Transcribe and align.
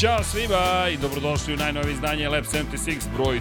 Ćao 0.00 0.24
svima 0.24 0.88
i 0.92 0.96
dobrodošli 0.96 1.54
u 1.54 1.56
najnovije 1.56 1.92
izdanje 1.92 2.28
Lab 2.28 2.44
76 2.44 2.94
broj 3.16 3.40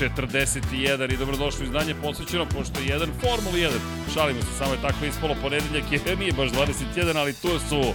341 0.00 1.14
i 1.14 1.16
dobrodošli 1.16 1.62
u 1.62 1.64
izdanje 1.64 1.94
posvećeno 2.02 2.46
pošto 2.46 2.80
je 2.80 2.86
jedan 2.86 3.08
Formula 3.20 3.56
1. 3.56 3.70
Šalimo 4.14 4.40
se, 4.40 4.58
samo 4.58 4.72
je 4.72 4.82
tako 4.82 5.04
ispalo 5.04 5.34
ponedeljak 5.42 5.84
jer 5.92 6.18
nije 6.18 6.32
baš 6.32 6.50
21, 6.50 7.16
ali 7.16 7.32
tu 7.32 7.48
su 7.68 7.92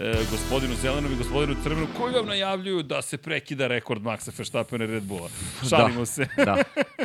e, 0.00 0.14
gospodinu 0.30 0.74
Zelenom 0.74 1.12
i 1.12 1.16
gospodinu 1.16 1.56
Crvenom 1.62 1.88
koji 1.98 2.14
vam 2.14 2.26
najavljuju 2.26 2.82
da 2.82 3.02
se 3.02 3.16
prekida 3.18 3.66
rekord 3.66 4.02
Maxa 4.02 4.30
Verstappena 4.38 4.84
i 4.84 4.86
Red 4.86 5.02
Bulla. 5.02 5.28
Šalimo 5.70 6.00
da, 6.00 6.06
se. 6.06 6.26
Da. 6.36 6.56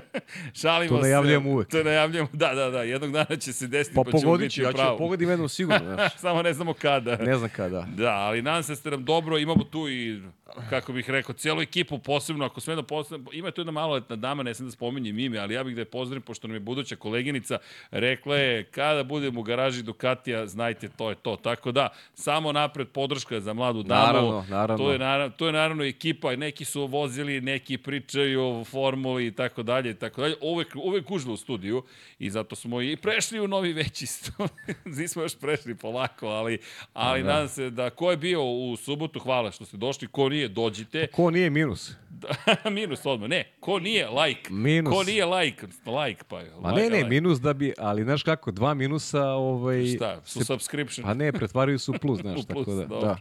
Šalimo 0.61 0.89
To 0.89 0.97
se. 0.97 1.01
najavljujemo 1.01 1.49
uvek. 1.49 1.69
To 1.69 1.83
najavljujemo, 1.83 2.29
da, 2.33 2.53
da, 2.53 2.69
da. 2.69 2.83
Jednog 2.83 3.11
dana 3.11 3.35
će 3.35 3.53
se 3.53 3.67
desiti 3.67 3.95
Pa 3.95 4.03
pa, 4.11 4.17
ćemo 4.17 4.37
biti 4.37 4.61
ja 4.61 4.71
ću 4.71 4.77
da 4.77 4.95
pogodim 4.97 5.29
jednom 5.29 5.49
sigurno, 5.49 5.93
znaš. 5.95 6.17
Samo 6.17 6.41
ne 6.41 6.53
znamo 6.53 6.73
kada. 6.73 7.15
Ne 7.17 7.37
znam 7.37 7.49
kada. 7.55 7.87
Da, 7.95 8.11
ali 8.11 8.41
nadam 8.41 8.63
se 8.63 8.71
da 8.71 8.75
ste 8.75 8.91
nam 8.91 9.05
dobro, 9.05 9.37
imamo 9.37 9.63
tu 9.63 9.89
i, 9.89 10.21
kako 10.69 10.93
bih 10.93 11.09
rekao, 11.09 11.35
cijelu 11.35 11.61
ekipu 11.61 11.99
posebno, 11.99 12.45
ako 12.45 12.61
sve 12.61 12.75
da 12.75 12.83
posebno, 12.83 13.31
ima 13.33 13.51
tu 13.51 13.61
jedna 13.61 13.71
maloletna 13.71 14.15
dama, 14.15 14.43
ne 14.43 14.53
sam 14.53 14.65
da 14.65 14.71
spominjem 14.71 15.19
ime, 15.19 15.39
ali 15.39 15.53
ja 15.53 15.63
bih 15.63 15.75
da 15.75 15.81
je 15.81 15.85
pozdravim, 15.85 16.21
pošto 16.21 16.47
nam 16.47 16.55
je 16.55 16.59
buduća 16.59 16.95
koleginica, 16.95 17.57
rekla 17.91 18.35
je, 18.37 18.63
kada 18.63 19.03
budem 19.03 19.37
u 19.37 19.43
garaži 19.43 19.83
Ducatija, 19.83 20.47
znajte, 20.47 20.89
to 20.89 21.09
je 21.09 21.15
to. 21.15 21.35
Tako 21.35 21.71
da, 21.71 21.89
samo 22.13 22.51
napred 22.51 22.87
podrška 22.87 23.39
za 23.39 23.53
mladu 23.53 23.83
damu. 23.83 24.05
Naravno, 24.05 24.45
naravno. 24.49 24.85
To 24.85 24.91
je, 24.91 24.99
naravno, 24.99 25.35
to 25.37 25.45
je 25.45 25.53
naravno 25.53 25.83
ekipa, 25.83 26.35
neki 26.35 26.65
su 26.65 26.85
vozili, 26.85 27.41
neki 27.41 27.77
pričaju 27.77 28.41
o 28.43 28.63
formuli 28.63 29.27
i 29.27 29.31
tako 29.31 29.63
dalje 29.63 29.91
i 29.91 29.95
tako 29.95 30.21
dalje. 30.21 30.35
Uvek, 30.41 30.75
uvek 30.75 31.11
užba 31.11 31.31
u 31.31 31.37
studiju 31.37 31.83
i 32.19 32.29
zato 32.29 32.55
smo 32.55 32.81
i 32.81 32.97
prešli 32.97 33.39
u 33.39 33.47
novi 33.47 33.73
veći 33.73 34.05
studij. 34.15 34.75
Nismo 34.85 35.21
još 35.21 35.35
prešli 35.39 35.75
polako, 35.75 36.27
ali, 36.27 36.59
ali 36.93 37.23
Da. 37.23 37.33
nadam 37.33 37.47
se 37.47 37.69
da 37.69 37.89
ko 37.89 38.11
je 38.11 38.17
bio 38.17 38.43
u 38.43 38.75
subotu, 38.77 39.19
hvala 39.19 39.51
što 39.51 39.65
ste 39.65 39.77
došli, 39.77 40.07
ko 40.07 40.29
nije, 40.29 40.42
dođite. 40.47 41.07
Ko 41.07 41.31
nije 41.31 41.49
minus? 41.49 41.91
minus 42.71 43.05
odmah, 43.05 43.29
ne, 43.29 43.43
ko 43.59 43.79
nije, 43.79 44.09
like. 44.09 44.53
Minus. 44.53 44.93
Ko 44.93 45.03
nije, 45.03 45.25
like, 45.25 45.67
like 46.01 46.23
pa 46.27 46.39
je. 46.39 46.51
Ma 46.61 46.69
like, 46.69 46.81
ne, 46.81 46.89
ne, 46.89 46.97
like. 46.97 47.09
minus 47.09 47.39
da 47.39 47.53
bi, 47.53 47.73
ali 47.77 48.03
znaš 48.03 48.23
kako, 48.23 48.51
dva 48.51 48.73
minusa, 48.73 49.23
ovaj... 49.27 49.85
Šta, 49.95 50.21
su 50.25 50.39
se- 50.39 50.45
subscription. 50.45 51.05
Pa 51.07 51.13
ne, 51.13 51.31
pretvaraju 51.31 51.79
se 51.79 51.91
u 51.91 51.93
plus, 52.01 52.19
znaš, 52.21 52.39
U 52.39 52.47
plus, 52.47 52.65
tako 52.65 52.75
da. 52.75 52.85
dobro. 52.85 53.07
da. 53.07 53.17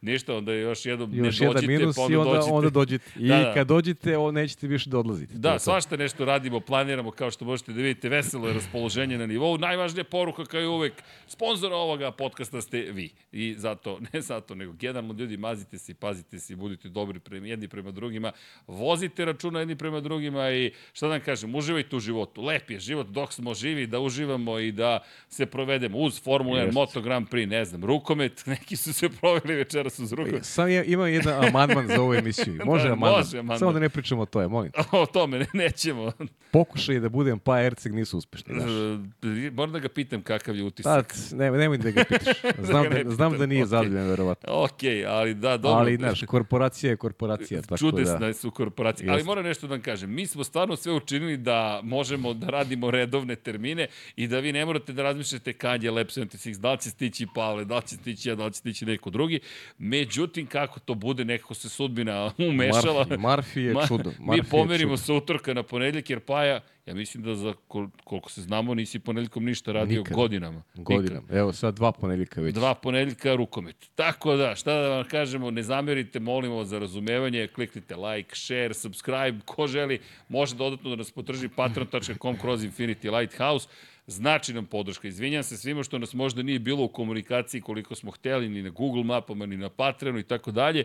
Ništa, 0.00 0.34
onda 0.36 0.52
još 0.52 0.86
jednom 0.86 1.14
Još 1.14 1.40
ne 1.40 1.46
jedan 1.46 1.54
dođite, 1.54 1.78
minus 1.78 1.96
pa 1.96 2.02
onda 2.02 2.14
i 2.14 2.16
onda, 2.16 2.32
dođite. 2.32 2.52
onda 2.52 2.70
dođete. 2.70 3.10
I 3.16 3.28
Da, 3.28 3.36
da. 3.38 3.54
kad 3.54 3.66
dođete, 3.66 4.18
o, 4.18 4.32
nećete 4.32 4.66
više 4.66 4.90
da 4.90 4.98
odlazite. 4.98 5.34
Da, 5.34 5.58
svašta 5.58 5.96
nešto 5.96 6.24
radimo, 6.24 6.60
planiramo, 6.60 7.10
kao 7.10 7.30
što 7.30 7.44
možete 7.44 7.72
da 7.72 7.82
vidite, 7.82 8.08
veselo 8.08 8.48
je 8.48 8.54
raspoloženje 8.54 9.18
na 9.18 9.26
nivou. 9.26 9.58
Najvažnija 9.58 10.04
poruka, 10.04 10.44
kao 10.44 10.60
i 10.60 10.66
uvek, 10.66 10.92
sponsor 11.26 11.72
ovoga 11.72 12.10
podcasta 12.10 12.60
ste 12.60 12.78
vi. 12.80 13.10
I 13.32 13.54
zato, 13.58 13.98
ne 14.12 14.20
zato, 14.20 14.54
nego 14.54 14.72
generalno 14.72 15.14
ljudi, 15.14 15.36
mazite 15.36 15.78
se 15.78 15.94
pazite 15.94 16.38
se 16.38 16.56
budite 16.56 16.88
dobri 16.88 17.20
prema, 17.20 17.46
jedni 17.46 17.68
prema 17.68 17.90
drugima. 17.90 18.32
Vozite 18.66 19.24
računa 19.24 19.58
jedni 19.58 19.76
prema 19.76 20.00
drugima 20.00 20.50
i 20.50 20.72
šta 20.92 21.06
da 21.06 21.12
vam 21.12 21.20
kažem, 21.20 21.54
uživajte 21.54 21.96
u 21.96 22.00
životu. 22.00 22.42
Lep 22.42 22.70
je 22.70 22.78
život 22.80 23.06
dok 23.06 23.32
smo 23.32 23.54
živi, 23.54 23.86
da 23.86 24.00
uživamo 24.00 24.58
i 24.58 24.72
da 24.72 24.98
se 25.28 25.46
provedemo 25.46 25.98
uz 25.98 26.22
Formula 26.22 26.56
1, 26.56 26.60
Jeste. 26.60 26.74
Moto 26.74 27.00
Grand 27.00 27.28
Prix, 27.28 27.48
ne 27.48 27.64
znam, 27.64 27.84
rukomet, 27.84 28.46
neki 28.56 28.76
su 28.76 28.92
se 28.92 29.08
proveli 29.08 29.54
večeras 29.54 29.98
uz 29.98 30.12
rukomet. 30.12 30.44
Sam 30.44 30.70
ja, 30.70 30.84
imam 30.84 31.08
jedan 31.08 31.44
amandman 31.44 31.86
za 31.86 32.02
ovu 32.02 32.14
emisiju. 32.14 32.60
Može 32.64 32.86
Da, 32.88 32.92
amandman. 32.92 33.20
može 33.20 33.38
amandman. 33.38 33.58
Samo 33.58 33.72
da 33.72 33.78
ne 33.78 33.88
pričamo 33.88 34.22
o 34.22 34.26
tome, 34.26 34.48
molim. 34.48 34.72
O 34.92 35.06
tome 35.06 35.38
ne, 35.38 35.46
nećemo. 35.54 36.12
Pokušaj 36.50 37.00
da 37.00 37.08
budem 37.08 37.38
pa 37.38 37.60
Erceg 37.62 37.94
nisu 37.94 38.18
uspešni. 38.18 38.54
Znaš. 38.54 38.70
E, 39.46 39.50
Moram 39.50 39.72
da 39.72 39.78
ga 39.78 39.88
pitam 39.88 40.22
kakav 40.22 40.56
je 40.56 40.62
utisak. 40.64 41.14
Sad, 41.14 41.38
ne, 41.38 41.50
nemoj 41.50 41.78
da 41.78 41.90
ga 41.90 42.04
pitaš. 42.04 42.36
Znam 42.58 42.86
ne 42.86 43.04
da, 43.04 43.10
znam 43.10 43.38
da 43.38 43.46
nije 43.46 43.62
okej. 43.62 43.68
zadovoljan, 43.68 44.08
verovatno. 44.08 44.52
Ok, 44.52 44.80
ali 45.08 45.34
da, 45.34 45.56
dobro. 45.56 45.78
Ali, 45.78 45.96
znaš, 45.96 46.22
korporacija 46.26 46.90
je 46.90 46.96
korporacija. 46.96 47.62
Tako 47.62 47.76
Čudesna 47.78 48.18
da. 48.18 48.25
Su 48.34 48.50
korporacije. 48.50 49.10
Ali 49.10 49.24
moram 49.24 49.44
nešto 49.44 49.66
da 49.66 49.74
vam 49.74 49.82
kažem. 49.82 50.14
Mi 50.14 50.26
smo 50.26 50.44
stvarno 50.44 50.76
sve 50.76 50.92
učinili 50.92 51.36
da 51.36 51.80
možemo 51.82 52.34
da 52.34 52.46
radimo 52.46 52.90
redovne 52.90 53.36
termine 53.36 53.86
i 54.16 54.26
da 54.26 54.38
vi 54.38 54.52
ne 54.52 54.64
morate 54.64 54.92
da 54.92 55.02
razmišljate 55.02 55.52
kad 55.52 55.82
je 55.82 55.90
Lab 55.90 56.06
76, 56.06 56.58
da 56.58 56.72
li 56.72 56.78
će 56.78 56.90
stići 56.90 57.26
Pavle, 57.34 57.64
da 57.64 57.76
li 57.76 57.82
će 57.86 57.96
stići 57.96 58.28
ja, 58.28 58.34
da 58.34 58.44
li 58.44 58.52
će 58.52 58.58
stići 58.58 58.86
neko 58.86 59.10
drugi. 59.10 59.40
Međutim, 59.78 60.46
kako 60.46 60.80
to 60.80 60.94
bude, 60.94 61.24
nekako 61.24 61.54
se 61.54 61.68
sudbina 61.68 62.32
umešala. 62.50 63.06
Marfi, 63.08 63.16
Marfi 63.18 63.60
je 63.60 63.74
čudo. 63.88 64.10
Mi 64.18 64.26
Marfi 64.26 64.40
je 64.40 64.50
pomerimo 64.50 64.96
sa 64.96 65.14
utorka 65.14 65.54
na 65.54 65.62
ponedljak, 65.62 66.10
jer 66.10 66.20
Paja, 66.20 66.60
ja 66.86 66.94
mislim 66.94 67.22
da 67.22 67.34
za 67.34 67.54
kol, 67.68 67.88
koliko 68.04 68.30
se 68.30 68.42
znamo, 68.42 68.74
nisi 68.74 68.98
ponedljkom 68.98 69.44
ništa 69.44 69.72
radio 69.72 69.98
Nikad. 69.98 70.16
godinama. 70.16 70.62
Nikad. 70.74 70.96
Godinama. 70.96 71.26
Evo, 71.30 71.52
sad 71.52 71.74
dva 71.74 71.92
ponedljika 71.92 72.40
već. 72.40 72.54
Dva 72.54 72.74
ponedeljka 72.74 73.34
rukomet. 73.34 73.76
Tako 73.94 74.36
da, 74.36 74.54
šta 74.54 74.74
da 74.74 74.88
vam 74.88 75.04
kažemo, 75.04 75.50
ne 75.50 75.62
zamerite, 75.62 76.20
molimo 76.20 76.64
za 76.64 76.78
razumevanje, 76.78 77.46
kliknite 77.46 77.96
like, 77.96 78.36
share, 78.36 78.74
subscribe, 78.74 79.38
ko 79.44 79.66
želi, 79.66 79.98
može 80.28 80.54
dodatno 80.54 80.90
da 80.90 80.96
nas 80.96 81.10
potrži 81.10 81.48
patreon.com 81.48 82.38
kroz 82.38 82.64
Infinity 82.64 83.18
Lighthouse. 83.18 83.68
Znači 84.06 84.54
nam 84.54 84.66
podrška. 84.66 85.08
Izvinjam 85.08 85.42
se 85.42 85.56
svima 85.56 85.82
što 85.82 85.98
nas 85.98 86.14
možda 86.14 86.42
nije 86.42 86.58
bilo 86.58 86.84
u 86.84 86.88
komunikaciji 86.88 87.60
koliko 87.60 87.94
smo 87.94 88.10
hteli, 88.10 88.48
ni 88.48 88.62
na 88.62 88.70
Google 88.70 89.04
mapama, 89.04 89.46
ni 89.46 89.56
na 89.56 89.68
Patreonu 89.68 90.18
i 90.18 90.22
tako 90.22 90.50
dalje. 90.50 90.84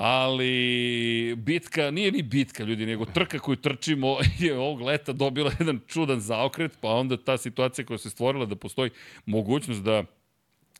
Ali 0.00 1.34
bitka, 1.36 1.90
nije 1.90 2.12
ni 2.12 2.22
bitka 2.22 2.64
ljudi, 2.64 2.86
nego 2.86 3.04
trka 3.04 3.38
koju 3.38 3.56
trčimo 3.56 4.16
je 4.44 4.58
ovog 4.58 4.80
leta 4.80 5.12
dobila 5.12 5.52
jedan 5.58 5.80
čudan 5.86 6.20
zaokret, 6.20 6.72
pa 6.80 6.88
onda 6.88 7.16
ta 7.16 7.38
situacija 7.38 7.84
koja 7.84 7.98
se 7.98 8.10
stvorila 8.10 8.46
da 8.46 8.56
postoji 8.56 8.90
mogućnost 9.26 9.82
da 9.82 10.04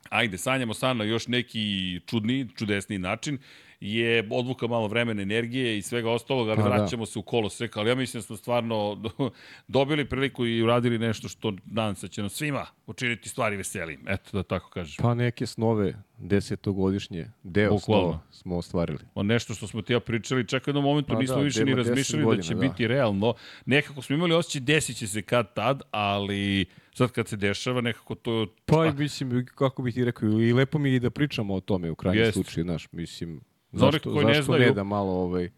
ajde, 0.09 0.37
sanjamo 0.37 0.73
san 0.73 0.97
na 0.97 1.03
još 1.03 1.27
neki 1.27 1.59
čudni, 2.05 2.47
čudesni 2.57 2.97
način, 2.97 3.37
je 3.81 4.27
odluka 4.31 4.67
malo 4.67 4.87
vremena, 4.87 5.21
energije 5.21 5.77
i 5.77 5.81
svega 5.81 6.11
ostalog, 6.11 6.49
ali 6.49 6.57
Pa 6.57 6.63
da. 6.63 6.69
vraćamo 6.69 7.05
se 7.05 7.19
u 7.19 7.21
kolo 7.21 7.49
sveka. 7.49 7.79
Ali 7.79 7.89
ja 7.89 7.95
mislim 7.95 8.21
da 8.21 8.25
smo 8.25 8.37
stvarno 8.37 9.01
dobili 9.67 10.05
priliku 10.05 10.45
i 10.45 10.61
uradili 10.61 10.99
nešto 10.99 11.27
što 11.29 11.53
nadam 11.65 11.95
se 11.95 12.07
da 12.07 12.11
će 12.11 12.21
nam 12.21 12.29
svima 12.29 12.65
učiniti 12.87 13.29
stvari 13.29 13.57
veselim. 13.57 14.05
Eto, 14.07 14.37
da 14.37 14.43
tako 14.43 14.69
kažem. 14.69 15.03
Pa 15.03 15.13
neke 15.13 15.45
snove, 15.45 15.93
desetogodišnje, 16.17 17.31
deo 17.43 17.69
Bukvalno. 17.71 18.03
snova 18.03 18.19
smo 18.31 18.57
ostvarili. 18.57 18.99
O 19.15 19.23
nešto 19.23 19.53
što 19.53 19.67
smo 19.67 19.81
ti 19.81 19.93
ja 19.93 19.99
pričali, 19.99 20.47
čak 20.47 20.67
u 20.67 20.69
jednom 20.69 20.83
momentu 20.83 21.13
Pa 21.13 21.19
nismo 21.19 21.35
da, 21.35 21.41
više 21.41 21.59
da 21.59 21.65
ni 21.65 21.71
ima 21.71 21.81
10 21.81 21.87
razmišljali 21.87 22.21
da 22.21 22.25
godina, 22.25 22.43
će 22.43 22.53
da. 22.53 22.59
biti 22.59 22.87
realno. 22.87 23.33
Nekako 23.65 24.01
smo 24.01 24.15
imali 24.15 24.33
osjećaj 24.33 24.61
desit 24.61 24.97
će 24.97 25.07
se 25.07 25.21
kad 25.21 25.53
tad, 25.53 25.81
ali 25.91 26.65
sad 26.93 27.11
kad 27.11 27.27
se 27.27 27.37
dešava 27.37 27.81
nekako 27.81 28.15
to... 28.15 28.47
Pa 28.65 28.91
mislim, 28.91 29.45
kako 29.55 29.81
bih 29.81 29.93
ti 29.93 30.05
rekao, 30.05 30.29
i 30.29 30.53
lepo 30.53 30.79
mi 30.79 30.93
je 30.93 30.99
da 30.99 31.09
pričamo 31.09 31.53
o 31.53 31.59
tome 31.59 31.91
u 31.91 31.95
krajnjem 31.95 32.23
Jest. 32.23 32.33
slučaju, 32.33 32.63
znaš, 32.63 32.87
mislim, 32.91 33.41
Za 33.71 33.91
zašto, 33.91 34.13
koji 34.13 34.25
ne 34.25 34.33
zašto 34.33 34.43
znaju, 34.43 34.61
ne 34.61 34.71
da 34.71 34.83
malo 34.83 35.11
ovaj, 35.11 35.49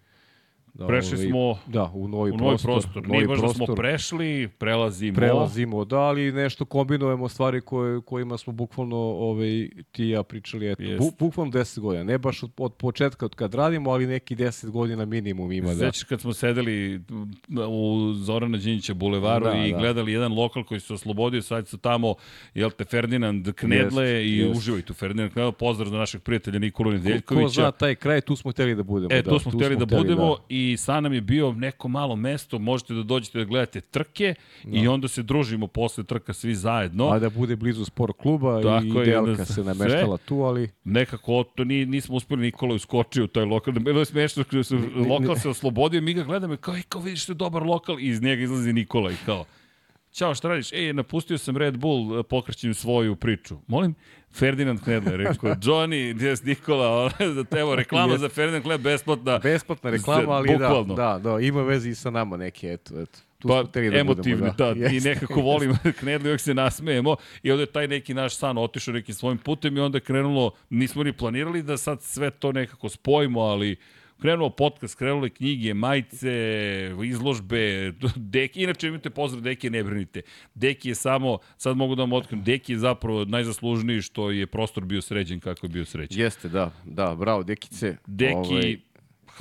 da, 0.74 0.88
Prešli 0.88 1.16
ovaj, 1.18 1.28
smo 1.28 1.58
da, 1.68 1.92
u 1.94 2.08
novi 2.08 2.32
u 2.32 2.38
novi 2.38 2.50
prostor. 2.50 2.72
prostor. 2.72 3.08
novi 3.08 3.18
Nije 3.18 3.26
smo 3.28 3.36
prostor, 3.38 3.76
prešli, 3.76 4.48
prelazimo. 4.58 5.16
prelazimo, 5.16 5.86
da, 5.86 5.98
ali 6.00 6.32
nešto 6.32 6.66
kombinujemo 6.66 7.30
stvari 7.30 7.62
koje, 7.62 8.02
kojima 8.02 8.38
smo 8.38 8.54
bukvalno 8.54 8.98
ovaj, 8.98 9.70
ti 9.92 10.06
ja 10.08 10.24
pričali, 10.24 10.72
eto, 10.72 10.84
bu, 11.00 11.12
bukvalno 11.20 11.52
10 11.52 11.80
godina, 11.80 12.04
ne 12.04 12.18
baš 12.18 12.44
od, 12.44 12.52
od 12.58 12.74
početka 12.74 13.26
od 13.26 13.36
kad 13.36 13.54
radimo, 13.54 13.92
ali 13.92 14.08
neki 14.08 14.36
10 14.36 14.70
godina 14.70 15.06
minimum 15.06 15.52
ima 15.52 15.74
da. 15.74 15.76
Sećaš 15.76 16.04
kad 16.04 16.22
smo 16.22 16.34
sedeli 16.34 17.02
u 17.70 18.14
Zorana 18.14 18.58
Đinjića 18.58 18.94
bulevaru 18.94 19.46
Da, 19.46 19.66
i 19.66 19.72
da. 19.72 19.78
gledali 19.78 20.14
jedan 20.14 20.34
lokal 20.34 20.64
koji 20.64 20.80
se 20.80 20.94
oslobodio, 20.94 21.42
sad 21.42 21.68
su 21.68 21.78
tamo, 21.78 22.16
jel 22.54 22.70
te, 22.72 22.86
Ferdinand 22.86 23.52
Knedle 23.54 24.06
Jest, 24.06 24.26
i 24.28 24.38
jest. 24.38 24.58
uživaj 24.58 24.82
tu 24.82 24.94
Ferdinand 24.94 25.32
Knedle, 25.32 25.52
pozdrav 25.52 25.90
za 25.90 25.98
našeg 25.98 26.22
prijatelja 26.22 26.60
Nikolu 26.60 26.90
Ko, 26.90 26.94
Nedeljkovića. 26.94 27.46
ko 27.46 27.52
zna 27.52 27.72
taj 27.72 27.96
kraj, 27.96 28.22
tu 28.22 28.36
smo 28.36 28.52
hteli 28.52 28.76
da 28.76 28.84
budemo. 28.84 29.14
E, 29.14 29.22
da, 29.22 29.30
tu 29.30 29.40
smo 29.40 29.52
hteli 29.52 29.76
da 29.76 29.86
budemo 29.86 30.38
i 30.50 30.61
sad 30.78 31.04
nam 31.04 31.14
je 31.14 31.22
bio 31.22 31.52
neko 31.52 31.88
malo 31.88 32.16
mesto, 32.16 32.60
možete 32.60 32.94
da 32.94 33.04
dođete 33.04 33.38
da 33.40 33.46
gledate 33.46 33.82
trke 33.82 34.36
i 34.66 34.88
onda 34.88 35.08
se 35.08 35.24
družimo 35.24 35.68
posle 35.68 36.04
trka 36.04 36.34
svi 36.34 36.56
zajedno. 36.56 37.08
A 37.08 37.20
da 37.20 37.30
bude 37.30 37.56
blizu 37.56 37.86
sport 37.86 38.18
kluba 38.18 38.62
Tako 38.62 39.02
i 39.02 39.06
Delka 39.06 39.20
onda 39.20 39.46
se 39.46 39.54
sve. 39.54 39.64
nameštala 39.64 40.18
tu, 40.18 40.36
ali 40.36 40.70
nekako 40.84 41.44
to 41.56 41.64
ni, 41.64 41.86
nismo 41.86 42.16
uspeli 42.16 42.42
Nikola 42.42 42.76
uskočio 42.76 43.24
u 43.24 43.28
taj 43.28 43.46
lokal. 43.46 43.74
Bilo 43.74 44.00
je 44.00 44.06
smešno 44.06 44.44
se 44.64 44.76
lokal 45.10 45.36
se 45.36 45.50
oslobodio, 45.50 46.02
mi 46.02 46.14
ga 46.14 46.24
gledamo 46.24 46.54
i 46.54 46.58
kao, 46.58 46.76
ej, 46.76 46.82
kao 46.90 47.02
vidiš 47.02 47.24
što 47.24 47.32
je 47.32 47.36
dobar 47.36 47.64
lokal 47.64 48.00
i 48.00 48.08
iz 48.08 48.22
njega 48.22 48.44
izlazi 48.44 48.74
Nikola 48.74 49.12
i 49.12 49.16
kao, 49.26 49.46
Ćao, 50.14 50.36
šta 50.36 50.48
radiš? 50.48 50.74
Ej, 50.74 50.94
napustio 50.94 51.38
sam 51.38 51.58
Red 51.58 51.78
Bull, 51.78 52.24
pokrećem 52.24 52.74
svoju 52.74 53.16
priču. 53.16 53.58
Molim, 53.68 53.96
Ferdinand 54.34 54.80
Knedler, 54.84 55.20
rekao, 55.20 55.50
Johnny, 55.66 56.14
gdje 56.14 56.28
je 56.30 56.36
Nikola, 56.44 57.12
da 57.50 57.60
evo, 57.60 57.76
reklama 57.76 58.18
za 58.18 58.30
Ferdinand 58.30 58.64
Knedler 58.64 58.82
besplatna. 58.92 59.40
besplatna 59.40 59.90
reklama, 59.90 60.32
ali 60.34 60.50
Bukvalno. 60.50 60.96
da, 60.96 61.20
da, 61.24 61.30
da, 61.32 61.40
ima 61.40 61.62
veze 61.64 61.90
i 61.90 61.96
sa 61.96 62.10
nama 62.10 62.38
neke, 62.38 62.68
eto, 62.68 63.02
eto. 63.02 63.20
Tu 63.40 63.48
Pa, 63.48 63.64
da 63.64 63.80
emotivni, 63.80 64.36
budemo, 64.36 64.54
da, 64.58 64.90
i 64.90 64.94
Jeste. 64.94 65.10
nekako 65.10 65.42
volim 65.42 65.78
Knedli, 66.00 66.30
uvijek 66.30 66.42
se 66.42 66.54
nasmejemo 66.54 67.16
i 67.44 67.52
onda 67.52 67.62
je 67.62 67.66
taj 67.66 67.88
neki 67.88 68.14
naš 68.14 68.36
san 68.36 68.58
otišao 68.58 68.94
nekim 68.94 69.16
svojim 69.16 69.38
putem 69.38 69.78
i 69.78 69.80
onda 69.80 69.98
je 69.98 70.02
krenulo, 70.02 70.52
nismo 70.70 71.04
ni 71.04 71.14
planirali 71.14 71.64
da 71.64 71.78
sad 71.78 72.02
sve 72.02 72.30
to 72.32 72.52
nekako 72.52 72.90
spojimo, 72.90 73.40
ali 73.42 73.78
Krenuo 74.22 74.50
podcast, 74.50 74.96
krenule 74.96 75.30
knjige, 75.30 75.74
majice, 75.74 76.32
izložbe, 77.06 77.94
Deki, 78.16 78.64
inače 78.64 78.88
imate 78.88 79.10
pozdrav 79.10 79.42
Deki, 79.44 79.70
ne 79.70 79.84
brinite. 79.84 80.22
Deki 80.56 80.90
je 80.90 80.96
samo, 80.96 81.38
sad 81.58 81.78
mogu 81.78 81.96
da 81.96 82.04
vam 82.04 82.14
otkrim, 82.14 82.44
Deki 82.44 82.72
je 82.72 82.78
zapravo 82.78 83.26
najzaslužniji 83.26 84.02
što 84.02 84.32
je 84.32 84.48
prostor 84.48 84.86
bio 84.86 85.02
sređen 85.02 85.40
kako 85.40 85.66
je 85.66 85.70
bio 85.70 85.86
sređen. 85.86 86.22
Jeste, 86.22 86.50
da, 86.50 86.72
da, 86.86 87.16
bravo, 87.16 87.44
Dekice. 87.44 87.98
Deki, 88.08 88.34
ovaj 88.34 88.78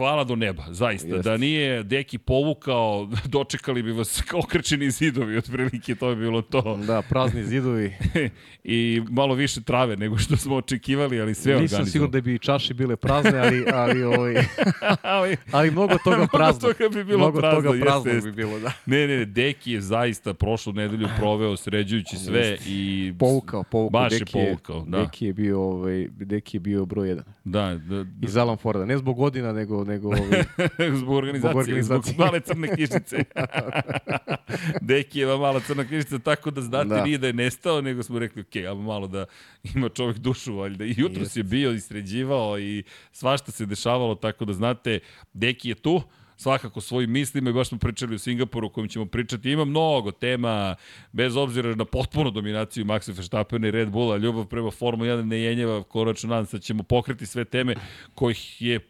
hvala 0.01 0.25
do 0.25 0.37
neba, 0.37 0.65
zaista. 0.71 1.09
Jest. 1.09 1.25
Da 1.25 1.37
nije 1.37 1.83
Deki 1.83 2.19
povukao, 2.19 3.09
dočekali 3.35 3.83
bi 3.83 3.93
vas 3.93 4.23
okrčeni 4.45 4.91
zidovi, 4.91 5.37
otprilike 5.37 5.95
to 5.95 6.11
je 6.11 6.17
bilo 6.17 6.43
to. 6.43 6.79
Da, 6.87 7.03
prazni 7.03 7.45
zidovi. 7.45 7.93
I 8.65 9.03
malo 9.11 9.35
više 9.35 9.63
trave 9.63 9.97
nego 9.97 10.19
što 10.19 10.37
smo 10.37 10.57
očekivali, 10.57 11.21
ali 11.21 11.35
sve 11.35 11.61
Nisam 11.61 11.87
siguran 11.87 12.11
da 12.11 12.21
bi 12.21 12.39
čaše 12.39 12.75
bile 12.75 12.97
prazne, 12.97 13.39
ali, 13.39 13.65
ali, 13.73 14.03
ovaj, 14.03 14.35
ali, 15.03 15.37
ali 15.53 15.71
mnogo 15.71 15.95
toga 16.05 16.27
prazno. 16.33 16.69
Mnogo 16.69 16.73
toga 16.73 16.89
bi 16.89 17.05
bilo 17.05 17.19
mnogo 17.19 17.39
prazno. 17.39 17.71
Toga 17.73 17.81
prazno 17.81 18.11
jeste, 18.11 18.31
bi 18.31 18.37
bilo, 18.37 18.59
da. 18.59 18.73
Ne, 18.87 19.07
ne, 19.07 19.17
ne, 19.19 19.25
Deki 19.25 19.73
je 19.73 19.81
zaista 19.81 20.35
prošlu 20.35 20.73
nedelju 20.73 21.09
proveo 21.19 21.57
sređujući 21.57 22.17
sve 22.17 22.41
jest. 22.41 22.63
i... 22.67 23.15
Povukao, 23.19 23.63
povukao. 23.63 24.01
Baš 24.01 24.13
Deki 24.13 24.39
je 24.39 24.47
povukao, 24.47 24.85
da. 24.89 24.99
Deki 24.99 25.27
je 25.27 25.33
bio, 25.33 25.61
ovaj, 25.63 26.09
Deki 26.11 26.57
je 26.57 26.61
bio 26.61 26.85
broj 26.87 27.09
jedan. 27.09 27.25
Da, 27.45 27.79
da, 27.89 28.05
da. 28.05 28.27
Iz 28.27 28.37
Alan 28.37 28.57
Forda, 28.57 28.85
ne 28.85 28.99
zbog 28.99 29.17
godina, 29.17 29.53
nego 29.53 29.85
nego 29.91 30.09
ovaj 30.19 30.45
zbog 30.97 31.15
organizacije, 31.17 31.51
zbog, 31.51 31.57
organizacije. 31.57 32.15
zbog 32.15 32.27
male 32.27 32.41
crne 32.41 32.69
knjižice. 32.75 33.25
Dekijeva 34.89 35.37
mala 35.37 35.61
crna 35.61 35.85
knjižica, 35.85 36.19
tako 36.19 36.51
da 36.51 36.61
znate, 36.61 36.89
da. 36.89 37.05
nije 37.05 37.19
da 37.19 37.27
je 37.27 37.33
nestao, 37.33 37.81
nego 37.81 38.03
smo 38.03 38.19
rekli, 38.19 38.43
ok, 38.43 38.57
ali 38.69 38.83
malo 38.83 39.07
da 39.07 39.27
ima 39.75 39.89
čovjek 39.89 40.19
dušu, 40.19 40.57
valjda. 40.57 40.85
I 40.85 40.95
jutro 40.97 41.25
se 41.25 41.43
bio 41.43 41.73
i 41.73 41.81
sređivao 41.81 42.59
i 42.59 42.83
svašta 43.13 43.53
se 43.53 43.67
dešavalo, 43.67 44.15
tako 44.15 44.45
da 44.45 44.53
znate, 44.53 44.99
Deki 45.33 45.69
je 45.69 45.75
tu, 45.75 46.03
svakako 46.41 46.81
svojim 46.81 47.11
mislima 47.11 47.51
i 47.51 47.53
baš 47.53 47.69
smo 47.69 47.79
pričali 47.79 48.15
o 48.15 48.19
Singapuru 48.19 48.67
o 48.67 48.71
kojem 48.71 48.89
ćemo 48.89 49.07
pričati. 49.07 49.51
Ima 49.51 49.65
mnogo 49.65 50.11
tema, 50.11 50.77
bez 51.13 51.37
obzira 51.37 51.75
na 51.75 51.85
potpunu 51.85 52.31
dominaciju 52.31 52.85
Maxa 52.85 53.17
Verstappena 53.17 53.69
i 53.69 53.71
Red 53.71 53.91
Bulla, 53.91 54.17
ljubav 54.17 54.47
prema 54.47 54.71
Formula 54.71 55.11
1 55.11 55.25
ne 55.25 55.41
jenjeva, 55.41 55.83
koračno 55.83 56.29
nadam 56.29 56.47
se 56.47 56.57
da 56.57 56.61
ćemo 56.61 56.83
pokriti 56.83 57.27
sve 57.27 57.45
teme 57.45 57.75
kojih 58.15 58.63
je 58.63 58.81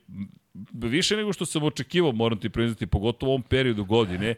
više 0.73 1.17
nego 1.17 1.32
što 1.32 1.47
sam 1.47 1.62
očekivao, 1.62 2.12
moram 2.12 2.38
ti 2.38 2.49
priznati, 2.49 2.87
pogotovo 2.87 3.31
u 3.31 3.32
ovom 3.32 3.43
periodu 3.43 3.85
godine, 3.85 4.35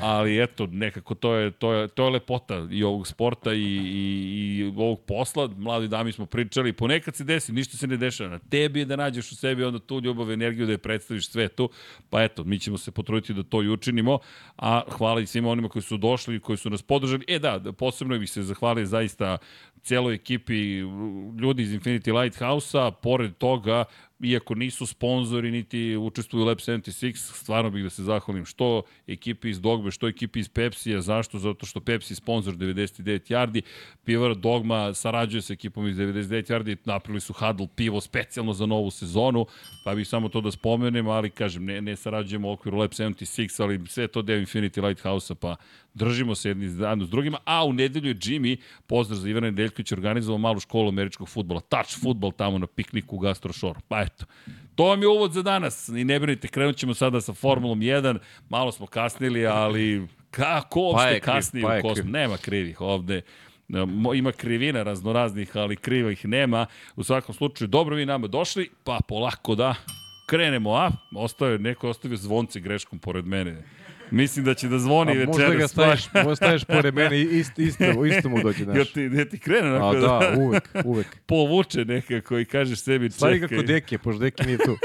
ali 0.00 0.42
eto, 0.42 0.66
nekako 0.66 1.14
to 1.14 1.34
je, 1.34 1.50
to 1.50 1.72
je, 1.72 1.88
to 1.88 2.04
je 2.04 2.10
lepota 2.10 2.68
i 2.70 2.84
ovog 2.84 3.06
sporta 3.06 3.54
i, 3.54 3.58
i, 3.58 4.56
i 4.58 4.72
ovog 4.76 5.00
posla. 5.00 5.48
Mladi 5.56 5.88
dami 5.88 6.12
smo 6.12 6.26
pričali, 6.26 6.72
ponekad 6.72 7.16
se 7.16 7.24
desi, 7.24 7.52
ništa 7.52 7.76
se 7.76 7.86
ne 7.86 7.96
dešava. 7.96 8.30
Na 8.30 8.38
tebi 8.38 8.78
je 8.78 8.84
da 8.84 8.96
nađeš 8.96 9.32
u 9.32 9.36
sebi 9.36 9.64
onda 9.64 9.78
tu 9.78 10.00
ljubav, 10.00 10.32
energiju 10.32 10.66
da 10.66 10.72
je 10.72 10.78
predstaviš 10.78 11.28
svetu, 11.28 11.70
pa 12.10 12.22
eto, 12.22 12.44
mi 12.44 12.58
ćemo 12.58 12.78
se 12.78 12.90
potruditi 12.90 13.34
da 13.34 13.42
to 13.42 13.62
i 13.62 13.68
učinimo, 13.68 14.18
a 14.56 14.82
hvala 14.90 15.20
i 15.20 15.26
svima 15.26 15.50
onima 15.50 15.68
koji 15.68 15.82
su 15.82 15.96
došli 15.96 16.40
koji 16.40 16.56
su 16.56 16.70
nas 16.70 16.82
podržali. 16.82 17.24
E 17.28 17.38
da, 17.38 17.72
posebno 17.78 18.18
bih 18.18 18.30
se 18.30 18.42
zahvalio 18.42 18.86
zaista 18.86 19.38
celoj 19.82 20.14
ekipi 20.14 20.78
ljudi 21.40 21.62
iz 21.62 21.72
Infinity 21.72 22.20
Lighthouse-a, 22.20 22.90
pored 22.90 23.36
toga 23.38 23.84
iako 24.24 24.54
nisu 24.54 24.86
sponzori 24.86 25.50
niti 25.50 25.96
učestvuju 25.96 26.42
u 26.42 26.46
Lab 26.46 26.58
76, 26.58 27.16
stvarno 27.16 27.70
bih 27.70 27.82
da 27.82 27.90
se 27.90 28.02
zahvalim 28.02 28.44
što 28.44 28.82
ekipi 29.06 29.50
iz 29.50 29.60
Dogbe, 29.60 29.90
što 29.90 30.08
ekipi 30.08 30.40
iz 30.40 30.48
Pepsi-a, 30.48 31.00
zašto? 31.00 31.38
Zato 31.38 31.66
što 31.66 31.80
Pepsi 31.80 32.12
je 32.12 32.16
sponsor 32.16 32.54
99 32.54 33.32
yardi, 33.32 33.62
Pivar 34.04 34.34
Dogma 34.34 34.94
sarađuje 34.94 35.42
sa 35.42 35.52
ekipom 35.52 35.88
iz 35.88 35.96
99 35.96 36.52
yardi, 36.52 36.76
napravili 36.84 37.20
su 37.20 37.32
Huddle 37.32 37.68
pivo 37.76 38.00
specijalno 38.00 38.52
za 38.52 38.66
novu 38.66 38.90
sezonu, 38.90 39.46
pa 39.84 39.94
bih 39.94 40.08
samo 40.08 40.28
to 40.28 40.40
da 40.40 40.50
spomenem, 40.50 41.08
ali 41.08 41.30
kažem, 41.30 41.64
ne, 41.64 41.80
ne 41.80 41.96
sarađujemo 41.96 42.48
u 42.48 42.52
okviru 42.52 42.78
Lab 42.78 42.90
76, 42.90 43.62
ali 43.62 43.80
sve 43.86 44.08
to 44.08 44.22
deo 44.22 44.40
Infinity 44.40 44.86
Lighthouse-a, 44.86 45.34
pa 45.34 45.56
držimo 45.94 46.34
se 46.34 46.48
jedni 46.48 46.68
zajedno 46.68 47.06
s 47.06 47.10
drugima, 47.10 47.38
a 47.44 47.64
u 47.64 47.72
nedelju 47.72 48.08
je 48.08 48.14
Jimmy, 48.14 48.56
pozdrav 48.86 49.18
za 49.18 49.28
Ivana 49.28 49.46
Nedeljković, 49.46 49.92
organizovao 49.92 50.38
malu 50.38 50.60
školu 50.60 50.88
američkog 50.88 51.28
futbola, 51.28 51.60
touch 51.60 52.00
futbol 52.02 52.32
tamo 52.32 52.58
na 52.58 52.66
pikniku 52.66 53.16
u 53.16 53.18
Gastro 53.18 53.52
Shore. 53.52 53.80
Pa 53.88 54.02
eto, 54.02 54.24
to 54.74 54.84
vam 54.84 55.02
je 55.02 55.08
uvod 55.08 55.32
za 55.32 55.42
danas 55.42 55.88
i 55.88 56.04
ne 56.04 56.20
brinite, 56.20 56.48
krenut 56.48 56.76
ćemo 56.76 56.94
sada 56.94 57.20
sa 57.20 57.32
Formulom 57.32 57.80
1, 57.80 58.18
malo 58.48 58.72
smo 58.72 58.86
kasnili, 58.86 59.46
ali 59.46 60.08
kako 60.30 60.80
uopšte 60.80 61.20
pa 61.20 61.32
kasnije 61.32 61.66
pa 61.66 61.78
u 61.78 61.88
kosmu? 61.88 62.10
Nema 62.10 62.36
krivih 62.36 62.80
ovde 62.80 63.22
ima 64.14 64.32
krivina 64.32 64.82
raznoraznih, 64.82 65.56
ali 65.56 65.76
krivih 65.76 66.24
nema. 66.24 66.66
U 66.96 67.04
svakom 67.04 67.34
slučaju, 67.34 67.68
dobro 67.68 67.96
vi 67.96 68.06
nama 68.06 68.26
došli, 68.26 68.70
pa 68.84 68.98
polako 69.08 69.54
da 69.54 69.74
krenemo, 70.26 70.74
a? 70.74 70.90
Ostavio, 71.16 71.58
neko 71.58 71.88
ostavio 71.88 72.16
zvonce 72.16 72.60
greškom 72.60 72.98
pored 72.98 73.26
mene. 73.26 73.62
Mislim 74.10 74.44
da 74.44 74.54
će 74.54 74.68
da 74.68 74.78
zvoni 74.78 75.12
večeras. 75.16 75.38
Možda 75.38 75.54
ga 75.54 75.68
staviš, 75.68 76.06
možda 76.24 76.36
staviš 76.36 76.64
pored 76.64 76.94
mene 76.94 77.20
i 77.20 77.22
isto, 77.22 77.62
isto, 77.62 78.04
isto 78.04 78.28
mu 78.28 78.42
dođe, 78.42 78.64
znaš. 78.64 78.76
Ja 78.76 78.84
ti, 78.84 79.10
ja 79.12 79.24
ti 79.24 79.38
krene 79.38 79.72
onako 79.72 79.86
A, 79.86 80.00
da, 80.00 80.06
da, 80.06 80.34
uvek, 80.40 80.68
uvek. 80.84 81.06
Povuče 81.26 81.84
nekako 81.84 82.38
i 82.38 82.44
kažeš 82.44 82.78
sebi 82.78 83.10
čekaj. 83.10 83.18
Stavi 83.18 83.40
kako 83.40 83.62
deke, 83.62 83.98
pošto 83.98 84.18
deke 84.18 84.44
nije 84.44 84.58
tu. 84.58 84.76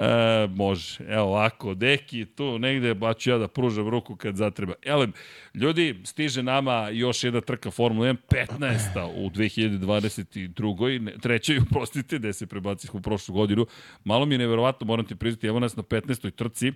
E, 0.00 0.46
može. 0.46 1.04
Evo 1.08 1.22
ovako, 1.22 1.74
deki 1.74 2.24
tu 2.24 2.58
negde, 2.58 2.94
ba 2.94 3.14
ću 3.14 3.30
ja 3.30 3.38
da 3.38 3.48
pružam 3.48 3.88
ruku 3.88 4.16
kad 4.16 4.36
zatreba. 4.36 4.72
Elem, 4.82 5.12
ljudi, 5.54 6.00
stiže 6.04 6.42
nama 6.42 6.88
još 6.88 7.24
jedna 7.24 7.40
trka 7.40 7.70
Formula 7.70 8.06
1, 8.06 8.16
15. 8.28 9.06
u 9.14 9.30
2022. 9.30 11.20
trećoj, 11.20 11.58
uprostite, 11.58 12.18
gde 12.18 12.32
se 12.32 12.46
prebacih 12.46 12.94
u 12.94 13.00
prošlu 13.00 13.34
godinu. 13.34 13.66
Malo 14.04 14.26
mi 14.26 14.34
je 14.34 14.38
neverovatno, 14.38 14.86
moram 14.86 15.06
ti 15.06 15.14
priznati, 15.14 15.46
evo 15.46 15.60
nas 15.60 15.76
na 15.76 15.82
15. 15.82 16.30
trci, 16.30 16.72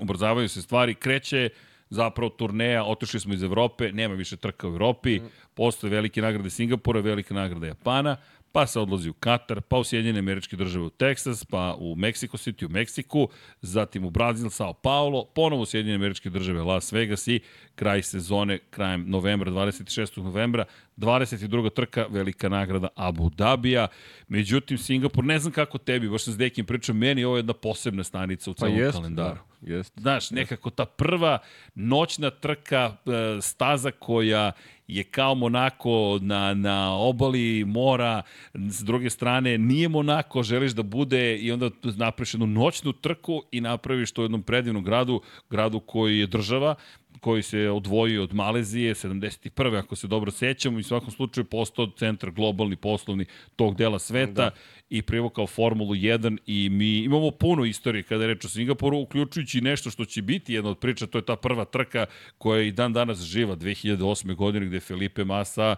ubrzavaju 0.00 0.48
se 0.48 0.62
stvari, 0.62 0.94
kreće 0.94 1.48
zapravo 1.90 2.30
turneja, 2.30 2.84
otišli 2.84 3.20
smo 3.20 3.34
iz 3.34 3.42
Evrope, 3.42 3.92
nema 3.92 4.14
više 4.14 4.36
trka 4.36 4.68
u 4.68 4.70
Evropi, 4.70 5.20
postoje 5.54 5.90
velike 5.90 6.22
nagrade 6.22 6.50
Singapura, 6.50 7.00
velike 7.00 7.34
nagrade 7.34 7.66
Japana, 7.66 8.16
pa 8.56 8.66
se 8.66 8.80
odlazi 8.80 9.10
u 9.10 9.12
Katar, 9.12 9.60
pa 9.60 9.78
u 9.78 9.84
Sjedinjene 9.84 10.18
američke 10.18 10.56
države 10.56 10.84
u 10.84 10.90
Teksas, 10.90 11.44
pa 11.44 11.76
u 11.78 11.94
Mexico 11.94 12.36
City 12.36 12.66
u 12.66 12.68
Meksiku, 12.68 13.28
zatim 13.60 14.04
u 14.04 14.10
Brazil, 14.10 14.50
Sao 14.50 14.72
Paulo, 14.72 15.24
ponovo 15.34 15.62
u 15.62 15.66
Sjedinjene 15.66 15.96
američke 15.96 16.30
države 16.30 16.62
Las 16.62 16.92
Vegas 16.92 17.28
i 17.28 17.40
kraj 17.74 18.02
sezone 18.02 18.58
krajem 18.70 19.04
novembra, 19.10 19.50
26. 19.50 20.22
novembra, 20.22 20.64
22. 20.96 21.70
trka, 21.70 22.06
velika 22.10 22.48
nagrada 22.48 22.88
Abu 22.94 23.30
Dabija. 23.30 23.88
Međutim, 24.28 24.78
Singapur, 24.78 25.24
ne 25.24 25.38
znam 25.38 25.52
kako 25.52 25.78
tebi, 25.78 26.08
baš 26.08 26.24
sam 26.24 26.32
s 26.32 26.36
Dekim 26.36 26.66
pričam, 26.66 26.98
meni 26.98 27.20
je 27.20 27.26
ovo 27.26 27.36
jedna 27.36 27.52
posebna 27.52 28.04
stanica 28.04 28.50
u 28.50 28.54
celom 28.54 28.74
pa 28.74 28.80
jest, 28.80 28.96
kalendaru. 28.96 29.40
Da, 29.60 29.74
jest, 29.74 29.92
Znaš, 30.00 30.30
nekako 30.30 30.70
ta 30.70 30.84
prva 30.84 31.38
noćna 31.74 32.30
trka, 32.30 32.96
e, 33.06 33.42
staza 33.42 33.90
koja 33.90 34.52
je 34.88 35.04
kao 35.04 35.34
Monako 35.34 36.18
na, 36.22 36.54
na 36.54 36.96
obali 36.96 37.64
mora, 37.64 38.22
s 38.54 38.84
druge 38.84 39.10
strane 39.10 39.58
nije 39.58 39.88
Monako, 39.88 40.42
želiš 40.42 40.72
da 40.72 40.82
bude 40.82 41.36
i 41.36 41.52
onda 41.52 41.70
napraviš 41.96 42.34
jednu 42.34 42.46
noćnu 42.46 42.92
trku 42.92 43.42
i 43.52 43.60
napraviš 43.60 44.12
to 44.12 44.20
u 44.20 44.24
jednom 44.24 44.42
predivnom 44.42 44.84
gradu, 44.84 45.20
gradu 45.50 45.80
koji 45.80 46.18
je 46.18 46.26
država, 46.26 46.74
koji 47.20 47.42
se 47.42 47.70
odvojio 47.70 48.22
od 48.22 48.34
Malezije 48.34 48.94
71. 48.94 49.78
ako 49.78 49.96
se 49.96 50.06
dobro 50.06 50.30
sećamo 50.30 50.78
i 50.78 50.80
u 50.80 50.84
svakom 50.84 51.10
slučaju 51.10 51.44
postao 51.44 51.90
centar 51.98 52.30
globalni 52.30 52.76
poslovni 52.76 53.24
tog 53.56 53.76
dela 53.76 53.98
sveta 53.98 54.32
da. 54.32 54.50
i 54.90 55.02
privukao 55.02 55.46
Formulu 55.46 55.94
1 55.94 56.38
i 56.46 56.68
mi 56.68 56.98
imamo 56.98 57.30
puno 57.30 57.64
istorije 57.64 58.02
kada 58.02 58.24
je 58.24 58.28
reč 58.28 58.44
o 58.44 58.48
Singapuru, 58.48 58.98
uključujući 58.98 59.60
nešto 59.60 59.90
što 59.90 60.04
će 60.04 60.22
biti 60.22 60.54
jedna 60.54 60.70
od 60.70 60.78
priča, 60.78 61.06
to 61.06 61.18
je 61.18 61.24
ta 61.24 61.36
prva 61.36 61.64
trka 61.64 62.06
koja 62.38 62.60
je 62.60 62.68
i 62.68 62.72
dan 62.72 62.92
danas 62.92 63.22
živa 63.22 63.56
2008. 63.56 64.34
godine 64.34 64.66
gde 64.66 64.80
Felipe 64.80 65.24
Massa 65.24 65.76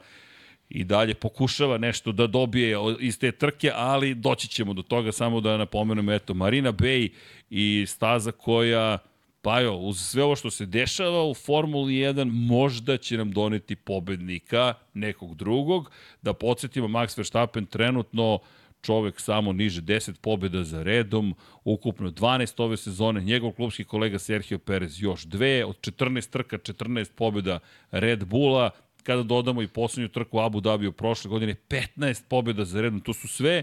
i 0.69 0.85
dalje 0.85 1.15
pokušava 1.15 1.79
nešto 1.79 2.13
da 2.13 2.27
dobije 2.27 2.77
iz 3.01 3.19
te 3.19 3.33
trke, 3.33 3.71
ali 3.75 4.15
doći 4.15 4.49
ćemo 4.49 4.75
do 4.75 4.83
toga, 4.83 5.13
samo 5.13 5.41
da 5.41 5.57
napomenemo, 5.57 6.13
eto, 6.13 6.35
Marina 6.35 6.73
Bay 6.73 7.09
i 7.51 7.85
staza 7.89 8.33
koja 8.33 8.99
Pa 9.43 9.61
jo, 9.61 9.77
uz 9.77 10.01
sve 10.01 10.23
ovo 10.23 10.37
što 10.37 10.51
se 10.51 10.67
dešava 10.67 11.25
u 11.25 11.35
Formuli 11.35 11.93
1, 11.93 12.31
možda 12.33 12.97
će 12.97 13.17
nam 13.17 13.33
doneti 13.33 13.77
pobednika 13.77 14.75
nekog 14.95 15.35
drugog. 15.35 15.91
Da 16.23 16.33
podsjetimo, 16.33 16.89
Max 16.89 17.19
Verstappen 17.19 17.67
trenutno 17.67 18.39
čovek 18.83 19.21
samo 19.21 19.53
niže 19.53 19.83
10 19.83 20.21
pobjeda 20.21 20.65
za 20.65 20.83
redom, 20.83 21.35
ukupno 21.65 22.11
12 22.11 22.63
ove 22.63 22.77
sezone, 22.77 23.21
njegov 23.21 23.53
klubski 23.53 23.85
kolega 23.85 24.19
Sergio 24.19 24.59
Perez 24.59 25.03
još 25.03 25.25
dve, 25.25 25.65
od 25.65 25.81
14 25.81 26.31
trka 26.31 26.59
14 26.59 27.13
pobjeda 27.15 27.59
Red 27.91 28.25
Bulla, 28.25 28.71
kada 29.03 29.23
dodamo 29.23 29.63
i 29.63 29.69
poslednju 29.69 30.09
trku 30.09 30.39
Abu 30.39 30.61
Dhabi 30.61 30.87
u 30.87 30.93
prošle 30.93 31.29
godine, 31.29 31.55
15 31.69 32.23
pobjeda 32.29 32.65
za 32.65 32.81
redom, 32.81 33.01
to 33.01 33.15
su 33.15 33.29
sve 33.29 33.63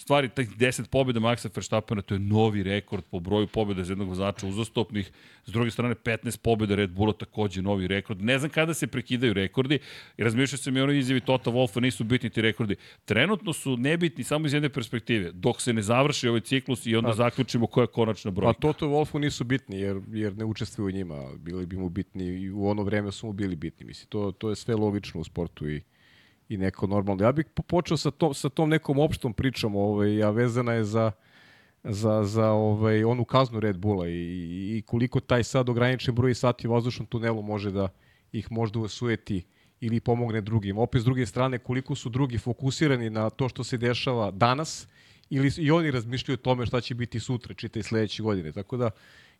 stvari, 0.00 0.28
taj 0.28 0.44
10 0.44 0.88
pobjeda 0.88 1.20
Maxa 1.20 1.48
Verstappena, 1.54 2.02
to 2.02 2.14
je 2.14 2.18
novi 2.18 2.62
rekord 2.62 3.04
po 3.10 3.20
broju 3.20 3.46
pobjeda 3.46 3.84
za 3.84 3.92
jednog 3.92 4.08
vozača 4.08 4.46
uzastopnih. 4.46 5.10
S 5.46 5.52
druge 5.52 5.70
strane, 5.70 5.94
15 5.94 6.38
pobjeda 6.42 6.74
Red 6.74 6.90
Bulla, 6.90 7.12
takođe 7.12 7.62
novi 7.62 7.86
rekord. 7.86 8.22
Ne 8.22 8.38
znam 8.38 8.50
kada 8.50 8.74
se 8.74 8.86
prekidaju 8.86 9.32
rekordi. 9.34 9.78
I 10.16 10.24
razmišljao 10.24 10.58
sam 10.58 10.76
i 10.76 10.80
ono 10.80 10.92
izjavi 10.92 11.20
Tota 11.20 11.50
Wolfa, 11.50 11.80
nisu 11.80 12.04
bitni 12.04 12.30
ti 12.30 12.42
rekordi. 12.42 12.76
Trenutno 13.04 13.52
su 13.52 13.76
nebitni 13.76 14.24
samo 14.24 14.46
iz 14.46 14.52
jedne 14.52 14.68
perspektive. 14.68 15.32
Dok 15.32 15.60
se 15.60 15.72
ne 15.72 15.82
završi 15.82 16.28
ovaj 16.28 16.40
ciklus 16.40 16.86
i 16.86 16.96
onda 16.96 17.10
A- 17.10 17.14
zaključimo 17.14 17.66
koja 17.66 17.82
je 17.82 17.86
konačna 17.88 18.30
Pa 18.30 18.34
brojka. 18.34 18.60
Toto 18.60 18.86
Wolfu 18.86 19.18
nisu 19.18 19.44
bitni 19.44 19.80
jer, 19.80 20.00
jer 20.12 20.36
ne 20.36 20.44
učestvuju 20.44 20.86
u 20.88 20.90
njima. 20.90 21.34
Bili 21.36 21.66
bi 21.66 21.76
mu 21.76 21.88
bitni 21.88 22.24
i 22.24 22.50
u 22.50 22.66
ono 22.66 22.82
vreme 22.82 23.12
su 23.12 23.26
mu 23.26 23.32
bili 23.32 23.56
bitni. 23.56 23.86
Mislim, 23.86 24.06
to, 24.08 24.32
to 24.32 24.50
je 24.50 24.56
sve 24.56 24.74
logično 24.74 25.20
u 25.20 25.24
sportu 25.24 25.68
i, 25.68 25.82
i 26.50 26.56
neko 26.56 26.86
normalno. 26.86 27.24
Ja 27.24 27.32
bih 27.32 27.46
po- 27.54 27.62
počeo 27.62 27.96
sa, 27.96 28.10
to, 28.10 28.34
sa 28.34 28.48
tom 28.48 28.68
nekom 28.68 28.98
opštom 28.98 29.32
pričom, 29.32 29.76
ovaj, 29.76 30.22
a 30.22 30.30
vezana 30.30 30.72
je 30.72 30.84
za, 30.84 31.12
za, 31.84 32.24
za 32.24 32.50
ovaj, 32.50 33.04
onu 33.04 33.24
kaznu 33.24 33.60
Red 33.60 33.78
Bulla 33.78 34.08
i, 34.08 34.78
i 34.78 34.82
koliko 34.86 35.20
taj 35.20 35.44
sad 35.44 35.68
ograničen 35.68 36.14
broj 36.14 36.34
sati 36.34 36.68
u 36.68 36.72
vazdušnom 36.72 37.06
tunelu 37.06 37.42
može 37.42 37.70
da 37.70 37.88
ih 38.32 38.52
možda 38.52 38.78
usujeti 38.78 39.44
ili 39.80 40.00
pomogne 40.00 40.40
drugim. 40.40 40.78
Opet 40.78 41.02
s 41.02 41.04
druge 41.04 41.26
strane, 41.26 41.58
koliko 41.58 41.94
su 41.94 42.08
drugi 42.08 42.38
fokusirani 42.38 43.10
na 43.10 43.30
to 43.30 43.48
što 43.48 43.64
se 43.64 43.78
dešava 43.78 44.30
danas 44.30 44.86
ili 45.30 45.50
i 45.58 45.70
oni 45.70 45.90
razmišljaju 45.90 46.34
o 46.34 46.44
tome 46.44 46.66
šta 46.66 46.80
će 46.80 46.94
biti 46.94 47.20
sutra, 47.20 47.54
čitaj 47.54 47.82
sledeće 47.82 48.22
godine. 48.22 48.52
Tako 48.52 48.76
da 48.76 48.90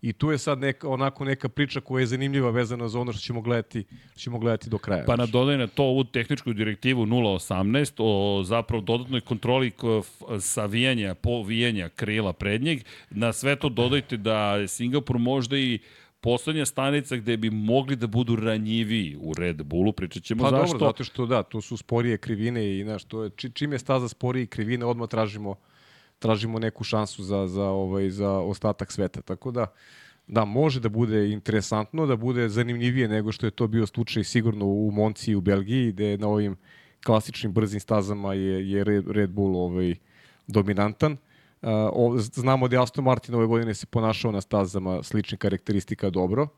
i 0.02 0.12
tu 0.12 0.30
je 0.30 0.38
sad 0.38 0.58
neka, 0.58 0.88
onako 0.88 1.24
neka 1.24 1.48
priča 1.48 1.80
koja 1.80 2.00
je 2.00 2.06
zanimljiva 2.06 2.50
vezana 2.50 2.88
za 2.88 3.00
ono 3.00 3.12
što 3.12 3.20
ćemo 3.20 3.40
gledati, 3.40 3.84
što 4.10 4.18
ćemo 4.18 4.38
gledati 4.38 4.70
do 4.70 4.78
kraja. 4.78 5.04
Pa 5.06 5.16
nadodaj 5.16 5.58
na 5.58 5.66
to 5.66 5.84
ovu 5.84 6.04
tehničku 6.04 6.52
direktivu 6.52 7.06
0.18 7.06 7.92
o 7.98 8.42
zapravo 8.44 8.82
dodatnoj 8.82 9.20
kontroli 9.20 9.72
savijanja, 10.40 11.14
povijanja 11.14 11.88
krila 11.88 12.32
prednjeg. 12.32 12.82
Na 13.10 13.32
sve 13.32 13.56
to 13.56 13.68
dodajte 13.68 14.16
da 14.16 14.56
je 14.56 14.68
Singapur 14.68 15.18
možda 15.18 15.58
i 15.58 15.78
poslednja 16.20 16.66
stanica 16.66 17.16
gde 17.16 17.36
bi 17.36 17.50
mogli 17.50 17.96
da 17.96 18.06
budu 18.06 18.36
ranjiviji 18.36 19.16
u 19.20 19.34
Red 19.38 19.62
Bullu, 19.62 19.92
pričat 19.92 20.22
ćemo 20.22 20.42
Pa 20.42 20.50
zašto. 20.50 20.72
dobro, 20.72 20.86
zato 20.88 21.04
što 21.04 21.26
da, 21.26 21.42
tu 21.42 21.60
su 21.60 21.76
sporije 21.76 22.18
krivine 22.18 22.78
i 22.78 22.84
znaš, 22.84 23.04
to 23.04 23.24
je, 23.24 23.30
či, 23.36 23.50
čim 23.50 23.72
je 23.72 23.78
staza 23.78 24.08
sporije 24.08 24.46
krivine, 24.46 24.84
odmah 24.84 25.08
tražimo 25.08 25.54
tražimo 26.20 26.58
neku 26.58 26.84
šansu 26.84 27.22
za, 27.22 27.46
za, 27.46 27.64
ovaj, 27.64 28.10
za 28.10 28.30
ostatak 28.30 28.92
sveta. 28.92 29.22
Tako 29.22 29.50
da, 29.50 29.66
da, 30.26 30.44
može 30.44 30.80
da 30.80 30.88
bude 30.88 31.30
interesantno, 31.30 32.06
da 32.06 32.16
bude 32.16 32.48
zanimljivije 32.48 33.08
nego 33.08 33.32
što 33.32 33.46
je 33.46 33.50
to 33.50 33.66
bio 33.66 33.86
slučaj 33.86 34.24
sigurno 34.24 34.66
u 34.66 34.90
Monci 34.90 35.34
u 35.34 35.40
Belgiji, 35.40 35.92
gde 35.92 36.18
na 36.18 36.28
ovim 36.28 36.56
klasičnim 37.04 37.52
brzim 37.52 37.80
stazama 37.80 38.34
je, 38.34 38.70
je 38.70 38.84
Red, 38.84 39.30
Bull 39.30 39.56
ovaj, 39.56 39.94
dominantan. 40.46 41.16
Znamo 42.18 42.68
da 42.68 42.76
je 42.76 42.82
Aston 42.82 43.04
Martin 43.04 43.34
ove 43.34 43.46
godine 43.46 43.74
se 43.74 43.86
ponašao 43.86 44.32
na 44.32 44.40
stazama 44.40 45.02
sličnih 45.02 45.38
karakteristika 45.38 46.10
dobro. 46.10 46.48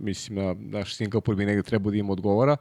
Mislim 0.00 0.38
da 0.38 0.78
naš 0.78 0.96
Singapur 0.96 1.34
bi 1.34 1.46
negde 1.46 1.62
trebao 1.62 1.90
da 1.90 1.96
im 1.96 2.10
odgovara. 2.10 2.56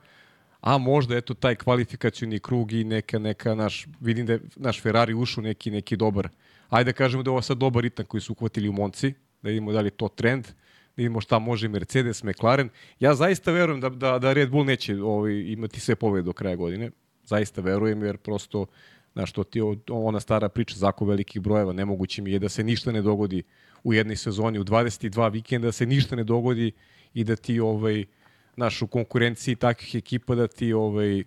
A 0.61 0.77
možda 0.77 1.17
eto 1.17 1.33
taj 1.33 1.55
kvalifikacioni 1.55 2.39
krug 2.39 2.71
i 2.71 2.83
neka 2.83 3.19
neka 3.19 3.55
naš 3.55 3.87
vidim 3.99 4.25
da 4.25 4.33
je 4.33 4.39
naš 4.55 4.81
Ferrari 4.81 5.13
ušao 5.13 5.43
neki 5.43 5.71
neki 5.71 5.95
dobar. 5.97 6.29
Ajde 6.69 6.91
da 6.91 6.97
kažemo 6.97 7.23
da 7.23 7.29
je 7.29 7.31
ovo 7.31 7.41
sad 7.41 7.57
dobar 7.57 7.83
ritam 7.83 8.05
koji 8.05 8.21
su 8.21 8.33
uhvatili 8.33 8.69
u 8.69 8.73
Monci, 8.73 9.13
da 9.41 9.49
vidimo 9.49 9.71
da 9.71 9.79
li 9.79 9.87
je 9.87 9.91
to 9.91 10.07
trend, 10.07 10.43
da 10.45 10.93
vidimo 10.95 11.21
šta 11.21 11.39
može 11.39 11.67
Mercedes, 11.67 12.23
McLaren. 12.23 12.69
Ja 12.99 13.15
zaista 13.15 13.51
verujem 13.51 13.81
da, 13.81 13.89
da, 13.89 14.19
da 14.19 14.33
Red 14.33 14.49
Bull 14.49 14.65
neće 14.65 15.01
ovaj, 15.03 15.33
imati 15.33 15.79
sve 15.79 15.95
pobede 15.95 16.25
do 16.25 16.33
kraja 16.33 16.55
godine. 16.55 16.91
Zaista 17.23 17.61
verujem 17.61 18.03
jer 18.03 18.17
prosto 18.17 18.65
Znaš, 19.13 19.31
to 19.31 19.43
ti 19.43 19.61
ona 19.89 20.19
stara 20.19 20.49
priča, 20.49 20.75
zako 20.77 21.05
velikih 21.05 21.41
brojeva, 21.41 21.73
nemoguće 21.73 22.21
mi 22.21 22.31
je 22.31 22.39
da 22.39 22.49
se 22.49 22.63
ništa 22.63 22.91
ne 22.91 23.01
dogodi 23.01 23.43
u 23.83 23.93
jednoj 23.93 24.15
sezoni, 24.15 24.59
u 24.59 24.63
22 24.63 25.31
vikenda 25.31 25.67
da 25.67 25.71
se 25.71 25.85
ništa 25.85 26.15
ne 26.15 26.23
dogodi 26.23 26.71
i 27.13 27.23
da 27.23 27.35
ti 27.35 27.59
ovaj, 27.59 28.05
znaš, 28.55 28.81
u 28.81 28.87
konkurenciji 28.87 29.55
takvih 29.55 29.95
ekipa 29.95 30.35
da 30.35 30.47
ti 30.47 30.73
ovaj, 30.73 31.23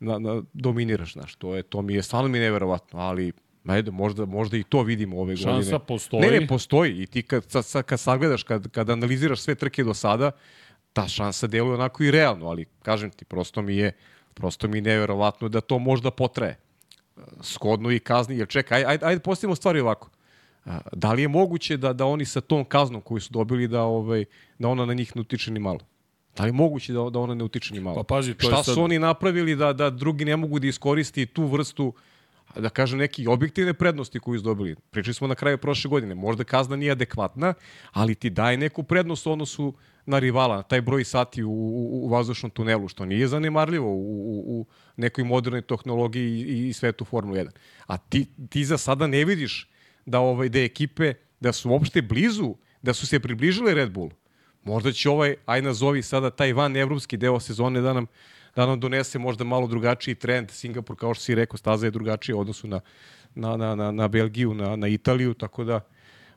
na, 0.00 0.18
na, 0.18 0.42
dominiraš, 0.52 1.12
znaš, 1.12 1.34
to, 1.34 1.56
je, 1.56 1.62
to 1.62 1.82
mi 1.82 1.94
je 1.94 2.02
stvarno 2.02 2.28
mi 2.28 2.38
neverovatno, 2.38 2.98
ali 3.00 3.32
ajde, 3.66 3.90
možda, 3.90 4.26
možda 4.26 4.56
i 4.56 4.62
to 4.62 4.82
vidimo 4.82 5.20
ove 5.20 5.34
godine. 5.34 5.52
Šansa 5.52 5.78
postoji. 5.78 6.22
Ne, 6.22 6.40
ne, 6.40 6.46
postoji 6.46 7.02
i 7.02 7.06
ti 7.06 7.22
kad, 7.22 7.44
sad, 7.50 7.84
kad 7.84 8.00
sagledaš, 8.00 8.42
kad, 8.42 8.68
kad 8.68 8.90
analiziraš 8.90 9.40
sve 9.40 9.54
trke 9.54 9.84
do 9.84 9.94
sada, 9.94 10.30
ta 10.92 11.08
šansa 11.08 11.46
deluje 11.46 11.74
onako 11.74 12.04
i 12.04 12.10
realno, 12.10 12.46
ali 12.46 12.64
kažem 12.82 13.10
ti, 13.10 13.24
prosto 13.24 13.62
mi 13.62 13.76
je 13.76 13.92
prosto 14.36 14.68
mi 14.68 14.78
je 14.78 14.82
neverovatno 14.82 15.48
da 15.48 15.60
to 15.60 15.78
možda 15.78 16.10
potraje 16.10 16.58
shodno 17.40 17.90
i 17.90 17.98
kazni, 17.98 18.38
jer 18.38 18.48
čekaj, 18.48 18.76
ajde, 18.78 18.88
ajde, 18.88 19.06
ajde 19.06 19.20
postavimo 19.20 19.56
stvari 19.56 19.80
ovako. 19.80 20.10
Da 20.92 21.12
li 21.12 21.22
je 21.22 21.28
moguće 21.28 21.76
da, 21.76 21.92
da 21.92 22.06
oni 22.06 22.24
sa 22.24 22.40
tom 22.40 22.64
kaznom 22.64 23.00
koju 23.00 23.20
su 23.20 23.32
dobili 23.32 23.68
da, 23.68 23.82
ovaj, 23.82 24.24
da 24.58 24.68
ona 24.68 24.86
na 24.86 24.94
njih 24.94 25.16
ne 25.16 25.20
utiče 25.20 25.50
ni 25.50 25.60
malo? 25.60 25.80
Da 26.36 26.42
li 26.42 26.48
je 26.48 26.52
moguće 26.52 26.92
da, 26.92 27.10
da 27.10 27.18
ona 27.18 27.34
ne 27.34 27.44
utiče 27.44 27.74
ni 27.74 27.80
malo? 27.80 27.96
Pa 27.96 28.02
pazi, 28.02 28.34
to 28.34 28.46
je 28.46 28.52
Šta 28.52 28.62
sad- 28.62 28.74
su 28.74 28.82
oni 28.82 28.98
napravili 28.98 29.56
da, 29.56 29.72
da 29.72 29.90
drugi 29.90 30.24
ne 30.24 30.36
mogu 30.36 30.58
da 30.58 30.66
iskoristi 30.66 31.26
tu 31.26 31.46
vrstu 31.46 31.92
da 32.56 32.68
kažem, 32.68 32.98
neki 32.98 33.26
objektivne 33.26 33.74
prednosti 33.74 34.20
koju 34.20 34.38
su 34.38 34.44
dobili. 34.44 34.76
Pričali 34.90 35.14
smo 35.14 35.26
na 35.26 35.34
kraju 35.34 35.58
prošle 35.58 35.88
godine. 35.88 36.14
Možda 36.14 36.44
kazna 36.44 36.76
nije 36.76 36.92
adekvatna, 36.92 37.54
ali 37.92 38.14
ti 38.14 38.30
daje 38.30 38.56
neku 38.56 38.82
prednost 38.82 39.26
u 39.26 39.32
odnosu 39.32 39.74
na 40.06 40.18
rivala, 40.18 40.62
taj 40.62 40.80
broj 40.80 41.04
sati 41.04 41.42
u, 41.42 41.50
u, 41.50 42.04
u 42.04 42.08
vazdušnom 42.08 42.50
tunelu, 42.50 42.88
što 42.88 43.04
nije 43.04 43.28
zanemarljivo 43.28 43.90
u, 43.90 43.98
u, 43.98 44.60
u 44.60 44.66
nekoj 44.96 45.24
modernoj 45.24 45.62
tehnologiji 45.62 46.30
i, 46.30 46.68
i 46.68 46.72
svetu 46.72 47.04
Formula 47.04 47.38
1. 47.38 47.48
A 47.86 47.96
ti, 47.96 48.26
ti 48.50 48.64
za 48.64 48.78
sada 48.78 49.06
ne 49.06 49.24
vidiš 49.24 49.68
da, 50.06 50.20
ovaj, 50.20 50.48
da 50.48 50.60
ekipe, 50.60 51.14
da 51.40 51.52
su 51.52 51.70
uopšte 51.70 52.02
blizu, 52.02 52.54
da 52.82 52.94
su 52.94 53.06
se 53.06 53.20
približile 53.20 53.74
Red 53.74 53.90
Bullu. 53.90 54.10
Možda 54.66 54.92
će 54.92 55.10
ovaj, 55.10 55.34
aj 55.46 55.62
nazovi 55.62 56.02
sada 56.02 56.30
taj 56.30 56.52
van 56.52 56.76
evropski 56.76 57.16
deo 57.16 57.40
sezone 57.40 57.80
da 57.80 57.92
nam, 57.92 58.06
da 58.56 58.66
nam 58.66 58.80
donese 58.80 59.18
možda 59.18 59.44
malo 59.44 59.66
drugačiji 59.66 60.14
trend. 60.14 60.50
Singapur, 60.50 60.96
kao 60.96 61.14
što 61.14 61.24
si 61.24 61.34
rekao, 61.34 61.56
staza 61.56 61.86
je 61.86 61.90
drugačija 61.90 62.36
u 62.36 62.40
odnosu 62.40 62.66
na, 62.66 62.80
na, 63.34 63.56
na, 63.56 63.74
na, 63.74 63.92
na 63.92 64.08
Belgiju, 64.08 64.54
na, 64.54 64.76
na 64.76 64.88
Italiju, 64.88 65.34
tako 65.34 65.64
da 65.64 65.80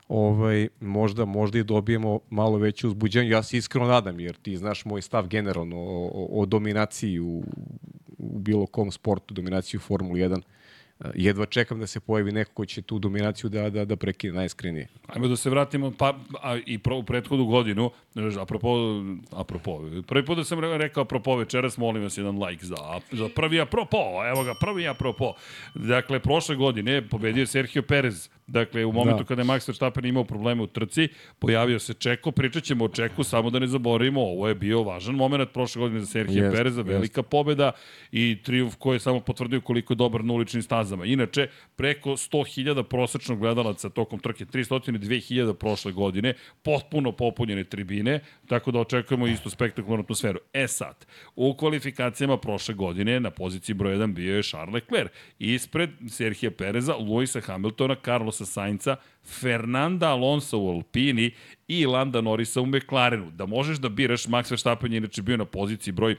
ovaj, 0.08 0.68
možda, 0.80 1.24
možda 1.24 1.58
i 1.58 1.64
dobijemo 1.64 2.20
malo 2.30 2.58
veće 2.58 2.86
uzbuđenje. 2.86 3.30
Ja 3.30 3.42
se 3.42 3.56
iskreno 3.56 3.86
nadam, 3.86 4.20
jer 4.20 4.36
ti 4.36 4.56
znaš 4.56 4.84
moj 4.84 5.02
stav 5.02 5.28
generalno 5.28 5.76
o, 5.76 6.10
o, 6.14 6.42
o 6.42 6.46
dominaciji 6.46 7.20
u, 7.20 7.42
u 8.18 8.38
bilo 8.38 8.66
kom 8.66 8.92
sportu, 8.92 9.34
dominaciji 9.34 9.78
u 9.78 9.80
Formuli 9.80 10.20
1. 10.20 10.42
Jedva 11.14 11.46
čekam 11.46 11.80
da 11.80 11.86
se 11.86 12.00
pojavi 12.00 12.32
neko 12.32 12.52
ko 12.54 12.66
će 12.66 12.82
tu 12.82 12.98
dominaciju 12.98 13.50
da, 13.50 13.70
da, 13.70 13.84
da 13.84 13.96
prekine 13.96 14.32
najiskrenije. 14.32 14.88
Ajmo 15.06 15.28
da 15.28 15.36
se 15.36 15.50
vratimo 15.50 15.92
pa, 15.98 16.18
a, 16.42 16.58
i 16.66 16.78
pro, 16.78 16.96
u 16.96 17.02
prethodnu 17.02 17.46
godinu, 17.46 17.90
apropo, 18.40 18.76
apropo, 19.30 19.90
prvi 20.06 20.24
put 20.26 20.36
da 20.36 20.44
sam 20.44 20.60
re- 20.60 20.78
rekao 20.78 21.02
apropo 21.02 21.36
večeras, 21.36 21.76
molim 21.76 22.02
vas 22.02 22.18
jedan 22.18 22.42
like 22.42 22.66
za, 22.66 22.76
za 23.12 23.28
prvi 23.34 23.60
apropo, 23.60 23.98
evo 24.28 24.44
ga, 24.44 24.54
prvi 24.60 24.88
apropo. 24.88 25.32
Dakle, 25.74 26.20
prošle 26.20 26.56
godine 26.56 27.08
pobedio 27.08 27.46
Sergio 27.46 27.82
Perez, 27.82 28.28
dakle, 28.50 28.84
u 28.84 28.92
momentu 28.92 29.16
Da. 29.16 29.22
da. 29.22 29.28
kada 29.28 29.42
je 29.42 29.46
Max 29.46 29.68
Verstappen 29.68 30.04
imao 30.04 30.24
probleme 30.24 30.62
u 30.62 30.66
trci, 30.66 31.08
pojavio 31.38 31.78
se 31.78 31.94
Čeko, 31.94 32.30
pričat 32.30 32.62
ćemo 32.62 32.84
o 32.84 32.88
Čeku, 32.88 33.24
samo 33.24 33.50
da 33.50 33.58
ne 33.58 33.66
zaboravimo, 33.66 34.20
ovo 34.20 34.48
je 34.48 34.54
bio 34.54 34.82
važan 34.82 35.14
moment 35.14 35.52
prošle 35.52 35.80
godine 35.80 36.00
za 36.00 36.06
Sergio 36.06 36.44
Jest, 36.44 36.56
Pereza, 36.56 36.82
velika 36.82 37.22
pobeda 37.22 37.72
i 38.12 38.38
triumf 38.42 38.74
koji 38.78 38.96
je 38.96 39.00
samo 39.00 39.20
potvrdio 39.20 39.60
koliko 39.60 39.92
je 39.92 39.96
dobar 39.96 40.24
na 40.24 40.32
uličnim 40.32 40.62
stazama. 40.62 41.04
Inače, 41.04 41.48
preko 41.76 42.10
100.000 42.10 42.82
prosečnog 42.82 43.38
gledalaca 43.38 43.88
tokom 43.88 44.18
trke, 44.18 44.44
302.000 44.44 45.52
prošle 45.52 45.92
godine, 45.92 46.34
potpuno 46.62 47.12
popunjene 47.12 47.64
tribine, 47.64 48.20
tako 48.48 48.70
da 48.70 48.78
očekujemo 48.80 49.26
istu 49.26 49.50
spektakularnu 49.50 50.02
atmosferu. 50.02 50.38
E 50.52 50.68
sad, 50.68 51.06
u 51.36 51.54
kvalifikacijama 51.54 52.36
prošle 52.36 52.74
godine 52.74 53.20
na 53.20 53.30
poziciji 53.30 53.74
broj 53.74 53.96
1 53.96 54.14
bio 54.14 54.36
je 54.36 54.42
Charles 54.42 54.74
Leclerc, 54.74 55.10
ispred 55.38 55.90
Serhija 56.08 56.50
Pereza, 56.50 56.96
Luisa 56.96 57.40
Hamiltona, 57.40 57.94
Carlosa 58.40 58.46
Sainca, 58.46 58.96
Fernanda 59.24 60.08
Alonso 60.08 60.58
u 60.58 60.68
Alpini 60.68 61.30
i 61.68 61.86
Landa 61.86 62.20
Norrisa 62.20 62.60
u 62.60 62.66
McLarenu. 62.66 63.30
Da 63.30 63.46
možeš 63.46 63.78
da 63.78 63.88
biraš, 63.88 64.26
Max 64.26 64.50
Verstappen 64.50 64.92
je 64.92 64.96
inače 64.96 65.22
bio 65.22 65.36
na 65.36 65.44
poziciji 65.44 65.92
broj 65.92 66.16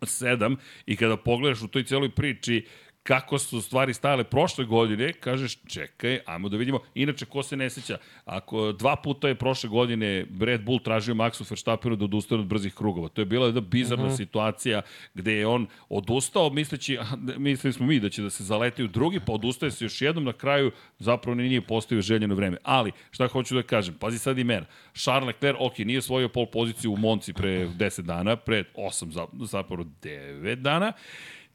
7 0.00 0.56
i 0.86 0.96
kada 0.96 1.16
pogledaš 1.16 1.62
u 1.62 1.68
toj 1.68 1.84
celoj 1.84 2.10
priči 2.10 2.66
kako 3.02 3.38
su 3.38 3.62
stvari 3.62 3.94
stajale 3.94 4.24
prošle 4.24 4.64
godine, 4.64 5.12
kažeš 5.12 5.58
čekaj, 5.66 6.20
ajmo 6.26 6.48
da 6.48 6.56
vidimo. 6.56 6.80
Inače, 6.94 7.24
ko 7.24 7.42
se 7.42 7.56
ne 7.56 7.70
seća, 7.70 7.98
ako 8.24 8.72
dva 8.72 8.96
puta 8.96 9.28
je 9.28 9.34
prošle 9.34 9.68
godine 9.68 10.26
Red 10.40 10.64
Bull 10.64 10.78
tražio 10.78 11.14
Maxu 11.14 11.50
Verstappenu 11.50 11.96
da 11.96 12.04
odustane 12.04 12.40
od 12.40 12.46
brzih 12.46 12.74
krugova. 12.74 13.08
To 13.08 13.20
je 13.20 13.24
bila 13.24 13.46
jedna 13.46 13.60
bizarna 13.60 14.04
uh 14.04 14.10
-huh. 14.10 14.16
situacija 14.16 14.82
gde 15.14 15.32
je 15.32 15.46
on 15.46 15.66
odustao, 15.88 16.50
misleći, 16.50 16.98
mislili 17.36 17.72
smo 17.72 17.86
mi 17.86 18.00
da 18.00 18.10
će 18.10 18.22
da 18.22 18.30
se 18.30 18.44
zaleti 18.44 18.84
u 18.84 18.88
drugi, 18.88 19.20
pa 19.26 19.32
odustaje 19.32 19.70
se 19.70 19.84
još 19.84 20.02
jednom 20.02 20.24
na 20.24 20.32
kraju, 20.32 20.70
zapravo 20.98 21.34
ni 21.34 21.48
nije 21.48 21.60
postavio 21.60 22.02
željeno 22.02 22.34
vreme. 22.34 22.56
Ali, 22.62 22.92
šta 23.10 23.28
hoću 23.28 23.54
da 23.54 23.62
kažem, 23.62 23.94
pazi 23.94 24.18
sad 24.18 24.38
i 24.38 24.44
mene. 24.44 24.66
Charles 24.94 25.26
Leclerc, 25.26 25.56
ok, 25.60 25.78
nije 25.78 25.98
osvojio 25.98 26.28
pol 26.28 26.46
poziciju 26.46 26.92
u 26.92 26.96
Monci 26.96 27.32
pre 27.32 27.68
10 27.68 28.02
dana, 28.02 28.36
pre 28.36 28.64
8, 28.74 29.26
zapravo 29.46 29.84
9 30.02 30.54
dana, 30.54 30.92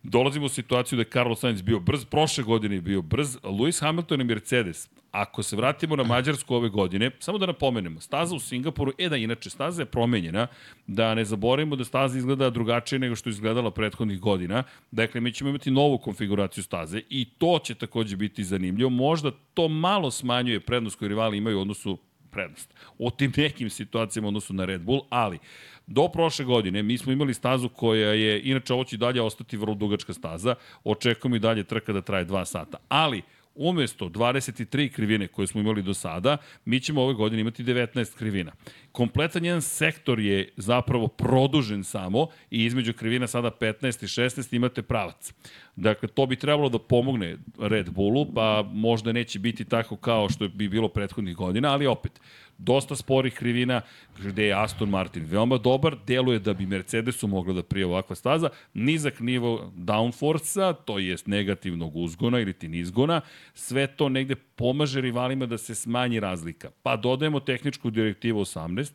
Dolazimo 0.04 0.46
u 0.46 0.50
situaciju 0.50 0.98
da 0.98 1.02
je 1.02 1.10
Carlos 1.14 1.40
Sainz 1.40 1.62
bio 1.62 1.80
brz, 1.80 2.06
prošle 2.06 2.44
godine 2.44 2.76
je 2.76 2.82
bio 2.82 3.02
brz, 3.02 3.38
Lewis 3.44 3.82
Hamilton 3.82 4.22
i 4.22 4.24
Mercedes. 4.24 4.90
Ako 5.12 5.44
se 5.44 5.56
vratimo 5.56 5.96
na 5.96 6.04
Mađarsku 6.04 6.56
ove 6.56 6.70
godine, 6.70 7.12
samo 7.20 7.38
da 7.38 7.46
napomenemo, 7.46 8.02
staza 8.02 8.36
u 8.36 8.40
Singapuru, 8.40 8.92
e 8.98 9.10
da 9.10 9.18
inače, 9.18 9.50
staza 9.50 9.82
je 9.82 9.86
promenjena, 9.86 10.48
da 10.88 11.16
ne 11.16 11.26
zaboravimo 11.26 11.76
da 11.76 11.84
staza 11.84 12.18
izgleda 12.18 12.50
drugačije 12.50 13.00
nego 13.00 13.16
što 13.16 13.30
izgledala 13.30 13.72
prethodnih 13.72 14.20
godina. 14.20 14.64
Dakle, 14.92 15.22
mi 15.22 15.34
ćemo 15.34 15.50
imati 15.50 15.72
novu 15.72 15.98
konfiguraciju 15.98 16.64
staze 16.64 17.02
i 17.10 17.26
to 17.38 17.60
će 17.64 17.76
takođe 17.76 18.16
biti 18.16 18.44
zanimljivo. 18.44 18.90
Možda 18.90 19.32
to 19.54 19.68
malo 19.68 20.12
smanjuje 20.12 20.60
prednost 20.60 21.00
koju 21.00 21.10
rivali 21.10 21.38
imaju 21.38 21.58
u 21.58 21.62
odnosu 21.62 21.98
prednost. 22.32 22.74
O 23.00 23.10
tim 23.10 23.34
nekim 23.38 23.70
situacijama 23.70 24.28
odnosu 24.28 24.54
na 24.54 24.66
Red 24.66 24.82
Bull, 24.82 25.02
ali 25.10 25.40
do 25.88 26.08
prošle 26.08 26.46
godine 26.46 26.84
mi 26.84 26.98
smo 26.98 27.12
imali 27.12 27.34
stazu 27.34 27.70
koja 27.70 28.14
je, 28.14 28.42
inače 28.44 28.74
ovo 28.74 28.84
će 28.84 28.98
dalje 28.98 29.22
ostati 29.22 29.58
vrlo 29.58 29.76
dugačka 29.76 30.14
staza, 30.14 30.56
očekujemo 30.84 31.36
i 31.36 31.40
dalje 31.40 31.64
trka 31.64 31.94
da 31.94 32.02
traje 32.02 32.26
2 32.26 32.46
sata, 32.46 32.78
ali 32.90 33.22
umesto 33.58 34.10
23 34.10 34.92
krivine 34.92 35.28
koje 35.28 35.48
smo 35.48 35.62
imali 35.62 35.82
do 35.82 35.94
sada, 35.94 36.38
mi 36.66 36.80
ćemo 36.80 37.02
ove 37.02 37.14
godine 37.14 37.42
imati 37.42 37.64
19 37.64 38.18
krivina. 38.18 38.52
Kompletan 38.92 39.46
jedan 39.46 39.62
sektor 39.62 40.20
je 40.20 40.50
zapravo 40.58 41.08
produžen 41.08 41.84
samo 41.84 42.28
i 42.52 42.66
između 42.66 42.94
krivina 42.94 43.28
sada 43.28 43.52
15 43.60 44.04
i 44.04 44.08
16 44.08 44.56
imate 44.56 44.82
pravac. 44.82 45.34
Dakle, 45.76 46.08
to 46.08 46.26
bi 46.26 46.36
trebalo 46.36 46.70
da 46.70 46.80
pomogne 46.80 47.38
Red 47.60 47.90
Bullu, 47.90 48.34
pa 48.34 48.64
možda 48.72 49.12
neće 49.12 49.40
biti 49.40 49.66
tako 49.66 49.96
kao 49.96 50.30
što 50.30 50.48
bi 50.48 50.70
bilo 50.70 50.88
prethodnih 50.88 51.36
godina, 51.36 51.74
ali 51.74 51.88
opet, 51.88 52.22
dosta 52.58 52.96
sporih 52.96 53.34
krivina, 53.34 53.82
gde 54.20 54.46
je 54.46 54.54
Aston 54.54 54.90
Martin 54.90 55.26
veoma 55.26 55.58
dobar, 55.58 55.96
deluje 56.08 56.40
da 56.40 56.54
bi 56.54 56.66
Mercedesu 56.66 57.28
mogla 57.28 57.54
da 57.54 57.64
prije 57.64 57.86
ovakva 57.86 58.16
staza, 58.16 58.50
nizak 58.74 59.20
nivo 59.20 59.72
downforce-a, 59.76 60.74
to 60.74 61.00
jest 61.00 61.28
negativnog 61.28 61.96
uzgona 61.96 62.40
ili 62.40 62.54
ti 62.54 62.68
nizgona, 62.68 63.22
sve 63.54 63.88
to 63.88 64.10
negde 64.10 64.36
pomaže 64.36 65.02
rivalima 65.02 65.46
da 65.46 65.58
se 65.58 65.76
smanji 65.76 66.20
razlika. 66.20 66.72
Pa 66.84 66.96
dodajemo 66.96 67.40
tehničku 67.40 67.90
direktivu 67.90 68.40
18, 68.40 68.92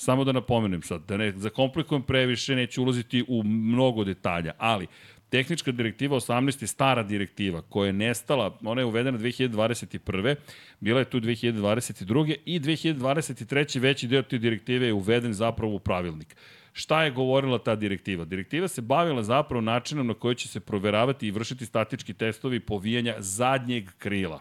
Samo 0.00 0.24
da 0.24 0.32
napomenem 0.32 0.82
sad, 0.82 1.02
da 1.08 1.16
ne 1.16 1.32
zakomplikujem 1.36 2.02
previše, 2.02 2.54
neću 2.56 2.82
ulaziti 2.82 3.24
u 3.28 3.42
mnogo 3.42 4.04
detalja, 4.04 4.52
ali 4.58 4.86
Tehnička 5.30 5.72
direktiva 5.72 6.16
18 6.16 6.62
je 6.62 6.66
stara 6.66 7.02
direktiva 7.02 7.62
koja 7.62 7.86
je 7.86 7.92
nestala, 7.92 8.58
ona 8.64 8.80
je 8.80 8.84
uvedena 8.84 9.18
2021. 9.18 10.34
Bila 10.80 10.98
je 10.98 11.04
tu 11.04 11.20
2022. 11.20 12.36
i 12.44 12.60
2023. 12.60 13.80
veći 13.80 14.08
deo 14.08 14.22
te 14.22 14.38
direktive 14.38 14.86
je 14.86 14.92
uveden 14.92 15.32
zapravo 15.32 15.74
u 15.74 15.78
pravilnik. 15.78 16.36
Šta 16.72 17.04
je 17.04 17.10
govorila 17.10 17.58
ta 17.58 17.76
direktiva? 17.76 18.24
Direktiva 18.24 18.68
se 18.68 18.82
bavila 18.82 19.22
zapravo 19.22 19.60
načinom 19.60 20.06
na 20.06 20.14
koji 20.14 20.34
će 20.34 20.48
se 20.48 20.60
proveravati 20.60 21.26
i 21.26 21.30
vršiti 21.30 21.66
statički 21.66 22.14
testovi 22.14 22.60
povijanja 22.60 23.14
zadnjeg 23.18 23.90
krila. 23.98 24.40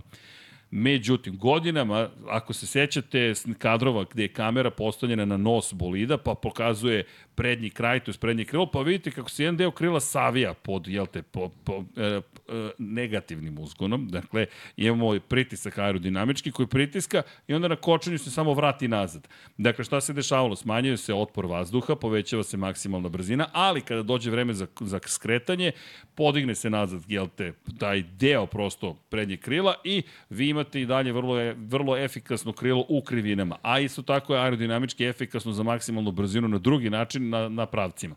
Međutim, 0.72 1.38
godinama, 1.38 2.10
ako 2.28 2.54
se 2.54 2.68
sećate 2.68 3.34
kadrova 3.58 4.06
gde 4.12 4.24
je 4.24 4.34
kamera 4.34 4.72
postavljena 4.72 5.26
na 5.26 5.38
nos 5.38 5.74
bolida, 5.74 6.18
pa 6.18 6.36
pokazuje 6.36 7.06
prednji 7.40 7.70
kraj, 7.70 8.00
to 8.00 8.12
je 8.12 8.18
prednji 8.20 8.46
krilo, 8.46 8.66
pa 8.72 8.82
vidite 8.82 9.12
kako 9.12 9.30
se 9.30 9.44
jedan 9.44 9.58
deo 9.58 9.72
krila 9.72 10.00
savija 10.00 10.54
pod, 10.54 10.88
jel 10.88 11.06
te, 11.06 11.22
po, 11.22 11.50
po, 11.64 11.84
e, 11.98 12.04
e, 12.04 12.22
negativnim 12.78 13.60
uzgonom. 13.60 14.08
Dakle, 14.08 14.46
imamo 14.78 15.20
pritisak 15.20 15.78
aerodinamički 15.78 16.52
koji 16.52 16.68
pritiska 16.68 17.22
i 17.48 17.54
onda 17.54 17.68
na 17.68 17.76
kočenju 17.76 18.18
se 18.18 18.32
samo 18.32 18.54
vrati 18.54 18.88
nazad. 18.88 19.28
Dakle, 19.58 19.86
šta 19.86 20.02
se 20.02 20.14
dešavalo? 20.14 20.56
Smanjuje 20.56 20.98
se 20.98 21.14
otpor 21.14 21.46
vazduha, 21.46 21.96
povećava 21.96 22.44
se 22.44 22.58
maksimalna 22.58 23.10
brzina, 23.10 23.48
ali 23.54 23.82
kada 23.82 24.04
dođe 24.04 24.32
vreme 24.32 24.54
za, 24.54 24.68
za 24.80 25.00
skretanje, 25.08 25.72
podigne 26.16 26.56
se 26.56 26.70
nazad, 26.70 27.02
jel 27.08 27.28
te, 27.36 27.54
taj 27.78 28.02
deo 28.02 28.46
prosto 28.46 28.94
prednjeg 29.10 29.40
krila 29.40 29.76
i 29.84 30.04
vi 30.30 30.50
imate 30.50 30.59
i 30.74 30.86
dalje 30.86 31.12
vrlo, 31.12 31.54
vrlo 31.58 31.98
efikasno 31.98 32.54
krilo 32.54 32.86
u 32.90 33.02
krivinama. 33.02 33.58
A 33.62 33.80
isto 33.80 34.02
tako 34.02 34.36
je 34.36 34.42
aerodinamički 34.42 35.06
efikasno 35.06 35.52
za 35.52 35.64
maksimalnu 35.64 36.12
brzinu 36.12 36.48
na 36.48 36.58
drugi 36.58 36.90
način, 36.90 37.30
na, 37.30 37.50
na 37.50 37.66
pravcima. 37.66 38.16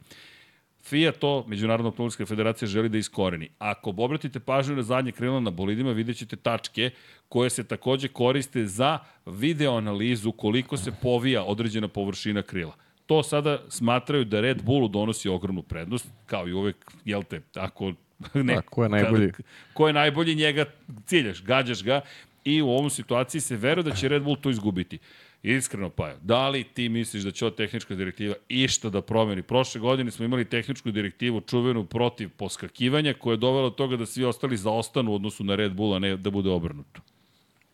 FIA 0.83 1.13
to, 1.13 1.45
Međunarodna 1.49 1.89
automobilska 1.89 2.27
federacija, 2.27 2.69
želi 2.69 2.89
da 2.89 2.99
iskoreni. 2.99 3.49
Ako 3.59 3.91
obratite 3.97 4.41
pažnju 4.41 4.77
na 4.77 4.83
zadnje 4.83 5.13
krilo 5.13 5.41
na 5.41 5.51
bolidima, 5.51 5.93
vidjet 5.93 6.17
ćete 6.17 6.37
tačke 6.37 6.91
koje 7.29 7.51
se 7.51 7.65
takođe 7.65 8.09
koriste 8.09 8.67
za 8.67 8.99
video 9.27 9.77
analizu 9.77 10.33
koliko 10.33 10.77
se 10.77 10.93
povija 11.03 11.45
određena 11.45 11.89
površina 11.89 12.43
krila. 12.43 12.75
To 13.07 13.23
sada 13.23 13.59
smatraju 13.69 14.25
da 14.25 14.41
Red 14.41 14.63
Bullu 14.63 14.89
donosi 14.89 15.29
ogromnu 15.29 15.63
prednost, 15.63 16.09
kao 16.27 16.49
i 16.49 16.53
uvek, 16.53 16.77
jel 17.05 17.23
te, 17.23 17.41
ako 17.55 17.93
ne, 18.35 18.55
A, 18.55 18.63
ko 18.63 18.83
je 18.83 18.89
najbolji? 18.89 19.33
Kada, 19.33 19.49
ko 19.75 19.87
je 19.87 19.93
najbolji, 19.93 20.35
njega 20.35 20.65
ciljaš, 21.07 21.43
gađaš 21.43 21.85
ga 21.85 22.01
i 22.45 22.63
u 22.63 22.69
ovom 22.69 22.91
situaciji 22.91 23.41
se 23.41 23.57
veruje 23.57 23.85
da 23.85 23.95
će 23.95 24.09
Red 24.09 24.23
Bull 24.23 24.37
to 24.37 24.51
izgubiti. 24.51 24.99
Iskreno 25.43 25.91
pa, 25.91 26.15
da 26.23 26.49
li 26.49 26.65
ti 26.65 26.89
misliš 26.89 27.23
da 27.23 27.31
će 27.31 27.45
ova 27.45 27.55
tehnička 27.57 27.95
direktiva 27.95 28.35
išta 28.49 28.91
da 28.91 29.03
promeni? 29.03 29.43
Prošle 29.43 29.81
godine 29.81 30.11
smo 30.11 30.25
imali 30.25 30.45
tehničku 30.45 30.91
direktivu 30.91 31.41
čuvenu 31.41 31.85
protiv 31.85 32.29
poskakivanja 32.37 33.15
koja 33.15 33.33
je 33.33 33.37
dovela 33.37 33.69
do 33.69 33.75
toga 33.75 33.97
da 33.97 34.07
svi 34.07 34.25
ostali 34.25 34.57
zaostanu 34.57 35.13
u 35.13 35.15
odnosu 35.15 35.45
na 35.45 35.55
Red 35.55 35.73
Bull, 35.73 35.95
a 35.95 35.99
ne 35.99 36.17
da 36.17 36.31
bude 36.31 36.51
obrnuto. 36.51 37.01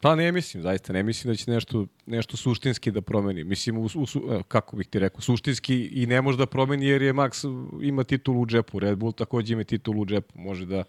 Pa 0.00 0.14
ne 0.14 0.33
mislim, 0.33 0.62
zaista 0.62 0.92
ne 0.92 1.02
mislim 1.02 1.33
da 1.33 1.37
će 1.37 1.50
nešto, 1.50 1.87
nešto 2.07 2.37
suštinski 2.37 2.90
da 2.90 3.00
promeni. 3.00 3.44
Mislim, 3.44 3.78
u, 3.78 3.85
u, 3.85 4.07
kako 4.48 4.76
bih 4.76 4.87
ti 4.87 4.98
rekao, 4.98 5.20
suštinski 5.20 5.74
i 5.92 6.07
ne 6.07 6.22
može 6.22 6.38
da 6.38 6.46
promeni 6.46 6.87
jer 6.87 7.02
je 7.02 7.14
Max 7.14 7.44
ima 7.83 8.04
titul 8.04 8.40
u 8.40 8.46
džepu, 8.46 8.78
Red 8.78 8.98
Bull 8.98 9.12
takođe 9.12 9.52
ima 9.52 9.64
titul 9.64 10.00
u 10.00 10.07
džepu. 10.07 10.38
Može 10.38 10.66
da 10.66 10.85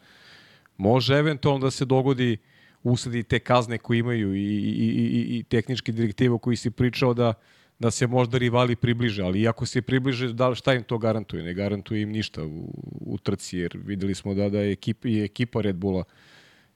može 0.78 1.16
eventualno 1.16 1.66
da 1.66 1.72
se 1.72 1.86
dogodi 1.86 2.34
uh, 2.34 2.59
usadi 2.84 3.24
te 3.24 3.40
kazne 3.40 3.78
koje 3.78 4.00
imaju 4.00 4.36
i, 4.36 4.40
i, 4.40 4.88
i, 4.88 5.38
i 5.38 5.44
tehnički 5.44 5.92
direktive 5.92 6.38
koji 6.40 6.58
si 6.58 6.72
pričao 6.72 7.14
da, 7.14 7.34
da 7.80 7.92
se 7.92 8.08
možda 8.08 8.38
rivali 8.38 8.76
približe, 8.76 9.24
ali 9.24 9.42
iako 9.42 9.66
se 9.66 9.82
približe, 9.82 10.34
da, 10.34 10.56
šta 10.56 10.74
im 10.74 10.84
to 10.84 10.98
garantuje? 10.98 11.44
Ne 11.44 11.54
garantuje 11.54 12.02
im 12.02 12.10
ništa 12.10 12.44
u, 12.44 12.74
u 13.02 13.18
trci, 13.18 13.58
jer 13.58 13.78
videli 13.86 14.16
smo 14.16 14.34
da, 14.34 14.50
da 14.50 14.60
je 14.60 14.72
ekipa, 14.72 15.08
i 15.08 15.22
ekipa 15.24 15.62
Red 15.62 15.76
Bulla 15.76 16.04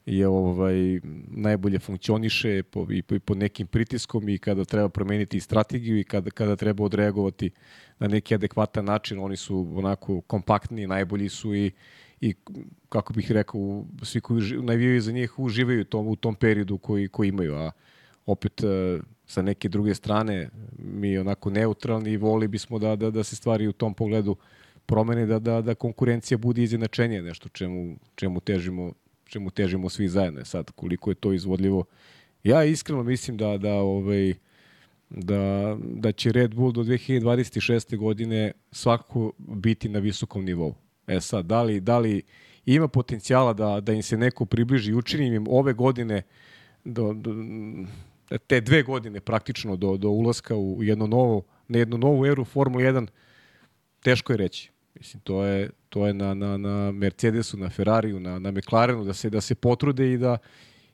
je 0.06 0.28
ovaj 0.28 1.00
najbolje 1.28 1.80
funkcioniše 1.80 2.64
po, 2.64 2.88
i, 2.92 3.02
po, 3.02 3.16
i 3.16 3.20
pod 3.20 3.38
nekim 3.38 3.68
pritiskom 3.68 4.30
i 4.30 4.38
kada 4.38 4.66
treba 4.66 4.90
promeniti 4.90 5.40
strategiju 5.40 6.00
i 6.00 6.04
kada, 6.04 6.32
kada 6.32 6.56
treba 6.56 6.84
odreagovati 6.84 7.52
na 8.00 8.08
neki 8.08 8.36
adekvatan 8.36 8.86
način, 8.86 9.20
oni 9.20 9.38
su 9.38 9.74
onako 9.76 10.22
kompaktni, 10.22 10.88
najbolji 10.88 11.30
su 11.30 11.56
i 11.56 11.72
i 12.24 12.34
kako 12.90 13.14
bih 13.14 13.32
rekao, 13.32 13.86
svi 14.04 14.22
koji 14.22 14.42
navijaju 14.62 15.02
za 15.02 15.12
njih 15.12 15.40
uživaju 15.40 15.86
tom, 15.86 16.08
u 16.08 16.16
tom 16.16 16.36
periodu 16.36 16.78
koji, 16.78 17.08
koji 17.08 17.30
imaju, 17.30 17.56
a 17.56 17.72
opet 18.26 18.64
e, 18.64 19.00
sa 19.26 19.42
neke 19.42 19.70
druge 19.70 19.96
strane 19.96 20.50
mi 20.80 21.18
onako 21.18 21.50
neutralni 21.50 22.12
i 22.12 22.18
voli 22.18 22.48
bismo 22.48 22.80
da, 22.80 22.96
da, 22.96 23.12
da 23.12 23.24
se 23.24 23.36
stvari 23.36 23.68
u 23.68 23.74
tom 23.74 23.94
pogledu 23.94 24.36
promene, 24.86 25.26
da, 25.26 25.40
da, 25.40 25.62
da 25.62 25.76
konkurencija 25.76 26.38
bude 26.38 26.64
izjednačenije, 26.64 27.22
nešto 27.22 27.50
čemu, 27.50 27.96
čemu, 28.16 28.40
težimo, 28.40 28.94
čemu 29.26 29.52
težimo 29.52 29.90
svi 29.90 30.08
zajedno. 30.08 30.46
Sad, 30.46 30.72
koliko 30.72 31.12
je 31.12 31.16
to 31.16 31.34
izvodljivo, 31.34 31.84
ja 32.44 32.64
iskreno 32.64 33.04
mislim 33.04 33.38
da, 33.38 33.58
da 33.58 33.74
ovaj, 33.74 34.34
da, 35.10 35.78
da 35.80 36.12
će 36.12 36.32
Red 36.32 36.56
Bull 36.56 36.72
do 36.72 36.84
2026. 36.84 37.98
godine 37.98 38.52
svakako 38.72 39.32
biti 39.38 39.90
na 39.90 40.00
visokom 40.00 40.46
nivou. 40.46 40.76
E 41.08 41.22
sad, 41.22 41.46
da 41.46 41.64
li, 41.64 41.80
da 41.80 42.00
li 42.00 42.22
ima 42.66 42.88
potencijala 42.88 43.54
da, 43.54 43.80
da 43.80 43.94
im 43.94 44.04
se 44.04 44.18
neko 44.18 44.46
približi 44.46 44.92
i 44.92 44.96
učini 44.96 45.36
im 45.36 45.46
ove 45.50 45.74
godine 45.74 46.22
do, 46.86 47.14
do, 47.14 47.32
te 48.48 48.62
dve 48.62 48.84
godine 48.84 49.20
praktično 49.20 49.76
do, 49.76 49.98
do 49.98 50.10
ulaska 50.10 50.56
u 50.56 50.84
jedno 50.84 51.08
novo, 51.08 51.44
na 51.68 51.80
jednu 51.80 51.98
novu 51.98 52.26
eru 52.26 52.46
Formula 52.46 52.84
1, 52.84 53.08
teško 54.04 54.34
je 54.34 54.38
reći. 54.38 54.72
Mislim, 54.96 55.22
to 55.22 55.44
je, 55.44 55.70
to 55.90 56.08
je 56.08 56.14
na, 56.14 56.34
na, 56.34 56.58
na 56.58 56.92
Mercedesu, 56.92 57.58
na 57.58 57.70
Ferrariju, 57.70 58.20
na, 58.20 58.40
na 58.40 58.52
McLarenu, 58.52 59.04
da 59.04 59.14
se, 59.14 59.30
da 59.30 59.42
se 59.42 59.56
potrude 59.56 60.14
i 60.14 60.18
da, 60.18 60.38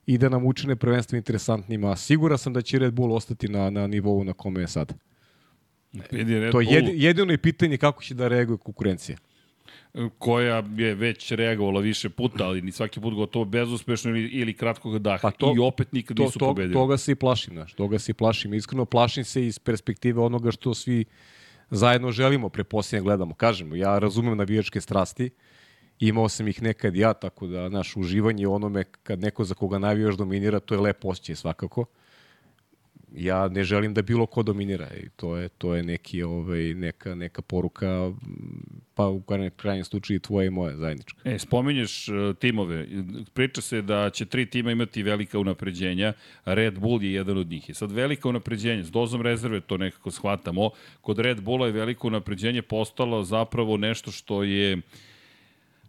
i 0.05 0.17
da 0.17 0.29
nam 0.29 0.45
učine 0.45 0.75
prvenstvo 0.75 1.15
interesantnima. 1.15 1.95
Sigura 1.95 2.37
sam 2.37 2.53
da 2.53 2.61
će 2.61 2.79
Red 2.79 2.93
Bull 2.93 3.13
ostati 3.13 3.47
na, 3.47 3.69
na 3.69 3.87
nivou 3.87 4.23
na 4.23 4.33
kome 4.33 4.61
je 4.61 4.67
sad. 4.67 4.93
Red 6.11 6.51
to 6.51 6.61
je 6.61 6.91
jedino 6.93 7.31
je 7.31 7.37
pitanje 7.37 7.77
kako 7.77 8.03
će 8.03 8.13
da 8.13 8.27
reaguje 8.27 8.57
konkurencija 8.57 9.17
koja 10.17 10.63
je 10.77 10.95
već 10.95 11.31
reagovala 11.31 11.79
više 11.79 12.09
puta, 12.09 12.45
ali 12.45 12.61
ni 12.61 12.71
svaki 12.71 12.99
put 12.99 13.13
gotovo 13.13 13.45
bezuspešno 13.45 14.11
ili, 14.11 14.27
ili 14.27 14.53
kratkog 14.53 14.99
daha. 14.99 15.17
Pa 15.21 15.31
to, 15.31 15.53
I 15.55 15.59
opet 15.59 15.91
nikad 15.91 16.17
to, 16.17 16.23
nisu 16.23 16.39
to, 16.39 16.45
pobedili. 16.45 16.73
Toga 16.73 16.97
se 16.97 17.11
i 17.11 17.15
plašim, 17.15 17.53
znaš, 17.53 17.73
toga 17.73 17.99
se 17.99 18.11
i 18.11 18.13
plašim. 18.13 18.53
Iskreno 18.53 18.85
plašim 18.85 19.23
se 19.23 19.45
iz 19.45 19.59
perspektive 19.59 20.21
onoga 20.21 20.51
što 20.51 20.73
svi 20.73 21.05
zajedno 21.69 22.11
želimo, 22.11 22.49
preposljednje 22.49 23.03
gledamo. 23.03 23.33
Kažemo, 23.33 23.75
ja 23.75 23.99
razumem 23.99 24.37
navijačke 24.37 24.81
strasti, 24.81 25.29
imao 25.99 26.29
sam 26.29 26.47
ih 26.47 26.61
nekad 26.61 26.95
ja, 26.95 27.13
tako 27.13 27.47
da 27.47 27.69
naš 27.69 27.97
uživanje 27.97 28.47
onome 28.47 28.83
kad 28.83 29.19
neko 29.19 29.43
za 29.43 29.53
koga 29.55 29.79
navijaš 29.79 30.15
dominira, 30.15 30.59
to 30.59 30.75
je 30.75 30.81
lepo 30.81 31.07
osjećaj 31.07 31.35
svakako. 31.35 31.85
Ja 33.15 33.47
ne 33.47 33.63
želim 33.63 33.93
da 33.93 34.01
bilo 34.01 34.25
ko 34.25 34.43
dominira 34.43 34.87
i 35.03 35.09
to 35.15 35.37
je 35.37 35.49
to 35.49 35.75
je 35.75 35.83
neki 35.83 36.23
ovaj 36.23 36.73
neka 36.73 37.15
neka 37.15 37.41
poruka 37.41 38.11
pa 38.99 39.07
u 39.07 39.23
krajnjem, 39.55 39.85
slučaju 39.85 40.19
tvoje 40.19 40.47
i 40.47 40.49
moje 40.49 40.75
zajednička. 40.75 41.19
E, 41.23 41.39
spominješ 41.39 42.07
uh, 42.07 42.35
timove. 42.35 42.87
Priča 43.33 43.61
se 43.61 43.81
da 43.81 44.09
će 44.09 44.25
tri 44.25 44.45
tima 44.45 44.71
imati 44.71 45.03
velika 45.03 45.39
unapređenja. 45.39 46.13
Red 46.45 46.79
Bull 46.79 47.03
je 47.03 47.13
jedan 47.13 47.37
od 47.37 47.49
njih. 47.49 47.69
I 47.69 47.73
sad 47.73 47.91
velika 47.91 48.29
unapređenja, 48.29 48.83
s 48.83 48.91
dozom 48.91 49.21
rezerve 49.21 49.61
to 49.61 49.77
nekako 49.77 50.11
shvatamo. 50.11 50.69
Kod 51.01 51.19
Red 51.19 51.41
Bulla 51.41 51.65
je 51.65 51.71
veliko 51.71 52.07
unapređenje 52.07 52.61
postalo 52.61 53.23
zapravo 53.23 53.77
nešto 53.77 54.11
što 54.11 54.43
je 54.43 54.75
uh, 54.75 54.83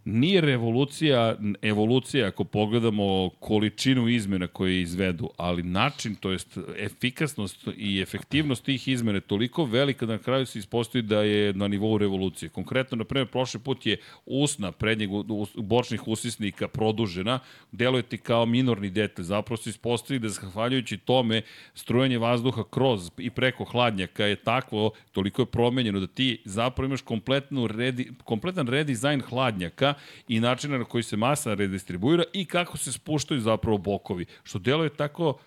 nije 0.05 0.41
revolucija, 0.41 1.37
evolucija 1.63 2.27
ako 2.27 2.45
pogledamo 2.45 3.31
količinu 3.41 4.09
izmena 4.09 4.47
koje 4.47 4.81
izvedu, 4.81 5.31
ali 5.37 5.63
način, 5.63 6.15
to 6.15 6.31
jest 6.31 6.59
efikasnost 6.79 7.69
i 7.77 8.01
efektivnost 8.01 8.65
tih 8.65 8.89
izmena 8.89 9.21
toliko 9.21 9.65
velika 9.65 10.07
da 10.07 10.13
na 10.13 10.19
kraju 10.19 10.47
se 10.47 10.59
ispostoji 10.59 11.03
da 11.03 11.23
je 11.23 11.53
na 11.53 11.69
nivou 11.69 11.99
revolucije. 11.99 12.49
Konkretno, 12.49 12.97
na 12.97 13.05
primjer, 13.05 13.29
prošli 13.29 13.61
put 13.61 13.87
je 13.87 13.97
usna 14.27 14.73
prednjeg 14.73 15.11
bočnih 15.57 16.09
usisnika 16.09 16.69
produžena, 16.69 17.39
deluje 17.73 18.03
ti 18.03 18.19
kao 18.19 18.47
minorni 18.47 18.91
detalj, 18.91 19.25
zapravo 19.25 19.57
se 19.57 19.71
ispostoji 19.71 20.19
da 20.19 20.29
zahvaljujući 20.29 20.97
tome 20.97 21.43
strujanje 21.75 22.19
vazduha 22.19 22.65
kroz 22.71 23.11
i 23.19 23.31
preko 23.31 23.65
hladnjaka 23.65 24.25
je 24.25 24.37
takvo, 24.37 24.91
toliko 25.13 25.43
je 25.43 25.47
promenjeno 25.47 26.01
da 26.01 26.07
ti 26.07 26.43
zapravo 26.45 26.87
imaš 26.87 27.01
kompletnu 27.03 27.67
redi, 27.67 28.11
kompletan 28.25 28.69
redizajn 28.69 29.21
hladnjaka 29.21 29.90
i 30.29 30.41
načina 30.41 30.79
na 30.79 30.85
koji 30.85 31.03
se 31.03 31.17
masa 31.17 31.55
redistribuira 31.55 32.25
i 32.33 32.45
kako 32.45 32.79
se 32.79 32.93
spuštaju 32.93 33.41
zapravo 33.41 33.79
bokovi, 33.79 34.27
što 34.43 34.59
deluje 34.59 34.91
tako 34.97 35.39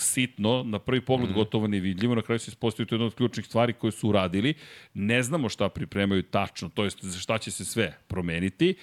sitno, 0.00 0.62
na 0.62 0.78
prvi 0.78 1.00
pogled 1.00 1.30
mm. 1.30 1.34
gotovo 1.34 1.66
nevidljivo, 1.66 2.14
na 2.14 2.22
kraju 2.22 2.38
se 2.38 2.48
ispostavio 2.48 2.86
to 2.86 2.94
jedna 2.94 3.06
od 3.06 3.14
ključnih 3.14 3.46
stvari 3.46 3.72
koje 3.72 3.92
su 3.92 4.08
uradili. 4.08 4.54
Ne 4.94 5.22
znamo 5.22 5.48
šta 5.48 5.68
pripremaju 5.68 6.22
tačno, 6.22 6.68
to 6.68 6.84
jest 6.84 7.04
za 7.04 7.18
šta 7.18 7.38
će 7.38 7.50
se 7.50 7.64
sve 7.64 7.98
promeniti, 8.08 8.74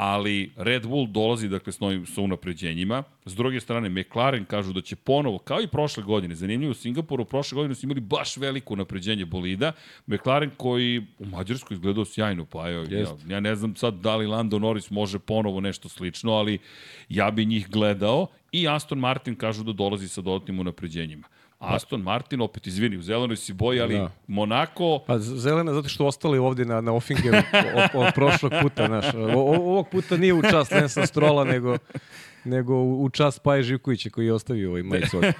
ali 0.00 0.52
Red 0.56 0.86
Bull 0.86 1.06
dolazi 1.06 1.48
dakle 1.48 1.72
s 1.72 1.80
novim 1.80 2.06
sa 2.06 2.20
unapređenjima. 2.20 3.02
S 3.24 3.34
druge 3.34 3.60
strane, 3.60 3.88
McLaren 3.88 4.44
kažu 4.44 4.72
da 4.72 4.80
će 4.80 4.96
ponovo, 4.96 5.38
kao 5.38 5.60
i 5.60 5.66
prošle 5.66 6.02
godine, 6.02 6.34
zanimljivo 6.34 6.70
u 6.70 6.74
Singapuru, 6.74 7.24
prošle 7.24 7.56
godine 7.56 7.74
su 7.74 7.86
imali 7.86 8.00
baš 8.00 8.36
veliko 8.36 8.74
unapređenje 8.74 9.24
bolida. 9.24 9.72
McLaren 10.06 10.50
koji 10.56 11.06
u 11.18 11.26
Mađarskoj 11.26 11.74
izgledao 11.74 12.04
sjajno, 12.04 12.44
pa 12.44 12.70
evo, 12.70 12.84
ja, 12.90 13.06
ja 13.28 13.40
ne 13.40 13.54
znam 13.54 13.76
sad 13.76 13.94
da 13.94 14.16
li 14.16 14.26
Lando 14.26 14.58
Norris 14.58 14.90
može 14.90 15.18
ponovo 15.18 15.60
nešto 15.60 15.88
slično, 15.88 16.32
ali 16.32 16.58
ja 17.08 17.30
bi 17.30 17.44
njih 17.44 17.68
gledao 17.68 18.26
i 18.52 18.68
Aston 18.68 18.98
Martin 18.98 19.36
kažu 19.36 19.64
da 19.64 19.72
dolazi 19.72 20.08
sa 20.08 20.20
dodatnim 20.20 20.60
unapređenjima. 20.60 21.28
Aston 21.60 22.02
Martin, 22.02 22.40
opet 22.40 22.66
izvini, 22.66 22.96
u 22.96 23.02
zelenoj 23.02 23.36
si 23.36 23.52
boji, 23.52 23.80
ali 23.80 23.94
da. 23.94 24.10
Monako... 24.26 25.04
Pa 25.06 25.18
zelena 25.18 25.74
zato 25.74 25.88
što 25.88 26.06
ostali 26.06 26.38
ovde 26.38 26.64
na, 26.64 26.80
na 26.80 26.92
Offingeru 26.92 27.36
od, 27.76 27.88
od 27.94 28.14
prošlog 28.14 28.52
puta, 28.62 28.86
znaš. 28.86 29.14
Ovog 29.34 29.88
puta 29.88 30.16
nije 30.16 30.34
u 30.34 30.42
čast 30.42 30.72
Lensa 30.72 31.06
Strola, 31.06 31.44
nego, 31.44 31.76
nego 32.44 32.82
u 32.82 33.08
čast 33.10 33.42
Paje 33.42 33.62
Živkovića 33.62 34.10
koji 34.10 34.26
je 34.26 34.32
ostavio 34.32 34.68
ovaj 34.68 34.82
majicu. 34.82 35.20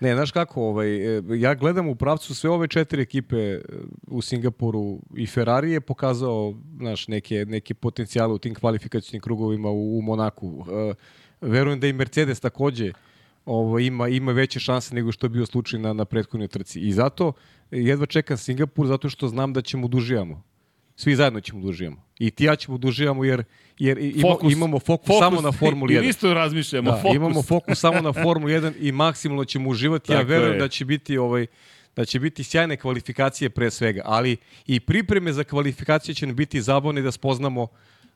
Ne, 0.00 0.14
znaš 0.14 0.30
kako, 0.30 0.62
ovaj, 0.62 1.18
e, 1.18 1.22
ja 1.28 1.54
gledam 1.54 1.88
u 1.88 1.94
pravcu 1.94 2.34
sve 2.34 2.50
ove 2.50 2.68
četiri 2.68 3.02
ekipe 3.02 3.36
e, 3.36 3.60
u 4.06 4.22
Singapuru 4.22 4.98
i 5.16 5.26
Ferrari 5.26 5.72
je 5.72 5.80
pokazao 5.80 6.54
znaš, 6.76 7.08
neke, 7.08 7.44
neke 7.48 7.74
potencijale 7.74 8.32
u 8.34 8.38
tim 8.38 8.54
kvalifikacijnim 8.54 9.22
krugovima 9.22 9.68
u, 9.68 9.98
u 9.98 10.02
Monaku. 10.02 10.48
Uh, 10.48 10.66
verujem 11.40 11.80
da 11.80 11.86
i 11.86 11.92
Mercedes 11.92 12.40
takođe 12.40 12.92
ovo, 13.48 13.78
ima, 13.78 14.08
ima 14.08 14.32
veće 14.32 14.60
šanse 14.60 14.94
nego 14.94 15.12
što 15.12 15.26
je 15.26 15.30
bio 15.30 15.46
slučaj 15.46 15.80
na, 15.80 15.92
na 15.92 16.04
prethodnoj 16.04 16.48
trci. 16.48 16.80
I 16.80 16.92
zato 16.92 17.32
jedva 17.70 18.06
čekam 18.06 18.36
Singapur, 18.36 18.86
zato 18.86 19.08
što 19.08 19.28
znam 19.28 19.52
da 19.52 19.62
ćemo 19.62 19.88
dužijamo. 19.88 20.42
Svi 20.96 21.16
zajedno 21.16 21.40
ćemo 21.40 21.60
dužijamo. 21.60 22.04
I 22.18 22.30
ti 22.30 22.44
ja 22.44 22.56
ćemo 22.56 22.78
dužijamo 22.78 23.24
jer, 23.24 23.44
jer 23.78 23.98
ima, 23.98 24.20
fokus, 24.20 24.52
imamo 24.52 24.78
fokus, 24.78 25.06
fokus 25.06 25.18
samo 25.18 25.40
na 25.40 25.52
Formuli 25.52 25.94
1. 25.94 26.04
I 26.04 26.08
isto 26.08 26.34
razmišljamo, 26.34 26.90
da, 26.90 26.96
fokus. 26.96 27.16
Imamo 27.16 27.42
fokus 27.42 27.78
samo 27.80 28.00
na 28.00 28.12
Formuli 28.12 28.52
1 28.52 28.72
i 28.80 28.92
maksimalno 28.92 29.44
ćemo 29.44 29.70
uživati. 29.70 30.12
ja 30.12 30.20
verujem 30.20 30.52
je. 30.52 30.58
da 30.58 30.68
će 30.68 30.84
biti 30.84 31.18
ovaj 31.18 31.46
da 31.96 32.04
će 32.04 32.20
biti 32.20 32.44
sjajne 32.44 32.76
kvalifikacije 32.76 33.50
pre 33.50 33.70
svega, 33.70 34.02
ali 34.04 34.36
i 34.66 34.80
pripreme 34.80 35.32
za 35.32 35.44
kvalifikacije 35.44 36.14
će 36.14 36.26
biti 36.26 36.60
zabavne 36.60 37.02
da 37.02 37.10
spoznamo 37.10 37.62
uh, 37.62 37.68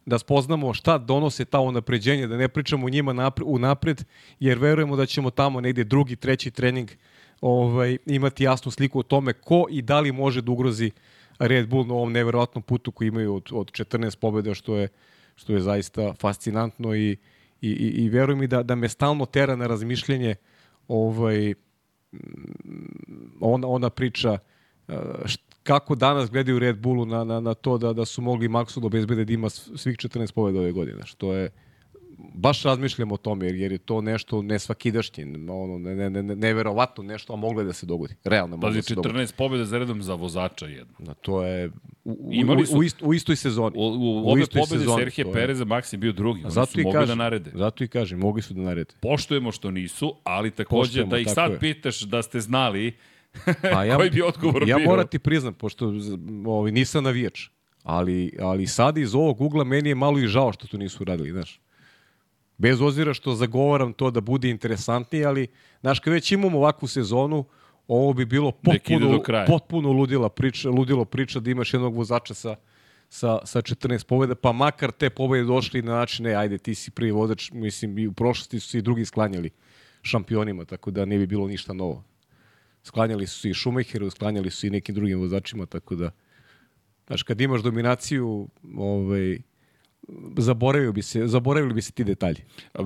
da 0.07 0.19
spoznamo 0.19 0.75
šta 0.75 0.99
donose 0.99 1.45
ta 1.45 1.61
unapređenja, 1.61 2.27
da 2.27 2.37
ne 2.37 2.49
pričamo 2.49 2.89
njima 2.89 3.13
napred, 3.13 3.47
unapred, 3.49 4.05
jer 4.41 4.59
verujemo 4.59 4.97
da 4.97 5.07
ćemo 5.07 5.31
tamo 5.31 5.61
negde 5.61 5.85
drugi, 5.85 6.17
treći 6.17 6.51
trening 6.51 6.91
ovaj, 7.41 7.99
imati 8.07 8.45
jasnu 8.45 8.71
sliku 8.71 8.99
o 8.99 9.03
tome 9.03 9.33
ko 9.33 9.67
i 9.71 9.83
da 9.83 10.01
li 10.01 10.13
može 10.13 10.43
da 10.43 10.53
ugrozi 10.53 10.91
Red 11.39 11.69
Bull 11.69 11.87
na 11.87 11.95
ovom 11.95 12.13
neverovatnom 12.13 12.63
putu 12.63 12.93
koji 12.93 13.09
imaju 13.09 13.35
od, 13.35 13.49
od 13.53 13.71
14 13.73 14.17
pobjeda, 14.19 14.55
što 14.55 14.77
je, 14.77 14.89
što 15.35 15.53
je 15.53 15.61
zaista 15.61 16.15
fascinantno 16.21 16.95
i, 16.95 17.17
i, 17.61 17.71
i, 17.71 18.05
i 18.05 18.09
verujem 18.09 18.39
mi 18.39 18.47
da, 18.47 18.63
da 18.63 18.75
me 18.75 18.89
stalno 18.89 19.27
tera 19.27 19.57
na 19.57 19.67
razmišljanje 19.67 20.35
ovaj, 20.89 21.55
ona, 23.41 23.69
ona 23.69 23.91
priča 23.91 24.39
kako 25.63 25.95
danas 25.95 26.31
gledaju 26.31 26.59
Red 26.59 26.79
Bullu 26.79 27.07
na, 27.07 27.25
na, 27.25 27.41
na 27.41 27.55
to 27.55 27.79
da, 27.79 27.93
da 27.93 28.05
su 28.05 28.23
mogli 28.23 28.49
Maxu 28.49 28.81
da 28.81 28.87
obezbede 28.87 29.25
da 29.25 29.33
ima 29.33 29.51
svih 29.51 29.97
14 29.97 30.33
pobjeda 30.33 30.59
ove 30.59 30.73
godine. 30.73 31.03
Što 31.05 31.35
je, 31.35 31.51
baš 32.35 32.63
razmišljam 32.63 33.13
o 33.13 33.17
tome, 33.17 33.47
jer, 33.47 33.55
jer 33.55 33.73
je 33.73 33.79
to 33.79 34.01
nešto 34.01 34.43
nesvakidašnje, 34.43 35.25
ono, 35.49 35.79
ne, 35.79 35.95
ne, 35.95 36.23
ne, 36.23 36.37
neverovatno 36.37 37.05
nešto, 37.05 37.33
a 37.33 37.37
moglo 37.37 37.65
da 37.65 37.73
se 37.73 37.87
dogodi. 37.87 38.15
Realno 38.25 38.57
moglo 38.57 38.71
da 38.71 38.83
se 38.83 38.95
dogodi. 38.95 39.19
14 39.19 39.35
pobjeda 39.37 39.65
za 39.65 39.79
redom 39.79 40.03
za 40.03 40.15
vozača 40.15 40.67
jedno. 40.67 40.95
Na 40.99 41.15
to 41.15 41.45
je 41.45 41.71
u, 42.05 42.29
Imali 42.33 42.67
su, 42.67 42.79
u, 42.79 42.83
ist, 42.83 43.03
u 43.03 43.15
istoj 43.15 43.37
sezoni. 43.37 43.77
U, 43.77 43.83
u, 43.83 44.23
u 44.25 44.33
obe 44.33 44.45
pobjede 44.47 44.85
Serhije 44.97 45.33
Pereza 45.33 45.65
Maxi 45.65 45.97
bio 45.97 46.13
drugi. 46.13 46.41
Oni 46.41 46.51
zato 46.51 46.73
su 46.73 46.79
mogli 46.79 46.93
da 46.93 46.99
kažem, 46.99 47.19
da 47.19 47.25
narede. 47.25 47.51
Zato 47.55 47.85
i 47.85 47.89
kažem, 47.89 48.19
mogli 48.19 48.43
su 48.43 48.55
da 48.55 48.61
narede. 48.61 48.95
Poštujemo 49.01 49.53
što 49.53 49.71
nisu, 49.71 50.15
ali 50.25 50.51
takođe 50.51 50.89
Poštujemo, 50.89 51.11
da 51.11 51.19
ih 51.19 51.29
sad 51.31 51.53
je. 51.53 51.59
pitaš 51.59 52.01
da 52.01 52.23
ste 52.23 52.41
znali, 52.41 52.93
Pa 53.63 53.85
ja, 53.85 53.97
Koji 53.99 54.11
bi 54.11 54.23
odgovor 54.23 54.63
ja 54.63 54.77
bio? 54.77 54.83
Ja 54.83 54.89
moram 54.89 55.07
ti 55.07 55.19
priznam, 55.19 55.55
pošto 55.55 55.93
ovaj, 56.47 56.73
nisam 56.73 57.05
navijač, 57.05 57.49
ali, 57.83 58.37
ali 58.41 58.67
sad 58.67 58.99
iz 58.99 59.15
ovog 59.15 59.41
ugla 59.41 59.65
meni 59.65 59.89
je 59.89 59.95
malo 59.95 60.19
i 60.19 60.27
žao 60.27 60.53
što 60.53 60.67
to 60.67 60.77
nisu 60.77 61.05
radili, 61.05 61.31
znaš. 61.31 61.61
Bez 62.59 62.81
ozira 62.81 63.15
što 63.15 63.35
zagovaram 63.35 63.93
to 63.93 64.11
da 64.11 64.21
bude 64.21 64.51
interesantnije, 64.51 65.25
ali, 65.25 65.47
znaš, 65.81 66.01
kad 66.01 66.13
već 66.13 66.33
imamo 66.33 66.59
ovakvu 66.59 66.89
sezonu, 66.89 67.45
ovo 67.89 68.13
bi 68.13 68.25
bilo 68.25 68.53
potpuno, 68.53 69.23
potpuno 69.47 69.93
ludila 69.93 70.29
priča, 70.29 70.71
ludilo 70.71 71.05
priča 71.05 71.41
da 71.41 71.51
imaš 71.51 71.75
jednog 71.75 71.97
vozača 71.97 72.35
sa, 72.35 72.57
sa, 73.09 73.39
sa 73.45 73.63
14 73.63 74.07
pobjeda, 74.07 74.35
pa 74.35 74.53
makar 74.53 74.93
te 74.93 75.11
pobjede 75.11 75.47
došli 75.47 75.83
na 75.83 75.93
način, 75.93 76.25
ne, 76.25 76.35
ajde, 76.35 76.59
ti 76.59 76.75
si 76.75 76.91
prvi 76.91 77.11
vozač, 77.11 77.51
mislim, 77.53 77.99
i 77.99 78.07
u 78.07 78.13
prošlosti 78.13 78.61
su 78.61 78.69
se 78.69 78.79
i 78.79 78.83
drugi 78.83 79.05
sklanjali 79.05 79.51
šampionima, 80.03 80.65
tako 80.65 80.91
da 80.91 81.05
ne 81.05 81.19
bi 81.19 81.27
bilo 81.27 81.49
ništa 81.49 81.73
novo. 81.73 82.05
Sklanjali 82.83 83.27
su 83.27 83.49
i 83.49 83.55
Šumecheru, 83.55 84.11
sklanjali 84.11 84.51
su 84.51 84.67
i 84.67 84.71
nekim 84.71 84.95
drugim 84.95 85.21
vozačima, 85.21 85.67
tako 85.67 85.95
da, 85.95 86.11
znaš, 87.07 87.23
kad 87.23 87.41
imaš 87.41 87.63
dominaciju, 87.63 88.49
ovaj, 88.77 89.39
zaboravio 90.37 90.93
bi 90.93 91.03
se, 91.03 91.27
zaboravili 91.27 91.75
bi 91.75 91.83
se 91.83 91.93
ti 91.93 92.05
detalji. 92.05 92.43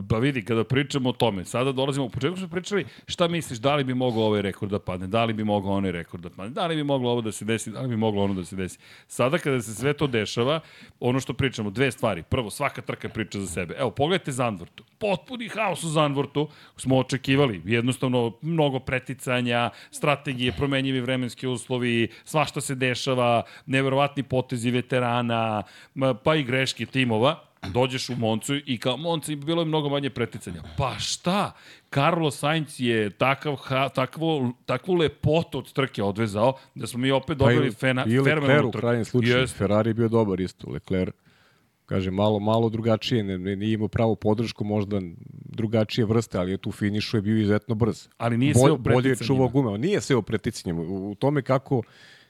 Pa 0.09 0.19
vidi, 0.19 0.45
kada 0.45 0.65
pričamo 0.65 1.09
o 1.09 1.13
tome, 1.13 1.45
sada 1.45 1.73
dolazimo, 1.73 2.07
u 2.07 2.11
početku 2.11 2.37
smo 2.37 2.49
pričali, 2.49 2.85
šta 3.07 3.29
misliš, 3.29 3.59
da 3.59 3.75
li 3.75 3.85
bi 3.85 3.95
mogao 3.95 4.23
ovaj 4.23 4.43
rekord 4.43 4.71
da 4.71 4.79
padne, 4.79 5.07
da 5.07 5.25
li 5.25 5.33
bi 5.33 5.45
mogao 5.45 5.73
onaj 5.73 5.93
rekord 5.93 6.23
da 6.23 6.31
padne, 6.31 6.51
da 6.51 6.67
li 6.67 6.77
bi 6.77 6.85
moglo 6.85 7.11
ovo 7.11 7.21
da 7.21 7.33
se 7.33 7.45
desi, 7.45 7.71
da 7.71 7.81
li 7.81 7.89
bi 7.89 7.97
moglo 7.97 8.23
ono 8.25 8.35
da 8.35 8.45
se 8.45 8.57
desi. 8.57 8.79
Sada 9.07 9.39
kada 9.39 9.63
se 9.63 9.75
sve 9.75 9.93
to 9.93 10.07
dešava, 10.07 10.61
ono 11.01 11.21
što 11.21 11.35
pričamo, 11.35 11.71
dve 11.71 11.93
stvari. 11.93 12.23
Prvo, 12.23 12.51
svaka 12.51 12.83
trka 12.83 13.09
priča 13.09 13.41
za 13.41 13.47
sebe. 13.47 13.75
Evo, 13.79 13.91
pogledajte 13.91 14.33
Zandvortu. 14.33 14.85
Potpuni 14.99 15.49
haos 15.49 15.85
u 15.85 15.89
Zandvortu 15.89 16.49
smo 16.77 16.99
očekivali. 16.99 17.63
Jednostavno, 17.65 18.33
mnogo 18.43 18.79
preticanja, 18.79 19.71
strategije, 19.91 20.53
promenjivi 20.53 21.01
vremenski 21.01 21.47
uslovi, 21.47 22.09
svašta 22.25 22.61
se 22.61 22.75
dešava, 22.75 23.43
neverovatni 23.67 24.23
potezi 24.23 24.71
veterana, 24.71 25.63
pa 26.25 26.35
i 26.35 26.45
greške 26.45 26.87
timova 26.87 27.06
timova, 27.07 27.41
dođeš 27.73 28.09
u 28.11 28.17
Moncu 28.17 28.55
i 28.67 28.79
kao 28.79 28.97
Monci 28.97 29.37
bilo 29.37 29.63
je 29.63 29.67
mnogo 29.67 29.89
manje 29.89 30.11
preticanja. 30.11 30.63
Pa 30.77 30.99
šta? 30.99 31.53
Carlos 31.95 32.39
Sainz 32.39 32.81
je 32.81 33.11
takav, 33.11 33.57
ha, 33.57 33.89
takvo, 33.89 34.53
takvu 34.67 34.95
lepotu 34.95 35.59
od 35.59 35.73
trke 35.73 36.03
odvezao 36.03 36.53
da 36.75 36.87
smo 36.87 36.99
mi 36.99 37.11
opet 37.11 37.39
dobili 37.39 37.71
pa 37.71 37.77
fena, 37.77 38.05
i 38.07 38.19
u 38.19 38.25
krajnjem 38.73 39.05
slučaju. 39.05 39.47
Yes. 39.47 39.55
Ferrari 39.55 39.91
je 39.91 39.95
bio 39.95 40.09
dobar 40.09 40.41
isto. 40.41 40.71
Leclerc 40.71 41.15
kaže 41.87 42.11
malo 42.11 42.39
malo 42.39 42.69
drugačije, 42.69 43.23
ne, 43.23 43.39
ne, 43.39 43.57
nije 43.57 43.73
imao 43.73 43.89
pravu 43.89 44.17
podršku, 44.17 44.65
možda 44.65 45.01
drugačije 45.45 46.05
vrste, 46.05 46.39
ali 46.39 46.51
je 46.51 46.59
tu 46.59 46.73
finišu 46.73 47.17
je 47.17 47.21
bio 47.23 47.37
izuzetno 47.37 47.75
brz. 47.75 48.09
Ali 48.19 48.39
nije 48.39 48.55
sve 48.55 48.71
o 48.71 48.77
Bolje 48.77 49.09
je 49.09 49.17
čuvao 49.17 49.49
gume, 49.49 49.79
nije 49.79 50.01
sve 50.01 50.17
o 50.17 50.23
preticanjima. 50.23 50.83
U, 50.83 51.11
u 51.11 51.15
tome 51.15 51.43
kako, 51.43 51.83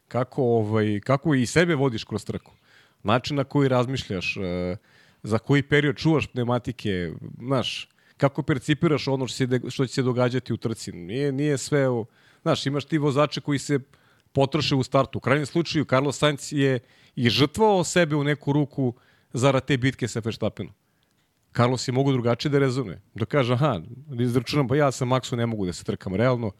kako, 0.09 0.43
ovaj, 0.43 1.01
kako 1.01 1.35
i 1.35 1.47
sebe 1.47 1.75
vodiš 1.75 2.05
kroz 2.05 2.25
trku 2.25 2.53
način 3.07 3.37
na 3.37 3.45
koji 3.45 3.69
razmišljaš, 3.69 4.37
e, 4.37 4.77
za 5.23 5.39
koji 5.39 5.63
period 5.63 5.97
čuvaš 5.97 6.27
pneumatike, 6.27 7.13
znaš, 7.39 7.89
kako 8.17 8.43
percipiraš 8.43 9.09
ono 9.09 9.27
što, 9.27 9.37
se, 9.37 9.61
što 9.69 9.87
će 9.87 9.95
se 9.95 10.03
događati 10.03 10.53
u 10.53 10.57
trci. 10.57 10.93
Nije, 10.93 11.33
nije 11.33 11.59
sve 11.59 11.89
u, 11.89 12.07
znaš, 12.43 12.67
imaš 12.67 12.85
ti 12.85 12.99
vozače 12.99 13.41
koji 13.41 13.59
se 13.59 13.79
potroše 14.33 14.75
u 14.75 14.83
startu. 14.83 15.19
U 15.19 15.21
krajnjem 15.21 15.47
slučaju, 15.47 15.85
Carlos 15.85 16.19
Sainz 16.19 16.53
je 16.53 16.79
i 17.17 17.29
žrtvovao 17.29 17.85
sebe 17.85 18.17
u 18.17 18.25
neku 18.25 18.53
ruku 18.53 18.95
zarad 19.33 19.65
te 19.67 19.77
bitke 19.77 20.09
sa 20.09 20.21
Verstappenom. 20.25 20.73
Carlos 21.57 21.89
je 21.89 21.93
mogu 21.93 22.13
drugačije 22.13 22.51
da 22.51 22.59
rezonuje. 22.59 23.01
Da 23.15 23.25
kaže, 23.25 23.53
aha, 23.53 23.81
da 23.89 24.23
izračunam, 24.23 24.69
pa 24.69 24.77
ja 24.77 24.91
sa 24.93 25.05
Maxu 25.05 25.37
ne 25.37 25.47
mogu 25.47 25.67
da 25.67 25.73
se 25.73 25.85
trkam 25.85 26.15
realno. 26.15 26.51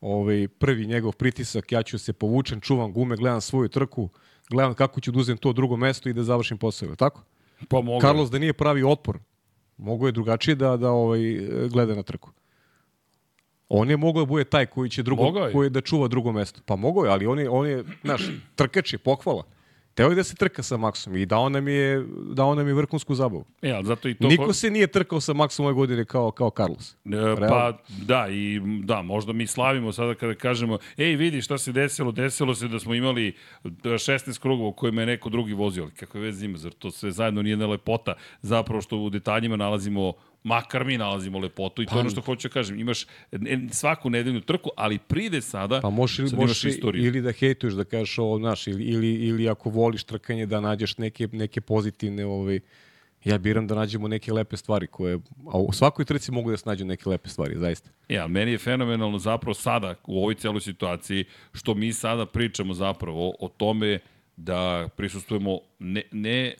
Ovaj, 0.00 0.48
prvi 0.48 0.86
njegov 0.86 1.12
pritisak, 1.12 1.72
ja 1.72 1.82
ću 1.82 1.98
se 1.98 2.12
povučen, 2.12 2.60
čuvam 2.60 2.92
gume, 2.92 3.16
gledam 3.16 3.40
svoju 3.40 3.68
trku, 3.68 4.08
gledam 4.50 4.74
kako 4.74 5.00
ću 5.00 5.12
da 5.12 5.18
uzem 5.18 5.36
to 5.36 5.52
drugo 5.52 5.76
mesto 5.76 6.08
i 6.08 6.12
da 6.12 6.22
završim 6.22 6.58
posao. 6.58 6.88
je 6.88 6.96
Tako? 6.96 7.22
Pa 7.68 7.80
mogu. 7.80 8.00
Carlos 8.00 8.30
da 8.30 8.38
nije 8.38 8.52
pravi 8.52 8.82
otpor, 8.82 9.18
mogo 9.76 10.06
je 10.06 10.12
drugačije 10.12 10.54
da, 10.54 10.76
da 10.76 10.90
ovaj, 10.90 11.20
gleda 11.68 11.94
na 11.94 12.02
trku. 12.02 12.30
On 13.68 13.90
je 13.90 13.96
mogao 13.96 14.22
da 14.22 14.26
bude 14.26 14.44
taj 14.44 14.66
koji 14.66 14.90
će 14.90 15.02
drugo, 15.02 15.32
koji 15.52 15.70
da 15.70 15.80
čuva 15.80 16.08
drugo 16.08 16.32
mesto. 16.32 16.60
Pa 16.66 16.76
mogao 16.76 17.04
je, 17.04 17.10
ali 17.10 17.26
on 17.26 17.38
je, 17.38 17.50
on 17.50 17.66
je 17.66 17.84
znaš, 18.04 18.22
trkač 18.56 18.92
je, 18.92 18.98
pohvala. 18.98 19.42
Teo 20.00 20.08
je 20.08 20.14
da 20.14 20.24
se 20.24 20.34
trka 20.34 20.62
sa 20.62 20.76
Maxom 20.76 21.16
i 21.16 21.26
dao 21.26 21.48
nam 21.48 21.68
je, 21.68 22.06
dao 22.32 22.54
nam 22.54 22.68
je 22.68 22.74
vrhunsku 22.74 23.14
zabavu. 23.14 23.44
E, 23.62 23.70
ali 23.72 23.86
zato 23.86 24.08
i 24.08 24.14
to... 24.14 24.28
Niko 24.28 24.52
se 24.52 24.70
nije 24.70 24.86
trkao 24.86 25.20
sa 25.20 25.32
Maxom 25.32 25.64
ove 25.64 25.72
godine 25.74 26.04
kao, 26.04 26.30
kao 26.30 26.50
Carlos. 26.56 26.96
E, 27.04 27.48
Pa 27.48 27.78
da, 28.06 28.28
i 28.30 28.60
da, 28.84 29.02
možda 29.02 29.32
mi 29.32 29.46
slavimo 29.46 29.92
sada 29.92 30.14
kada 30.14 30.34
kažemo, 30.34 30.78
ej 30.96 31.16
vidi 31.16 31.42
šta 31.42 31.58
se 31.58 31.72
desilo, 31.72 32.12
desilo 32.12 32.54
se 32.54 32.68
da 32.68 32.78
smo 32.78 32.94
imali 32.94 33.34
16 33.64 34.40
krugova 34.40 34.68
u 34.68 34.72
kojima 34.72 35.02
je 35.02 35.06
neko 35.06 35.28
drugi 35.28 35.52
vozio, 35.52 35.82
ali 35.82 35.92
kakve 35.92 36.20
veze 36.20 36.46
ima, 36.46 36.58
zar 36.58 36.72
to 36.72 36.90
sve 36.90 37.10
zajedno 37.10 37.42
nije 37.42 37.52
jedna 37.52 37.66
lepota, 37.66 38.14
zapravo 38.42 38.80
što 38.80 38.96
u 38.96 39.10
detaljima 39.10 39.56
nalazimo 39.56 40.12
makar 40.42 40.84
mi 40.84 40.98
nalazimo 40.98 41.38
lepotu 41.38 41.82
i 41.82 41.86
to 41.86 41.94
je 41.94 42.00
ono 42.00 42.10
što 42.10 42.20
hoću 42.20 42.48
da 42.48 42.52
kažem. 42.52 42.80
Imaš 42.80 43.06
svaku 43.70 44.10
nedeljnu 44.10 44.40
trku, 44.40 44.70
ali 44.76 44.98
pride 44.98 45.40
sada, 45.40 45.80
Pa 45.80 45.90
možeš, 45.90 46.18
ili, 46.18 46.28
sad 46.28 46.38
možeš 46.38 46.64
istoriju. 46.64 47.06
ili 47.06 47.20
da 47.20 47.32
hejtuješ, 47.32 47.74
da 47.74 47.84
kažeš 47.84 48.18
ovo, 48.18 48.38
znaš, 48.38 48.66
ili, 48.66 48.84
ili, 48.84 49.14
ili 49.14 49.48
ako 49.48 49.70
voliš 49.70 50.04
trkanje 50.04 50.46
da 50.46 50.60
nađeš 50.60 50.98
neke, 50.98 51.28
neke 51.32 51.60
pozitivne, 51.60 52.26
ovaj, 52.26 52.60
ja 53.24 53.38
biram 53.38 53.66
da 53.66 53.74
nađemo 53.74 54.08
neke 54.08 54.32
lepe 54.32 54.56
stvari 54.56 54.86
koje, 54.86 55.18
a 55.52 55.58
u 55.58 55.72
svakoj 55.72 56.04
trci 56.04 56.32
mogu 56.32 56.50
da 56.50 56.56
se 56.56 56.68
nađu 56.68 56.84
neke 56.84 57.08
lepe 57.08 57.28
stvari, 57.28 57.58
zaista. 57.58 57.90
Ja, 58.08 58.26
meni 58.28 58.52
je 58.52 58.58
fenomenalno 58.58 59.18
zapravo 59.18 59.54
sada 59.54 59.94
u 60.06 60.18
ovoj 60.18 60.34
celoj 60.34 60.60
situaciji 60.60 61.24
što 61.52 61.74
mi 61.74 61.92
sada 61.92 62.26
pričamo 62.26 62.74
zapravo 62.74 63.34
o 63.40 63.48
tome 63.48 63.98
da 64.36 64.88
prisustujemo 64.96 65.58
ne, 65.78 66.02
ne 66.12 66.54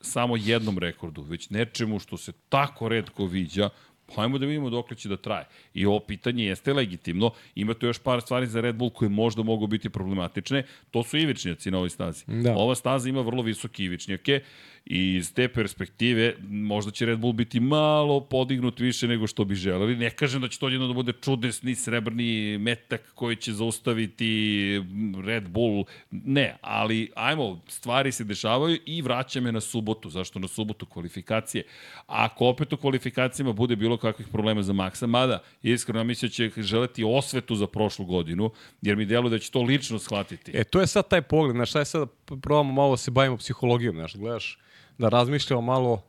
samo 0.00 0.36
jednom 0.36 0.78
rekordu, 0.78 1.22
već 1.22 1.50
nečemu 1.50 1.98
što 1.98 2.16
se 2.16 2.32
tako 2.48 2.88
redko 2.88 3.26
viđa, 3.26 3.70
pa 4.14 4.22
ajmo 4.22 4.38
da 4.38 4.46
vidimo 4.46 4.70
dok 4.70 4.96
će 4.96 5.08
da 5.08 5.16
traje. 5.16 5.44
I 5.74 5.86
ovo 5.86 6.00
pitanje 6.00 6.44
jeste 6.44 6.72
legitimno. 6.72 7.30
Ima 7.54 7.74
tu 7.74 7.86
još 7.86 7.98
par 7.98 8.20
stvari 8.20 8.46
za 8.46 8.60
Red 8.60 8.76
Bull 8.76 8.90
koje 8.90 9.08
možda 9.08 9.42
mogu 9.42 9.66
biti 9.66 9.90
problematične. 9.90 10.62
To 10.90 11.02
su 11.02 11.18
ivičnjaci 11.18 11.70
na 11.70 11.76
ovoj 11.76 11.90
stazi. 11.90 12.24
Da. 12.26 12.56
Ova 12.56 12.74
staza 12.74 13.08
ima 13.08 13.20
vrlo 13.20 13.42
visoke 13.42 13.84
ivičnjake 13.84 14.40
i 14.86 15.14
iz 15.14 15.34
te 15.34 15.48
perspektive 15.48 16.34
možda 16.48 16.90
će 16.90 17.06
Red 17.06 17.18
Bull 17.18 17.32
biti 17.32 17.60
malo 17.60 18.20
podignut 18.20 18.80
više 18.80 19.08
nego 19.08 19.26
što 19.26 19.44
bi 19.44 19.54
želeli. 19.54 19.96
Ne 19.96 20.10
kažem 20.10 20.40
da 20.40 20.48
će 20.48 20.58
to 20.58 20.68
jedno 20.68 20.86
da 20.86 20.92
bude 20.92 21.12
čudesni 21.12 21.74
srebrni 21.74 22.58
metak 22.58 23.12
koji 23.14 23.36
će 23.36 23.52
zaustaviti 23.52 24.82
Red 25.24 25.48
Bull. 25.48 25.84
Ne, 26.10 26.56
ali 26.60 27.10
ajmo, 27.16 27.60
stvari 27.68 28.12
se 28.12 28.24
dešavaju 28.24 28.78
i 28.86 29.02
vraća 29.02 29.40
me 29.40 29.52
na 29.52 29.60
subotu. 29.60 30.10
Zašto 30.10 30.38
na 30.38 30.48
subotu 30.48 30.86
kvalifikacije? 30.86 31.64
Ako 32.06 32.46
opet 32.46 32.72
u 32.72 32.76
kvalifikacijama 32.76 33.52
bude 33.52 33.76
bilo 33.76 33.97
kakvih 33.98 34.28
problema 34.28 34.62
za 34.62 34.72
Maxa, 34.72 35.06
mada 35.06 35.42
iskreno 35.62 36.04
mislim 36.04 36.28
da 36.28 36.32
će 36.32 36.62
želeti 36.62 37.04
osvetu 37.04 37.54
za 37.54 37.66
prošlu 37.66 38.04
godinu, 38.04 38.50
jer 38.82 38.96
mi 38.96 39.04
deluje 39.04 39.30
da 39.30 39.38
će 39.38 39.50
to 39.50 39.62
lično 39.62 39.98
shvatiti. 39.98 40.52
E, 40.54 40.64
to 40.64 40.80
je 40.80 40.86
sad 40.86 41.08
taj 41.08 41.22
pogled, 41.22 41.56
znaš, 41.56 41.68
šta 41.68 41.78
je 41.78 41.84
sad, 41.84 42.08
probamo 42.42 42.72
malo 42.72 42.90
da 42.90 42.96
se 42.96 43.10
bavimo 43.10 43.36
psihologijom, 43.36 43.96
znaš, 43.96 44.16
gledaš, 44.16 44.58
da 44.98 45.08
razmišljamo 45.08 45.62
malo, 45.62 46.02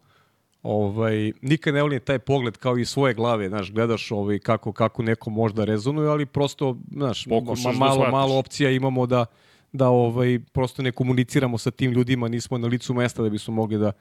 ovaj, 0.63 1.31
nikad 1.41 1.73
ne 1.73 1.81
volim 1.81 1.99
taj 1.99 2.19
pogled 2.19 2.57
kao 2.57 2.77
i 2.77 2.85
svoje 2.85 3.13
glave, 3.13 3.49
znaš, 3.49 3.71
gledaš 3.71 4.11
ovaj, 4.11 4.39
kako, 4.39 4.71
kako 4.71 5.03
neko 5.03 5.29
možda 5.29 5.65
rezonuje, 5.65 6.09
ali 6.09 6.25
prosto, 6.25 6.77
znaš, 6.91 7.25
Pokušaš 7.25 7.65
ma, 7.65 7.71
da 7.71 7.77
malo, 7.77 7.93
shvatiš. 7.93 8.11
malo 8.11 8.37
opcija 8.37 8.71
imamo 8.71 9.05
da, 9.05 9.25
da 9.71 9.89
ovaj, 9.89 10.39
prosto 10.53 10.81
ne 10.81 10.91
komuniciramo 10.91 11.57
sa 11.57 11.71
tim 11.71 11.91
ljudima, 11.91 12.27
nismo 12.27 12.57
na 12.57 12.67
licu 12.67 12.93
mesta 12.93 13.23
da 13.23 13.29
bismo 13.29 13.53
mogli 13.53 13.77
da, 13.77 13.91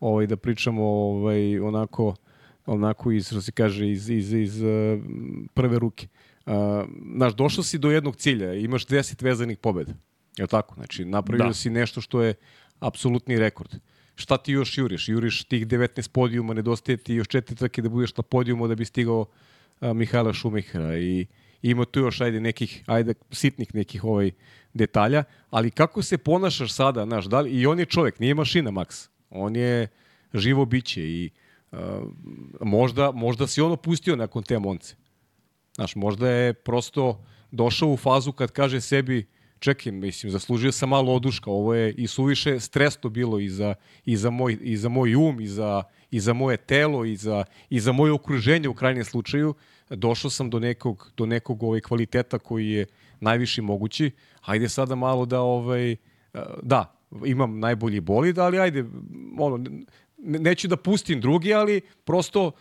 ovaj, 0.00 0.26
da 0.26 0.36
pričamo 0.36 0.84
ovaj, 0.84 1.60
onako, 1.60 2.14
onako 2.72 3.12
iz, 3.12 3.26
što 3.26 3.42
se 3.42 3.52
kaže, 3.52 3.90
iz, 3.90 4.10
iz, 4.10 4.32
iz 4.32 4.62
uh, 4.62 4.68
prve 5.54 5.78
ruke. 5.78 6.08
Uh, 6.46 6.54
znaš, 7.16 7.34
došao 7.34 7.64
si 7.64 7.78
do 7.78 7.90
jednog 7.90 8.16
cilja, 8.16 8.54
imaš 8.54 8.86
10 8.86 9.22
vezanih 9.24 9.58
pobjeda. 9.58 9.92
Je 10.36 10.42
li 10.44 10.48
tako? 10.48 10.74
Znači, 10.74 11.04
napravio 11.04 11.46
Da. 11.46 11.54
si 11.54 11.70
nešto 11.70 12.00
što 12.00 12.22
je 12.22 12.34
apsolutni 12.78 13.38
rekord. 13.38 13.74
Šta 14.14 14.36
ti 14.36 14.52
još 14.52 14.78
juriš? 14.78 15.08
Juriš 15.08 15.44
tih 15.44 15.66
19 15.66 16.10
podijuma, 16.12 16.54
nedostaje 16.54 16.96
ti 16.96 17.14
još 17.14 17.28
četiri 17.28 17.56
trke 17.56 17.82
da 17.82 17.88
budeš 17.88 18.16
na 18.16 18.22
podijumu 18.22 18.68
da 18.68 18.74
bi 18.74 18.84
stigao 18.84 19.26
a, 19.80 19.92
Mihajla 19.92 20.32
Šumihera 20.32 20.98
i 20.98 21.26
ima 21.62 21.84
tu 21.84 22.00
još 22.00 22.20
ajde 22.20 22.40
nekih 22.40 22.84
ajde 22.86 23.14
sitnih 23.30 23.74
nekih 23.74 24.04
ovaj 24.04 24.30
detalja, 24.74 25.24
ali 25.50 25.70
kako 25.70 26.02
se 26.02 26.18
ponašaš 26.18 26.72
sada, 26.72 27.04
znaš, 27.04 27.24
da 27.24 27.40
li, 27.40 27.50
i 27.50 27.66
on 27.66 27.78
je 27.78 27.84
čovjek, 27.86 28.18
nije 28.18 28.34
mašina 28.34 28.70
Max. 28.70 29.08
On 29.30 29.56
je 29.56 29.88
živo 30.34 30.64
biće 30.64 31.02
i 31.02 31.26
a, 31.26 31.30
možda, 32.60 33.10
možda 33.10 33.46
si 33.46 33.60
on 33.60 33.72
opustio 33.72 34.16
nakon 34.16 34.42
te 34.42 34.58
monce. 34.58 34.94
Znaš, 35.74 35.96
možda 35.96 36.30
je 36.30 36.54
prosto 36.54 37.24
došao 37.50 37.88
u 37.88 37.96
fazu 37.96 38.32
kad 38.32 38.50
kaže 38.50 38.80
sebi 38.80 39.26
čekaj, 39.58 39.92
mislim, 39.92 40.32
zaslužio 40.32 40.72
sam 40.72 40.88
malo 40.88 41.14
oduška, 41.14 41.50
ovo 41.50 41.74
je 41.74 41.92
i 41.92 42.06
suviše 42.06 42.60
stresno 42.60 43.10
bilo 43.10 43.38
i 43.38 43.48
za, 43.48 43.74
i 44.04 44.16
za, 44.16 44.30
moj, 44.30 44.58
i 44.62 44.76
za 44.76 44.88
moj 44.88 45.14
um, 45.14 45.40
i 45.40 45.46
za, 45.46 45.82
i 46.10 46.20
za 46.20 46.32
moje 46.32 46.56
telo, 46.56 47.04
i 47.04 47.16
za, 47.16 47.44
i 47.70 47.80
za 47.80 47.92
moje 47.92 48.12
okruženje 48.12 48.68
u 48.68 48.74
krajnjem 48.74 49.04
slučaju. 49.04 49.54
Došao 49.90 50.30
sam 50.30 50.50
do 50.50 50.58
nekog, 50.58 51.12
do 51.16 51.26
nekog 51.26 51.62
ovaj 51.62 51.80
kvaliteta 51.80 52.38
koji 52.38 52.70
je 52.70 52.86
najviši 53.20 53.62
mogući. 53.62 54.10
Ajde 54.42 54.68
sada 54.68 54.94
malo 54.94 55.26
da, 55.26 55.40
ovaj, 55.40 55.96
da, 56.62 57.00
imam 57.24 57.58
najbolji 57.58 58.00
bolid, 58.00 58.38
ali 58.38 58.58
ajde, 58.58 58.84
ono, 59.38 59.64
neću 60.22 60.68
da 60.68 60.76
pustim 60.76 61.20
drugi, 61.20 61.54
ali 61.54 61.80
prosto 62.04 62.46
uh, 62.46 62.52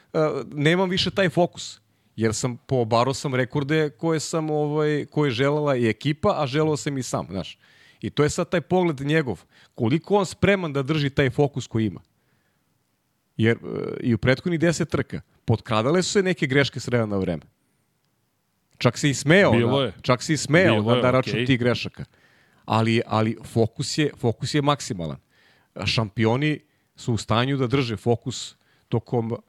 nemam 0.52 0.90
više 0.90 1.12
taj 1.12 1.30
fokus 1.30 1.80
jer 2.20 2.36
sam 2.36 2.58
poobaro 2.58 3.14
sam 3.14 3.36
rekorde 3.36 3.90
koje 3.90 4.20
sam 4.20 4.50
ovaj 4.50 5.06
koje 5.06 5.28
je 5.28 5.32
želela 5.32 5.76
i 5.76 5.88
ekipa, 5.90 6.44
a 6.44 6.48
želeo 6.48 6.78
sam 6.78 6.98
i 6.98 7.04
sam, 7.04 7.28
znaš. 7.30 7.58
I 8.02 8.10
to 8.10 8.24
je 8.24 8.30
sad 8.30 8.50
taj 8.50 8.62
pogled 8.62 9.00
njegov. 9.00 9.44
Koliko 9.76 10.16
on 10.16 10.26
spreman 10.26 10.74
da 10.74 10.84
drži 10.84 11.10
taj 11.10 11.30
fokus 11.30 11.68
koji 11.68 11.86
ima. 11.86 12.02
Jer 13.38 13.58
e, 13.58 13.98
i 14.04 14.14
u 14.14 14.18
prethodnih 14.18 14.60
10 14.60 14.86
trka 14.86 15.22
potkradale 15.46 16.04
su 16.04 16.12
se 16.12 16.24
neke 16.24 16.48
greške 16.48 16.80
s 16.80 16.88
vremena 16.88 17.16
na 17.16 17.18
vreme. 17.18 17.42
Čak 18.78 18.98
se 18.98 19.10
i 19.10 19.14
smeo, 19.14 19.52
Bilo 19.52 19.80
na, 19.80 19.86
je. 19.86 19.94
čak 20.02 20.24
se 20.24 20.34
i 20.34 20.38
smeo 20.38 20.82
Bilo 20.82 20.96
na, 20.96 21.02
na 21.02 21.12
račun 21.12 21.34
okej. 21.34 21.46
tih 21.46 21.60
grešaka. 21.60 22.06
Ali, 22.66 23.02
ali 23.08 23.38
fokus, 23.44 23.98
je, 23.98 24.12
fokus 24.18 24.54
je 24.54 24.62
maksimalan. 24.62 25.18
Šampioni 25.86 26.60
su 27.00 27.14
u 27.14 27.18
stanju 27.18 27.58
da 27.58 27.68
drže 27.68 27.98
fokus 27.98 28.56
tokom 28.88 29.32
uh, 29.32 29.40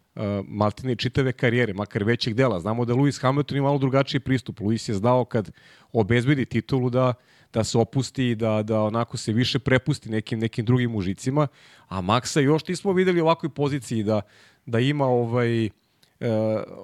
maltene 0.49 0.95
čitave 0.97 1.33
karijere, 1.33 1.75
makar 1.75 2.05
većeg 2.05 2.35
dela. 2.35 2.61
Znamo 2.61 2.85
da 2.85 2.95
Lewis 2.95 3.21
Hamilton 3.23 3.59
ima 3.59 3.67
malo 3.67 3.79
drugačiji 3.79 4.21
pristup. 4.21 4.61
Lewis 4.61 4.89
je 4.89 4.95
znao 4.95 5.25
kad 5.25 5.51
obezbedi 5.93 6.45
titulu 6.45 6.91
da, 6.91 7.15
da 7.53 7.65
se 7.65 7.79
opusti 7.79 8.35
da, 8.35 8.63
da 8.63 8.83
onako 8.83 9.17
se 9.17 9.33
više 9.33 9.59
prepusti 9.59 10.11
nekim, 10.11 10.39
nekim 10.39 10.65
drugim 10.65 10.91
mužicima, 10.91 11.49
a 11.89 12.01
Maxa 12.01 12.41
još 12.41 12.67
nismo 12.69 12.93
videli 12.93 13.21
u 13.21 13.25
ovakvoj 13.25 13.51
poziciji 13.51 14.03
da, 14.03 14.21
da 14.67 14.79
ima 14.81 15.07
ovaj, 15.07 15.65
e, 15.65 15.71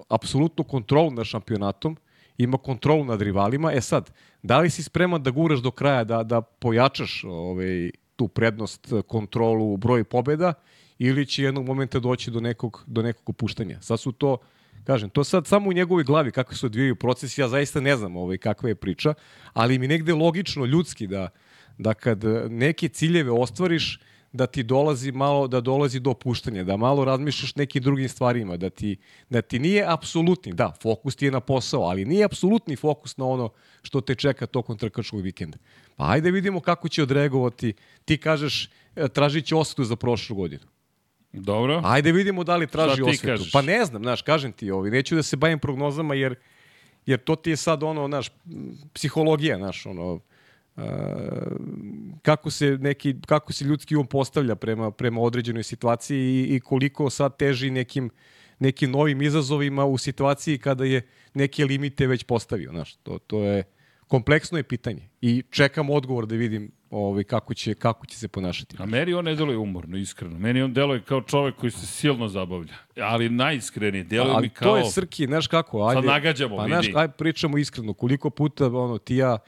apsolutnu 0.08 0.64
kontrolu 0.64 1.10
nad 1.10 1.26
šampionatom, 1.26 1.96
ima 2.38 2.58
kontrolu 2.58 3.04
nad 3.04 3.22
rivalima. 3.22 3.72
E 3.72 3.80
sad, 3.80 4.10
da 4.42 4.58
li 4.58 4.70
si 4.70 4.82
spreman 4.82 5.22
da 5.22 5.30
guraš 5.30 5.58
do 5.58 5.70
kraja, 5.70 6.04
da, 6.04 6.22
da 6.22 6.40
pojačaš 6.40 7.24
ovaj, 7.24 7.90
tu 8.16 8.28
prednost, 8.28 8.92
kontrolu, 9.06 9.76
broj 9.76 10.04
pobjeda, 10.04 10.52
ili 10.98 11.26
će 11.26 11.42
jednog 11.42 11.66
momenta 11.66 11.98
doći 12.00 12.30
do 12.30 12.40
nekog, 12.40 12.84
do 12.86 13.02
nekog 13.02 13.30
opuštanja. 13.30 13.80
Sad 13.80 14.00
su 14.00 14.12
to, 14.12 14.38
kažem, 14.84 15.10
to 15.10 15.24
sad 15.24 15.46
samo 15.46 15.70
u 15.70 15.72
njegovoj 15.72 16.04
glavi 16.04 16.32
kako 16.32 16.54
se 16.54 16.66
odvijaju 16.66 16.96
procesi, 16.96 17.40
ja 17.40 17.48
zaista 17.48 17.80
ne 17.80 17.96
znam 17.96 18.16
ovaj, 18.16 18.38
kakva 18.38 18.68
je 18.68 18.74
priča, 18.74 19.14
ali 19.52 19.78
mi 19.78 19.88
negde 19.88 20.14
logično, 20.14 20.64
ljudski 20.64 21.06
da, 21.06 21.28
da 21.78 21.94
kad 21.94 22.24
neke 22.48 22.88
ciljeve 22.88 23.30
ostvariš, 23.30 24.00
da 24.36 24.46
ti 24.46 24.62
dolazi 24.62 25.12
malo 25.12 25.48
da 25.48 25.60
dolazi 25.60 26.00
do 26.00 26.10
opuštanja, 26.10 26.64
da 26.64 26.76
malo 26.76 27.04
razmišljaš 27.04 27.54
nekim 27.56 27.82
drugim 27.82 28.08
stvarima, 28.08 28.56
da 28.56 28.70
ti 28.70 28.96
da 29.30 29.42
ti 29.42 29.58
nije 29.58 29.84
apsolutni, 29.88 30.52
da, 30.52 30.72
fokus 30.82 31.16
ti 31.16 31.24
je 31.24 31.30
na 31.30 31.40
posao, 31.40 31.82
ali 31.82 32.04
nije 32.04 32.24
apsolutni 32.24 32.76
fokus 32.76 33.16
na 33.16 33.24
ono 33.24 33.50
što 33.82 34.00
te 34.00 34.14
čeka 34.14 34.46
tokom 34.46 34.78
trkačkog 34.78 35.20
vikenda. 35.20 35.58
Pa 35.96 36.10
ajde 36.10 36.30
vidimo 36.30 36.60
kako 36.60 36.88
će 36.88 37.02
odreagovati. 37.02 37.74
Ti 38.04 38.18
kažeš 38.18 38.70
e, 38.96 39.08
tražit 39.08 39.46
će 39.46 39.56
osvetu 39.56 39.84
za 39.84 39.96
prošlu 39.96 40.36
godinu. 40.36 40.64
Dobro. 41.32 41.82
Ajde 41.84 42.12
vidimo 42.12 42.44
da 42.44 42.56
li 42.56 42.66
traži 42.66 43.02
osvetu. 43.02 43.26
kažeš? 43.26 43.52
Pa 43.52 43.62
ne 43.62 43.84
znam, 43.84 44.02
znaš, 44.02 44.22
kažem 44.22 44.52
ti, 44.52 44.70
ovi, 44.70 44.90
neću 44.90 45.14
da 45.14 45.22
se 45.22 45.36
bavim 45.36 45.58
prognozama 45.58 46.14
jer 46.14 46.34
jer 47.06 47.18
to 47.24 47.36
ti 47.36 47.50
je 47.50 47.56
sad 47.56 47.82
ono, 47.82 48.08
naš, 48.08 48.30
psihologija, 48.92 49.58
naš, 49.58 49.86
ono, 49.86 50.20
kako 52.22 52.50
se 52.50 52.78
neki 52.80 53.14
kako 53.26 53.52
se 53.52 53.64
ljudski 53.64 53.96
um 53.96 54.06
postavlja 54.06 54.54
prema 54.54 54.90
prema 54.90 55.20
određenoj 55.20 55.62
situaciji 55.62 56.18
i, 56.18 56.56
i 56.56 56.60
koliko 56.60 57.10
sad 57.10 57.36
teži 57.36 57.70
nekim 57.70 58.10
nekim 58.58 58.90
novim 58.90 59.22
izazovima 59.22 59.84
u 59.84 59.98
situaciji 59.98 60.58
kada 60.58 60.84
je 60.84 61.08
neke 61.34 61.64
limite 61.64 62.06
već 62.06 62.24
postavio, 62.24 62.70
znaš, 62.70 62.94
to 62.94 63.18
to 63.18 63.42
je 63.42 63.62
kompleksno 64.06 64.58
je 64.58 64.62
pitanje 64.62 65.08
i 65.20 65.42
čekam 65.50 65.90
odgovor 65.90 66.26
da 66.26 66.34
vidim 66.34 66.72
ovaj 66.90 67.24
kako 67.24 67.54
će 67.54 67.74
kako 67.74 68.06
će 68.06 68.18
se 68.18 68.28
ponašati. 68.28 68.76
A 68.78 68.86
meni 68.86 69.14
on 69.14 69.24
ne 69.24 69.34
deluje 69.34 69.58
umorno, 69.58 69.96
iskreno. 69.96 70.38
Meni 70.38 70.62
on 70.62 70.72
deluje 70.72 71.02
kao 71.02 71.22
čovek 71.22 71.56
koji 71.56 71.70
se 71.70 71.86
silno 71.86 72.28
zabavlja. 72.28 72.74
Ali 73.00 73.28
najiskrenije, 73.28 74.04
deluje 74.04 74.40
mi 74.40 74.48
kao... 74.48 74.68
to 74.68 74.76
je 74.76 74.90
Srki, 74.90 75.26
znaš 75.26 75.46
kako, 75.46 75.86
ajde. 75.86 76.00
Sad 76.00 76.04
nagađamo, 76.04 76.56
pa, 76.56 76.64
vidi. 76.64 76.74
Znaš, 76.74 76.86
ajde 76.94 77.12
pričamo 77.18 77.58
iskreno, 77.58 77.94
koliko 77.94 78.30
puta 78.30 78.66
ono 78.66 78.98
ti 78.98 79.16
ja 79.16 79.38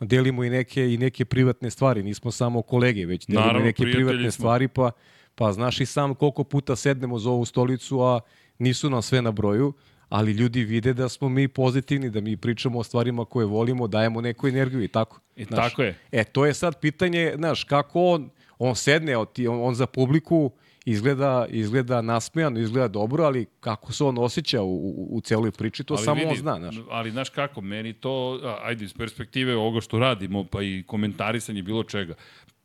delimo 0.00 0.44
i 0.44 0.50
neke 0.50 0.94
i 0.94 0.98
neke 0.98 1.24
privatne 1.24 1.70
stvari, 1.70 2.02
nismo 2.02 2.30
samo 2.30 2.62
kolege, 2.62 3.06
već 3.06 3.26
delimo 3.26 3.46
Naravno, 3.46 3.60
i 3.60 3.64
neke 3.64 3.82
privatne 3.82 4.30
smo. 4.30 4.30
stvari, 4.30 4.68
pa 4.68 4.90
pa 5.34 5.52
znaš 5.52 5.80
i 5.80 5.86
sam 5.86 6.14
koliko 6.14 6.44
puta 6.44 6.76
sednemo 6.76 7.18
za 7.18 7.30
ovu 7.30 7.44
stolicu, 7.44 8.00
a 8.00 8.20
nisu 8.58 8.90
nam 8.90 9.02
sve 9.02 9.22
na 9.22 9.30
broju, 9.30 9.72
ali 10.08 10.32
ljudi 10.32 10.64
vide 10.64 10.94
da 10.94 11.08
smo 11.08 11.28
mi 11.28 11.48
pozitivni, 11.48 12.10
da 12.10 12.20
mi 12.20 12.36
pričamo 12.36 12.78
o 12.78 12.84
stvarima 12.84 13.24
koje 13.24 13.46
volimo, 13.46 13.86
dajemo 13.88 14.20
neku 14.20 14.48
energiju 14.48 14.82
i 14.82 14.88
tako. 14.88 15.20
I 15.36 15.44
znaš. 15.44 15.70
tako 15.70 15.82
je. 15.82 15.98
E, 16.12 16.24
to 16.24 16.46
je 16.46 16.54
sad 16.54 16.80
pitanje, 16.80 17.32
znaš, 17.36 17.64
kako 17.64 18.04
on, 18.04 18.30
on 18.58 18.76
sedne, 18.76 19.16
on, 19.16 19.26
on 19.48 19.74
za 19.74 19.86
publiku 19.86 20.50
izgleda, 20.84 21.46
izgleda 21.48 22.02
nasmejano, 22.02 22.60
izgleda 22.60 22.88
dobro, 22.88 23.24
ali 23.24 23.46
kako 23.60 23.92
se 23.92 24.04
on 24.04 24.18
osjeća 24.18 24.62
u, 24.62 24.76
u, 24.76 25.08
u 25.10 25.20
celoj 25.20 25.50
priči, 25.50 25.84
to 25.84 25.94
Ali 25.94 26.04
samo 26.04 26.20
vidi, 26.20 26.30
on 26.30 26.36
zna, 26.36 26.58
znaš. 26.58 26.76
Ali 26.90 27.10
znaš 27.10 27.28
kako, 27.28 27.60
meni 27.60 27.92
to, 27.92 28.40
ajde, 28.62 28.84
iz 28.84 28.94
perspektive 28.94 29.56
ovoga 29.56 29.80
što 29.80 29.98
radimo, 29.98 30.44
pa 30.44 30.62
i 30.62 30.84
komentarisanje 30.86 31.62
bilo 31.62 31.84
čega, 31.84 32.14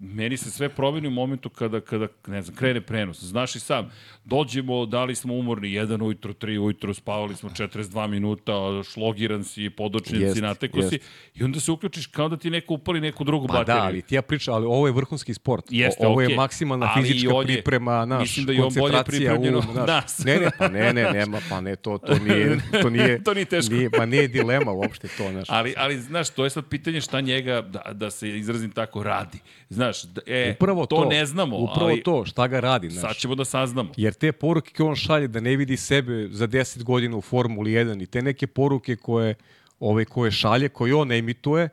meni 0.01 0.37
se 0.37 0.51
sve 0.51 0.69
promeni 0.69 1.07
u 1.07 1.11
momentu 1.11 1.49
kada, 1.49 1.81
kada 1.81 2.07
ne 2.27 2.41
znam, 2.41 2.55
krene 2.55 2.81
prenos. 2.81 3.23
Znaš 3.23 3.55
i 3.55 3.59
sam, 3.59 3.91
dođemo, 4.25 4.85
da 4.85 5.03
li 5.03 5.15
smo 5.15 5.33
umorni, 5.33 5.71
jedan 5.73 6.01
ujutro, 6.01 6.33
tri 6.33 6.57
ujutro, 6.57 6.93
spavali 6.93 7.35
smo 7.35 7.49
42 7.49 8.07
minuta, 8.07 8.53
šlogiran 8.85 9.43
si, 9.43 9.69
podočnjen 9.69 10.21
Jest, 10.21 10.35
si, 10.35 10.41
nateko 10.41 10.81
si, 10.81 10.99
i 11.35 11.43
onda 11.43 11.59
se 11.59 11.71
uključiš 11.71 12.05
kao 12.05 12.29
da 12.29 12.37
ti 12.37 12.49
neko 12.49 12.73
upali 12.73 13.01
neku 13.01 13.23
drugu 13.23 13.47
Pa 13.47 13.53
bateriju. 13.53 13.77
da, 13.77 13.85
ali 13.85 14.01
ti 14.01 14.15
ja 14.15 14.21
pričam, 14.21 14.53
ali 14.53 14.65
ovo 14.65 14.87
je 14.87 14.93
vrhunski 14.93 15.33
sport. 15.33 15.65
Jeste, 15.69 16.07
ovo 16.07 16.15
okej. 16.15 16.25
je 16.25 16.35
maksimalna 16.35 16.91
Ali 16.95 17.03
fizička 17.03 17.33
on 17.33 17.41
je- 17.41 17.53
priprema, 17.53 18.05
naš, 18.05 18.21
mislim 18.21 18.45
da 18.45 18.51
je 18.51 18.59
on 18.59 18.69
bolje 18.69 18.79
koncentracija, 18.81 19.31
pripremljen 19.31 19.55
um, 19.55 19.69
od 19.69 19.75
naš. 19.77 19.87
nas. 19.87 20.17
Ne, 20.19 20.35
ne, 20.35 20.49
pa 20.57 20.67
ne, 20.67 20.93
ne, 20.93 21.11
nema, 21.11 21.39
pa 21.49 21.61
ne, 21.61 21.75
to, 21.75 21.97
to 21.97 22.17
nije, 22.17 22.57
to 22.81 22.89
nije, 22.95 23.23
To 23.23 23.33
nije 23.33 23.45
teško. 23.45 23.73
Nije, 23.73 23.89
pa 23.89 24.05
nije 24.05 24.27
dilema 24.29 24.71
uopšte 24.71 25.07
to, 25.09 25.31
znaš. 25.31 25.47
Ali, 25.49 25.73
ali, 25.77 25.99
znaš, 25.99 26.29
to 26.29 26.43
je 26.43 26.49
sad 26.49 26.65
pitanje 26.65 27.01
šta 27.01 27.21
njega, 27.21 27.61
da, 27.61 27.93
da 27.93 28.11
se 28.11 28.29
izrazim 28.29 28.71
tako, 28.71 29.03
radi. 29.03 29.37
Znaš, 29.69 29.88
da, 30.03 30.21
e, 30.27 30.53
Upravo 30.55 30.85
to, 30.85 30.95
to 30.95 31.05
ne 31.05 31.25
znamo, 31.25 31.57
upravo 31.57 31.89
ali 31.89 32.03
to, 32.03 32.25
šta 32.25 32.47
ga 32.47 32.59
radi, 32.59 32.89
znaš. 32.89 33.01
sad 33.01 33.21
ćemo 33.21 33.35
da 33.35 33.45
saznamo. 33.45 33.91
Jer 33.97 34.13
te 34.13 34.31
poruke 34.31 34.73
koje 34.73 34.89
on 34.89 34.95
šalje 34.95 35.27
da 35.27 35.39
ne 35.39 35.55
vidi 35.55 35.77
sebe 35.77 36.27
za 36.31 36.47
10 36.47 36.83
godina 36.83 37.17
u 37.17 37.21
Formuli 37.21 37.71
1 37.71 38.03
i 38.03 38.05
te 38.05 38.21
neke 38.21 38.47
poruke 38.47 38.95
koje, 38.95 39.35
ove, 39.79 40.05
koje 40.05 40.31
šalje, 40.31 40.69
koje 40.69 40.95
on 40.95 41.11
emituje, 41.11 41.69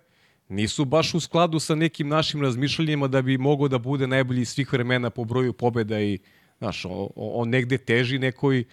nisu 0.49 0.85
baš 0.85 1.15
u 1.15 1.21
skladu 1.21 1.59
sa 1.59 1.75
nekim 1.75 2.09
našim 2.09 2.43
razmišljanjima 2.43 3.09
da 3.09 3.23
bi 3.23 3.39
mogao 3.39 3.69
da 3.69 3.79
bude 3.79 4.07
najbolji 4.07 4.45
svih 4.45 4.73
vremena 4.73 5.11
po 5.11 5.25
broju 5.25 5.53
pobeda 5.53 6.01
i 6.01 6.19
znaš, 6.59 6.85
on, 6.85 7.09
on 7.17 7.49
negde 7.49 7.79
teži 7.79 8.19
nekoj 8.19 8.65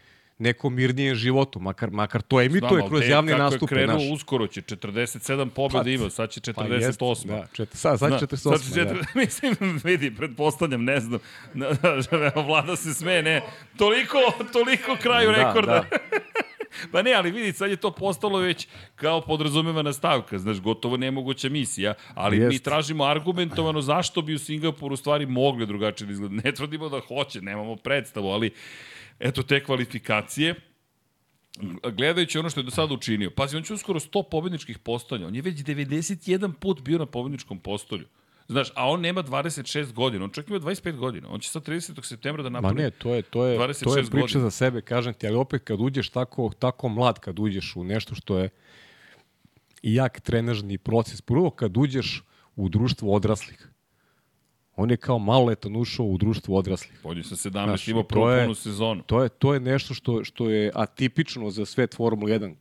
nekom 0.44 0.74
mirnijem 0.74 1.16
životu, 1.16 1.60
makar, 1.60 1.92
makar 1.92 2.22
to 2.22 2.42
emituje 2.42 2.70
Znam, 2.72 2.90
kroz 2.90 3.02
te- 3.02 3.08
javne 3.08 3.32
kako 3.34 3.54
je 3.56 3.60
krenuo, 3.68 4.00
Znaš. 4.00 4.12
uskoro 4.12 4.48
će 4.48 4.62
47 4.62 5.50
pobjeda 5.50 5.84
Pa, 5.84 5.90
ima, 5.90 6.10
sad 6.10 6.30
će 6.32 6.42
Pa 6.44 6.64
48. 6.64 6.74
jest, 6.76 7.00
da, 7.28 7.46
čet, 7.54 7.70
sad, 7.72 8.00
sad 8.00 8.10
Zna, 8.10 8.18
48. 8.18 8.38
sad 8.38 8.74
će 8.74 8.84
da. 8.84 8.90
četir- 8.90 9.06
Mislim, 9.16 9.56
vidi, 9.84 10.12
pretpostavljam, 10.12 10.84
ne 10.84 11.00
znam. 11.00 11.20
Na, 11.54 11.68
na, 12.14 12.42
vlada 12.42 12.76
se 12.76 12.94
sme, 12.94 13.22
ne. 13.22 13.42
Toliko, 13.78 14.18
toliko 14.54 14.96
kraju 14.98 15.32
Da, 15.32 15.38
rekorda. 15.38 15.86
da. 15.92 15.98
Pa 16.92 17.02
ne, 17.02 17.14
ali 17.14 17.32
vidi, 17.32 17.54
sad 17.54 17.70
je 17.70 17.76
to 17.76 17.92
postalo 17.92 18.40
već 18.40 18.68
kao 18.96 19.22
podrazumevana 19.22 19.94
stavka, 19.94 20.40
znaš, 20.40 20.60
gotovo 20.60 20.98
nemoguća 20.98 21.50
misija, 21.50 21.94
ali 22.14 22.40
mi 22.40 22.44
Jest. 22.46 22.64
tražimo 22.66 23.04
argumentovano 23.04 23.82
zašto 23.82 24.22
bi 24.22 24.34
u 24.34 24.40
Singapuru 24.40 24.96
stvari 24.96 25.26
mogle 25.26 25.66
drugačije 25.66 26.08
da 26.08 26.14
izgleda. 26.14 26.36
Ne 26.36 26.52
tvrdimo 26.52 26.90
da 26.90 27.00
hoće, 27.00 27.42
nemamo 27.42 27.76
predstavu, 27.76 28.28
ali 28.28 28.52
eto 29.24 29.44
te 29.44 29.64
kvalifikacije, 29.64 30.56
gledajući 31.98 32.40
ono 32.40 32.50
što 32.50 32.60
je 32.60 32.64
do 32.64 32.72
sada 32.72 32.94
učinio, 32.94 33.32
pazi, 33.32 33.58
on 33.58 33.64
će 33.64 33.74
uskoro 33.74 34.00
100 34.00 34.24
pobedničkih 34.32 34.80
postolja, 34.80 35.28
on 35.28 35.36
je 35.36 35.42
već 35.42 35.56
91 35.56 36.54
put 36.54 36.82
bio 36.82 36.98
na 36.98 37.06
pobedničkom 37.06 37.60
postolju. 37.60 38.06
Znaš, 38.48 38.72
a 38.76 38.90
on 38.90 39.02
nema 39.02 39.24
26 39.24 39.94
godina, 39.94 40.24
on 40.24 40.32
čak 40.32 40.50
ima 40.50 40.60
25 40.60 40.96
godina. 40.96 41.30
On 41.30 41.40
će 41.40 41.50
sad 41.50 41.68
30. 41.68 42.06
septembra 42.06 42.44
da 42.44 42.50
Ma 42.50 42.62
napravi 42.62 42.84
ne, 42.84 42.92
to 42.92 43.16
je, 43.16 43.22
to 43.22 43.46
je, 43.46 43.58
to 43.58 43.64
je 43.64 43.70
26 43.70 44.12
priča 44.12 44.22
godina. 44.22 44.42
za 44.42 44.52
sebe, 44.52 44.82
kažem 44.82 45.14
ti, 45.14 45.28
ali 45.28 45.36
opet 45.36 45.64
kad 45.64 45.82
uđeš 45.82 46.10
tako, 46.10 46.52
tako 46.60 46.90
mlad, 46.90 47.20
kad 47.20 47.40
uđeš 47.40 47.76
u 47.76 47.84
nešto 47.84 48.16
što 48.16 48.38
je 48.38 48.50
i 49.82 49.94
jak 49.94 50.20
trenažni 50.20 50.78
proces, 50.78 51.22
prvo 51.22 51.50
kad 51.50 51.78
uđeš 51.78 52.24
u 52.56 52.70
društvo 52.70 53.16
odraslih, 53.16 53.68
on 54.76 54.92
je 54.92 54.98
kao 54.98 55.20
maloletan 55.20 55.76
ušao 55.76 56.06
u 56.06 56.18
društvo 56.18 56.58
odraslih. 56.58 57.00
On 57.04 57.18
je 57.18 57.24
sa 57.24 57.36
17 57.36 57.52
Znaš, 57.66 57.88
imao 57.88 58.04
prvu 58.04 58.30
je- 58.30 58.44
punu 58.44 58.56
sezonu. 58.56 59.04
To 59.04 59.24
je, 59.24 59.30
to 59.30 59.54
je 59.54 59.60
nešto 59.60 59.94
što, 59.94 60.24
što 60.24 60.50
je 60.50 60.72
atipično 60.76 61.50
za 61.50 61.66
svet 61.66 61.96
Formula 61.96 62.30
1. 62.30 62.56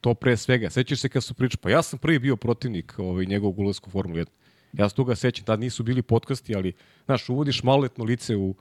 To 0.00 0.14
pre 0.14 0.36
svega. 0.36 0.70
Sećaš 0.70 0.98
se 0.98 1.08
kad 1.08 1.24
su 1.24 1.34
pričali, 1.34 1.60
pa 1.62 1.70
ja 1.70 1.82
sam 1.82 1.98
prvi 1.98 2.18
bio 2.18 2.36
protivnik 2.36 2.98
ovaj, 2.98 3.26
njegovog 3.26 3.58
ulazka 3.58 3.86
u 3.86 3.90
Formulu 3.90 4.18
1. 4.18 4.26
Ja 4.72 4.88
se 4.88 4.94
toga 4.94 5.14
sećam, 5.14 5.44
tad 5.44 5.60
nisu 5.60 5.82
bili 5.82 6.02
podcasti, 6.02 6.56
ali, 6.56 6.72
znaš, 7.04 7.28
uvodiš 7.28 7.62
maloletno 7.62 8.04
lice 8.04 8.36
u, 8.36 8.54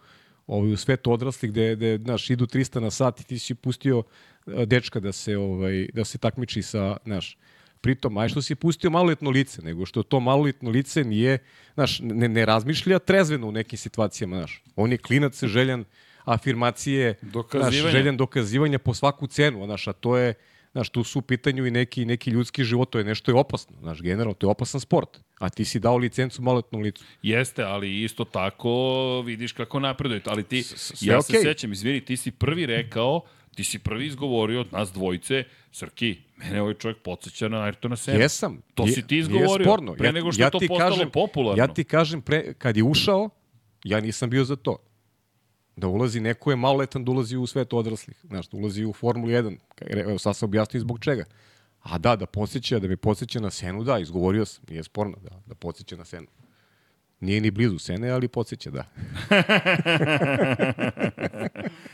ovaj, 0.48 0.72
u 0.72 0.78
svet 0.78 1.08
odraslih 1.08 1.52
gde, 1.52 1.76
gde 1.76 1.98
znaš, 1.98 2.30
idu 2.30 2.46
300 2.46 2.80
na 2.80 2.92
sat 2.92 3.20
i 3.20 3.24
ti 3.24 3.40
si 3.40 3.56
pustio 3.56 4.04
eh, 4.48 4.66
dečka 4.66 5.00
da 5.00 5.12
se, 5.12 5.38
ovaj, 5.38 5.88
da 5.94 6.06
se 6.06 6.18
takmiči 6.18 6.62
sa, 6.62 6.98
znaš, 7.06 7.38
pritom, 7.84 8.18
aj 8.18 8.30
što 8.30 8.42
si 8.42 8.56
pustio 8.56 8.90
maloletno 8.90 9.30
lice, 9.30 9.62
nego 9.62 9.86
što 9.86 10.04
to 10.04 10.20
maloletno 10.20 10.70
lice 10.70 11.04
nije, 11.04 11.38
znaš, 11.74 12.00
ne, 12.00 12.30
ne 12.30 12.46
razmišlja 12.46 13.00
trezveno 13.00 13.48
u 13.48 13.52
nekim 13.52 13.78
situacijama, 13.78 14.38
znaš. 14.38 14.62
On 14.76 14.92
je 14.92 14.98
klinac 14.98 15.44
željan 15.44 15.84
afirmacije, 16.26 17.20
znaš, 17.52 17.76
željan 17.76 18.18
dokazivanja 18.18 18.80
po 18.80 18.94
svaku 18.94 19.28
cenu, 19.28 19.66
znaš, 19.66 19.88
a 19.88 19.94
to 19.94 20.18
je, 20.18 20.34
znaš, 20.72 20.90
tu 20.90 21.04
su 21.04 21.20
u 21.20 21.22
pitanju 21.22 21.66
i 21.68 21.72
neki, 21.72 22.06
neki 22.06 22.30
ljudski 22.32 22.64
život, 22.64 22.90
to 22.90 22.98
je 22.98 23.04
nešto 23.04 23.32
je 23.32 23.36
opasno, 23.36 23.76
znaš, 23.82 24.02
generalno, 24.02 24.34
to 24.34 24.48
je 24.48 24.52
opasan 24.52 24.80
sport, 24.82 25.20
a 25.40 25.50
ti 25.50 25.66
si 25.66 25.80
dao 25.80 25.98
licencu 25.98 26.42
maloletnom 26.42 26.82
licu. 26.82 27.04
Jeste, 27.22 27.64
ali 27.64 28.04
isto 28.04 28.24
tako 28.26 28.74
vidiš 29.26 29.52
kako 29.52 29.80
napreduje. 29.80 30.22
Ali 30.26 30.44
ti, 30.44 30.64
sve 30.64 31.14
ja 31.14 31.22
se 31.22 31.32
okej. 31.32 31.44
sećam, 31.44 31.72
izvini, 31.72 32.02
ti 32.02 32.18
si 32.18 32.32
prvi 32.32 32.66
rekao, 32.66 33.22
ti 33.56 33.64
si 33.64 33.80
prvi 33.80 34.06
izgovorio 34.06 34.62
od 34.62 34.74
nas 34.74 34.92
dvojice, 34.92 35.44
Srki, 35.72 36.18
mene 36.38 36.62
ovaj 36.62 36.74
čovjek 36.74 36.98
podsjeća 36.98 37.50
na 37.50 37.58
Ayrtona 37.58 37.96
Senna. 37.96 38.20
Jesam. 38.20 38.62
To 38.74 38.84
Nije- 38.84 38.94
si 38.94 39.02
ti 39.02 39.08
nije 39.10 39.20
izgovorio, 39.22 39.66
sporno. 39.66 39.94
pre 39.94 40.12
nego 40.12 40.32
što 40.32 40.44
je 40.44 40.52
to 40.52 40.60
ti 40.60 40.68
postalo 40.68 41.10
popularno. 41.10 41.64
Ja 41.64 41.68
ti 41.68 41.84
kažem, 41.84 42.22
pre, 42.22 42.54
kad 42.54 42.78
je 42.78 42.84
ušao, 42.84 43.30
ja 43.84 44.00
nisam 44.00 44.30
bio 44.30 44.44
za 44.46 44.56
to. 44.56 44.78
Da 45.76 45.88
ulazi, 45.88 46.20
neko 46.20 46.50
je 46.50 46.56
maloletan 46.56 47.06
da 47.06 47.12
ulazi 47.12 47.38
u 47.38 47.48
svet 47.48 47.74
odraslih. 47.74 48.18
Znaš, 48.24 48.48
da 48.48 48.58
ulazi 48.58 48.86
u 48.86 48.94
Formulu 48.94 49.30
1. 49.30 49.58
Ka- 49.76 50.02
Evo, 50.02 50.20
sad 50.20 50.36
sam 50.36 50.50
objasnio 50.50 50.82
zbog 50.82 51.00
čega. 51.00 51.26
A 51.82 51.98
da, 51.98 52.16
da 52.16 52.26
podsjeća, 52.26 52.80
da 52.80 52.88
me 52.88 52.98
podsjeća 52.98 53.40
na 53.40 53.50
Senu, 53.50 53.84
da, 53.84 54.00
izgovorio 54.00 54.46
sam. 54.46 54.64
Nije 54.70 54.84
sporno, 54.84 55.18
da, 55.22 55.42
da 55.46 55.56
podsjeća 55.56 55.96
na 55.96 56.06
Senu. 56.06 56.28
Nije 57.24 57.42
ni 57.42 57.52
blizu 57.52 57.80
Sene, 57.80 58.10
ali 58.10 58.28
podsjeća, 58.28 58.70
da. 58.70 58.84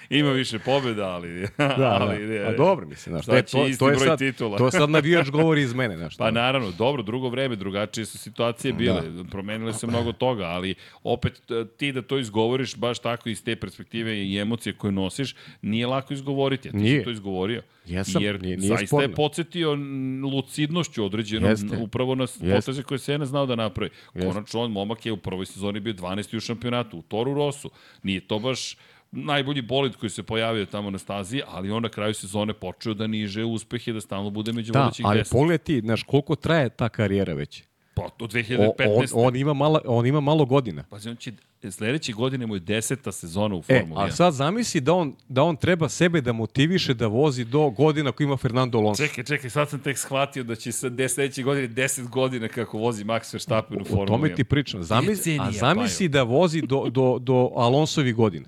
Ima 0.10 0.32
više 0.32 0.60
pobjeda, 0.60 1.08
ali... 1.08 1.48
Da, 1.58 1.98
ali 2.02 2.28
da. 2.28 2.48
A 2.48 2.54
dobro, 2.54 2.88
mislim, 2.88 3.14
znaš, 3.14 3.26
to, 3.26 3.32
to, 3.80 3.90
je 3.90 3.98
sad, 3.98 4.20
titula. 4.20 4.58
to 4.58 4.72
sad 4.72 4.90
navijač 4.90 5.30
govori 5.30 5.62
iz 5.62 5.74
mene, 5.74 5.98
znaš. 5.98 6.18
Pa 6.18 6.26
to- 6.26 6.32
naravno, 6.32 6.72
dobro, 6.72 7.04
drugo 7.04 7.30
vreme, 7.30 7.56
drugačije 7.56 8.06
su 8.06 8.18
situacije 8.18 8.74
bile, 8.74 9.02
da. 9.02 9.24
promenile 9.24 9.74
se 9.74 9.88
mnogo 9.88 10.12
toga, 10.12 10.44
ali 10.44 10.76
opet 11.04 11.42
t- 11.48 11.66
ti 11.78 11.92
da 11.92 12.02
to 12.02 12.18
izgovoriš 12.18 12.76
baš 12.76 13.00
tako 13.00 13.30
iz 13.30 13.44
te 13.44 13.56
perspektive 13.56 14.18
i 14.18 14.38
emocije 14.38 14.74
koje 14.74 14.92
nosiš, 14.92 15.36
nije 15.62 15.88
lako 15.88 16.14
izgovoriti, 16.14 16.70
a 16.70 16.72
ti 16.72 16.78
Nije. 16.78 17.00
si 17.00 17.04
to 17.04 17.12
izgovorio. 17.12 17.62
Jesam, 17.90 18.24
Jer 18.24 18.42
nije- 18.42 18.58
nije 18.58 18.68
zaista 18.70 18.82
je 18.82 18.88
sporno. 18.88 19.16
podsjetio 19.16 19.74
n- 19.74 20.22
lucidnošću 20.26 21.06
određenom 21.06 21.50
Jeste. 21.50 21.78
upravo 21.78 22.16
na 22.16 22.24
Jeste. 22.24 22.52
poteze 22.52 22.84
koje 22.84 23.00
se 23.00 23.18
ne 23.18 23.26
znao 23.26 23.46
da 23.46 23.56
napravi. 23.58 23.92
Jeste. 24.16 24.30
Konačno, 24.30 24.62
on 24.62 24.72
momak 24.72 25.06
je 25.06 25.12
u 25.12 25.18
prvoj 25.18 25.46
sezoni 25.46 25.80
bio 25.80 25.94
12. 25.94 26.38
u 26.38 26.42
šampionatu, 26.42 26.98
u 26.98 27.04
Toru 27.04 27.34
Rosu. 27.34 27.70
Nije 28.04 28.22
to 28.22 28.40
baš 28.40 28.78
najbolji 29.12 29.62
bolid 29.64 29.96
koji 29.96 30.10
se 30.10 30.24
pojavio 30.24 30.66
tamo 30.66 30.90
na 30.90 30.98
stazi, 30.98 31.42
ali 31.48 31.72
on 31.72 31.84
na 31.84 31.90
kraju 31.90 32.14
sezone 32.14 32.54
počeo 32.54 32.94
da 32.94 33.08
niže 33.08 33.44
uspehe, 33.44 33.94
da 33.94 34.02
stalno 34.02 34.30
bude 34.30 34.54
među 34.54 34.74
Da, 34.74 34.82
vodećih 34.82 35.06
ali 35.06 35.20
10. 35.20 35.32
pogledaj 35.32 35.58
ti, 35.58 35.80
znaš, 35.80 36.04
koliko 36.04 36.36
traje 36.36 36.70
ta 36.70 36.90
karijera 36.90 37.34
već. 37.34 37.64
Pa, 38.00 38.10
do 38.20 38.26
O, 38.26 38.28
2015. 38.28 39.12
on, 39.14 39.26
on, 39.26 39.36
ima 39.36 39.54
mala, 39.54 39.82
on 39.86 40.06
ima 40.06 40.20
malo 40.20 40.46
godina. 40.46 40.84
Pazi, 40.90 41.10
on 41.10 41.16
će, 41.16 41.32
sledeće 41.72 42.14
godine 42.14 42.46
mu 42.46 42.56
je 42.56 42.60
deseta 42.60 43.12
sezona 43.12 43.56
u 43.56 43.60
E, 43.60 43.80
Formuli 43.80 44.02
1. 44.02 44.08
a 44.08 44.12
sad 44.12 44.34
zamisli 44.34 44.82
da 44.82 44.94
on, 44.94 45.16
da 45.30 45.44
on 45.44 45.56
treba 45.56 45.90
sebe 45.90 46.22
da 46.22 46.34
motiviše 46.34 46.94
da 46.94 47.08
vozi 47.08 47.46
do 47.46 47.70
godina 47.70 48.12
koji 48.12 48.26
ima 48.26 48.38
Fernando 48.38 48.78
Alonso. 48.78 49.08
Čekaj, 49.08 49.24
čekaj, 49.24 49.50
sad 49.50 49.70
sam 49.70 49.80
tek 49.80 49.98
shvatio 49.98 50.44
da 50.44 50.56
će 50.56 50.72
sa 50.72 50.90
sledeće 51.10 51.44
godine 51.44 51.68
10 51.68 52.10
godina 52.10 52.48
kako 52.48 52.78
vozi 52.78 53.04
Max 53.04 53.34
Verstappen 53.34 53.78
u 53.78 53.82
O 53.82 53.86
Formuli 53.86 54.06
1. 54.06 54.08
tome 54.08 54.36
ti 54.36 54.44
pričam. 54.44 54.84
Zamisli, 54.84 55.40
a 55.42 55.52
zamisli 55.52 56.08
da 56.08 56.24
vozi 56.24 56.62
do, 56.62 56.90
do, 56.90 57.20
do 57.20 57.52
Alonsovi 57.56 58.14
godina. 58.14 58.48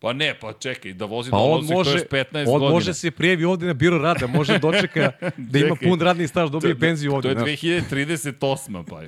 Pa 0.00 0.12
ne, 0.12 0.34
pa 0.34 0.52
čekaj, 0.54 0.92
da 0.92 1.04
vozi 1.04 1.30
Pa 1.30 1.36
do 1.36 1.42
on 1.42 1.50
Alonso 1.50 1.74
može, 1.74 1.90
to 1.90 1.96
još 1.96 2.24
15 2.26 2.38
on 2.38 2.52
godina. 2.52 2.70
može 2.70 2.94
se 2.94 3.10
prijevi 3.10 3.44
ovde 3.44 3.66
na 3.66 3.74
biro 3.74 3.98
rada, 3.98 4.26
može 4.28 4.58
dočeka 4.58 5.12
da 5.50 5.58
ima 5.58 5.76
pun 5.76 6.00
radni 6.00 6.28
staž, 6.28 6.50
dobije 6.50 6.74
To- 6.74 6.80
penziju 6.80 7.14
ovde. 7.14 7.34
To 7.34 7.40
je 7.40 7.56
znaš. 7.56 7.60
2038. 7.60 8.84
pa 8.84 9.00
je. 9.00 9.06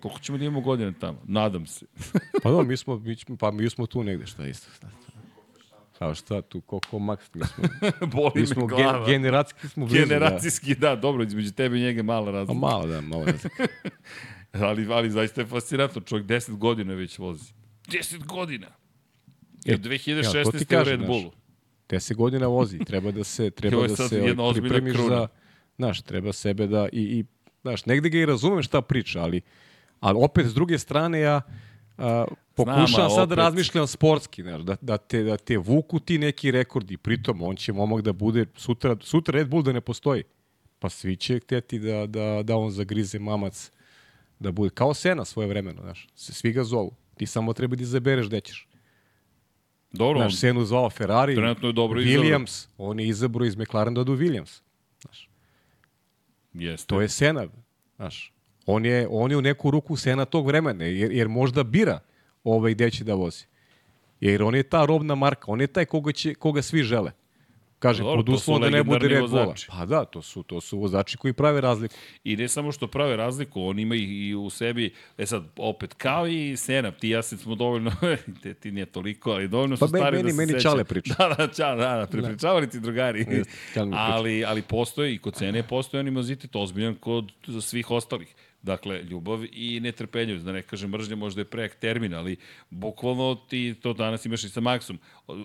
Koliko 0.00 0.20
ćemo 0.20 0.38
da 0.38 0.44
imamo 0.44 0.60
godina 0.60 0.92
tamo? 0.92 1.18
Nadam 1.24 1.66
se. 1.66 1.86
Pa 2.42 2.50
da, 2.50 2.62
mi 2.62 2.76
smo, 2.76 2.96
mi, 2.96 3.16
pa 3.38 3.50
mi 3.50 3.70
smo 3.70 3.86
tu 3.86 4.04
negde, 4.04 4.26
šta 4.26 4.46
isto. 4.46 4.68
Šta, 4.72 4.88
Kao 5.98 6.14
šta 6.14 6.42
tu, 6.42 6.60
koliko 6.60 6.98
maks, 6.98 7.24
mi 7.34 7.42
smo, 7.44 7.64
Boli 8.12 8.32
mi 8.34 8.40
me 8.40 8.46
smo 8.46 8.66
glava. 8.66 8.98
gen, 8.98 9.06
generacijski 9.12 9.68
smo 9.68 9.86
blizu. 9.86 10.00
Generacijski, 10.00 10.74
da. 10.74 10.96
dobro, 10.96 11.24
između 11.24 11.52
tebe 11.52 11.76
i 11.76 11.82
njega 11.82 11.98
je 11.98 12.02
mala 12.02 12.24
Da. 12.24 12.32
Pa 12.32 12.38
razlika. 12.38 12.58
malo, 12.60 12.86
da, 12.86 13.00
malo 13.00 13.24
razlika. 13.24 13.66
Ali, 14.54 14.86
ali 14.90 15.10
zaista 15.10 15.40
je 15.40 15.46
fascinantno, 15.46 16.00
čovjek 16.00 16.26
10 16.26 16.50
godina 16.50 16.94
već 16.94 17.18
vozi. 17.18 17.52
10 17.86 18.24
godina! 18.26 18.66
E, 19.66 19.74
Od 19.74 19.80
2016. 19.80 20.72
ja, 20.72 20.80
u 20.80 20.84
Red. 20.84 21.06
Bullu. 21.06 21.32
10 21.88 22.14
godina 22.14 22.46
vozi, 22.46 22.78
treba 22.78 23.10
da 23.10 23.24
se 23.24 23.50
treba 23.58 23.86
da 23.86 23.96
se 23.96 24.34
ovaj, 24.38 24.54
pripremiš 24.54 24.92
kruna. 24.92 25.08
za 25.08 25.28
znaš, 25.76 26.02
treba 26.02 26.32
sebe 26.32 26.66
da 26.66 26.88
i 26.92 27.00
i 27.02 27.24
znaš, 27.62 27.86
negde 27.86 28.08
ga 28.08 28.18
i 28.18 28.26
razumem 28.26 28.62
šta 28.62 28.82
priča, 28.82 29.22
ali 29.22 29.40
ali 30.00 30.18
opet 30.22 30.46
s 30.46 30.54
druge 30.54 30.78
strane 30.78 31.20
ja 31.20 31.42
a, 31.98 32.24
Znam, 32.56 33.06
a 33.06 33.10
sad 33.10 33.28
da 33.28 33.34
razmišljam 33.34 33.86
sportski, 33.86 34.42
znaš, 34.42 34.62
da, 34.62 34.76
da, 34.80 34.96
te, 34.96 35.22
da 35.22 35.36
te 35.36 35.58
vuku 35.58 36.00
ti 36.00 36.18
neki 36.18 36.50
rekordi, 36.50 36.96
pritom 36.96 37.42
on 37.42 37.56
će 37.56 37.72
momak 37.72 38.02
da 38.02 38.12
bude 38.12 38.46
sutra, 38.56 38.96
sutra 39.00 39.38
Red 39.38 39.48
Bull 39.48 39.62
da 39.62 39.72
ne 39.72 39.80
postoji. 39.80 40.22
Pa 40.78 40.88
svi 40.88 41.16
će 41.16 41.38
hteti 41.38 41.78
da, 41.78 42.06
da, 42.06 42.42
da 42.42 42.56
on 42.56 42.70
zagrize 42.70 43.18
mamac, 43.18 43.70
da 44.38 44.52
bude 44.52 44.70
kao 44.70 44.94
Sena 44.94 45.24
svoje 45.24 45.48
vremeno, 45.48 45.82
znaš. 45.82 46.08
Svi 46.14 46.52
ga 46.52 46.64
zovu. 46.64 46.94
Ti 47.16 47.26
samo 47.26 47.52
treba 47.52 47.76
da 47.76 47.82
izabereš 47.82 48.26
gde 48.26 48.40
ćeš. 48.40 48.68
Dobro, 49.98 50.20
on, 50.20 50.30
Znaš, 50.30 50.40
Senu 50.40 50.64
zvao 50.64 50.90
Ferrari, 50.90 51.34
Trenutno 51.34 51.68
je 51.68 51.72
dobro. 51.72 52.00
Williams, 52.00 52.66
on 52.78 53.00
je 53.00 53.08
izabrao 53.08 53.46
iz 53.46 53.56
McLaren 53.56 53.94
da 53.94 54.04
do 54.04 54.12
Williams. 54.12 54.60
Znaš, 55.00 55.28
jeste. 56.52 56.86
to 56.86 57.00
je 57.00 57.08
Sena, 57.08 57.46
znaš. 57.96 58.32
On 58.66 58.84
je, 58.84 59.06
on 59.10 59.30
je 59.30 59.36
u 59.36 59.42
neku 59.42 59.70
ruku 59.70 59.96
Sena 59.96 60.24
tog 60.24 60.46
vremena, 60.46 60.84
jer, 60.84 61.12
jer 61.12 61.28
možda 61.28 61.62
bira 61.62 62.00
ovaj 62.44 62.74
gde 62.74 62.90
će 62.90 63.04
da 63.04 63.14
vozi. 63.14 63.44
Jer 64.20 64.42
on 64.42 64.54
je 64.54 64.62
ta 64.62 64.84
robna 64.84 65.14
marka, 65.14 65.44
on 65.52 65.60
je 65.60 65.66
taj 65.66 65.84
koga, 65.84 66.12
će, 66.12 66.34
koga 66.34 66.62
svi 66.62 66.82
žele. 66.82 67.12
Kažem, 67.78 68.04
Dobro, 68.04 68.16
pod 68.18 68.26
su 68.28 68.32
uslovom 68.34 68.62
da 68.62 68.70
ne 68.70 68.82
bude 68.84 69.08
Red 69.08 69.20
Bulla. 69.20 69.42
vozači. 69.42 69.66
Pa 69.68 69.86
da, 69.86 70.04
to 70.04 70.22
su, 70.22 70.42
to 70.42 70.60
su 70.60 70.78
vozači 70.78 71.16
koji 71.16 71.32
prave 71.32 71.60
razliku. 71.60 71.94
I 72.24 72.36
ne 72.36 72.48
samo 72.48 72.72
što 72.72 72.86
prave 72.86 73.16
razliku, 73.16 73.62
on 73.62 73.78
ima 73.78 73.94
i, 73.94 73.98
i 73.98 74.34
u 74.34 74.50
sebi, 74.50 74.86
e 75.18 75.26
sad, 75.26 75.44
opet, 75.56 75.94
kao 75.94 76.26
i 76.26 76.56
Sena, 76.56 76.90
ti 76.90 77.08
ja 77.08 77.22
smo 77.22 77.54
dovoljno, 77.54 77.92
te, 78.42 78.54
ti 78.54 78.72
nije 78.72 78.86
toliko, 78.86 79.30
ali 79.30 79.48
dovoljno 79.48 79.76
su 79.76 79.80
Pa 79.80 79.86
me- 79.88 79.98
stari 79.98 80.16
meni- 80.16 80.22
da 80.24 80.30
se 80.30 80.36
meni 80.36 80.52
seća. 80.52 80.62
Čale 80.62 80.84
priča. 80.84 81.14
Da, 81.18 81.34
da, 81.36 81.48
čale, 81.48 81.76
da, 81.78 81.96
da, 81.96 82.06
prepričavali 82.06 82.70
ti 82.70 82.80
drugari. 82.80 83.18
Jeste, 83.20 83.52
ali, 83.92 84.44
ali 84.44 84.62
postoji, 84.62 85.14
i 85.14 85.18
kod 85.18 85.36
Sene 85.36 85.62
postoji 85.62 86.00
animozitet 86.00 86.56
ozbiljan 86.56 86.94
kod 86.94 87.32
svih 87.60 87.90
ostalih. 87.90 88.34
Dakle, 88.66 89.02
ljubav 89.02 89.44
i 89.52 89.80
netrpeljivost, 89.80 90.44
da 90.44 90.52
ne 90.52 90.62
kažem 90.62 90.90
mržnja, 90.90 91.16
možda 91.16 91.40
je 91.40 91.44
prejak 91.44 91.74
termin, 91.74 92.14
ali 92.14 92.36
bukvalno 92.70 93.34
ti 93.48 93.74
to 93.82 93.92
danas 93.92 94.26
imaš 94.26 94.44
i 94.44 94.48
sa 94.48 94.60
Maxom. 94.60 94.96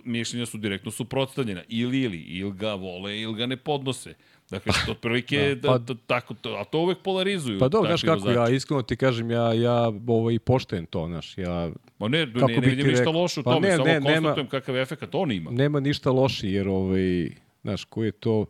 Mišljenja 0.05 0.45
su 0.45 0.57
direktno 0.57 0.91
suprotstavljena. 0.91 1.61
Ili, 1.69 2.01
ili, 2.01 2.17
ili 2.17 2.51
ga 2.53 2.73
vole, 2.73 3.19
ili 3.19 3.35
ga 3.35 3.45
ne 3.45 3.57
podnose. 3.57 4.13
Dakle, 4.49 4.73
to 4.85 4.91
otprilike, 4.91 5.55
da, 5.55 5.67
pa- 5.67 5.77
da, 5.77 5.95
tako, 5.97 6.33
to, 6.33 6.49
a 6.51 6.63
to 6.63 6.79
uvek 6.79 6.97
polarizuju. 6.99 7.59
Pa 7.59 7.67
dobro, 7.69 7.87
znaš 7.87 8.01
kako, 8.01 8.29
ja 8.31 8.49
iskreno 8.49 8.81
ti 8.81 8.95
kažem, 8.95 9.31
ja, 9.31 9.53
ja 9.53 9.77
ovaj, 10.07 10.39
poštujem 10.39 10.85
to, 10.85 11.07
znaš, 11.07 11.37
ja 11.37 11.71
Ma 11.99 12.07
ne, 12.07 12.25
ne, 12.25 12.33
ne 12.37 12.53
ti 12.53 12.59
vidim 12.61 12.87
ništa 12.87 13.09
loše 13.09 13.39
u 13.39 13.43
Pa 13.43 13.53
tome, 13.53 13.67
ne, 13.67 13.73
samo 13.73 13.85
ne, 13.85 13.93
nema- 13.93 14.05
konstatujem 14.05 14.47
kakav 14.47 14.77
efekt 14.77 15.15
on 15.15 15.31
ima. 15.31 15.51
nema 15.51 15.79
ništa 15.79 16.11
loši, 16.11 16.47
jer 16.47 16.67
ovaj, 16.67 17.29
znaš, 17.61 17.83
ko 17.83 18.03
je 18.03 18.11
to, 18.11 18.45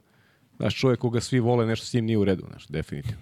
znaš, 0.57 0.75
čovjek 0.75 0.99
koga 0.99 1.21
svi 1.21 1.39
vole, 1.39 1.65
nešto 1.65 1.85
s 1.85 1.93
njim 1.93 2.05
nije 2.05 2.17
u 2.17 2.25
redu, 2.25 2.43
znaš, 2.49 2.67
definitivno. 2.67 3.17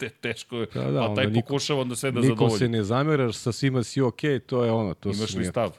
Te, 0.00 0.08
teško 0.10 0.56
je, 0.56 0.66
Da, 0.74 0.82
da, 0.82 1.00
pa 1.00 1.14
taj 1.14 1.26
niko- 1.26 1.40
pokušava 1.40 1.80
onda 1.80 1.96
sve 1.96 2.10
da 2.10 2.20
Niko 2.20 2.28
zadovolji. 2.30 2.58
se 2.58 2.68
ne 2.68 2.82
zameraš, 2.84 3.36
sa 3.36 3.52
svima 3.52 3.82
si 3.82 4.00
okej, 4.02 4.38
to 4.40 4.64
je 4.64 4.72
ono, 4.72 4.94
to 4.94 5.08
Imaš 5.10 5.34
li 5.34 5.44
stav? 5.44 5.76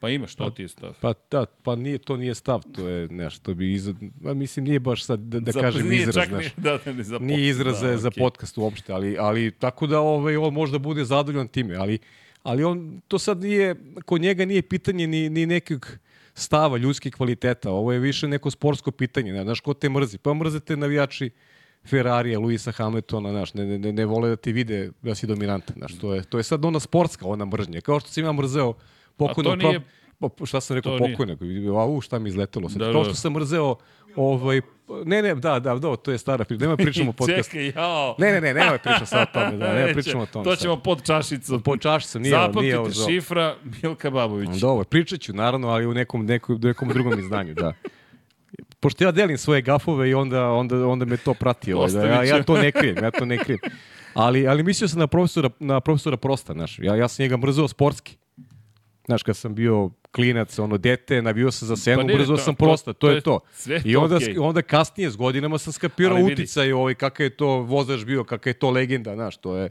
Pa 0.00 0.08
imaš, 0.08 0.34
to 0.34 0.50
ti 0.50 0.62
je 0.62 0.68
stav. 0.68 0.94
Pa 1.00 1.14
da, 1.30 1.46
pa 1.62 1.76
nije, 1.76 1.98
to 1.98 2.16
nije 2.16 2.34
stav, 2.34 2.62
to 2.66 2.88
je 2.88 3.08
nešto 3.08 3.54
bi 3.54 3.72
izad... 3.72 3.96
Ma, 4.20 4.34
mislim, 4.34 4.64
nije 4.64 4.80
baš 4.80 5.04
sad 5.04 5.20
da, 5.20 5.40
da 5.40 5.52
Za- 5.52 5.60
kažem 5.60 5.88
nije 5.88 6.00
izraz, 6.00 6.14
čak 6.14 6.28
znaš. 6.28 6.44
Ni, 6.46 6.52
da, 6.56 6.78
da, 6.78 6.92
ne, 6.92 7.02
za 7.02 7.18
Nije 7.18 7.48
izraz 7.48 7.80
za, 7.80 7.96
za 7.96 8.08
okej. 8.08 8.20
podcast 8.20 8.58
uopšte, 8.58 8.92
ali, 8.92 9.16
ali 9.18 9.50
tako 9.50 9.86
da 9.86 10.00
ovaj, 10.00 10.36
on 10.36 10.54
možda 10.54 10.78
bude 10.78 11.04
zadovoljan 11.04 11.48
time, 11.48 11.76
ali, 11.76 11.98
ali 12.42 12.64
on, 12.64 13.00
to 13.08 13.18
sad 13.18 13.40
nije, 13.40 13.74
kod 14.04 14.20
njega 14.20 14.44
nije 14.44 14.62
pitanje 14.62 15.06
ni, 15.06 15.30
ni 15.30 15.46
nekog 15.46 15.86
stava 16.34 16.76
ljudskih 16.76 17.14
kvaliteta, 17.14 17.70
ovo 17.70 17.92
je 17.92 17.98
više 17.98 18.28
neko 18.28 18.50
sportsko 18.50 18.90
pitanje, 18.90 19.32
ne, 19.32 19.42
znaš, 19.42 19.60
ko 19.60 19.74
te 19.74 19.88
mrzi? 19.88 20.18
Pa 20.18 20.34
mrzete 20.34 20.76
navijači 20.76 21.30
Ferrarija, 21.90 22.38
Luisa 22.38 22.72
Hamiltona, 22.72 23.30
znaš, 23.30 23.54
ne, 23.54 23.78
ne, 23.78 23.92
ne 23.92 24.04
vole 24.04 24.28
da 24.28 24.36
ti 24.36 24.52
vide 24.52 24.90
da 25.02 25.14
si 25.14 25.26
dominantan, 25.26 25.76
znaš, 25.78 25.98
to 25.98 26.14
je, 26.14 26.22
to 26.22 26.38
je 26.38 26.42
sad 26.42 26.64
ona 26.64 26.80
sportska, 26.80 27.26
ona 27.26 27.44
mržnja, 27.44 27.80
kao 27.80 28.00
što 28.00 28.08
sam 28.08 28.24
ja 28.24 28.32
mrzeo 28.32 28.74
pokojnog, 29.16 29.58
nije- 29.58 29.80
pa, 30.20 30.46
šta 30.46 30.60
sam 30.60 30.76
rekao, 30.76 30.98
pokojnog, 30.98 31.38
au, 31.70 32.00
šta 32.00 32.18
mi 32.18 32.28
izletelo 32.28 32.68
sad, 32.68 32.78
Da, 32.78 32.92
kao 32.92 33.00
da. 33.00 33.04
što 33.04 33.14
sam 33.14 33.32
mrzeo 33.32 33.76
ovaj, 34.16 34.60
ne, 35.04 35.22
ne, 35.22 35.34
da, 35.34 35.58
da, 35.58 35.74
da, 35.74 35.96
to 35.96 36.10
je 36.12 36.18
stara 36.18 36.44
priča, 36.44 36.60
nema 36.60 36.76
pričamo 36.76 37.10
o 37.10 37.16
podcastu. 37.20 37.52
Čekaj, 37.52 37.72
jao. 37.76 38.14
Ne, 38.18 38.32
ne, 38.32 38.40
ne, 38.40 38.54
nemoj 38.54 38.78
pričati 38.78 39.06
sad 39.06 39.22
o 39.22 39.32
tome, 39.34 39.56
da, 39.56 39.74
nema 39.74 39.92
pričamo 39.94 40.22
o 40.22 40.26
tome. 40.26 40.44
To 40.44 40.50
sad. 40.50 40.62
ćemo 40.62 40.76
pod 40.76 41.02
čašicom. 41.02 41.62
Po 41.62 41.76
čašicom, 41.76 42.22
nije, 42.22 42.30
Zapamtite, 42.30 42.62
nije 42.62 42.78
ovo 42.78 42.90
za... 42.90 43.06
šifra 43.06 43.56
Milka 43.82 44.10
Babović. 44.10 44.48
Dobro, 44.50 44.84
pričat 44.84 45.20
ću, 45.20 45.32
naravno, 45.32 45.68
ali 45.68 45.86
u 45.86 45.94
nekom, 45.94 46.26
nekom, 46.26 46.58
nekom 46.62 46.88
drugom 46.88 47.18
izdanju, 47.18 47.54
da. 47.54 47.72
Pošto 48.80 49.04
ja 49.04 49.12
delim 49.12 49.38
svoje 49.38 49.62
gafove 49.62 50.10
i 50.10 50.14
onda, 50.14 50.48
onda, 50.48 50.86
onda 50.86 51.04
me 51.04 51.16
to 51.16 51.34
prati. 51.34 51.72
Ovaj, 51.72 51.90
da, 51.90 52.02
ja, 52.04 52.24
ja 52.24 52.42
to 52.42 52.56
ne 52.56 52.72
krijem, 52.72 52.96
ja 52.96 53.10
to 53.10 53.24
ne 53.24 53.38
krijem. 53.38 53.60
Ali, 54.14 54.48
ali 54.48 54.62
mislio 54.62 54.88
sam 54.88 54.98
na 54.98 55.06
profesora, 55.06 55.50
na 55.60 55.80
profesora 55.80 56.16
Prosta, 56.16 56.52
znaš. 56.52 56.78
Ja, 56.78 56.96
ja 56.96 57.08
sam 57.08 57.22
njega 57.22 57.36
mrzeo 57.36 57.68
sportski. 57.68 58.16
Znaš, 59.06 59.22
kad 59.22 59.36
sam 59.36 59.54
bio 59.54 59.90
klinac, 60.10 60.58
ono, 60.58 60.76
dete, 60.76 61.22
navio 61.22 61.50
sam 61.50 61.68
za 61.68 61.76
senu, 61.76 62.02
Pa 62.08 62.24
to- 62.26 62.36
sam 62.36 62.54
Prosta, 62.54 62.92
to, 62.92 62.98
to 62.98 63.10
je 63.10 63.20
to. 63.20 63.40
I 63.84 63.96
onda, 63.96 64.16
okej. 64.16 64.38
onda 64.38 64.62
kasnije, 64.62 65.10
s 65.10 65.16
godinama 65.16 65.58
sam 65.58 65.72
skapirao 65.72 66.14
Ali 66.14 66.22
vidi. 66.22 66.32
uticaj, 66.34 66.72
ovaj, 66.72 66.94
kakav 66.94 67.24
je 67.24 67.30
to 67.30 67.46
vozač 67.48 68.04
bio, 68.04 68.24
kakav 68.24 68.50
je 68.50 68.54
to 68.54 68.70
legenda, 68.70 69.14
znaš, 69.14 69.36
to 69.36 69.56
je... 69.56 69.68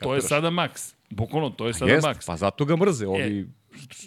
To 0.00 0.14
je 0.14 0.22
sada 0.22 0.48
Max. 0.48 0.94
Bukvalno, 1.10 1.50
to 1.50 1.66
je 1.66 1.74
sada 1.74 1.92
Jest, 1.92 2.06
Max. 2.06 2.26
pa 2.26 2.36
zato 2.36 2.64
ga 2.64 2.76
mrze, 2.76 3.04
E, 3.04 3.08
ovi 3.08 3.46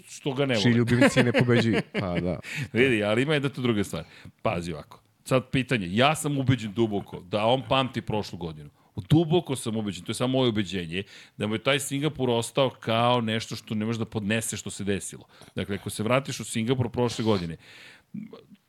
Što 0.09 0.33
ga 0.33 0.45
ne 0.45 0.55
vole. 0.55 0.71
ljubimci 0.71 1.23
ne 1.23 1.31
pobeđuju. 1.39 1.81
Pa 1.99 2.19
da. 2.19 2.39
Vidi, 2.73 3.03
ali 3.03 3.21
ima 3.21 3.33
jedna 3.33 3.49
tu 3.49 3.61
druga 3.61 3.83
stvar. 3.83 4.03
Pazi 4.41 4.73
ovako. 4.73 5.01
Sad 5.25 5.49
pitanje. 5.51 5.87
Ja 5.91 6.15
sam 6.15 6.37
ubeđen 6.37 6.73
duboko 6.73 7.19
da 7.21 7.45
on 7.45 7.63
pamti 7.69 8.01
prošlu 8.01 8.37
godinu. 8.37 8.69
Duboko 9.09 9.55
sam 9.55 9.77
ubeđen, 9.77 10.05
to 10.05 10.09
je 10.09 10.13
samo 10.15 10.37
moje 10.37 10.49
ubeđenje, 10.49 11.03
da 11.37 11.47
mu 11.47 11.55
je 11.55 11.63
taj 11.63 11.79
Singapur 11.79 12.29
ostao 12.29 12.69
kao 12.69 13.21
nešto 13.21 13.55
što 13.55 13.75
ne 13.75 13.85
može 13.85 13.99
da 13.99 14.05
podnese 14.05 14.57
što 14.57 14.69
se 14.69 14.83
desilo. 14.83 15.25
Dakle, 15.55 15.75
ako 15.75 15.89
se 15.89 16.03
vratiš 16.03 16.39
u 16.39 16.43
Singapur 16.43 16.89
prošle 16.89 17.25
godine, 17.25 17.57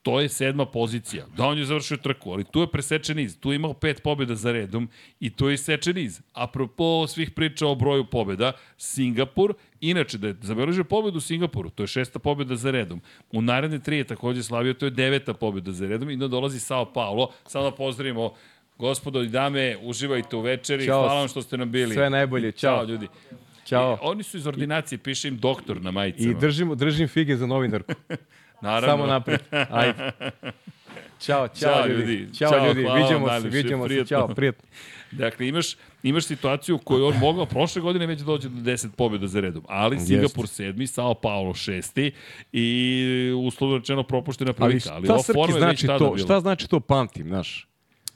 to 0.03 0.19
je 0.19 0.29
sedma 0.29 0.65
pozicija. 0.65 1.25
Da, 1.37 1.45
on 1.45 1.57
je 1.57 1.65
završio 1.65 1.97
trku, 1.97 2.31
ali 2.31 2.43
tu 2.43 2.61
je 2.61 2.71
presečen 2.71 3.17
niz. 3.17 3.39
Tu 3.39 3.51
je 3.51 3.55
imao 3.55 3.73
pet 3.73 4.03
pobjeda 4.03 4.35
za 4.35 4.51
redom 4.51 4.89
i 5.19 5.29
tu 5.29 5.47
je 5.47 5.53
isečen 5.53 5.95
niz. 5.95 6.21
Apropo 6.33 7.07
svih 7.07 7.31
priča 7.31 7.67
o 7.67 7.75
broju 7.75 8.05
pobjeda, 8.05 8.51
Singapur, 8.77 9.53
inače 9.81 10.17
da 10.17 10.27
je 10.27 10.35
zabeležio 10.41 10.83
pobjedu 10.83 11.17
u 11.17 11.21
Singapuru, 11.21 11.69
to 11.69 11.83
je 11.83 11.87
šesta 11.87 12.19
pobjeda 12.19 12.55
za 12.55 12.71
redom. 12.71 13.01
U 13.31 13.41
naredne 13.41 13.79
tri 13.79 13.97
je 13.97 14.03
takođe 14.03 14.43
slavio, 14.43 14.73
to 14.73 14.85
je 14.85 14.91
deveta 14.91 15.33
pobjeda 15.33 15.71
za 15.71 15.87
redom 15.87 16.09
i 16.09 16.13
onda 16.13 16.27
dolazi 16.27 16.59
Sao 16.59 16.93
Paulo. 16.93 17.31
Sada 17.47 17.71
pozdravimo 17.71 18.33
Gospodo 18.77 19.21
i 19.21 19.27
dame, 19.27 19.77
uživajte 19.81 20.35
u 20.35 20.41
večeri. 20.41 20.85
Ćao. 20.85 21.01
Hvala 21.01 21.19
vam 21.19 21.27
što 21.27 21.41
ste 21.41 21.57
nam 21.57 21.71
bili. 21.71 21.93
Sve 21.93 22.09
najbolje, 22.09 22.51
ćao. 22.51 22.77
Ćao 22.77 22.83
ljudi. 22.83 23.07
Ćao. 23.65 23.93
I, 23.93 23.97
oni 24.01 24.23
su 24.23 24.37
iz 24.37 24.47
ordinacije, 24.47 24.99
piše 24.99 25.27
im 25.27 25.37
doktor 25.37 25.81
na 25.81 25.91
majicama. 25.91 26.31
I 26.31 26.33
držim, 26.33 26.75
držim 26.75 27.07
fige 27.07 27.35
za 27.35 27.47
novinarku. 27.47 27.93
Naravno. 28.61 28.87
Samo 28.87 29.05
napred. 29.05 29.39
Ajde. 29.69 30.11
Ćao, 31.19 31.47
ćao, 31.47 31.73
Ćao, 31.73 31.87
ljudi. 31.87 32.01
ljudi. 32.13 32.33
Ćao, 32.33 32.49
Ćao, 32.51 32.67
ljudi. 32.67 32.81
hvala 32.83 32.99
vam 32.99 33.07
Viđamo 33.07 33.27
se, 33.27 33.31
najlepše, 33.31 33.57
viđamo 33.57 33.87
se. 33.87 34.05
Ćao, 34.05 34.27
prijatno. 34.27 34.69
Dakle, 35.11 35.47
imaš, 35.47 35.75
imaš 36.03 36.25
situaciju 36.25 36.75
u 36.75 36.79
kojoj 36.79 37.07
on 37.07 37.17
mogao 37.17 37.45
prošle 37.45 37.81
godine 37.81 38.05
već 38.05 38.19
dođe 38.21 38.49
do 38.49 38.71
10 38.71 38.87
pobjeda 38.97 39.27
za 39.27 39.39
redom, 39.39 39.63
ali 39.67 39.99
Singapur 39.99 40.47
sedmi, 40.47 40.87
Sao 40.87 41.13
Paulo 41.13 41.53
šesti 41.53 42.11
i 42.51 43.33
uslovno 43.37 43.77
rečeno 43.77 44.03
propuštena 44.03 44.53
prilika. 44.53 44.89
Ali, 44.93 45.05
šta 45.05 45.13
ova 45.13 45.23
Srki 45.23 45.59
znači 45.59 45.87
to? 45.87 45.97
bila. 45.99 46.17
Šta 46.17 46.39
znači 46.39 46.69
to 46.69 46.79
pamtim, 46.79 47.27
znaš? 47.27 47.68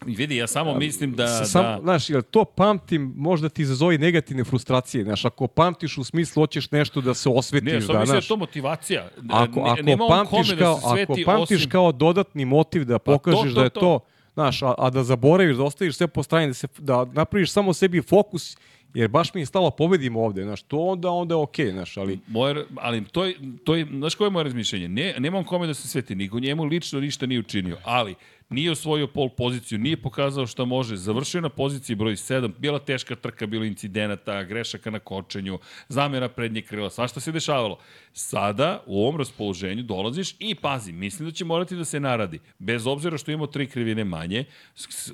Vidi, 0.05 0.35
ja 0.35 0.47
samo 0.47 0.75
mislim 0.75 1.13
da... 1.15 1.27
Sam, 1.27 1.63
da 1.63 1.79
Znaš, 1.81 2.09
jel 2.09 2.21
to 2.21 2.45
pamtim, 2.45 3.13
možda 3.17 3.49
ti 3.49 3.61
izazovi 3.61 3.97
negativne 3.97 4.43
frustracije. 4.43 5.03
Znaš, 5.03 5.25
ako 5.25 5.47
pamtiš 5.47 5.97
u 5.97 6.03
smislu 6.03 6.41
hoćeš 6.41 6.71
nešto 6.71 7.01
da 7.01 7.13
se 7.13 7.29
osvetiš, 7.29 7.73
ne, 7.73 7.81
sam 7.81 7.93
da, 7.93 7.99
mislim 7.99 8.13
da 8.13 8.23
je 8.23 8.27
to 8.27 8.35
motivacija. 8.35 9.09
ako, 9.29 9.59
ako, 9.59 9.81
nema 9.81 10.07
pamtiš 10.07 10.49
kome 10.49 10.59
kao, 10.59 10.79
da 10.79 11.01
ako 11.03 11.15
pamtiš 11.25 11.57
osim... 11.57 11.69
kao 11.69 11.91
dodatni 11.91 12.45
motiv 12.45 12.85
da 12.85 12.99
pokažeš 12.99 13.53
to, 13.53 13.59
da 13.59 13.63
je 13.63 13.69
to. 13.69 13.79
to, 13.79 13.99
znaš, 14.33 14.61
a, 14.61 14.73
a 14.77 14.89
da 14.89 15.03
zaboraviš, 15.03 15.57
da 15.57 15.63
ostaviš 15.63 15.95
sve 15.95 16.07
po 16.07 16.23
strani, 16.23 16.47
da, 16.47 16.53
se, 16.53 16.67
da 16.77 17.05
napraviš 17.05 17.51
samo 17.51 17.73
sebi 17.73 18.01
fokus, 18.01 18.57
jer 18.93 19.07
baš 19.07 19.33
mi 19.33 19.41
je 19.41 19.45
stalo 19.45 19.71
pobedimo 19.71 20.23
ovde, 20.23 20.43
znaš, 20.43 20.61
to 20.61 20.77
onda, 20.77 21.09
onda 21.09 21.35
je 21.35 21.41
okej, 21.41 21.71
znaš, 21.71 21.97
ali 21.97 22.19
Moje, 22.27 22.65
ali 22.75 23.05
to 23.05 23.25
je, 23.25 23.35
to 23.63 23.75
je, 23.75 23.85
znaš 23.85 24.15
koje 24.15 24.25
je 24.25 24.31
moje 24.31 24.43
razmišljenje? 24.43 24.87
Ne, 24.87 25.15
nema 25.19 25.37
on 25.37 25.43
kome 25.43 25.67
da 25.67 25.73
se 25.73 25.87
sveti, 25.87 26.15
niko 26.15 26.39
njemu 26.39 26.63
lično 26.63 26.99
ništa 26.99 27.25
nije 27.25 27.39
učinio, 27.39 27.77
ali 27.83 28.15
nije 28.53 28.71
osvojio 28.71 29.07
pol 29.07 29.29
poziciju, 29.29 29.79
nije 29.79 29.97
pokazao 29.97 30.47
šta 30.47 30.65
može, 30.65 30.95
završio 30.95 31.41
na 31.41 31.49
poziciji 31.49 31.95
broj 31.95 32.15
7, 32.15 32.51
bila 32.59 32.79
teška 32.79 33.15
trka, 33.15 33.47
bilo 33.47 33.65
incidenata, 33.65 34.43
grešaka 34.43 34.91
na 34.91 34.99
kočenju, 34.99 35.59
zamjera 35.89 36.29
prednjeg 36.29 36.65
krila, 36.65 36.89
svašta 36.89 37.19
se 37.19 37.31
dešavalo. 37.31 37.77
Sada, 38.13 38.83
u 38.85 39.01
ovom 39.01 39.17
raspoloženju, 39.17 39.83
dolaziš 39.83 40.35
i 40.39 40.55
pazi, 40.55 40.91
mislim 40.91 41.29
da 41.29 41.33
će 41.33 41.45
morati 41.45 41.75
da 41.75 41.85
se 41.85 41.99
naradi, 41.99 42.39
bez 42.59 42.87
obzira 42.87 43.17
što 43.17 43.31
imamo 43.31 43.47
tri 43.47 43.67
krivine 43.67 44.03
manje, 44.03 44.45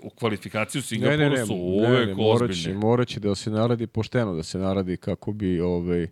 u 0.02 0.10
kvalifikaciju 0.10 0.80
u 0.80 0.84
Singapuru 0.84 1.48
su 1.48 1.56
uvek 1.56 2.18
morat 2.18 2.50
će, 2.50 2.54
ozbiljne. 2.54 2.80
morat 2.80 3.08
će 3.08 3.20
da 3.20 3.36
se 3.36 3.50
naradi 3.50 3.88
pošteno, 3.88 4.34
da 4.34 4.44
se 4.44 4.58
naradi 4.58 4.98
kako 4.98 5.32
bi, 5.32 5.60
ovaj, 5.62 6.08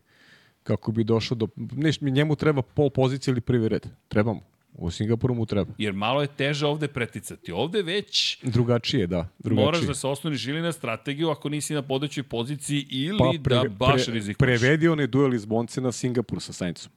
kako 0.64 0.92
bi 0.92 1.04
došao 1.04 1.36
do... 1.36 1.48
Neš, 1.56 2.02
njemu 2.02 2.36
treba 2.36 2.62
pol 2.62 2.90
pozicije 2.90 3.32
ili 3.32 3.42
prvi 3.42 3.70
red. 3.70 3.88
Treba 4.08 4.34
mu. 4.34 4.57
U 4.78 4.92
Singapuru 4.92 5.34
mu 5.36 5.46
treba. 5.46 5.74
Jer 5.78 5.94
malo 5.94 6.22
je 6.22 6.28
teže 6.28 6.66
ovde 6.66 6.88
preticati. 6.88 7.52
Ovde 7.52 7.82
već 7.82 8.38
Drugačije, 8.44 9.08
da. 9.08 9.28
Drugačije. 9.40 9.66
Moraš 9.66 9.82
da 9.82 9.94
se 9.94 10.08
osloniš 10.08 10.48
ili 10.48 10.62
na 10.62 10.72
strategiju 10.72 11.30
ako 11.30 11.50
nisi 11.50 11.74
na 11.74 11.82
podećoj 11.82 12.24
poziciji 12.24 12.88
ili 12.90 13.20
pa 13.44 13.56
da 13.56 13.70
baš 13.70 14.06
rizikuješ. 14.06 14.60
Prevedi 14.60 14.88
onaj 14.88 15.08
duel 15.08 15.34
iz 15.34 15.46
Bonce 15.46 15.82
na 15.82 15.92
Singapur 15.92 16.42
sa 16.42 16.54
Saincom. 16.54 16.92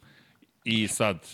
I 0.65 0.89
sad, 0.89 1.27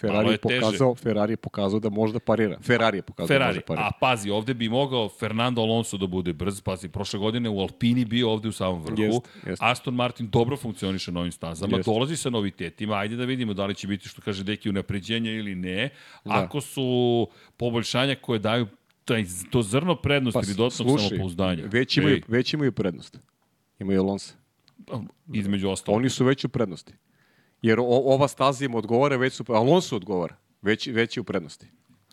Ferrari 0.00 0.28
je 0.28 0.32
je 0.32 0.38
pokazao, 0.38 0.94
Ferrari 0.94 1.32
je 1.32 1.36
pokazao 1.36 1.80
da 1.80 1.90
može 1.90 2.12
da 2.12 2.20
parira. 2.20 2.58
Ferrari 2.62 2.98
je 2.98 3.02
pokazao 3.02 3.26
da 3.26 3.34
Ferrari. 3.34 3.48
može 3.48 3.60
da 3.60 3.66
parira. 3.66 3.86
A 3.86 3.90
pazi, 4.00 4.30
ovde 4.30 4.54
bi 4.54 4.68
mogao 4.68 5.08
Fernando 5.08 5.62
Alonso 5.62 5.96
da 5.96 6.06
bude 6.06 6.32
brz. 6.32 6.60
Pazi, 6.60 6.88
prošle 6.88 7.18
godine 7.18 7.48
u 7.48 7.60
Alpini 7.60 8.04
bio 8.04 8.30
ovde 8.30 8.48
u 8.48 8.52
samom 8.52 8.82
vrhu. 8.82 9.02
Jest, 9.02 9.28
jest. 9.46 9.62
Aston 9.62 9.94
Martin 9.94 10.28
dobro 10.30 10.56
funkcioniše 10.56 11.12
na 11.12 11.20
ovim 11.20 11.32
stazama. 11.32 11.76
Jest. 11.76 11.86
Dolazi 11.86 12.16
sa 12.16 12.30
novitetima. 12.30 12.94
Ajde 12.94 13.16
da 13.16 13.24
vidimo 13.24 13.54
da 13.54 13.66
li 13.66 13.74
će 13.74 13.86
biti, 13.86 14.08
što 14.08 14.22
kaže 14.22 14.44
Deki, 14.44 14.68
unapređenja 14.70 15.30
ili 15.30 15.54
ne. 15.54 15.88
Ako 16.24 16.60
su 16.60 17.28
poboljšanja 17.56 18.14
koje 18.14 18.38
daju 18.38 18.66
taj, 19.04 19.24
to 19.50 19.62
zrno 19.62 19.96
prednosti 19.96 20.40
ili 20.46 20.54
dodatnog 20.54 21.00
samopouzdanja. 21.00 21.64
Već 21.66 21.96
imaju, 21.96 22.14
Ej, 22.14 22.22
već 22.28 22.54
imaju 22.54 22.72
prednost. 22.72 23.18
Imaju 23.78 24.00
Alonso. 24.00 24.34
između 25.32 25.68
ostalog. 25.68 25.98
Oni 25.98 26.10
su 26.10 26.24
već 26.24 26.44
u 26.44 26.48
prednosti. 26.48 26.92
Jer 27.62 27.80
o, 27.80 27.84
ova 27.84 28.28
staza 28.28 28.64
im 28.64 28.74
odgovara, 28.74 29.16
već 29.16 29.32
su, 29.32 29.44
Alonso 29.48 29.96
odgovara. 29.96 30.36
Već, 30.62 30.86
već 30.86 31.16
je 31.16 31.20
u 31.20 31.24
prednosti. 31.24 31.66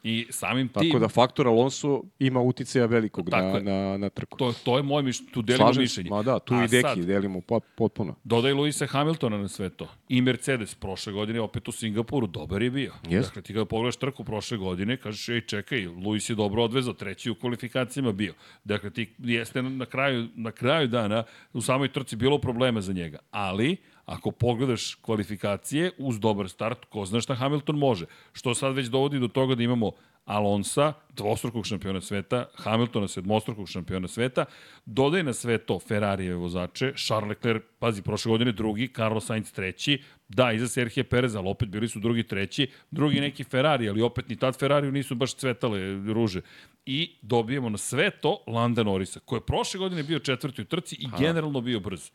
I 0.03 0.27
samim 0.29 0.67
tim... 0.67 0.91
Tako 0.91 0.99
da 0.99 1.07
faktor 1.09 1.47
Alonso 1.47 2.01
ima 2.19 2.41
uticaja 2.41 2.85
velikog 2.85 3.29
na, 3.29 3.59
na, 3.59 3.97
na 3.97 4.09
trku. 4.09 4.37
To, 4.37 4.53
to 4.63 4.77
je 4.77 4.83
moje 4.83 5.03
mišljenje, 5.03 5.31
tu 5.31 5.41
delimo 5.41 5.65
Slažem 5.65 5.81
mišljenje. 5.81 6.09
ma 6.09 6.23
da, 6.23 6.39
tu 6.39 6.53
A 6.53 6.63
i 6.63 6.67
Deki 6.67 6.81
sad, 6.81 6.97
delimo 6.97 7.41
pot, 7.41 7.63
potpuno. 7.75 8.15
Dodaj 8.23 8.53
Luisa 8.53 8.85
Hamiltona 8.85 9.37
na 9.37 9.47
sve 9.47 9.69
to. 9.69 9.87
I 10.09 10.21
Mercedes 10.21 10.75
prošle 10.75 11.13
godine 11.13 11.41
opet 11.41 11.67
u 11.67 11.71
Singapuru, 11.71 12.27
dobar 12.27 12.61
je 12.61 12.71
bio. 12.71 12.93
Jest. 13.09 13.27
Dakle, 13.27 13.41
ti 13.41 13.53
kada 13.53 13.65
pogledaš 13.65 13.95
trku 13.95 14.23
prošle 14.23 14.57
godine, 14.57 14.97
kažeš, 14.97 15.29
ej, 15.29 15.41
čekaj, 15.41 15.87
Luis 15.87 16.29
je 16.29 16.35
dobro 16.35 16.63
odvezao, 16.63 16.93
treći 16.93 17.29
u 17.29 17.35
kvalifikacijama 17.35 18.11
bio. 18.11 18.33
Dakle, 18.63 18.89
ti 18.89 19.13
jeste 19.17 19.61
na 19.61 19.85
kraju, 19.85 20.27
na 20.35 20.51
kraju 20.51 20.87
dana 20.87 21.23
u 21.53 21.61
samoj 21.61 21.91
trci 21.91 22.15
bilo 22.15 22.37
problema 22.37 22.81
za 22.81 22.93
njega. 22.93 23.19
Ali, 23.31 23.77
ako 24.05 24.31
pogledaš 24.31 24.95
kvalifikacije 24.95 25.91
uz 25.97 26.19
dobar 26.19 26.49
start, 26.49 26.85
ko 26.85 27.05
zna 27.05 27.21
šta 27.21 27.35
Hamilton 27.35 27.77
može. 27.77 28.05
Što 28.33 28.55
sad 28.55 28.75
već 28.75 28.87
dovodi 28.87 29.19
do 29.19 29.27
toga 29.27 29.55
da 29.55 29.63
imamo 29.63 29.91
Alonsa, 30.25 30.93
dvostrukog 31.15 31.65
šampiona 31.65 32.01
sveta, 32.01 32.45
Hamiltona, 32.55 33.07
sedmostrukog 33.07 33.69
šampiona 33.69 34.07
sveta, 34.07 34.45
dodaj 34.85 35.23
na 35.23 35.33
sve 35.33 35.57
to 35.57 35.79
Ferrarijeve 35.79 36.35
vozače, 36.35 36.93
Charles 36.95 37.29
Leclerc, 37.29 37.63
pazi, 37.79 38.01
prošle 38.01 38.29
godine 38.29 38.51
drugi, 38.51 38.87
Carlos 38.95 39.25
Sainz 39.25 39.51
treći, 39.51 40.01
da, 40.29 40.51
iza 40.51 40.67
Serhije 40.67 41.03
Perez, 41.03 41.35
ali 41.35 41.49
opet 41.49 41.69
bili 41.69 41.87
su 41.87 41.99
drugi 41.99 42.23
treći, 42.23 42.67
drugi 42.91 43.21
neki 43.21 43.43
Ferrari, 43.43 43.89
ali 43.89 44.01
opet 44.01 44.29
ni 44.29 44.35
tad 44.35 44.59
Ferrariju 44.59 44.91
nisu 44.91 45.15
baš 45.15 45.33
cvetale 45.35 45.79
ruže. 46.13 46.41
I 46.85 47.15
dobijemo 47.21 47.69
na 47.69 47.77
sve 47.77 48.09
to 48.09 48.43
Landa 48.47 48.83
Norrisa, 48.83 49.19
koji 49.25 49.37
je 49.37 49.45
prošle 49.45 49.77
godine 49.77 50.03
bio 50.03 50.19
četvrti 50.19 50.61
u 50.61 50.65
trci 50.65 50.95
i 50.99 51.07
generalno 51.19 51.61
bio 51.61 51.79
brz. 51.79 52.11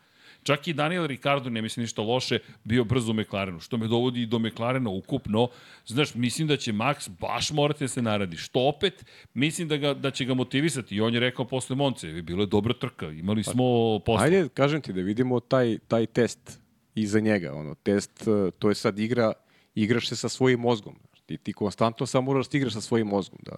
Čak 0.49 0.69
i 0.69 0.73
Daniel 0.73 1.07
Ricardo, 1.07 1.51
ne 1.51 1.63
mislim 1.63 1.83
ništa 1.85 2.03
loše, 2.03 2.39
bio 2.65 2.85
brzo 2.85 3.13
u 3.13 3.15
McLarenu, 3.15 3.61
što 3.61 3.77
me 3.77 3.89
dovodi 3.89 4.23
i 4.23 4.27
do 4.27 4.39
McLarena 4.39 4.91
ukupno. 4.91 5.49
Znaš, 5.87 6.15
mislim 6.15 6.49
da 6.49 6.57
će 6.57 6.73
Max 6.73 7.11
baš 7.21 7.51
morati 7.51 7.85
da 7.85 7.89
se 7.89 8.03
naradi. 8.03 8.37
Što 8.37 8.61
opet, 8.61 9.05
mislim 9.35 9.69
da, 9.69 9.77
ga, 9.77 9.95
da 9.95 10.11
će 10.11 10.25
ga 10.25 10.35
motivisati. 10.35 10.95
I 10.97 11.01
on 11.01 11.15
je 11.15 11.21
rekao 11.21 11.45
posle 11.45 11.77
Monce, 11.77 12.23
bilo 12.23 12.43
je 12.43 12.47
dobra 12.47 12.75
trka, 12.75 13.11
imali 13.11 13.45
smo 13.45 13.99
posle. 14.07 14.25
Ajde, 14.25 14.49
kažem 14.49 14.81
ti 14.81 14.93
da 14.93 15.01
vidimo 15.01 15.41
taj, 15.41 15.79
taj 15.89 16.07
test 16.07 16.61
iza 16.95 17.21
njega. 17.21 17.53
Ono, 17.55 17.75
test, 17.75 18.25
eh, 18.29 18.51
to 18.59 18.69
je 18.69 18.75
sad 18.75 18.99
igra, 18.99 19.33
igraš 19.75 20.09
se 20.09 20.17
sa 20.17 20.29
svojim 20.29 20.61
mozgom. 20.61 20.97
Ti, 21.27 21.37
ti 21.37 21.53
konstantno 21.53 22.07
samo 22.07 22.33
moraš 22.33 22.49
da 22.49 22.59
igraš 22.59 22.73
sa 22.73 22.81
svojim 22.81 23.07
mozgom. 23.07 23.39
Da, 23.43 23.57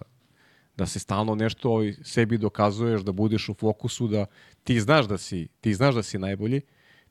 da 0.77 0.85
se 0.85 0.99
stalno 0.99 1.35
nešto 1.35 1.71
ovaj, 1.71 1.93
sebi 2.03 2.37
dokazuješ, 2.37 3.01
da 3.01 3.11
budeš 3.11 3.49
u 3.49 3.53
fokusu, 3.53 4.07
da 4.07 4.25
ti 4.63 4.79
znaš 4.79 5.07
da 5.07 5.17
si, 5.17 5.47
ti 5.61 5.73
znaš 5.73 5.95
da 5.95 6.03
si 6.03 6.19
najbolji, 6.19 6.61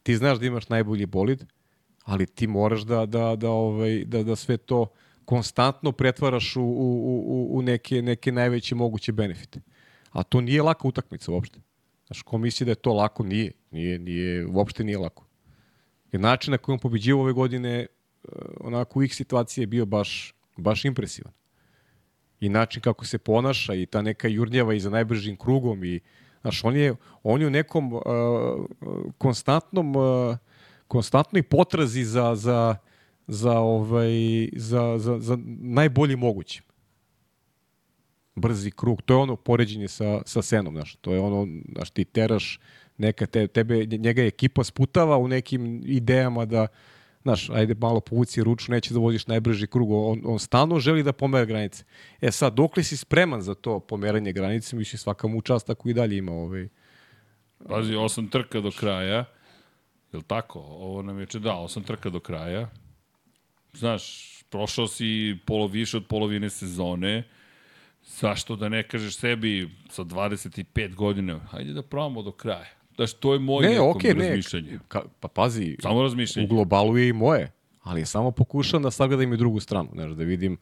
ti 0.02 0.16
znaš 0.16 0.38
da 0.38 0.46
imaš 0.46 0.68
najbolji 0.68 1.06
bolid, 1.06 1.44
ali 2.04 2.26
ti 2.26 2.46
moraš 2.46 2.82
da, 2.82 3.06
da, 3.06 3.36
da, 3.36 3.50
ovaj, 3.50 4.04
da, 4.04 4.22
da 4.22 4.36
sve 4.36 4.56
to 4.56 4.86
konstantno 5.24 5.92
pretvaraš 5.92 6.56
u, 6.56 6.62
u, 6.62 7.22
u, 7.26 7.58
u 7.58 7.62
neke, 7.62 8.02
neke 8.02 8.32
najveće 8.32 8.74
moguće 8.74 9.12
benefite. 9.12 9.60
A 10.10 10.22
to 10.22 10.40
nije 10.40 10.62
laka 10.62 10.88
utakmica 10.88 11.32
uopšte. 11.32 11.60
Znaš, 12.06 12.22
ko 12.22 12.38
misli 12.38 12.64
da 12.64 12.72
je 12.72 12.74
to 12.74 12.92
lako, 12.92 13.22
nije. 13.22 13.52
Nije, 13.70 13.98
nije 13.98 14.46
uopšte 14.46 14.84
nije 14.84 14.98
lako. 14.98 15.26
Jer 16.12 16.20
način 16.20 16.50
na 16.50 16.58
koji 16.58 16.72
on 16.72 16.78
pobeđivo 16.78 17.22
ove 17.22 17.32
godine, 17.32 17.70
e, 17.80 17.86
onako 18.60 18.98
u 18.98 19.02
ih 19.02 19.14
situacije 19.14 19.62
je 19.62 19.66
bio 19.66 19.86
baš, 19.86 20.34
baš 20.56 20.84
impresivan. 20.84 21.32
I 22.40 22.48
način 22.48 22.82
kako 22.82 23.04
se 23.04 23.18
ponaša 23.18 23.74
i 23.74 23.86
ta 23.86 24.02
neka 24.02 24.28
jurnjava 24.28 24.74
i 24.74 24.80
za 24.80 24.90
najbržim 24.90 25.36
krugom 25.36 25.84
i 25.84 26.00
znaš, 26.40 26.64
on 26.64 26.76
je, 26.76 26.94
on 27.22 27.40
je 27.40 27.46
u 27.46 27.50
nekom 27.50 27.92
uh, 27.92 28.02
konstantnom 29.18 29.96
uh, 29.96 30.36
konstantnoj 30.88 31.42
potrazi 31.42 32.04
za, 32.04 32.34
za, 32.34 32.76
za, 33.26 33.58
ovaj, 33.58 34.12
za, 34.56 34.98
za, 34.98 35.18
za 35.18 35.38
najbolji 35.60 36.16
mogućim 36.16 36.62
brzi 38.34 38.70
krug, 38.70 39.02
to 39.02 39.14
je 39.14 39.18
ono 39.18 39.36
poređenje 39.36 39.88
sa, 39.88 40.22
sa 40.26 40.42
Senom, 40.42 40.74
znaš, 40.74 40.96
to 41.00 41.14
je 41.14 41.20
ono, 41.20 41.46
znaš, 41.74 41.90
ti 41.90 42.04
teraš 42.04 42.60
neka 42.98 43.26
te, 43.26 43.46
tebe, 43.46 43.86
njega 43.86 44.22
ekipa 44.22 44.64
sputava 44.64 45.18
u 45.18 45.28
nekim 45.28 45.82
idejama 45.84 46.44
da, 46.44 46.66
znaš, 47.22 47.50
ajde 47.50 47.74
malo 47.74 48.00
povuci 48.00 48.42
ruču, 48.42 48.72
neće 48.72 48.94
da 48.94 49.00
voziš 49.00 49.26
najbrži 49.26 49.66
krug, 49.66 49.90
on, 49.92 50.22
on 50.24 50.38
stalno 50.38 50.80
želi 50.80 51.02
da 51.02 51.12
pomera 51.12 51.44
granice. 51.44 51.84
E 52.20 52.32
sad, 52.32 52.54
dok 52.54 52.76
li 52.76 52.84
si 52.84 52.96
spreman 52.96 53.42
za 53.42 53.54
to 53.54 53.80
pomeranje 53.80 54.32
granice, 54.32 54.76
mislim 54.76 54.98
svaka 54.98 55.28
mu 55.28 55.42
čast 55.42 55.70
ako 55.70 55.88
i 55.88 55.94
dalje 55.94 56.16
ima 56.16 56.32
ovaj, 56.32 56.68
Pazi, 57.68 57.94
osam 57.94 58.28
trka 58.28 58.60
do 58.60 58.70
kraja. 58.70 59.24
Je 60.12 60.16
li 60.16 60.22
tako? 60.22 60.58
Ovo 60.58 61.02
nam 61.02 61.20
je 61.20 61.26
če 61.26 61.38
da, 61.38 61.54
osam 61.54 61.82
trka 61.84 62.10
do 62.10 62.20
kraja. 62.20 62.68
Znaš, 63.72 64.04
prošao 64.50 64.86
si 64.86 65.38
polo 65.46 65.66
više 65.66 65.96
od 65.96 66.06
polovine 66.06 66.50
sezone. 66.50 67.28
Zašto 68.04 68.56
da 68.56 68.68
ne 68.68 68.82
kažeš 68.82 69.16
sebi 69.16 69.70
sa 69.90 70.02
25 70.02 70.94
godina, 70.94 71.38
hajde 71.38 71.72
da 71.72 71.82
probamo 71.82 72.22
do 72.22 72.32
kraja. 72.32 72.79
Znaš, 73.00 73.12
to 73.12 73.32
je 73.32 73.38
moj 73.40 73.62
Ne, 73.62 73.70
nekom 73.70 73.88
okej, 73.90 74.14
ne, 74.14 74.28
razmišljanje. 74.28 74.78
ka, 74.88 75.02
pa 75.20 75.28
pazi, 75.28 75.76
Samo 75.82 75.96
u 75.96 76.02
razmišljanje. 76.02 76.48
globalu 76.48 76.98
je 76.98 77.08
i 77.08 77.12
moje, 77.14 77.52
ali 77.82 78.06
samo 78.06 78.30
pokušam 78.30 78.82
da 78.82 78.90
sagledam 78.90 79.32
i 79.32 79.36
drugu 79.36 79.60
stranu, 79.60 79.88
znaš, 79.92 80.10
da 80.10 80.24
vidim 80.24 80.58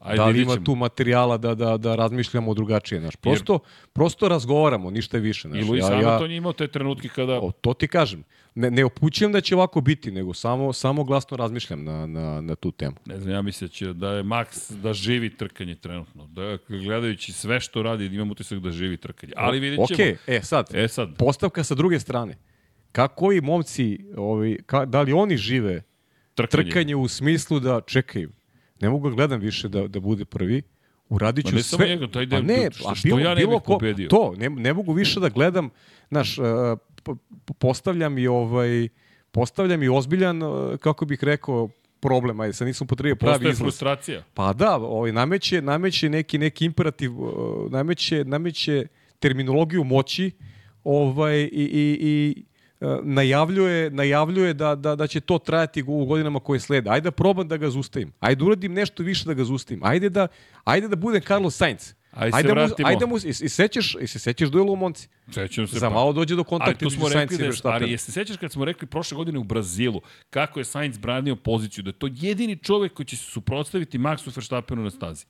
Ajde, 0.00 0.16
da 0.16 0.26
li 0.26 0.42
ima 0.42 0.56
tu 0.64 0.74
materijala 0.74 1.36
da, 1.36 1.54
da, 1.54 1.76
da 1.76 1.94
razmišljamo 1.94 2.54
drugačije, 2.54 3.00
znaš. 3.00 3.16
Prosto, 3.16 3.58
prosto 3.92 4.28
razgovaramo, 4.28 4.90
ništa 4.90 5.18
više, 5.18 5.48
znaš. 5.48 5.60
I 5.60 5.64
Luis 5.64 5.84
ja, 5.84 5.88
Hamilton 5.88 6.30
je 6.30 6.36
imao 6.36 6.52
te 6.52 6.68
trenutke 6.68 7.08
kada... 7.08 7.40
O, 7.40 7.50
to 7.60 7.74
ti 7.74 7.88
kažem. 7.88 8.24
Ne, 8.54 8.70
ne 8.70 8.84
opućujem 8.84 9.32
da 9.32 9.40
će 9.40 9.54
ovako 9.54 9.80
biti, 9.80 10.10
nego 10.10 10.34
samo, 10.34 10.72
samo 10.72 11.04
glasno 11.04 11.36
razmišljam 11.36 11.84
na, 11.84 12.06
na, 12.06 12.40
na 12.40 12.54
tu 12.54 12.72
temu. 12.72 12.96
Ne 13.06 13.20
znam, 13.20 13.34
ja 13.34 13.42
mislim 13.42 13.68
da 13.68 13.72
će 13.72 13.92
da 13.92 14.10
je 14.10 14.22
Max 14.22 14.72
da 14.72 14.92
živi 14.92 15.36
trkanje 15.36 15.74
trenutno. 15.74 16.26
Da 16.26 16.58
gledajući 16.68 17.32
sve 17.32 17.60
što 17.60 17.82
radi, 17.82 18.06
imam 18.06 18.30
utisak 18.30 18.58
da 18.58 18.70
živi 18.70 18.96
trkanje. 18.96 19.32
Ali 19.36 19.60
vidjet 19.60 19.86
ćemo. 19.88 19.96
Okej, 19.96 20.16
e 20.26 20.42
sad, 20.42 20.70
E 20.74 20.88
sad, 20.88 21.16
postavka 21.18 21.64
sa 21.64 21.74
druge 21.74 22.00
strane. 22.00 22.38
Kako 22.92 23.24
ovi 23.24 23.40
momci, 23.40 23.98
ovi, 24.16 24.58
ka, 24.66 24.84
da 24.84 25.02
li 25.02 25.12
oni 25.12 25.36
žive 25.36 25.82
trkanje. 26.34 26.64
trkanje 26.64 26.96
u 26.96 27.08
smislu 27.08 27.60
da, 27.60 27.80
čekaj, 27.86 28.26
ne 28.80 28.90
mogu 28.90 29.08
da 29.08 29.16
gledam 29.16 29.40
više 29.40 29.68
da, 29.68 29.88
da 29.88 30.00
bude 30.00 30.24
prvi, 30.24 30.62
Uradit 31.08 31.44
Pa 31.44 31.50
ću 31.50 31.56
ne 31.56 31.62
samo 31.62 31.78
sve. 31.78 31.88
njega, 31.88 32.06
taj 32.08 32.28
Pa 32.28 32.40
ne, 32.40 32.68
što- 32.70 32.88
a 32.88 32.94
što 32.94 33.06
bilo, 33.06 33.18
ja 33.20 33.28
ne 33.30 33.34
bilo 33.36 33.50
bih 33.50 33.60
ko, 33.60 33.72
pobedio. 33.72 34.08
To, 34.08 34.34
ne, 34.36 34.48
ne 34.50 34.74
mogu 34.74 34.92
više 34.92 35.20
da 35.20 35.28
gledam, 35.28 35.70
znaš, 36.08 36.38
uh, 36.38 36.44
po- 37.02 37.16
po- 37.44 37.54
postavljam 37.54 38.18
i 38.18 38.26
ovaj, 38.26 38.88
postavljam 39.30 39.82
i 39.82 39.88
ozbiljan, 39.88 40.42
uh, 40.42 40.50
kako 40.76 41.04
bih 41.04 41.24
rekao, 41.24 41.68
problem, 42.00 42.40
ajde, 42.40 42.52
sad 42.52 42.66
nisam 42.66 42.86
potrebio 42.86 43.16
pravi 43.16 43.32
Postoje 43.34 43.50
izraz. 43.50 43.64
frustracija. 43.64 44.22
Pa 44.34 44.52
da, 44.52 44.76
ovaj, 44.76 45.12
nameće, 45.12 45.62
nameće 45.62 46.08
neki, 46.08 46.38
neki 46.38 46.64
imperativ, 46.64 47.20
uh, 47.20 47.30
nameće, 47.70 48.24
nameće 48.24 48.86
terminologiju 49.18 49.84
moći 49.84 50.30
ovaj, 50.84 51.38
i, 51.38 51.48
i, 51.52 51.98
i 52.00 52.44
najavljuje, 53.02 53.90
najavljuje 53.90 54.54
da, 54.54 54.74
da, 54.74 54.96
da 54.96 55.06
će 55.06 55.20
to 55.20 55.38
trajati 55.38 55.84
u 55.86 56.04
godinama 56.04 56.40
koje 56.40 56.60
slede. 56.60 56.90
Ajde 56.90 57.04
da 57.04 57.10
probam 57.10 57.48
da 57.48 57.56
ga 57.56 57.70
zustavim. 57.70 58.12
Ajde 58.20 58.38
da 58.38 58.44
uradim 58.44 58.72
nešto 58.72 59.02
više 59.02 59.24
da 59.24 59.34
ga 59.34 59.44
zustavim. 59.44 59.84
Ajde 59.84 60.08
da, 60.08 60.28
ajde 60.64 60.88
da 60.88 60.96
budem 60.96 61.20
Carlos 61.20 61.56
Sainz. 61.56 61.94
Ajde 62.12 62.36
ajde, 62.36 62.48
da 62.48 62.54
mu, 62.54 62.60
vratimo. 62.60 62.88
ajde 62.88 63.06
mu, 63.06 63.18
i, 63.18 63.28
i 63.28 63.48
sećaš, 63.48 63.96
i 64.00 64.06
se 64.06 64.18
sećaš 64.18 64.48
duela 64.48 64.72
u 64.72 64.76
Monci? 64.76 65.08
Sećam 65.30 65.66
se. 65.66 65.78
Za 65.78 65.88
pa. 65.88 65.94
malo 65.94 66.12
dođe 66.12 66.36
do 66.36 66.44
kontakta 66.44 66.86
između 66.86 67.12
Sainz 67.12 67.38
da 67.38 67.44
i 67.44 67.46
Verstappen. 67.46 67.82
ali 67.82 67.90
jeste 67.90 68.12
sećaš 68.12 68.36
kad 68.36 68.52
smo 68.52 68.64
rekli 68.64 68.88
prošle 68.88 69.16
godine 69.16 69.38
u 69.38 69.44
Brazilu 69.44 70.00
kako 70.30 70.60
je 70.60 70.64
Sainz 70.64 70.98
branio 70.98 71.36
poziciju, 71.36 71.84
da 71.84 71.88
je 71.88 71.92
to 71.92 72.08
jedini 72.12 72.56
čovek 72.56 72.92
koji 72.92 73.06
će 73.06 73.16
se 73.16 73.24
suprotstaviti 73.24 73.98
Maxu 73.98 74.36
Verstappenu 74.36 74.82
na 74.82 74.90
stazi. 74.90 75.26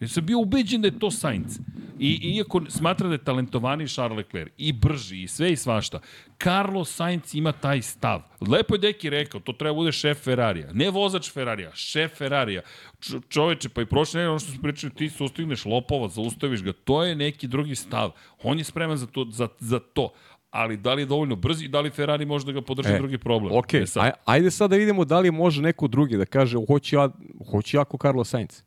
Ja 0.00 0.08
sam 0.08 0.26
bio 0.26 0.38
ubeđen 0.38 0.80
da 0.80 0.88
je 0.88 0.98
to 0.98 1.10
Sainz. 1.10 1.58
I, 1.98 2.34
iako 2.36 2.60
smatra 2.68 3.08
da 3.08 3.14
je 3.14 3.24
talentovaniji 3.24 3.88
Charles 3.88 4.16
Leclerc 4.16 4.52
i 4.58 4.72
brži 4.72 5.22
i 5.22 5.28
sve 5.28 5.52
i 5.52 5.56
svašta, 5.56 6.00
Carlos 6.42 6.94
Sainz 6.94 7.34
ima 7.34 7.52
taj 7.52 7.82
stav. 7.82 8.22
Lepo 8.48 8.74
je 8.74 8.78
Deki 8.78 9.10
rekao, 9.10 9.40
to 9.40 9.52
treba 9.52 9.74
bude 9.74 9.92
šef 9.92 10.18
Ferrarija. 10.24 10.72
Ne 10.72 10.90
vozač 10.90 11.32
Ferrarija, 11.32 11.70
šef 11.74 12.12
Ferrarija. 12.18 12.62
Č 13.00 13.16
čoveče, 13.28 13.68
pa 13.68 13.82
i 13.82 13.86
prošle 13.86 14.18
nedelje 14.18 14.30
ono 14.30 14.38
što 14.38 14.52
smo 14.52 14.62
pričali, 14.62 14.94
ti 14.94 15.08
sustigneš 15.10 15.64
lopova, 15.64 16.08
zaustaviš 16.08 16.62
ga, 16.62 16.72
to 16.72 17.04
je 17.04 17.16
neki 17.16 17.48
drugi 17.48 17.74
stav. 17.74 18.10
On 18.42 18.58
je 18.58 18.64
spreman 18.64 18.96
za 18.96 19.06
to, 19.06 19.26
za, 19.30 19.48
za 19.58 19.78
to 19.78 20.12
ali 20.50 20.76
da 20.76 20.94
li 20.94 21.02
je 21.02 21.06
dovoljno 21.06 21.36
brz 21.36 21.62
i 21.62 21.68
da 21.68 21.80
li 21.80 21.90
Ferrari 21.90 22.26
može 22.26 22.46
da 22.46 22.52
ga 22.52 22.62
podrži 22.62 22.92
E, 22.92 22.98
drugi 22.98 23.18
problem. 23.18 23.56
Ok, 23.56 23.74
E 23.74 23.86
sad, 23.86 24.04
aj, 24.04 24.10
ajde 24.24 24.50
sad 24.50 24.70
da 24.70 24.76
vidimo 24.76 25.04
da 25.04 25.20
li 25.20 25.30
može 25.30 25.62
neko 25.62 25.88
drugi 25.88 26.16
da 26.16 26.24
kaže 26.24 26.58
hoću 26.68 26.96
ja, 26.96 27.08
hoću 27.50 27.76
ja 27.76 27.80
ako 27.80 27.98
Carlos 27.98 28.28
Sainz. 28.28 28.62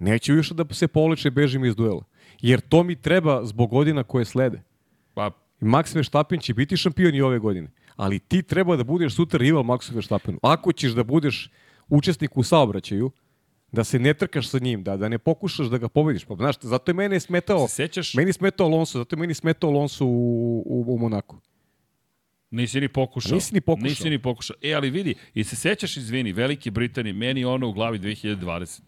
Neću 0.00 0.34
više 0.34 0.54
da 0.54 0.64
se 0.74 0.88
povleče 0.88 1.28
i 1.28 1.30
bežim 1.30 1.64
iz 1.64 1.76
duela. 1.76 2.04
Jer 2.40 2.60
to 2.60 2.82
mi 2.82 2.96
treba 2.96 3.44
zbog 3.44 3.70
godina 3.70 4.02
koje 4.02 4.24
slede. 4.24 4.62
pa, 5.14 5.30
Max 5.60 5.94
Verstappen 5.94 6.40
će 6.40 6.54
biti 6.54 6.76
šampion 6.76 7.14
i 7.14 7.20
ove 7.20 7.38
godine. 7.38 7.70
Ali 7.96 8.18
ti 8.18 8.42
treba 8.42 8.76
da 8.76 8.84
budeš 8.84 9.14
sutra 9.14 9.38
rival 9.38 9.62
Maxu 9.62 9.94
Verstappenu. 9.94 10.38
Ako 10.42 10.72
ćeš 10.72 10.92
da 10.92 11.04
budeš 11.04 11.50
učesnik 11.88 12.36
u 12.36 12.42
saobraćaju, 12.42 13.10
da 13.72 13.84
se 13.84 13.98
ne 13.98 14.14
trkaš 14.14 14.48
sa 14.48 14.58
njim, 14.58 14.82
da, 14.82 14.96
da 14.96 15.08
ne 15.08 15.18
pokušaš 15.18 15.66
da 15.66 15.78
ga 15.78 15.88
pobediš. 15.88 16.24
Pa, 16.24 16.34
znaš, 16.34 16.56
zato 16.60 16.90
je 16.90 16.94
mene 16.94 17.20
smetao, 17.20 17.68
se 17.68 17.74
sećaš, 17.74 18.14
meni 18.14 18.32
smetao 18.32 18.66
Alonso, 18.66 18.98
zato 18.98 19.16
je 19.16 19.20
meni 19.20 19.34
smetao 19.34 19.70
Alonso 19.70 20.04
u, 20.04 20.62
u, 20.66 20.94
u 20.94 20.98
Monaku. 20.98 21.36
nisi 22.50 22.80
ni 22.80 22.88
pokušao. 22.88 23.34
Nisi 23.34 23.54
ni 23.54 23.60
pokušao. 23.60 23.88
Nisi 23.88 24.10
ni 24.10 24.22
pokušao. 24.22 24.56
E, 24.62 24.74
ali 24.74 24.90
vidi, 24.90 25.14
i 25.34 25.44
se 25.44 25.56
sećaš, 25.56 25.96
izvini, 25.96 26.32
Velike 26.32 26.70
Britanije, 26.70 27.12
meni 27.12 27.44
ono 27.44 27.68
u 27.68 27.72
glavi 27.72 27.98
2020 27.98 28.80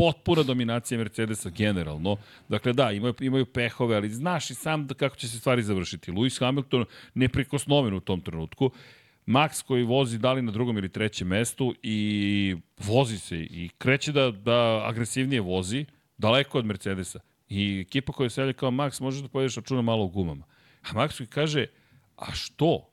potpuna 0.00 0.42
dominacija 0.42 0.98
Mercedesa 0.98 1.50
generalno. 1.50 2.16
Dakle, 2.48 2.72
da, 2.72 2.92
imaju, 2.92 3.14
imaju 3.20 3.46
pehove, 3.46 3.96
ali 3.96 4.08
znaš 4.08 4.50
i 4.50 4.54
sam 4.54 4.86
da 4.86 4.94
kako 4.94 5.16
će 5.16 5.28
se 5.28 5.38
stvari 5.38 5.62
završiti. 5.62 6.12
Lewis 6.12 6.40
Hamilton 6.40 6.84
neprikosnoven 7.14 7.94
u 7.94 8.00
tom 8.00 8.20
trenutku. 8.20 8.70
Max 9.26 9.62
koji 9.66 9.84
vozi 9.84 10.18
da 10.18 10.32
li 10.32 10.42
na 10.42 10.52
drugom 10.52 10.78
ili 10.78 10.88
trećem 10.88 11.28
mestu 11.28 11.74
i 11.82 12.56
vozi 12.78 13.18
se 13.18 13.36
i 13.36 13.68
kreće 13.78 14.12
da, 14.12 14.30
da 14.30 14.82
agresivnije 14.86 15.40
vozi, 15.40 15.84
daleko 16.18 16.58
od 16.58 16.64
Mercedesa. 16.64 17.20
I 17.48 17.84
ekipa 17.86 18.12
koja 18.12 18.30
se 18.30 18.52
kao 18.52 18.70
Max, 18.70 19.02
možeš 19.02 19.22
da 19.22 19.28
povedeš 19.28 19.56
računa 19.56 19.82
malo 19.82 20.04
u 20.04 20.08
gumama. 20.08 20.44
A 20.82 20.92
Max 20.92 21.16
koji 21.16 21.26
kaže, 21.26 21.66
a 22.16 22.32
što? 22.32 22.90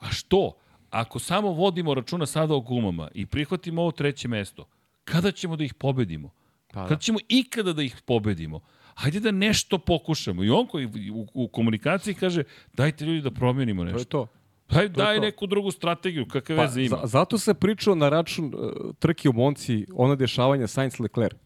A 0.00 0.10
što? 0.10 0.56
Ako 0.90 1.18
samo 1.18 1.52
vodimo 1.52 1.94
računa 1.94 2.26
sada 2.26 2.54
o 2.54 2.60
gumama 2.60 3.08
i 3.14 3.26
prihvatimo 3.26 3.82
ovo 3.82 3.92
treće 3.92 4.28
mesto, 4.28 4.68
kada 5.10 5.32
ćemo 5.32 5.56
da 5.56 5.64
ih 5.64 5.74
pobedimo? 5.74 6.30
Pa 6.72 6.82
da. 6.82 6.88
Kada 6.88 7.00
ćemo 7.00 7.18
ikada 7.28 7.72
da 7.72 7.82
ih 7.82 7.96
pobedimo? 8.06 8.60
Hajde 8.94 9.20
da 9.20 9.30
nešto 9.30 9.78
pokušamo. 9.78 10.44
I 10.44 10.50
on 10.50 10.66
koji 10.66 10.86
u, 11.12 11.26
u 11.34 11.48
komunikaciji 11.48 12.14
kaže, 12.14 12.42
dajte 12.72 13.04
ljudi 13.04 13.20
da 13.20 13.30
promenimo 13.30 13.82
To 13.82 13.88
je 13.88 13.92
nešto. 13.92 14.04
to. 14.04 14.26
Daj, 14.74 14.86
to 14.92 14.92
daj 14.92 15.16
to. 15.16 15.20
neku 15.22 15.46
drugu 15.46 15.70
strategiju, 15.70 16.26
kakve 16.26 16.56
Pa, 16.56 16.62
veze 16.62 16.82
ima. 16.82 16.96
za, 16.96 17.06
zato 17.06 17.38
se 17.38 17.54
pričao 17.54 17.94
na 17.94 18.08
račun 18.08 18.44
uh, 18.54 18.94
trke 18.98 19.28
u 19.28 19.32
Monci, 19.32 19.86
ona 19.92 20.14
dešavanja 20.14 20.66
Sainz 20.66 21.00
Leclerc. 21.00 21.36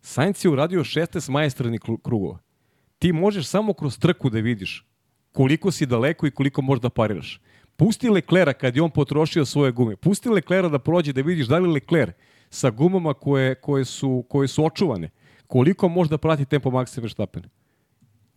Sainz 0.00 0.44
je 0.44 0.50
uradio 0.50 0.80
16 0.80 1.30
majestrani 1.30 1.78
krugova. 2.02 2.38
Ti 2.98 3.12
možeš 3.12 3.46
samo 3.46 3.72
kroz 3.72 3.98
trku 3.98 4.30
da 4.30 4.38
vidiš 4.40 4.86
koliko 5.32 5.70
si 5.70 5.86
daleko 5.86 6.26
i 6.26 6.30
koliko 6.30 6.62
možeš 6.62 6.82
da 6.82 6.90
pariraš. 6.90 7.40
Pusti 7.76 8.08
Leclerca 8.08 8.52
kad 8.52 8.76
je 8.76 8.82
on 8.82 8.90
potrošio 8.90 9.44
svoje 9.44 9.72
gume. 9.72 9.96
Pusti 9.96 10.28
Leclerca 10.28 10.68
da 10.68 10.78
prođe 10.78 11.12
da 11.12 11.20
vidiš 11.20 11.46
da 11.46 11.58
li 11.58 11.68
Leclerc 11.68 12.14
sa 12.56 12.70
gumama 12.70 13.14
koje, 13.14 13.54
koje, 13.54 13.84
su, 13.84 14.24
koje 14.28 14.48
su 14.48 14.64
očuvane, 14.64 15.10
koliko 15.46 15.88
može 15.88 16.10
da 16.10 16.18
prati 16.18 16.44
tempo 16.44 16.70
Maxa 16.70 17.00
Verstappena. 17.00 17.48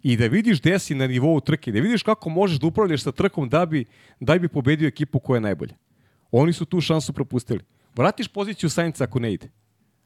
I 0.03 0.17
da 0.17 0.27
vidiš 0.27 0.61
gde 0.61 0.79
si 0.79 0.95
na 0.95 1.07
nivou 1.07 1.39
trke, 1.41 1.71
da 1.71 1.79
vidiš 1.79 2.03
kako 2.03 2.29
možeš 2.29 2.59
da 2.59 2.67
upravljaš 2.67 3.03
sa 3.03 3.11
trkom 3.11 3.49
da 3.49 3.65
bi, 3.65 3.85
da 4.19 4.37
bi 4.39 4.47
pobedio 4.47 4.87
ekipu 4.87 5.19
koja 5.19 5.37
je 5.37 5.41
najbolja. 5.41 5.75
Oni 6.31 6.53
su 6.53 6.65
tu 6.65 6.81
šansu 6.81 7.13
propustili. 7.13 7.63
Vratiš 7.95 8.27
poziciju 8.27 8.69
Sainca 8.69 9.03
ako 9.03 9.19
ne 9.19 9.33
ide. 9.33 9.49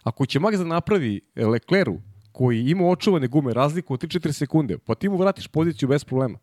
Ako 0.04 0.26
će 0.26 0.40
Max 0.40 0.58
da 0.58 0.64
napravi 0.64 1.22
Lecleru 1.36 1.98
koji 2.32 2.70
ima 2.70 2.88
očuvane 2.88 3.28
gume 3.28 3.54
razliku 3.54 3.94
od 3.94 4.04
3-4 4.04 4.32
sekunde, 4.32 4.78
pa 4.78 4.96
ti 4.96 5.10
mu 5.10 5.18
vratiš 5.18 5.48
poziciju 5.48 5.90
bez 5.90 6.04
problema. 6.04 6.40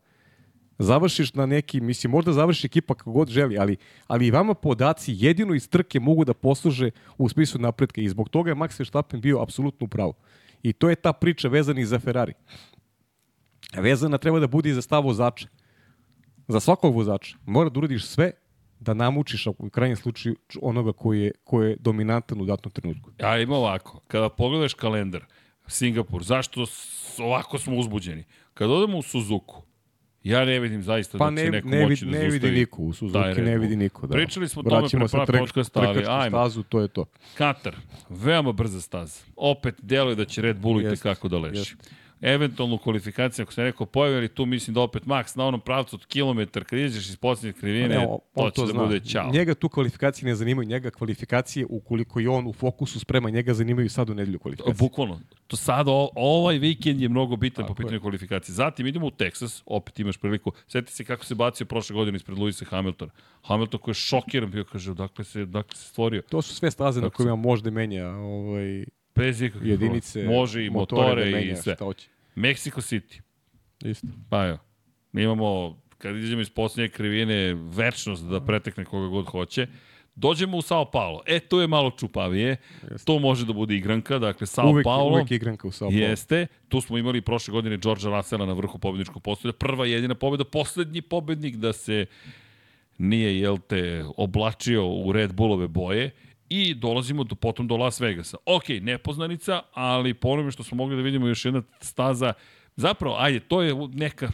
Završiš 0.82 1.34
na 1.34 1.46
neki, 1.46 1.80
mislim, 1.80 2.10
možda 2.10 2.32
završi 2.32 2.66
ekipa 2.66 2.94
kako 2.94 3.12
god 3.12 3.28
želi, 3.28 3.58
ali, 3.58 3.76
ali 4.06 4.26
i 4.26 4.30
vama 4.30 4.54
podaci 4.54 5.14
jedino 5.16 5.54
iz 5.54 5.68
trke 5.68 6.00
mogu 6.00 6.24
da 6.24 6.34
posluže 6.34 6.90
u 7.18 7.28
smislu 7.28 7.60
napretka 7.60 8.00
i 8.00 8.08
zbog 8.08 8.28
toga 8.28 8.50
je 8.50 8.54
Max 8.54 8.80
Verstappen 8.80 9.20
bio 9.20 9.42
apsolutno 9.42 9.84
u 9.84 9.88
pravu. 9.88 10.14
I 10.62 10.72
to 10.72 10.88
je 10.88 10.96
ta 10.96 11.12
priča 11.12 11.48
vezana 11.48 11.80
i 11.80 11.84
za 11.84 11.98
Ferrari. 11.98 12.32
Vezana 13.76 14.18
treba 14.18 14.40
da 14.40 14.46
bude 14.46 14.70
i 14.70 14.74
za 14.74 14.82
stav 14.82 15.04
vozača. 15.04 15.48
Za 16.48 16.60
svakog 16.60 16.94
vozača. 16.94 17.36
Mora 17.46 17.70
da 17.70 17.78
uradiš 17.78 18.06
sve 18.06 18.32
da 18.80 18.94
namučiš 18.94 19.46
u 19.46 19.70
krajnjem 19.70 19.96
slučaju 19.96 20.36
onoga 20.62 20.92
koji 20.92 21.20
je, 21.20 21.32
koji 21.44 21.70
je 21.70 21.76
dominantan 21.80 22.40
u 22.40 22.44
datnom 22.44 22.72
trenutku. 22.72 23.10
A 23.22 23.38
ima 23.38 23.56
ovako, 23.56 24.00
kada 24.08 24.28
pogledaš 24.28 24.74
kalendar, 24.74 25.24
Singapur, 25.66 26.22
zašto 26.22 26.64
ovako 27.18 27.58
smo 27.58 27.76
uzbuđeni? 27.76 28.24
Kada 28.54 28.72
odemo 28.72 28.98
u 28.98 29.02
Suzuku, 29.02 29.62
ja 30.24 30.44
ne 30.44 30.60
vidim 30.60 30.82
zaista 30.82 31.18
Pa 31.18 31.24
da 31.24 31.30
ne, 31.30 31.44
će 31.44 31.50
neko 31.50 31.68
ne, 31.68 31.82
moći 31.82 32.04
da 32.04 32.10
ne 32.10 32.28
vidi 32.28 32.50
niko, 32.50 32.82
u 32.82 32.92
Suzuki 32.92 33.18
ne 33.18 33.34
Bull. 33.44 33.60
vidi 33.60 33.76
niko. 33.76 34.06
Da. 34.06 34.12
Pričali 34.12 34.48
smo 34.48 34.62
o 34.66 34.70
tome 34.70 34.88
pre 34.88 35.06
par 35.26 35.38
podcasta, 35.38 35.80
ali 35.80 36.04
ajmo. 36.08 36.36
stazu, 36.36 36.62
to 36.62 36.80
je 36.80 36.88
to. 36.88 37.04
Katar, 37.34 37.76
veoma 38.08 38.52
brza 38.52 38.80
staza. 38.80 39.24
Opet 39.36 39.74
deluje 39.82 40.14
da 40.14 40.24
će 40.24 40.42
Red 40.42 40.56
Bullu 40.58 40.80
i 40.80 40.84
tekako 40.84 41.28
da 41.28 41.38
leši. 41.38 41.58
jeste. 41.58 41.99
Eventualno 42.22 42.74
u 42.74 42.78
kvalifikaciji, 42.78 43.42
ako 43.42 43.52
se 43.52 43.62
neko 43.62 43.86
pojavi, 43.86 44.16
ali 44.16 44.28
tu 44.28 44.46
mislim 44.46 44.74
da 44.74 44.80
opet 44.80 45.04
Max 45.04 45.36
na 45.36 45.46
onom 45.46 45.60
pravcu 45.60 45.96
od 45.96 46.06
kilometar, 46.06 46.64
kad 46.64 46.78
izađeš 46.78 47.08
iz 47.08 47.16
posljednje 47.16 47.52
krivine, 47.52 47.88
Ne, 47.88 47.98
on, 47.98 48.04
to 48.04 48.20
on 48.34 48.50
će 48.50 48.54
to 48.54 48.66
da 48.66 48.72
zna. 48.72 48.84
bude 48.84 49.00
ćao. 49.00 49.30
Njega 49.30 49.54
tu 49.54 49.68
kvalifikacije 49.68 50.26
ne 50.26 50.34
zanimaju, 50.34 50.68
njega 50.68 50.90
kvalifikacije, 50.90 51.66
ukoliko 51.68 52.20
je 52.20 52.28
on 52.28 52.46
u 52.46 52.52
fokusu 52.52 53.00
sprema, 53.00 53.30
njega 53.30 53.54
zanimaju 53.54 53.90
sad 53.90 54.10
u 54.10 54.14
nedelju 54.14 54.38
kvalifikacije. 54.38 54.74
Bukvalno. 54.80 55.20
To 55.46 55.56
sada, 55.56 55.90
o- 55.90 56.10
ovaj 56.14 56.58
vikend 56.58 57.00
je 57.00 57.08
mnogo 57.08 57.36
bitan 57.36 57.64
po 57.64 57.68
Tako 57.68 57.82
je. 57.82 57.84
pitanju 57.84 58.00
kvalifikacije. 58.00 58.54
Zatim 58.54 58.86
idemo 58.86 59.06
u 59.06 59.10
Texas, 59.10 59.62
opet 59.66 59.98
imaš 59.98 60.16
priliku. 60.16 60.52
Sjeti 60.68 60.92
se 60.92 61.04
kako 61.04 61.24
se 61.24 61.34
bacio 61.34 61.66
prošle 61.66 61.94
godine 61.94 62.16
ispred 62.16 62.38
Luisa 62.38 62.64
Hamiltona. 62.64 63.12
Hamilton 63.42 63.80
koji 63.80 63.92
je 63.92 63.96
šokiran 63.96 64.50
bio, 64.50 64.64
kaže, 64.64 64.90
odakle 64.90 65.24
se, 65.24 65.42
odakle 65.42 65.76
se 65.76 65.84
stvorio. 65.84 66.22
To 66.22 66.42
su 66.42 66.54
sve 66.54 66.70
staze 66.70 67.00
na 67.00 67.10
kojima 67.10 67.36
može 67.36 67.62
da 67.62 67.70
menja 67.70 68.08
ovaj, 68.08 68.84
Bez 69.14 69.42
ikakvih 69.42 69.70
jedinice, 69.70 70.24
Može 70.24 70.64
i 70.64 70.70
motore, 70.70 71.22
da 71.22 71.28
i 71.28 71.32
menja, 71.32 71.56
sve. 71.56 71.74
Šta 71.74 71.84
hoće. 71.84 72.08
Mexico 72.36 72.80
City. 72.80 73.20
Isto. 73.90 74.06
Pa 74.30 74.46
evo, 74.46 74.58
mi 75.12 75.22
imamo, 75.22 75.78
kad 75.98 76.16
izađemo 76.16 76.42
iz 76.42 76.50
posljednje 76.50 76.88
krivine, 76.88 77.54
večnost 77.54 78.24
da 78.24 78.40
pretekne 78.40 78.84
koga 78.84 79.08
god 79.08 79.26
hoće. 79.26 79.66
Dođemo 80.14 80.56
u 80.56 80.62
Sao 80.62 80.90
Paulo. 80.90 81.22
E, 81.26 81.40
tu 81.40 81.60
je 81.60 81.66
malo 81.66 81.90
čupavije. 81.90 82.56
To 83.04 83.18
može 83.18 83.46
da 83.46 83.52
bude 83.52 83.76
igranka. 83.76 84.18
Dakle, 84.18 84.46
Sao 84.46 84.70
uvek, 84.70 84.84
Paulo. 84.84 85.12
uvek 85.12 85.30
igranka 85.30 85.68
u 85.68 85.70
Sao 85.72 85.88
Paulo. 85.88 86.02
Jeste. 86.02 86.46
Tu 86.68 86.80
smo 86.80 86.98
imali 86.98 87.20
prošle 87.20 87.52
godine 87.52 87.76
Đorđa 87.76 88.10
Rasela 88.10 88.46
na 88.46 88.52
vrhu 88.52 88.78
pobedničkog 88.78 89.22
postolja. 89.22 89.52
Prva 89.52 89.86
i 89.86 89.90
jedina 89.90 90.14
pobeda, 90.14 90.44
poslednji 90.44 91.02
pobednik 91.02 91.56
da 91.56 91.72
se 91.72 92.06
nije, 92.98 93.40
jel 93.40 93.58
te, 93.58 94.04
oblačio 94.16 94.88
u 94.88 95.12
Red 95.12 95.32
Bullove 95.34 95.68
boje. 95.68 96.10
I 96.50 96.74
dolazimo 96.74 97.24
do, 97.24 97.34
potom 97.34 97.66
do 97.66 97.76
Las 97.76 98.00
Vegasa. 98.00 98.36
Ok, 98.46 98.68
nepoznanica, 98.82 99.62
ali 99.74 100.14
po 100.14 100.28
onome 100.28 100.50
što 100.50 100.62
smo 100.62 100.76
mogli 100.76 100.96
da 100.96 101.02
vidimo 101.02 101.28
još 101.28 101.44
jedna 101.44 101.62
staza, 101.80 102.32
zapravo, 102.76 103.16
ajde, 103.18 103.40
to 103.40 103.62
je 103.62 103.74
neka 103.92 104.28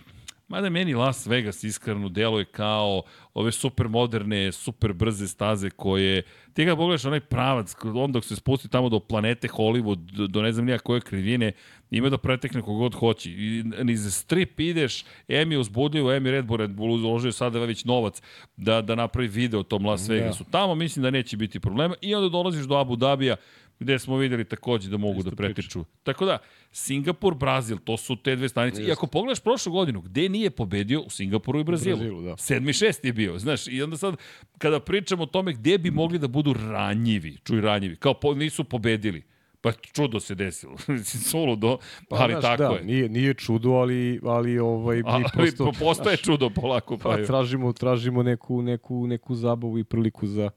Mada 0.48 0.70
meni 0.70 0.94
Las 0.94 1.26
Vegas 1.26 1.64
iskreno 1.64 2.08
deluje 2.08 2.44
kao 2.44 3.02
ove 3.34 3.52
super 3.52 3.88
moderne, 3.88 4.52
super 4.52 4.92
brze 4.92 5.28
staze 5.28 5.70
koje, 5.70 6.22
ti 6.52 6.64
ga 6.64 6.76
pogledaš 6.76 7.04
onaj 7.04 7.20
pravac, 7.20 7.74
on 7.94 8.12
dok 8.12 8.24
se 8.24 8.36
spusti 8.36 8.68
tamo 8.68 8.88
do 8.88 9.00
planete 9.00 9.48
Hollywood, 9.48 10.26
do 10.28 10.42
ne 10.42 10.52
znam 10.52 10.66
nija 10.66 10.78
koje 10.78 11.00
krivine, 11.00 11.52
ima 11.90 12.08
da 12.08 12.18
pretekne 12.18 12.62
kogod 12.62 12.94
hoće. 12.94 13.30
I 13.30 13.62
niz 13.82 14.14
strip 14.14 14.60
ideš, 14.60 15.04
Emi 15.28 15.54
je 15.54 15.58
uzbudljivo, 15.58 16.12
Emi 16.12 16.30
Red 16.30 16.44
Bull, 16.44 16.56
Red 16.56 16.70
Bull 16.70 17.06
uložio 17.06 17.32
sada 17.32 17.58
već 17.58 17.84
novac 17.84 18.22
da, 18.56 18.82
da 18.82 18.94
napravi 18.94 19.28
video 19.28 19.60
o 19.60 19.62
tom 19.62 19.86
Las 19.86 20.08
Vegasu. 20.08 20.44
Tamo 20.50 20.74
mislim 20.74 21.02
da 21.02 21.10
neće 21.10 21.36
biti 21.36 21.60
problema 21.60 21.94
i 22.00 22.14
onda 22.14 22.28
dolaziš 22.28 22.64
do 22.64 22.76
Abu 22.76 22.96
Dabija, 22.96 23.36
gde 23.78 23.98
smo 23.98 24.16
videli 24.16 24.44
takođe 24.44 24.90
da 24.90 24.96
mogu 24.96 25.18
Isto 25.18 25.30
da 25.30 25.36
pretiču. 25.36 25.84
Priča. 25.84 26.00
Tako 26.02 26.24
da, 26.24 26.38
Singapur, 26.72 27.34
Brazil, 27.34 27.78
to 27.78 27.96
su 27.96 28.16
te 28.16 28.36
dve 28.36 28.48
stanice. 28.48 28.80
Just. 28.80 28.88
I 28.88 28.92
ako 28.92 29.06
pogledaš 29.06 29.40
prošlu 29.40 29.72
godinu, 29.72 30.00
gde 30.00 30.28
nije 30.28 30.50
pobedio? 30.50 31.00
U 31.00 31.10
Singapuru 31.10 31.60
i 31.60 31.64
Brazilu. 31.64 31.96
Brazilu 31.96 32.22
da. 32.22 32.36
Sedmi, 32.36 32.72
šesti 32.72 33.08
je 33.08 33.12
bio. 33.12 33.38
Znaš, 33.38 33.68
i 33.68 33.82
onda 33.82 33.96
sad, 33.96 34.16
kada 34.58 34.80
pričamo 34.80 35.22
o 35.22 35.26
tome 35.26 35.52
gde 35.52 35.78
bi 35.78 35.90
mogli 35.90 36.18
da 36.18 36.28
budu 36.28 36.52
ranjivi, 36.52 37.38
čuj 37.44 37.60
ranjivi, 37.60 37.96
kao 37.96 38.14
po, 38.14 38.34
nisu 38.34 38.64
pobedili. 38.64 39.22
Pa 39.60 39.72
čudo 39.72 40.20
se 40.20 40.34
desilo. 40.34 40.76
Suludo, 41.30 41.78
pa, 42.08 42.16
ali 42.16 42.32
znaš, 42.32 42.42
tako 42.42 42.62
da, 42.62 42.78
je. 42.78 42.84
Nije, 42.84 43.08
nije 43.08 43.34
čudo, 43.34 43.70
ali, 43.70 44.20
ali 44.24 44.58
ovaj, 44.58 44.96
mi 44.96 45.02
ali, 45.06 45.24
prosto... 45.32 45.72
postaje 45.78 46.16
znaš, 46.16 46.22
čudo 46.22 46.50
polako. 46.50 46.98
Pa, 46.98 47.08
pa 47.08 47.24
tražimo, 47.24 47.72
tražimo 47.72 48.22
neku, 48.22 48.62
neku, 48.62 49.06
neku 49.06 49.34
zabavu 49.34 49.78
i 49.78 49.84
priliku 49.84 50.26
za 50.26 50.50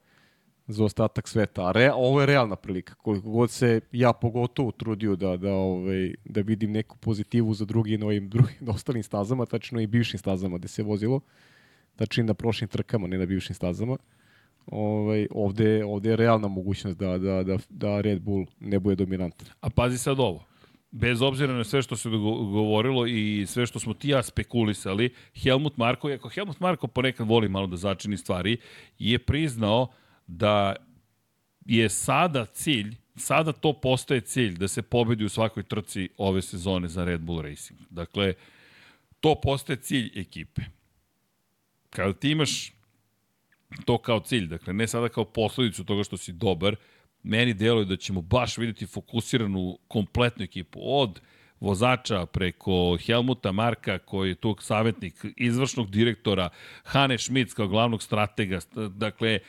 za 0.69 0.83
ostatak 0.83 1.27
sveta. 1.27 1.67
A 1.67 1.71
re, 1.71 1.91
ovo 1.93 2.19
je 2.21 2.25
realna 2.25 2.55
prilika. 2.55 2.93
Koliko 2.93 3.29
god 3.29 3.51
se 3.51 3.81
ja 3.91 4.13
pogotovo 4.13 4.71
trudio 4.71 5.15
da, 5.15 5.37
da, 5.37 5.53
ovaj, 5.53 6.13
da 6.25 6.41
vidim 6.41 6.71
neku 6.71 6.97
pozitivu 6.97 7.53
za 7.53 7.65
drugi 7.65 7.97
na 7.97 8.05
ovim 8.05 8.29
drugim, 8.29 8.55
na 8.59 8.71
ostalim 8.71 9.03
stazama, 9.03 9.45
tačno 9.45 9.81
i 9.81 9.87
bivšim 9.87 10.19
stazama 10.19 10.57
gde 10.57 10.67
se 10.67 10.83
vozilo, 10.83 11.19
znači 11.97 12.23
na 12.23 12.33
prošlim 12.33 12.67
trkama, 12.67 13.07
ne 13.07 13.17
na 13.17 13.25
bivšim 13.25 13.55
stazama. 13.55 13.97
Ovaj, 14.67 15.27
ovde, 15.31 15.85
ovde 15.85 16.09
je 16.09 16.15
realna 16.15 16.47
mogućnost 16.47 16.97
da, 16.97 17.17
da, 17.17 17.43
da, 17.43 17.57
da 17.69 18.01
Red 18.01 18.21
Bull 18.21 18.45
ne 18.59 18.79
bude 18.79 18.95
dominantan. 18.95 19.47
A 19.61 19.69
pazi 19.69 19.97
sad 19.97 20.19
ovo. 20.19 20.45
Bez 20.91 21.21
obzira 21.21 21.53
na 21.53 21.63
sve 21.63 21.81
što 21.81 21.95
se 21.95 22.09
govorilo 22.09 23.07
i 23.07 23.45
sve 23.47 23.65
što 23.65 23.79
smo 23.79 23.93
ti 23.93 24.09
ja 24.09 24.23
spekulisali, 24.23 25.13
Helmut 25.43 25.77
Marko, 25.77 26.09
iako 26.09 26.29
Helmut 26.29 26.59
Marko 26.59 26.87
ponekad 26.87 27.27
voli 27.27 27.49
malo 27.49 27.67
da 27.67 27.77
začini 27.77 28.17
stvari, 28.17 28.57
je 28.99 29.19
priznao 29.19 29.87
da 30.29 30.75
je 31.65 31.89
sada 31.89 32.45
cilj, 32.45 32.95
sada 33.15 33.51
to 33.51 33.73
postaje 33.73 34.21
cilj 34.21 34.57
da 34.57 34.67
se 34.67 34.81
pobedi 34.81 35.25
u 35.25 35.29
svakoj 35.29 35.63
trci 35.63 36.09
ove 36.17 36.41
sezone 36.41 36.87
za 36.87 37.03
Red 37.03 37.21
Bull 37.21 37.41
Racing. 37.41 37.79
Dakle, 37.89 38.33
to 39.19 39.35
postaje 39.43 39.77
cilj 39.77 40.11
ekipe. 40.15 40.61
Kada 41.89 42.13
ti 42.13 42.31
imaš 42.31 42.71
to 43.85 43.97
kao 43.97 44.19
cilj, 44.19 44.47
dakle, 44.47 44.73
ne 44.73 44.87
sada 44.87 45.09
kao 45.09 45.25
posledicu 45.25 45.83
toga 45.83 46.03
što 46.03 46.17
si 46.17 46.33
dobar, 46.33 46.75
meni 47.23 47.53
deluje 47.53 47.85
da 47.85 47.97
ćemo 47.97 48.21
baš 48.21 48.57
videti 48.57 48.85
fokusiranu 48.85 49.79
kompletnu 49.87 50.43
ekipu 50.43 50.79
od 50.83 51.21
vozača 51.59 52.25
preko 52.25 52.97
Helmuta 53.05 53.51
Marka 53.51 53.97
koji 53.97 54.29
je 54.29 54.35
tu 54.35 54.55
savjetnik 54.59 55.25
izvršnog 55.37 55.91
direktora, 55.91 56.49
Hane 56.83 57.17
Schmitz 57.17 57.53
kao 57.53 57.67
glavnog 57.67 58.03
stratega, 58.03 58.59
dakle 58.89 59.39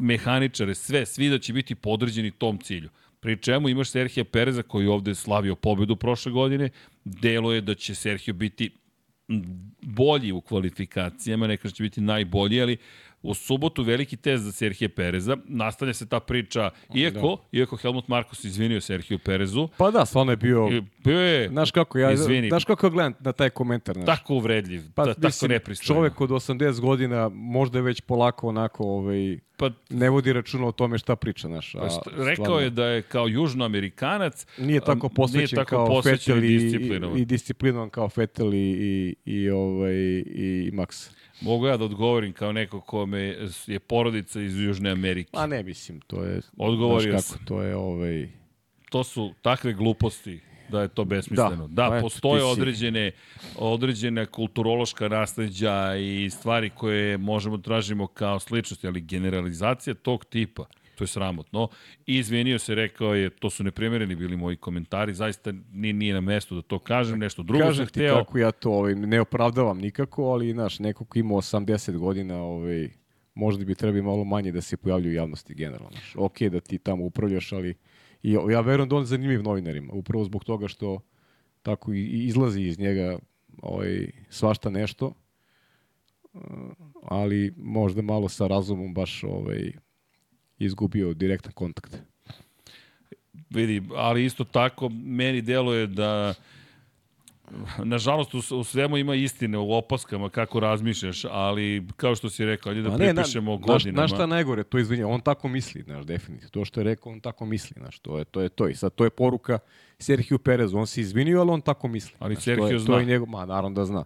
mehaničare, 0.00 0.74
sve, 0.74 1.06
svi 1.06 1.28
da 1.28 1.38
će 1.38 1.52
biti 1.52 1.74
podređeni 1.74 2.30
tom 2.30 2.58
cilju. 2.58 2.88
Pri 3.20 3.42
čemu 3.42 3.68
imaš 3.68 3.90
Serhija 3.90 4.24
Pereza 4.24 4.62
koji 4.62 4.86
ovde 4.86 5.14
slavio 5.14 5.54
pobedu 5.54 5.96
prošle 5.96 6.32
godine, 6.32 6.70
delo 7.04 7.52
je 7.52 7.60
da 7.60 7.74
će 7.74 7.94
Serhio 7.94 8.34
biti 8.34 8.70
bolji 9.82 10.32
u 10.32 10.40
kvalifikacijama, 10.40 11.46
neka 11.46 11.70
će 11.70 11.82
biti 11.82 12.00
najbolji, 12.00 12.62
ali 12.62 12.76
U 13.24 13.34
subotu 13.34 13.82
veliki 13.82 14.16
test 14.16 14.44
za 14.44 14.52
Serhije 14.52 14.88
Pereza. 14.88 15.36
Nastavlja 15.44 15.94
se 15.94 16.06
ta 16.06 16.20
priča, 16.20 16.70
iako, 16.94 17.38
da. 17.52 17.58
iako 17.58 17.76
Helmut 17.76 18.08
Markos 18.08 18.44
izvinio 18.44 18.80
Serhiju 18.80 19.18
Perezu. 19.18 19.68
Pa 19.76 19.90
da, 19.90 20.04
stvarno 20.06 20.32
je 20.32 20.36
bio... 20.36 20.68
Bio 21.04 21.20
je... 21.20 21.48
Znaš 21.48 21.70
kako 21.70 21.98
ja, 21.98 22.12
izvini. 22.12 22.48
znaš 22.48 22.64
kako 22.64 22.90
gledam 22.90 23.14
na 23.20 23.32
taj 23.32 23.50
komentar. 23.50 23.94
Znaš. 23.94 24.06
Tako 24.06 24.34
uvredljiv, 24.34 24.82
pa, 24.94 25.04
ta, 25.04 25.14
tako 25.14 25.48
nepristojno. 25.48 26.00
Čovek 26.00 26.20
od 26.20 26.30
80 26.30 26.80
godina 26.80 27.30
možda 27.34 27.78
je 27.78 27.82
već 27.82 28.00
polako 28.00 28.48
onako 28.48 28.84
ovaj, 28.84 29.38
pa, 29.56 29.70
ne 29.90 30.10
vodi 30.10 30.32
računa 30.32 30.66
o 30.66 30.72
tome 30.72 30.98
šta 30.98 31.16
priča. 31.16 31.48
Naš, 31.48 31.74
a, 31.74 31.78
pa, 31.78 32.10
rekao 32.10 32.44
stvarno, 32.44 32.58
je 32.58 32.70
da 32.70 32.86
je 32.86 33.02
kao 33.02 33.28
južnoamerikanac 33.28 34.46
nije 34.58 34.80
tako 34.80 35.08
posvećen 35.08 35.56
nije 35.56 35.64
tako 35.64 35.86
kao 35.86 36.02
Fetel 36.02 36.44
i, 36.44 36.56
i, 36.56 37.20
i 37.20 37.24
disciplinovan 37.24 37.90
kao 37.90 38.08
Fetel 38.08 38.54
i, 38.54 38.58
i, 38.58 39.16
i, 39.24 39.50
ovaj, 39.50 39.94
i 40.26 40.70
Max. 40.72 41.10
Mogu 41.40 41.66
ja 41.66 41.76
da 41.76 41.84
odgovorim 41.84 42.32
kao 42.32 42.52
neko 42.52 42.80
kome 42.80 43.36
je 43.66 43.78
porodica 43.78 44.40
iz 44.40 44.60
Južne 44.60 44.90
Amerike. 44.90 45.30
Pa 45.32 45.46
ne 45.46 45.62
mislim, 45.62 46.00
to 46.00 46.24
je... 46.24 46.40
Odgovorio 46.56 47.12
kako, 47.12 47.22
sam. 47.22 47.44
To 47.44 47.62
je 47.62 47.76
ovaj... 47.76 48.28
To 48.90 49.04
su 49.04 49.34
takve 49.42 49.72
gluposti 49.72 50.40
da 50.68 50.82
je 50.82 50.88
to 50.88 51.04
besmisleno. 51.04 51.68
Da, 51.68 51.90
da 51.90 52.00
postoje 52.00 52.40
si... 52.40 52.46
određene, 52.46 53.10
određene 53.56 54.26
kulturološka 54.26 55.08
nasledđa 55.08 55.96
i 55.96 56.30
stvari 56.30 56.70
koje 56.70 57.18
možemo 57.18 57.58
tražimo 57.58 58.06
kao 58.06 58.38
sličnosti, 58.38 58.86
ali 58.86 59.00
generalizacija 59.00 59.94
tog 59.94 60.24
tipa 60.24 60.66
To 60.94 61.04
je 61.04 61.08
sramotno. 61.08 61.68
I 62.06 62.18
izvinio 62.18 62.58
se, 62.58 62.74
rekao 62.74 63.14
je, 63.14 63.30
to 63.30 63.50
su 63.50 63.64
neprimereni 63.64 64.14
bili 64.14 64.36
moji 64.36 64.56
komentari, 64.56 65.14
zaista 65.14 65.52
nije, 65.72 65.92
nije 65.94 66.14
na 66.14 66.20
mestu 66.20 66.54
da 66.54 66.62
to 66.62 66.78
kažem, 66.78 67.18
nešto 67.18 67.42
drugo 67.42 67.64
Kažem 67.64 67.86
ti 67.86 68.00
hteo. 68.00 68.14
kako 68.14 68.38
ja 68.38 68.50
to 68.50 68.70
ovaj, 68.70 68.94
ne 68.94 69.20
opravdavam 69.20 69.78
nikako, 69.78 70.24
ali 70.24 70.52
znaš, 70.52 70.78
neko 70.78 71.04
ko 71.04 71.18
ima 71.18 71.34
80 71.34 71.96
godina, 71.96 72.42
ovaj, 72.42 72.88
možda 73.34 73.64
bi 73.64 73.74
trebali 73.74 74.02
malo 74.02 74.24
manje 74.24 74.52
da 74.52 74.60
se 74.60 74.76
pojavljaju 74.76 75.12
u 75.12 75.16
javnosti 75.16 75.54
generalno. 75.54 75.90
Znaš. 75.90 76.14
Ok 76.16 76.42
da 76.42 76.60
ti 76.60 76.78
tamo 76.78 77.04
upravljaš, 77.04 77.52
ali 77.52 77.74
i, 78.22 78.36
ja 78.50 78.60
verujem 78.60 78.88
da 78.88 78.96
on 78.96 79.04
zanimljiv 79.04 79.42
novinarima, 79.42 79.92
upravo 79.92 80.24
zbog 80.24 80.44
toga 80.44 80.68
što 80.68 81.00
tako 81.62 81.92
i, 81.92 82.00
i 82.00 82.26
izlazi 82.26 82.62
iz 82.62 82.78
njega 82.78 83.18
ovaj, 83.62 84.10
svašta 84.28 84.70
nešto, 84.70 85.12
ali 87.02 87.54
možda 87.56 88.02
malo 88.02 88.28
sa 88.28 88.46
razumom 88.46 88.94
baš 88.94 89.24
ovaj, 89.24 89.72
izgubio 90.58 91.14
direktan 91.14 91.52
kontakt. 91.52 91.96
Vidi, 93.50 93.82
ali 93.94 94.24
isto 94.24 94.44
tako 94.44 94.88
meni 94.88 95.42
deluje 95.42 95.86
da 95.86 96.34
nažalost 97.84 98.34
u, 98.34 98.38
u 98.58 98.64
svemu 98.64 98.96
ima 98.96 99.14
istine 99.14 99.58
u 99.58 99.72
opaskama 99.72 100.28
kako 100.28 100.60
razmišljaš, 100.60 101.24
ali 101.30 101.86
kao 101.96 102.14
što 102.14 102.30
si 102.30 102.44
rekao, 102.44 102.70
ajde 102.70 102.82
da 102.82 102.96
ne, 102.96 103.14
pripišemo 103.14 103.50
na, 103.52 103.56
godinama. 103.56 104.06
Znaš 104.06 104.18
šta 104.18 104.26
najgore, 104.26 104.64
to 104.64 104.78
izvinja, 104.78 105.08
on 105.08 105.20
tako 105.20 105.48
misli, 105.48 105.82
znaš, 105.82 106.04
definitivno. 106.04 106.50
To 106.50 106.64
što 106.64 106.80
je 106.80 106.84
rekao, 106.84 107.12
on 107.12 107.20
tako 107.20 107.46
misli, 107.46 107.76
znaš, 107.78 107.98
to 107.98 108.18
je 108.18 108.24
to. 108.24 108.40
Je 108.40 108.48
to. 108.48 108.68
I 108.68 108.74
sad 108.74 108.94
to 108.94 109.04
je 109.04 109.10
poruka 109.10 109.58
Sergio 109.98 110.38
Perez, 110.38 110.74
on 110.74 110.86
se 110.86 111.00
izvinio, 111.00 111.40
ali 111.40 111.50
on 111.50 111.60
tako 111.60 111.88
misli. 111.88 112.16
Ali 112.18 112.34
znaš, 112.34 112.44
Sergio 112.44 112.66
to 112.66 112.72
je, 112.72 112.78
zna. 112.78 112.94
To 112.94 113.00
je 113.00 113.06
njegov, 113.06 113.28
ma, 113.28 113.46
naravno 113.46 113.70
da 113.70 113.84
zna. 113.84 114.04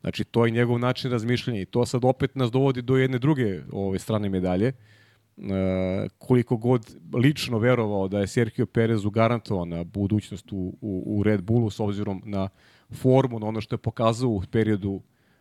Znači, 0.00 0.24
to 0.24 0.44
je 0.44 0.50
njegov 0.50 0.78
način 0.78 1.10
razmišljanja 1.10 1.60
i 1.60 1.66
to 1.66 1.86
sad 1.86 2.04
opet 2.04 2.34
nas 2.34 2.50
dovodi 2.50 2.82
do 2.82 2.96
jedne 2.96 3.18
druge 3.18 3.60
ove 3.72 3.98
strane 3.98 4.28
medalje. 4.28 4.68
Uh, 4.68 4.74
koliko 6.18 6.56
god 6.56 6.96
lično 7.14 7.58
verovao 7.58 8.08
da 8.08 8.20
je 8.20 8.26
Sergio 8.26 8.66
Perez 8.66 9.00
garantovao 9.12 9.64
na 9.64 9.84
budućnost 9.84 10.52
u, 10.52 10.76
u, 10.80 11.02
u 11.06 11.22
Red 11.22 11.42
Bullu 11.42 11.70
s 11.70 11.80
obzirom 11.80 12.22
na 12.24 12.48
formu, 12.90 13.38
na 13.38 13.46
ono 13.46 13.60
što 13.60 13.74
je 13.74 13.78
pokazao 13.78 14.30
u 14.30 14.42
periodu 14.50 15.00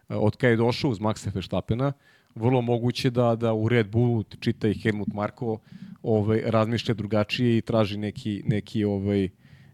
e, 0.10 0.16
od 0.16 0.38
kada 0.38 0.52
je 0.52 0.58
došao 0.58 0.92
uz 0.92 1.00
Maxa 1.00 1.36
Verstappena, 1.36 1.94
vrlo 2.36 2.62
moguće 2.62 3.10
da 3.10 3.36
da 3.36 3.54
u 3.54 3.70
Red 3.70 3.90
Bullu 3.90 4.24
čita 4.24 4.68
i 4.68 4.74
Helmut 4.74 5.14
Marko 5.14 5.60
ovaj 6.04 6.42
razmišlja 6.46 6.94
drugačije 6.94 7.58
i 7.58 7.62
traži 7.62 7.98
neki 7.98 8.44
neki 8.46 8.84
ovaj 8.84 9.30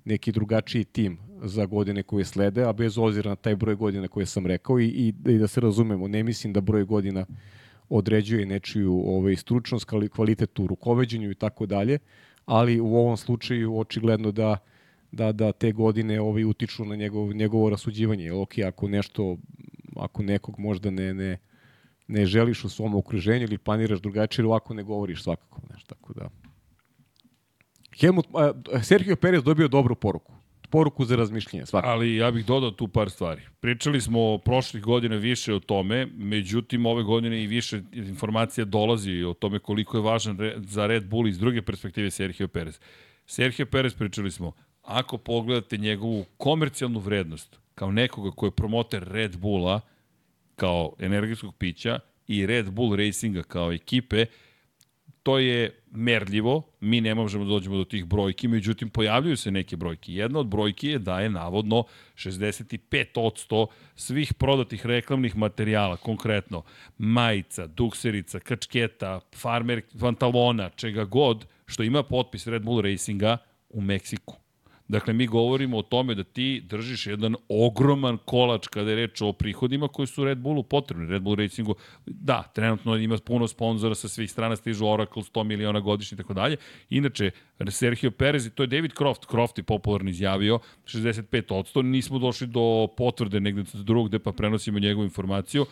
neki 0.05 0.31
drugačiji 0.31 0.83
tim 0.83 1.17
za 1.43 1.65
godine 1.65 2.03
koje 2.03 2.25
slede, 2.25 2.63
a 2.63 2.73
bez 2.73 2.97
obzira 2.97 3.29
na 3.29 3.35
taj 3.35 3.55
broj 3.55 3.75
godina 3.75 4.07
koje 4.07 4.25
sam 4.25 4.45
rekao 4.45 4.79
i, 4.79 4.85
i, 4.85 5.13
i 5.31 5.37
da 5.37 5.47
se 5.47 5.61
razumemo, 5.61 6.07
ne 6.07 6.23
mislim 6.23 6.53
da 6.53 6.61
broj 6.61 6.83
godina 6.83 7.25
određuje 7.89 8.45
nečiju 8.45 9.03
ovaj, 9.05 9.35
stručnost, 9.35 9.85
kvalitet 10.11 10.59
u 10.59 10.67
rukoveđenju 10.67 11.31
i 11.31 11.35
tako 11.35 11.65
dalje, 11.65 11.99
ali 12.45 12.79
u 12.79 12.95
ovom 12.95 13.17
slučaju 13.17 13.79
očigledno 13.79 14.31
da 14.31 14.57
da 15.11 15.31
da 15.31 15.51
te 15.51 15.71
godine 15.71 16.21
ovaj 16.21 16.43
utiču 16.43 16.85
na 16.85 16.95
njegov 16.95 17.33
njegovo 17.33 17.69
rasuđivanje. 17.69 18.31
Ok, 18.31 18.57
ako 18.67 18.87
nešto 18.87 19.37
ako 19.95 20.23
nekog 20.23 20.59
možda 20.59 20.89
ne 20.89 21.13
ne 21.13 21.37
ne 22.07 22.25
želiš 22.25 22.63
u 22.63 22.69
svom 22.69 22.95
okruženju 22.95 23.43
ili 23.43 23.57
planiraš 23.57 23.99
drugačije, 23.99 24.45
ovako 24.45 24.73
ne 24.73 24.83
govoriš 24.83 25.23
svakako, 25.23 25.61
nešto 25.71 25.95
tako 25.95 26.13
da. 26.13 26.29
Helmut, 27.99 28.27
Sergio 28.83 29.15
Perez 29.15 29.43
dobio 29.43 29.67
dobru 29.67 29.95
poruku 29.95 30.38
poruku 30.69 31.05
za 31.05 31.15
razmišljanje. 31.15 31.65
Svakako. 31.65 31.91
Ali 31.91 32.15
ja 32.15 32.31
bih 32.31 32.45
dodao 32.45 32.71
tu 32.71 32.87
par 32.87 33.09
stvari. 33.09 33.41
Pričali 33.59 34.01
smo 34.01 34.37
prošlih 34.37 34.83
godina 34.83 35.15
više 35.15 35.53
o 35.53 35.59
tome, 35.59 36.05
međutim 36.05 36.85
ove 36.85 37.03
godine 37.03 37.43
i 37.43 37.47
više 37.47 37.81
informacija 37.93 38.65
dolazi 38.65 39.23
o 39.23 39.33
tome 39.33 39.59
koliko 39.59 39.97
je 39.97 40.03
važan 40.03 40.37
za 40.57 40.87
Red 40.87 41.05
Bull 41.05 41.27
iz 41.27 41.39
druge 41.39 41.61
perspektive 41.61 42.11
Sergio 42.11 42.47
Perez. 42.47 42.79
Sergio 43.25 43.65
Perez 43.65 43.93
pričali 43.93 44.31
smo, 44.31 44.51
ako 44.83 45.17
pogledate 45.17 45.77
njegovu 45.77 46.25
komercijalnu 46.37 46.99
vrednost 46.99 47.59
kao 47.79 47.91
nekoga 47.91 48.31
ko 48.31 48.45
je 48.45 48.51
promoter 48.51 49.03
Red 49.07 49.37
Bulla, 49.37 49.81
kao 50.55 50.93
energetskog 50.99 51.55
pića 51.55 51.99
i 52.27 52.45
Red 52.45 52.71
Bull 52.71 52.95
Racinga 52.95 53.43
kao 53.43 53.71
ekipe, 53.71 54.25
to 55.23 55.39
je 55.39 55.81
merljivo, 55.91 56.63
mi 56.79 57.01
ne 57.01 57.15
možemo 57.15 57.45
da 57.45 57.49
dođemo 57.49 57.77
do 57.77 57.83
tih 57.83 58.05
brojki, 58.05 58.47
međutim 58.47 58.89
pojavljuju 58.89 59.37
se 59.37 59.51
neke 59.51 59.77
brojke. 59.77 60.13
Jedna 60.13 60.39
od 60.39 60.47
brojki 60.47 60.87
je 60.87 60.99
da 60.99 61.19
je 61.19 61.29
navodno 61.29 61.83
65% 62.15 63.67
svih 63.95 64.33
prodatih 64.33 64.85
reklamnih 64.85 65.35
materijala, 65.35 65.97
konkretno 65.97 66.63
majica, 66.97 67.67
dukserica, 67.67 68.39
kačketa, 68.39 69.19
farmer, 69.35 69.81
pantalona, 69.99 70.69
čega 70.69 71.05
god, 71.05 71.45
što 71.65 71.83
ima 71.83 72.03
potpis 72.03 72.47
Red 72.47 72.61
Bull 72.61 72.81
Racinga 72.81 73.37
u 73.69 73.81
Meksiku. 73.81 74.35
Dakle, 74.89 75.13
mi 75.13 75.27
govorimo 75.27 75.77
o 75.77 75.81
tome 75.81 76.15
da 76.15 76.23
ti 76.23 76.61
držiš 76.65 77.07
jedan 77.07 77.35
ogroman 77.49 78.17
kolač 78.25 78.67
kada 78.67 78.89
je 78.89 78.95
reč 78.95 79.21
o 79.21 79.33
prihodima 79.33 79.87
koji 79.87 80.07
su 80.07 80.25
Red 80.25 80.37
Bullu 80.37 80.63
potrebni. 80.63 81.05
Red 81.05 81.21
Bull 81.21 81.35
Racingu, 81.35 81.75
da, 82.05 82.43
trenutno 82.55 82.95
ima 82.95 83.17
puno 83.25 83.47
sponzora 83.47 83.95
sa 83.95 84.07
svih 84.07 84.31
strana, 84.31 84.55
stižu 84.55 84.87
Oracle 84.87 85.23
100 85.23 85.43
miliona 85.43 85.79
godišnje 85.79 86.15
i 86.15 86.17
tako 86.17 86.33
dalje. 86.33 86.57
Inače, 86.89 87.31
Sergio 87.69 88.11
Perez, 88.11 88.45
i 88.45 88.49
to 88.49 88.63
je 88.63 88.67
David 88.67 88.93
Croft, 88.97 89.25
Croft 89.29 89.57
je 89.57 89.63
popularno 89.63 90.09
izjavio, 90.09 90.59
65%, 90.85 91.81
nismo 91.81 92.19
došli 92.19 92.47
do 92.47 92.87
potvrde 92.97 93.39
negde 93.39 93.63
drugog, 93.73 94.07
gde 94.07 94.19
pa 94.19 94.31
prenosimo 94.31 94.79
njegovu 94.79 95.03
informaciju 95.03 95.65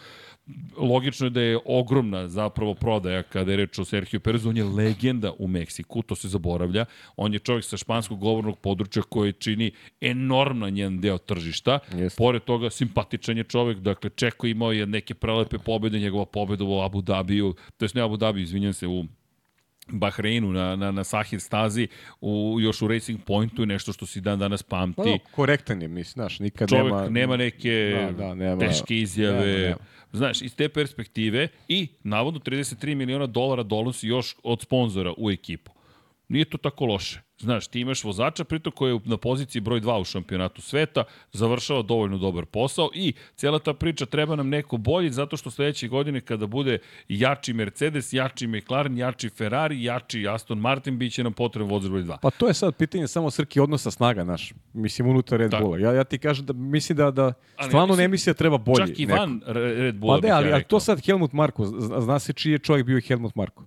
logično 0.78 1.26
je 1.26 1.30
da 1.30 1.42
je 1.42 1.60
ogromna 1.66 2.28
zapravo 2.28 2.74
prodaja 2.74 3.24
kada 3.24 3.52
je 3.52 3.58
reč 3.58 3.80
o 3.80 3.86
Sergio 3.86 4.20
Perezu, 4.20 4.50
on 4.50 4.58
je 4.58 4.64
legenda 4.64 5.32
u 5.40 5.48
Meksiku, 5.48 6.02
to 6.02 6.16
se 6.16 6.28
zaboravlja. 6.28 6.86
On 7.16 7.34
je 7.34 7.40
čovjek 7.40 7.66
sa 7.66 7.78
španskog 7.78 8.20
govornog 8.20 8.60
područja 8.60 9.04
koji 9.10 9.34
čini 9.34 9.72
enormna 10.02 10.70
njen 10.70 11.02
deo 11.02 11.18
tržišta. 11.18 11.80
Jeste. 11.94 12.18
Pored 12.18 12.44
toga, 12.44 12.70
simpatičan 12.70 13.38
je 13.38 13.44
čovjek, 13.44 13.78
dakle, 13.78 14.10
Čeko 14.10 14.48
imao 14.48 14.72
je 14.72 14.86
neke 14.86 15.14
prelepe 15.14 15.58
pobede, 15.58 16.00
njegova 16.00 16.26
pobeda 16.26 16.64
u 16.64 16.82
Abu 16.82 17.02
Dhabiju, 17.02 17.56
to 17.78 17.86
je 17.86 17.90
ne 17.94 18.02
Abu 18.02 18.18
Dhabi, 18.18 18.42
izvinjam 18.42 18.74
se, 18.74 18.88
u 18.88 19.06
Bahreinu 19.92 20.52
na, 20.52 20.76
na, 20.76 20.92
na 20.92 21.04
Sahir 21.04 21.40
stazi 21.40 21.88
u, 22.22 22.58
još 22.60 22.82
u 22.82 22.88
Racing 22.88 23.20
Pointu 23.26 23.66
nešto 23.66 23.94
što 23.94 24.06
si 24.06 24.22
dan 24.22 24.40
danas 24.40 24.64
pamti. 24.64 24.96
Pa, 24.96 25.06
no, 25.06 25.18
korektan 25.32 25.82
je, 25.82 25.88
mislim, 25.88 26.12
znaš, 26.14 26.40
nikad 26.40 26.70
Čovjek 26.70 26.94
nema... 26.94 27.10
nema 27.10 27.38
neke 27.38 27.96
Da, 28.02 28.12
da, 28.12 28.36
nema- 28.36 28.60
teške 28.60 28.98
izjave. 28.98 29.46
nema, 29.48 29.60
nema. 29.68 29.78
Znaš, 30.12 30.42
iz 30.42 30.56
te 30.56 30.70
perspektive 30.70 31.48
i 31.68 31.88
navodno 32.04 32.40
33 32.40 32.96
miliona 32.96 33.26
dolara 33.28 33.64
donosi 33.64 34.08
još 34.08 34.36
od 34.44 34.62
sponzora 34.62 35.14
u 35.18 35.32
ekipu. 35.32 35.72
Nije 36.28 36.46
to 36.46 36.58
tako 36.58 36.86
loše. 36.86 37.22
Znaš, 37.40 37.68
ti 37.68 37.80
imaš 37.80 38.04
vozača, 38.04 38.44
pritom 38.44 38.74
koji 38.76 38.94
je 38.94 39.00
na 39.06 39.18
poziciji 39.18 39.62
broj 39.62 39.82
2 39.82 40.02
u 40.02 40.04
šampionatu 40.04 40.62
sveta, 40.62 41.04
završava 41.32 41.82
dovoljno 41.82 42.18
dobar 42.18 42.46
posao 42.46 42.90
i 42.94 43.14
cijela 43.36 43.60
ta 43.60 43.74
priča 43.74 44.06
treba 44.06 44.36
nam 44.36 44.50
neko 44.50 44.78
bolji 44.78 45.10
zato 45.10 45.38
što 45.38 45.52
sledeće 45.52 45.88
godine 45.88 46.22
kada 46.22 46.48
bude 46.48 46.78
jači 47.10 47.54
Mercedes, 47.54 48.14
jači 48.14 48.48
McLaren, 48.48 48.98
jači 48.98 49.30
Ferrari, 49.30 49.84
jači 49.84 50.28
Aston 50.28 50.60
Martin, 50.60 50.98
bit 50.98 51.14
će 51.14 51.24
nam 51.24 51.34
potreban 51.34 51.70
vozač 51.70 51.90
broj 51.92 52.04
2. 52.04 52.18
Pa 52.22 52.30
to 52.30 52.48
je 52.48 52.54
sad 52.54 52.76
pitanje 52.76 53.08
samo 53.08 53.32
srki 53.32 53.60
odnosa 53.60 53.92
snaga, 53.92 54.24
naš. 54.24 54.54
Mislim, 54.74 55.08
unutar 55.08 55.40
Red. 55.40 55.52
Bulla. 55.62 55.78
Ja, 55.78 55.92
ja 55.94 56.04
ti 56.04 56.18
kažem 56.18 56.46
da 56.46 56.54
mislim 56.54 56.98
da, 56.98 57.12
da 57.12 57.34
Ali 57.56 57.68
stvarno 57.70 57.88
mislim- 57.88 58.04
ne 58.04 58.08
misli 58.08 58.30
da 58.30 58.38
treba 58.38 58.58
bolji. 58.58 58.88
Čak 58.88 59.00
i 59.00 59.06
neko. 59.06 59.20
van 59.20 59.42
Re- 59.46 59.76
Red 59.76 59.96
Bulla 59.96 60.22
Pa 60.22 60.28
da, 60.28 60.36
ali, 60.36 60.50
ja 60.50 60.54
ali 60.54 60.64
to 60.64 60.80
sad 60.80 61.06
Helmut 61.06 61.34
Marko. 61.34 61.66
Zna, 61.66 62.02
zna 62.02 62.20
se 62.20 62.34
čiji 62.34 62.52
je 62.52 62.60
čovjek 62.60 62.86
bio 62.86 63.02
Helmut 63.08 63.36
Marko. 63.36 63.66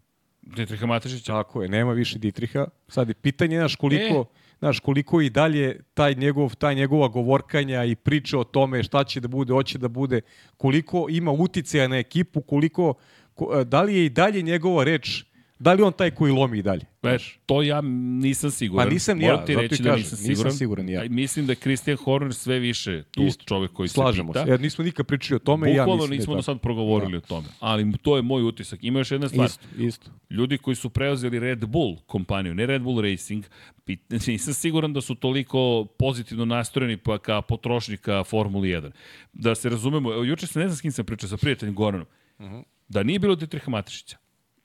Dietricha 0.56 0.86
Matešića. 0.86 1.32
Tako 1.32 1.62
je, 1.62 1.68
nema 1.68 1.92
više 1.92 2.18
Dietricha. 2.18 2.66
Sad 2.88 3.08
je 3.08 3.14
pitanje, 3.14 3.58
znaš, 3.58 3.76
koliko, 3.76 4.20
E. 4.20 4.24
znaš, 4.58 4.80
koliko 4.80 5.20
i 5.20 5.30
dalje 5.30 5.80
taj 5.94 6.14
njegov, 6.14 6.56
taj 6.56 6.74
njegova 6.74 7.08
govorkanja 7.08 7.84
i 7.84 7.94
priče 7.94 8.36
o 8.36 8.44
tome 8.44 8.82
šta 8.82 9.04
će 9.04 9.20
da 9.20 9.28
bude, 9.28 9.52
hoće 9.52 9.78
da 9.78 9.88
bude, 9.88 10.20
koliko 10.56 11.06
ima 11.10 11.30
uticaja 11.32 11.88
na 11.88 11.98
ekipu, 11.98 12.40
koliko, 12.40 12.94
ko, 13.34 13.64
da 13.64 13.82
li 13.82 13.96
je 13.96 14.06
i 14.06 14.08
dalje 14.08 14.42
njegova 14.42 14.84
reč, 14.84 15.24
da 15.60 15.72
li 15.72 15.82
on 15.82 15.92
taj 15.92 16.10
koji 16.10 16.32
lomi 16.32 16.58
i 16.58 16.62
dalje? 16.62 16.84
E, 17.02 17.16
to 17.46 17.62
ja 17.62 17.80
nisam 18.20 18.50
siguran. 18.50 18.86
Pa 18.86 18.92
nisam 18.92 19.18
ni 19.18 19.24
ja, 19.24 19.44
ti 19.44 19.56
reći 19.56 19.82
da 19.82 19.90
kažem, 19.90 19.98
nisam 19.98 20.18
nisam 20.18 20.26
siguran. 20.26 20.52
siguran 20.52 20.86
ni 20.86 20.92
ja. 20.92 21.04
Mislim 21.04 21.46
da 21.46 21.52
je 21.52 21.56
Christian 21.56 21.96
Horner 21.96 22.34
sve 22.34 22.58
više 22.58 23.02
tu 23.04 23.22
Isto. 23.22 23.44
čovek 23.44 23.72
koji 23.72 23.88
Slažemo 23.88 24.32
se 24.32 24.38
se. 24.38 24.44
pita. 24.44 24.52
Ja, 24.52 24.58
nismo 24.58 24.84
nikad 24.84 25.06
pričali 25.06 25.36
o 25.36 25.38
tome 25.38 25.72
i 25.72 25.74
ja 25.74 25.82
Bukvalno 25.82 25.96
mislim 25.96 26.10
da 26.10 26.16
nismo 26.16 26.34
do 26.34 26.38
tako. 26.38 26.44
sad 26.44 26.60
progovorili 26.60 27.16
o 27.16 27.20
tome. 27.20 27.46
Ali 27.60 27.92
to 27.98 28.16
je 28.16 28.22
moj 28.22 28.42
utisak. 28.42 28.78
Ima 28.82 28.98
još 28.98 29.10
jedna 29.10 29.28
stvar. 29.28 29.46
Isto, 29.46 29.66
isto. 29.78 30.10
Ljudi 30.30 30.58
koji 30.58 30.74
su 30.74 30.90
preuzeli 30.90 31.38
Red 31.38 31.66
Bull 31.66 31.96
kompaniju, 31.98 32.54
ne 32.54 32.66
Red 32.66 32.82
Bull 32.82 33.00
Racing, 33.02 33.44
pit- 33.86 34.26
nisam 34.28 34.54
siguran 34.54 34.92
da 34.92 35.00
su 35.00 35.14
toliko 35.14 35.60
pozitivno 35.98 36.44
nastrojeni 36.44 36.96
pa 36.96 37.18
ka 37.18 37.42
potrošnika 37.42 38.24
Formuli 38.24 38.68
1. 38.68 38.90
Da 39.32 39.54
se 39.54 39.68
razumemo, 39.68 40.12
juče 40.12 40.46
se 40.46 40.58
ne 40.58 40.68
znam 40.68 40.76
s 40.76 40.80
kim 40.80 40.92
sam 40.92 41.04
pričao, 41.04 41.28
sa 41.28 41.36
prijateljem 41.36 41.74
Goranom, 41.74 42.06
da 42.88 43.02
nije 43.02 43.18
bilo 43.18 43.34
Dietricha 43.34 43.70
Matešića, 43.70 44.16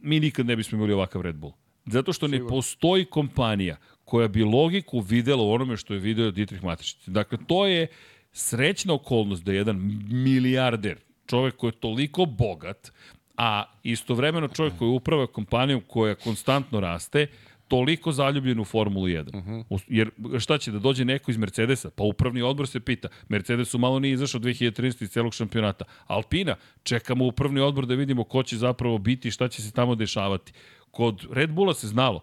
mi 0.06 0.20
nikad 0.20 0.46
ne 0.46 0.56
bismo 0.56 0.78
imali 0.78 0.94
ovakav 0.94 1.22
Red 1.22 1.36
Bull. 1.36 1.54
Zato 1.86 2.14
što 2.14 2.28
ne 2.28 2.48
postoji 2.48 3.06
kompanija 3.06 3.78
koja 4.06 4.28
bi 4.28 4.44
logiku 4.44 5.00
videla 5.00 5.44
u 5.44 5.52
onome 5.52 5.78
što 5.78 5.94
je 5.94 6.00
video 6.00 6.32
Dietrich 6.32 6.64
Matešić. 6.64 7.08
Dakle, 7.08 7.38
to 7.48 7.68
je 7.68 7.88
srećna 8.32 8.94
okolnost 8.94 9.44
da 9.44 9.52
je 9.52 9.58
jedan 9.58 9.78
milijarder, 10.10 10.98
čovek 11.26 11.56
koji 11.56 11.70
je 11.70 11.80
toliko 11.80 12.26
bogat, 12.26 12.92
a 13.38 13.64
istovremeno 13.84 14.48
čovjek 14.48 14.78
koji 14.78 14.90
uprava 14.90 15.28
kompanijom 15.28 15.82
koja 15.88 16.16
konstantno 16.16 16.80
raste, 16.80 17.28
toliko 17.68 18.12
zaljubljen 18.12 18.60
u 18.60 18.66
Formulu 18.66 19.08
1. 19.08 19.66
Uh 19.70 19.82
Jer 19.88 20.10
šta 20.40 20.58
će 20.58 20.72
da 20.72 20.80
dođe 20.80 21.06
neko 21.06 21.32
iz 21.32 21.38
Mercedesa? 21.38 21.90
Pa 21.90 22.04
upravni 22.04 22.42
odbor 22.42 22.68
se 22.68 22.80
pita. 22.80 23.08
Mercedesu 23.30 23.78
malo 23.78 24.00
nije 24.00 24.14
izašao 24.14 24.42
2013. 24.42 25.04
iz 25.04 25.10
celog 25.10 25.34
šampionata. 25.34 25.86
Alpina, 26.08 26.56
čekamo 26.84 27.26
upravni 27.26 27.60
odbor 27.60 27.86
da 27.86 27.96
vidimo 27.96 28.24
ko 28.24 28.44
će 28.44 28.58
zapravo 28.58 28.98
biti 28.98 29.28
i 29.28 29.32
šta 29.32 29.48
će 29.48 29.62
se 29.62 29.72
tamo 29.72 29.96
dešavati. 29.96 30.54
Kod 30.92 31.28
Red 31.32 31.52
Bulla 31.52 31.74
se 31.74 31.88
znalo. 31.88 32.22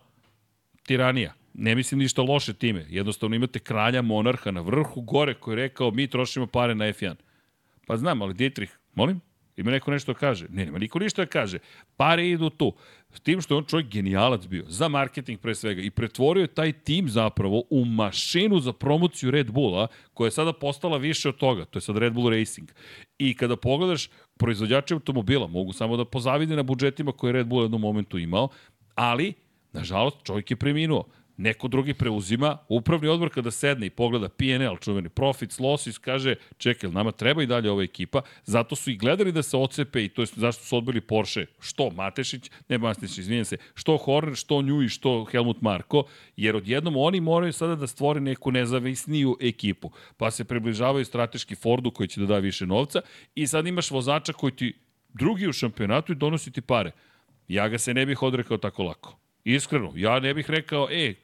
Tiranija. 0.82 1.34
Ne 1.54 1.74
mislim 1.74 2.00
ništa 2.00 2.22
loše 2.22 2.52
time. 2.52 2.86
Jednostavno 2.88 3.36
imate 3.36 3.58
kralja, 3.58 4.02
monarha 4.02 4.50
na 4.50 4.60
vrhu 4.60 5.00
gore 5.00 5.34
koji 5.34 5.52
je 5.52 5.56
rekao 5.56 5.90
mi 5.90 6.06
trošimo 6.06 6.46
pare 6.46 6.74
na 6.74 6.84
F1. 6.84 7.14
Pa 7.86 7.96
znam, 7.96 8.22
ali 8.22 8.34
Dietrich, 8.34 8.72
molim? 8.94 9.20
Ima 9.56 9.70
neko 9.70 9.90
nešto 9.90 10.12
da 10.12 10.18
kaže? 10.18 10.46
Ne, 10.50 10.64
nema 10.64 10.78
niko 10.78 10.98
ništa 10.98 11.22
da 11.22 11.26
kaže. 11.26 11.58
Pare 11.96 12.28
idu 12.28 12.50
tu. 12.50 12.72
S 13.14 13.20
tim 13.20 13.40
što 13.40 13.54
je 13.54 13.58
on 13.58 13.64
čovjek 13.64 13.88
genijalac 13.88 14.46
bio, 14.46 14.64
za 14.68 14.88
marketing 14.88 15.40
pre 15.40 15.54
svega, 15.54 15.82
i 15.82 15.90
pretvorio 15.90 16.40
je 16.40 16.46
taj 16.46 16.72
tim 16.72 17.08
zapravo 17.08 17.62
u 17.70 17.84
mašinu 17.84 18.60
za 18.60 18.72
promociju 18.72 19.30
Red 19.30 19.50
Bulla, 19.50 19.86
koja 20.14 20.26
je 20.26 20.30
sada 20.30 20.52
postala 20.52 20.96
više 20.96 21.28
od 21.28 21.36
toga, 21.36 21.64
to 21.64 21.76
je 21.76 21.80
sad 21.80 21.96
Red 21.96 22.12
Bull 22.12 22.30
Racing. 22.30 22.68
I 23.18 23.34
kada 23.34 23.56
pogledaš 23.56 24.08
proizvođače 24.38 24.94
automobila, 24.94 25.46
mogu 25.46 25.72
samo 25.72 25.96
da 25.96 26.04
pozavide 26.04 26.56
na 26.56 26.62
budžetima 26.62 27.12
koje 27.12 27.28
je 27.28 27.32
Red 27.32 27.46
Bull 27.46 27.60
u 27.60 27.64
jednom 27.64 27.80
momentu 27.80 28.18
imao, 28.18 28.48
ali, 28.94 29.32
nažalost, 29.72 30.16
čovjek 30.24 30.50
je 30.50 30.56
preminuo 30.56 31.04
neko 31.36 31.68
drugi 31.68 31.94
preuzima, 31.94 32.58
upravni 32.68 33.08
odbor 33.08 33.30
kada 33.30 33.50
sedne 33.50 33.86
i 33.86 33.90
pogleda 33.90 34.28
PNL, 34.28 34.76
čuveni 34.80 35.08
profits, 35.08 35.58
losses, 35.58 35.98
kaže, 35.98 36.34
čekaj, 36.58 36.90
nama 36.90 37.12
treba 37.12 37.42
i 37.42 37.46
dalje 37.46 37.70
ova 37.70 37.82
ekipa, 37.82 38.22
zato 38.44 38.76
su 38.76 38.90
i 38.90 38.96
gledali 38.96 39.32
da 39.32 39.42
se 39.42 39.56
ocepe 39.56 40.04
i 40.04 40.08
to 40.08 40.22
je 40.22 40.26
zašto 40.36 40.64
su 40.64 40.76
odbili 40.76 41.00
Porsche, 41.00 41.46
što 41.60 41.90
Matešić, 41.90 42.50
ne 42.68 42.78
Matešić, 42.78 43.18
izvinjam 43.18 43.44
se, 43.44 43.56
što 43.74 43.96
Horner, 43.96 44.36
što 44.36 44.62
Nju 44.62 44.82
i 44.82 44.88
što 44.88 45.24
Helmut 45.24 45.60
Marko, 45.60 46.04
jer 46.36 46.56
odjednom 46.56 46.96
oni 46.96 47.20
moraju 47.20 47.52
sada 47.52 47.76
da 47.76 47.86
stvore 47.86 48.20
neku 48.20 48.52
nezavisniju 48.52 49.36
ekipu, 49.40 49.90
pa 50.16 50.30
se 50.30 50.44
približavaju 50.44 51.04
strateški 51.04 51.54
Fordu 51.54 51.90
koji 51.90 52.08
će 52.08 52.20
da 52.20 52.26
da 52.26 52.38
više 52.38 52.66
novca 52.66 53.00
i 53.34 53.46
sad 53.46 53.66
imaš 53.66 53.90
vozača 53.90 54.32
koji 54.32 54.56
ti 54.56 54.74
drugi 55.14 55.48
u 55.48 55.52
šampionatu 55.52 56.12
i 56.12 56.16
donosi 56.16 56.52
ti 56.52 56.60
pare. 56.60 56.90
Ja 57.48 57.68
ga 57.68 57.78
se 57.78 57.94
ne 57.94 58.06
bih 58.06 58.22
odrekao 58.22 58.58
tako 58.58 58.82
lako. 58.82 59.21
Iskreno, 59.44 59.92
ja 59.96 60.20
ne 60.20 60.34
bih 60.34 60.50
rekao, 60.50 60.88
e, 60.90 61.04
e 61.04 61.14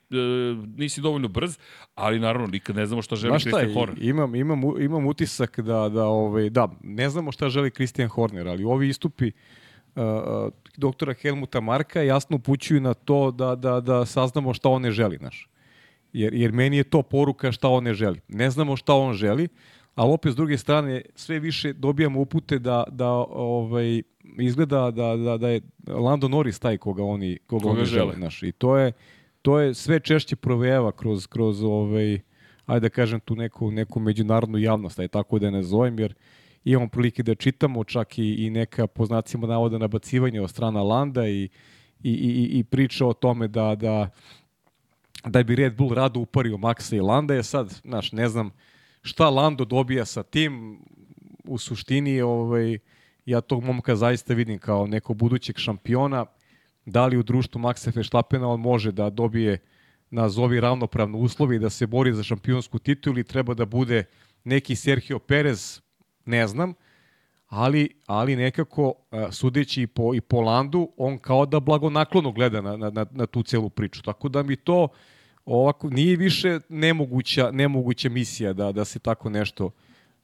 nisi 0.77 1.01
dovoljno 1.01 1.29
brz, 1.29 1.59
ali 1.95 2.19
naravno 2.19 2.47
nikad 2.47 2.77
ne 2.77 2.87
znamo 2.87 3.03
šta 3.03 3.17
želi 3.17 3.31
Znaš 3.31 3.43
Christian 3.43 3.75
Horner. 3.75 4.03
imam, 4.03 4.35
imam, 4.35 4.63
imam 4.81 5.07
utisak 5.07 5.61
da, 5.61 5.89
da, 5.89 6.05
ovaj, 6.05 6.51
da, 6.51 6.69
ne 6.83 7.09
znamo 7.11 7.33
šta 7.33 7.49
želi 7.49 7.71
Christian 7.71 8.09
Horner, 8.09 8.49
ali 8.49 8.65
ovi 8.65 8.89
istupi 8.89 9.27
uh, 9.27 10.03
uh, 10.03 10.53
doktora 10.77 11.15
Helmuta 11.15 11.61
Marka 11.61 12.03
jasno 12.03 12.37
upućuju 12.37 12.81
na 12.81 12.95
to 12.95 13.31
da, 13.31 13.55
da, 13.55 13.81
da 13.81 14.07
saznamo 14.07 14.55
šta 14.55 14.69
on 14.69 14.83
ne 14.83 14.91
želi, 14.91 15.17
znaš. 15.17 15.49
Jer, 16.13 16.35
jer 16.35 16.53
meni 16.53 16.77
je 16.77 16.85
to 16.85 17.03
poruka 17.03 17.53
šta 17.53 17.69
on 17.69 17.85
ne 17.85 17.95
želi. 17.95 18.21
Ne 18.29 18.51
znamo 18.51 18.77
šta 18.77 18.95
on 18.95 19.15
želi, 19.15 19.49
ali 19.99 20.13
opet 20.13 20.33
s 20.33 20.37
druge 20.37 20.59
strane 20.59 21.03
sve 21.15 21.39
više 21.39 21.73
dobijamo 21.73 22.21
upute 22.21 22.59
da, 22.59 22.85
da 22.91 23.11
ovaj, 23.31 24.03
izgleda 24.39 24.91
da, 24.91 25.17
da, 25.17 25.37
da 25.37 25.49
je 25.49 25.61
Lando 25.87 26.29
Norris 26.29 26.59
taj 26.59 26.79
koga 26.79 27.05
oni, 27.05 27.39
koga 27.47 27.63
Koga 27.63 27.79
oni 27.81 27.87
žele. 27.87 28.01
žele. 28.01 28.15
Znaš. 28.15 28.43
I 28.43 28.53
to 28.53 28.77
je, 28.77 28.93
to 29.43 29.59
je 29.59 29.75
sve 29.75 30.01
češće 30.01 30.37
provejava 30.37 30.93
kroz, 30.93 31.27
kroz 31.27 31.63
ovaj, 31.63 32.21
ajde 32.67 32.81
da 32.81 32.89
kažem 32.89 33.21
tu 33.21 33.37
neku, 33.37 33.71
neku 33.71 34.01
međunarodnu 34.01 34.59
javnost, 34.59 34.99
aj 34.99 35.09
tako 35.09 35.39
da 35.39 35.47
je 35.47 35.53
nazovem, 35.53 35.99
jer 35.99 36.15
imamo 36.65 36.89
prilike 36.89 37.23
da 37.23 37.35
čitamo 37.35 37.85
čak 37.85 38.19
i, 38.19 38.35
i 38.35 38.51
neka 38.51 38.87
po 38.87 39.07
znacima 39.07 39.47
navoda 39.47 39.79
nabacivanja 39.79 40.43
od 40.43 40.51
strana 40.51 40.83
Landa 40.83 41.29
i, 41.29 41.49
i, 42.03 42.13
i, 42.13 42.59
i 42.59 42.65
priča 42.65 43.07
o 43.07 43.13
tome 43.13 43.49
da, 43.49 43.75
da, 43.75 44.11
da 45.27 45.43
bi 45.43 45.57
Red 45.57 45.77
Bull 45.77 45.95
rado 45.95 46.21
upario 46.21 46.57
Maxa 46.57 46.97
i 46.97 47.01
Landa 47.01 47.35
je 47.35 47.43
sad, 47.43 47.81
znaš, 47.85 48.13
ne 48.13 48.29
znam 48.29 48.51
šta 49.03 49.31
Lando 49.31 49.65
dobija 49.65 50.05
sa 50.05 50.23
tim, 50.23 50.79
u 51.45 51.59
suštini 51.59 52.21
ovaj, 52.21 52.79
ja 53.27 53.41
tog 53.41 53.65
momka 53.65 53.97
zaista 53.97 54.35
vidim 54.35 54.59
kao 54.59 54.87
nekog 54.87 55.17
budućeg 55.17 55.59
šampiona, 55.59 56.27
da 56.87 57.07
li 57.07 57.17
u 57.17 57.23
društvu 57.23 57.61
Maxa 57.61 57.97
Verstappena 57.97 58.49
on 58.49 58.61
može 58.61 58.93
da 58.93 59.11
dobije 59.11 59.59
nazovi 60.11 60.61
ravnopravno 60.61 61.19
uslovi 61.19 61.57
i 61.57 61.59
da 61.59 61.71
se 61.71 61.87
bori 61.87 62.13
za 62.13 62.23
šampionsku 62.23 62.79
titulu 62.79 63.17
ili 63.17 63.25
treba 63.25 63.55
da 63.55 63.67
bude 63.67 64.05
neki 64.45 64.77
Sergio 64.77 65.19
Perez, 65.19 65.81
ne 66.25 66.47
znam, 66.47 66.75
ali, 67.47 67.89
ali 68.07 68.37
nekako 68.37 68.95
a, 69.11 69.33
sudeći 69.33 69.83
i 69.83 69.87
po, 69.87 70.15
i 70.15 70.21
po 70.21 70.41
Landu, 70.41 70.93
on 70.97 71.19
kao 71.19 71.47
da 71.47 71.61
blagonaklono 71.61 72.33
gleda 72.33 72.61
na, 72.61 72.77
na, 72.77 73.07
na 73.11 73.27
tu 73.27 73.43
celu 73.43 73.71
priču. 73.71 74.03
Tako 74.03 74.29
da 74.29 74.43
mi 74.43 74.57
to 74.57 74.89
ovako 75.49 75.91
nije 75.91 76.17
više 76.17 76.61
nemoguća, 76.69 77.51
nemoguća 77.53 78.09
misija 78.09 78.53
da, 78.53 78.73
da 78.73 78.85
se 78.85 78.99
tako 78.99 79.31
nešto 79.31 79.71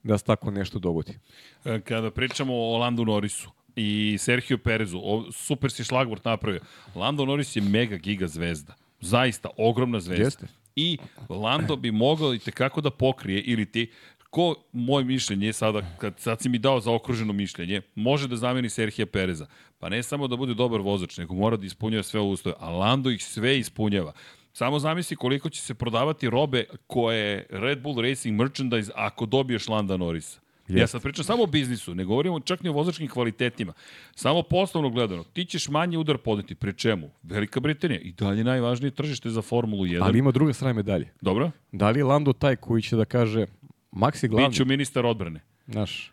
da 0.03 0.19
se 0.19 0.25
tako 0.25 0.51
nešto 0.51 0.79
dogodi. 0.79 1.19
E, 1.65 1.81
Kada 1.81 2.11
pričamo 2.11 2.55
o 2.55 2.79
Landu 2.79 3.05
Norrisu 3.05 3.51
i 3.77 4.17
Sergio 4.21 4.59
Perezu, 4.59 5.01
o, 5.05 5.33
super 5.33 5.71
si 5.71 5.85
šlagvort 5.85 6.25
napravio. 6.25 6.61
Lando 6.95 7.25
Norris 7.25 7.57
je 7.57 7.63
mega 7.63 7.97
giga 7.97 8.27
zvezda. 8.27 8.75
Zaista, 9.01 9.49
ogromna 9.57 10.01
zvezda. 10.01 10.25
Jeste. 10.25 10.47
I 10.77 10.99
Lando 11.29 11.77
bi 11.77 11.91
mogao 11.91 12.35
i 12.35 12.39
tekako 12.39 12.81
da 12.81 12.91
pokrije 12.91 13.41
ili 13.41 13.67
ti 13.67 13.91
ko, 14.31 14.55
moje 14.73 15.05
mišljenje 15.05 15.53
sada, 15.53 15.97
kad 15.99 16.15
sad 16.19 16.41
si 16.41 16.49
mi 16.49 16.59
dao 16.59 16.81
zaokruženo 16.81 17.33
mišljenje, 17.33 17.83
može 17.95 18.29
da 18.29 18.37
zameni 18.37 18.69
Serhija 18.69 19.07
Pereza. 19.07 19.47
Pa 19.79 19.89
ne 19.89 20.03
samo 20.03 20.29
da 20.29 20.37
bude 20.37 20.55
dobar 20.55 20.81
vozač, 20.81 21.19
nego 21.19 21.35
mora 21.35 21.57
da 21.57 21.67
ispunjava 21.67 22.03
sve 22.03 22.21
ustoje. 22.21 22.55
A 22.59 22.71
Lando 22.71 23.11
ih 23.11 23.25
sve 23.25 23.59
ispunjava. 23.59 24.13
Samo 24.57 24.79
zamisli 24.79 25.17
koliko 25.17 25.51
će 25.51 25.61
se 25.61 25.75
prodavati 25.75 26.31
robe 26.31 26.65
koje 26.87 27.47
Red 27.51 27.83
Bull 27.83 28.01
Racing 28.03 28.41
Merchandise 28.41 28.93
ako 28.95 29.27
dobiješ 29.27 29.69
Landa 29.69 29.97
Norrisa. 29.97 30.41
Ja 30.69 30.81
Jeste. 30.81 30.87
sad 30.93 31.03
pričam 31.03 31.25
samo 31.25 31.43
o 31.43 31.47
biznisu, 31.47 31.95
ne 31.95 32.05
govorimo 32.05 32.41
čak 32.41 32.63
ni 32.63 32.69
o 32.69 32.73
vozačkim 32.73 33.09
kvalitetima. 33.09 33.73
Samo 34.15 34.43
poslovno 34.43 34.91
gledano, 34.91 35.25
ti 35.25 35.45
ćeš 35.45 35.69
manji 35.69 35.97
udar 35.97 36.19
podeti. 36.19 36.55
Pri 36.55 36.73
čemu? 36.73 37.11
Velika 37.23 37.61
Britanija 37.61 38.01
i 38.01 38.13
dalje 38.13 38.45
najvažnije 38.45 38.91
tržište 38.91 39.31
za 39.31 39.43
Formulu 39.43 39.85
1. 39.85 40.03
Ali 40.03 40.19
ima 40.19 40.31
druga 40.31 40.53
strana 40.53 40.73
medalje. 40.73 41.09
Dobro? 41.21 41.51
Da 41.73 41.91
li 41.91 42.01
je 42.01 42.05
Lando 42.05 42.33
taj 42.33 42.57
koji 42.57 42.83
će 42.83 42.97
da 42.97 43.05
kaže 43.05 43.47
Max 43.93 44.25
je 44.25 44.29
glavni? 44.29 44.49
Biću 44.49 44.65
ministar 44.65 45.07
odbrane. 45.07 45.41
Znaš, 45.67 46.13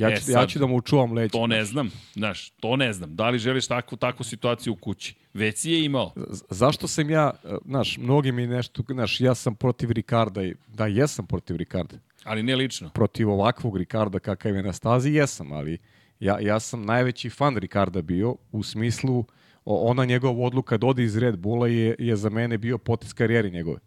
ja 0.00 0.08
E, 0.08 0.16
ću, 0.16 0.30
ja 0.30 0.34
sad, 0.34 0.48
ću 0.48 0.58
da 0.58 0.66
mu 0.66 0.80
čuvam 0.80 1.12
leđe. 1.12 1.30
To 1.30 1.46
ne 1.46 1.64
znam, 1.64 1.90
znaš, 2.14 2.50
to 2.50 2.76
ne 2.76 2.92
znam. 2.92 3.16
Da 3.16 3.30
li 3.30 3.38
želiš 3.38 3.66
takvu, 3.66 3.96
takvu 3.98 4.24
situaciju 4.24 4.72
u 4.72 4.76
kući? 4.76 5.14
Već 5.34 5.58
si 5.58 5.70
je 5.70 5.84
imao. 5.84 6.12
Z- 6.16 6.42
Zašto 6.50 6.88
sam 6.88 7.10
ja, 7.10 7.30
e, 7.44 7.48
znaš, 7.64 7.98
mnogi 7.98 8.32
mi 8.32 8.46
nešto, 8.46 8.82
znaš, 8.88 9.20
ja 9.20 9.34
sam 9.34 9.54
protiv 9.54 9.90
Ricarda 9.90 10.42
i, 10.42 10.54
da, 10.68 10.86
jesam 10.86 11.26
protiv 11.26 11.56
Ricarda. 11.56 11.96
Ali 12.24 12.42
ne 12.42 12.56
lično. 12.56 12.90
Protiv 12.90 13.30
ovakvog 13.30 13.76
Ricarda 13.76 14.18
kakav 14.18 14.54
je 14.54 14.62
na 14.62 14.72
stazi, 14.72 15.10
jesam, 15.10 15.52
ali 15.52 15.78
ja, 16.20 16.38
ja 16.40 16.60
sam 16.60 16.84
najveći 16.84 17.30
fan 17.30 17.56
Ricarda 17.56 18.02
bio 18.02 18.36
u 18.52 18.62
smislu 18.62 19.24
ona 19.64 20.04
njegova 20.04 20.46
odluka 20.46 20.76
da 20.76 20.86
ode 20.86 21.04
iz 21.04 21.16
Red 21.16 21.38
Bulla 21.38 21.68
je, 21.68 21.96
je 21.98 22.16
za 22.16 22.30
mene 22.30 22.58
bio 22.58 22.78
potis 22.78 23.12
karijeri 23.12 23.50
njegove. 23.50 23.78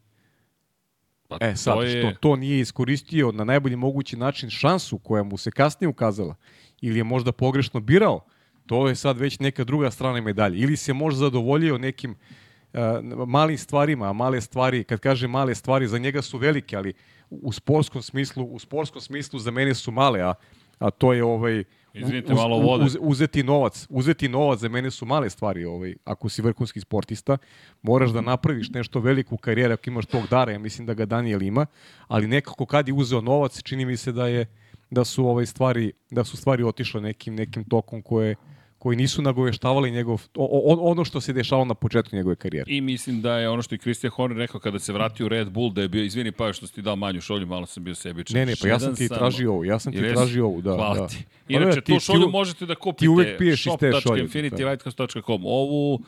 Pa 1.27 1.37
E 1.41 1.55
sad, 1.55 1.73
to 1.73 1.83
je... 1.83 2.01
što 2.01 2.19
to 2.19 2.35
nije 2.35 2.59
iskoristio 2.59 3.31
na 3.31 3.43
najbolji 3.43 3.75
mogući 3.75 4.17
način 4.17 4.49
šansu 4.49 4.97
koja 4.97 5.23
mu 5.23 5.37
se 5.37 5.51
kasnije 5.51 5.89
ukazala 5.89 6.35
ili 6.81 6.99
je 6.99 7.03
možda 7.03 7.31
pogrešno 7.31 7.79
birao, 7.79 8.25
to 8.65 8.87
je 8.87 8.95
sad 8.95 9.17
već 9.17 9.39
neka 9.39 9.63
druga 9.63 9.91
strana 9.91 10.21
medalje. 10.21 10.57
Ili 10.57 10.77
se 10.77 10.93
možda 10.93 11.19
zadovoljio 11.19 11.77
nekim 11.77 12.11
uh, 12.11 12.79
malim 13.27 13.57
stvarima, 13.57 14.09
a 14.09 14.13
male 14.13 14.41
stvari, 14.41 14.83
kad 14.83 14.99
kaže 14.99 15.27
male 15.27 15.55
stvari, 15.55 15.87
za 15.87 15.97
njega 15.97 16.21
su 16.21 16.37
velike, 16.37 16.75
ali 16.77 16.93
u, 17.29 17.51
sportskom 17.51 18.01
smislu, 18.01 18.45
u 18.45 18.59
sportskom 18.59 19.01
smislu 19.01 19.39
za 19.39 19.51
mene 19.51 19.73
su 19.73 19.91
male, 19.91 20.21
a, 20.21 20.33
a 20.79 20.91
to 20.91 21.13
je 21.13 21.23
ovaj 21.23 21.63
Izvinite, 21.93 22.33
malo 22.33 22.57
vode. 22.57 22.85
uz, 22.85 22.97
uzeti 22.99 23.43
novac, 23.43 23.87
uzeti 23.89 24.29
novac 24.29 24.59
za 24.59 24.69
mene 24.69 24.91
su 24.91 25.05
male 25.05 25.29
stvari, 25.29 25.65
ovaj, 25.65 25.95
ako 26.05 26.29
si 26.29 26.41
vrhunski 26.41 26.79
sportista, 26.79 27.37
moraš 27.81 28.11
da 28.11 28.21
napraviš 28.21 28.69
nešto 28.69 28.99
veliko 28.99 29.35
u 29.35 29.37
karijeri 29.37 29.73
ako 29.73 29.89
imaš 29.89 30.05
tog 30.05 30.27
dara, 30.29 30.51
ja 30.51 30.59
mislim 30.59 30.87
da 30.87 30.93
ga 30.93 31.05
Daniel 31.05 31.41
ima, 31.41 31.65
ali 32.07 32.27
nekako 32.27 32.65
kad 32.65 32.87
je 32.87 32.93
uzeo 32.93 33.21
novac, 33.21 33.61
čini 33.61 33.85
mi 33.85 33.97
se 33.97 34.11
da 34.11 34.27
je 34.27 34.45
da 34.89 35.05
su 35.05 35.27
ovaj 35.27 35.45
stvari 35.45 35.91
da 36.11 36.23
su 36.23 36.37
stvari 36.37 36.63
otišle 36.63 37.01
nekim 37.01 37.35
nekim 37.35 37.63
tokom 37.63 38.01
koje 38.01 38.35
koji 38.83 38.97
nisu 38.97 39.21
nagoveštavali 39.21 39.91
njegov 39.91 40.21
o, 40.35 40.45
o, 40.65 40.91
ono 40.91 41.05
što 41.05 41.21
se 41.21 41.33
dešavalo 41.33 41.65
na 41.65 41.73
početku 41.73 42.15
njegove 42.15 42.35
karijere. 42.35 42.65
I 42.69 42.81
mislim 42.81 43.21
da 43.21 43.37
je 43.37 43.49
ono 43.49 43.61
što 43.61 43.75
je 43.75 43.79
Christian 43.79 44.11
Horner 44.11 44.37
rekao 44.37 44.59
kada 44.59 44.79
se 44.79 44.93
vratio 44.93 45.25
u 45.25 45.29
Red 45.29 45.49
Bull, 45.49 45.71
da 45.71 45.81
je 45.81 45.87
bio, 45.87 46.03
izvini 46.03 46.31
pa 46.31 46.53
što 46.53 46.67
si 46.67 46.73
ti 46.73 46.81
dao 46.81 46.95
manju 46.95 47.21
šolju, 47.21 47.47
malo 47.47 47.65
sam 47.65 47.83
bio 47.83 47.95
sebičan. 47.95 48.35
Ne, 48.35 48.45
ne, 48.45 48.53
pa 48.61 48.67
ja 48.67 48.79
sam 48.79 48.95
ti 48.95 49.09
tražio 49.09 49.51
ovo, 49.51 49.63
ja 49.63 49.79
sam 49.79 49.93
ti 49.93 49.99
Jesi? 49.99 50.15
tražio 50.15 50.45
ovu, 50.45 50.61
da. 50.61 50.71
Hvala 50.71 50.95
da. 50.95 51.07
ti. 51.07 51.23
Pa 51.47 51.53
ne, 51.53 51.55
Inače, 51.57 51.81
ti- 51.81 51.93
tu 51.93 51.99
šolju 52.01 52.27
u- 52.27 52.31
možete 52.31 52.65
da 52.65 52.75
kupite. 52.75 52.99
ti 52.99 53.07
uvek 53.07 53.37
piješ 53.37 53.65
iz 53.65 53.73
te 53.79 53.91
šolje, 53.93 54.27
shop.infinitylighthouse.com. 54.27 55.45
Ovu 55.45 55.99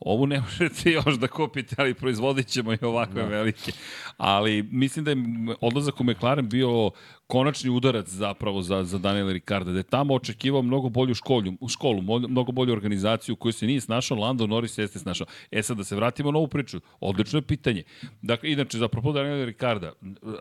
Ovu 0.00 0.26
ne 0.26 0.40
možete 0.40 0.90
još 0.90 1.14
da 1.14 1.26
kupite, 1.28 1.74
ali 1.78 1.94
proizvodit 1.94 2.46
ćemo 2.46 2.72
i 2.72 2.78
ovakve 2.82 3.22
da. 3.22 3.28
velike. 3.28 3.72
Ali 4.16 4.62
mislim 4.62 5.04
da 5.04 5.10
je 5.10 5.16
odlazak 5.60 6.00
u 6.00 6.04
McLaren 6.04 6.48
bio 6.48 6.90
konačni 7.28 7.70
udarac 7.70 8.08
zapravo 8.08 8.62
za, 8.62 8.84
za 8.84 8.98
Daniela 8.98 9.32
Ricarda, 9.32 9.72
da 9.72 9.78
je 9.78 9.82
tamo 9.82 10.14
očekivao 10.14 10.62
mnogo 10.62 10.88
bolju 10.88 11.14
školu, 11.14 11.52
u 11.60 11.68
školu, 11.68 12.02
mnogo 12.28 12.52
bolju 12.52 12.72
organizaciju 12.72 13.36
koju 13.36 13.52
se 13.52 13.66
nije 13.66 13.80
snašao, 13.80 14.16
Lando 14.18 14.46
Norris 14.46 14.78
jeste 14.78 14.98
snašao. 14.98 15.26
E 15.50 15.62
sad 15.62 15.76
da 15.76 15.84
se 15.84 15.96
vratimo 15.96 16.30
na 16.32 16.38
ovu 16.38 16.48
priču, 16.48 16.80
odlično 17.00 17.38
je 17.38 17.42
pitanje. 17.42 17.82
Dakle, 18.22 18.52
inače, 18.52 18.78
za 18.78 18.88
propos 18.88 19.14
Daniela 19.14 19.44
Ricarda, 19.44 19.92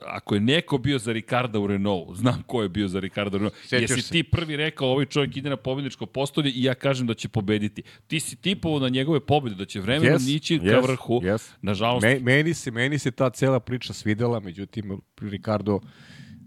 ako 0.05 0.35
je 0.35 0.41
neko 0.41 0.77
bio 0.77 0.99
za 0.99 1.11
Ricarda 1.13 1.59
u 1.59 1.67
Renault, 1.67 2.17
znam 2.17 2.43
ko 2.47 2.63
je 2.63 2.69
bio 2.69 2.87
za 2.87 2.99
Ricarda 2.99 3.35
u 3.35 3.39
Renault, 3.39 3.55
Sjećaš 3.61 3.81
jesi 3.89 4.01
se. 4.01 4.11
ti 4.11 4.23
prvi 4.23 4.55
rekao 4.55 4.87
ovaj 4.87 5.05
čovjek 5.05 5.37
ide 5.37 5.49
na 5.49 5.57
pobedničko 5.57 6.05
postolje 6.05 6.51
i 6.51 6.63
ja 6.63 6.73
kažem 6.75 7.07
da 7.07 7.13
će 7.13 7.29
pobediti. 7.29 7.83
Ti 8.07 8.19
si 8.19 8.35
tipovao 8.35 8.79
na 8.79 8.89
njegove 8.89 9.19
pobede, 9.19 9.55
da 9.55 9.65
će 9.65 9.79
vremenom 9.79 10.19
Yes, 10.19 10.27
nići 10.27 10.59
ka 10.59 10.65
yes, 10.65 10.83
vrhu. 10.83 11.19
yes. 11.21 11.51
Nažalost, 11.61 12.03
Me, 12.03 12.19
meni, 12.19 12.53
se, 12.53 12.71
meni 12.71 12.99
se 12.99 13.11
ta 13.11 13.29
cela 13.29 13.59
priča 13.59 13.93
svidela, 13.93 14.39
međutim, 14.39 15.01
Ricardo 15.21 15.79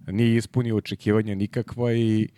nije 0.07 0.37
ispunio 0.37 0.77
očekivanja 0.77 1.35
nikakva 1.35 1.93
i 1.93 2.29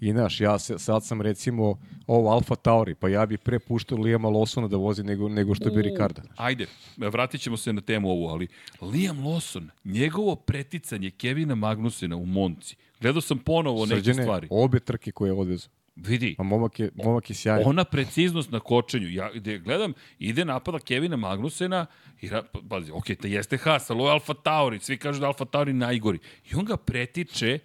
I 0.00 0.12
znaš, 0.12 0.40
ja 0.40 0.58
se, 0.58 0.78
sad 0.78 1.04
sam 1.04 1.20
recimo 1.20 1.78
ovo 2.06 2.30
Alfa 2.30 2.54
Tauri, 2.54 2.94
pa 2.94 3.08
ja 3.08 3.26
bi 3.26 3.36
pre 3.36 3.58
puštao 3.58 3.98
Lijama 3.98 4.28
Lawsona 4.28 4.68
da 4.68 4.76
vozi 4.76 5.04
nego, 5.04 5.28
nego 5.28 5.54
što 5.54 5.70
bi 5.70 5.82
Ricarda. 5.82 6.22
Ajde, 6.36 6.66
vratit 6.96 7.40
ćemo 7.40 7.56
se 7.56 7.72
na 7.72 7.80
temu 7.80 8.10
ovu, 8.10 8.26
ali 8.28 8.48
Liam 8.80 9.18
Lawson, 9.18 9.68
njegovo 9.84 10.36
preticanje 10.36 11.10
Kevina 11.10 11.54
Magnusena 11.54 12.16
u 12.16 12.26
Monci, 12.26 12.76
gledao 13.00 13.20
sam 13.20 13.38
ponovo 13.38 13.86
neke 13.86 13.96
Srđane, 13.96 14.22
stvari. 14.22 14.48
obe 14.50 14.80
trke 14.80 15.12
koje 15.12 15.28
je 15.28 15.32
odvezao. 15.32 15.70
Vidi, 16.00 16.34
A 16.38 16.42
momak 16.42 16.80
je, 16.80 16.90
momak 16.94 17.30
je 17.30 17.36
sjajan. 17.36 17.62
ona 17.66 17.84
preciznost 17.84 18.50
na 18.50 18.60
kočenju, 18.60 19.08
ja 19.10 19.30
gde 19.34 19.58
gledam, 19.58 19.92
ide 20.18 20.44
napada 20.44 20.78
Kevina 20.78 21.16
Magnusena 21.16 21.86
i 22.20 22.28
ra, 22.28 22.42
pa- 22.42 22.60
pazi, 22.68 22.92
ok, 22.92 23.04
to 23.20 23.26
jeste 23.26 23.56
Haas, 23.56 23.90
ali 23.90 24.00
ovo 24.00 24.08
je 24.08 24.12
Alfa 24.12 24.34
Tauri, 24.34 24.78
svi 24.78 24.96
kažu 24.96 25.20
da 25.20 25.26
Alfa 25.26 25.44
Tauri 25.44 25.72
najgori. 25.72 26.18
I 26.44 26.54
on 26.54 26.64
ga 26.64 26.76
pretiče 26.76 27.58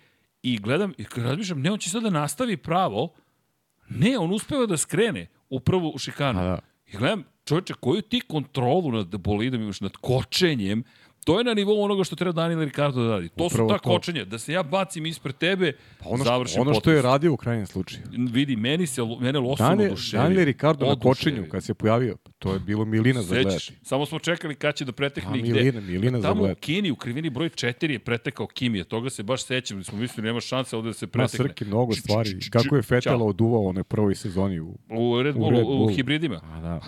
i 0.43 0.57
gledam, 0.57 0.93
i 0.97 1.05
razmišljam, 1.17 1.61
ne, 1.61 1.71
on 1.71 1.79
će 1.79 1.89
sad 1.89 2.03
da 2.03 2.09
nastavi 2.09 2.57
pravo, 2.57 3.13
ne, 3.89 4.17
on 4.17 4.31
uspeva 4.31 4.65
da 4.65 4.77
skrene 4.77 5.27
upravo 5.49 5.89
u 5.89 5.97
šikanu. 5.97 6.39
A 6.39 6.43
da. 6.43 6.59
I 6.85 6.97
gledam, 6.97 7.23
čovječe, 7.45 7.73
koju 7.73 8.01
ti 8.01 8.21
kontrolu 8.21 8.91
nad 8.91 9.07
bolidom 9.07 9.61
imaš, 9.61 9.81
nad 9.81 9.97
kočenjem, 9.97 10.83
to 11.25 11.37
je 11.37 11.43
na 11.43 11.53
nivou 11.53 11.81
onoga 11.81 12.03
što 12.03 12.15
treba 12.15 12.31
Daniel 12.33 12.59
Ricardo 12.61 13.03
da 13.03 13.09
radi. 13.09 13.29
To 13.29 13.45
Upravo 13.45 13.69
su 13.69 13.75
ta 13.75 13.79
to. 13.79 13.89
kočenja. 13.89 14.25
Da 14.25 14.37
se 14.37 14.53
ja 14.53 14.63
bacim 14.63 15.05
ispred 15.05 15.35
tebe, 15.35 15.73
Pa 15.99 16.09
ono, 16.09 16.23
završim 16.23 16.53
što, 16.53 16.61
ono 16.61 16.73
što 16.73 16.91
je 16.91 17.01
radio 17.01 17.33
u 17.33 17.37
krajnjem 17.37 17.65
slučaju. 17.65 18.01
Vidi, 18.31 18.55
meni 18.55 18.87
se, 18.87 19.01
mene 19.19 19.39
Lawson 19.39 19.57
Daniel, 19.59 19.87
oduševio. 19.87 20.23
Daniel 20.23 20.45
Ricardo 20.45 20.85
na 20.85 20.91
Oduševio. 20.91 21.11
kočenju, 21.11 21.49
kad 21.49 21.63
se 21.63 21.73
pojavio, 21.73 22.17
to 22.39 22.53
je 22.53 22.59
bilo 22.59 22.85
milina 22.85 23.21
za 23.21 23.35
gledati. 23.35 23.73
Samo 23.83 24.05
smo 24.05 24.19
čekali 24.19 24.55
kad 24.55 24.75
će 24.75 24.85
da 24.85 24.91
pretekne 24.91 25.31
A, 25.31 25.35
i 25.35 25.41
gde. 25.41 25.53
milina, 25.53 25.81
milina 25.81 26.21
za 26.21 26.27
Tamo 26.27 26.35
u 26.35 26.43
gledati. 26.43 26.61
Kini, 26.61 26.91
u 26.91 26.95
krivini 26.95 27.29
broj 27.29 27.49
4 27.49 27.89
je 27.89 27.99
pretekao 27.99 28.47
Kimije. 28.47 28.83
Toga 28.83 29.09
se 29.09 29.23
baš 29.23 29.43
sećam. 29.43 29.83
Smo 29.83 29.97
mislili, 29.97 30.25
nema 30.25 30.41
šanse 30.41 30.75
ovde 30.77 30.89
da 30.89 30.93
se 30.93 31.05
Ma 31.05 31.09
pretekne. 31.09 31.37
Srki, 31.39 31.65
mnogo 31.65 31.93
stvari. 31.93 32.39
Kako 32.51 32.75
je 32.75 32.81
Fetela 32.81 33.25
oduvao 33.25 33.61
u 33.61 33.67
onoj 33.67 33.83
prvoj 33.83 34.15
sezoni 34.15 34.59
u... 34.59 34.77
U 34.89 35.21
Red 35.21 35.35
Bullu, 35.35 35.47
u, 35.47 35.51
Red 35.51 35.61
u 35.61 35.65
Bullu. 35.65 35.87
hibridima. 35.87 36.41
A 36.45 36.61
da. 36.61 36.81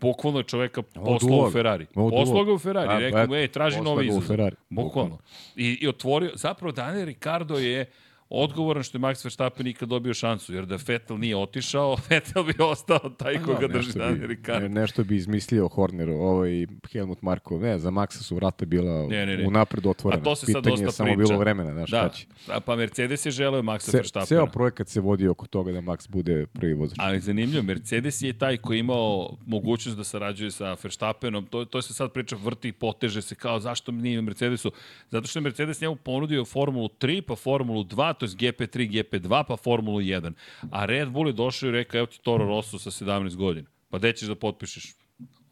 Bukvalno 0.00 0.38
je 0.38 0.44
čoveka 0.44 0.82
poslao 0.82 1.46
u. 1.46 1.50
Ferrari. 1.50 1.86
Poslao 1.94 2.44
ga 2.44 2.52
u 2.52 2.58
Ferrari. 2.58 2.88
A, 2.88 2.98
Rekao 2.98 3.26
mu, 3.26 3.34
ej, 3.34 3.48
traži 3.48 3.80
novi 3.80 4.06
izazov. 4.06 4.50
Bukvalno. 4.68 5.18
I, 5.56 5.78
I 5.80 5.88
otvorio, 5.88 6.30
zapravo 6.34 6.72
Daniel 6.72 7.04
Ricardo 7.04 7.58
je 7.58 7.90
odgovoran 8.30 8.82
što 8.82 8.98
je 8.98 9.02
Max 9.02 9.24
Verstappen 9.24 9.66
nikad 9.66 9.88
dobio 9.88 10.14
šansu, 10.14 10.54
jer 10.54 10.66
da 10.66 10.78
Vettel 10.86 11.18
nije 11.18 11.36
otišao, 11.36 11.96
Vettel 12.10 12.44
bi 12.44 12.54
ostao 12.60 12.98
taj 12.98 13.34
koga 13.36 13.68
drži 13.68 13.76
nešto 13.78 13.98
Daniel 13.98 14.18
bi, 14.18 14.26
Ricardo. 14.26 14.60
ne, 14.60 14.68
nešto 14.70 15.04
bi 15.04 15.16
izmislio 15.16 15.68
Horneru, 15.68 16.12
ovaj 16.14 16.50
Helmut 16.92 17.22
Marko. 17.22 17.58
Ne, 17.58 17.78
za 17.78 17.90
Maxa 17.90 18.18
su 18.18 18.34
vrata 18.36 18.64
bila 18.64 19.06
Ne, 19.06 19.26
ne, 19.26 19.36
ne. 19.36 19.46
unapred 19.46 19.86
otvorena. 19.86 20.20
A 20.20 20.24
to 20.24 20.36
se 20.36 20.46
sad 20.46 20.54
Pitanje 20.54 20.74
je 20.74 20.84
dosta 20.84 20.96
samo 20.96 21.06
priča. 21.08 21.18
bilo 21.24 21.38
vremena, 21.38 21.72
znaš 21.72 21.90
Da, 21.90 21.98
šta 21.98 22.08
će. 22.10 22.26
a 22.48 22.60
pa 22.60 22.76
Mercedes 22.76 23.26
je 23.26 23.32
želeo 23.32 23.62
Maxa 23.62 23.78
Se, 23.80 23.96
Verstappena. 23.96 24.26
ceo 24.26 24.46
projekat 24.46 24.88
se 24.88 25.00
vodi 25.00 25.28
oko 25.28 25.46
toga 25.46 25.72
da 25.72 25.80
Max 25.80 26.10
bude 26.10 26.46
prvi 26.48 26.74
vozač. 26.74 26.98
Ali 27.00 27.20
zanimljivo, 27.20 27.62
Mercedes 27.64 28.22
je 28.22 28.32
taj 28.32 28.56
koji 28.56 28.76
je 28.76 28.80
imao 28.80 29.36
mogućnost 29.46 29.98
da 29.98 30.04
sarađuje 30.04 30.50
sa 30.50 30.76
Verstappenom. 30.82 31.46
To, 31.46 31.64
to 31.64 31.82
se 31.82 31.94
sad 31.94 32.12
priča, 32.12 32.36
vrti 32.36 32.68
i 32.68 32.72
poteže 32.72 33.22
se 33.22 33.34
kao 33.34 33.60
zašto 33.60 33.92
nije 33.92 34.22
Mercedesu. 34.22 34.72
Zato 35.10 35.26
što 35.26 35.38
je 35.38 35.42
Mercedes 35.42 35.80
njemu 35.80 35.96
ponudio 35.96 36.44
Formulu 36.44 36.88
3, 36.90 37.20
pa 37.20 37.36
Formulu 37.36 37.84
2, 37.84 38.14
to 38.20 38.26
je 38.26 38.52
GP3, 38.52 38.90
GP2, 38.90 39.44
pa 39.48 39.56
Formulu 39.56 40.00
1. 40.00 40.32
A 40.70 40.84
Red 40.84 41.08
Bull 41.08 41.28
je 41.28 41.32
došao 41.32 41.68
i 41.68 41.72
rekao, 41.72 41.98
evo 41.98 42.06
ti 42.06 42.20
Toro 42.22 42.44
Rosso 42.44 42.78
sa 42.78 42.90
17 42.90 43.36
godina. 43.36 43.68
Pa 43.90 43.98
gde 43.98 44.12
ćeš 44.12 44.28
da 44.28 44.34
potpišeš? 44.34 44.94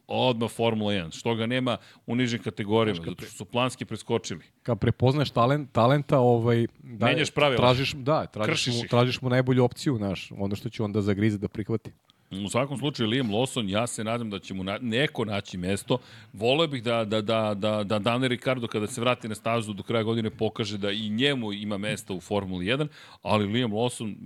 Odmah 0.09 0.51
Formula 0.51 0.93
1. 0.93 1.19
Što 1.19 1.35
ga 1.35 1.47
nema 1.47 1.77
u 2.07 2.17
nižim 2.17 2.43
kategorijama, 2.43 3.05
zato 3.05 3.25
što 3.25 3.37
su 3.37 3.45
planski 3.45 3.85
preskočili. 3.85 4.45
Kad 4.63 4.79
prepoznaš 4.79 5.31
talent, 5.31 5.73
talenta, 5.73 6.19
ovaj, 6.19 6.67
da, 6.83 7.07
Menjaš 7.07 7.31
pravila. 7.31 7.57
Tražiš, 7.57 7.93
da, 7.93 8.27
tražiš 8.27 8.53
Kršiš 8.53 8.75
mu, 8.75 8.85
ih. 8.85 8.91
tražiš 8.91 9.23
mu 9.23 9.29
najbolju 9.29 9.65
opciju, 9.65 9.97
znaš, 9.97 10.33
ono 10.39 10.57
što 10.57 10.69
će 10.69 10.83
onda 10.83 11.03
zagrize 11.03 11.39
da 11.39 11.49
prihvati. 11.49 11.93
U 12.31 12.49
svakom 12.49 12.79
slučaju, 12.79 13.09
Liam 13.09 13.29
Lawson, 13.31 13.69
ja 13.69 13.87
se 13.87 14.05
nadam 14.05 14.31
da 14.31 14.39
će 14.39 14.55
mu 14.55 14.65
na, 14.65 14.79
neko 14.83 15.25
naći 15.25 15.59
mesto. 15.59 15.99
Voleo 16.33 16.67
bih 16.67 16.83
da, 16.83 17.05
da, 17.05 17.21
da, 17.23 17.55
da, 17.55 17.85
da 17.85 17.99
Daniel 17.99 18.29
Ricardo 18.29 18.67
kada 18.67 18.87
se 18.87 19.01
vrati 19.01 19.29
na 19.29 19.35
stazu 19.35 19.73
do 19.73 19.83
kraja 19.83 20.03
godine 20.03 20.31
pokaže 20.31 20.79
da 20.79 20.91
i 20.91 21.09
njemu 21.09 21.53
ima 21.53 21.79
mesta 21.79 22.13
u 22.15 22.21
Formuli 22.21 22.67
1, 22.67 22.87
ali 23.23 23.47
Liam 23.47 23.73
Lawson, 23.73 24.17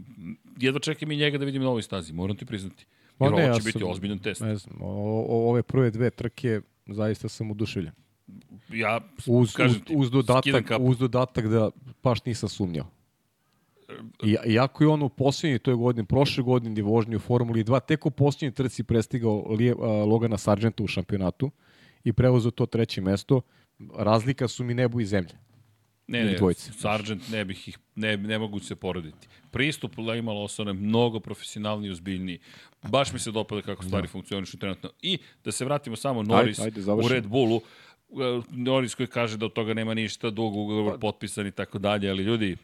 jedva 0.58 0.80
čekam 0.80 1.12
i 1.12 1.16
njega 1.16 1.38
da 1.38 1.44
vidim 1.44 1.62
na 1.62 1.68
ovoj 1.68 1.82
stazi, 1.82 2.12
moram 2.12 2.36
ti 2.36 2.46
priznati. 2.46 2.86
Jer 3.20 3.30
ne, 3.30 3.36
ovo 3.36 3.46
ja 3.46 3.54
će 3.54 3.62
biti 3.62 3.78
sam- 3.78 3.90
ozbiljan 3.90 4.18
test. 4.18 4.40
Ne 4.40 4.56
znam, 4.56 4.76
o, 4.80 5.24
o, 5.28 5.50
ove 5.50 5.62
prve 5.62 5.90
dve 5.90 6.10
trke 6.10 6.60
zaista 6.86 7.28
sam 7.28 7.50
oduševljen. 7.50 7.92
Ja, 8.68 9.00
Uz, 9.26 9.52
kažem 9.52 9.76
uz, 9.80 9.86
ti, 9.86 9.94
uz, 9.96 10.10
dodatak, 10.10 10.70
uz 10.80 10.98
dodatak 10.98 11.48
da 11.48 11.70
baš 12.02 12.24
nisam 12.24 12.48
sumnjao. 12.48 12.86
I, 14.24 14.36
iako 14.46 14.84
je 14.84 14.88
on 14.88 15.02
u 15.02 15.08
posljednjoj 15.08 15.58
toj 15.58 15.74
godini, 15.74 16.06
prošle 16.06 16.42
godine 16.44 16.76
je 16.76 16.82
vožnje 16.82 17.16
u 17.16 17.20
Formuli 17.20 17.64
2, 17.64 17.80
tek 17.86 18.06
u 18.06 18.10
posljednjoj 18.10 18.54
trci 18.54 18.84
prestigao 18.84 19.52
Lije, 19.52 19.74
a, 19.78 19.86
Logana 19.86 20.38
Sargenta 20.38 20.82
u 20.82 20.86
šampionatu 20.86 21.50
i 22.04 22.12
preuzeo 22.12 22.50
to 22.50 22.66
treće 22.66 23.00
mesto, 23.00 23.40
razlika 23.94 24.48
su 24.48 24.64
mi 24.64 24.74
nebo 24.74 25.00
i 25.00 25.06
zemlja. 25.06 25.34
Ne, 26.06 26.24
ne, 26.24 26.34
dvojice. 26.36 26.72
Sargent 26.72 27.28
ne 27.30 27.44
bih 27.44 27.68
ih, 27.68 27.78
ne, 27.94 28.16
ne 28.16 28.38
mogu 28.38 28.60
se 28.60 28.76
porediti. 28.76 29.28
Pristup 29.50 29.98
Lima 29.98 30.32
Lawsona 30.32 30.68
je 30.68 30.72
mnogo 30.72 31.20
profesionalniji 31.20 31.88
i 31.88 31.92
ozbiljniji. 31.92 32.38
Baš 32.82 33.12
mi 33.12 33.18
se 33.18 33.30
dopada 33.30 33.62
kako 33.62 33.84
stvari 33.84 34.06
da. 34.06 34.10
funkcionišu 34.10 34.58
trenutno. 34.58 34.90
I 35.02 35.18
da 35.44 35.52
se 35.52 35.64
vratimo 35.64 35.96
samo 35.96 36.22
Norris 36.22 36.58
ajde, 36.58 36.80
u 36.80 36.82
završimo. 36.82 37.14
Red 37.14 37.26
Bullu. 37.26 37.60
Norris 38.50 38.94
koji 38.94 39.06
kaže 39.06 39.36
da 39.36 39.46
od 39.46 39.52
toga 39.52 39.74
nema 39.74 39.94
ništa, 39.94 40.30
dug 40.30 40.52
Pa- 40.52 40.58
ugovor 40.58 41.00
potpisan 41.00 41.46
i 41.46 41.50
tako 41.50 41.78
dalje, 41.78 42.10
ali 42.10 42.22
ljudi, 42.22 42.56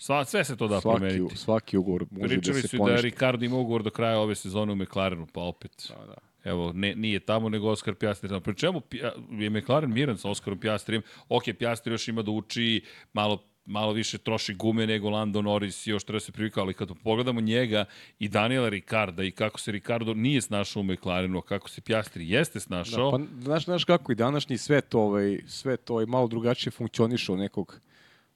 sva, 0.00 0.24
sve 0.24 0.44
se 0.44 0.56
to 0.56 0.68
da 0.68 0.80
Svaki, 0.80 0.98
promeniti. 0.98 1.36
svaki 1.36 1.76
ugovor 1.76 2.04
može 2.10 2.28
Pričali 2.28 2.56
da 2.56 2.62
se 2.62 2.68
su 2.68 2.76
i 2.76 2.78
da 2.78 2.84
poništi. 2.84 3.06
Ricardo 3.06 3.44
ima 3.44 3.56
ugovor 3.56 3.82
do 3.82 3.90
kraja 3.90 4.18
ove 4.18 4.34
sezone 4.34 4.72
u 4.72 4.76
McLarenu, 4.76 5.26
pa 5.32 5.40
opet. 5.40 5.86
Da, 5.88 6.06
da. 6.06 6.14
Evo, 6.50 6.72
ne, 6.72 6.94
nije 6.94 7.20
tamo, 7.20 7.48
nego 7.48 7.68
Oskar 7.68 7.94
Pjastri. 7.94 8.28
tamo. 8.28 8.40
Pri 8.40 8.54
čemu 8.56 8.82
je 9.30 9.50
McLaren 9.50 9.92
miran 9.92 10.18
sa 10.18 10.30
Oskarom 10.30 10.58
Pjastrijem. 10.60 11.02
Ok, 11.28 11.42
Pjastri 11.58 11.92
još 11.92 12.08
ima 12.08 12.22
da 12.22 12.30
uči, 12.30 12.82
malo 13.12 13.38
malo 13.64 13.92
više 13.92 14.18
troši 14.18 14.54
gume 14.54 14.86
nego 14.86 15.10
Lando 15.10 15.42
Norris 15.42 15.86
i 15.86 15.90
još 15.90 16.04
treba 16.04 16.20
se 16.20 16.32
privikao, 16.32 16.62
ali 16.62 16.74
kad 16.74 16.88
pogledamo 17.04 17.40
njega 17.40 17.84
i 18.18 18.28
Daniela 18.28 18.68
Ricarda 18.68 19.22
i 19.22 19.30
kako 19.30 19.60
se 19.60 19.72
Ricardo 19.72 20.14
nije 20.14 20.40
snašao 20.40 20.80
u 20.80 20.84
McLarenu, 20.84 21.38
a 21.38 21.42
kako 21.42 21.68
se 21.70 21.80
Pjastri 21.80 22.30
jeste 22.30 22.60
snašao, 22.60 23.10
Da, 23.10 23.18
pa 23.18 23.40
znaš, 23.42 23.64
znaš 23.64 23.84
kako 23.84 24.12
i 24.12 24.14
današnji 24.14 24.58
svet, 24.58 24.94
ovaj, 24.94 25.38
svet 25.46 25.90
ovaj, 25.90 26.06
malo 26.06 26.28
drugačije 26.28 26.70
funkcioniše 26.70 27.32
od 27.32 27.38
nekog, 27.38 27.80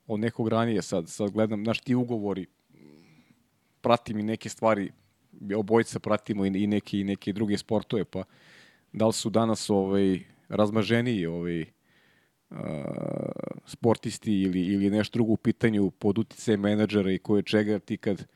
od 0.06 0.20
nekog 0.20 0.48
ranije. 0.48 0.82
Sad, 0.82 1.08
sad 1.08 1.30
gledam, 1.30 1.64
znaš, 1.64 1.80
ti 1.80 1.94
ugovori, 1.94 2.46
pratim 3.80 4.18
i 4.18 4.22
neke 4.22 4.48
stvari, 4.48 4.92
obojica 5.56 5.98
pratimo 5.98 6.46
i, 6.46 6.48
i, 6.48 6.66
neke, 6.66 7.00
i 7.00 7.04
neke 7.04 7.32
druge 7.32 7.58
sportove, 7.58 8.04
pa 8.04 8.22
da 8.92 9.06
li 9.06 9.12
su 9.12 9.30
danas 9.30 9.70
ovaj, 9.70 10.20
razmaženiji 10.48 11.26
ovaj, 11.26 11.64
a, 12.50 12.84
sportisti 13.66 14.32
ili, 14.32 14.60
ili 14.60 14.90
nešto 14.90 15.16
drugo 15.18 15.32
u 15.32 15.36
pitanju 15.36 15.90
pod 15.90 16.18
uticajem 16.18 16.60
menadžera 16.60 17.12
i 17.12 17.18
koje 17.18 17.42
čega, 17.42 17.78
ti 17.78 17.96
kad 17.96 18.26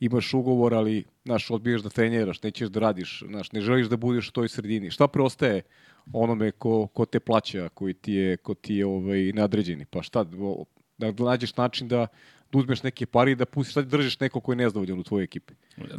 imaš 0.00 0.34
ugovor, 0.34 0.74
ali, 0.74 1.04
znaš, 1.24 1.50
odbiješ 1.50 1.82
da 1.82 1.88
treniraš, 1.88 2.42
nećeš 2.42 2.68
da 2.68 2.80
radiš, 2.80 3.22
znaš, 3.28 3.52
ne 3.52 3.60
želiš 3.60 3.86
da 3.86 3.96
budeš 3.96 4.28
u 4.28 4.32
toj 4.32 4.48
sredini. 4.48 4.90
Šta 4.90 5.08
preostaje 5.08 5.62
onome 6.12 6.50
ko, 6.50 6.86
ko 6.86 7.04
te 7.04 7.20
plaća, 7.20 7.68
koji 7.68 7.94
ti 7.94 8.12
je, 8.12 8.36
ko 8.36 8.54
ti 8.54 8.74
je 8.74 8.86
ovaj, 8.86 9.32
nadređeni? 9.32 9.84
Pa 9.84 10.02
šta, 10.02 10.24
da 10.98 11.12
nađeš 11.18 11.56
način 11.56 11.88
da, 11.88 12.06
uzmeš 12.58 12.82
neke 12.82 13.06
pari 13.06 13.32
i 13.32 13.34
da 13.34 13.46
pustiš, 13.46 13.72
šta 13.72 13.82
držiš 13.82 14.20
neko 14.20 14.40
ko 14.40 14.52
je 14.52 14.56
nezadovoljan 14.56 14.98
u 14.98 15.02
tvojoj 15.02 15.24
ekipi. 15.24 15.54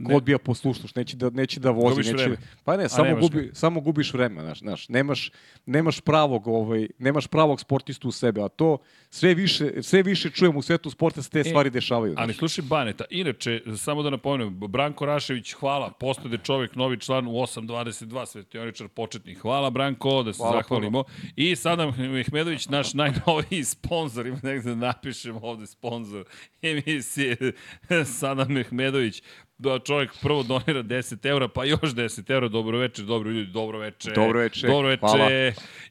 Ko 0.06 0.14
odbija 0.14 0.38
poslušnost, 0.38 0.96
neće 0.96 1.18
da, 1.18 1.30
neće 1.30 1.60
da 1.60 1.72
vozi. 1.72 1.96
Gubiš 1.96 2.06
neće, 2.06 2.18
vreme. 2.18 2.38
Pa 2.64 2.78
ne, 2.78 2.90
samo, 2.90 3.16
gubi, 3.16 3.50
samo 3.54 3.82
gubiš 3.82 4.14
vreme, 4.14 4.42
znaš, 4.42 4.60
znaš, 4.60 4.90
nemaš, 4.90 5.32
nemaš 5.66 6.00
pravog, 6.00 6.48
ovaj, 6.48 6.88
nemaš 6.98 7.28
pravog 7.28 7.62
sportistu 7.62 8.08
u 8.08 8.12
sebe, 8.12 8.42
a 8.42 8.48
to 8.48 8.78
sve 9.10 9.34
više, 9.34 9.84
sve 9.84 10.04
više 10.04 10.30
čujem 10.30 10.58
u 10.58 10.62
svetu 10.62 10.90
sporta 10.90 11.18
da 11.18 11.24
se 11.24 11.30
te 11.30 11.44
stvari 11.44 11.70
dešavaju. 11.70 12.14
Ali 12.18 12.34
znaš. 12.34 12.38
slušaj 12.38 12.66
Baneta, 12.70 13.04
inače, 13.10 13.62
samo 13.78 14.04
da 14.04 14.10
napomenem, 14.10 14.60
Branko 14.60 15.06
Rašević, 15.06 15.54
hvala, 15.54 15.92
postade 15.92 16.38
čovjek, 16.38 16.76
novi 16.76 17.00
član 17.00 17.28
u 17.28 17.32
8.22, 17.32 18.26
svetioničar 18.26 18.88
početni. 18.88 19.36
Hvala 19.36 19.70
Branko, 19.70 20.24
da 20.24 20.34
se 20.34 20.38
Hvala 20.38 20.58
zahvalimo. 20.58 21.04
I 21.36 21.56
sada 21.56 21.92
Mehmedović, 21.98 22.68
naš 22.68 22.94
najnoviji 22.94 23.64
sponsor, 23.76 24.28
ima 24.28 24.40
negde 24.44 24.70
da 24.70 24.76
napišemo 24.76 25.40
ovde 25.44 25.68
sponsor 25.68 26.26
emisije, 26.62 27.38
sada 28.20 28.46
Mehmedović, 28.46 29.24
da 29.58 29.80
čovjek 29.80 30.12
prvo 30.22 30.44
donira 30.44 30.84
10 30.84 31.26
eura, 31.26 31.48
pa 31.48 31.66
još 31.66 31.82
10 31.82 32.32
eura, 32.32 32.48
dobro 32.48 32.78
večer, 32.78 33.06
dobro 33.06 33.30
ljudi, 33.32 33.52
dobro 33.52 33.80
večer. 33.80 34.14
Dobro 34.16 34.40
veče, 34.40 34.68
Dobro 34.68 34.88
večer. 34.88 35.10
hvala. 35.10 35.30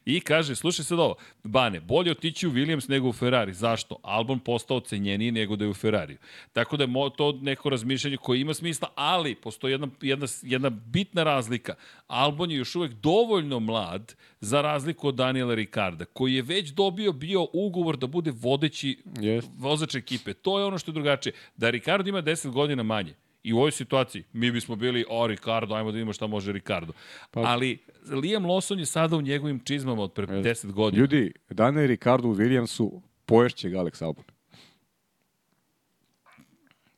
I 0.05 0.19
kaže, 0.19 0.55
slušaj 0.55 0.85
sad 0.85 0.99
ovo, 0.99 1.15
Bane, 1.43 1.79
bolje 1.79 2.11
otići 2.11 2.47
u 2.47 2.51
Williams 2.51 2.89
nego 2.89 3.07
u 3.09 3.13
Ferrari. 3.13 3.53
Zašto? 3.53 3.99
Albon 4.03 4.39
postao 4.39 4.79
cenjeniji 4.79 5.31
nego 5.31 5.55
da 5.55 5.65
je 5.65 5.69
u 5.69 5.73
Ferrariju. 5.73 6.17
Tako 6.53 6.77
da 6.77 6.83
je 6.83 6.89
to 7.17 7.31
neko 7.41 7.69
razmišljanje 7.69 8.17
koje 8.17 8.41
ima 8.41 8.53
smisla, 8.53 8.87
ali 8.95 9.35
postoji 9.35 9.71
jedna, 9.71 9.87
jedna, 10.01 10.27
jedna 10.41 10.69
bitna 10.69 11.23
razlika. 11.23 11.75
Albon 12.07 12.51
je 12.51 12.57
još 12.57 12.75
uvek 12.75 12.91
dovoljno 12.91 13.59
mlad 13.59 14.15
za 14.39 14.61
razliku 14.61 15.07
od 15.07 15.15
Daniela 15.15 15.55
Ricarda, 15.55 16.05
koji 16.05 16.33
je 16.33 16.41
već 16.41 16.69
dobio 16.69 17.11
bio 17.11 17.47
ugovor 17.53 17.97
da 17.97 18.07
bude 18.07 18.31
vodeći 18.31 18.97
Jest. 19.19 19.49
vozač 19.57 19.95
ekipe. 19.95 20.33
To 20.33 20.59
je 20.59 20.65
ono 20.65 20.77
što 20.77 20.91
je 20.91 20.93
drugačije. 20.93 21.33
Da 21.57 21.69
Ricardo 21.69 22.09
ima 22.09 22.21
10 22.21 22.51
godina 22.51 22.83
manje, 22.83 23.13
I 23.47 23.53
u 23.53 23.57
ovoj 23.57 23.71
situaciji 23.71 24.23
mi 24.33 24.51
bismo 24.51 24.75
bili, 24.75 25.05
o 25.09 25.27
Ricardo, 25.27 25.75
ajmo 25.75 25.91
da 25.91 25.95
vidimo 25.95 26.13
šta 26.13 26.27
može 26.27 26.51
Ricardo. 26.51 26.93
Pa, 27.31 27.41
Ali 27.41 27.77
Liam 28.13 28.43
Lawson 28.43 28.79
je 28.79 28.85
sada 28.85 29.15
u 29.15 29.21
njegovim 29.21 29.59
čizmama 29.59 30.01
od 30.03 30.13
pre 30.13 30.27
10 30.27 30.71
godina. 30.71 31.01
Ljudi, 31.01 31.33
Daniel 31.49 31.83
i 31.83 31.87
Ricardo 31.87 32.27
u 32.27 32.35
Williamsu 32.35 33.01
poješće 33.25 33.69
ga 33.69 33.77
Alex 33.77 34.03
Albon. 34.03 34.23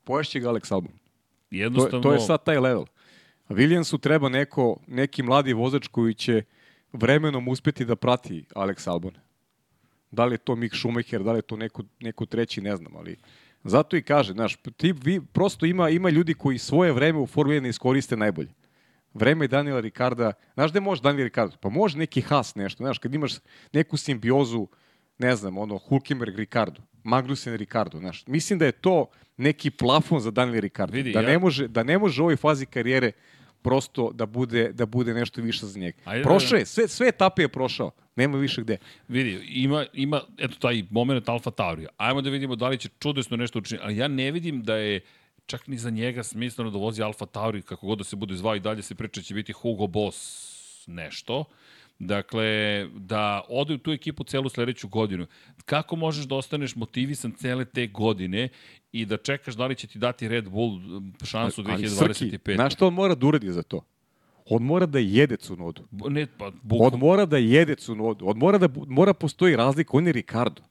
Poješće 0.03 0.39
ga 0.39 0.49
Alex 0.49 0.73
Albon. 0.73 0.91
To, 0.91 0.97
je- 1.51 1.59
Jednostavno, 1.59 1.99
to 1.99 2.13
je 2.13 2.19
sad 2.19 2.43
taj 2.43 2.57
level. 2.57 2.85
Williamsu 3.49 3.99
treba 3.99 4.29
neko, 4.29 4.77
neki 4.87 5.23
mladi 5.23 5.53
vozač 5.53 5.87
koji 5.87 6.13
će 6.13 6.43
vremenom 6.93 7.47
uspeti 7.47 7.85
da 7.85 7.95
prati 7.95 8.45
Alex 8.55 8.89
Albon. 8.89 9.13
Da 10.11 10.25
li 10.25 10.33
je 10.33 10.37
to 10.37 10.55
Mick 10.55 10.75
Schumacher, 10.75 11.23
da 11.23 11.31
li 11.31 11.37
je 11.37 11.41
to 11.41 11.55
neko, 11.55 11.83
neko 11.99 12.25
treći, 12.25 12.61
ne 12.61 12.75
znam, 12.75 12.95
ali 12.95 13.17
zato 13.63 13.97
i 13.97 14.01
kaže, 14.01 14.33
znaš, 14.33 14.55
ti, 14.77 14.93
vi, 15.03 15.21
prosto 15.21 15.65
ima, 15.65 15.89
ima 15.89 16.09
ljudi 16.09 16.33
koji 16.33 16.57
svoje 16.57 16.91
vreme 16.91 17.19
u 17.19 17.27
Formuli 17.27 17.57
1 17.57 17.61
ne 17.61 17.69
iskoriste 17.69 18.17
najbolje. 18.17 18.49
Vreme 19.13 19.47
Daniela 19.47 19.79
Ricarda, 19.79 20.33
znaš 20.53 20.71
gde 20.71 20.79
može 20.79 21.01
Daniel 21.01 21.23
Ricardo? 21.27 21.57
Pa 21.61 21.69
može 21.69 21.97
neki 21.97 22.21
Haas 22.21 22.55
nešto, 22.55 22.83
znaš, 22.83 22.97
kad 22.97 23.13
imaš 23.13 23.33
neku 23.73 23.97
simbiozu, 23.97 24.67
ne 25.17 25.35
znam, 25.35 25.57
ono, 25.57 25.77
Hulkenberg 25.77 26.35
Ricardo, 26.35 26.81
Magnussen 27.03 27.55
Ricardo, 27.55 27.97
znaš. 27.97 28.27
Mislim 28.27 28.59
da 28.59 28.65
je 28.65 28.71
to 28.71 29.09
neki 29.37 29.69
plafon 29.71 30.19
za 30.19 30.31
Daniel 30.31 30.59
Ricardo. 30.61 30.93
Vidi, 30.93 31.11
da, 31.11 31.21
ja- 31.21 31.27
ne 31.27 31.39
može, 31.39 31.67
da 31.67 31.83
ne 31.83 31.97
može 31.97 32.21
u 32.21 32.25
ovoj 32.25 32.35
fazi 32.35 32.65
karijere 32.65 33.11
prosto 33.61 34.11
da 34.13 34.25
bude, 34.25 34.71
da 34.73 34.85
bude 34.85 35.13
nešto 35.13 35.41
više 35.41 35.65
za 35.65 35.79
njega. 35.79 35.97
Ajde, 36.05 36.23
Prošao 36.23 36.57
je, 36.57 36.65
sve, 36.65 36.87
sve 36.87 37.07
etape 37.07 37.41
je 37.41 37.47
prošao. 37.47 37.91
Nema 38.15 38.37
više 38.37 38.61
gde. 38.61 38.77
vidi, 39.07 39.45
ima, 39.47 39.85
ima 39.93 40.21
eto 40.37 40.55
taj 40.59 40.83
moment 40.89 41.29
Alfa 41.29 41.51
Taurija. 41.51 41.89
Ajmo 41.97 42.21
da 42.21 42.29
vidimo 42.29 42.55
da 42.55 42.67
li 42.67 42.77
će 42.77 42.89
čudesno 42.99 43.37
nešto 43.37 43.59
učiniti. 43.59 43.85
Ali 43.85 43.97
ja 43.97 44.07
ne 44.07 44.31
vidim 44.31 44.63
da 44.63 44.75
je 44.75 45.01
čak 45.45 45.67
ni 45.67 45.77
za 45.77 45.89
njega 45.89 46.23
smisleno 46.23 46.71
da 46.71 46.77
vozi 46.77 47.01
Alfa 47.01 47.25
Tauri, 47.25 47.61
kako 47.61 47.87
god 47.87 47.97
da 47.97 48.03
se 48.03 48.15
bude 48.15 48.35
zvao 48.35 48.55
i 48.55 48.59
dalje 48.59 48.81
se 48.81 48.95
priča 48.95 49.21
da 49.21 49.25
će 49.25 49.33
biti 49.33 49.53
Hugo 49.53 49.87
Boss 49.87 50.49
nešto. 50.87 51.45
Dakle, 51.99 52.87
da 52.95 53.41
ode 53.49 53.73
u 53.73 53.77
tu 53.77 53.91
ekipu 53.91 54.23
celu 54.23 54.49
sledeću 54.49 54.87
godinu. 54.87 55.25
Kako 55.65 55.95
možeš 55.95 56.25
da 56.25 56.35
ostaneš 56.35 56.75
motivisan 56.75 57.31
cele 57.31 57.65
te 57.65 57.87
godine 57.87 58.49
i 58.91 59.05
da 59.05 59.17
čekaš 59.17 59.55
da 59.55 59.67
li 59.67 59.75
će 59.75 59.87
ti 59.87 59.99
dati 59.99 60.27
Red 60.27 60.49
Bull 60.49 60.75
um, 60.75 61.13
šansu 61.23 61.63
Ali 61.67 61.89
Srki, 61.89 62.25
2025? 62.25 62.55
znaš 62.55 62.73
što 62.73 62.87
on 62.87 62.93
mora 62.93 63.15
da 63.15 63.27
uradi 63.27 63.51
za 63.51 63.63
to? 63.63 63.81
On 64.45 64.63
mora 64.63 64.85
da 64.85 64.99
jede 64.99 65.37
cunodu. 65.37 65.81
Ne, 65.91 66.27
pa, 66.37 66.51
On 66.69 66.99
mora 66.99 67.25
da 67.25 67.37
jede 67.37 67.75
cunodu. 67.75 68.27
On 68.27 68.37
mora 68.37 68.57
da 68.57 68.69
mora 68.87 69.13
postoji 69.13 69.55
razlika. 69.55 69.97
On 69.97 70.07
je 70.07 70.13
Ricardo. 70.13 70.61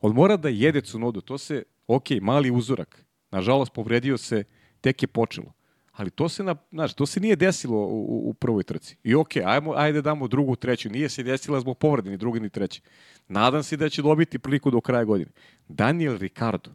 On 0.00 0.14
mora 0.14 0.36
da 0.36 0.48
jede 0.48 0.80
cunodu. 0.80 1.20
To 1.20 1.38
se, 1.38 1.62
ok, 1.86 2.10
mali 2.20 2.50
uzorak. 2.50 3.06
Nažalost, 3.30 3.72
povredio 3.72 4.16
se, 4.16 4.44
tek 4.80 5.02
je 5.02 5.06
počelo. 5.06 5.52
Ali 5.94 6.10
to 6.10 6.28
se, 6.28 6.42
na, 6.42 6.56
znaš, 6.72 6.94
to 6.94 7.06
se 7.06 7.20
nije 7.20 7.36
desilo 7.36 7.76
u, 7.76 8.28
u, 8.28 8.34
prvoj 8.34 8.62
trci. 8.62 8.96
I 9.02 9.14
ok, 9.14 9.36
ajmo, 9.44 9.72
ajde 9.76 10.02
damo 10.02 10.28
drugu, 10.28 10.56
treću. 10.56 10.90
Nije 10.90 11.08
se 11.08 11.22
desila 11.22 11.60
zbog 11.60 11.78
povrede, 11.78 12.10
ni 12.10 12.16
druge, 12.16 12.40
ni 12.40 12.50
treće. 12.50 12.80
Nadam 13.28 13.62
se 13.62 13.76
da 13.76 13.88
će 13.88 14.02
dobiti 14.02 14.38
priliku 14.38 14.70
do 14.70 14.80
kraja 14.80 15.04
godine. 15.04 15.30
Daniel 15.68 16.18
Ricardo 16.18 16.70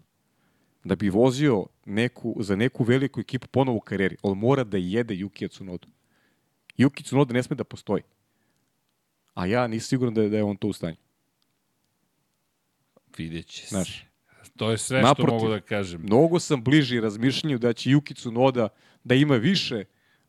da 0.83 0.95
bi 0.95 1.09
vozio 1.09 1.65
neku, 1.85 2.35
za 2.39 2.55
neku 2.55 2.83
veliku 2.83 3.19
ekipu 3.19 3.47
ponovo 3.47 3.77
u 3.77 3.81
karijeri, 3.81 4.17
on 4.21 4.37
mora 4.37 4.63
da 4.63 4.77
jede 4.77 5.13
Yukija 5.15 5.49
Tsunodu. 5.49 5.87
Yuki 6.77 7.03
Tsunoda 7.03 7.33
ne 7.33 7.43
sme 7.43 7.55
da 7.55 7.63
postoji. 7.63 8.03
A 9.33 9.45
ja 9.45 9.67
nisam 9.67 9.87
siguran 9.87 10.13
da 10.13 10.21
je, 10.21 10.29
da 10.29 10.37
je 10.37 10.43
on 10.43 10.57
to 10.57 10.67
u 10.67 10.73
stanju. 10.73 10.97
Vidjet 13.17 13.47
će 13.47 13.61
se. 13.61 13.67
Znaš. 13.67 14.09
To 14.60 14.72
je 14.72 14.77
sve 14.77 14.99
što 14.99 15.07
Naprotiv. 15.07 15.34
mogu 15.34 15.48
da 15.49 15.60
kažem. 15.60 16.02
Mnogo 16.02 16.40
sam 16.40 16.64
bliži 16.64 16.99
razmišljanju 16.99 17.57
da 17.57 17.73
će 17.73 17.90
Yuki 17.90 18.15
Tsunoda 18.15 18.68
da 19.03 19.15
ima 19.15 19.36
više 19.36 19.84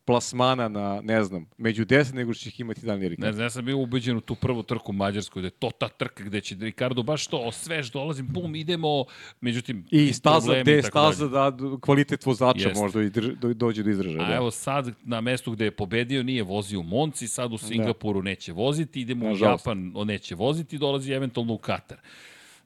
plasmana 0.05 0.69
na, 0.69 1.01
ne 1.05 1.24
znam, 1.24 1.47
među 1.59 1.85
10 1.85 2.15
nego 2.15 2.35
što 2.35 2.43
će 2.43 2.48
ih 2.48 2.61
imati 2.61 2.86
Daniel 2.86 3.02
Ne 3.02 3.09
Ricciardo. 3.09 3.32
znam, 3.35 3.44
ja 3.44 3.51
sam 3.51 3.65
bio 3.65 3.78
ubeđen 3.78 4.16
u 4.16 4.20
tu 4.20 4.35
prvu 4.35 4.62
trku 4.62 4.93
u 4.93 4.94
Mađarskoj, 4.94 5.43
da 5.43 5.47
je 5.47 5.51
to 5.51 5.70
ta 5.70 5.89
trka 5.89 6.24
gde 6.24 6.40
će 6.40 6.57
Ricardo 6.61 7.02
baš 7.02 7.27
to, 7.27 7.39
osvež, 7.39 7.90
dolazim, 7.90 8.27
bum, 8.31 8.55
idemo, 8.55 9.05
međutim, 9.40 9.85
I 9.90 10.12
staza, 10.12 10.61
gde 10.61 10.73
je 10.73 10.82
staza 10.82 11.28
da 11.28 11.52
kvalitet 11.81 12.27
vozača 12.27 12.69
Jeste. 12.69 12.82
možda 12.82 13.02
i 13.02 13.11
do, 13.11 13.55
dođe 13.55 13.82
do 13.82 13.90
izražaja. 13.90 14.24
A 14.24 14.28
Da. 14.28 14.35
evo 14.36 14.51
sad 14.51 14.90
na 15.05 15.20
mestu 15.20 15.52
gde 15.52 15.65
je 15.65 15.70
pobedio 15.70 16.23
nije 16.23 16.43
vozio 16.43 16.81
u 16.81 16.82
Monci, 16.82 17.28
sad 17.28 17.52
u 17.52 17.59
Singapuru 17.59 18.23
neće 18.23 18.52
voziti, 18.52 19.01
idemo 19.01 19.27
u 19.27 19.28
Nažalost. 19.28 19.66
Japan, 19.66 19.93
on 19.94 20.07
neće 20.07 20.35
voziti, 20.35 20.78
dolazi 20.78 21.12
eventualno 21.12 21.52
u 21.52 21.59
Katar. 21.59 21.98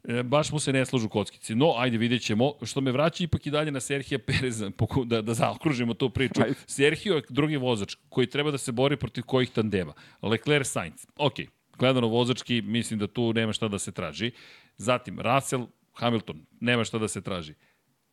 E, 0.09 0.22
baš 0.22 0.52
mu 0.52 0.59
se 0.59 0.72
ne 0.72 0.86
slažu 0.86 1.09
kockici. 1.09 1.55
No, 1.55 1.74
ajde 1.76 1.98
vidjet 1.98 2.22
ćemo. 2.22 2.52
Što 2.62 2.81
me 2.81 2.93
vraća 2.93 3.24
ipak 3.24 3.47
i 3.47 3.51
dalje 3.51 3.70
na 3.70 3.81
Serhija 3.81 4.18
Pereza, 4.18 4.70
poku- 4.78 5.05
da, 5.05 5.22
da 5.22 5.35
zaokružimo 5.35 5.94
tu 5.94 6.10
priču. 6.10 6.43
Ajde. 6.43 6.55
Serhio 6.66 7.14
je 7.14 7.22
drugi 7.28 7.56
vozač 7.56 7.97
koji 8.09 8.26
treba 8.26 8.51
da 8.51 8.59
se 8.59 8.72
bori 8.72 8.97
protiv 8.97 9.24
kojih 9.24 9.51
tandema. 9.51 9.93
Leclerc 10.22 10.66
Sainz. 10.68 11.06
Ok, 11.16 11.35
gledano 11.78 12.06
vozački, 12.09 12.62
mislim 12.62 12.98
da 12.98 13.06
tu 13.06 13.32
nema 13.32 13.52
šta 13.52 13.68
da 13.68 13.78
se 13.78 13.93
traži. 13.93 14.31
Zatim, 14.76 15.20
Russell 15.20 15.66
Hamilton, 15.93 16.47
nema 16.60 16.85
šta 16.85 16.98
da 16.98 17.09
se 17.09 17.22
traži. 17.22 17.55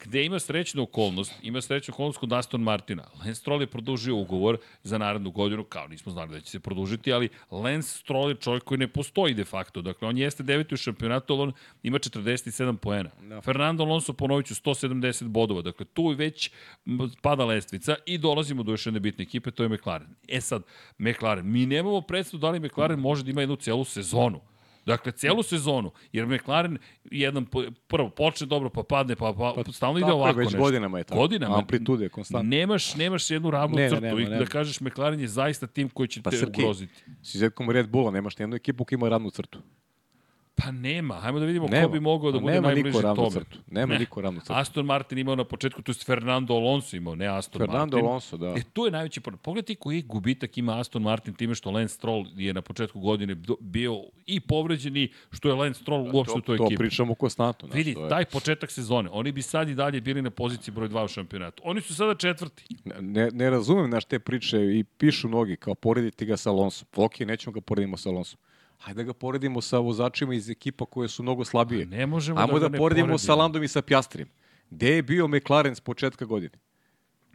Gde 0.03 0.26
ima 0.26 0.40
srećnu 0.40 0.84
okolnost, 0.84 1.34
ima 1.41 1.61
srećnu 1.61 1.94
okolnost 1.94 2.19
kod 2.19 2.34
Aston 2.34 2.61
Martina. 2.61 3.03
Lance 3.19 3.36
Stroll 3.36 3.61
je 3.61 3.68
produžio 3.68 4.15
ugovor 4.15 4.57
za 4.84 4.98
narednu 4.98 5.32
godinu, 5.32 5.64
kao 5.64 5.88
nismo 5.88 6.11
znali 6.11 6.32
da 6.32 6.40
će 6.40 6.52
se 6.52 6.60
produžiti, 6.60 7.14
ali 7.14 7.30
Lance 7.52 7.98
Stroll 7.98 8.30
je 8.30 8.36
čovjek 8.36 8.64
koji 8.64 8.78
ne 8.78 8.88
postoji 8.88 9.34
de 9.34 9.45
facto. 9.45 9.82
Dakle, 9.82 10.07
on 10.07 10.18
jeste 10.18 10.44
deveti 10.44 10.73
u 10.73 10.78
šampionatu, 10.78 11.34
ali 11.34 11.41
on 11.41 11.53
ima 11.84 11.99
47 11.99 12.78
poena. 12.78 13.10
Da. 13.22 13.41
Fernando 13.41 13.84
Alonso, 13.84 14.14
ponovit 14.14 14.45
ću, 14.45 14.53
170 14.53 15.28
bodova. 15.28 15.61
Dakle, 15.61 15.86
tu 15.86 16.07
već 16.07 16.52
pada 17.22 17.45
lestvica 17.45 17.95
i 18.06 18.18
dolazimo 18.18 18.64
do 18.64 18.72
još 18.72 18.86
jedne 18.86 18.99
bitne 18.99 19.23
ekipe, 19.23 19.52
to 19.52 19.64
je 19.64 19.69
McLaren. 19.69 20.15
E 20.28 20.41
sad, 20.41 20.64
McLaren, 20.98 21.52
mi 21.52 21.65
nemamo 21.65 22.02
predstavu 22.02 22.41
da 22.41 22.49
li 22.49 22.60
McLaren 22.60 22.99
može 22.99 23.23
da 23.23 23.32
ima 23.32 23.41
jednu 23.41 23.56
celu 23.56 23.86
sezonu. 23.86 24.51
Dakle, 24.86 25.12
celu 25.12 25.44
sezonu, 25.44 25.91
jer 26.12 26.28
McLaren 26.28 26.78
jedan, 27.03 27.45
prvo 27.88 28.10
počne 28.10 28.48
dobro, 28.48 28.70
pa 28.70 28.84
padne, 28.84 29.16
pa, 29.16 29.34
pa, 29.38 29.64
pa 29.66 29.72
stalno 29.72 29.99
ide 29.99 30.12
ovako 30.12 30.40
već 30.40 30.45
nešto. 30.45 30.60
godinama 30.60 30.98
je 30.98 31.03
tako. 31.03 31.20
Godinama. 31.20 31.58
Amplitude 31.58 32.06
je 32.06 32.10
konstantno. 32.10 32.49
Nemaš, 32.49 32.95
nemaš 32.95 33.32
jednu 33.32 33.52
ravnu 33.52 33.76
Ne, 33.76 33.84
ne, 33.84 33.90
crtu 33.90 34.02
nema, 34.02 34.22
i 34.22 34.24
nema. 34.24 34.38
da 34.38 34.45
kažeš 34.45 34.82
McLaren 34.82 35.20
je 35.20 35.28
zaista 35.28 35.68
tim 35.68 35.90
koji 35.90 36.08
će 36.08 36.22
Pa 36.22 36.30
te 36.30 36.38
Srki, 36.38 36.62
ugroziti. 36.62 37.03
s 37.22 37.36
izuzetkom 37.36 37.70
Red 37.70 37.90
Bulla, 37.90 38.12
nemaš 38.12 38.38
nijednu 38.38 38.56
ekipu 38.56 38.86
koja 38.86 38.98
ima 38.98 39.10
ravnu 39.10 39.30
crtu. 39.30 39.60
Pa 40.56 40.72
nema, 40.72 41.15
hajmo 41.15 41.40
da 41.40 41.45
vidimo 41.45 41.68
Nema. 41.68 41.84
ko 41.84 41.91
bi 41.91 41.99
mogao 41.99 42.32
da 42.32 42.38
Pa 42.38 42.41
bude 42.41 42.53
nema 42.53 42.68
najbliži 42.68 43.02
tome. 43.02 43.40
Nema 43.68 43.94
Ne. 43.94 43.99
niko 43.99 44.22
ravnu 44.22 44.40
crtu. 44.40 44.53
Aston 44.53 44.86
Martin 44.86 45.18
imao 45.18 45.36
na 45.36 45.44
početku, 45.44 45.82
to 45.82 45.91
je 45.91 45.95
Fernando 45.95 46.53
Alonso 46.53 46.95
imao, 46.98 47.15
ne 47.15 47.28
Aston 47.28 47.60
Fernando 47.60 47.80
Martin. 47.88 47.99
Alonso, 48.02 48.38
da. 48.38 48.48
E, 48.48 48.61
tu 48.64 48.86
je 48.86 48.91
najveći 48.91 49.22
problem. 49.22 49.40
Pogledaj 49.40 49.76
koji 49.76 50.02
gubitak 50.02 50.57
ima 50.57 50.80
Aston 50.80 51.02
Martin 51.02 51.34
time 51.34 51.56
što 51.56 51.72
Lance 51.72 51.94
Stroll 51.94 52.26
je 52.36 52.53
na 52.53 52.61
početku 52.61 52.99
godine 52.99 53.36
bio 53.60 53.95
i 54.26 54.40
povređen 54.41 54.98
i 54.98 55.10
što 55.32 55.49
je 55.49 55.56
Lance 55.56 55.82
Stroll 55.82 56.15
uopšte 56.15 56.38
u 56.38 56.41
toj 56.41 56.57
to 56.57 56.64
ekipi. 56.64 56.78
pričamo 56.78 57.15
konstantno. 57.15 57.68
znaš, 57.68 57.78
Vidi, 57.78 57.94
to 57.94 58.03
je- 58.03 58.10
taj 58.10 58.26
početak 58.26 58.72
sezone, 58.72 59.10
oni 59.11 59.32
bi 59.32 59.41
sad 59.41 59.69
i 59.69 59.76
dalje 59.76 60.02
bili 60.02 60.22
na 60.22 60.30
poziciji 60.32 60.73
broj 60.73 60.90
2 60.90 61.03
u 61.03 61.10
šampionatu. 61.10 61.61
Oni 61.65 61.82
su 61.82 61.95
sada 61.95 62.15
četvrti. 62.15 62.64
Ne, 62.99 63.30
ne 63.30 63.49
razumem 63.49 63.90
naš 63.90 64.06
te 64.06 64.19
priče 64.19 64.57
i 64.60 64.84
pišu 64.86 65.28
mnogi 65.28 65.56
kao 65.56 65.76
porediti 65.76 66.26
ga 66.26 66.38
sa 66.38 66.49
Alonsom. 66.49 66.88
Ok, 66.95 67.19
nećemo 67.19 67.53
ga 67.53 67.61
poredimo 67.61 67.98
sa 67.98 68.10
Alonsom. 68.10 68.40
Hajde 68.82 68.98
da 68.98 69.03
ga 69.03 69.14
poredimo 69.14 69.62
sa 69.62 69.78
vozačima 69.78 70.34
iz 70.34 70.49
ekipa 70.49 70.86
koje 70.86 71.08
su 71.08 71.24
mnogo 71.24 71.45
slabije. 71.45 71.86
Ne 71.86 72.06
možemo 72.06 72.40
Ajmo 72.40 72.53
da, 72.53 72.60
da, 72.60 72.70
ne 72.70 72.78
poredimo 72.78 73.18
sa 73.18 73.36
Landom 73.36 73.64
i 73.64 73.68
sa 73.68 73.82
Pjastrijem. 73.82 74.30
Gde 74.70 74.90
je 74.90 75.02
bio 75.03 75.28
McLaren 75.28 75.76
s 75.76 75.80
početka 75.80 76.26
godine? 76.26 76.58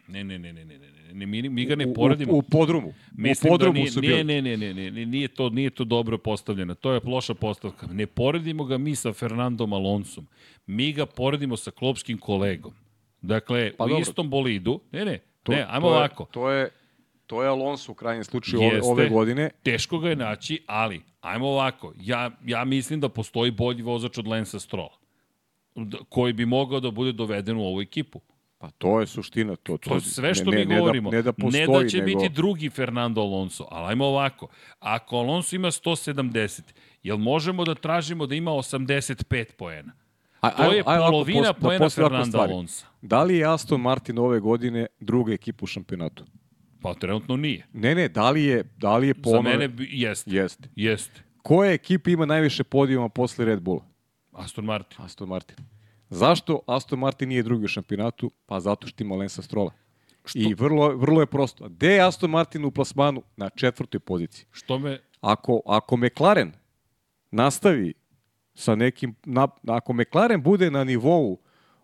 Ne, 0.09 0.25
ne, 0.25 0.39
ne, 0.39 0.53
ne, 0.53 0.65
ne, 0.65 0.79
ne, 0.79 0.91
ne, 0.91 1.15
ne, 1.15 1.27
mi, 1.27 1.49
mi 1.49 1.65
ga 1.65 1.77
ne 1.77 1.95
poredimo. 1.95 2.33
U, 2.33 2.37
u 2.37 2.43
podrumu. 2.43 2.93
Mislim 3.13 3.49
u 3.49 3.55
podrumu 3.55 3.73
da 3.73 3.79
nije, 3.79 3.91
su 3.91 4.01
bili. 4.01 4.25
ne, 4.25 4.43
ne, 4.43 4.57
ne, 4.57 4.75
ne, 4.75 4.91
ne, 4.91 5.07
nije 5.07 5.29
to, 5.29 5.49
nije 5.51 5.71
to 5.71 5.85
dobro 5.85 6.19
postavljeno. 6.19 6.75
To 6.75 6.93
je 6.93 7.01
loša 7.05 7.35
postavka. 7.35 7.87
Ne 7.87 8.07
poredimo 8.07 8.65
ga 8.65 8.79
mi 8.79 8.95
sa 8.95 9.13
Fernandom 9.13 9.73
Alonsom. 9.73 10.27
Mi 10.67 10.93
ga 10.93 11.07
poredimo 11.07 11.57
sa 11.57 11.71
klopskim 11.71 12.19
kolegom. 12.19 12.73
Dakle, 13.23 13.73
Pa 13.77 13.85
u 13.85 13.89
dobro. 13.89 14.01
istom 14.03 14.31
bolidu. 14.31 14.81
Ne, 14.93 15.05
ne, 15.05 15.19
ne, 15.49 15.67
ajmo 15.69 15.87
to 15.87 15.93
je- 15.93 15.99
ovako. 15.99 16.25
To 16.25 16.51
je, 16.51 16.71
to 17.27 17.43
je 17.43 17.49
Alonso 17.49 17.93
u 17.93 17.95
krajnjem 17.95 18.25
slučaju 18.25 18.63
ove, 18.63 18.81
ove 18.83 19.09
godine. 19.09 19.51
Teško 19.63 19.99
ga 19.99 20.09
je 20.09 20.17
naći, 20.17 20.65
ali 20.67 21.03
ajmo 21.21 21.47
ovako. 21.49 21.93
Ja, 21.99 22.31
ja 22.45 22.65
mislim 22.65 23.01
da 23.01 23.09
postoji 23.09 23.51
bolji 23.51 23.83
vozač 23.83 24.19
od 24.19 24.27
Lensa 24.27 24.61
Strolla 24.61 24.97
d- 25.77 25.97
koji 26.09 26.33
bi 26.33 26.47
mogao 26.47 26.81
da 26.81 26.91
bude 26.91 27.13
doveden 27.13 27.57
u 27.57 27.63
ovu 27.63 27.81
ekipu. 27.81 28.21
Pa 28.59 28.71
to 28.71 29.01
je 29.01 29.07
suština. 29.07 29.57
To, 29.57 29.77
To 29.79 29.95
je 29.95 30.01
sve 30.01 30.35
što 30.35 30.51
ne, 30.51 30.57
mi 30.57 30.65
ne, 30.65 30.79
govorimo. 30.79 31.11
Ne 31.11 31.13
da, 31.13 31.19
ne 31.19 31.23
da 31.23 31.33
postoji, 31.35 31.67
ne 31.69 31.83
da 31.83 31.89
će 31.89 31.99
nego... 31.99 32.07
biti 32.09 32.29
drugi 32.31 32.71
Fernando 32.71 33.21
Alonso, 33.21 33.67
ali 33.71 33.89
ajmo 33.89 34.07
ovako. 34.07 34.49
Ako 34.79 35.17
Alonso 35.17 35.57
ima 35.57 35.69
170, 35.69 36.63
jel 37.03 37.17
možemo 37.19 37.65
da 37.65 37.75
tražimo 37.75 38.27
da 38.27 38.35
ima 38.35 38.51
85 38.51 39.45
poena? 39.53 39.93
A- 40.41 40.51
To 40.51 40.63
je 40.65 40.83
ajmo 40.87 40.91
ovako 40.93 41.11
polovina 41.11 41.43
da 41.43 41.53
poena 41.53 41.89
Fernanda 41.91 42.25
stvari. 42.25 42.53
Alonso. 42.53 42.87
Da 43.03 43.23
li 43.23 43.37
je 43.37 43.45
Aston 43.47 43.81
Martin 43.81 44.19
ove 44.19 44.41
godine 44.41 44.87
druga 45.01 45.33
ekipa 45.33 45.59
u 45.63 45.67
šampionatu? 45.67 46.25
Pa 46.87 46.95
trenutno 46.95 47.37
nije. 47.37 47.67
Ne, 47.73 47.95
ne, 47.95 48.09
da 48.09 48.31
li 48.31 48.45
je, 48.45 48.65
da 48.77 48.97
li 48.97 49.09
je 49.09 49.15
po 49.15 49.31
Za 49.31 49.41
mene 49.41 49.71
jeste. 49.79 50.31
Jeste. 50.31 50.69
Jeste. 50.77 51.23
Koja 51.43 51.73
ekipa 51.73 52.11
ima 52.11 52.27
najviše 52.27 52.65
podijuma 52.65 53.09
posle 53.09 53.45
Red 53.45 53.61
Bulla? 53.61 53.85
Aston 54.33 54.65
Martin. 54.65 55.05
Aston 55.05 55.29
Martin. 55.29 55.57
Zašto 56.09 56.61
Aston 56.67 56.99
Martin 56.99 57.29
nije 57.29 57.43
drugi 57.43 57.65
u 57.65 57.69
šampionatu? 57.69 58.31
Pa 58.47 58.61
zato 58.61 58.87
što 58.87 59.05
ima 59.05 59.17
Lensa 59.17 59.43
Strola. 59.43 59.71
I 60.35 60.55
vrlo, 60.55 60.97
vrlo 60.97 61.21
je 61.21 61.27
prosto. 61.27 61.69
Gde 61.69 61.93
je 61.93 62.01
Aston 62.01 62.31
Martin 62.31 62.65
u 62.65 62.71
plasmanu? 62.71 63.23
Na 63.37 63.49
četvrtoj 63.49 64.01
poziciji. 64.01 64.47
Što 64.51 64.79
me... 64.79 64.99
Ako, 65.21 65.61
ako 65.67 65.97
McLaren 65.97 66.53
nastavi 67.31 67.95
sa 68.55 68.75
nekim, 68.75 69.15
na, 69.25 69.49
ako 69.67 69.93
McLaren 69.93 70.43
bude 70.43 70.71
na 70.71 70.85
nivou 70.85 71.39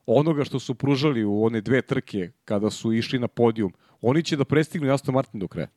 onoga 0.07 0.45
što 0.45 0.59
su 0.59 0.75
pružali 0.75 1.25
u 1.25 1.45
one 1.45 1.61
dve 1.61 1.83
trke 1.83 2.31
kada 2.45 2.71
su 2.71 2.93
išli 2.93 3.19
na 3.19 3.29
podijum, 3.29 3.73
oni 4.03 4.23
će 4.23 4.37
da 4.37 4.45
prestignu 4.45 4.93
Aston 4.93 5.15
Martin 5.15 5.41
do 5.41 5.49
kraja. 5.49 5.69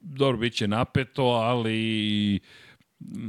Dobro, 0.00 0.36
bit 0.36 0.54
će 0.54 0.68
napeto, 0.68 1.22
ali... 1.24 2.40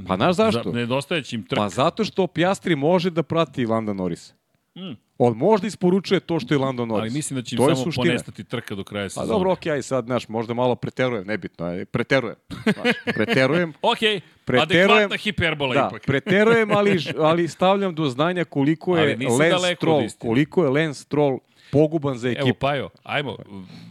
Pa 0.08 0.16
znaš 0.16 0.36
zašto? 0.36 0.64
Za, 0.64 0.72
nedostajeći 0.72 1.36
im 1.36 1.44
trk. 1.44 1.58
Pa 1.58 1.70
zato 1.70 2.06
što 2.06 2.28
Pjastri 2.28 2.76
može 2.76 3.10
da 3.10 3.24
prati 3.24 3.66
Landa 3.66 3.94
Norris. 3.94 4.34
Mm. 4.76 4.94
On 5.18 5.38
možda 5.38 5.68
isporučuje 5.68 6.20
to 6.20 6.40
što 6.40 6.54
je 6.54 6.58
Lando 6.58 6.86
Norris. 6.86 7.02
ali 7.02 7.10
mislim 7.12 7.36
da 7.36 7.44
će 7.44 7.56
im 7.56 7.60
to 7.60 7.64
samo 7.66 7.76
suština. 7.76 8.06
ponestati 8.06 8.44
trka 8.44 8.76
do 8.76 8.84
kraja 8.84 9.06
Pa 9.06 9.10
sezone. 9.10 9.28
dobro, 9.28 9.52
okej, 9.52 9.72
aj 9.72 9.82
sad, 9.82 10.06
znaš, 10.06 10.28
možda 10.28 10.54
malo 10.54 10.76
preterujem, 10.76 11.28
nebitno 11.28 11.68
je, 11.68 11.86
preterujem. 11.86 12.36
Znaš, 12.64 12.96
preterujem, 13.06 13.74
Ok, 13.84 13.98
Preterujem- 14.46 14.62
adekvatna 14.92 15.18
hiperbola 15.18 15.74
da, 15.74 15.88
ipak. 15.88 16.06
preterujem, 16.06 16.72
ali, 16.72 16.98
ali 17.20 17.48
stavljam 17.48 17.96
do 17.96 18.06
znanja 18.06 18.46
koliko 18.46 18.98
je 18.98 19.18
Lance 19.20 19.76
Stroll, 19.76 20.08
koliko 20.18 20.64
je 20.64 20.70
Lance 20.72 21.02
Stroll 21.02 21.40
poguban 21.72 22.18
za 22.18 22.30
Evo, 22.30 22.38
ekipu. 22.40 22.60
Pajo, 22.60 22.90
ajmo, 23.04 23.38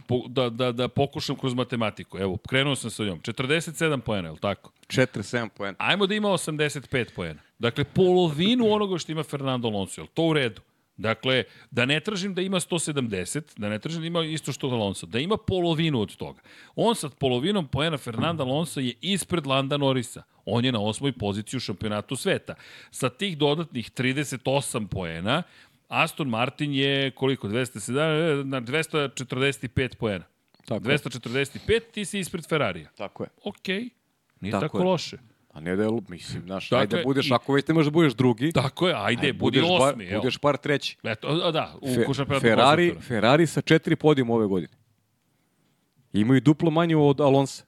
po, 0.07 0.23
da, 0.27 0.49
da, 0.49 0.71
da 0.71 0.87
pokušam 0.87 1.35
kroz 1.35 1.53
matematiku. 1.53 2.17
Evo, 2.17 2.37
krenuo 2.37 2.75
sam 2.75 2.91
sa 2.91 3.03
njom. 3.03 3.19
47 3.19 3.99
poena, 3.99 4.27
je 4.27 4.31
li 4.31 4.39
tako? 4.39 4.71
4-7 4.87 5.49
poena. 5.49 5.75
Ajmo 5.79 6.07
da 6.07 6.15
ima 6.15 6.29
85 6.29 7.13
poena. 7.15 7.39
Dakle, 7.59 7.83
polovinu 7.83 8.71
onoga 8.71 8.97
što 8.97 9.11
ima 9.11 9.23
Fernando 9.23 9.67
Alonso. 9.67 10.01
Je 10.01 10.07
to 10.07 10.23
u 10.23 10.33
redu? 10.33 10.61
Dakle, 10.99 11.43
da 11.71 11.85
ne 11.85 11.99
tražim 11.99 12.33
da 12.33 12.41
ima 12.41 12.59
170, 12.59 13.41
da 13.57 13.69
ne 13.69 13.79
tražim 13.79 14.01
da 14.01 14.07
ima 14.07 14.23
isto 14.23 14.51
što 14.51 14.67
Alonso, 14.67 15.05
da 15.05 15.19
ima 15.19 15.37
polovinu 15.37 16.01
od 16.01 16.15
toga. 16.15 16.41
On 16.75 16.95
sa 16.95 17.09
polovinom 17.09 17.67
poena 17.67 17.97
Fernanda 17.97 18.43
Alonso 18.43 18.79
je 18.79 18.93
ispred 19.01 19.47
Landa 19.47 19.77
Norisa. 19.77 20.23
On 20.45 20.65
je 20.65 20.71
na 20.71 20.81
osmoj 20.81 21.11
poziciji 21.11 21.57
u 21.57 21.59
šampionatu 21.59 22.15
sveta. 22.15 22.55
Sa 22.91 23.09
tih 23.09 23.37
dodatnih 23.37 23.91
38 23.91 24.87
poena, 24.87 25.43
Aston 25.89 26.29
Martin 26.29 26.73
je 26.73 27.11
koliko? 27.11 27.47
207, 27.47 27.93
na 28.43 28.61
245 28.61 29.95
poena. 29.95 30.25
Tako 30.65 30.89
je. 30.89 30.97
245, 30.97 31.59
ti 31.91 32.05
si 32.05 32.19
ispred 32.19 32.47
Ferrarija. 32.47 32.89
Tako 32.91 33.23
je. 33.23 33.29
Okej, 33.43 33.89
nije 34.39 34.51
Tako 34.51 34.61
tako, 34.61 34.77
je. 34.77 34.83
loše. 34.83 35.17
A 35.49 35.59
ne 35.59 35.75
da 35.75 35.83
je, 35.83 35.89
mislim, 36.09 36.43
znaš, 36.43 36.69
Dakle, 36.69 36.81
ajde 36.81 36.97
da 36.97 37.03
budeš, 37.03 37.27
i- 37.27 37.33
ako 37.33 37.53
već 37.53 37.67
ne 37.67 37.73
možeš 37.73 37.85
da 37.85 37.91
budeš 37.91 38.13
drugi, 38.13 38.51
Tako 38.51 38.87
je, 38.87 38.95
ajde, 38.97 39.27
aj, 39.27 39.33
budi 39.33 39.59
budeš 39.59 39.69
bar, 39.71 39.89
osmi. 39.89 40.05
evo. 40.05 40.21
budeš 40.21 40.37
par 40.37 40.57
treći. 40.57 40.97
Eto, 41.03 41.27
a 41.27 41.51
da, 41.51 41.75
u 41.81 41.87
Fe, 41.87 41.93
Ferrari, 41.93 42.05
konstruktora. 42.05 43.01
Ferrari 43.01 43.47
sa 43.47 43.61
četiri 43.61 43.95
podijuma 43.95 44.33
ove 44.33 44.47
godine. 44.47 44.73
Imaju 46.13 46.41
duplo 46.41 46.71
manje 46.71 46.95
od 46.97 47.21
Alonsa. 47.21 47.63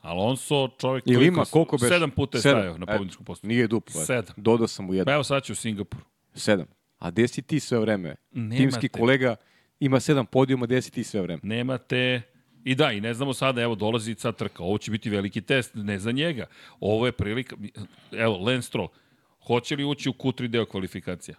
Alonso, 0.00 0.68
čovjek 0.70 1.04
Ili 1.06 1.26
ima, 1.26 1.44
koliko 1.44 1.76
beše? 1.76 1.88
Sedam 1.88 2.10
puta 2.10 2.38
je 2.38 2.42
Sedam. 2.42 2.58
stajao 2.58 2.78
na 2.78 2.86
pobjedičkom 2.86 3.24
postu. 3.24 3.46
Nije 3.46 3.66
duplo. 3.66 4.00
Sedam. 4.00 4.34
Dodao 4.36 4.66
sam 4.66 4.84
mu 4.84 4.90
Pa 4.90 4.96
jedan. 4.96 5.14
evo 5.14 5.24
sad 5.24 5.42
će 5.42 5.52
u 5.52 5.56
Singapuru. 5.56 6.04
Sedam. 6.34 6.66
A 6.98 7.10
gde 7.10 7.28
si 7.28 7.42
ti 7.42 7.60
sve 7.60 7.78
vreme? 7.78 8.14
Nemate. 8.30 8.56
Timski 8.56 8.88
kolega 8.88 9.36
ima 9.80 10.00
sedam 10.00 10.26
podijuma, 10.26 10.66
gde 10.66 10.82
si 10.82 10.90
ti 10.90 11.04
sve 11.04 11.22
vreme? 11.22 11.40
Nemate... 11.42 12.22
I 12.64 12.74
da, 12.74 12.92
i 12.92 13.00
ne 13.00 13.14
znamo 13.14 13.34
sada, 13.34 13.62
evo, 13.62 13.74
dolazi 13.74 14.14
sad 14.14 14.36
trka. 14.36 14.62
Ovo 14.62 14.78
će 14.78 14.90
biti 14.90 15.10
veliki 15.10 15.40
test, 15.40 15.74
ne 15.74 15.98
za 15.98 16.12
njega. 16.12 16.46
Ovo 16.80 17.06
je 17.06 17.12
prilika... 17.12 17.56
Evo, 18.12 18.38
Lance 18.38 18.68
Stroll. 18.68 18.88
Hoće 19.46 19.76
li 19.76 19.84
ući 19.84 20.08
u 20.08 20.12
Q3 20.12 20.46
deo 20.46 20.66
kvalifikacija? 20.66 21.36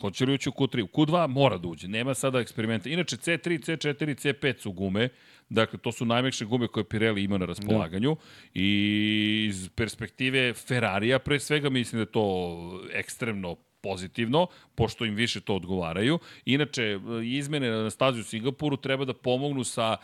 Hoće 0.00 0.26
li 0.26 0.34
ući 0.34 0.48
u 0.48 0.52
Q3? 0.52 0.82
U 0.82 0.86
Q2 0.86 1.26
mora 1.28 1.58
da 1.58 1.68
uđe, 1.68 1.88
nema 1.88 2.14
sada 2.14 2.40
eksperimenta. 2.40 2.88
Inače, 2.88 3.16
C3, 3.16 3.58
C4, 3.58 4.14
C5 4.14 4.60
su 4.60 4.72
gume, 4.72 5.08
dakle, 5.48 5.78
to 5.78 5.92
su 5.92 6.04
najmekše 6.04 6.44
gume 6.44 6.68
koje 6.68 6.84
Pirelli 6.84 7.24
ima 7.24 7.38
na 7.38 7.46
raspolaganju 7.46 8.16
i 8.54 9.46
iz 9.48 9.68
perspektive 9.74 10.54
Ferrarija, 10.54 11.18
pre 11.18 11.40
svega, 11.40 11.70
mislim 11.70 11.98
da 11.98 12.02
je 12.02 12.12
to 12.12 12.80
ekstremno 12.92 13.56
pozitivno, 13.84 14.46
pošto 14.74 15.04
im 15.04 15.14
više 15.14 15.40
to 15.40 15.56
odgovaraju. 15.60 16.18
Inače, 16.44 16.98
izmene 17.24 17.70
na 17.70 17.90
stazi 17.90 18.20
u 18.20 18.24
Singapuru 18.24 18.76
treba 18.76 19.04
da 19.04 19.14
pomognu 19.14 19.64
sa 19.64 19.96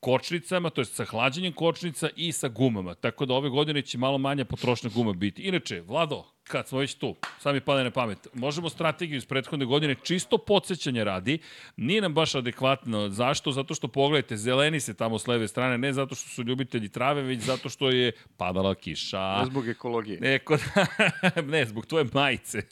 kočnicama, 0.00 0.70
to 0.70 0.80
je 0.80 0.84
sa 0.84 1.04
hlađenjem 1.04 1.52
kočnica 1.52 2.08
i 2.16 2.32
sa 2.32 2.48
gumama. 2.48 2.94
Tako 2.94 3.26
da 3.26 3.34
ove 3.34 3.48
godine 3.48 3.82
će 3.82 3.98
malo 3.98 4.18
manja 4.18 4.44
potrošna 4.44 4.90
guma 4.94 5.12
biti. 5.12 5.42
Inače, 5.42 5.80
Vlado, 5.80 6.33
kad 6.48 6.68
smo 6.68 6.78
već 6.78 6.94
tu, 6.94 7.16
sad 7.38 7.54
mi 7.54 7.60
pada 7.60 7.82
na 7.82 7.90
pamet, 7.90 8.28
možemo 8.34 8.68
strategiju 8.68 9.16
iz 9.16 9.26
prethodne 9.26 9.66
godine 9.66 9.94
čisto 10.02 10.38
podsjećanje 10.38 11.04
radi, 11.04 11.38
nije 11.76 12.00
nam 12.00 12.14
baš 12.14 12.34
adekvatno. 12.34 13.08
Zašto? 13.08 13.52
Zato 13.52 13.74
što 13.74 13.88
pogledajte, 13.88 14.36
zeleni 14.36 14.80
se 14.80 14.94
tamo 14.94 15.18
s 15.18 15.26
leve 15.26 15.48
strane, 15.48 15.78
ne 15.78 15.92
zato 15.92 16.14
što 16.14 16.28
su 16.28 16.42
ljubitelji 16.42 16.88
trave, 16.88 17.22
već 17.22 17.40
zato 17.40 17.68
što 17.68 17.90
je 17.90 18.12
padala 18.36 18.74
kiša. 18.74 19.38
Ne 19.38 19.46
zbog 19.46 19.68
ekologije. 19.68 20.20
Neko, 20.20 20.58
ne, 21.52 21.66
zbog 21.66 21.86
tvoje 21.86 22.04
majice. 22.12 22.62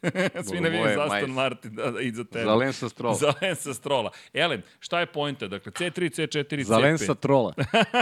Svi 0.48 0.60
navijaju 0.60 0.84
moje 0.84 0.96
za 0.96 1.04
Aston. 1.04 1.30
Martin, 1.30 1.74
da, 1.74 1.90
da, 1.90 2.00
i 2.00 2.12
za 2.12 2.24
tebe. 2.24 2.44
Za 2.44 2.54
Lensa 2.54 2.88
Stroll. 2.88 3.14
Za 3.14 3.32
Lensa 3.42 3.74
Strola. 3.74 4.10
Elem, 4.32 4.62
šta 4.80 5.00
je 5.00 5.06
pojnta? 5.06 5.48
Dakle, 5.48 5.72
C3, 5.72 6.00
C4, 6.00 6.62
Za 6.62 6.76
C5. 6.76 6.82
Lensa 6.82 7.14
Trola. 7.14 7.54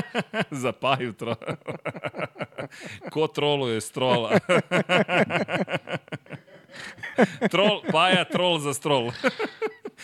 za 0.63 0.73
Paju 0.73 1.13
tro... 1.13 1.35
Ko 3.13 3.27
troluje 3.27 3.81
strola? 3.81 4.39
Trol, 7.53 7.83
Paja, 7.93 8.25
trol 8.25 8.61
za 8.61 8.73
strol. 8.75 9.13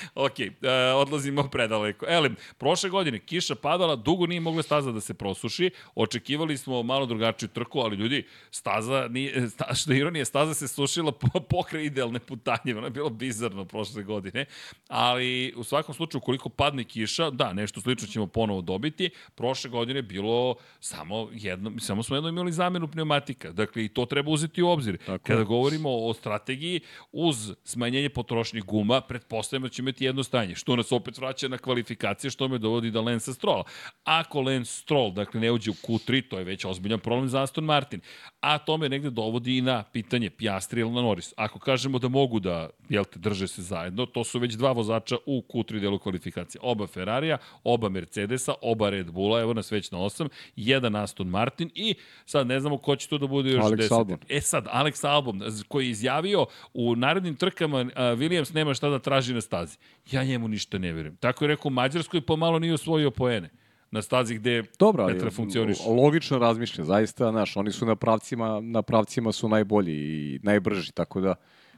ok, 0.27 0.41
e, 0.41 0.53
odlazimo 0.95 1.49
predaleko. 1.53 2.07
Elem, 2.09 2.37
prošle 2.59 2.91
godine 2.91 3.19
kiša 3.19 3.55
padala, 3.55 3.97
dugo 3.97 4.27
nije 4.27 4.41
mogla 4.41 4.63
staza 4.63 4.93
da 4.93 5.01
se 5.01 5.15
prosuši, 5.15 5.71
očekivali 5.95 6.59
smo 6.59 6.83
malo 6.83 7.07
drugačiju 7.07 7.49
trku, 7.49 7.79
ali 7.79 7.97
ljudi, 7.97 8.27
staza, 8.51 9.09
nije, 9.11 9.49
sta, 9.51 9.75
što 9.75 9.93
je 9.93 9.99
ironija, 9.99 10.25
staza 10.25 10.55
se 10.55 10.69
sušila 10.69 11.13
po, 11.13 11.41
pokraj 11.41 11.85
idealne 11.85 12.19
putanje, 12.19 12.77
ono 12.77 12.87
je 12.87 12.91
bilo 12.91 13.11
bizarno 13.11 13.65
prošle 13.65 14.03
godine, 14.03 14.45
ali 14.89 15.53
u 15.57 15.65
svakom 15.65 15.95
slučaju, 15.95 16.21
koliko 16.21 16.49
padne 16.49 16.85
kiša, 16.85 17.31
da, 17.31 17.53
nešto 17.53 17.81
slično 17.81 18.09
ćemo 18.09 18.27
ponovo 18.27 18.63
dobiti, 18.63 19.11
prošle 19.35 19.71
godine 19.71 19.99
je 19.99 20.03
bilo 20.03 20.55
samo 20.81 21.29
jedno, 21.33 21.73
samo 21.79 22.03
smo 22.03 22.17
jedno 22.17 22.29
imali 22.29 22.53
zamenu 22.53 22.89
pneumatika, 22.89 23.53
dakle 23.53 23.85
i 23.85 23.89
to 23.89 24.07
treba 24.07 24.31
uzeti 24.31 24.63
u 24.63 24.69
obzir. 24.69 24.99
Tako 25.07 25.25
Kada 25.25 25.45
govorimo 25.45 25.91
o 25.91 26.15
strategiji, 26.15 26.81
uz 27.13 27.53
smanjenje 27.65 28.09
potrošnje 28.09 28.61
guma, 28.61 29.01
pretpostavljamo 29.01 29.67
da 29.67 29.73
će 29.73 29.83
imati 29.87 30.05
jedno 30.05 30.23
stanje, 30.23 30.55
što 30.55 30.77
nas 30.77 30.93
opet 30.93 31.19
vraća 31.19 31.49
na 31.49 31.59
kvalifikacije, 31.59 32.31
što 32.31 32.49
me 32.49 32.59
dovodi 32.59 32.91
do 32.91 33.03
Lensa 33.03 33.33
Strolla. 33.33 33.65
Ako 34.05 34.41
Lance 34.41 34.73
Stroll, 34.73 35.13
dakle, 35.13 35.41
ne 35.41 35.53
uđe 35.53 35.71
u 35.71 35.75
Q3, 35.75 36.29
to 36.29 36.39
je 36.39 36.45
već 36.45 36.65
ozbiljan 36.65 37.01
problem 37.01 37.29
za 37.29 37.43
Aston 37.43 37.65
Martin. 37.65 38.01
A 38.41 38.59
to 38.59 38.77
me 38.77 38.89
negde 38.89 39.11
dovodi 39.11 39.57
i 39.59 39.61
na 39.61 39.83
pitanje 39.83 40.31
Piastri 40.31 40.81
ili 40.81 40.91
na 40.91 41.03
Norris. 41.03 41.33
Ako 41.37 41.59
kažemo 41.59 41.99
da 41.99 42.09
mogu 42.09 42.41
da, 42.41 42.71
jel 42.89 43.05
te, 43.05 43.19
drže 43.19 43.49
se 43.49 43.63
zajedno, 43.63 44.07
to 44.07 44.25
su 44.25 44.39
već 44.39 44.55
dva 44.55 44.73
vozača 44.73 45.17
u 45.27 45.45
Q3 45.49 45.81
delu 45.81 45.99
kvalifikacije. 45.99 46.61
Oba 46.65 46.87
Ferrarija, 46.87 47.39
oba 47.65 47.89
Mercedesa, 47.89 48.55
oba 48.63 48.91
Red 48.91 49.11
Bulla, 49.11 49.41
evo 49.41 49.55
nas 49.55 49.73
već 49.73 49.91
na 49.91 49.99
osam, 49.99 50.29
jedan 50.57 50.97
Aston 50.97 51.29
Martin 51.29 51.71
i 51.75 51.95
sad 52.25 52.47
ne 52.47 52.61
znamo 52.61 52.79
ko 52.79 52.97
će 52.97 53.09
tu 53.09 53.19
da 53.19 53.27
bude 53.27 53.51
još 53.51 53.65
Alex 53.65 53.77
deseti. 53.77 53.95
Albon. 53.95 54.19
E 54.29 54.41
sad, 54.41 54.67
Alex 54.67 55.09
Albon, 55.09 55.43
koji 55.69 55.87
je 55.87 55.91
izjavio 55.91 56.47
u 56.75 56.97
narednim 56.97 57.37
trkama 57.37 57.85
Williams 57.97 58.55
nema 58.55 58.75
šta 58.75 58.89
da 58.89 58.99
traži 58.99 59.35
na 59.35 59.41
stazi. 59.41 59.76
Ja 60.11 60.25
njemu 60.25 60.49
ništa 60.49 60.79
ne 60.79 60.93
verujem. 60.93 61.17
Tako 61.17 61.45
je 61.45 61.49
rekao 61.49 61.71
Mađarskoj, 61.71 62.21
pomalo 62.21 62.59
nije 62.59 62.75
osvojio 62.75 63.11
poene 63.11 63.51
na 63.91 64.03
stazi 64.03 64.35
gde 64.35 64.63
Dobro, 64.79 65.07
Petra 65.07 65.31
funkcioniš. 65.31 65.79
logično 65.87 66.39
razmišlja, 66.39 66.85
zaista, 66.85 67.31
znaš, 67.31 67.57
oni 67.57 67.73
su 67.73 67.87
na 67.87 67.97
pravcima, 67.97 68.61
na 68.61 68.83
pravcima 68.83 69.33
su 69.33 69.49
najbolji 69.49 69.95
i 69.95 70.41
najbrži, 70.43 70.93
tako 70.93 71.21
da, 71.21 71.35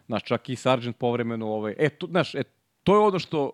znaš, 0.07 0.23
čak 0.23 0.49
i 0.49 0.57
Sargent 0.57 0.97
povremeno, 0.97 1.47
ovaj, 1.47 1.75
e, 1.79 1.89
to, 1.89 2.07
znaš, 2.07 2.35
e, 2.35 2.43
to 2.83 2.95
je 2.95 2.99
ono 2.99 3.19
što, 3.19 3.53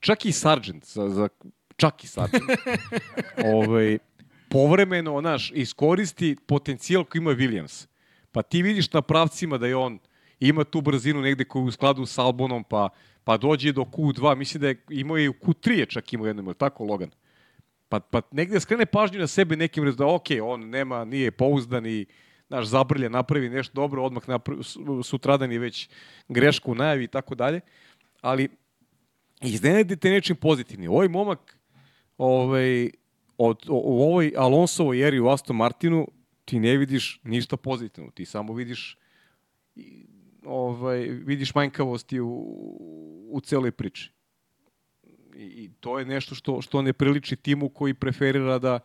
čak 0.00 0.24
i 0.24 0.32
Sargent, 0.32 0.84
za, 0.84 1.08
za, 1.08 1.28
čak 1.76 2.04
i 2.04 2.06
Sargent, 2.06 2.44
ovaj, 3.54 3.98
povremeno, 4.48 5.20
znaš, 5.20 5.50
iskoristi 5.54 6.36
potencijal 6.46 7.04
koji 7.04 7.20
ima 7.20 7.30
Williams. 7.30 7.86
Pa 8.32 8.42
ti 8.42 8.62
vidiš 8.62 8.92
na 8.92 9.02
pravcima 9.02 9.58
da 9.58 9.66
je 9.66 9.76
on 9.76 9.98
ima 10.40 10.64
tu 10.64 10.80
brzinu 10.80 11.20
negde 11.20 11.44
koju 11.44 11.64
u 11.64 11.70
skladu 11.70 12.06
s 12.06 12.18
Albonom, 12.18 12.64
pa, 12.64 12.88
pa 13.26 13.36
dođe 13.36 13.72
do 13.72 13.82
Q2, 13.82 14.36
mislim 14.36 14.60
da 14.60 14.68
je 14.68 14.82
imao 14.90 15.18
i 15.18 15.28
u 15.28 15.32
Q3 15.32 15.70
je 15.70 15.86
čak 15.86 16.12
imao 16.12 16.26
jednom, 16.26 16.48
je 16.48 16.54
tako 16.54 16.84
Logan? 16.84 17.10
Pa, 17.88 18.00
pa 18.00 18.20
negde 18.30 18.60
skrene 18.60 18.86
pažnju 18.86 19.18
na 19.18 19.26
sebe 19.26 19.56
nekim 19.56 19.84
rezu 19.84 19.96
da 19.96 20.06
ok, 20.06 20.26
on 20.42 20.68
nema, 20.70 21.04
nije 21.04 21.30
pouzdan 21.30 21.86
i 21.86 22.06
naš 22.48 22.66
zabrlja 22.66 23.08
napravi 23.08 23.48
nešto 23.48 23.74
dobro, 23.74 24.04
odmah 24.04 24.28
napravi, 24.28 24.62
su- 24.62 25.02
sutradan 25.02 25.52
je 25.52 25.58
već 25.58 25.88
grešku 26.28 26.72
u 26.72 26.74
najavi 26.74 27.04
i 27.04 27.08
tako 27.08 27.34
dalje. 27.34 27.60
Ali 28.20 28.48
iznenadite 29.42 30.10
nečim 30.10 30.36
pozitivnim. 30.36 30.90
Ovaj 30.90 31.08
momak 31.08 31.58
ovaj, 32.18 32.90
od, 33.38 33.66
o, 33.68 33.82
u 33.84 34.02
ovoj 34.02 34.32
Alonsovoj 34.36 35.06
eri 35.08 35.20
u 35.20 35.28
Aston 35.28 35.56
Martinu 35.56 36.08
ti 36.44 36.60
ne 36.60 36.76
vidiš 36.76 37.20
ništa 37.24 37.56
pozitivno. 37.56 38.10
Ti 38.10 38.24
samo 38.24 38.54
vidiš 38.54 38.98
ovaj, 40.46 40.98
vidiš 40.98 41.54
manjkavosti 41.54 42.20
u, 42.20 42.28
u 43.30 43.40
celoj 43.40 43.70
priči. 43.70 44.12
I, 45.36 45.44
I 45.44 45.70
to 45.80 45.98
je 45.98 46.04
nešto 46.04 46.34
što, 46.34 46.62
što 46.62 46.82
ne 46.82 46.92
priliči 46.92 47.36
timu 47.36 47.68
koji 47.68 47.94
preferira 47.94 48.58
da, 48.58 48.78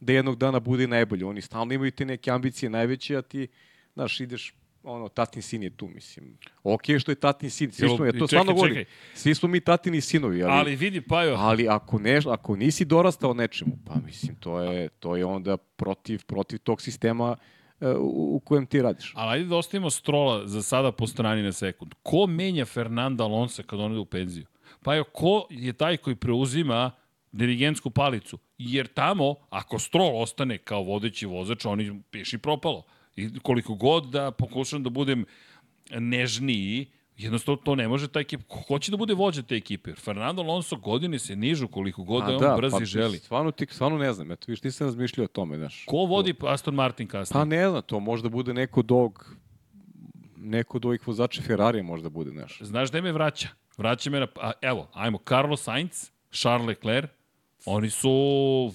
da 0.00 0.12
jednog 0.12 0.36
dana 0.36 0.60
bude 0.60 0.86
najbolji. 0.86 1.24
Oni 1.24 1.42
stalno 1.42 1.74
imaju 1.74 1.90
te 1.90 2.04
neke 2.04 2.30
ambicije 2.30 2.70
najveće, 2.70 3.16
a 3.16 3.22
ti, 3.22 3.48
znaš, 3.94 4.20
ideš 4.20 4.54
ono, 4.82 5.08
tatin 5.08 5.42
sin 5.42 5.62
je 5.62 5.70
tu, 5.70 5.88
mislim. 5.88 6.38
Ok 6.62 6.82
što 6.98 7.10
je 7.10 7.14
tatin 7.14 7.50
sin, 7.50 7.72
svi 7.72 7.88
smo, 7.88 8.04
ja 8.06 8.12
to 8.12 8.26
stvarno 8.26 8.54
govorim. 8.54 8.84
Svi 9.14 9.34
smo 9.34 9.48
mi 9.48 9.60
tatini 9.60 10.00
sinovi, 10.00 10.42
ali, 10.42 10.52
Ali 10.52 10.76
vidi, 10.76 11.00
Pajo, 11.00 11.34
ali 11.34 11.68
ako, 11.68 11.98
ne, 11.98 12.20
ako 12.26 12.56
nisi 12.56 12.84
dorastao 12.84 13.34
nečemu, 13.34 13.78
pa 13.86 13.94
mislim, 14.06 14.36
to 14.36 14.60
je, 14.60 14.88
to 14.88 15.16
je 15.16 15.24
onda 15.24 15.56
protiv, 15.56 16.24
protiv 16.26 16.58
tog 16.58 16.82
sistema 16.82 17.36
u, 17.80 18.36
u 18.36 18.40
kojem 18.40 18.66
ti 18.66 18.82
radiš. 18.82 19.12
ali 19.16 19.32
ajde 19.32 19.48
da 19.48 19.56
ostavimo 19.56 19.90
Strola 19.90 20.46
za 20.46 20.62
sada 20.62 20.92
po 20.92 21.06
strani 21.06 21.42
na 21.42 21.52
sekund. 21.52 21.94
Ko 22.02 22.26
menja 22.26 22.64
Fernanda 22.64 23.24
Alonso 23.24 23.62
kad 23.62 23.80
on 23.80 23.92
ide 23.92 24.00
u 24.00 24.04
penziju? 24.04 24.46
Pajo, 24.82 25.04
ko 25.04 25.46
je 25.50 25.72
taj 25.72 25.96
koji 25.96 26.16
preuzima 26.16 26.90
dirigentsku 27.32 27.90
palicu? 27.90 28.38
Jer 28.58 28.86
tamo, 28.86 29.34
ako 29.50 29.78
Stroll 29.78 30.22
ostane 30.22 30.58
kao 30.58 30.82
vodeći 30.82 31.26
vozač, 31.26 31.64
oni 31.64 32.02
piši 32.10 32.38
propalo. 32.38 32.82
I 33.16 33.38
koliko 33.38 33.74
god 33.74 34.04
da 34.04 34.30
pokušam 34.30 34.82
da 34.82 34.90
budem 34.90 35.24
nežniji, 35.90 36.86
jednostavno 37.16 37.56
to 37.64 37.74
ne 37.74 37.88
može 37.88 38.08
ta 38.08 38.20
ekipa. 38.20 38.44
Ko 38.48 38.60
hoće 38.68 38.90
da 38.90 38.96
bude 38.96 39.14
vođa 39.14 39.42
te 39.42 39.56
ekipe? 39.56 39.90
Jer 39.90 39.98
Fernando 40.00 40.42
Alonso 40.42 40.76
godine 40.76 41.18
se 41.18 41.36
nižu 41.36 41.68
koliko 41.68 42.02
god 42.02 42.24
da 42.24 42.36
on 42.36 42.60
brz 42.60 42.72
pa, 42.72 42.82
i 42.82 42.84
želi. 42.84 43.18
Stvarno, 43.18 43.50
ti, 43.50 43.66
stvarno 43.70 43.98
ne 43.98 44.12
znam, 44.12 44.32
eto, 44.32 44.44
viš, 44.48 44.62
nisam 44.62 44.86
razmišljao 44.86 45.24
o 45.24 45.28
tome, 45.28 45.56
znaš. 45.56 45.84
Ko 45.86 45.96
vodi 45.96 46.34
Aston 46.40 46.74
Martin 46.74 47.08
kasnije? 47.08 47.40
Pa 47.40 47.44
ne 47.44 47.70
znam, 47.70 47.82
to 47.82 48.00
možda 48.00 48.28
bude 48.28 48.54
neko 48.54 48.82
dog, 48.82 49.36
neko 50.36 50.76
od 50.76 50.84
ovih 50.84 51.08
vozača 51.08 51.42
Ferrarija 51.42 51.82
možda 51.82 52.08
bude, 52.08 52.30
znaš. 52.30 52.58
Znaš 52.62 52.90
da 52.90 53.00
me 53.00 53.12
vraća? 53.12 53.48
Vraća 53.76 54.10
me 54.10 54.20
na... 54.20 54.26
A, 54.40 54.52
evo, 54.62 54.88
ajmo, 54.92 55.18
Carlos 55.28 55.62
Sainz, 55.62 56.10
Charles 56.30 56.66
Leclerc, 56.66 57.10
oni 57.66 57.90
su 57.90 58.10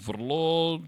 vrlo... 0.05 0.81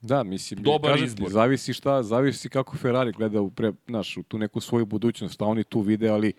Da, 0.00 0.22
mislim, 0.22 0.62
Dobar 0.62 0.90
kažem 0.90 1.06
izbor. 1.06 1.30
Zavisi 1.30 1.72
šta, 1.72 2.02
zavisi 2.02 2.48
kako 2.48 2.76
Ferrari 2.76 3.12
gleda 3.12 3.40
u, 3.40 3.50
pre, 3.50 3.72
znaš, 3.86 4.16
u 4.16 4.22
tu 4.22 4.38
neku 4.38 4.60
svoju 4.60 4.86
budućnost, 4.86 5.34
šta 5.34 5.44
oni 5.44 5.64
tu 5.64 5.80
vide, 5.80 6.08
ali 6.08 6.32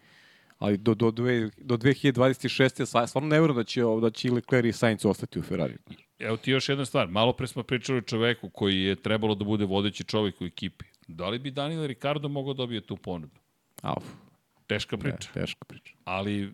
ali 0.63 0.77
do, 0.77 0.93
do, 0.95 1.11
dve, 1.11 1.49
do 1.57 1.77
2026. 1.77 2.47
sva- 2.85 3.07
stvarno 3.07 3.29
ne 3.29 3.39
verujem 3.39 3.55
da 3.55 3.63
će, 3.63 3.81
da 4.01 4.09
će 4.09 4.27
i 4.27 4.31
Leclerc 4.31 4.65
i 4.65 4.73
Sainz 4.73 5.05
ostati 5.05 5.39
u 5.39 5.43
Ferrari. 5.43 5.73
Evo 6.19 6.37
ti 6.37 6.51
još 6.51 6.69
jedna 6.69 6.85
stvar. 6.85 7.07
Malo 7.09 7.33
pre 7.33 7.47
smo 7.47 7.63
pričali 7.63 7.97
o 7.97 8.03
čoveku 8.03 8.49
koji 8.49 8.81
je 8.81 8.95
trebalo 8.97 9.35
da 9.35 9.45
bude 9.45 9.65
vodeći 9.65 10.03
čovek 10.03 10.41
u 10.41 10.45
ekipi. 10.45 10.85
Da 11.07 11.29
li 11.29 11.39
bi 11.39 11.51
Daniel 11.51 11.85
Ricardo 11.85 12.27
mogao 12.29 12.53
dobije 12.53 12.81
tu 12.81 12.97
ponudu? 12.97 13.35
Auf, 13.81 14.03
Teška 14.67 14.95
ne, 14.95 15.01
priča. 15.01 15.31
teška 15.33 15.65
priča. 15.65 15.93
Ali 16.05 16.53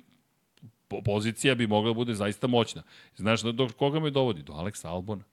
po- 0.88 1.02
pozicija 1.02 1.56
bi 1.56 1.68
mogla 1.68 1.90
da 1.90 1.96
bude 1.96 2.14
zaista 2.16 2.48
moćna. 2.48 2.84
Znaš 3.16 3.42
do, 3.42 3.52
do 3.52 3.70
koga 3.70 4.00
me 4.00 4.10
dovodi? 4.12 4.44
Do 4.44 4.54
Aleksa 4.54 4.90
Albona. 4.90 5.24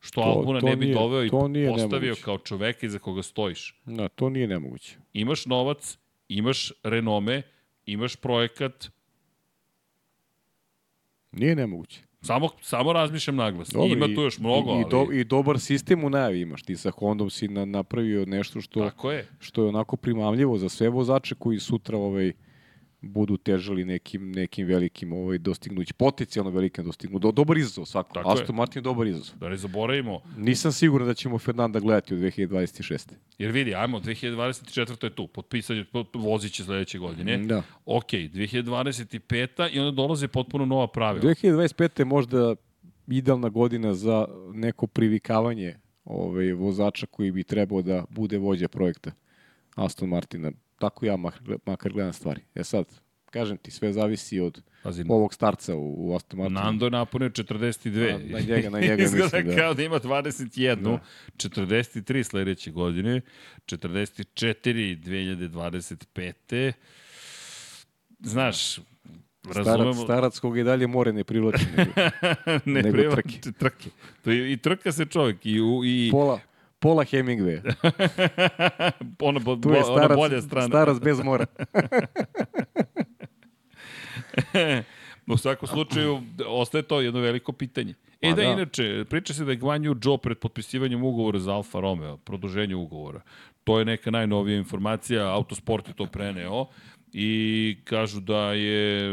Što 0.00 0.20
To- 0.22 0.28
Albona 0.28 0.60
to 0.60 0.66
ne 0.66 0.76
bi 0.76 0.84
nije- 0.84 0.94
doveo 0.94 1.24
i 1.24 1.30
postavio 1.30 1.70
nemoguće. 1.90 2.22
kao 2.22 2.38
čoveka 2.38 2.86
iza 2.86 2.98
koga 2.98 3.22
stojiš? 3.22 3.80
Da, 3.86 4.08
to 4.08 4.28
nije 4.30 4.46
nemoguće. 4.48 4.96
imaš 5.12 5.46
novac, 5.46 5.98
imaš 6.30 6.72
renome, 6.82 7.42
imaš 7.86 8.16
projekat, 8.16 8.88
Nije 11.32 11.56
nemoguće. 11.56 12.00
samo, 12.22 12.48
samo 12.62 12.92
razmišljam 12.92 13.36
naglas. 13.36 13.68
Dobro, 13.68 13.88
Ima 13.88 14.06
i- 14.06 14.14
tu 14.14 14.20
još 14.20 14.38
mnogo, 14.38 14.70
i, 14.70 14.72
i, 14.72 14.76
ali... 14.76 14.90
do, 15.06 15.12
I 15.12 15.24
dobar 15.24 15.58
sistem 15.60 16.04
u 16.04 16.10
najavi 16.10 16.40
imaš. 16.40 16.62
Ti 16.62 16.76
sa 16.76 16.90
Hondom 16.90 17.30
si 17.30 17.48
na, 17.48 17.64
napravio 17.64 18.24
nešto 18.26 18.60
što, 18.60 18.80
Tako 18.82 19.12
je. 19.12 19.28
što 19.38 19.62
je 19.62 19.68
onako 19.68 19.96
primamljivo 19.96 20.58
za 20.58 20.68
sve 20.68 20.88
vozače 20.88 21.34
koji 21.34 21.58
sutra 21.58 21.98
ovaj, 21.98 22.32
budu 23.00 23.36
težali 23.36 23.84
nekim, 23.84 24.32
nekim 24.32 24.66
velikim 24.66 25.12
ovaj, 25.12 25.38
dostignući, 25.38 25.94
potencijalno 25.94 26.50
velikim 26.50 26.84
dostignući. 26.84 27.22
Do, 27.22 27.32
dobar 27.32 27.58
izazov 27.58 27.84
svako. 27.84 28.14
Tako 28.14 28.30
je. 28.30 28.32
Aston 28.32 28.56
Martin 28.56 28.80
je 28.80 28.82
dobar 28.82 29.06
izazov. 29.06 29.38
Da 29.38 29.48
ne 29.48 29.56
zaboravimo, 29.56 30.20
Nisam 30.36 30.72
siguran 30.72 31.08
da 31.08 31.14
ćemo 31.14 31.38
Fernanda 31.38 31.80
gledati 31.80 32.14
u 32.14 32.18
2026. 32.18 33.10
jer 33.38 33.50
vidi, 33.50 33.74
ajmo, 33.74 34.00
2024. 34.00 35.04
je 35.04 35.14
tu, 35.14 35.26
potpisanje, 35.26 35.84
vozit 36.14 36.52
će 36.52 36.64
sledeće 36.64 36.98
godine. 36.98 37.38
Da. 37.38 37.62
Ok, 37.84 38.12
2025. 38.12 39.70
i 39.72 39.78
onda 39.78 39.90
dolaze 39.90 40.28
potpuno 40.28 40.64
nova 40.64 40.86
pravila. 40.86 41.34
2025. 41.34 42.00
je 42.00 42.04
možda 42.04 42.54
idealna 43.06 43.48
godina 43.48 43.94
za 43.94 44.26
neko 44.54 44.86
privikavanje 44.86 45.76
ovaj, 46.04 46.52
vozača 46.52 47.06
koji 47.06 47.32
bi 47.32 47.44
trebao 47.44 47.82
da 47.82 48.04
bude 48.10 48.38
vođa 48.38 48.68
projekta 48.68 49.10
Aston 49.74 50.08
Martina. 50.08 50.52
Tako 50.80 51.06
ja 51.06 51.16
makar, 51.16 51.42
makar 51.66 51.92
gledam 51.92 52.12
stvari. 52.12 52.40
E 52.54 52.64
sad, 52.64 52.84
kažem 53.26 53.56
ti, 53.56 53.70
sve 53.70 53.92
zavisi 53.92 54.40
od 54.40 54.62
Pazi, 54.82 55.04
ovog 55.08 55.34
starca 55.34 55.74
u, 55.74 55.94
u 56.00 56.16
Aston 56.16 56.38
Martinu. 56.38 56.60
Nando 56.60 56.86
je 56.86 56.90
napunio 56.90 57.28
42. 57.28 58.12
Na- 58.12 58.18
na 58.30 58.40
njega- 58.40 58.70
na 58.70 58.80
njega 58.80 59.02
Izgleda 59.04 59.24
mislim, 59.26 59.46
da. 59.46 59.56
kao 59.56 59.74
da 59.74 59.82
ima 59.82 59.96
21. 59.96 60.98
43 61.36 62.22
sledeće 62.22 62.70
godine. 62.70 63.20
44 63.66 64.98
2025. 64.98 66.72
Znaš, 68.20 68.72
Starac, 69.42 69.66
razumemo... 69.66 69.94
starac 69.94 70.38
koga 70.38 70.60
i 70.60 70.64
dalje 70.64 70.86
more 70.86 71.12
ne 71.12 71.24
privlači. 71.24 71.64
Nego, 71.76 71.92
ne 72.66 72.82
nego 72.82 72.90
prima- 72.92 73.14
trke. 73.14 73.52
trke. 73.52 73.90
To 74.24 74.30
je, 74.30 74.52
I 74.52 74.56
trka 74.56 74.92
se 74.92 75.06
čovjek. 75.06 75.46
I, 75.46 75.60
u, 75.60 75.84
i 75.84 76.08
pola, 76.12 76.40
pola 76.80 77.04
Hemingway. 77.04 77.60
ona, 79.20 79.38
bo, 79.38 79.56
Tu 79.56 79.70
je 79.70 79.80
bo, 79.80 79.86
ona 79.86 79.98
starac, 79.98 80.16
bolja 80.16 80.40
strana. 80.42 80.68
starac 80.68 81.00
bez 81.00 81.20
mora. 81.20 81.46
U 85.26 85.36
svakom 85.36 85.68
slučaju, 85.68 86.22
ostaje 86.46 86.82
to 86.82 87.00
jedno 87.00 87.20
veliko 87.20 87.52
pitanje. 87.52 87.94
E 88.20 88.30
Pa 88.30 88.36
da, 88.36 88.42
da. 88.42 88.48
inače, 88.48 89.04
priča 89.10 89.34
se 89.34 89.44
da 89.44 89.50
je 89.50 89.56
Guan 89.56 89.82
Yu 89.82 90.02
Zhou 90.02 90.18
pred 90.18 90.38
potpisivanjem 90.38 91.04
ugovora 91.04 91.38
za 91.38 91.54
Alfa 91.54 91.80
Romeo, 91.80 92.16
produženje 92.16 92.74
ugovora. 92.74 93.20
To 93.64 93.78
je 93.78 93.84
neka 93.84 94.10
najnovija 94.10 94.56
informacija, 94.58 95.26
Autosport 95.34 95.88
je 95.88 95.94
to 95.94 96.06
preneo 96.06 96.66
i 97.12 97.76
kažu 97.84 98.20
da 98.20 98.52
je 98.52 99.10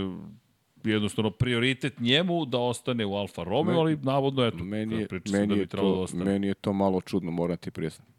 jednostavno 0.83 1.31
prioritet 1.31 1.99
njemu 1.99 2.45
da 2.45 2.57
ostane 2.59 3.05
u 3.05 3.15
Alfa 3.15 3.43
Romeo, 3.43 3.73
Me- 3.73 3.79
ali 3.79 3.97
navodno, 3.97 4.45
eto, 4.45 4.63
meni 4.63 4.95
je, 4.95 5.07
priča 5.07 5.31
meni, 5.31 5.47
da 5.47 5.53
bi 5.55 5.59
je 5.61 5.67
trebalo 5.67 5.91
da 5.91 5.97
to, 5.97 6.01
ostane. 6.03 6.25
meni 6.25 6.47
je 6.47 6.53
to 6.53 6.73
malo 6.73 7.01
čudno, 7.01 7.31
moram 7.31 7.57
ti 7.57 7.71
priznati. 7.71 8.11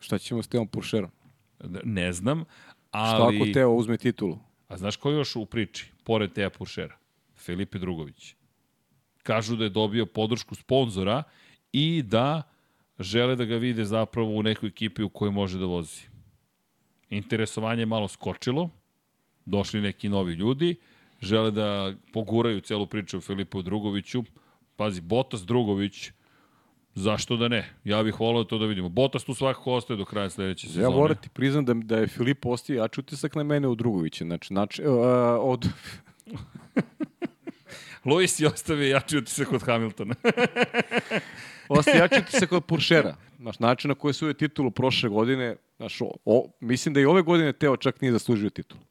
Šta 0.00 0.18
ćemo 0.18 0.42
s 0.42 0.48
Teom 0.48 0.66
Puršerom? 0.68 1.10
Ne 1.84 2.12
znam, 2.12 2.44
Šta 2.88 2.98
ali... 2.98 3.36
ako 3.36 3.52
Teo 3.52 3.70
uzme 3.70 3.96
titulu? 3.96 4.38
A 4.68 4.76
znaš 4.76 4.96
ko 4.96 5.10
je 5.10 5.16
još 5.16 5.36
u 5.36 5.46
priči, 5.46 5.92
pored 6.04 6.32
Teja 6.32 6.50
Puršera? 6.50 6.96
Filipe 7.36 7.78
Drugović. 7.78 8.34
Kažu 9.22 9.56
da 9.56 9.64
je 9.64 9.70
dobio 9.70 10.06
podršku 10.06 10.54
sponzora 10.54 11.22
i 11.72 12.02
da 12.02 12.42
žele 12.98 13.36
da 13.36 13.44
ga 13.44 13.56
vide 13.56 13.84
zapravo 13.84 14.30
u 14.30 14.42
nekoj 14.42 14.68
ekipi 14.68 15.02
u 15.02 15.08
kojoj 15.08 15.32
može 15.32 15.58
da 15.58 15.64
vozi. 15.64 16.02
Interesovanje 17.10 17.82
je 17.82 17.86
malo 17.86 18.08
skočilo, 18.08 18.70
došli 19.50 19.80
neki 19.80 20.08
novi 20.08 20.32
ljudi, 20.32 20.76
žele 21.20 21.50
da 21.50 21.92
poguraju 22.12 22.60
celu 22.60 22.86
priču 22.86 23.18
o 23.18 23.20
Filipu 23.20 23.62
Drugoviću. 23.62 24.24
Pazi, 24.76 25.00
Botas 25.00 25.42
Drugović, 25.46 26.10
zašto 26.94 27.36
da 27.36 27.48
ne? 27.48 27.74
Ja 27.84 28.02
bih 28.02 28.20
volao 28.20 28.44
to 28.44 28.58
da 28.58 28.66
vidimo. 28.66 28.88
Botas 28.88 29.24
tu 29.24 29.34
svakako 29.34 29.72
ostaje 29.72 29.96
do 29.96 30.04
kraja 30.04 30.30
sledeće 30.30 30.66
sezone. 30.66 30.84
Ja 30.84 30.90
moram 30.90 31.16
ti 31.16 31.28
priznam 31.28 31.64
da, 31.64 31.74
da 31.74 31.96
je 31.96 32.06
Filip 32.06 32.46
ostio 32.46 32.82
jači 32.82 33.00
utisak 33.00 33.34
na 33.34 33.42
mene 33.42 33.68
od 33.68 33.78
Drugovića. 33.78 34.24
Znači, 34.24 34.46
znači 34.48 34.82
uh, 34.82 34.96
od... 35.40 35.68
Luis 38.04 38.40
je 38.40 38.46
ostavio 38.46 38.88
jači 38.88 39.18
utisak 39.18 39.52
od 39.52 39.62
Hamiltona. 39.62 40.14
Ostio 41.68 41.94
jači 41.94 42.20
utisak 42.28 42.52
od 42.52 42.64
Puršera. 42.64 43.16
Znaš, 43.38 43.58
način 43.58 43.88
na 43.88 43.94
koji 43.94 44.14
su 44.14 44.28
je 44.28 44.34
titulu 44.34 44.70
prošle 44.70 45.08
godine, 45.08 45.56
znaš, 45.76 46.00
o, 46.00 46.10
o, 46.24 46.50
mislim 46.60 46.94
da 46.94 47.00
i 47.00 47.04
ove 47.04 47.22
godine 47.22 47.52
Teo 47.52 47.76
čak 47.76 48.00
nije 48.00 48.12
zaslužio 48.12 48.50
titulu. 48.50 48.82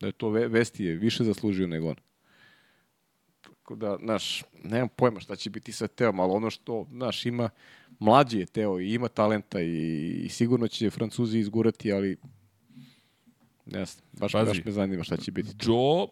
Da 0.00 0.06
je 0.06 0.12
to 0.12 0.30
ve, 0.30 0.48
Vesti 0.48 0.84
je 0.84 0.96
više 0.96 1.24
zaslužio 1.24 1.66
nego 1.66 1.88
on. 1.88 1.96
Tako 3.40 3.76
da, 3.76 3.96
znaš, 4.02 4.44
nemam 4.64 4.88
pojma 4.88 5.20
šta 5.20 5.36
će 5.36 5.50
biti 5.50 5.72
sa 5.72 5.86
Teom, 5.86 6.20
ali 6.20 6.32
ono 6.32 6.50
što, 6.50 6.86
znaš, 6.90 7.26
ima, 7.26 7.50
mlađi 7.98 8.38
je 8.38 8.46
Teo 8.46 8.80
i 8.80 8.94
ima 8.94 9.08
talenta 9.08 9.60
i, 9.60 10.20
i 10.24 10.28
sigurno 10.28 10.68
će 10.68 10.90
Francuzi 10.90 11.38
izgurati, 11.38 11.92
ali 11.92 12.16
znam, 13.66 13.86
baš, 14.12 14.32
Pazi. 14.32 14.48
baš 14.48 14.64
me 14.64 14.72
zanima 14.72 15.02
šta 15.04 15.16
će 15.16 15.32
biti. 15.32 15.48
Joe, 15.62 16.06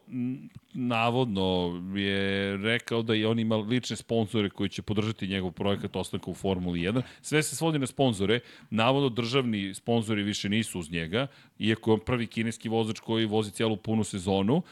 navodno, 0.75 1.83
je 1.97 2.57
rekao 2.57 3.03
da 3.03 3.15
i 3.15 3.25
on 3.25 3.39
ima 3.39 3.57
lične 3.57 3.97
sponzore 3.97 4.51
koji 4.51 4.69
će 4.69 4.83
podržati 4.83 5.27
njegov 5.27 5.51
projekat 5.53 5.97
ostanka 5.97 6.31
u 6.31 6.35
Formuli 6.35 6.81
1. 6.81 7.03
Sve 7.23 7.43
se 7.43 7.57
svodi 7.57 7.79
na 7.79 7.87
sponzore. 7.87 8.41
Navodno, 8.71 9.09
državni 9.09 9.75
sponzori 9.75 10.23
više 10.23 10.49
nisu 10.49 10.79
uz 10.79 10.91
njega, 10.91 11.27
iako 11.59 11.91
je 11.91 11.95
on 11.95 12.01
prvi 12.01 12.27
kineski 12.27 12.69
vozač 12.69 13.01
koji 13.01 13.27
vozi 13.27 13.51
cijelu 13.51 13.77
punu 13.77 14.05
sezonu. 14.05 14.63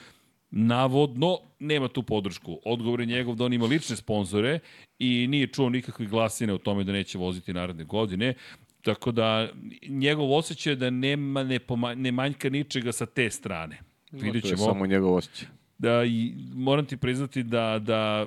Navodno, 0.54 1.38
nema 1.58 1.88
tu 1.88 2.02
podršku. 2.02 2.58
Odgovor 2.64 3.00
je 3.00 3.06
njegov 3.06 3.34
da 3.34 3.44
on 3.44 3.52
ima 3.52 3.66
lične 3.66 3.96
sponzore 3.96 4.58
i 4.98 5.26
nije 5.26 5.46
čuo 5.46 5.68
nikakve 5.68 6.06
glasine 6.06 6.52
o 6.52 6.58
tome 6.58 6.84
da 6.84 6.92
neće 6.92 7.18
voziti 7.18 7.52
naredne 7.52 7.84
godine. 7.84 8.34
Tako 8.82 9.12
da, 9.12 9.48
njegov 9.82 10.32
osjećaj 10.32 10.72
je 10.72 10.76
da 10.76 10.90
nema, 10.90 11.42
ne, 11.44 11.58
poma, 11.58 11.94
ne 11.94 12.12
manjka 12.12 12.50
ničega 12.50 12.92
sa 12.92 13.06
te 13.06 13.30
strane. 13.30 13.78
Vidjet 14.12 14.42
To 14.42 14.48
je 14.48 14.56
samo 14.58 14.86
njegov 14.86 15.14
osjećaj. 15.14 15.48
Da, 15.78 16.04
i 16.04 16.32
moram 16.54 16.86
ti 16.86 16.96
priznati 16.96 17.42
da, 17.42 17.78
da 17.78 18.26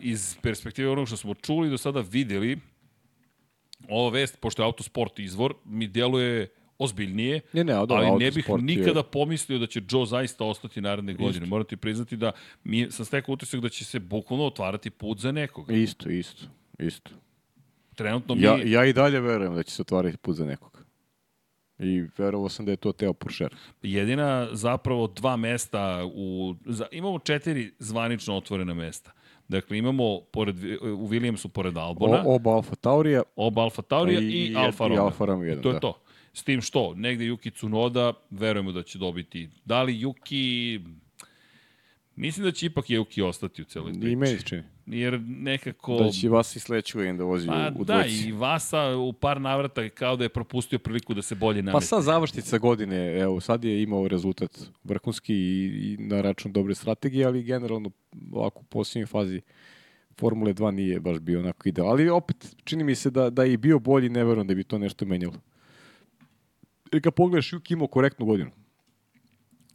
iz 0.00 0.36
perspektive 0.38 0.88
onog 0.90 1.06
što 1.06 1.16
smo 1.16 1.34
čuli 1.36 1.70
do 1.70 1.78
sada 1.78 2.00
videli, 2.02 2.58
ova 3.88 4.10
vest, 4.10 4.38
pošto 4.40 4.62
je 4.62 4.66
autosport 4.66 5.18
izvor, 5.18 5.54
mi 5.64 5.86
djeluje 5.88 6.48
ozbiljnije, 6.78 7.40
Ne, 7.52 7.64
ne, 7.64 7.72
dobro, 7.72 7.96
ali 7.96 8.10
ne 8.10 8.30
bih 8.30 8.44
autosport 8.44 8.60
je- 8.60 8.64
nikada 8.66 9.02
pomislio 9.02 9.58
da 9.58 9.66
će 9.66 9.82
Joe 9.90 10.06
zaista 10.06 10.44
ostati 10.44 10.80
naredne 10.80 11.14
godine. 11.14 11.46
Moram 11.46 11.66
ti 11.66 11.76
priznati 11.76 12.16
da 12.16 12.32
mi 12.64 12.90
sam 12.90 13.04
stekao 13.04 13.32
utisak 13.32 13.60
da 13.60 13.68
će 13.68 13.84
se 13.84 13.98
bukvalno 14.00 14.44
otvarati 14.44 14.90
put 14.90 15.18
za 15.18 15.32
nekoga. 15.32 15.74
Isto, 15.74 16.10
isto, 16.10 16.44
isto. 16.78 17.10
Trenutno 17.94 18.34
mi... 18.34 18.42
Ja, 18.42 18.58
ja 18.64 18.84
i 18.84 18.92
dalje 18.92 19.20
verujem 19.20 19.54
da 19.54 19.62
će 19.62 19.74
se 19.74 19.82
otvarati 19.82 20.16
put 20.16 20.36
za 20.36 20.44
nekog. 20.44 20.84
I 21.78 22.04
verovao 22.18 22.48
sam 22.48 22.64
da 22.66 22.70
je 22.70 22.76
to 22.76 22.92
Teo 22.92 23.12
Puršer. 23.12 23.54
jedina 23.82 24.48
zapravo 24.52 25.06
dva 25.06 25.36
mesta 25.36 26.04
u 26.14 26.54
za, 26.66 26.86
imamo 26.92 27.18
četiri 27.18 27.72
zvanično 27.78 28.36
otvorena 28.36 28.74
mesta. 28.74 29.12
Dakle 29.48 29.78
imamo 29.78 30.20
pored 30.20 30.56
u 30.82 31.08
Williamsu 31.08 31.48
pored 31.48 31.76
Albona, 31.76 32.22
O, 32.26 32.34
oba 32.34 32.50
Alfa 32.50 32.74
Taurija 32.74 33.22
oba 33.36 33.62
Alfa 33.62 33.82
Taurija 33.82 34.20
i, 34.20 34.24
i, 34.24 34.52
i- 34.52 34.56
Alfa 34.56 34.84
i 34.84 34.88
Romeo. 34.88 35.04
Alfa 35.04 35.24
Romeo 35.24 35.48
jedan, 35.48 35.62
to 35.62 35.68
je 35.68 35.72
da. 35.72 35.80
to. 35.80 36.00
S 36.32 36.42
tim 36.44 36.60
što, 36.60 36.94
negde 36.94 37.24
Yuki 37.24 37.50
Tsunoda, 37.54 38.12
verujemo 38.30 38.72
da 38.72 38.82
će 38.82 38.98
dobiti. 38.98 39.48
Da 39.64 39.82
li 39.82 39.92
Yuki... 40.00 40.80
Mislim 42.16 42.44
da 42.44 42.52
će 42.52 42.66
ipak 42.66 42.84
Yuki 42.84 43.22
ostati 43.22 43.62
u 43.62 43.64
celoj 43.64 43.92
priči. 43.92 44.10
i 44.12 44.16
meni 44.16 44.38
se 44.38 44.44
čini. 44.44 44.62
Jer 44.86 45.20
nekako... 45.20 45.96
Da 45.98 46.10
će 46.10 46.28
vas 46.28 46.56
i 46.56 46.60
sledeću 46.60 46.98
godinu 46.98 47.18
da 47.18 47.24
vozi 47.24 47.46
Pa 47.46 47.70
u, 47.76 47.80
u 47.80 47.84
da, 47.84 47.94
dvojci. 47.94 48.28
i 48.28 48.32
Vasa 48.32 48.96
u 48.96 49.12
par 49.12 49.40
navrata 49.40 49.88
kao 49.88 50.16
da 50.16 50.24
je 50.24 50.28
propustio 50.28 50.78
priliku 50.78 51.14
da 51.14 51.22
se 51.22 51.34
bolje 51.34 51.62
namesti. 51.62 51.90
Pa 51.90 51.96
sad 51.96 52.02
završnica 52.02 52.58
godine, 52.58 53.20
evo, 53.20 53.40
sad 53.40 53.64
je 53.64 53.82
imao 53.82 54.08
rezultat 54.08 54.60
vrhunski 54.84 55.34
i, 55.34 55.66
i 55.66 55.96
na 55.98 56.20
račun 56.20 56.52
dobre 56.52 56.74
strategije, 56.74 57.26
ali 57.26 57.42
generalno 57.42 57.90
ovako 58.32 58.60
u 58.60 58.64
posljednjoj 58.64 59.06
fazi 59.06 59.40
Formule 60.20 60.54
2 60.54 60.70
nije 60.70 61.00
baš 61.00 61.18
bio 61.18 61.40
onako 61.40 61.68
ideal. 61.68 61.88
Ali 61.88 62.08
opet, 62.08 62.56
čini 62.64 62.84
mi 62.84 62.94
se 62.94 63.10
da, 63.10 63.30
da 63.30 63.44
je 63.44 63.52
i 63.52 63.56
bio 63.56 63.78
bolji, 63.78 64.08
ne 64.08 64.24
verujem 64.24 64.46
da 64.46 64.54
bi 64.54 64.64
to 64.64 64.78
nešto 64.78 65.04
menjalo. 65.04 65.40
Jer 66.92 67.02
kad 67.02 67.14
pogledaš, 67.14 67.52
Juki 67.52 67.74
imao 67.74 67.86
korektnu 67.86 68.26
godinu. 68.26 68.50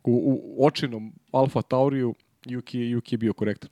U, 0.04 0.40
u 0.56 0.66
očinom 0.66 1.14
Alfa 1.32 1.62
Tauriju, 1.62 2.16
Juki, 2.46 2.80
Juki 2.80 3.16
je 3.16 3.18
bio 3.18 3.34
korektan. 3.34 3.70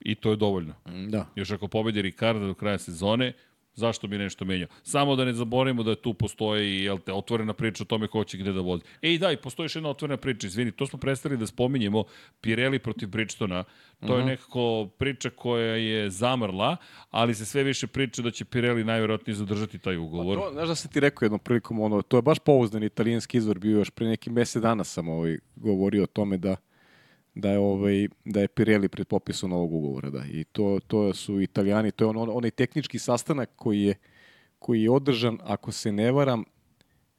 I 0.00 0.14
to 0.14 0.30
je 0.30 0.36
dovoljno. 0.36 0.74
Da. 1.08 1.26
Još 1.36 1.50
ako 1.50 1.68
pobedi 1.68 2.02
Ricardo 2.02 2.46
do 2.46 2.54
kraja 2.54 2.78
sezone, 2.78 3.32
zašto 3.74 4.06
bi 4.06 4.18
nešto 4.18 4.44
menjao. 4.44 4.68
Samo 4.82 5.16
da 5.16 5.24
ne 5.24 5.32
zaboravimo 5.32 5.82
da 5.82 5.94
tu 5.94 6.14
postoji 6.14 6.84
jel 6.84 6.98
te, 6.98 7.12
otvorena 7.12 7.52
priča 7.52 7.84
o 7.84 7.86
tome 7.86 8.08
ko 8.08 8.24
će 8.24 8.38
gde 8.38 8.52
da 8.52 8.60
vozi. 8.60 8.84
E 9.02 9.12
i 9.12 9.18
da, 9.18 9.32
i 9.32 9.36
postoji 9.36 9.64
još 9.64 9.76
jedna 9.76 9.88
otvorena 9.88 10.16
priča, 10.16 10.46
izvini, 10.46 10.72
to 10.72 10.86
smo 10.86 10.98
prestali 10.98 11.36
da 11.36 11.46
spominjemo, 11.46 12.04
Pirelli 12.40 12.78
protiv 12.78 13.08
Bridgestona, 13.08 13.64
to 13.64 14.06
uh 14.06 14.08
-huh. 14.08 14.14
je 14.14 14.18
Mhm. 14.18 14.26
nekako 14.28 14.88
priča 14.98 15.30
koja 15.30 15.74
je 15.74 16.10
zamrla, 16.10 16.76
ali 17.10 17.34
se 17.34 17.46
sve 17.46 17.62
više 17.62 17.86
priča 17.86 18.22
da 18.22 18.30
će 18.30 18.44
Pirelli 18.44 18.84
najvjerojatnije 18.84 19.34
zadržati 19.34 19.78
taj 19.78 19.96
ugovor. 19.96 20.38
To, 20.38 20.52
znaš 20.52 20.68
da 20.68 20.74
sam 20.74 20.90
ti 20.92 21.00
rekao 21.00 21.26
jednom 21.26 21.40
prilikom, 21.40 21.80
ono, 21.80 22.02
to 22.02 22.18
je 22.18 22.22
baš 22.22 22.38
pouzdan 22.38 22.82
italijanski 22.82 23.38
izvor 23.38 23.58
bio 23.58 23.78
još 23.78 23.90
pre 23.90 24.06
neki 24.06 24.30
mesec 24.30 24.62
dana 24.62 24.84
sam 24.84 25.08
ovaj, 25.08 25.38
govorio 25.56 26.02
o 26.02 26.06
tome 26.06 26.36
da 26.36 26.56
da 27.34 27.50
je 27.50 27.58
ovaj 27.58 28.08
da 28.24 28.40
je 28.40 28.48
Pirelli 28.48 28.88
pred 28.88 29.06
potpisom 29.06 29.50
novog 29.50 29.74
ugovora 29.74 30.10
da 30.10 30.24
i 30.32 30.44
to 30.44 30.80
to 30.86 31.14
su 31.14 31.40
Italijani 31.40 31.90
to 31.90 32.04
je 32.04 32.08
on, 32.08 32.16
on 32.16 32.30
onaj 32.32 32.50
tehnički 32.50 32.98
sastanak 32.98 33.50
koji 33.56 33.82
je 33.82 33.94
koji 34.58 34.82
je 34.82 34.90
održan 34.90 35.38
ako 35.42 35.72
se 35.72 35.92
ne 35.92 36.12
varam 36.12 36.44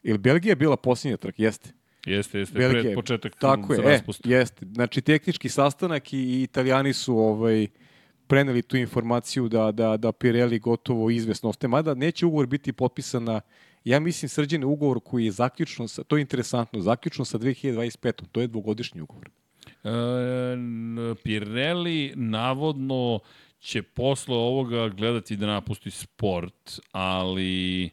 ili 0.04 0.18
Belgija 0.18 0.52
je 0.52 0.56
bila 0.56 0.78
posljednja 0.78 1.18
trka 1.18 1.44
jeste 1.44 1.70
Jeste, 2.06 2.40
jeste, 2.40 2.60
Belgija. 2.60 2.82
pred 2.82 2.96
početak 2.96 3.36
Tako 3.36 3.74
je, 3.74 3.96
e, 3.96 4.02
jeste. 4.24 4.66
Znači, 4.74 5.02
tehnički 5.02 5.50
sastanak 5.50 6.14
i, 6.14 6.18
i 6.18 6.44
italijani 6.44 6.94
su 6.94 7.18
ovaj, 7.18 7.68
preneli 8.28 8.62
tu 8.62 8.78
informaciju 8.78 9.50
da, 9.50 9.72
da, 9.72 9.98
da 9.98 10.12
Pirelli 10.12 10.60
gotovo 10.60 11.10
izvesno 11.10 11.50
ostaje. 11.50 11.70
Mada 11.70 11.94
neće 11.94 12.26
ugovor 12.26 12.48
biti 12.48 12.74
potpisan 12.74 13.24
na, 13.24 13.42
ja 13.84 14.00
mislim, 14.00 14.30
srđeni 14.30 14.66
ugovor 14.66 15.00
koji 15.04 15.26
je 15.26 15.32
zaključno, 15.32 15.88
sa, 15.88 16.04
to 16.04 16.18
je 16.18 16.22
interesantno, 16.22 16.82
zaključno 16.82 17.26
sa 17.26 17.38
2025. 17.38 18.12
To 18.32 18.42
je 18.42 18.48
dvogodišnji 18.48 19.02
ugovor. 19.02 19.30
E, 19.84 19.90
Pirelli 21.24 22.14
navodno 22.16 23.20
će 23.60 23.82
posle 23.82 24.36
ovoga 24.36 24.90
gledati 24.90 25.38
da 25.38 25.46
napusti 25.46 25.92
sport, 25.92 26.80
ali 26.92 27.90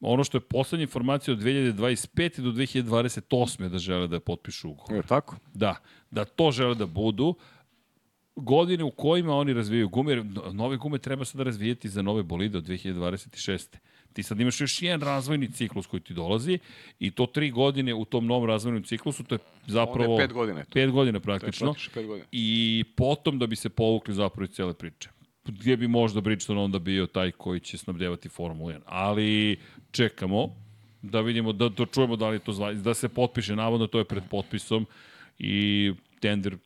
ono 0.00 0.24
što 0.24 0.36
je 0.36 0.40
poslednja 0.40 0.82
informacija 0.82 1.34
od 1.34 1.40
2025. 1.40 2.40
do 2.40 2.50
2028. 2.50 3.68
da 3.68 3.78
žele 3.78 4.08
da 4.08 4.20
potpišu 4.20 4.70
ugovor. 4.70 4.96
Je 4.96 5.02
tako? 5.02 5.36
Da, 5.54 5.76
da 6.10 6.24
to 6.24 6.50
žele 6.50 6.74
da 6.74 6.86
budu 6.86 7.34
godine 8.36 8.84
u 8.84 8.90
kojima 8.90 9.34
oni 9.34 9.52
razvijaju 9.52 9.88
gume, 9.88 10.12
jer 10.12 10.24
no- 10.24 10.52
nove 10.52 10.76
gume 10.76 10.98
treba 10.98 11.24
sada 11.24 11.42
razvijeti 11.42 11.88
za 11.88 12.02
nove 12.02 12.22
bolide 12.22 12.58
od 12.58 12.64
2026. 12.64 13.76
Ti 14.12 14.22
sad 14.22 14.40
imaš 14.40 14.60
još 14.60 14.82
jedan 14.82 15.00
razvojni 15.00 15.52
ciklus 15.52 15.86
koji 15.86 16.00
ti 16.00 16.14
dolazi 16.14 16.58
i 16.98 17.10
to 17.10 17.26
tri 17.26 17.50
godine 17.50 17.94
u 17.94 18.04
tom 18.04 18.26
novom 18.26 18.44
razvojnom 18.48 18.82
ciklusu, 18.82 19.24
to 19.24 19.34
je 19.34 19.38
zapravo... 19.66 20.12
Onda 20.12 20.22
je 20.22 20.28
pet 20.28 20.34
godina. 20.34 20.64
To. 20.64 20.70
Pet 20.72 20.90
godina 20.90 21.18
To 21.18 21.22
je 21.22 21.24
praktično. 21.24 21.66
praktično 21.66 21.92
pet 21.94 22.06
godina. 22.06 22.26
I 22.32 22.84
potom 22.96 23.38
da 23.38 23.46
bi 23.46 23.56
se 23.56 23.68
povukli 23.68 24.14
zapravo 24.14 24.44
iz 24.44 24.50
cele 24.50 24.74
priče. 24.74 25.08
Gdje 25.44 25.76
bi 25.76 25.88
možda 25.88 26.20
Bridgestone 26.20 26.60
onda 26.60 26.78
bio 26.78 27.06
taj 27.06 27.30
koji 27.30 27.60
će 27.60 27.78
snabdevati 27.78 28.28
Formula 28.28 28.72
1. 28.72 28.80
Ali 28.86 29.56
čekamo 29.90 30.56
da 31.02 31.20
vidimo, 31.20 31.52
da, 31.52 31.68
da 31.68 31.86
čujemo 31.86 32.16
da 32.16 32.28
li 32.28 32.38
to 32.38 32.52
zva, 32.52 32.72
da 32.72 32.94
se 32.94 33.08
potpiše, 33.08 33.56
navodno 33.56 33.86
to 33.86 33.98
je 33.98 34.04
pred 34.04 34.22
potpisom 34.30 34.86
i 35.38 35.92
tender 36.20 36.56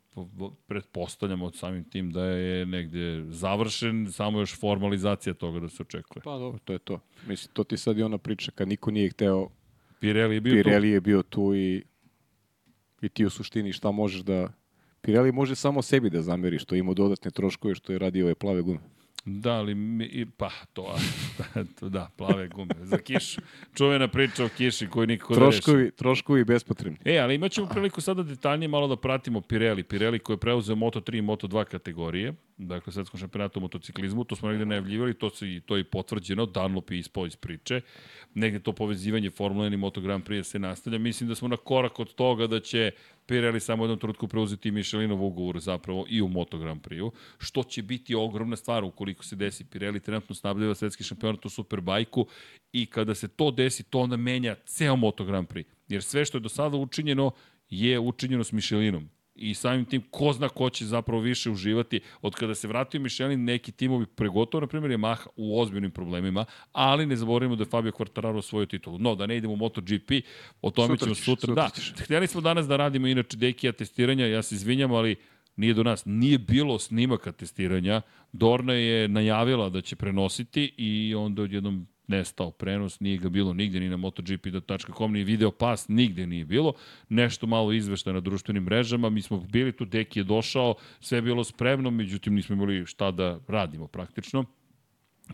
pretpostavljamo 0.66 1.50
samim 1.52 1.84
tim 1.84 2.10
da 2.10 2.24
je 2.24 2.66
negde 2.66 3.24
završen, 3.28 4.12
samo 4.12 4.40
još 4.40 4.60
formalizacija 4.60 5.34
toga 5.34 5.60
da 5.60 5.68
se 5.68 5.82
očekuje. 5.82 6.22
Pa 6.24 6.38
dobro, 6.38 6.58
to 6.64 6.72
je 6.72 6.78
to. 6.78 7.00
Mislim, 7.26 7.52
to 7.52 7.64
ti 7.64 7.76
sad 7.76 7.98
i 7.98 8.02
ona 8.02 8.18
priča 8.18 8.50
kad 8.50 8.68
niko 8.68 8.90
nije 8.90 9.10
hteo, 9.10 9.48
Pirelli 10.02 10.34
je 10.34 10.40
bio 10.40 10.62
tu. 10.62 10.64
Pirelli 10.64 10.88
je 10.88 11.00
bio 11.00 11.22
tu 11.22 11.54
i, 11.54 11.84
i 13.02 13.08
ti 13.08 13.24
u 13.24 13.30
suštini 13.30 13.72
šta 13.72 13.90
možeš 13.90 14.20
da... 14.20 14.52
Pirelli 15.00 15.32
može 15.32 15.54
samo 15.54 15.82
sebi 15.82 16.10
da 16.10 16.22
zameri 16.22 16.58
što 16.58 16.74
je 16.74 16.78
imao 16.78 16.94
dodatne 16.94 17.30
troškove 17.30 17.74
što 17.74 17.92
je 17.92 17.98
radio 17.98 18.24
ove 18.26 18.34
plave 18.34 18.62
gume. 18.62 18.78
Da, 19.24 19.52
ali 19.52 19.74
mi, 19.74 20.04
i- 20.04 20.26
pa 20.26 20.50
to, 20.72 20.94
to, 21.80 21.88
da, 21.88 22.10
plave 22.16 22.48
gume. 22.48 22.74
Za 22.80 22.98
kišu. 22.98 23.40
Čuvena 23.74 24.08
priča 24.08 24.44
o 24.44 24.48
kiši 24.48 24.86
koju 24.86 25.06
nikako 25.06 25.34
da 25.34 25.40
reši. 25.40 25.50
Troškovi, 25.52 25.90
troškovi 25.90 26.44
bespotrebni. 26.44 26.98
E, 27.04 27.18
ali 27.18 27.34
imat 27.34 27.52
ćemo 27.52 27.66
priliku 27.66 28.00
sada 28.00 28.22
detaljnije 28.22 28.68
malo 28.68 28.88
da 28.88 28.96
pratimo 28.96 29.40
Pirelli. 29.40 29.82
Pirelli 29.82 30.18
koji 30.18 30.34
je 30.34 30.40
preuzeo 30.40 30.76
Moto3 30.76 31.18
i 31.18 31.22
Moto2 31.22 31.64
kategorije, 31.64 32.32
dakle 32.58 32.92
svetskom 32.92 33.20
šampionatu 33.20 33.58
u 33.58 33.62
motociklizmu, 33.62 34.24
to 34.24 34.36
smo 34.36 34.48
negde 34.48 34.66
najavljivali, 34.66 35.14
to, 35.14 35.30
se, 35.30 35.60
to 35.66 35.76
je 35.76 35.80
i 35.80 35.84
potvrđeno, 35.84 36.46
Dunlop 36.46 36.90
je 36.90 36.98
ispao 36.98 37.26
iz 37.26 37.36
priče, 37.36 37.80
negde 38.34 38.60
to 38.60 38.72
povezivanje 38.72 39.30
Formula 39.30 39.66
1 39.66 39.74
i 39.74 39.76
Moto 39.76 40.00
Grand 40.00 40.24
Prix 40.24 40.42
se 40.42 40.58
nastavlja. 40.58 40.98
Mislim 40.98 41.28
da 41.28 41.34
smo 41.34 41.48
na 41.48 41.56
korak 41.56 41.98
od 41.98 42.14
toga 42.14 42.46
da 42.46 42.60
će 42.60 42.90
Pirelli 43.26 43.60
samo 43.60 43.84
jednom 43.84 43.98
trenutku 43.98 44.28
preuzeti 44.28 44.70
Michelinov 44.70 45.24
ugovor 45.24 45.60
zapravo 45.60 46.06
i 46.08 46.22
u 46.22 46.28
Moto 46.28 46.58
Grand 46.58 46.80
Prix-u, 46.82 47.12
što 47.38 47.62
će 47.62 47.82
biti 47.82 48.14
ogromna 48.14 48.56
stvar 48.56 48.84
ukoliko 48.84 49.24
se 49.24 49.36
desi. 49.36 49.64
Pirelli 49.64 50.00
trenutno 50.00 50.34
snabdeva 50.34 50.74
svetski 50.74 51.04
šampionat 51.04 51.46
u 51.46 51.48
Superbajku 51.48 52.26
i 52.72 52.86
kada 52.86 53.14
se 53.14 53.28
to 53.28 53.50
desi, 53.50 53.82
to 53.82 53.98
onda 53.98 54.16
menja 54.16 54.54
ceo 54.54 54.96
Moto 54.96 55.24
Grand 55.24 55.48
Prix. 55.48 55.64
Jer 55.88 56.02
sve 56.02 56.24
što 56.24 56.38
je 56.38 56.42
do 56.42 56.48
sada 56.48 56.76
učinjeno 56.76 57.30
je 57.70 57.98
učinjeno 57.98 58.44
s 58.44 58.52
Michelinom. 58.52 59.08
I 59.34 59.54
samim 59.54 59.84
tim, 59.84 60.02
ko 60.10 60.32
zna 60.32 60.48
ko 60.48 60.70
će 60.70 60.84
zapravo 60.84 61.20
više 61.22 61.50
uživati. 61.50 62.00
Od 62.22 62.34
kada 62.34 62.54
se 62.54 62.68
vratio 62.68 63.00
Michelin, 63.00 63.44
neki 63.44 63.72
timovi 63.72 64.06
pregotovo, 64.06 64.60
na 64.60 64.66
primjer, 64.66 64.90
Yamaha 64.98 65.26
u 65.36 65.60
ozbiljnim 65.60 65.90
problemima, 65.90 66.44
ali 66.72 67.06
ne 67.06 67.16
zaboravimo 67.16 67.56
da 67.56 67.62
je 67.62 67.68
Fabio 67.70 67.92
Quartararo 67.92 68.36
osvojio 68.38 68.66
titulu. 68.66 68.98
No, 68.98 69.14
da 69.14 69.26
ne 69.26 69.36
idemo 69.36 69.52
u 69.52 69.56
MotoGP, 69.56 70.10
o 70.62 70.70
tome 70.70 70.88
Sutra 70.94 71.04
ćemo 71.06 71.14
ćeš, 71.14 71.24
sutra. 71.24 71.46
sutra 71.46 71.54
Da, 71.54 71.70
ćeš. 71.74 71.92
htjeli 72.04 72.26
smo 72.26 72.40
danas 72.40 72.66
da 72.66 72.76
radimo 72.76 73.06
inače 73.06 73.36
dekija 73.36 73.72
testiranja, 73.72 74.26
ja 74.26 74.42
se 74.42 74.54
izvinjam, 74.54 74.92
ali 74.92 75.16
nije 75.56 75.74
do 75.74 75.82
nas. 75.82 76.02
Nije 76.04 76.38
bilo 76.38 76.78
snimaka 76.78 77.32
testiranja. 77.32 78.02
Dorna 78.32 78.72
je 78.72 79.08
najavila 79.08 79.68
da 79.68 79.80
će 79.80 79.96
prenositi 79.96 80.74
i 80.76 81.14
onda 81.14 81.42
odjednom 81.42 81.86
nestao 82.08 82.50
prenos, 82.50 83.00
nije 83.00 83.18
ga 83.18 83.28
bilo 83.28 83.52
nigde, 83.52 83.80
ni 83.80 83.88
na 83.88 83.96
MotoGP.com, 83.96 85.12
ni 85.12 85.24
video 85.24 85.50
pas, 85.50 85.88
nigde 85.88 86.26
nije 86.26 86.44
bilo. 86.44 86.72
Nešto 87.08 87.46
malo 87.46 87.72
izvešta 87.72 88.12
na 88.12 88.20
društvenim 88.20 88.62
mrežama, 88.62 89.10
mi 89.10 89.22
smo 89.22 89.40
bili 89.40 89.72
tu, 89.72 89.84
Deki 89.84 90.20
je 90.20 90.24
došao, 90.24 90.74
sve 91.00 91.18
je 91.18 91.22
bilo 91.22 91.44
spremno, 91.44 91.90
međutim 91.90 92.34
nismo 92.34 92.54
imali 92.54 92.86
šta 92.86 93.10
da 93.10 93.40
radimo 93.48 93.86
praktično. 93.86 94.44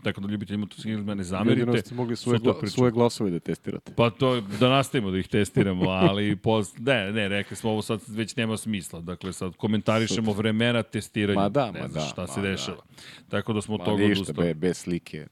Tako 0.03 0.21
da 0.21 0.27
ljubitelji 0.27 0.57
motociklizma 0.57 1.15
ne 1.15 1.23
zamerite. 1.23 1.61
Jedino 1.61 1.77
ste 1.77 1.95
mogli 1.95 2.15
svoje, 2.15 2.39
gla, 2.39 2.67
svoje 2.67 2.91
glasove 2.91 3.31
da 3.31 3.39
testirate. 3.39 3.93
Pa 3.95 4.09
to, 4.09 4.41
da 4.41 4.69
nastavimo 4.69 5.11
da 5.11 5.17
ih 5.17 5.27
testiramo, 5.27 5.89
ali 5.89 6.35
pos, 6.43 6.77
ne, 6.77 7.11
ne, 7.11 7.27
rekli 7.27 7.57
smo 7.57 7.71
ovo 7.71 7.81
sad 7.81 8.01
već 8.07 8.35
nema 8.35 8.57
smisla. 8.57 9.01
Dakle, 9.01 9.33
sad 9.33 9.55
komentarišemo 9.55 10.33
vremena 10.33 10.83
testiranja. 10.83 11.39
Ma 11.39 11.49
da, 11.49 11.71
ne 11.71 11.81
ma 11.81 11.87
znam 11.87 12.03
da, 12.03 12.09
šta 12.09 12.21
ma 12.21 12.27
se 12.27 12.41
da. 12.41 12.47
dešava. 12.47 12.83
Tako 13.29 13.53
da 13.53 13.61
smo 13.61 13.75
od 13.75 13.79
Ma 13.79 13.85
toga 13.85 14.03
ništa, 14.03 14.21
odustali. 14.21 14.47
be, 14.47 14.53
bez 14.53 14.77
slike. 14.77 15.27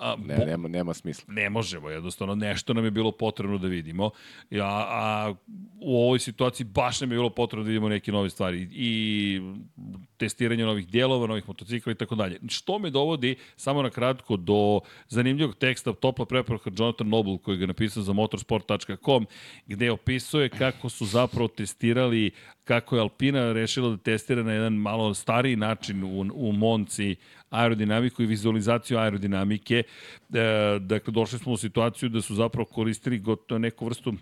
A, 0.00 0.16
Ne, 0.18 0.36
bo- 0.36 0.44
nema, 0.44 0.68
nema 0.68 0.94
smisla. 0.94 1.24
ne 1.28 1.50
možemo, 1.50 1.90
jednostavno 1.90 2.34
nešto 2.34 2.74
nam 2.74 2.84
je 2.84 2.90
bilo 2.90 3.12
potrebno 3.12 3.58
da 3.58 3.68
vidimo. 3.68 4.10
A, 4.52 4.58
a 4.88 5.34
u 5.80 5.96
ovoj 5.98 6.18
situaciji 6.18 6.66
baš 6.66 7.00
nam 7.00 7.10
je 7.10 7.16
bilo 7.16 7.30
potrebno 7.30 7.64
da 7.64 7.68
vidimo 7.68 7.88
neke 7.88 8.12
nove 8.12 8.30
stvari 8.30 8.68
i 8.72 9.40
testiranje 10.16 10.64
novih 10.64 10.88
dijelova, 10.88 11.26
novih 11.26 11.48
motocikla 11.48 11.92
i 11.92 11.96
tako 11.96 12.14
dalje. 12.14 12.38
Što 12.48 12.78
me 12.78 12.90
dovodi 12.90 13.36
samo 13.56 13.82
na 13.82 13.90
kratko 13.90 14.36
do 14.36 14.80
zanimljivog 15.08 15.54
teksta 15.54 15.92
topla 15.92 16.26
preporuka 16.26 16.70
Jonathan 16.78 17.08
Noble 17.08 17.38
koji 17.38 17.56
ga 17.56 17.62
je 17.62 17.66
napisao 17.66 18.02
za 18.02 18.12
motorsport.com 18.12 19.26
gde 19.66 19.90
opisuje 19.90 20.48
kako 20.48 20.88
su 20.88 21.06
zapravo 21.06 21.48
testirali 21.48 22.30
kako 22.64 22.96
je 22.96 23.00
Alpina 23.00 23.52
rešila 23.52 23.90
da 23.90 23.96
testira 23.96 24.42
na 24.42 24.52
jedan 24.52 24.72
malo 24.72 25.14
stariji 25.14 25.56
način 25.56 26.04
u, 26.04 26.26
u 26.34 26.52
Monci 26.52 27.16
aerodinamiku 27.50 28.22
i 28.22 28.26
vizualizaciju 28.26 28.98
aerodinamike. 28.98 29.82
E, 30.34 30.78
dakle, 30.80 31.12
došli 31.12 31.38
smo 31.38 31.52
u 31.52 31.56
situaciju 31.56 32.08
da 32.08 32.20
su 32.20 32.34
zapravo 32.34 32.64
koristili 32.64 33.18
gotovo 33.18 33.58
neku 33.58 33.84
vrstu, 33.84 34.12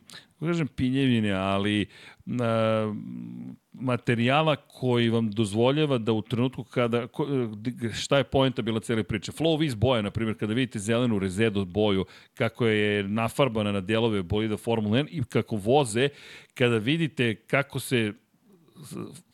kažem, 0.40 0.66
pinjevine, 0.66 1.32
ali 1.32 1.82
e, 1.82 1.86
materijala 3.72 4.56
koji 4.56 5.08
vam 5.08 5.30
dozvoljava 5.30 5.98
da 5.98 6.12
u 6.12 6.22
trenutku 6.22 6.64
kada, 6.64 7.06
ko, 7.06 7.26
e, 7.82 7.92
šta 7.92 8.18
je 8.18 8.24
poenta 8.24 8.62
bila 8.62 8.80
cele 8.80 9.02
priče? 9.02 9.32
Flow 9.32 9.60
Viz 9.60 9.74
boja, 9.74 10.02
na 10.02 10.10
primjer, 10.10 10.38
kada 10.38 10.54
vidite 10.54 10.78
zelenu 10.78 11.18
rezedo 11.18 11.64
boju, 11.64 12.04
kako 12.34 12.66
je 12.66 13.02
nafarbana 13.02 13.72
na 13.72 13.80
delove 13.80 14.22
bolida 14.22 14.56
Formula 14.56 14.98
1 14.98 15.08
i 15.10 15.24
kako 15.24 15.56
voze, 15.56 16.08
kada 16.54 16.78
vidite 16.78 17.34
kako 17.34 17.80
se 17.80 18.12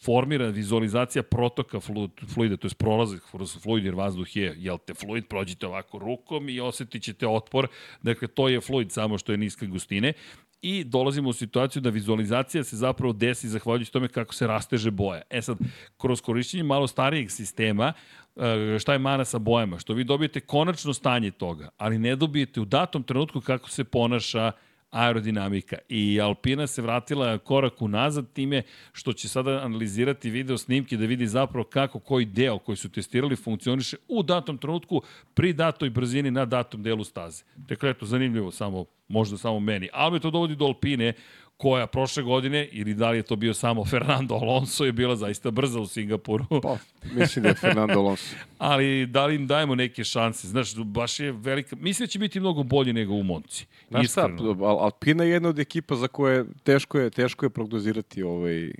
formira 0.05 0.49
vizualizacija 0.49 1.23
protoka 1.23 1.81
flu, 1.81 2.09
fluida, 2.35 2.57
to 2.57 2.67
je 2.67 2.75
prolazak 2.79 3.23
kroz 3.31 3.59
fluid, 3.63 3.85
jer 3.85 3.95
vazduh 3.95 4.37
je, 4.37 4.55
jel 4.59 4.79
te 4.79 4.95
fluid, 4.95 5.27
prođite 5.29 5.67
ovako 5.67 5.99
rukom 5.99 6.49
i 6.49 6.61
osetit 6.61 7.03
ćete 7.03 7.27
otpor. 7.27 7.69
Dakle, 8.03 8.29
to 8.29 8.49
je 8.49 8.61
fluid 8.61 8.93
samo 8.93 9.19
što 9.19 9.33
je 9.33 9.39
niske 9.39 9.67
gustine. 9.67 10.13
I 10.63 10.85
dolazimo 10.85 11.29
u 11.29 11.33
situaciju 11.33 11.83
da 11.83 11.91
vizualizacija 11.91 12.65
se 12.65 12.77
zapravo 12.77 13.13
desi 13.13 13.49
zahvaljujući 13.49 13.93
tome 13.93 14.09
kako 14.09 14.35
se 14.35 14.47
rasteže 14.47 14.91
boja. 14.91 15.23
E 15.31 15.43
sad, 15.43 15.59
kroz 15.97 16.21
korišćenje 16.21 16.63
malo 16.63 16.87
starijeg 16.87 17.31
sistema, 17.31 17.93
e, 18.37 18.79
šta 18.79 18.93
je 18.93 18.99
mana 18.99 19.25
sa 19.25 19.39
bojama? 19.39 19.79
Što 19.79 19.95
vi 19.95 20.05
dobijete 20.05 20.41
konačno 20.41 20.95
stanje 20.95 21.31
toga, 21.31 21.69
ali 21.77 21.99
ne 21.99 22.17
dobijete 22.17 22.61
u 22.61 22.65
datom 22.65 23.03
trenutku 23.03 23.41
kako 23.41 23.71
se 23.71 23.85
ponaša 23.85 24.53
aerodinamika. 24.93 25.77
I 25.89 26.21
Alpina 26.21 26.67
se 26.67 26.83
vratila 26.83 27.39
korak 27.39 27.83
unazad 27.83 28.33
time 28.33 28.63
što 28.93 29.13
će 29.13 29.29
sada 29.29 29.51
analizirati 29.51 30.31
video 30.31 30.59
snimke 30.59 30.97
da 30.97 31.07
vidi 31.07 31.27
zapravo 31.27 31.65
kako 31.65 31.99
koji 31.99 32.25
deo 32.25 32.59
koji 32.59 32.77
su 32.77 32.89
testirali 32.89 33.37
funkcioniše 33.37 33.97
u 34.09 34.23
datom 34.23 34.59
trenutku 34.59 35.03
pri 35.35 35.53
datoj 35.53 35.91
brzini 35.91 36.31
na 36.31 36.45
datom 36.45 36.83
delu 36.83 37.05
staze. 37.05 37.45
Dakle, 37.57 37.91
eto, 37.91 38.07
zanimljivo 38.07 38.51
samo, 38.51 38.85
možda 39.09 39.39
samo 39.39 39.61
meni. 39.61 39.89
Ali 39.93 40.13
me 40.13 40.21
to 40.21 40.31
dovodi 40.31 40.57
do 40.57 40.65
Alpine 40.65 41.13
koja 41.63 41.87
prošle 41.87 42.23
godine, 42.23 42.69
ili 42.73 42.95
da 42.95 43.11
li 43.11 43.17
je 43.17 43.23
to 43.23 43.37
bio 43.37 43.55
samo 43.55 43.85
Fernando 43.85 44.35
Alonso, 44.35 44.85
je 44.85 44.93
bila 44.93 45.17
zaista 45.17 45.51
brza 45.51 45.81
u 45.81 45.87
Singapuru. 45.87 46.45
Pa, 46.63 46.77
mislim 47.15 47.43
da 47.43 47.49
je 47.49 47.55
Fernando 47.55 47.99
Alonso. 47.99 48.35
Ali 48.59 49.07
da 49.07 49.27
li 49.27 49.35
im 49.35 49.47
dajemo 49.47 49.75
neke 49.75 50.05
šanse? 50.05 50.49
Znaš, 50.49 50.77
baš 50.77 51.21
je 51.21 51.33
velika... 51.33 51.77
Mislim 51.77 52.07
da 52.07 52.11
će 52.11 52.19
biti 52.19 52.41
mnogo 52.41 52.63
bolji 52.63 52.93
nego 52.93 53.15
u 53.15 53.23
Monci. 53.23 53.67
Znaš 53.89 54.11
šta. 54.11 54.29
Al- 54.29 54.81
Alpina 54.81 55.25
je 55.25 55.31
jedna 55.31 55.49
od 55.49 55.59
ekipa 55.59 55.97
za 55.97 56.09
koje 56.09 56.45
teško 56.63 56.99
je, 56.99 57.11
teško 57.11 57.47
je 57.47 57.51
prognozirati 57.51 58.23
ovaj, 58.23 58.73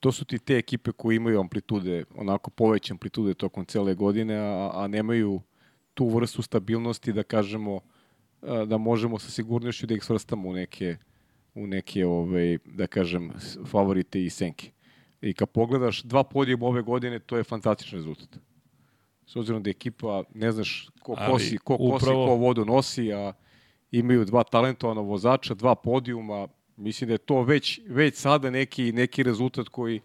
to 0.00 0.12
su 0.12 0.24
ti 0.24 0.38
te 0.38 0.56
ekipe 0.56 0.92
koje 0.92 1.16
imaju 1.16 1.40
amplitude, 1.40 2.04
onako 2.14 2.50
poveće 2.50 2.92
amplitude 2.92 3.34
tokom 3.34 3.64
cele 3.64 3.94
godine, 3.94 4.36
a, 4.36 4.70
a 4.74 4.88
nemaju 4.88 5.40
tu 5.94 6.08
vrstu 6.08 6.42
stabilnosti 6.42 7.12
da 7.12 7.22
kažemo 7.22 7.80
da 8.66 8.78
možemo 8.78 9.18
sa 9.18 9.30
sigurnošću 9.30 9.86
da 9.86 9.94
ih 9.94 10.04
svrstamo 10.04 10.48
u 10.48 10.52
neke, 10.52 10.96
u 11.54 11.66
neke 11.66 12.06
ovaj, 12.06 12.58
da 12.64 12.86
kažem, 12.86 13.30
favorite 13.66 14.24
i 14.24 14.30
senke. 14.30 14.70
I 15.20 15.34
kad 15.34 15.48
pogledaš 15.48 16.02
dva 16.02 16.24
podijuma 16.24 16.66
ove 16.66 16.82
godine, 16.82 17.18
to 17.18 17.36
je 17.36 17.44
fantastičan 17.44 17.96
rezultat. 17.98 18.38
S 19.26 19.36
obzirom 19.36 19.62
da 19.62 19.70
je 19.70 19.72
ekipa, 19.72 20.22
ne 20.34 20.52
znaš 20.52 20.88
ko 21.02 21.14
Ali 21.18 21.32
kosi, 21.32 21.58
ko 21.58 21.76
kosi, 21.76 22.04
upravo- 22.04 22.26
ko 22.26 22.34
vodu 22.34 22.64
nosi, 22.64 23.12
a 23.12 23.32
imaju 23.90 24.24
dva 24.24 24.42
talentovana 24.44 25.00
vozača, 25.00 25.54
dva 25.54 25.74
podijuma, 25.74 26.48
mislim 26.76 27.08
da 27.08 27.14
je 27.14 27.18
to 27.18 27.42
već, 27.42 27.80
već 27.88 28.14
sada 28.14 28.50
neki, 28.50 28.92
neki 28.92 29.22
rezultat 29.22 29.68
koji, 29.68 30.00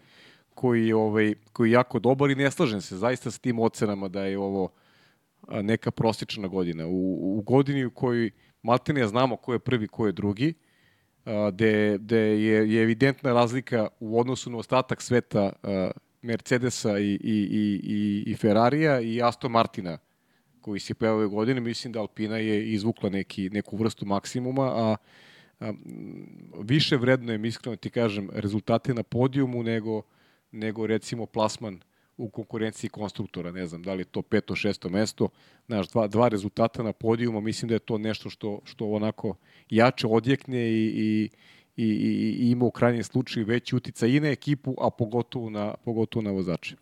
koji, 0.53 0.93
ovaj, 0.93 1.33
koji 1.53 1.69
je 1.69 1.73
jako 1.73 1.99
dobar 1.99 2.29
i 2.29 2.35
ne 2.35 2.51
slažem 2.51 2.81
se 2.81 2.97
zaista 2.97 3.31
s 3.31 3.39
tim 3.39 3.59
ocenama 3.59 4.07
da 4.07 4.23
je 4.25 4.37
ovo 4.37 4.69
neka 5.49 5.91
prosječna 5.91 6.47
godina. 6.47 6.87
U, 6.87 7.37
u 7.37 7.41
godini 7.41 7.85
u 7.85 7.91
kojoj 7.91 8.31
maltene 8.61 9.07
znamo 9.07 9.35
ko 9.35 9.53
je 9.53 9.59
prvi, 9.59 9.87
ko 9.87 10.05
je 10.05 10.11
drugi, 10.11 10.53
gde, 11.51 11.97
gde 11.97 12.17
je, 12.17 12.73
je 12.73 12.83
evidentna 12.83 13.33
razlika 13.33 13.87
u 13.99 14.19
odnosu 14.19 14.49
na 14.49 14.57
ostatak 14.57 15.01
sveta 15.01 15.51
Mercedesa 16.21 16.99
i, 16.99 17.03
i, 17.03 17.17
i, 17.23 17.81
i, 17.83 18.23
i 18.31 18.35
Ferrarija 18.35 19.01
i 19.01 19.21
Aston 19.21 19.51
Martina 19.51 19.97
koji 20.61 20.79
se 20.79 20.93
pojavio 20.93 21.17
ove 21.17 21.27
godine, 21.27 21.61
mislim 21.61 21.93
da 21.93 21.99
Alpina 21.99 22.37
je 22.37 22.71
izvukla 22.71 23.09
neki, 23.09 23.49
neku 23.49 23.77
vrstu 23.77 24.05
maksimuma, 24.05 24.63
a, 24.63 24.95
a 25.59 25.73
više 26.63 26.97
vredno 26.97 27.33
je, 27.33 27.47
iskreno 27.47 27.75
ti 27.75 27.89
kažem, 27.89 28.29
rezultate 28.33 28.93
na 28.93 29.03
podijumu 29.03 29.63
nego, 29.63 30.01
nego 30.51 30.87
recimo 30.87 31.25
plasman 31.25 31.79
u 32.17 32.29
konkurenciji 32.29 32.89
konstruktora, 32.89 33.51
ne 33.51 33.67
znam 33.67 33.83
da 33.83 33.93
li 33.93 34.05
to 34.05 34.21
peto, 34.21 34.55
šesto 34.55 34.89
mesto, 34.89 35.29
znaš, 35.67 35.89
dva, 35.89 36.07
dva 36.07 36.27
rezultata 36.27 36.83
na 36.83 36.93
podijumu, 36.93 37.41
mislim 37.41 37.69
da 37.69 37.75
je 37.75 37.79
to 37.79 37.97
nešto 37.97 38.29
što, 38.29 38.59
što 38.63 38.89
onako 38.89 39.35
jače 39.69 40.07
odjekne 40.07 40.71
i, 40.71 40.85
i, 40.85 41.29
i, 41.77 41.85
i, 41.85 42.37
i 42.39 42.51
ima 42.51 42.65
u 42.65 42.71
krajnjem 42.71 43.03
slučaju 43.03 43.45
veći 43.45 43.75
uticaj 43.75 44.09
i 44.09 44.19
na 44.19 44.27
ekipu, 44.27 44.75
a 44.81 44.89
pogotovo 44.89 45.49
na, 45.49 45.73
pogotovo 45.85 46.23
na 46.23 46.31
vozače. 46.31 46.75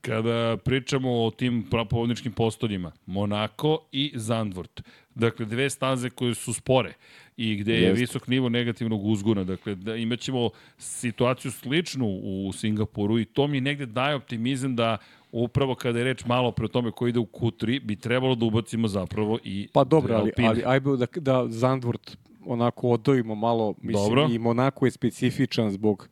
Kada 0.00 0.56
pričamo 0.64 1.24
o 1.24 1.30
tim 1.30 1.66
prapovodničkim 1.70 2.32
postoljima, 2.32 2.92
Monako 3.06 3.88
i 3.92 4.12
Zandvort. 4.14 4.82
Dakle, 5.14 5.46
dve 5.46 5.70
staze 5.70 6.10
koje 6.10 6.34
su 6.34 6.52
spore 6.52 6.94
i 7.36 7.56
gde 7.56 7.74
je 7.74 7.92
visok 7.92 8.28
nivo 8.28 8.48
negativnog 8.48 9.04
uzgona. 9.04 9.44
Dakle, 9.44 9.74
da 9.74 9.96
imaćemo 9.96 10.50
situaciju 10.78 11.50
sličnu 11.50 12.06
u 12.22 12.52
Singapuru 12.52 13.18
i 13.18 13.24
to 13.24 13.46
mi 13.46 13.60
negde 13.60 13.86
daje 13.86 14.14
optimizam 14.14 14.76
da 14.76 14.98
upravo 15.32 15.74
kada 15.74 15.98
je 15.98 16.04
reč 16.04 16.24
malo 16.24 16.52
pre 16.52 16.64
o 16.64 16.68
tome 16.68 16.90
ko 16.90 17.06
ide 17.06 17.18
u 17.18 17.26
Q3, 17.26 17.84
bi 17.84 17.96
trebalo 17.96 18.34
da 18.34 18.44
ubacimo 18.46 18.88
zapravo 18.88 19.38
i 19.44 19.68
Pa 19.72 19.84
dobro, 19.84 20.14
ali, 20.14 20.30
Alpine. 20.30 20.48
ali 20.48 20.62
ajde 20.66 20.96
da, 20.96 21.06
da 21.20 21.48
Zandvort 21.48 22.16
onako 22.46 22.88
odvojimo 22.88 23.34
malo, 23.34 23.74
mislim, 23.82 24.04
Dobro. 24.04 24.28
i 24.32 24.38
Monako 24.38 24.86
je 24.86 24.90
specifičan 24.90 25.70
zbog 25.70 26.08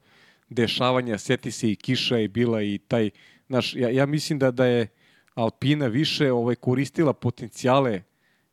dešavanja, 0.48 1.18
seti 1.18 1.50
se 1.50 1.72
i 1.72 1.76
kiša 1.76 2.16
je 2.16 2.28
bila 2.28 2.62
i 2.62 2.78
taj, 2.78 3.10
znaš, 3.46 3.76
ja, 3.76 3.90
ja 3.90 4.06
mislim 4.06 4.38
da 4.38 4.50
da 4.50 4.66
je 4.66 4.86
Alpina 5.34 5.86
više 5.86 6.32
ovaj 6.32 6.54
koristila 6.54 7.12
potencijale 7.12 8.02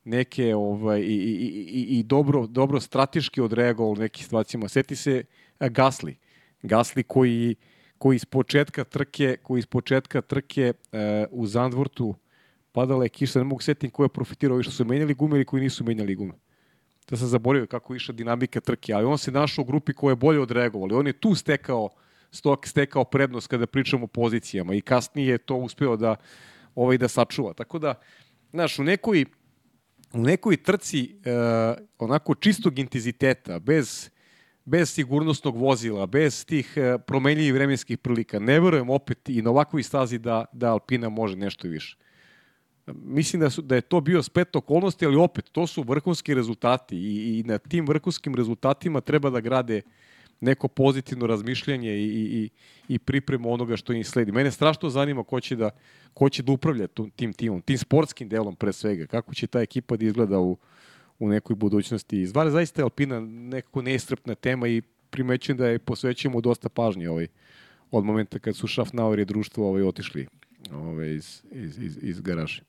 neke 0.08 0.56
ovaj 0.56 1.00
i, 1.00 1.04
i, 1.04 1.48
i, 1.70 2.00
i 2.00 2.04
dobro 2.04 2.48
dobro 2.48 2.80
strateški 2.80 3.42
odreagovao 3.42 3.92
u 3.92 3.96
nekim 3.96 4.24
situacijama. 4.24 4.68
Seti 4.68 4.96
se 4.96 5.24
Gasli. 5.60 6.18
Gasli 6.62 7.04
koji 7.04 7.56
koji 7.98 8.16
iz 8.16 8.26
početka 8.26 8.84
trke, 8.84 9.38
koji 9.44 9.60
iz 9.60 9.66
početka 9.66 10.22
trke 10.22 10.74
e, 10.92 11.26
u 11.32 11.48
Zandvortu 11.48 12.16
padala 12.72 13.04
je 13.04 13.10
kiša, 13.10 13.40
ne 13.40 13.46
mogu 13.46 13.62
setim 13.62 13.90
ko 13.90 14.04
je 14.04 14.10
profitirao, 14.10 14.56
ovi 14.56 14.64
što 14.64 14.72
su 14.72 14.86
menjali 14.86 15.14
gume 15.14 15.36
ili 15.36 15.46
koji 15.46 15.64
nisu 15.64 15.84
menjali 15.84 16.16
gume. 16.16 16.34
Da 17.10 17.18
sam 17.18 17.28
zaboravio 17.28 17.68
kako 17.68 17.94
je 17.94 17.98
išla 17.98 18.14
dinamika 18.14 18.60
trke, 18.60 18.94
ali 18.94 19.06
on 19.06 19.18
se 19.18 19.32
našao 19.32 19.64
u 19.64 19.66
grupi 19.66 19.94
koja 19.94 20.12
je 20.12 20.16
bolje 20.16 20.40
odreagovali. 20.40 20.96
On 20.96 21.08
je 21.08 21.14
tu 21.14 21.36
stekao 21.36 21.90
stok, 22.32 22.68
stekao 22.68 23.04
prednost 23.04 23.48
kada 23.48 23.68
pričamo 23.68 24.04
o 24.04 24.08
pozicijama 24.08 24.76
i 24.76 24.82
kasnije 24.82 25.32
je 25.32 25.38
to 25.38 25.56
uspeo 25.56 25.96
da 25.98 26.16
ovaj 26.76 26.98
da 26.98 27.08
sačuva. 27.08 27.54
Tako 27.54 27.80
da, 27.80 27.94
znaš, 28.52 28.80
u 28.80 28.84
nekoj 28.84 29.26
u 30.14 30.22
nekoj 30.22 30.58
trci 30.58 31.16
e, 31.26 31.32
onako 32.00 32.36
čistog 32.36 32.80
intenziteta, 32.80 33.60
bez, 33.60 34.10
bez 34.66 34.94
sigurnosnog 34.94 35.58
vozila, 35.58 36.06
bez 36.06 36.46
tih 36.46 36.74
e, 36.76 36.98
promenljivih 36.98 37.54
vremenskih 37.54 37.98
prilika, 37.98 38.40
ne 38.40 38.60
verujem 38.60 38.90
opet 38.90 39.30
i 39.30 39.42
na 39.42 39.50
ovakvoj 39.50 39.84
stazi 39.84 40.20
da, 40.20 40.46
da 40.52 40.72
Alpina 40.72 41.10
može 41.10 41.36
nešto 41.36 41.68
više. 41.68 41.98
Mislim 42.88 43.40
da, 43.40 43.50
su, 43.50 43.62
da 43.62 43.76
je 43.76 43.82
to 43.82 44.02
bio 44.02 44.24
splet 44.24 44.56
okolnosti, 44.56 45.06
ali 45.06 45.16
opet, 45.16 45.46
to 45.52 45.68
su 45.68 45.84
vrhunski 45.84 46.34
rezultati 46.34 46.98
i, 46.98 47.40
i 47.40 47.44
na 47.44 47.58
tim 47.58 47.88
vrhunskim 47.88 48.36
rezultatima 48.36 49.02
treba 49.02 49.30
da 49.30 49.40
grade 49.40 49.82
neko 50.42 50.68
pozitivno 50.68 51.28
razmišljanje 51.28 51.98
i, 51.98 52.06
i, 52.08 52.50
i, 52.88 53.00
pripremu 53.00 53.54
onoga 53.54 53.78
što 53.78 53.94
im 53.94 54.04
sledi. 54.04 54.32
Mene 54.32 54.52
strašno 54.52 54.90
zanima 54.90 55.24
ko 55.24 55.40
će 55.40 55.56
da, 55.56 55.70
ko 56.14 56.30
će 56.30 56.44
da 56.44 56.52
upravlja 56.52 56.88
tim 57.16 57.34
timom, 57.34 57.62
tim 57.62 57.78
sportskim 57.78 58.30
delom 58.30 58.56
pre 58.56 58.74
svega, 58.74 59.06
kako 59.06 59.34
će 59.34 59.48
ta 59.48 59.62
ekipa 59.62 59.98
da 59.98 60.06
izgleda 60.06 60.40
u, 60.40 60.58
u 61.20 61.30
nekoj 61.30 61.56
budućnosti. 61.56 62.26
Zvar, 62.28 62.50
zaista 62.50 62.82
je 62.82 62.84
Alpina 62.84 63.20
nekako 63.20 63.82
neistrpna 63.82 64.36
tema 64.36 64.68
i 64.68 64.82
primećujem 65.10 65.58
da 65.58 65.68
je 65.68 65.80
posvećujemo 65.80 66.42
dosta 66.42 66.70
pažnje 66.70 67.10
ovaj, 67.10 67.28
od 67.92 68.06
momenta 68.06 68.40
kad 68.40 68.56
su 68.56 68.68
Schaffnauer 68.68 69.20
i 69.20 69.26
društvo 69.26 69.70
ovaj, 69.70 69.84
otišli 69.84 70.28
ovaj, 70.74 71.16
iz, 71.16 71.42
iz, 71.52 71.78
iz, 71.80 71.98
iz 72.02 72.22
garaže. 72.22 72.62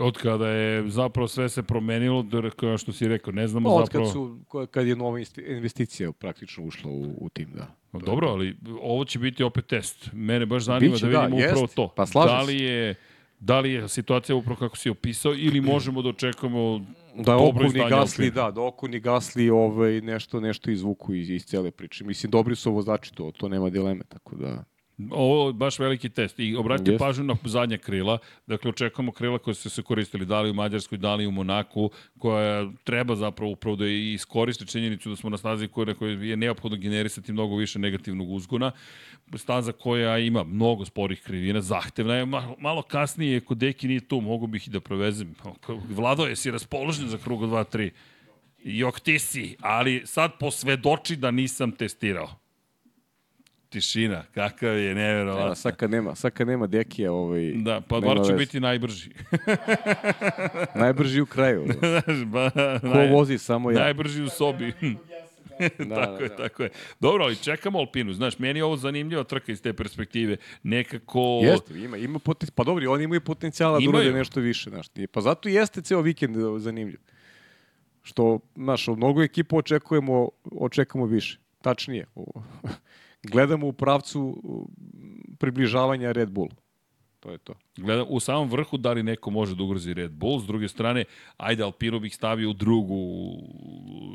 Od 0.00 0.18
kada 0.18 0.48
je 0.48 0.88
zapravo 0.88 1.28
sve 1.28 1.48
se 1.48 1.62
promenilo, 1.62 2.22
da, 2.22 2.50
kao 2.50 2.78
što 2.78 2.92
si 2.92 3.08
rekao, 3.08 3.32
ne 3.32 3.48
znamo 3.48 3.74
Od 3.74 3.84
zapravo... 3.84 4.04
kad, 4.04 4.12
su, 4.12 4.38
kad 4.70 4.86
je 4.86 4.96
nova 4.96 5.18
investicija 5.48 6.12
praktično 6.12 6.64
ušla 6.64 6.90
u, 6.90 7.02
u 7.20 7.28
tim, 7.28 7.48
da. 7.54 7.74
No, 7.92 8.00
dobro, 8.00 8.28
ali 8.28 8.56
ovo 8.82 9.04
će 9.04 9.18
biti 9.18 9.42
opet 9.42 9.66
test. 9.66 10.10
Mene 10.12 10.46
baš 10.46 10.62
zanima 10.62 10.92
Biće, 10.92 11.06
da 11.06 11.12
da, 11.12 11.20
vidimo 11.20 11.36
upravo 11.36 11.62
jest. 11.62 11.74
to. 11.74 11.88
Pa 11.96 12.04
da 12.14 12.42
li 12.42 12.60
je 12.60 12.94
da 13.40 13.60
li 13.60 13.72
je 13.72 13.88
situacija 13.88 14.36
upravo 14.36 14.58
kako 14.58 14.76
si 14.76 14.90
opisao 14.90 15.34
ili 15.34 15.60
možemo 15.72 16.02
da 16.02 16.08
očekujemo 16.08 16.86
Da 17.14 17.36
izdanje 17.66 17.90
gasli, 17.90 18.30
da, 18.30 18.50
da 18.50 18.60
okolni 18.60 19.00
gasli 19.00 19.50
ovaj, 19.50 20.00
nešto, 20.00 20.40
nešto 20.40 20.70
izvuku 20.70 21.14
iz, 21.14 21.30
iz 21.30 21.44
cele 21.44 21.70
priče. 21.70 22.04
Mislim, 22.04 22.30
dobri 22.30 22.56
su 22.56 22.72
vozači, 22.72 23.14
to, 23.14 23.32
to 23.36 23.48
nema 23.48 23.70
dileme, 23.70 24.04
tako 24.08 24.36
da... 24.36 24.64
Ovo 25.10 25.46
je 25.46 25.52
baš 25.52 25.78
veliki 25.78 26.08
test. 26.08 26.38
I 26.38 26.56
obratite 26.56 26.90
Jeste. 26.90 27.04
pažnju 27.04 27.24
na 27.24 27.36
zadnja 27.44 27.78
krila. 27.78 28.18
Dakle, 28.46 28.68
očekujemo 28.68 29.12
krila 29.12 29.38
koje 29.38 29.54
su 29.54 29.70
se 29.70 29.82
koristili 29.82 30.26
da 30.26 30.40
li 30.40 30.50
u 30.50 30.54
Mađarskoj, 30.54 30.98
da 30.98 31.14
li 31.14 31.26
u 31.26 31.30
Monaku, 31.30 31.90
koja 32.18 32.70
treba 32.84 33.16
zapravo 33.16 33.52
upravo 33.52 33.76
da 33.76 33.86
iskoriste 33.86 34.66
činjenicu 34.66 35.10
da 35.10 35.16
smo 35.16 35.30
na 35.30 35.36
snazi 35.36 35.68
koja, 35.68 35.94
koja 35.94 36.12
je 36.12 36.36
neophodno 36.36 36.78
generisati 36.78 37.32
mnogo 37.32 37.56
više 37.56 37.78
negativnog 37.78 38.30
uzgona. 38.30 38.72
Staza 39.34 39.72
koja 39.72 40.18
ima 40.18 40.44
mnogo 40.44 40.84
sporih 40.84 41.22
krivina, 41.22 41.60
zahtevna 41.60 42.14
je. 42.14 42.26
Malo, 42.26 42.56
malo 42.58 42.82
kasnije, 42.82 43.40
kod 43.40 43.58
Deki 43.58 43.88
nije 43.88 44.00
tu, 44.00 44.20
mogu 44.20 44.46
bih 44.46 44.68
i 44.68 44.70
da 44.70 44.80
prevezem. 44.80 45.34
Vlado, 45.88 46.26
jesi 46.26 46.50
raspoložen 46.50 47.08
za 47.08 47.18
krugo 47.18 47.46
2-3? 47.46 47.90
Jok 48.64 49.00
ti 49.00 49.18
si, 49.18 49.56
ali 49.60 50.02
sad 50.04 50.38
posvedoči 50.38 51.16
da 51.16 51.30
nisam 51.30 51.72
testirao. 51.72 52.43
Tišina, 53.74 54.24
kakav 54.34 54.78
je 54.78 54.94
neverovatno. 54.94 55.52
A, 55.52 55.54
sad 55.54 55.76
kad 55.76 55.90
nema, 55.90 56.14
sad 56.14 56.32
kad 56.32 56.46
nema 56.46 56.66
dekija, 56.66 57.12
ovaj, 57.12 57.52
Da, 57.56 57.80
pa 57.80 58.00
bar 58.00 58.18
će 58.26 58.32
biti 58.32 58.60
najbrži. 58.60 59.10
najbrži 60.84 61.20
u 61.20 61.26
kraju. 61.26 61.64
Znaš, 61.78 62.24
ba, 62.24 62.50
Ko 62.80 62.88
naj, 62.88 63.10
vozi, 63.10 63.38
samo 63.38 63.70
ja. 63.70 63.78
najbrži 63.78 64.22
u 64.22 64.28
sobi. 64.28 64.72
Da, 65.78 65.94
tako 65.94 66.18
da, 66.18 66.24
je, 66.24 66.28
da. 66.28 66.36
tako 66.36 66.62
je. 66.62 66.70
Dobro, 67.00 67.24
ali 67.24 67.36
čekamo 67.36 67.78
Alpinu. 67.78 68.12
Znaš, 68.12 68.38
meni 68.38 68.58
je 68.58 68.64
ovo 68.64 68.76
zanimljiva 68.76 69.24
trka 69.24 69.52
iz 69.52 69.62
te 69.62 69.72
perspektive. 69.72 70.36
Nekako... 70.62 71.40
Jeste, 71.42 71.78
ima, 71.78 71.96
ima 71.96 72.18
poten... 72.18 72.48
pa 72.54 72.64
dobro, 72.64 72.92
oni 72.92 73.04
imaju 73.04 73.20
potencijala 73.20 73.78
da 73.78 73.84
Imaju. 73.84 74.04
urade 74.04 74.18
nešto 74.18 74.40
više. 74.40 74.70
Znaš. 74.70 74.86
Pa 75.12 75.20
zato 75.20 75.48
jeste 75.48 75.82
ceo 75.82 76.00
vikend 76.00 76.36
e, 76.36 76.40
zanimljiv. 76.58 76.98
Što, 78.02 78.38
znaš, 78.56 78.88
od 78.88 78.96
mnogo 78.96 79.22
ekipa 79.22 79.56
očekujemo, 79.56 80.28
očekujemo 80.44 81.06
više. 81.06 81.38
Tačnije, 81.62 82.06
gledamo 83.24 83.66
u 83.66 83.72
pravcu 83.72 84.20
u, 84.42 84.68
približavanja 85.38 86.12
Red 86.12 86.30
Bull. 86.30 86.48
To 87.20 87.30
je 87.30 87.38
to. 87.38 87.54
Gledam, 87.76 88.06
u 88.08 88.20
samom 88.20 88.50
vrhu 88.50 88.76
da 88.76 88.92
li 88.92 89.02
neko 89.02 89.30
može 89.30 89.54
da 89.54 89.62
ugrozi 89.62 89.94
Red 89.94 90.12
Bull, 90.12 90.40
s 90.40 90.46
druge 90.46 90.68
strane, 90.68 91.04
ajde 91.36 91.62
Alpinu 91.62 92.00
bih 92.00 92.14
stavio 92.14 92.50
u 92.50 92.52
drugu 92.52 92.96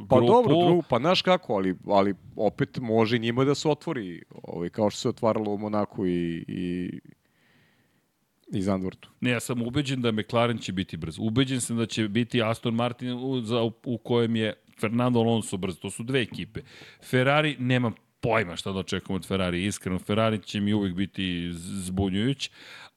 Pa 0.10 0.15
grupu. 0.15 0.31
dobro, 0.31 0.56
drugo, 0.56 0.81
pa 0.90 0.99
znaš 0.99 1.22
kako, 1.22 1.53
ali, 1.53 1.76
ali 1.88 2.14
opet 2.36 2.77
može 2.81 3.18
njima 3.18 3.45
da 3.45 3.56
se 3.56 3.69
otvori, 3.69 4.23
ovaj, 4.44 4.69
kao 4.69 4.90
što 4.90 4.99
se 4.99 5.10
otvaralo 5.10 5.52
u 5.52 5.57
Monaku 5.57 6.06
i, 6.06 6.45
i, 6.48 6.99
i 8.53 8.61
Zandvortu. 8.61 9.10
Ne, 9.22 9.31
ja 9.31 9.40
sam 9.40 9.61
ubeđen 9.61 10.02
da 10.02 10.11
McLaren 10.11 10.57
će 10.57 10.73
biti 10.73 10.98
brz. 10.98 11.19
Ubeđen 11.19 11.61
sam 11.61 11.77
da 11.77 11.86
će 11.86 12.07
biti 12.07 12.41
Aston 12.44 12.76
Martin 12.76 13.11
u, 13.11 13.41
za, 13.41 13.61
u, 13.64 13.72
u 13.86 13.98
kojem 13.98 14.36
je 14.36 14.53
Fernando 14.80 15.19
Alonso 15.19 15.57
brz. 15.57 15.80
To 15.80 15.90
su 15.90 16.03
dve 16.03 16.22
ekipe. 16.22 16.61
Ferrari, 17.02 17.56
nemam 17.60 17.94
pojma 18.22 18.56
šta 18.56 18.72
da 18.72 18.80
očekujem 18.80 19.16
od 19.16 19.28
Ferrari. 19.28 19.66
Iskreno, 19.66 20.00
Ferrari 20.00 20.40
će 20.44 20.60
mi 20.60 20.74
uvek 20.74 20.94
biti 20.94 21.50
zbunjujuć, 21.54 22.52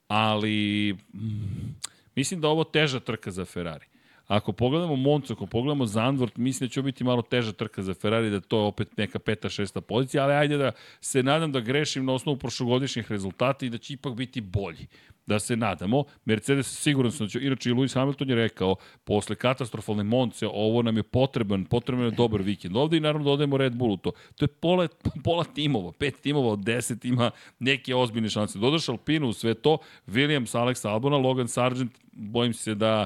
ali 0.07 0.93
mm, 1.13 1.75
mislim 2.15 2.41
da 2.41 2.47
ovo 2.47 2.63
teža 2.63 2.99
trka 2.99 3.31
za 3.31 3.45
Ferrari. 3.45 3.92
Ako 4.27 4.51
pogledamo 4.51 4.95
Moncu, 4.95 5.33
ako 5.33 5.45
pogledamo 5.45 5.85
Zandvort, 5.85 6.37
mislim 6.37 6.67
da 6.67 6.71
će 6.71 6.81
biti 6.81 7.03
malo 7.03 7.21
teža 7.21 7.51
trka 7.51 7.83
za 7.83 7.93
Ferrari, 7.93 8.29
da 8.29 8.39
to 8.39 8.57
je 8.57 8.63
opet 8.63 8.97
neka 8.97 9.19
peta, 9.19 9.49
šesta 9.49 9.81
pozicija, 9.81 10.23
ali 10.23 10.33
ajde 10.33 10.57
da 10.57 10.71
se 11.01 11.23
nadam 11.23 11.51
da 11.51 11.59
grešim 11.59 12.05
na 12.05 12.13
osnovu 12.13 12.37
prošlogodišnjih 12.37 13.11
rezultata 13.11 13.65
i 13.65 13.69
da 13.69 13.77
će 13.77 13.93
ipak 13.93 14.13
biti 14.13 14.41
bolji. 14.41 14.87
Da 15.25 15.39
se 15.39 15.55
nadamo. 15.55 16.03
Mercedes 16.25 16.67
sigurno 16.67 17.11
sam 17.11 17.25
da 17.25 17.29
će, 17.29 17.39
inače 17.41 17.69
i 17.69 17.73
Lewis 17.73 17.93
Hamilton 17.93 18.29
je 18.29 18.35
rekao, 18.35 18.75
posle 19.03 19.35
katastrofalne 19.35 20.03
Monce, 20.03 20.47
ovo 20.47 20.81
nam 20.81 20.97
je 20.97 21.03
potreban, 21.03 21.65
potreban 21.65 22.05
je 22.05 22.11
dobar 22.11 22.41
vikend. 22.41 22.77
Ovde 22.77 22.97
i 22.97 22.99
naravno 22.99 23.25
dodajemo 23.25 23.57
Red 23.57 23.75
Bullu 23.75 23.97
to. 23.97 24.11
To 24.35 24.43
je 24.45 24.47
pola, 24.47 24.87
pola 25.23 25.43
timova, 25.43 25.91
pet 25.91 26.21
timova 26.21 26.51
od 26.51 26.59
deset 26.59 27.05
ima 27.05 27.31
neke 27.59 27.95
ozbiljne 27.95 28.29
šanse. 28.29 28.59
Dodaš 28.59 28.89
Alpinu 28.89 29.27
u 29.29 29.33
sve 29.33 29.53
to, 29.53 29.77
Williams, 30.07 30.57
Alex 30.57 30.89
Albona, 30.89 31.17
Logan 31.17 31.47
Sargent, 31.47 31.91
bojim 32.11 32.53
se 32.53 32.75
da 32.75 33.05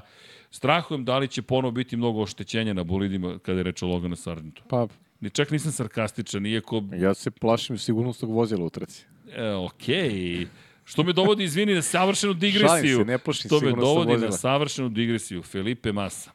strahujem 0.57 1.05
da 1.05 1.17
li 1.17 1.27
će 1.27 1.41
ponovo 1.41 1.71
biti 1.71 1.97
mnogo 1.97 2.21
oštećenja 2.21 2.73
na 2.73 2.83
bolidima 2.83 3.39
kada 3.39 3.59
je 3.59 3.63
reč 3.63 3.81
o 3.83 3.87
Loganu 3.87 4.15
Sargentu. 4.15 4.63
Pa 4.67 4.87
Ni 5.19 5.29
čak 5.29 5.51
nisam 5.51 5.71
sarkastičan, 5.71 6.45
iako, 6.45 6.83
ja 6.95 7.13
se 7.13 7.31
plašim 7.31 7.77
sigurnosnog 7.77 8.31
vozila 8.31 8.65
u 8.65 8.69
trci. 8.69 9.05
e, 9.35 9.51
okej, 9.51 10.47
Što 10.85 11.03
me 11.03 11.13
dovodi, 11.13 11.43
izvini, 11.43 11.73
na 11.73 11.81
savršenu 11.81 12.33
digresiju. 12.33 12.67
Šalim 12.67 12.97
se, 12.97 13.05
ne 13.05 13.17
plašim 13.17 13.49
to 13.49 13.59
me 13.59 13.71
dovodi 13.71 14.11
vozila. 14.11 14.29
na 14.29 14.31
savršenu 14.31 14.89
digresiju. 14.89 15.41
Felipe 15.43 15.91
Massa. 15.91 16.31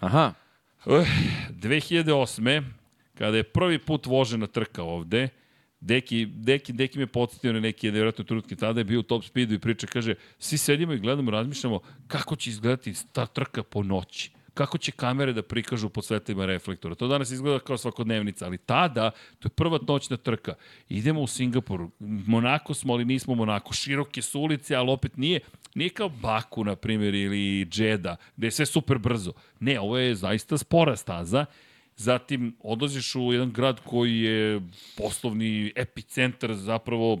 Aha. 0.00 0.32
Uh, 0.86 1.06
2008. 1.50 2.62
kada 3.14 3.36
je 3.36 3.42
prvi 3.42 3.78
put 3.78 4.06
vožena 4.06 4.46
trka 4.46 4.82
ovde, 4.82 5.28
Deki, 5.82 6.26
Deki, 6.26 6.72
Deki 6.72 6.98
me 6.98 7.06
podsjetio 7.06 7.52
na 7.52 7.60
neke 7.60 7.86
nevjerojatne 7.86 8.24
trenutke, 8.24 8.56
tada 8.56 8.80
je 8.80 8.84
bio 8.84 9.00
u 9.00 9.02
top 9.02 9.24
speedu 9.24 9.54
i 9.54 9.58
priča, 9.58 9.86
kaže, 9.86 10.14
svi 10.38 10.58
sedimo 10.58 10.92
i 10.92 10.98
gledamo, 10.98 11.30
razmišljamo 11.30 11.80
kako 12.06 12.36
će 12.36 12.50
izgledati 12.50 12.94
ta 13.12 13.26
trka 13.26 13.62
po 13.62 13.82
noći 13.82 14.30
kako 14.54 14.78
će 14.78 14.92
kamere 14.92 15.32
da 15.32 15.42
prikažu 15.42 15.88
pod 15.88 16.04
svetlima 16.04 16.46
reflektora. 16.46 16.94
To 16.94 17.08
danas 17.08 17.30
izgleda 17.30 17.58
kao 17.58 17.78
svakodnevnica, 17.78 18.46
ali 18.46 18.58
tada, 18.58 19.10
to 19.38 19.46
je 19.46 19.50
prva 19.50 19.78
noćna 19.88 20.16
trka. 20.16 20.54
Idemo 20.88 21.20
u 21.20 21.26
Singapur, 21.26 21.86
Monako 22.26 22.74
smo, 22.74 22.92
ali 22.92 23.04
nismo 23.04 23.34
Monako. 23.34 23.72
Široke 23.74 24.22
su 24.22 24.40
ulice, 24.40 24.74
ali 24.74 24.90
opet 24.90 25.16
nije, 25.16 25.40
nije 25.74 25.90
kao 25.90 26.08
Baku, 26.08 26.64
na 26.64 26.76
primjer, 26.76 27.14
ili 27.14 27.64
Džeda, 27.64 28.16
gde 28.36 28.46
je 28.46 28.50
sve 28.50 28.66
super 28.66 28.98
brzo. 28.98 29.32
Ne, 29.60 29.80
ovo 29.80 29.98
je 29.98 30.14
zaista 30.14 30.58
spora 30.58 30.96
staza. 30.96 31.46
Zatim 31.96 32.56
odlaziš 32.60 33.14
u 33.14 33.32
jedan 33.32 33.52
grad 33.52 33.80
koji 33.84 34.20
je 34.20 34.60
poslovni 34.96 35.72
epicentar 35.76 36.54
zapravo 36.54 37.20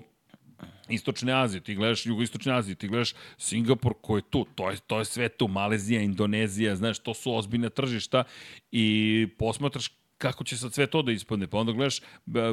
Istočne 0.88 1.32
Azije, 1.32 1.60
ti 1.60 1.74
gledaš 1.74 2.06
Jugoistočne 2.06 2.52
Azije, 2.52 2.74
ti 2.74 2.88
gledaš 2.88 3.14
Singapur 3.38 3.94
koji 4.00 4.18
je 4.18 4.30
tu, 4.30 4.46
to 4.54 4.70
je, 4.70 4.76
to 4.86 4.98
je 4.98 5.04
sve 5.04 5.28
tu, 5.28 5.48
Malezija, 5.48 6.00
Indonezija, 6.00 6.76
znaš, 6.76 6.98
to 6.98 7.14
su 7.14 7.34
ozbiljne 7.34 7.70
tržišta 7.70 8.24
i 8.72 9.28
posmatraš 9.38 9.90
kako 10.18 10.44
će 10.44 10.56
sad 10.56 10.74
sve 10.74 10.86
to 10.86 11.02
da 11.02 11.12
ispadne, 11.12 11.46
pa 11.46 11.58
onda 11.58 11.72
gledaš 11.72 12.00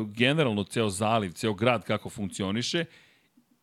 generalno 0.07 0.63
ceo 0.63 0.89
zaliv, 0.89 1.31
ceo 1.31 1.53
grad 1.53 1.83
kako 1.83 2.09
funkcioniše 2.09 2.85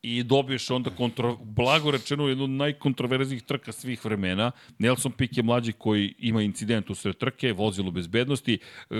i 0.02 0.22
dobiješ 0.22 0.70
onda 0.70 0.90
kontro, 0.90 1.36
blago 1.36 1.90
rečeno 1.90 2.28
jednu 2.28 2.44
od 2.44 2.50
najkontroverznih 2.50 3.42
trka 3.42 3.72
svih 3.72 4.04
vremena. 4.04 4.50
Nelson 4.78 5.12
Piquet 5.12 5.36
je 5.36 5.42
mlađi 5.42 5.72
koji 5.72 6.14
ima 6.18 6.42
incident 6.42 6.90
u 6.90 6.94
sred 6.94 7.16
trke, 7.16 7.52
vozilo 7.52 7.90
bezbednosti, 7.90 8.58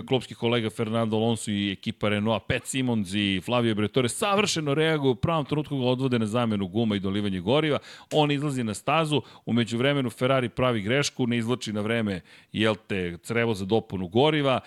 klopski 0.09 0.35
kolega 0.35 0.71
Fernando 0.71 1.17
Alonso 1.17 1.51
i 1.51 1.73
ekipa 1.73 2.09
Renault, 2.09 2.43
Pat 2.49 2.67
Simons 2.67 3.15
i 3.15 3.41
Flavio 3.45 3.75
Bretore 3.75 4.09
savršeno 4.09 4.75
reaguju, 4.75 5.11
u 5.11 5.15
pravom 5.15 5.45
trenutku 5.45 5.79
ga 5.79 5.87
odvode 5.87 6.19
na 6.19 6.27
zamenu 6.27 6.69
guma 6.69 6.97
i 6.97 7.01
dolivanje 7.01 7.41
goriva, 7.41 7.79
on 8.13 8.31
izlazi 8.31 8.65
na 8.65 8.75
stazu, 8.75 9.23
umeđu 9.47 9.79
vremenu 9.79 10.11
Ferrari 10.11 10.49
pravi 10.49 10.81
grešku, 10.81 11.27
ne 11.27 11.39
izlači 11.39 11.73
na 11.73 11.81
vreme, 11.81 12.21
jel 12.53 12.75
te, 12.87 13.19
crevo 13.23 13.55
za 13.55 13.65
dopunu 13.65 14.09
goriva, 14.09 14.61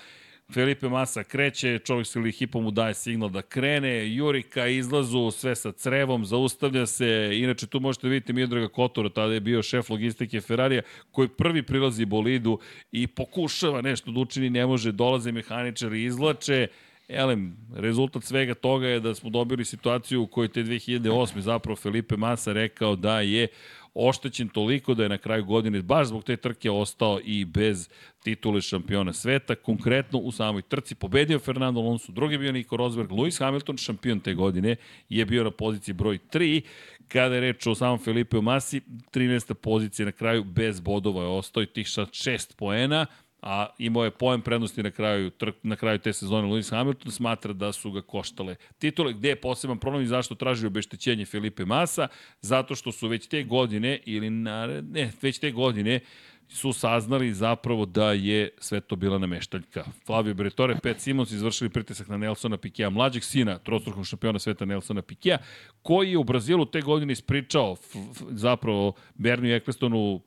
Felipe 0.53 0.89
Massa 0.89 1.23
kreće, 1.23 1.79
čovjek 1.79 2.07
se 2.07 2.19
ili 2.19 2.31
hipom 2.31 2.63
mu 2.63 2.71
daje 2.71 2.93
signal 2.93 3.29
da 3.29 3.41
krene, 3.41 4.15
Jurika 4.15 4.67
izlazu, 4.67 5.31
sve 5.31 5.55
sa 5.55 5.71
crevom, 5.71 6.25
zaustavlja 6.25 6.85
se, 6.85 7.29
inače 7.33 7.67
tu 7.67 7.79
možete 7.79 8.07
vidjeti 8.07 8.33
Miodraga 8.33 8.67
Kotora, 8.67 9.09
tada 9.09 9.33
je 9.33 9.39
bio 9.39 9.63
šef 9.63 9.89
logistike 9.89 10.41
Ferrarija, 10.41 10.81
koji 11.11 11.27
prvi 11.27 11.63
prilazi 11.63 12.05
bolidu 12.05 12.59
i 12.91 13.07
pokušava 13.07 13.81
nešto 13.81 14.11
da 14.11 14.19
učini, 14.19 14.49
ne 14.49 14.65
može, 14.65 14.91
dolaze 14.91 15.31
mehaničari, 15.31 16.03
izlače, 16.03 16.67
Elem, 17.09 17.57
rezultat 17.75 18.23
svega 18.23 18.53
toga 18.53 18.87
je 18.87 18.99
da 18.99 19.15
smo 19.15 19.29
dobili 19.29 19.65
situaciju 19.65 20.21
u 20.21 20.27
kojoj 20.27 20.47
te 20.47 20.63
2008. 20.63 21.39
zapravo 21.39 21.75
Felipe 21.75 22.17
Massa 22.17 22.53
rekao 22.53 22.95
da 22.95 23.21
je 23.21 23.47
oštećen 24.07 24.49
toliko 24.49 24.93
da 24.93 25.03
je 25.03 25.09
na 25.09 25.17
kraju 25.17 25.45
godine 25.45 25.81
baš 25.81 26.07
zbog 26.07 26.23
te 26.23 26.37
trke 26.37 26.71
ostao 26.71 27.19
i 27.23 27.45
bez 27.45 27.89
titule 28.23 28.61
šampiona 28.61 29.13
sveta. 29.13 29.55
Konkretno 29.55 30.19
u 30.19 30.31
samoj 30.31 30.61
trci 30.61 30.95
pobedio 30.95 31.39
Fernando 31.39 31.79
Alonso, 31.79 32.11
drugi 32.11 32.37
bio 32.37 32.51
Nico 32.51 32.77
Rosberg, 32.77 33.09
Lewis 33.11 33.39
Hamilton, 33.39 33.77
šampion 33.77 34.19
te 34.19 34.33
godine, 34.33 34.75
je 35.09 35.25
bio 35.25 35.43
na 35.43 35.51
poziciji 35.51 35.93
broj 35.93 36.19
3. 36.31 36.61
Kada 37.07 37.35
je 37.35 37.41
reč 37.41 37.67
o 37.67 37.75
samom 37.75 37.99
Felipeu 37.99 38.41
Masi, 38.41 38.81
13. 39.13 39.53
pozicija 39.53 40.05
na 40.05 40.11
kraju 40.11 40.43
bez 40.43 40.79
bodova 40.79 41.21
je 41.21 41.29
ostao 41.29 41.63
i 41.63 41.65
tih 41.65 41.87
6 41.87 42.55
poena, 42.55 43.05
a 43.41 43.67
imao 43.77 44.03
je 44.03 44.11
poen 44.11 44.41
prednosti 44.41 44.83
na 44.83 44.91
kraju, 44.91 45.31
na 45.63 45.75
kraju 45.75 45.99
te 45.99 46.13
sezone. 46.13 46.47
Lewis 46.47 46.71
Hamilton, 46.71 47.11
smatra 47.11 47.53
da 47.53 47.71
su 47.71 47.91
ga 47.91 48.01
koštale 48.01 48.55
titule, 48.79 49.13
gde 49.13 49.29
je 49.29 49.41
poseban 49.41 49.79
problem 49.79 50.03
i 50.03 50.07
zašto 50.07 50.35
traži 50.35 50.67
obeštećenje 50.67 51.25
Felipe 51.25 51.65
Masa, 51.65 52.07
zato 52.41 52.75
što 52.75 52.91
su 52.91 53.07
već 53.07 53.27
te 53.27 53.43
godine, 53.43 53.99
ili 54.05 54.29
na, 54.29 54.67
ne, 54.67 55.11
već 55.21 55.39
te 55.39 55.51
godine, 55.51 55.99
su 56.49 56.73
saznali 56.73 57.33
zapravo 57.33 57.85
da 57.85 58.11
je 58.11 58.49
sve 58.57 58.81
to 58.81 58.95
bila 58.95 59.17
nameštaljka. 59.17 59.83
Flavio 60.05 60.33
Bretore, 60.33 60.75
Pet 60.83 60.99
Simons 60.99 61.31
izvršili 61.31 61.69
pritisak 61.69 62.07
na 62.07 62.17
Nelsona 62.17 62.57
Pikea, 62.57 62.89
mlađeg 62.89 63.23
sina 63.23 63.57
trostrukog 63.57 64.05
šampiona 64.05 64.39
sveta 64.39 64.65
Nelsona 64.65 65.01
Pikea, 65.01 65.37
koji 65.81 66.11
je 66.11 66.17
u 66.17 66.23
Brazilu 66.23 66.65
te 66.65 66.81
godine 66.81 67.13
ispričao 67.13 67.75
zapravo 68.29 68.93
Berniju 69.15 69.55
Ecclestonu, 69.55 70.21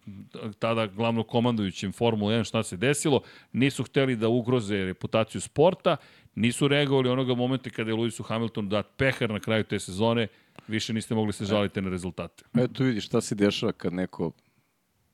tada 0.59 0.87
glavno 0.87 1.23
komandujućem 1.23 1.93
Formula 1.93 2.33
1, 2.33 2.45
šta 2.45 2.63
se 2.63 2.77
desilo. 2.77 3.21
Nisu 3.53 3.85
hteli 3.85 4.17
da 4.17 4.29
ugroze 4.29 4.77
reputaciju 4.77 5.41
sporta, 5.41 5.97
nisu 6.35 6.69
reagovali 6.69 7.09
onoga 7.09 7.35
momenta 7.35 7.71
kada 7.71 7.91
je 7.91 7.97
Lewisu 7.97 8.25
Hamiltonu 8.25 8.69
dat 8.69 8.87
pehar 8.97 9.31
na 9.31 9.41
kraju 9.41 9.65
te 9.65 9.79
sezone, 9.79 10.29
više 10.69 10.93
niste 10.93 11.15
mogli 11.15 11.33
se 11.33 11.45
žaliti 11.45 11.81
na 11.81 11.91
rezultate. 11.91 12.45
Eto 12.55 12.85
vidiš 12.85 13.07
šta 13.07 13.21
se 13.21 13.35
dešava 13.35 13.73
kad 13.73 13.93
neko 13.93 14.33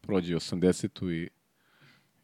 prođe 0.08 0.34
80-u 0.34 1.12
i 1.12 1.28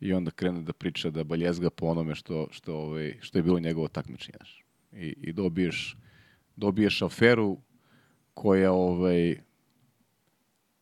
i 0.00 0.12
onda 0.12 0.30
krene 0.30 0.62
da 0.62 0.72
priča 0.72 1.10
da 1.10 1.24
baljezga 1.24 1.70
po 1.70 1.86
onome 1.86 2.14
što, 2.14 2.48
što, 2.50 2.76
ovaj, 2.76 3.14
što 3.20 3.38
je 3.38 3.42
bilo 3.42 3.58
njegovo 3.58 3.88
takmičenje. 3.88 4.36
znaš. 4.36 4.64
I, 4.92 5.14
I 5.20 5.32
dobiješ, 5.32 5.96
dobiješ 6.56 7.02
aferu 7.02 7.58
koja 8.34 8.72
ovaj, 8.72 9.36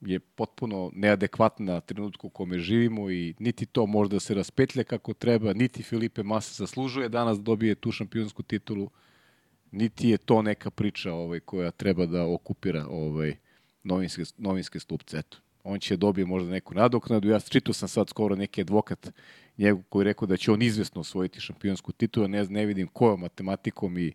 je 0.01 0.19
potpuno 0.21 0.91
neadekvatna 0.95 1.81
trenutku 1.81 2.27
u 2.27 2.31
kome 2.31 2.59
živimo 2.59 3.11
i 3.11 3.35
niti 3.39 3.67
to 3.67 3.87
možda 3.87 4.21
se 4.21 4.35
raspetlja 4.35 4.85
kako 4.85 5.15
treba, 5.15 5.53
niti 5.53 5.83
Filipe 5.83 6.23
Massa 6.23 6.65
zaslužuje 6.65 7.09
danas 7.09 7.39
da 7.39 7.43
dobije 7.43 7.75
tu 7.75 7.93
šampionsku 7.93 8.43
titulu, 8.43 8.91
niti 9.71 10.09
je 10.09 10.19
to 10.19 10.43
neka 10.43 10.71
priča 10.71 11.13
ovaj, 11.13 11.41
koja 11.41 11.71
treba 11.71 12.07
da 12.07 12.27
okupira 12.27 12.87
ovaj, 12.91 13.37
novinske, 13.83 14.23
novinske 14.39 14.81
stupce. 14.81 15.19
Eto. 15.19 15.39
On 15.65 15.79
će 15.81 15.97
dobije 15.97 16.27
možda 16.27 16.51
neku 16.51 16.75
nadoknadu. 16.75 17.29
Ja 17.29 17.41
čitao 17.41 17.75
sam 17.75 17.89
sad 17.89 18.09
skoro 18.09 18.37
neki 18.37 18.61
advokat 18.61 19.09
njegov 19.59 19.83
koji 19.89 20.01
je 20.01 20.05
rekao 20.05 20.27
da 20.27 20.37
će 20.37 20.53
on 20.53 20.63
izvesno 20.63 21.01
osvojiti 21.01 21.41
šampionsku 21.41 21.93
titulu. 21.93 22.29
Ne, 22.29 22.45
ne 22.45 22.67
vidim 22.67 22.89
kojom 22.89 23.21
matematikom 23.21 23.99
i 23.99 24.13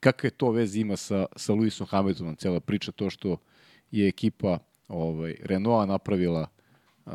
kakve 0.00 0.30
to 0.30 0.50
veze 0.50 0.80
ima 0.80 0.96
sa, 0.96 1.26
sa 1.36 1.52
Lewisom 1.52 1.86
Hamiltonom. 1.86 2.36
Cela 2.36 2.60
priča 2.60 2.92
to 2.92 3.10
što 3.10 3.36
je 3.90 4.08
ekipa 4.08 4.58
ovaj, 4.88 5.34
Renaulta 5.42 5.86
napravila. 5.86 6.48
Uh, 7.06 7.12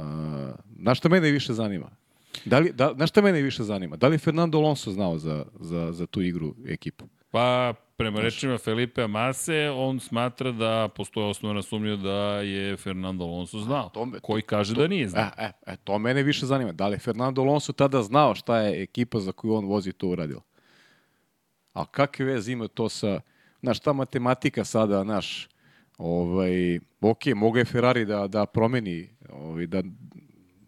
na 0.78 0.96
što 0.96 1.10
mene 1.10 1.32
više 1.32 1.54
zanima? 1.54 1.90
Da 2.46 2.60
li, 2.60 2.72
da, 2.72 2.94
znaš 2.96 3.10
šta 3.10 3.22
mene 3.22 3.42
više 3.42 3.64
zanima? 3.64 3.96
Da 3.96 4.08
li 4.08 4.18
Fernando 4.18 4.58
Alonso 4.58 4.92
znao 4.92 5.18
za, 5.18 5.46
za, 5.60 5.92
za 5.92 6.06
tu 6.06 6.22
igru 6.22 6.56
ekipu? 6.68 7.06
Pa, 7.34 7.74
prema 7.98 8.20
rečima 8.22 8.58
Felipe 8.58 9.02
Amase, 9.02 9.70
on 9.70 10.00
smatra 10.00 10.52
da 10.52 10.90
postoje 10.96 11.28
osnovna 11.28 11.62
sumnja 11.62 11.96
da 11.96 12.42
je 12.42 12.78
Fernando 12.78 13.24
Alonso 13.24 13.60
znao, 13.60 13.90
to 13.90 14.06
me- 14.06 14.20
koji 14.20 14.42
kaže 14.42 14.76
da 14.76 14.88
nije 14.88 15.08
znao. 15.08 15.30
E, 15.38 15.44
e, 15.44 15.52
e, 15.66 15.76
to 15.84 16.00
mene 16.00 16.24
više 16.24 16.46
zanima. 16.46 16.72
Da 16.72 16.88
li 16.88 16.96
je 16.96 17.00
Fernando 17.00 17.42
Alonso 17.42 17.74
tada 17.74 18.04
znao 18.04 18.36
šta 18.36 18.60
je 18.60 18.84
ekipa 18.84 19.20
za 19.20 19.32
koju 19.32 19.54
on 19.54 19.66
vozi 19.66 19.94
to 19.94 20.08
uradila? 20.08 20.42
A 21.74 21.86
kakve 21.86 22.26
veze 22.26 22.52
ima 22.52 22.68
to 22.68 22.90
sa... 22.90 23.22
Znaš, 23.62 23.80
ta 23.80 23.94
matematika 23.94 24.64
sada, 24.64 25.04
znaš, 25.04 25.50
ovaj, 25.98 26.80
ok, 27.02 27.26
mogu 27.36 27.58
je 27.58 27.66
Ferrari 27.66 28.06
da, 28.06 28.28
da 28.28 28.46
promeni, 28.46 29.10
ovaj, 29.30 29.68
da, 29.68 29.84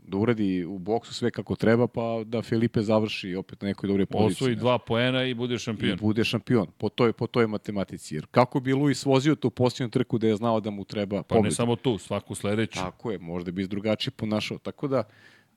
da 0.07 0.17
uradi 0.17 0.65
u 0.65 0.77
boksu 0.79 1.13
sve 1.13 1.31
kako 1.31 1.55
treba, 1.55 1.87
pa 1.87 2.23
da 2.25 2.41
Felipe 2.41 2.81
završi 2.81 3.35
opet 3.35 3.61
na 3.61 3.67
nekoj 3.67 3.87
dobroj 3.87 4.05
poziciji. 4.05 4.35
Osvoji 4.35 4.55
dva 4.55 4.77
poena 4.77 5.23
i 5.23 5.33
bude 5.33 5.55
i 5.55 5.57
šampion. 5.57 5.97
bude 6.01 6.23
šampion 6.23 6.67
po 6.77 6.89
toj, 6.89 7.13
po 7.13 7.27
toj 7.27 7.47
matematici. 7.47 8.15
Jer 8.15 8.25
kako 8.31 8.59
bi 8.59 8.73
Luis 8.73 9.05
vozio 9.05 9.35
tu 9.35 9.49
posljednju 9.49 9.89
trku 9.89 10.17
da 10.17 10.27
je 10.27 10.35
znao 10.35 10.59
da 10.59 10.69
mu 10.69 10.83
treba 10.83 11.23
Pa 11.23 11.35
ne 11.35 11.39
pobeda? 11.39 11.55
samo 11.55 11.75
tu, 11.75 11.97
svaku 11.97 12.35
sledeću. 12.35 12.79
Tako 12.79 13.11
je, 13.11 13.19
možda 13.19 13.51
bi 13.51 13.67
drugačije 13.67 14.11
ponašao. 14.11 14.57
Tako 14.57 14.87
da, 14.87 15.03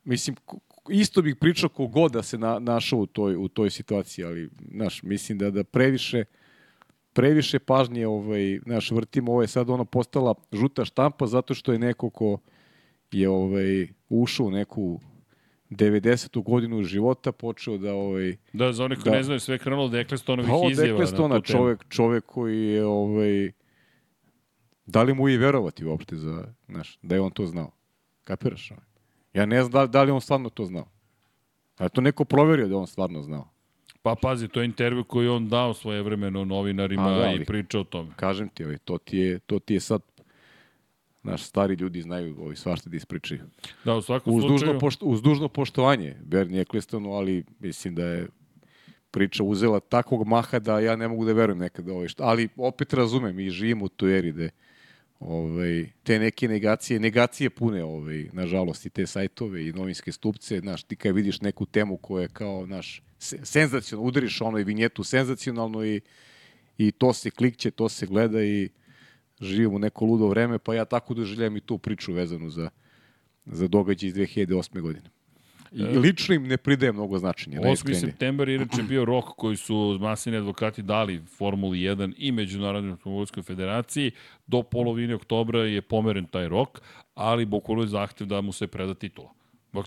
mislim, 0.05 0.37
isto 0.89 1.23
bih 1.23 1.37
pričao 1.37 1.69
kogod 1.69 2.13
da 2.13 2.23
se 2.23 2.39
na, 2.39 2.59
našao 2.59 2.99
u 2.99 3.07
toj, 3.07 3.37
u 3.37 3.49
toj 3.49 3.71
situaciji, 3.71 4.25
ali, 4.25 4.51
znaš, 4.71 5.03
mislim 5.03 5.39
da 5.39 5.51
da 5.51 5.65
previše 5.65 6.25
previše 7.13 7.59
pažnje 7.59 8.07
ovaj, 8.07 8.61
znaš, 8.65 8.91
vrtimo, 8.91 9.33
ovo 9.33 9.43
je 9.43 9.49
sad 9.49 9.71
ono 9.71 9.85
postala 9.85 10.35
žuta 10.53 10.85
štampa 10.85 11.27
zato 11.27 11.55
što 11.55 11.73
je 11.73 11.79
neko 11.79 12.11
ko 12.11 12.39
je 13.13 13.29
ovaj, 13.29 13.89
ušao 14.09 14.47
u 14.47 14.51
neku 14.51 15.01
90. 15.71 16.43
godinu 16.43 16.83
života, 16.83 17.33
počeo 17.33 17.79
da 17.79 17.95
ovaj, 17.95 18.37
Da, 18.53 18.73
za 18.73 18.85
one 18.85 18.95
koji 18.95 19.05
Da. 19.05 19.11
ne 19.11 19.23
znaju, 19.23 19.41
sve 19.41 19.55
je 19.55 19.59
krenulo 19.59 19.85
od 19.85 19.95
Eklestonovih 19.95 20.51
Pa 20.51 20.57
od 20.57 20.71
izjava 20.71 20.91
Ecclestona, 20.91 21.29
na 21.29 21.41
tu 21.41 21.47
temu. 21.47 21.59
čovek, 21.59 21.85
čovek 21.89 22.25
koji 22.27 22.63
je, 22.63 22.85
ovaj, 22.85 23.53
da 24.87 25.03
li 25.03 25.15
mu 25.15 25.29
i 25.29 25.37
verovati 25.37 25.85
uopšte 25.85 26.17
za, 26.17 26.45
znaš, 26.69 26.99
da 27.03 27.15
je 27.15 27.21
on 27.21 27.31
to 27.31 27.47
znao. 27.47 27.71
Kapiraš? 28.25 28.71
ovaj? 28.71 28.85
Ja 29.35 29.47
ne 29.47 29.63
znam 29.63 29.73
da, 29.73 29.87
da 29.89 30.03
li 30.03 30.11
on 30.11 30.21
stvarno 30.21 30.49
to 30.51 30.65
znao. 30.65 30.89
A 31.77 31.85
je 31.85 31.91
to 31.91 32.01
neko 32.01 32.25
proverio 32.25 32.69
da 32.69 32.77
on 32.77 32.87
stvarno 32.87 33.23
znao. 33.23 33.49
Pa 34.03 34.15
pazi, 34.23 34.49
to 34.49 34.61
je 34.61 34.65
intervju 34.65 35.05
koji 35.05 35.29
on 35.29 35.49
dao 35.49 35.75
svoje 35.75 36.03
vremeno 36.03 36.45
novinarima 36.45 37.05
Pa 37.05 37.11
da, 37.11 37.17
ali- 37.19 37.43
i 37.43 37.45
pričao 37.45 37.81
o 37.81 37.85
tome. 37.85 38.11
Kažem 38.17 38.49
ti, 38.49 38.65
ovaj, 38.65 38.79
to, 38.79 38.99
ti 38.99 39.19
je, 39.19 39.39
to 39.39 39.59
ti 39.59 39.75
je 39.75 39.81
sad, 39.81 40.01
naš 41.31 41.43
stari 41.43 41.75
ljudi 41.75 42.03
znaju 42.03 42.37
ovaj, 42.41 42.57
svašta 42.57 42.91
da 42.91 42.97
ispričaju. 42.97 43.41
Da, 43.85 43.95
u 43.95 44.03
svakom 44.03 44.35
Uz 44.35 44.43
dužno, 44.43 44.59
slučaju... 44.59 44.81
pošto, 44.81 45.07
uz 45.07 45.23
dužno 45.23 45.49
poštovanje 45.49 46.17
Bernie 46.25 46.61
Ecclestonu, 46.61 47.13
ali 47.13 47.45
mislim 47.59 47.95
da 47.95 48.05
je 48.05 48.27
priča 49.11 49.43
uzela 49.45 49.81
takvog 49.81 50.27
maha 50.27 50.59
da 50.59 50.81
ja 50.81 50.97
ne 50.97 51.09
mogu 51.09 51.25
da 51.25 51.33
verujem 51.33 51.59
nekada 51.59 51.93
ovaj 51.93 52.09
što. 52.09 52.23
Ali 52.23 52.49
opet 52.57 52.93
razumem 52.93 53.41
i 53.41 53.51
živim 53.51 53.83
u 53.83 53.89
toj 53.89 54.19
eri 54.19 54.33
da 54.33 54.49
ovaj, 55.21 55.87
te 56.03 56.19
neke 56.19 56.49
negacije, 56.49 57.01
negacije 57.01 57.51
pune, 57.51 57.85
ovaj, 57.85 58.29
nažalost, 58.33 58.87
i 58.87 58.91
te 58.91 59.07
sajtove 59.07 59.67
i 59.67 59.73
novinske 59.73 60.13
stupce, 60.13 60.61
znaš, 60.61 60.83
ti 60.83 60.97
kad 60.97 61.15
vidiš 61.15 61.41
neku 61.41 61.67
temu 61.67 61.97
koja 61.97 62.23
je 62.23 62.29
kao, 62.29 62.67
naš, 62.67 63.03
senzacionalno, 63.19 64.09
udariš 64.09 64.41
onoj 64.41 64.65
vinjetu 64.65 65.05
senzacionalno 65.05 65.85
i, 65.85 66.01
i 66.79 66.93
to 66.93 67.13
se 67.13 67.31
klikće, 67.31 67.71
to 67.71 67.89
se 67.89 68.07
gleda 68.07 68.43
i 68.43 68.69
živimo 69.41 69.77
u 69.77 69.79
neko 69.79 70.05
ludo 70.05 70.27
vreme, 70.27 70.59
pa 70.59 70.75
ja 70.75 70.85
tako 70.85 71.15
doživljam 71.15 71.57
i 71.57 71.61
tu 71.61 71.79
priču 71.79 72.13
vezanu 72.13 72.51
za, 72.51 72.71
za 73.47 73.69
događaj 73.69 74.09
iz 74.09 74.15
2008. 74.15 74.81
godine. 74.81 75.11
I 75.73 75.83
lično 75.83 76.35
im 76.35 76.43
ne 76.45 76.57
pridaje 76.57 76.93
mnogo 76.93 77.19
značenja. 77.19 77.59
8. 77.59 77.63
najiskrenije. 77.63 78.01
septembar 78.01 78.49
je 78.49 78.55
inače 78.55 78.83
bio 78.83 79.05
rok 79.05 79.25
koji 79.27 79.57
su 79.57 79.99
masini 80.01 80.37
advokati 80.37 80.83
dali 80.83 81.23
Formuli 81.29 81.79
1 81.79 82.13
i 82.17 82.33
Međunarodnoj 82.33 82.91
automobilskoj 82.91 83.43
federaciji. 83.43 84.11
Do 84.47 84.63
polovine 84.63 85.15
oktobra 85.15 85.61
je 85.61 85.83
pomeren 85.83 86.27
taj 86.27 86.49
rok, 86.49 86.81
ali 87.15 87.47
bukvalno 87.47 87.83
je 87.83 87.89
zahtev 87.89 88.27
da 88.27 88.41
mu 88.41 88.53
se 88.53 88.67
preda 88.67 88.95
titula. 88.95 89.33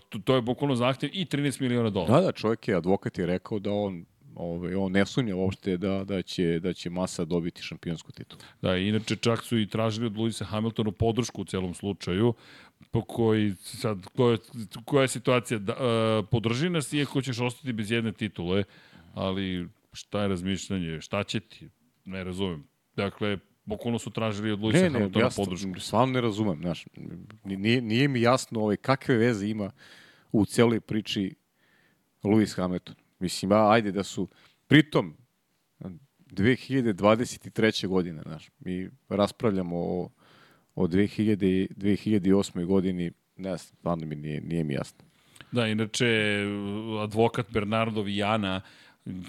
To- 0.08 0.18
To 0.18 0.34
je 0.34 0.42
bukvalno 0.42 0.74
zahtev 0.76 1.10
i 1.12 1.24
13 1.24 1.60
miliona 1.60 1.90
dolara. 1.90 2.14
Da, 2.14 2.20
da, 2.20 2.32
čovjek 2.32 2.68
je, 2.68 2.74
advokat 2.74 3.18
je 3.18 3.26
rekao 3.26 3.58
da 3.58 3.72
on 3.72 4.04
ovaj, 4.34 4.74
on 4.74 4.92
ne 4.92 5.06
sumnja 5.06 5.36
uopšte 5.36 5.76
da, 5.76 6.04
da, 6.04 6.22
će, 6.22 6.60
da 6.60 6.72
će 6.72 6.90
Masa 6.90 7.24
dobiti 7.24 7.62
šampionsku 7.62 8.12
titulu. 8.12 8.40
Da, 8.62 8.76
inače 8.76 9.16
čak 9.16 9.42
su 9.42 9.58
i 9.58 9.66
tražili 9.66 10.06
od 10.06 10.16
Luisa 10.16 10.44
Hamiltonu 10.44 10.92
podršku 10.92 11.42
u 11.42 11.44
celom 11.44 11.74
slučaju, 11.74 12.34
po 12.90 13.02
koji 13.02 13.54
sad, 13.54 14.06
koja, 14.16 14.38
koja 14.84 15.02
je 15.02 15.08
situacija, 15.08 15.58
da, 15.58 15.72
uh, 15.72 16.28
podrži 16.30 16.70
nas 16.70 16.92
iako 16.92 17.22
ćeš 17.22 17.40
ostati 17.40 17.72
bez 17.72 17.90
jedne 17.90 18.12
titule, 18.12 18.64
ali 19.14 19.68
šta 19.92 20.22
je 20.22 20.28
razmišljanje, 20.28 21.00
šta 21.00 21.24
će 21.24 21.40
ti, 21.40 21.68
ne 22.04 22.24
razumem. 22.24 22.64
Dakle, 22.96 23.38
bukvalno 23.64 23.98
su 23.98 24.10
tražili 24.10 24.50
od 24.50 24.60
Luisa 24.60 24.78
Ne, 24.78 24.90
ne, 24.90 24.92
Hamiltona 24.92 25.24
ja 25.24 25.30
podršku. 25.36 25.80
stvarno 25.80 26.12
ne 26.12 26.20
razumem. 26.20 26.58
Znaš, 26.60 26.86
nije, 27.44 27.82
nije 27.82 28.08
mi 28.08 28.20
jasno 28.20 28.60
ovaj, 28.60 28.76
kakve 28.76 29.16
veze 29.16 29.46
ima 29.46 29.70
u 30.32 30.44
celoj 30.44 30.80
priči 30.80 31.34
Lewis 32.22 32.56
Hamilton. 32.56 32.94
Mislim, 33.22 33.52
a, 33.52 33.70
ajde 33.70 33.92
da 33.92 34.02
su, 34.02 34.28
pritom, 34.66 35.16
2023. 35.80 37.86
godine, 37.86 38.22
znaš, 38.22 38.50
mi 38.58 38.90
raspravljamo 39.08 39.76
o, 39.76 40.10
o 40.74 40.86
2000, 40.86 41.68
2008. 41.76 42.64
godini, 42.64 43.12
ne 43.36 43.56
znam, 43.56 43.58
stvarno 43.58 44.06
mi 44.06 44.16
nije, 44.16 44.40
nije 44.40 44.64
mi 44.64 44.74
jasno. 44.74 45.04
Da, 45.52 45.66
inače, 45.66 46.38
advokat 47.02 47.50
Bernardo 47.50 48.02
Vijana, 48.02 48.60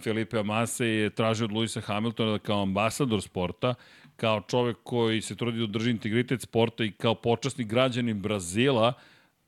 Felipe 0.04 0.40
Amase 0.40 0.88
je 0.88 1.10
tražio 1.10 1.46
od 1.46 1.52
Luisa 1.52 1.82
Hamiltona 1.82 2.32
da 2.32 2.40
kao 2.40 2.62
ambasador 2.62 3.22
sporta, 3.22 3.76
kao 4.16 4.42
čovek 4.42 4.78
koji 4.84 5.22
se 5.22 5.36
trudi 5.36 5.60
da 5.60 5.68
drži 5.68 5.92
integritet 5.92 6.42
sporta 6.42 6.84
i 6.84 6.92
kao 6.92 7.16
počasni 7.16 7.64
građanin 7.64 8.22
Brazila, 8.22 8.94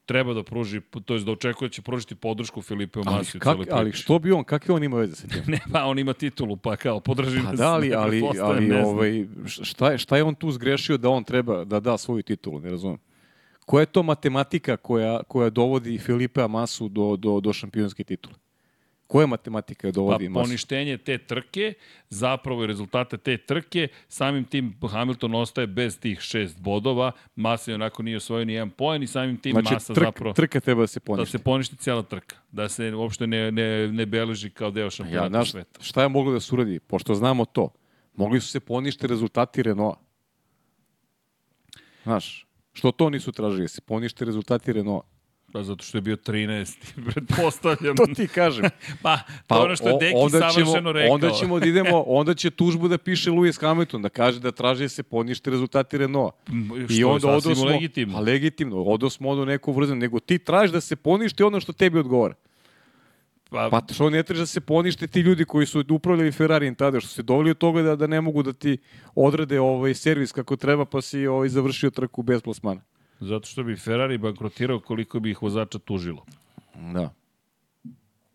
treba 0.06 0.34
da 0.34 0.44
pruži, 0.44 0.82
to 1.06 1.15
je 1.15 1.19
da 1.19 1.32
očekuje 1.32 1.69
da 1.69 1.73
će 1.73 1.82
pružiti 1.82 2.15
podršku 2.15 2.61
Filipe 2.61 2.99
Ali, 3.06 3.15
Amase 3.15 3.38
u 3.38 3.40
kak, 3.40 3.57
ali 3.72 3.91
što 3.91 4.19
bi 4.19 4.32
on, 4.32 4.44
kakve 4.44 4.76
on 4.76 4.84
ima 4.84 4.98
veze 4.98 5.15
sa 5.15 5.27
tim? 5.27 5.44
Ne, 5.53 5.60
pa 5.72 5.86
on 5.86 5.99
ima 5.99 6.14
titulu, 6.14 6.57
pa 6.57 6.76
kao, 6.76 6.99
podrži 6.99 7.40
Pa 7.44 7.44
nas. 7.44 7.60
da, 7.60 7.73
ali, 7.73 7.94
ali, 8.03 8.23
ali 8.41 8.72
ovaj, 8.72 9.26
šta, 9.48 9.91
je, 9.91 9.98
šta 9.98 10.18
je 10.18 10.23
on 10.23 10.36
tu 10.36 10.52
zgrešio 10.52 10.98
da 10.98 11.10
on 11.10 11.23
treba 11.23 11.64
da 11.64 11.80
da 11.80 11.98
svoju 11.98 12.23
titulu, 12.23 12.60
ne 12.60 12.69
razumem. 12.69 12.98
Koja 13.65 13.82
je 13.82 13.86
to 13.86 14.03
matematika 14.03 14.77
koja, 14.77 15.23
koja 15.23 15.49
dovodi 15.49 15.98
Filipe 15.98 16.41
Amasu 16.41 16.90
do, 16.90 17.15
do, 17.15 17.40
do 17.40 17.53
šampionske 17.53 18.03
titule? 18.03 18.36
Koja 19.07 19.27
matematika 19.27 19.88
je 19.88 19.91
Pa 19.91 19.95
dovodi 19.95 20.30
Masu? 20.30 20.44
poništenje 20.44 20.98
te 20.98 21.18
trke, 21.18 21.73
zapravo 22.10 22.64
i 22.64 22.68
rezultate 22.68 23.18
te 23.18 23.38
trke, 23.38 23.88
samim 24.07 24.44
tim 24.45 24.76
Hamilton 24.84 25.36
ostaje 25.36 25.68
bez 25.68 25.99
tih 25.99 26.19
šest 26.19 26.60
bodova, 26.60 27.11
Masa 27.36 27.72
je 27.72 27.76
onako 27.76 28.03
nije 28.03 28.18
osvojio 28.18 28.45
ni 28.45 28.53
jedan 28.53 28.69
poen 28.69 29.03
i 29.03 29.07
samim 29.07 29.38
tim 29.38 29.52
Znači, 29.52 29.73
Masa 29.73 29.94
trk, 29.94 30.03
zapravo... 30.03 30.34
trka 30.34 30.60
treba 30.60 30.82
da 30.82 30.88
se 30.88 30.99
Da 30.99 31.03
poništi. 31.06 31.32
se 31.32 31.40
poništi 31.40 31.76
cijela 31.76 32.03
trka. 32.03 32.36
Da 32.52 32.69
se 32.69 32.94
uopšte 32.94 33.27
ne, 33.27 33.52
ne, 33.52 33.88
ne 33.88 34.06
beleži 34.06 34.49
kao 34.49 34.72
deo 34.72 34.84
Ja, 34.84 34.90
šampionata 34.90 35.30
znaš, 35.30 35.52
sveta. 35.52 35.82
šta 35.82 36.02
je 36.02 36.10
moglo 36.10 36.34
da 36.34 36.40
se 36.40 36.56
uradi? 36.56 36.80
Pošto 36.80 37.15
znamo 37.15 37.45
to, 37.45 37.69
mogli 38.14 38.41
su 38.41 38.48
se 38.48 38.60
poništi 38.60 39.07
rezultati 39.07 39.64
Renaulta. 39.64 39.99
Znaš, 42.03 42.48
što 42.73 42.91
to 42.91 43.10
nisu 43.10 43.32
tražili? 43.32 43.61
Da 43.61 43.68
Se 43.68 43.82
poništi 43.82 44.26
rezultati 44.26 44.73
Renaulta. 44.73 45.07
Pa 45.51 45.63
zato 45.63 45.84
što 45.84 45.97
je 45.97 46.01
bio 46.01 46.15
13. 46.15 46.76
Pretpostavljam. 47.13 47.95
To 47.95 48.05
ti 48.15 48.27
kažem. 48.27 48.65
Pa, 49.03 49.19
to 49.47 49.55
je 49.55 49.61
ono 49.61 49.76
što 49.76 49.89
je 49.89 49.97
Deki 49.99 50.15
onda 50.15 50.39
savršeno 50.39 50.73
ćemo, 50.73 50.91
rekao. 50.91 51.13
Onda 51.13 51.31
ćemo 51.31 51.59
da 51.59 51.65
idemo, 51.65 52.03
onda 52.19 52.34
će 52.34 52.49
tužbu 52.49 52.88
da 52.88 52.97
piše 52.97 53.31
Lewis 53.31 53.61
Hamilton, 53.61 54.01
da 54.01 54.09
kaže 54.09 54.39
da 54.39 54.51
traži 54.51 54.84
da 54.84 54.89
se 54.89 55.03
ponište 55.03 55.49
rezultati 55.49 55.97
Renaulta. 55.97 56.38
što 56.85 56.93
I 56.93 57.03
onda 57.03 57.27
odosmo, 57.27 57.65
legitimno. 57.65 58.13
Pa 58.15 58.19
legitimno, 58.19 58.84
odosmo 58.84 59.30
ono 59.30 59.45
neku 59.45 59.73
vrzinu, 59.73 59.95
nego 59.95 60.19
ti 60.19 60.38
tražiš 60.38 60.72
da 60.72 60.81
se 60.81 60.95
poništi 60.95 61.43
ono 61.43 61.59
što 61.59 61.73
tebi 61.73 61.99
odgovara. 61.99 62.34
Pa, 63.49 63.69
Pa 63.69 63.93
što 63.93 64.09
ne 64.09 64.23
traži 64.23 64.41
da 64.41 64.45
se 64.45 64.61
ponište 64.61 65.07
ti 65.07 65.19
ljudi 65.19 65.45
koji 65.45 65.65
su 65.65 65.84
upravljali 65.89 66.31
Ferrarijem 66.31 66.76
tada, 66.76 66.99
što 66.99 67.09
se 67.09 67.23
doveli 67.23 67.51
od 67.51 67.57
toga 67.57 67.81
da, 67.81 67.95
da 67.95 68.07
ne 68.07 68.22
mogu 68.22 68.43
da 68.43 68.53
ti 68.53 68.77
odrade 69.15 69.59
ovaj 69.59 69.93
servis 69.93 70.31
kako 70.31 70.55
treba, 70.55 70.85
pa 70.85 71.01
si 71.01 71.27
ovaj 71.27 71.49
završio 71.49 71.89
trku 71.89 72.22
bez 72.22 72.41
plasmana. 72.41 72.81
Zato 73.20 73.48
što 73.48 73.64
bi 73.64 73.76
Ferrari 73.76 74.18
bankrotirao 74.18 74.80
koliko 74.80 75.20
bi 75.20 75.32
ih 75.32 75.42
vozača 75.42 75.80
tužilo. 75.80 76.26
Da. 76.94 77.14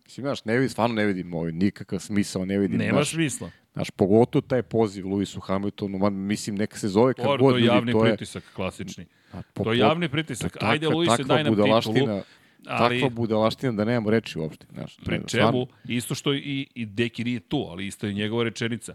Mislim, 0.04 0.24
znaš, 0.24 0.44
ne 0.44 0.54
vidim, 0.54 0.68
stvarno 0.68 0.94
ne 0.94 1.06
vidim 1.06 1.34
ovaj, 1.34 1.52
nikakav 1.52 1.98
smisao, 1.98 2.44
ne 2.44 2.58
vidim. 2.58 2.78
Nema 2.78 3.04
smisla. 3.04 3.50
Znaš, 3.72 3.90
pogotovo 3.90 4.42
taj 4.42 4.62
poziv 4.62 5.08
Luisu 5.08 5.40
Hamiltonu, 5.40 5.98
man, 5.98 6.14
mislim, 6.14 6.56
neka 6.56 6.78
se 6.78 6.88
zove 6.88 7.14
kako 7.14 7.28
god 7.28 7.38
to 7.40 7.48
je 7.48 7.52
ljudi, 7.52 7.66
javni 7.66 7.92
to 7.92 8.04
je... 8.06 8.10
pritisak, 8.10 8.44
klasični. 8.54 9.06
a, 9.32 9.42
po- 9.54 9.64
To 9.64 9.72
je 9.72 9.78
javni 9.78 10.08
pritisak. 10.08 10.52
takva- 10.52 10.70
Ajde, 10.70 10.88
Luise, 10.88 11.16
takva 11.16 11.34
daj 11.34 11.44
nam 11.44 11.54
titulu. 11.54 12.20
Ali, 12.66 13.00
Takva 13.00 13.08
budalaština 13.10 13.72
da 13.72 13.84
nemamo 13.84 14.10
reči 14.10 14.38
uopšte. 14.38 14.66
Znaš, 14.72 14.96
pri 15.04 15.18
ne, 15.18 15.24
čemu, 15.26 15.66
isto 15.84 16.14
što 16.14 16.34
i, 16.34 16.66
i 16.74 16.86
Deki 16.86 17.24
nije 17.24 17.40
tu, 17.40 17.66
ali 17.68 17.86
isto 17.86 18.06
je 18.06 18.12
njegova 18.12 18.44
rečenica. 18.44 18.94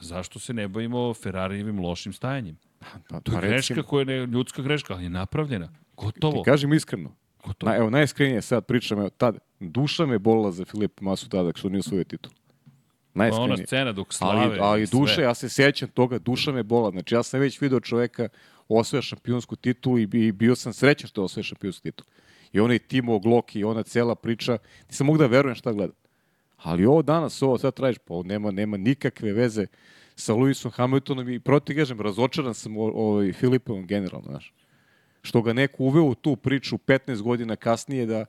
Zašto 0.00 0.38
se 0.38 0.54
ne 0.54 0.68
bavimo 0.68 1.14
Ferrarijevim 1.14 1.80
lošim 1.80 2.12
stajanjem? 2.12 2.58
Pa, 3.08 3.20
To 3.20 3.32
je 3.32 3.34
pa 3.34 3.40
greška 3.40 3.74
recimo, 3.74 3.82
koja 3.82 4.00
je 4.00 4.04
ne, 4.04 4.26
ljudska 4.26 4.62
greška, 4.62 4.94
ali 4.94 5.02
je 5.02 5.10
napravljena. 5.10 5.68
Gotovo. 5.96 6.32
ti 6.32 6.50
kažem 6.50 6.72
iskreno, 6.72 7.14
Na, 7.62 7.76
evo, 7.76 7.90
najiskrenije 7.90 8.42
sad 8.42 8.66
pričam, 8.66 8.98
evo, 8.98 9.10
tad, 9.10 9.38
duša 9.60 10.06
me 10.06 10.18
bolila 10.18 10.52
za 10.52 10.64
Filipa 10.64 11.04
Masu 11.04 11.28
tada, 11.28 11.52
što 11.54 11.68
nije 11.68 11.78
osvojio 11.80 12.04
titul. 12.04 12.32
Pa 12.32 13.24
ona 13.24 13.30
Najiskrenije. 13.30 13.66
scena 13.66 13.92
dok 13.92 14.12
slave. 14.12 14.40
Ali, 14.40 14.58
ali 14.60 14.82
i 14.82 14.86
sve. 14.86 14.98
duša, 15.00 15.22
ja 15.22 15.34
se 15.34 15.48
sjećam 15.48 15.88
toga, 15.88 16.18
duša 16.18 16.52
me 16.52 16.62
bola. 16.62 16.90
Znači, 16.90 17.14
ja 17.14 17.22
sam 17.22 17.40
već 17.40 17.60
video 17.60 17.80
čoveka 17.80 18.28
osvoja 18.68 19.02
šampionsku 19.02 19.56
titulu 19.56 19.98
i, 19.98 20.08
i 20.12 20.32
bio 20.32 20.56
sam 20.56 20.72
srećan 20.72 21.08
što 21.08 21.20
je 21.20 21.24
osvoja 21.24 21.44
šampionsku 21.44 21.82
titulu. 21.82 22.08
I 22.52 22.60
onaj 22.60 22.78
Timo 22.78 23.20
i 23.54 23.64
ona 23.64 23.82
cela 23.82 24.14
priča, 24.14 24.58
nisam 24.88 25.06
mogu 25.06 25.18
da 25.18 25.26
verujem 25.26 25.54
šta 25.54 25.72
gledam. 25.72 25.96
Ali 26.56 26.86
ovo 26.86 27.02
danas, 27.02 27.42
ovo 27.42 27.58
sad 27.58 27.74
tražiš, 27.74 27.98
pa 27.98 28.14
nema, 28.24 28.50
nema 28.50 28.76
nikakve 28.76 29.32
veze 29.32 29.66
sa 30.18 30.34
Lewisom 30.34 30.70
Hamiltonom 30.74 31.28
i 31.28 31.40
proti 31.40 31.76
kažem, 31.76 32.00
razočaran 32.00 32.54
sam 32.54 32.76
o, 32.76 32.90
o, 32.94 33.32
Filipom 33.32 33.86
generalno, 33.86 34.30
znaš. 34.30 34.54
Što 35.22 35.42
ga 35.42 35.52
neko 35.52 35.82
uveo 35.82 36.04
u 36.04 36.14
tu 36.14 36.36
priču 36.36 36.78
15 36.78 37.22
godina 37.22 37.56
kasnije 37.56 38.06
da, 38.06 38.24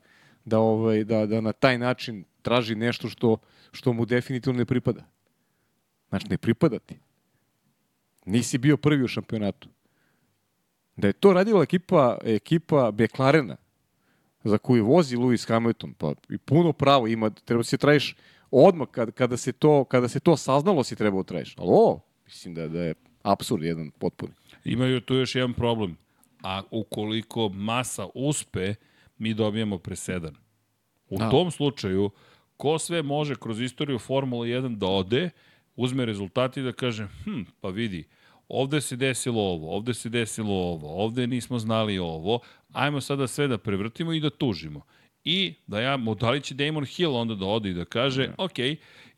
da, 0.46 0.60
ovaj, 0.60 1.04
da, 1.04 1.26
da 1.26 1.42
na 1.42 1.52
taj 1.52 1.78
način 1.78 2.24
traži 2.42 2.76
nešto 2.76 3.10
što, 3.10 3.38
što 3.72 3.94
mu 3.94 4.06
definitivno 4.06 4.60
ne 4.60 4.66
pripada. 4.66 5.06
Znači, 6.10 6.28
ne 6.30 6.38
pripada 6.38 6.80
ti. 6.80 7.00
Nisi 8.26 8.58
bio 8.58 8.78
prvi 8.78 9.04
u 9.04 9.08
šampionatu. 9.08 9.70
Da 10.96 11.08
je 11.08 11.14
to 11.14 11.34
radila 11.34 11.64
ekipa, 11.64 12.18
ekipa 12.24 12.92
Beklarena, 12.92 13.58
za 14.44 14.58
koju 14.58 14.86
vozi 14.86 15.18
Lewis 15.18 15.48
Hamilton, 15.48 15.94
pa 15.94 16.14
i 16.30 16.38
puno 16.38 16.74
pravo 16.74 17.08
ima, 17.08 17.30
treba 17.30 17.64
se 17.64 17.78
trajiš 17.78 18.16
odmah 18.52 18.88
kad, 18.92 19.12
kada, 19.12 19.38
se 19.38 19.52
to, 19.52 19.84
kada 19.84 20.08
se 20.08 20.20
to 20.20 20.38
saznalo 20.38 20.84
si 20.84 20.96
trebao 20.96 21.24
trajiš. 21.24 21.56
Ali 21.58 21.68
ovo, 21.68 22.02
mislim 22.26 22.54
da, 22.54 22.68
da 22.68 22.84
je 22.84 22.94
apsurd 23.24 23.64
jedan 23.64 23.92
potpuni. 23.92 24.34
Imaju 24.66 25.02
tu 25.02 25.16
još 25.16 25.36
jedan 25.36 25.54
problem. 25.54 25.98
A 26.44 26.62
ukoliko 26.72 27.50
masa 27.50 28.08
uspe, 28.14 28.76
mi 29.18 29.34
dobijemo 29.34 29.78
presedan. 29.78 30.36
U 31.10 31.18
Da. 31.18 31.30
tom 31.30 31.52
slučaju, 31.52 32.10
ko 32.58 32.80
sve 32.80 33.02
može 33.02 33.36
kroz 33.36 33.62
istoriju 33.62 34.00
Formula 34.00 34.46
1 34.46 34.76
da 34.78 34.88
ode, 34.88 35.30
uzme 35.76 36.06
rezultati 36.06 36.62
da 36.62 36.72
kaže, 36.72 37.08
hm, 37.24 37.42
pa 37.62 37.70
vidi, 37.70 38.08
ovde 38.48 38.82
se 38.82 38.96
desilo 38.96 39.42
ovo, 39.42 39.76
ovde 39.76 39.94
se 39.94 40.10
desilo 40.10 40.54
ovo, 40.54 41.04
ovde 41.04 41.28
nismo 41.28 41.60
znali 41.60 42.00
ovo, 42.00 42.40
ajmo 42.74 43.02
sada 43.02 43.28
sve 43.28 43.48
da 43.48 43.58
prevrtimo 43.58 44.14
i 44.14 44.20
da 44.20 44.30
tužimo. 44.30 44.82
I 45.30 45.54
da 45.68 45.82
ja, 45.82 45.98
da 46.20 46.30
li 46.30 46.42
će 46.42 46.54
Damon 46.56 46.86
Hill 46.86 47.16
onda 47.16 47.36
da 47.36 47.46
ode 47.48 47.70
i 47.70 47.74
da 47.74 47.86
kaže, 47.86 48.30
ok, 48.38 48.58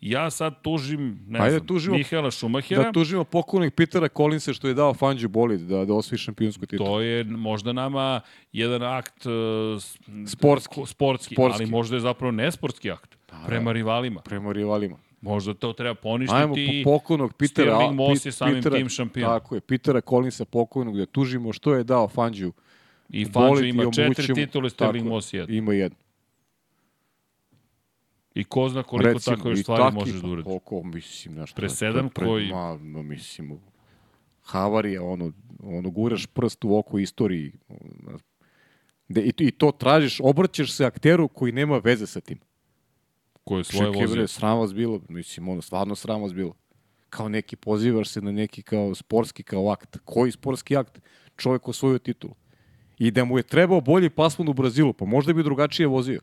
ja 0.01 0.29
sad 0.29 0.61
tužim, 0.61 1.19
ne 1.27 1.39
Ajde, 1.39 1.51
znam, 1.51 1.67
tužimo- 1.67 1.97
Mihaela 1.97 2.31
Schumachera, 2.31 2.83
Da 2.83 2.91
tužimo 2.91 3.23
pokojnog 3.23 3.73
Petera 3.73 4.07
Collinsa 4.09 4.53
što 4.53 4.67
je 4.67 4.73
dao 4.73 4.93
Fangio 4.93 5.29
bolid 5.29 5.59
da, 5.61 5.85
da 5.85 5.93
osvoji 5.93 6.19
šampionsku 6.19 6.65
titulu. 6.65 6.89
To 6.89 7.01
je 7.01 7.23
možda 7.23 7.73
nama 7.73 8.21
jedan 8.53 8.83
akt 8.83 9.25
uh, 9.25 9.31
Sportski. 10.27 10.73
sportski, 10.85 11.35
Sportski. 11.35 11.63
ali 11.63 11.71
možda 11.71 11.95
je 11.95 11.99
zapravo 12.01 12.31
nesportski 12.31 12.91
akt 12.91 13.17
prema 13.47 13.71
rivalima. 13.71 14.21
Prema 14.21 14.51
rivalima. 14.51 14.97
Možda 15.21 15.53
to 15.53 15.73
treba 15.73 15.95
poništiti 15.95 16.41
Ajmo 16.41 16.55
po 16.55 16.91
pokojnog 16.91 17.33
Petera. 17.33 17.75
Stirling 17.75 17.95
Moss 17.95 18.11
Pit- 18.13 18.25
je 18.25 18.31
samim 18.31 18.55
Petera- 18.55 18.77
tim 18.77 18.89
šampion. 18.89 19.29
Tako 19.29 19.55
je, 19.55 19.61
Petera 19.61 20.01
Collinsa 20.01 20.45
pokojnog 20.45 20.97
da 20.97 21.05
tužimo 21.05 21.53
što 21.53 21.73
je 21.73 21.83
dao 21.83 22.07
Fangio. 22.07 22.51
I 23.11 23.25
Fangio 23.25 23.63
ima 23.63 23.83
i 23.83 23.93
četiri 23.93 24.33
titule, 24.35 24.69
Sterling 24.69 25.07
Moss 25.07 25.33
jedan. 25.33 25.55
Ima 25.55 25.73
jedan. 25.73 25.97
I 28.33 28.43
ko 28.43 28.69
zna 28.69 28.83
koliko 28.83 29.19
tako 29.19 29.49
još 29.49 29.61
stvari 29.61 29.83
taki, 29.83 29.95
možeš 29.95 30.15
da 30.15 30.21
pa 30.21 30.27
uradiš. 30.27 30.45
Koliko, 30.45 30.83
mislim, 30.83 31.33
znaš, 31.33 31.53
to 31.53 31.53
je- 31.53 31.61
Presedan 31.61 32.09
to 32.09 32.21
je- 32.21 32.27
koji- 32.27 32.47
Ma, 32.47 32.77
no, 32.77 33.03
mislim, 33.03 33.59
havarija, 34.41 35.03
ono, 35.03 35.31
ono, 35.59 35.89
guraš 35.89 36.25
prst 36.25 36.63
u 36.65 36.77
oko 36.77 36.99
istoriji. 36.99 37.51
De, 39.07 39.21
i, 39.21 39.33
I 39.37 39.51
to 39.51 39.71
tražiš, 39.71 40.19
obraćaš 40.19 40.71
se 40.73 40.85
akteru 40.85 41.27
koji 41.27 41.51
nema 41.51 41.77
veze 41.77 42.07
sa 42.07 42.19
tim. 42.21 42.39
Ko 43.43 43.57
je 43.57 43.63
svoje 43.63 43.85
Čekaj, 43.85 44.01
vozio. 44.01 44.15
bre, 44.15 44.27
sram 44.27 44.59
vas 44.59 44.73
bilo. 44.73 45.01
Mislim, 45.09 45.49
ono, 45.49 45.61
stvarno 45.61 45.95
sram 45.95 46.21
vas 46.21 46.33
bilo. 46.33 46.53
Kao 47.09 47.29
neki, 47.29 47.55
pozivaš 47.55 48.09
se 48.09 48.21
na 48.21 48.31
neki 48.31 48.61
kao 48.61 48.95
sportski 48.95 49.43
kao 49.43 49.69
akt. 49.71 49.97
Koji 50.05 50.31
sportski 50.31 50.77
akt? 50.77 51.01
Čovjek 51.37 51.67
osvojio 51.67 51.99
titulu. 51.99 52.33
I 53.01 53.11
da 53.11 53.25
mu 53.25 53.37
je 53.37 53.43
trebao 53.43 53.81
bolji 53.81 54.09
paspun 54.09 54.49
u 54.49 54.53
Brazilu, 54.53 54.93
pa 54.93 55.05
možda 55.05 55.33
bi 55.33 55.43
drugačije 55.43 55.87
vozio. 55.87 56.21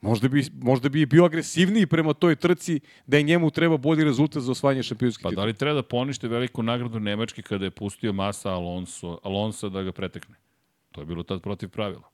Možda 0.00 0.28
bi, 0.28 0.44
možda 0.60 0.88
bi 0.88 1.06
bio 1.06 1.24
agresivniji 1.24 1.86
prema 1.86 2.14
toj 2.14 2.36
trci 2.36 2.80
da 3.06 3.16
je 3.16 3.22
njemu 3.22 3.50
treba 3.50 3.76
bolji 3.76 4.04
rezultat 4.04 4.42
za 4.42 4.52
osvajanje 4.52 4.82
šampionskih 4.82 5.22
Pa 5.22 5.28
da 5.28 5.30
titula. 5.30 5.44
li 5.44 5.54
treba 5.54 5.74
da 5.74 5.82
ponište 5.82 6.28
veliku 6.28 6.62
nagradu 6.62 7.00
Nemačke 7.00 7.42
kada 7.42 7.64
je 7.64 7.70
pustio 7.70 8.12
Masa 8.12 8.50
Alonso, 8.50 9.18
Alonso 9.22 9.68
da 9.68 9.82
ga 9.82 9.92
pretekne? 9.92 10.34
To 10.92 11.00
je 11.00 11.06
bilo 11.06 11.22
tad 11.22 11.42
protiv 11.42 11.68
pravila. 11.68 12.08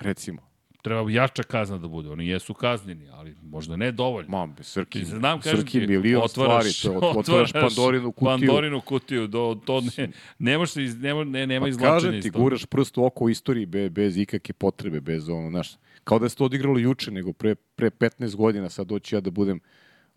Recimo. 0.00 0.51
Treba 0.82 1.10
jača 1.10 1.42
kazna 1.42 1.78
da 1.78 1.88
bude. 1.88 2.10
Oni 2.10 2.28
jesu 2.28 2.54
kaznjeni, 2.54 3.08
ali 3.12 3.36
možda 3.42 3.76
ne 3.76 3.92
dovoljno. 3.92 4.30
Mam, 4.30 4.56
Srki, 4.60 5.04
znam, 5.04 5.40
kažem 5.40 5.58
Srki 5.58 5.80
ti, 5.80 5.86
milion 5.86 6.22
otvaraš, 6.24 6.78
stvari. 6.78 7.00
To, 7.00 7.12
otvaraš 7.16 7.52
Pandorinu 7.52 8.12
kutiju. 8.12 8.30
Pandorinu 8.30 8.80
kutiju, 8.80 9.26
do, 9.26 9.60
to 9.66 9.80
ne, 9.80 10.08
ne 10.38 10.58
može 10.58 10.72
se, 10.72 10.84
iz, 10.84 10.98
nema, 10.98 11.24
ne, 11.24 11.46
nema 11.46 11.64
Pa 11.64 11.68
izvlačenja 11.68 11.94
kažem 11.94 12.22
ti, 12.22 12.30
guraš 12.30 12.66
prst 12.66 12.98
u 12.98 13.04
oko 13.04 13.28
istoriji 13.28 13.66
be, 13.66 13.90
bez 13.90 14.16
ikakve 14.16 14.52
potrebe, 14.52 15.00
bez 15.00 15.28
ono, 15.28 15.50
znaš, 15.50 15.76
kao 16.04 16.18
da 16.18 16.28
se 16.28 16.36
to 16.36 16.44
odigralo 16.44 16.78
juče, 16.78 17.10
nego 17.10 17.32
pre, 17.32 17.54
pre 17.54 17.90
15 17.90 18.36
godina, 18.36 18.70
sad 18.70 18.88
hoću 18.88 19.16
ja 19.16 19.20
da 19.20 19.30
budem, 19.30 19.60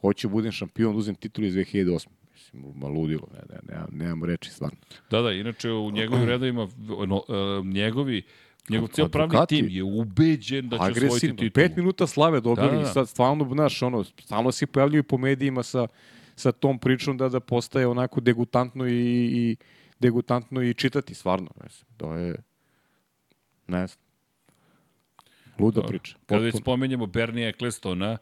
hoću 0.02 0.28
da 0.28 0.32
budem 0.32 0.52
šampion, 0.52 0.94
da 0.94 0.98
uzem 0.98 1.16
titul 1.16 1.46
iz 1.46 1.54
2008. 1.56 2.08
Mislim, 2.34 2.64
ma 2.76 2.88
ludilo, 2.88 3.28
ne, 3.34 3.40
ne, 3.50 3.60
nemam, 3.74 3.90
nemam 3.92 4.24
reči, 4.24 4.50
stvarno. 4.50 4.78
Da, 5.12 5.22
da, 5.22 5.32
inače 5.32 5.72
u 5.72 5.92
njegovim 5.92 6.26
redovima, 6.34 6.68
no, 7.08 7.16
uh, 7.16 7.66
njegovi, 7.66 8.24
njegov 8.70 8.88
cijel 8.88 9.10
pravni 9.10 9.38
tim 9.48 9.68
je 9.70 9.84
ubeđen 9.84 10.70
da 10.70 10.78
će 10.78 10.82
osvojiti 10.82 11.06
Agresivno, 11.06 11.36
titul. 11.36 11.54
pet 11.54 11.76
minuta 11.78 12.08
slave 12.08 12.42
dobili 12.42 12.70
Da, 12.70 12.76
da, 12.76 12.82
i 12.82 12.94
sad 12.94 13.10
stvarno, 13.10 13.50
znaš, 13.54 13.82
ono, 13.82 14.04
stalno 14.04 14.52
se 14.52 14.68
pojavljaju 14.68 15.04
po 15.04 15.18
medijima 15.18 15.64
sa, 15.64 15.88
sa 16.36 16.52
tom 16.52 16.80
pričom 16.80 17.18
da 17.18 17.30
da 17.30 17.40
postaje 17.40 17.88
onako 17.88 18.22
degutantno 18.22 18.88
i, 18.88 19.30
i 19.34 19.56
degutantno 20.00 20.62
i 20.62 20.74
čitati, 20.74 21.14
stvarno. 21.14 21.50
Mislim, 21.64 21.88
to 21.98 22.14
je, 22.14 22.36
ne 23.68 23.88
znam, 23.88 24.06
luda 25.60 25.82
priča. 25.82 26.16
Kada 26.26 26.42
već 26.42 26.52
potpuno. 26.52 26.64
spomenjamo 26.64 27.06
Bernie 27.06 27.50
Ecclestona, 27.50 28.18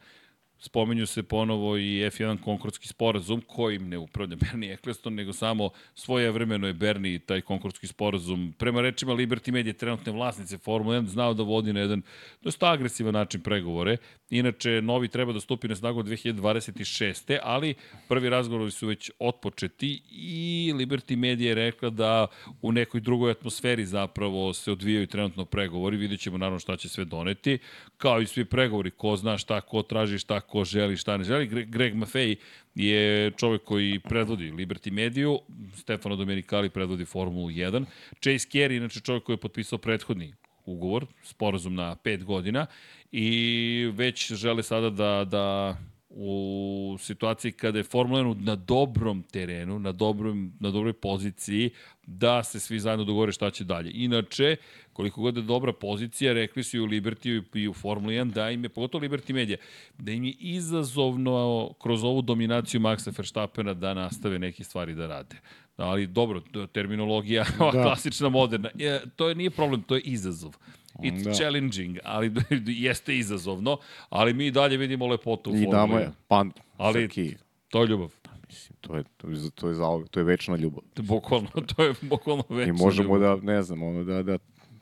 spomenju 0.64 1.06
se 1.06 1.22
ponovo 1.22 1.76
i 1.76 1.82
F1 1.82 2.40
konkurski 2.40 2.88
sporazum 2.88 3.40
kojim 3.46 3.88
ne 3.88 3.98
upravlja 3.98 4.36
Bernie 4.44 4.72
Eccleston, 4.72 5.14
nego 5.14 5.32
samo 5.32 5.70
svoje 5.94 6.30
vremeno 6.30 6.66
je 6.66 6.72
Bernie 6.72 7.18
taj 7.18 7.40
konkurski 7.40 7.86
sporazum. 7.86 8.54
Prema 8.58 8.80
rečima 8.80 9.12
Liberty 9.12 9.52
Media, 9.52 9.72
trenutne 9.72 10.12
vlasnice 10.12 10.58
Formula 10.58 10.96
1, 10.96 11.06
znao 11.06 11.34
da 11.34 11.42
vodi 11.42 11.72
na 11.72 11.80
jedan 11.80 12.02
dosta 12.42 12.72
agresivan 12.72 13.14
način 13.14 13.40
pregovore. 13.40 13.96
Inače, 14.30 14.82
novi 14.82 15.08
treba 15.08 15.32
da 15.32 15.40
stupi 15.40 15.68
na 15.68 15.76
snagu 15.76 15.98
od 15.98 16.06
2026. 16.06 17.38
Ali 17.42 17.74
prvi 18.08 18.30
razgovori 18.30 18.70
su 18.70 18.86
već 18.86 19.10
otpočeti 19.18 20.02
i 20.10 20.72
Liberty 20.74 21.16
Media 21.16 21.48
je 21.48 21.54
rekla 21.54 21.90
da 21.90 22.26
u 22.62 22.72
nekoj 22.72 23.00
drugoj 23.00 23.30
atmosferi 23.30 23.86
zapravo 23.86 24.52
se 24.52 24.72
odvijaju 24.72 25.06
trenutno 25.06 25.44
pregovori. 25.44 25.96
Vidjet 25.96 26.20
ćemo 26.20 26.38
naravno 26.38 26.58
šta 26.58 26.76
će 26.76 26.88
sve 26.88 27.04
doneti. 27.04 27.58
Kao 27.96 28.20
i 28.20 28.26
svi 28.26 28.44
pregovori, 28.44 28.90
ko 28.90 29.16
zna 29.16 29.38
šta, 29.38 29.60
ko 29.60 29.82
traži 29.82 30.18
šta, 30.18 30.40
ko 30.40 30.53
želi, 30.64 30.96
šta 30.96 31.16
ne 31.16 31.24
želi. 31.24 31.48
Gre- 31.48 31.66
Greg 31.70 31.94
Maffei 31.94 32.36
je 32.74 33.30
čovek 33.30 33.62
koji 33.64 33.98
predvodi 33.98 34.50
Liberty 34.52 34.92
Mediju, 34.92 35.40
Stefano 35.76 36.16
Domenicali 36.16 36.70
predvodi 36.70 37.04
Formulu 37.04 37.48
1. 37.50 37.84
Chase 38.20 38.48
Carey, 38.48 38.76
inače 38.76 39.00
čovek 39.00 39.22
koji 39.22 39.34
je 39.34 39.40
potpisao 39.40 39.78
prethodni 39.78 40.34
ugovor, 40.66 41.06
sporazum 41.22 41.74
na 41.74 41.96
pet 41.96 42.24
godina 42.24 42.66
i 43.12 43.90
već 43.94 44.32
žele 44.32 44.62
sada 44.62 44.90
da, 44.90 45.24
da 45.24 45.76
u 46.16 46.96
situaciji 47.00 47.52
kada 47.52 47.78
je 47.78 47.84
Formula 47.84 48.20
1 48.20 48.44
na 48.44 48.56
dobrom 48.56 49.22
terenu, 49.22 49.78
na, 49.78 49.92
dobrom, 49.92 50.52
na 50.60 50.70
dobroj 50.70 50.92
poziciji, 50.92 51.70
da 52.06 52.42
se 52.42 52.60
svi 52.60 52.80
zajedno 52.80 53.04
dogovore 53.04 53.32
šta 53.32 53.50
će 53.50 53.64
dalje. 53.64 53.90
Inače, 53.94 54.56
koliko 54.92 55.20
god 55.20 55.36
je 55.36 55.42
dobra 55.42 55.72
pozicija, 55.72 56.32
rekli 56.32 56.62
su 56.62 56.76
i 56.76 56.80
u 56.80 56.86
Liberty 56.86 57.42
i 57.54 57.68
u 57.68 57.72
Formula 57.72 58.12
1 58.12 58.32
da 58.32 58.50
im 58.50 58.64
je, 58.64 58.68
pogotovo 58.68 59.04
Liberty 59.04 59.32
Media, 59.32 59.56
da 59.98 60.12
im 60.12 60.24
je 60.24 60.34
izazovno 60.38 61.70
kroz 61.82 62.04
ovu 62.04 62.22
dominaciju 62.22 62.80
Maxa 62.80 63.18
Verstappena 63.18 63.74
da 63.74 63.94
nastave 63.94 64.38
neke 64.38 64.64
stvari 64.64 64.94
da 64.94 65.06
rade. 65.06 65.36
Ali 65.76 66.06
dobro, 66.06 66.42
terminologija, 66.72 67.44
Da. 67.58 67.70
klasična, 67.70 68.28
moderna, 68.28 68.70
je, 68.74 69.02
to 69.16 69.28
je, 69.28 69.34
nije 69.34 69.50
problem, 69.50 69.82
to 69.82 69.94
je 69.94 70.00
izazov. 70.00 70.56
It's 70.94 71.24
Da. 71.24 71.32
challenging, 71.32 71.98
ali 72.04 72.32
jeste 72.78 73.18
izazovno, 73.18 73.78
ali 74.08 74.34
mi 74.34 74.50
dalje 74.50 74.76
vidimo 74.76 75.06
lepotu 75.06 75.50
u 75.50 75.56
I 75.56 75.66
dama 75.66 76.00
je, 76.00 76.06
1. 76.06 76.10
pan, 76.28 76.52
Ali- 76.76 77.02
Srki, 77.02 77.36
To 77.68 77.82
je 77.82 77.88
ljubav. 77.88 78.12
mislim, 78.48 78.76
to 78.80 78.96
je, 78.96 79.04
to 79.16 79.28
je, 79.28 79.50
to 79.50 79.68
je, 79.68 79.74
zauvek, 79.74 80.08
to 80.08 80.20
je 80.20 80.24
večna 80.24 80.56
ljubav. 80.56 80.82
Bukvalno, 80.96 81.48
to 81.76 81.84
je 81.84 81.94
bukvalno 82.02 82.44
već. 82.48 82.68
I 82.68 82.72
možemo 82.72 83.18
da, 83.18 83.36
ne 83.36 83.62
znam, 83.62 83.82
ono, 83.82 84.04
da, 84.04 84.22
da 84.22 84.38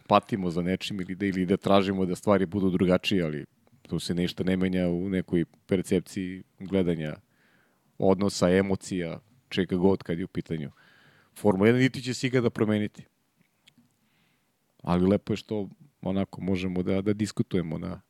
patimo 0.06 0.50
za 0.50 0.62
nečim 0.62 1.00
ili 1.00 1.14
da, 1.14 1.26
ili 1.26 1.46
da 1.46 1.56
tražimo 1.56 2.06
da 2.06 2.14
stvari 2.14 2.46
budu 2.46 2.70
drugačije, 2.70 3.22
ali 3.22 3.44
tu 3.82 3.98
se 3.98 4.14
ništa 4.14 4.44
ne 4.44 4.56
menja 4.56 4.88
u 4.88 5.08
nekoj 5.08 5.44
percepciji 5.66 6.42
gledanja 6.58 7.16
odnosa, 7.98 8.50
emocija, 8.50 9.20
čega 9.48 9.76
god 9.76 10.02
kad 10.02 10.18
je 10.18 10.24
u 10.24 10.28
pitanju 10.28 10.70
Formula 11.34 11.70
1, 11.70 11.78
niti 11.78 12.02
će 12.02 12.14
se 12.14 12.26
ikada 12.26 12.50
promeniti. 12.50 13.04
ali 14.82 15.06
lepo 15.06 15.32
je 15.32 15.36
što 15.36 15.68
onako 16.02 16.40
možemo 16.40 16.82
da, 16.82 17.00
da 17.00 17.12
diskutujemo 17.12 17.78
na, 17.78 18.00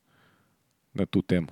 na 0.95 1.07
tu 1.07 1.23
temu. 1.23 1.49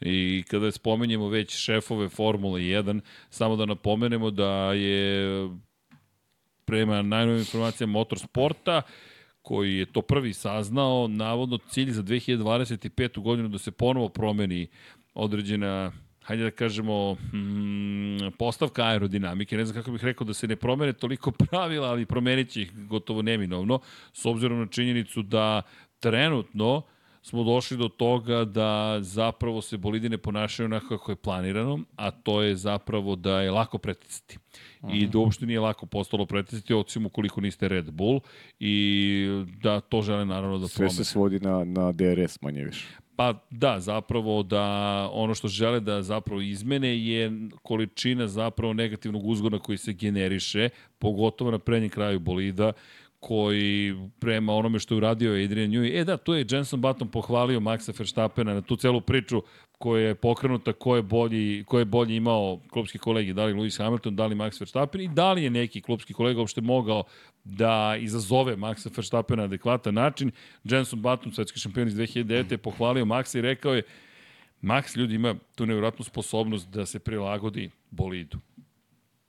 I 0.00 0.44
kada 0.48 0.70
spomenjemo 0.70 1.28
već 1.28 1.56
šefove 1.56 2.08
Formule 2.08 2.60
1, 2.60 3.00
samo 3.30 3.56
da 3.56 3.66
napomenemo 3.66 4.30
da 4.30 4.72
je 4.72 5.28
prema 6.64 7.02
najnovim 7.02 7.38
informacijama 7.38 7.92
motorsporta, 7.92 8.82
koji 9.42 9.76
je 9.76 9.86
to 9.86 10.02
prvi 10.02 10.32
saznao, 10.32 11.08
navodno 11.08 11.58
cilj 11.58 11.90
za 11.90 12.02
2025. 12.02 13.20
godinu 13.20 13.48
da 13.48 13.58
se 13.58 13.70
ponovo 13.70 14.08
promeni 14.08 14.66
određena 15.14 15.92
hajde 16.24 16.42
da 16.42 16.50
kažemo, 16.50 17.14
mm, 17.14 18.32
postavka 18.38 18.82
aerodinamike. 18.84 19.56
Ne 19.56 19.64
znam 19.64 19.82
kako 19.82 19.92
bih 19.92 20.04
rekao 20.04 20.24
da 20.24 20.34
se 20.34 20.48
ne 20.48 20.56
promene 20.56 20.92
toliko 20.92 21.30
pravila, 21.50 21.88
ali 21.88 22.06
promenit 22.06 22.50
će 22.50 22.62
ih 22.62 22.72
gotovo 22.86 23.22
neminovno, 23.22 23.80
s 24.12 24.26
obzirom 24.26 24.58
na 24.58 24.66
činjenicu 24.66 25.22
da 25.22 25.62
trenutno 26.00 26.82
smo 27.22 27.44
došli 27.44 27.76
do 27.76 27.88
toga 27.88 28.44
da 28.44 28.98
zapravo 29.00 29.62
se 29.62 29.76
bolidi 29.76 30.08
ne 30.08 30.18
ponašaju 30.18 30.64
onako 30.64 30.88
kako 30.88 31.12
je 31.12 31.16
planirano, 31.16 31.80
a 31.96 32.10
to 32.10 32.42
je 32.42 32.56
zapravo 32.56 33.16
da 33.16 33.40
je 33.40 33.50
lako 33.50 33.78
preticati. 33.78 34.38
I 34.92 35.06
da 35.06 35.18
uopšte 35.18 35.46
nije 35.46 35.60
lako 35.60 35.86
postalo 35.86 36.26
preticati, 36.26 36.74
osim 36.74 37.06
ukoliko 37.06 37.40
niste 37.40 37.68
Red 37.68 37.90
Bull 37.90 38.20
i 38.60 39.26
da 39.62 39.80
to 39.80 40.02
žele 40.02 40.24
naravno 40.24 40.58
da 40.58 40.68
Sve 40.68 40.76
promene. 40.76 40.94
se 40.94 41.04
svodi 41.04 41.40
na, 41.40 41.64
na 41.64 41.92
DRS 41.92 42.42
manje 42.42 42.64
više. 42.64 42.86
Pa 43.16 43.34
da, 43.50 43.80
zapravo 43.80 44.42
da 44.42 44.62
ono 45.12 45.34
što 45.34 45.48
žele 45.48 45.80
da 45.80 46.02
zapravo 46.02 46.40
izmene 46.40 46.98
je 47.06 47.32
količina 47.62 48.26
zapravo 48.28 48.72
negativnog 48.72 49.26
uzgona 49.26 49.58
koji 49.58 49.78
se 49.78 49.92
generiše, 49.92 50.68
pogotovo 50.98 51.50
na 51.50 51.58
prednjem 51.58 51.90
kraju 51.90 52.18
bolida, 52.18 52.72
koji 53.26 53.94
prema 54.18 54.52
onome 54.52 54.78
što 54.78 54.94
je 54.94 54.96
uradio 54.96 55.44
Adrian 55.44 55.70
Newey, 55.70 56.00
e 56.00 56.04
da, 56.04 56.16
tu 56.16 56.34
je 56.34 56.46
Jenson 56.50 56.80
Button 56.80 57.08
pohvalio 57.08 57.60
Maxa 57.60 57.98
Verstappena 57.98 58.54
na 58.54 58.60
tu 58.60 58.76
celu 58.76 59.00
priču 59.00 59.42
koja 59.78 60.08
je 60.08 60.14
pokrenuta, 60.14 60.72
ko 60.72 60.96
je 60.96 61.02
bolji, 61.02 61.64
ko 61.64 61.78
je 61.78 61.84
bolji 61.84 62.16
imao 62.16 62.60
klubski 62.70 62.98
kolegi, 62.98 63.32
da 63.32 63.44
li 63.44 63.54
Lewis 63.54 63.78
Hamilton, 63.78 64.16
da 64.16 64.26
li 64.26 64.34
Max 64.34 64.60
Verstappen 64.60 65.00
i 65.00 65.08
da 65.08 65.32
li 65.32 65.44
je 65.44 65.50
neki 65.50 65.80
klubski 65.80 66.12
kolega 66.12 66.40
uopšte 66.40 66.60
mogao 66.60 67.02
da 67.44 67.96
izazove 68.00 68.56
Maxa 68.56 68.90
Verstappena 68.96 69.42
na 69.42 69.44
adekvatan 69.44 69.94
način. 69.94 70.30
Jenson 70.64 71.02
Button, 71.02 71.32
svetski 71.32 71.60
šampion 71.60 71.88
iz 71.88 71.94
2009. 71.94 72.52
je 72.52 72.58
pohvalio 72.58 73.04
Maxa 73.04 73.38
i 73.38 73.42
rekao 73.42 73.74
je 73.74 73.82
Max 74.62 74.96
ljudi 74.96 75.14
ima 75.14 75.34
tu 75.54 75.66
nevjerojatnu 75.66 76.04
sposobnost 76.04 76.68
da 76.70 76.86
se 76.86 76.98
prilagodi 76.98 77.70
bolidu. 77.90 78.38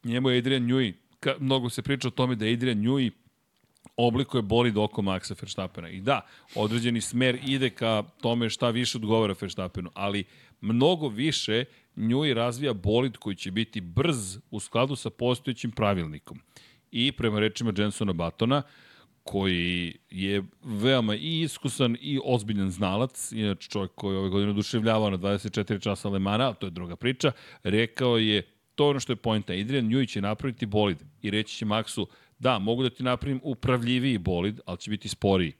Njemu 0.03 0.30
je 0.30 0.38
Adrian 0.38 0.63
Newey, 0.63 0.93
ka, 1.19 1.35
mnogo 1.39 1.69
se 1.69 1.81
priča 1.81 2.07
o 2.07 2.11
tome 2.11 2.35
da 2.35 2.45
Adrian 2.45 2.77
Newey 2.77 3.11
oblikuje 3.97 4.41
bolid 4.41 4.77
oko 4.77 5.01
Maxa 5.01 5.35
Verstappena. 5.41 5.89
I 5.89 6.01
da, 6.01 6.22
određeni 6.55 7.01
smer 7.01 7.39
ide 7.47 7.69
ka 7.69 8.03
tome 8.22 8.49
šta 8.49 8.69
više 8.69 8.97
odgovara 8.97 9.35
Verstappenu, 9.41 9.89
ali 9.93 10.23
mnogo 10.61 11.07
više 11.07 11.65
Newey 11.95 12.34
razvija 12.34 12.73
bolid 12.73 13.17
koji 13.17 13.35
će 13.35 13.51
biti 13.51 13.81
brz 13.81 14.38
u 14.51 14.59
skladu 14.59 14.95
sa 14.95 15.09
postojećim 15.09 15.72
pravilnikom. 15.72 16.39
I 16.91 17.11
prema 17.11 17.39
rečima 17.39 17.73
Jensona 17.77 18.13
Batona, 18.13 18.61
koji 19.23 19.97
je 20.09 20.43
veoma 20.63 21.15
i 21.15 21.41
iskusan 21.41 21.97
i 22.01 22.19
ozbiljan 22.23 22.72
znalac, 22.72 23.31
inače 23.31 23.69
čovjek 23.69 23.91
koji 23.95 24.17
ove 24.17 24.30
godine 24.30 24.51
oduševljavao 24.51 25.09
na 25.09 25.17
24 25.17 25.81
časa 25.81 26.09
Lemana, 26.09 26.53
to 26.53 26.67
je 26.67 26.72
druga 26.72 26.95
priča, 26.95 27.31
rekao 27.63 28.17
je, 28.17 28.41
to 28.76 28.89
ono 28.89 28.99
što 28.99 29.11
je 29.11 29.17
pojenta, 29.17 29.53
Adrian 29.53 29.89
Newey 29.89 30.09
će 30.09 30.22
napraviti 30.22 30.65
bolid 30.65 30.97
i 31.22 31.31
reći 31.31 31.57
će 31.57 31.65
Maxu, 31.65 32.05
da, 32.45 32.59
mogu 32.59 32.84
da 32.84 32.89
ti 32.89 33.03
napravim 33.03 33.39
upravljiviji 33.43 34.17
bolid, 34.17 34.59
ali 34.65 34.77
će 34.77 34.89
biti 34.91 35.09
sporiji. 35.09 35.53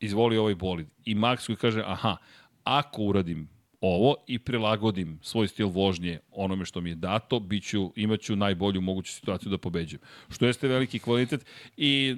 Izvoli 0.00 0.36
ovaj 0.36 0.54
bolid. 0.54 0.86
I 1.04 1.14
Max 1.14 1.46
koji 1.46 1.56
kaže, 1.56 1.82
aha, 1.86 2.16
ako 2.64 3.02
uradim 3.02 3.48
ovo 3.80 4.14
i 4.26 4.38
prilagodim 4.38 5.18
svoj 5.22 5.48
stil 5.48 5.68
vožnje 5.68 6.20
onome 6.30 6.64
što 6.64 6.80
mi 6.80 6.90
je 6.90 6.94
dato, 6.94 7.40
biću, 7.40 7.92
imaću 7.96 8.36
najbolju 8.36 8.80
moguću 8.80 9.12
situaciju 9.12 9.50
da 9.50 9.58
pobeđujem. 9.58 10.00
Što 10.30 10.46
jeste 10.46 10.68
veliki 10.68 10.98
kvalitet 10.98 11.46
i 11.76 12.16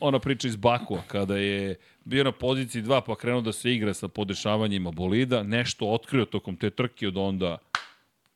ona 0.00 0.18
priča 0.18 0.48
iz 0.48 0.56
Bakua, 0.56 1.02
kada 1.06 1.36
je 1.36 1.76
bio 2.04 2.24
na 2.24 2.32
poziciji 2.32 2.82
2 2.82 3.00
pa 3.06 3.16
krenuo 3.16 3.40
da 3.40 3.52
se 3.52 3.74
igra 3.74 3.94
sa 3.94 4.08
podešavanjima 4.08 4.90
bolida, 4.90 5.42
nešto 5.42 5.86
otkrio 5.86 6.24
tokom 6.24 6.56
te 6.56 6.70
trke 6.70 7.08
od 7.08 7.16
onda 7.16 7.58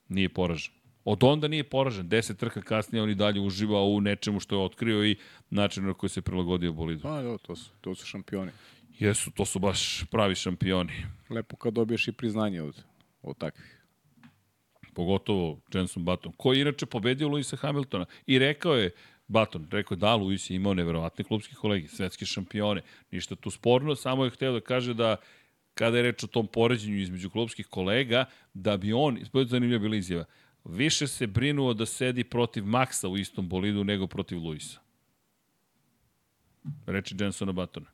nije 0.08 0.28
poražen. 0.28 0.73
Od 1.04 1.24
onda 1.24 1.48
nije 1.48 1.64
poražen. 1.64 2.08
Deset 2.08 2.38
trka 2.38 2.62
kasnije 2.62 3.02
on 3.02 3.10
i 3.10 3.14
dalje 3.14 3.40
uživa 3.40 3.82
u 3.82 4.00
nečemu 4.00 4.40
što 4.40 4.56
je 4.56 4.64
otkrio 4.64 5.04
i 5.04 5.16
načinu 5.50 5.86
na 5.86 5.94
koji 5.94 6.10
se 6.10 6.22
prilagodio 6.22 6.72
bolidu. 6.72 7.02
Pa, 7.02 7.22
da, 7.22 7.38
to 7.38 7.56
su, 7.56 7.70
to 7.80 7.94
su 7.94 8.06
šampioni. 8.06 8.50
Jesu, 8.98 9.30
to 9.30 9.44
su 9.44 9.58
baš 9.58 10.04
pravi 10.10 10.34
šampioni. 10.34 10.92
Lepo 11.30 11.56
kad 11.56 11.74
dobiješ 11.74 12.08
i 12.08 12.12
priznanje 12.12 12.62
od, 12.62 12.82
od 13.22 13.38
takvih. 13.38 13.80
Pogotovo 14.94 15.60
Jenson 15.74 16.04
Button, 16.04 16.32
koji 16.36 16.58
je 16.58 16.62
inače 16.62 16.86
pobedio 16.86 17.28
Luisa 17.28 17.56
Hamiltona. 17.56 18.06
I 18.26 18.38
rekao 18.38 18.74
je, 18.74 18.90
Button, 19.26 19.68
rekao 19.70 19.94
je 19.94 19.98
da, 19.98 20.14
Luis 20.14 20.50
je 20.50 20.56
imao 20.56 20.74
neverovatne 20.74 21.24
klubske 21.24 21.54
kolege, 21.54 21.88
svetske 21.88 22.26
šampione. 22.26 22.82
Ništa 23.10 23.36
tu 23.36 23.50
sporno, 23.50 23.94
samo 23.94 24.24
je 24.24 24.30
hteo 24.30 24.52
da 24.52 24.60
kaže 24.60 24.94
da 24.94 25.16
kada 25.74 25.96
je 25.96 26.02
reč 26.02 26.24
o 26.24 26.26
tom 26.26 26.46
poređenju 26.46 26.96
između 26.96 27.30
klubskih 27.30 27.66
kolega, 27.66 28.24
da 28.54 28.76
bi 28.76 28.92
on, 28.92 29.18
zanimljiva 29.46 29.78
bila 29.78 29.96
izjava, 29.96 30.24
više 30.66 31.06
se 31.06 31.26
brinuo 31.26 31.74
da 31.74 31.86
sedi 31.86 32.24
protiv 32.24 32.64
Maxa 32.64 33.06
u 33.06 33.16
istom 33.16 33.48
bolidu 33.48 33.84
nego 33.84 34.06
protiv 34.06 34.38
Luisa. 34.38 34.80
Reči 36.86 37.14
Jensona 37.20 37.52
Batona. 37.52 37.86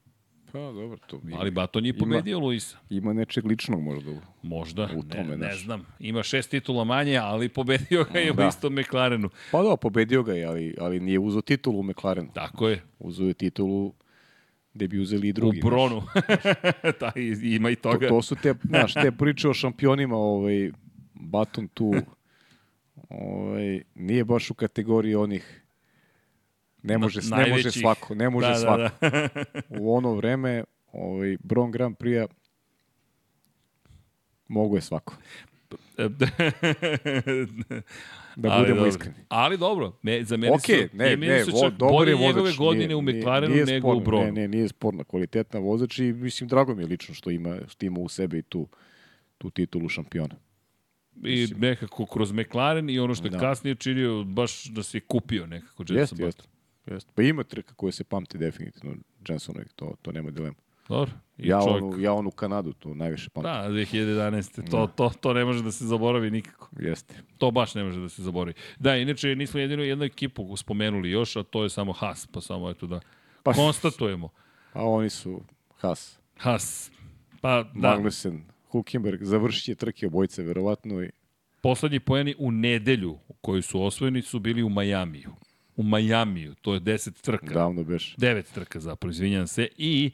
Pa, 0.52 0.58
dobro, 0.58 0.98
to 0.98 1.20
ima, 1.24 1.36
Ali 1.36 1.50
Baton 1.50 1.86
je 1.86 1.98
pobedio 1.98 2.30
ima, 2.30 2.40
Luisa. 2.40 2.78
ima 2.90 3.12
nečeg 3.12 3.46
ličnog 3.46 3.82
možda. 3.82 4.10
u- 4.10 4.20
Možda, 4.42 4.88
U 4.96 5.02
tome, 5.04 5.24
ne, 5.26 5.36
ne 5.38 5.54
znam. 5.54 5.86
Ima 5.98 6.22
šest 6.22 6.50
titula 6.50 6.84
manje, 6.84 7.16
ali 7.16 7.48
pobedio 7.48 8.04
ga 8.04 8.18
je 8.18 8.32
u 8.32 8.34
Da. 8.34 8.48
istom 8.48 8.74
McLarenu. 8.74 9.28
Pa 9.52 9.62
da, 9.62 9.76
pobedio 9.76 10.22
ga 10.22 10.32
je, 10.32 10.44
ali, 10.44 10.74
ali 10.80 11.00
nije 11.00 11.18
uzeo 11.18 11.40
titulu 11.42 11.80
u 11.80 11.84
McLarenu. 11.84 12.28
Tako 12.34 12.68
je, 12.68 12.82
Uzeo 12.98 13.26
je 13.26 13.34
titulu 13.34 13.92
gde 14.74 14.88
bi 14.88 14.98
uzeli 14.98 15.26
i 15.26 15.30
u 15.30 15.32
drugi. 15.32 15.60
znaš. 15.60 15.70
Bronu. 15.70 16.02
da, 17.00 17.12
i- 17.16 17.54
ima 17.54 17.70
i 17.70 17.76
To, 17.76 17.92
toga. 17.92 18.08
to 18.08 18.22
su 18.22 18.36
te, 18.36 18.54
znaš, 18.62 18.94
te 18.94 19.12
priče 19.12 19.48
o 19.48 19.54
šampionima, 19.54 20.16
ovaj, 20.16 20.70
Baton 21.14 21.68
tu, 21.68 21.94
ovaj, 23.10 23.82
nije 23.94 24.24
baš 24.24 24.50
u 24.50 24.54
kategoriji 24.54 25.14
onih 25.14 25.62
ne 26.82 26.98
može, 26.98 27.20
ne 27.30 27.48
može 27.50 27.70
svako, 27.70 28.14
ne 28.14 28.30
može 28.30 28.48
da, 28.48 28.54
svako. 28.54 28.96
Da, 29.00 29.10
da. 29.10 29.36
U 29.80 29.94
ono 29.96 30.14
vreme, 30.14 30.64
ovaj, 30.92 31.36
Bron 31.42 31.70
Grand 31.70 31.96
Prix 31.96 32.28
mogu 34.48 34.76
je 34.76 34.80
svako, 34.80 35.16
da 38.36 38.50
Ali 38.50 38.60
budemo 38.60 38.76
dobro. 38.76 38.88
iskreni. 38.88 39.16
Ali 39.28 39.58
dobro, 39.58 39.92
me, 40.02 40.24
za 40.24 40.36
mene 40.36 40.54
Okej, 40.54 40.88
su, 40.90 40.96
ne, 40.96 41.16
ne, 41.16 41.44
su 41.44 41.50
vo, 41.50 41.60
čak 41.60 41.72
dobar 41.72 41.92
bolje 41.92 42.10
je 42.10 42.18
njegove 42.18 42.40
vozač. 42.40 42.58
godine 42.58 42.86
nije, 42.86 42.96
u 42.96 43.02
McLarenu 43.02 43.54
nije 43.54 43.66
nego 43.66 43.88
u 43.88 43.90
sporno, 43.90 44.04
Bronu. 44.04 44.24
Ne, 44.24 44.32
ne, 44.32 44.48
nije 44.48 44.68
sporno, 44.68 45.04
kvalitetna 45.04 45.60
vozač 45.60 45.98
i 45.98 46.12
mislim, 46.12 46.48
drago 46.48 46.74
mi 46.74 46.82
je 46.82 46.86
lično 46.86 47.14
što 47.14 47.30
ima, 47.30 47.58
što 47.68 47.86
ima 47.86 48.00
u 48.00 48.08
sebi 48.08 48.42
tu, 48.42 48.68
tu 49.38 49.50
titulu 49.50 49.88
šampiona. 49.88 50.34
I 51.16 51.48
nekako 51.56 52.06
kroz 52.06 52.32
McLaren 52.32 52.90
i 52.90 52.98
ono 52.98 53.14
što 53.14 53.24
je 53.24 53.30
Da. 53.30 53.38
kasnije 53.38 53.74
činio, 53.74 54.24
baš 54.24 54.64
da 54.64 54.82
se 54.82 55.00
kupio 55.00 55.46
nekako 55.46 55.82
Jenson 55.82 55.96
Jeste, 55.98 56.14
Button. 56.16 56.26
jeste. 56.26 56.42
Jeste. 56.86 57.10
Pa 57.14 57.22
ima 57.22 57.44
trka 57.44 57.74
koja 57.74 57.92
se 57.92 58.04
pamti 58.04 58.38
definitivno 58.38 58.96
Jensonovih, 59.28 59.68
to, 59.72 59.94
to 60.02 60.12
nema 60.12 60.30
dilema. 60.30 60.56
Dobro. 60.88 61.10
I 61.38 61.48
Ja, 61.48 61.58
čovjek- 61.58 61.82
onu, 61.84 61.98
ja 61.98 62.12
onu 62.12 62.30
Kanadu, 62.30 62.72
to 62.72 62.94
najviše 62.94 63.30
pamtim. 63.30 63.52
Da, 63.52 63.68
2011. 63.68 64.70
To, 64.70 64.86
to, 64.88 65.10
to 65.10 65.32
ne 65.32 65.44
može 65.44 65.62
da 65.62 65.72
se 65.72 65.86
zaboravi 65.86 66.30
nikako. 66.30 66.68
Jeste. 66.78 67.14
To 67.38 67.50
baš 67.50 67.74
ne 67.74 67.84
može 67.84 68.00
da 68.00 68.08
se 68.08 68.22
zaboravi. 68.22 68.54
Da, 68.78 68.96
inače 68.96 69.36
nismo 69.36 69.60
jedinu 69.60 69.82
jednu 69.82 70.04
ekipu 70.04 70.56
spomenuli 70.56 71.10
još, 71.10 71.36
a 71.36 71.42
to 71.42 71.62
je 71.62 71.70
samo 71.70 71.92
Haas, 71.92 72.26
pa 72.26 72.40
samo 72.40 72.70
eto 72.70 72.86
da 72.86 73.00
Pa- 73.42 73.52
konstatujemo. 73.52 74.28
A 74.72 74.84
oni 74.84 75.10
su 75.10 75.42
Haas, 75.76 76.18
Haas. 76.36 76.90
Pa 77.40 77.62
da, 77.64 77.88
Magnussen, 77.88 78.42
Hulkenberg, 78.70 79.22
završit 79.22 79.64
će 79.64 79.74
trke 79.74 80.06
obojice 80.06 80.42
verovatno 80.42 81.02
i 81.02 81.10
poslednji 81.60 82.00
poeni 82.00 82.34
u 82.38 82.50
nedelju 82.50 83.18
koji 83.40 83.62
su 83.62 83.82
osvojeni 83.82 84.22
su 84.22 84.38
bili 84.38 84.62
u 84.62 84.68
Majamiju. 84.68 85.30
U 85.76 85.82
Majamiju, 85.82 86.54
to 86.54 86.74
je 86.74 86.80
10 86.80 87.20
trka. 87.22 87.54
davno 87.54 87.84
beš. 87.84 88.16
9 88.16 88.42
trka 88.54 88.80
zapravo, 88.80 89.10
izvinjam 89.10 89.46
se. 89.46 89.68
I 89.76 90.10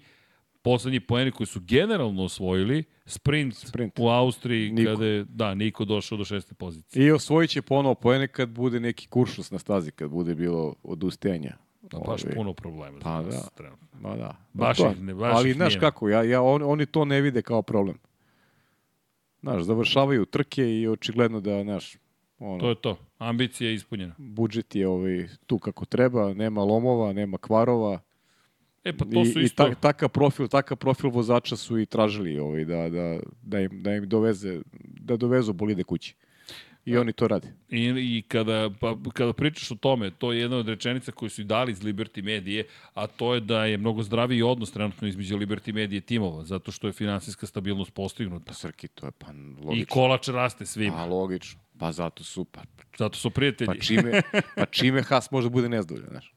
poslednji 0.62 1.00
poeni 1.00 1.30
koji 1.30 1.46
su 1.46 1.60
generalno 1.60 2.24
osvojili, 2.24 2.84
sprint, 3.06 3.54
Sprint. 3.56 3.98
u 3.98 4.08
Austriji, 4.08 4.70
Niko. 4.72 4.90
kada 4.90 5.06
je, 5.06 5.24
da, 5.24 5.54
Niko 5.54 5.84
došao 5.84 6.18
do 6.18 6.24
šeste 6.24 6.54
pozicije. 6.54 7.06
I 7.06 7.10
osvojit 7.10 7.50
će 7.50 7.62
ponovo 7.62 7.94
pojene 7.94 8.28
kad 8.28 8.48
bude 8.48 8.80
neki 8.80 9.06
kuršus 9.08 9.50
na 9.50 9.58
stazi, 9.58 9.90
kad 9.90 10.10
bude 10.10 10.34
bilo 10.34 10.74
odustajanja. 10.82 11.56
Da, 11.82 11.98
baš 11.98 12.24
Ovaj, 12.24 12.34
puno 12.34 12.52
problema. 12.52 12.98
pa 13.02 13.22
da. 13.22 13.70
Ma 14.00 14.16
da. 14.16 14.36
Baš 14.52 14.76
To- 14.76 14.90
ih 14.90 15.02
ne- 15.02 15.14
baš 15.14 15.34
Ali 15.34 15.52
znaš 15.52 15.76
kako, 15.76 16.08
ja, 16.08 16.22
ja, 16.22 16.42
on, 16.42 16.62
oni 16.62 16.86
to 16.86 17.04
ne 17.04 17.20
vide 17.20 17.42
kao 17.42 17.62
problem. 17.62 17.98
Znaš, 19.40 19.62
završavaju 19.62 20.26
trke 20.26 20.80
i 20.80 20.88
očigledno 20.88 21.40
da, 21.40 21.62
znaš, 21.62 21.96
ono, 22.38 22.60
To 22.60 22.68
je 22.68 22.74
to. 22.74 22.98
Ambicija 23.18 23.68
je 23.68 23.74
ispunjena. 23.74 24.14
budžet 24.18 24.74
je 24.74 24.88
ovaj, 24.88 25.28
tu 25.46 25.58
kako 25.58 25.84
treba, 25.84 26.34
nema 26.34 26.64
lomova, 26.64 27.12
nema 27.12 27.38
kvarova. 27.38 28.00
E, 28.84 28.96
pa 28.96 29.04
to 29.04 29.22
I, 29.22 29.26
su 29.26 29.40
i 29.40 29.44
isto... 29.44 29.64
ta, 29.64 29.74
takav 29.74 30.08
profil, 30.08 30.48
takav 30.48 30.76
profil 30.76 31.10
vozača 31.10 31.56
su 31.56 31.78
i 31.78 31.86
tražili 31.86 32.38
ovaj, 32.38 32.64
da, 32.64 32.88
da, 32.88 33.20
da, 33.42 33.60
im, 33.60 33.82
da 33.82 33.94
im 33.94 34.08
doveze, 34.08 34.60
da 34.82 35.16
dovezu 35.16 35.52
bolide 35.52 35.84
kući. 35.84 36.14
I 36.86 36.96
oni 36.96 37.12
to 37.12 37.28
rade. 37.28 37.48
I, 37.68 37.84
i 37.84 38.22
kada, 38.28 38.70
pa, 38.80 38.96
kada 39.12 39.32
pričaš 39.32 39.70
o 39.70 39.74
tome, 39.74 40.10
to 40.10 40.32
je 40.32 40.40
jedna 40.40 40.56
od 40.56 40.68
rečenica 40.68 41.12
koju 41.12 41.30
su 41.30 41.40
i 41.40 41.44
dali 41.44 41.72
iz 41.72 41.80
Liberty 41.82 42.22
Medije, 42.22 42.64
a 42.94 43.06
to 43.06 43.34
je 43.34 43.40
da 43.40 43.64
je 43.64 43.78
mnogo 43.78 44.02
zdraviji 44.02 44.42
odnos 44.42 44.72
trenutno 44.72 45.08
između 45.08 45.36
Liberty 45.38 45.72
Medije 45.74 45.98
i 45.98 46.00
timova, 46.00 46.44
zato 46.44 46.72
što 46.72 46.86
je 46.86 46.92
finansijska 46.92 47.46
stabilnost 47.46 47.94
postignuta. 47.94 48.54
Srki, 48.54 48.88
to 48.88 49.06
je 49.06 49.12
pa 49.12 49.26
I 49.32 49.64
logično. 49.64 49.86
kolač 49.94 50.28
raste 50.28 50.66
svima. 50.66 50.96
Pa 50.96 51.04
logično. 51.04 51.60
Pa 51.78 51.92
zato 51.92 52.24
su, 52.24 52.44
pa, 52.44 52.60
Zato 52.98 53.18
su 53.18 53.30
prijatelji. 53.30 53.66
pa 53.66 53.74
čime, 53.74 54.22
pa 54.56 54.66
čime 54.66 55.02
Haas 55.02 55.30
može 55.30 55.48
da 55.48 55.52
bude 55.52 55.68
nezadovoljan, 55.68 56.10
znaš. 56.10 56.34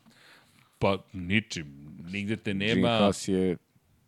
Pa 0.80 0.98
ničim. 1.14 1.96
Nigde 2.12 2.36
te 2.38 2.50
Jim 2.50 2.58
nema. 2.58 2.88
Haas 2.88 3.28
je 3.28 3.58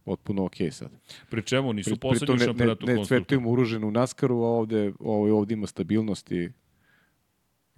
potpuno 0.06 0.46
okej 0.46 0.72
sad. 0.72 0.92
Pri 1.30 1.44
čemu 1.44 1.74
nisu 1.74 1.90
Pri, 1.90 2.00
poslednji 2.00 2.38
pritom 2.38 2.56
u 2.56 2.60
ne, 2.60 2.94
ne, 2.94 3.00
ne 3.00 3.06
cvetujemo 3.06 3.50
uružen 3.50 3.84
u 3.84 3.92
Naskaru, 3.92 4.36
a 4.36 4.48
ovde, 4.48 4.92
ovde, 5.00 5.34
ovde 5.34 5.54
ima 5.54 5.68
stabilnost 5.68 6.32
i, 6.32 6.50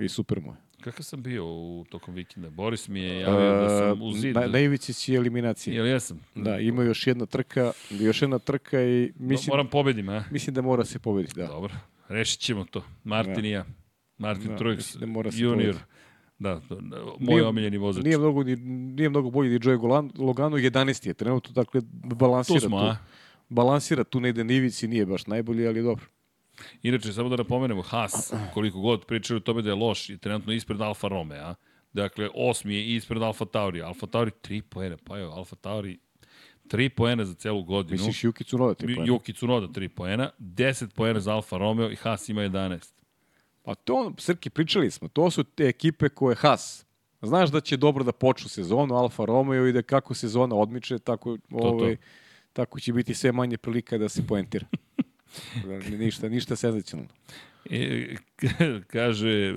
super 0.09 0.41
mu 0.41 0.51
je. 0.51 0.57
Kakav 0.81 1.03
sam 1.03 1.23
bio 1.23 1.45
u 1.45 1.85
tokom 1.89 2.13
vikenda? 2.13 2.49
Boris 2.49 2.87
mi 2.87 3.01
je 3.01 3.19
javio 3.19 3.49
da 3.53 3.69
sam 3.69 4.01
u 4.01 4.11
zid. 4.13 4.35
Na, 4.35 4.47
na 4.47 4.59
ivici 4.59 4.93
si 4.93 5.15
eliminacije. 5.15 5.75
Jel 5.75 5.85
jesam? 5.85 6.19
Da, 6.35 6.59
ima 6.59 6.83
još 6.83 7.07
jedna 7.07 7.25
trka, 7.25 7.71
još 7.89 8.21
jedna 8.21 8.39
trka 8.39 8.81
i 8.83 9.11
Mislim, 9.15 9.51
Moram 9.51 9.67
pobedim, 9.67 10.09
a? 10.09 10.23
mislim 10.31 10.53
da 10.53 10.61
mora 10.61 10.85
se 10.85 10.99
pobediti, 10.99 11.39
da. 11.39 11.47
Dobro. 11.47 11.73
Rešit 12.07 12.39
ćemo 12.39 12.65
to. 12.65 12.83
Martin 13.03 13.45
i 13.45 13.49
ja. 13.49 13.65
Martin 14.17 14.55
Da, 14.57 14.63
mislim 14.63 15.13
da 15.13 15.29
junior. 15.33 15.57
pobediti. 15.57 15.83
Da, 16.43 16.61
da, 16.69 16.97
moj 17.19 17.35
Nije- 17.35 17.45
omiljeni 17.47 17.77
vozač. 17.77 18.03
Nije 18.03 18.17
mnogo, 18.17 18.43
ni, 18.43 18.55
nije 18.95 19.09
mnogo 19.09 19.29
bolji 19.29 19.59
Golan, 19.59 20.11
Logano 20.17 20.57
11 20.57 21.07
je 21.07 21.13
trenutno, 21.13 21.53
dakle 21.53 21.81
balansira 21.93 22.59
Tu 22.59 22.65
smo, 22.65 22.79
tu. 22.79 22.95
Balansira 23.49 24.03
tu 24.03 24.19
negde 24.19 24.43
na 24.43 24.53
ivici, 24.53 24.87
nije 24.87 25.05
baš 25.05 25.27
najbolji, 25.27 25.67
ali 25.67 25.81
dobro. 25.81 26.05
Inače, 26.83 27.13
samo 27.13 27.29
da 27.29 27.35
napomenemo, 27.35 27.81
Haas, 27.81 28.33
koliko 28.53 28.79
god 28.79 29.05
pričaju 29.05 29.37
o 29.37 29.39
tome 29.39 29.61
da 29.61 29.69
je 29.69 29.75
loš, 29.75 30.09
je 30.09 30.17
trenutno 30.17 30.53
ispred 30.53 30.81
Alfa 30.81 31.07
Romeo. 31.07 31.55
Dakle, 31.93 32.29
osmi 32.35 32.75
je 32.75 32.95
ispred 32.95 33.21
Alfa 33.21 33.45
Tauri. 33.45 33.81
Alfa 33.81 34.07
Tauri 34.07 34.31
3 34.31 34.61
poena, 34.61 34.97
pa 35.03 35.17
jo, 35.17 35.29
Alfa 35.29 35.55
Tauri 35.55 35.99
3 36.65 36.89
poena 36.89 37.25
za 37.25 37.33
celu 37.33 37.63
godinu. 37.63 37.97
Misliš 37.97 38.23
Juki 38.23 38.43
Tsunoda 38.43 38.73
ti 38.73 38.85
poena? 38.85 39.03
Juki 39.05 39.33
Tsunoda 39.33 39.67
3 39.67 39.87
poena, 39.87 40.29
10 40.39 40.93
poena 40.95 41.19
za 41.19 41.33
Alfa 41.33 41.57
Romeo 41.57 41.91
i 41.91 41.95
Haas 41.95 42.29
ima 42.29 42.41
11. 42.41 42.93
Pa 43.63 43.75
to, 43.75 44.13
Srki, 44.17 44.49
pričali 44.49 44.91
smo, 44.91 45.07
to 45.07 45.31
su 45.31 45.43
te 45.43 45.63
ekipe 45.67 46.09
koje 46.09 46.35
Haas. 46.35 46.85
Znaš 47.21 47.49
da 47.51 47.61
će 47.61 47.77
dobro 47.77 48.03
da 48.03 48.11
počnu 48.11 48.49
sezonu, 48.49 48.95
Alfa 48.95 49.25
Romeo 49.25 49.67
i 49.67 49.71
da 49.73 49.81
kako 49.81 50.13
sezona 50.13 50.55
odmiče, 50.55 50.99
tako, 50.99 51.37
ovaj, 51.51 51.97
tako 52.53 52.79
će 52.79 52.93
biti 52.93 53.13
sve 53.13 53.31
manje 53.31 53.57
prilika 53.57 53.97
da 53.97 54.09
se 54.09 54.27
poentira. 54.27 54.65
Da, 55.65 55.97
ništa, 55.97 56.29
ništa 56.29 56.55
senzacionalno. 56.55 57.09
E, 57.69 58.15
kaže 58.93 59.53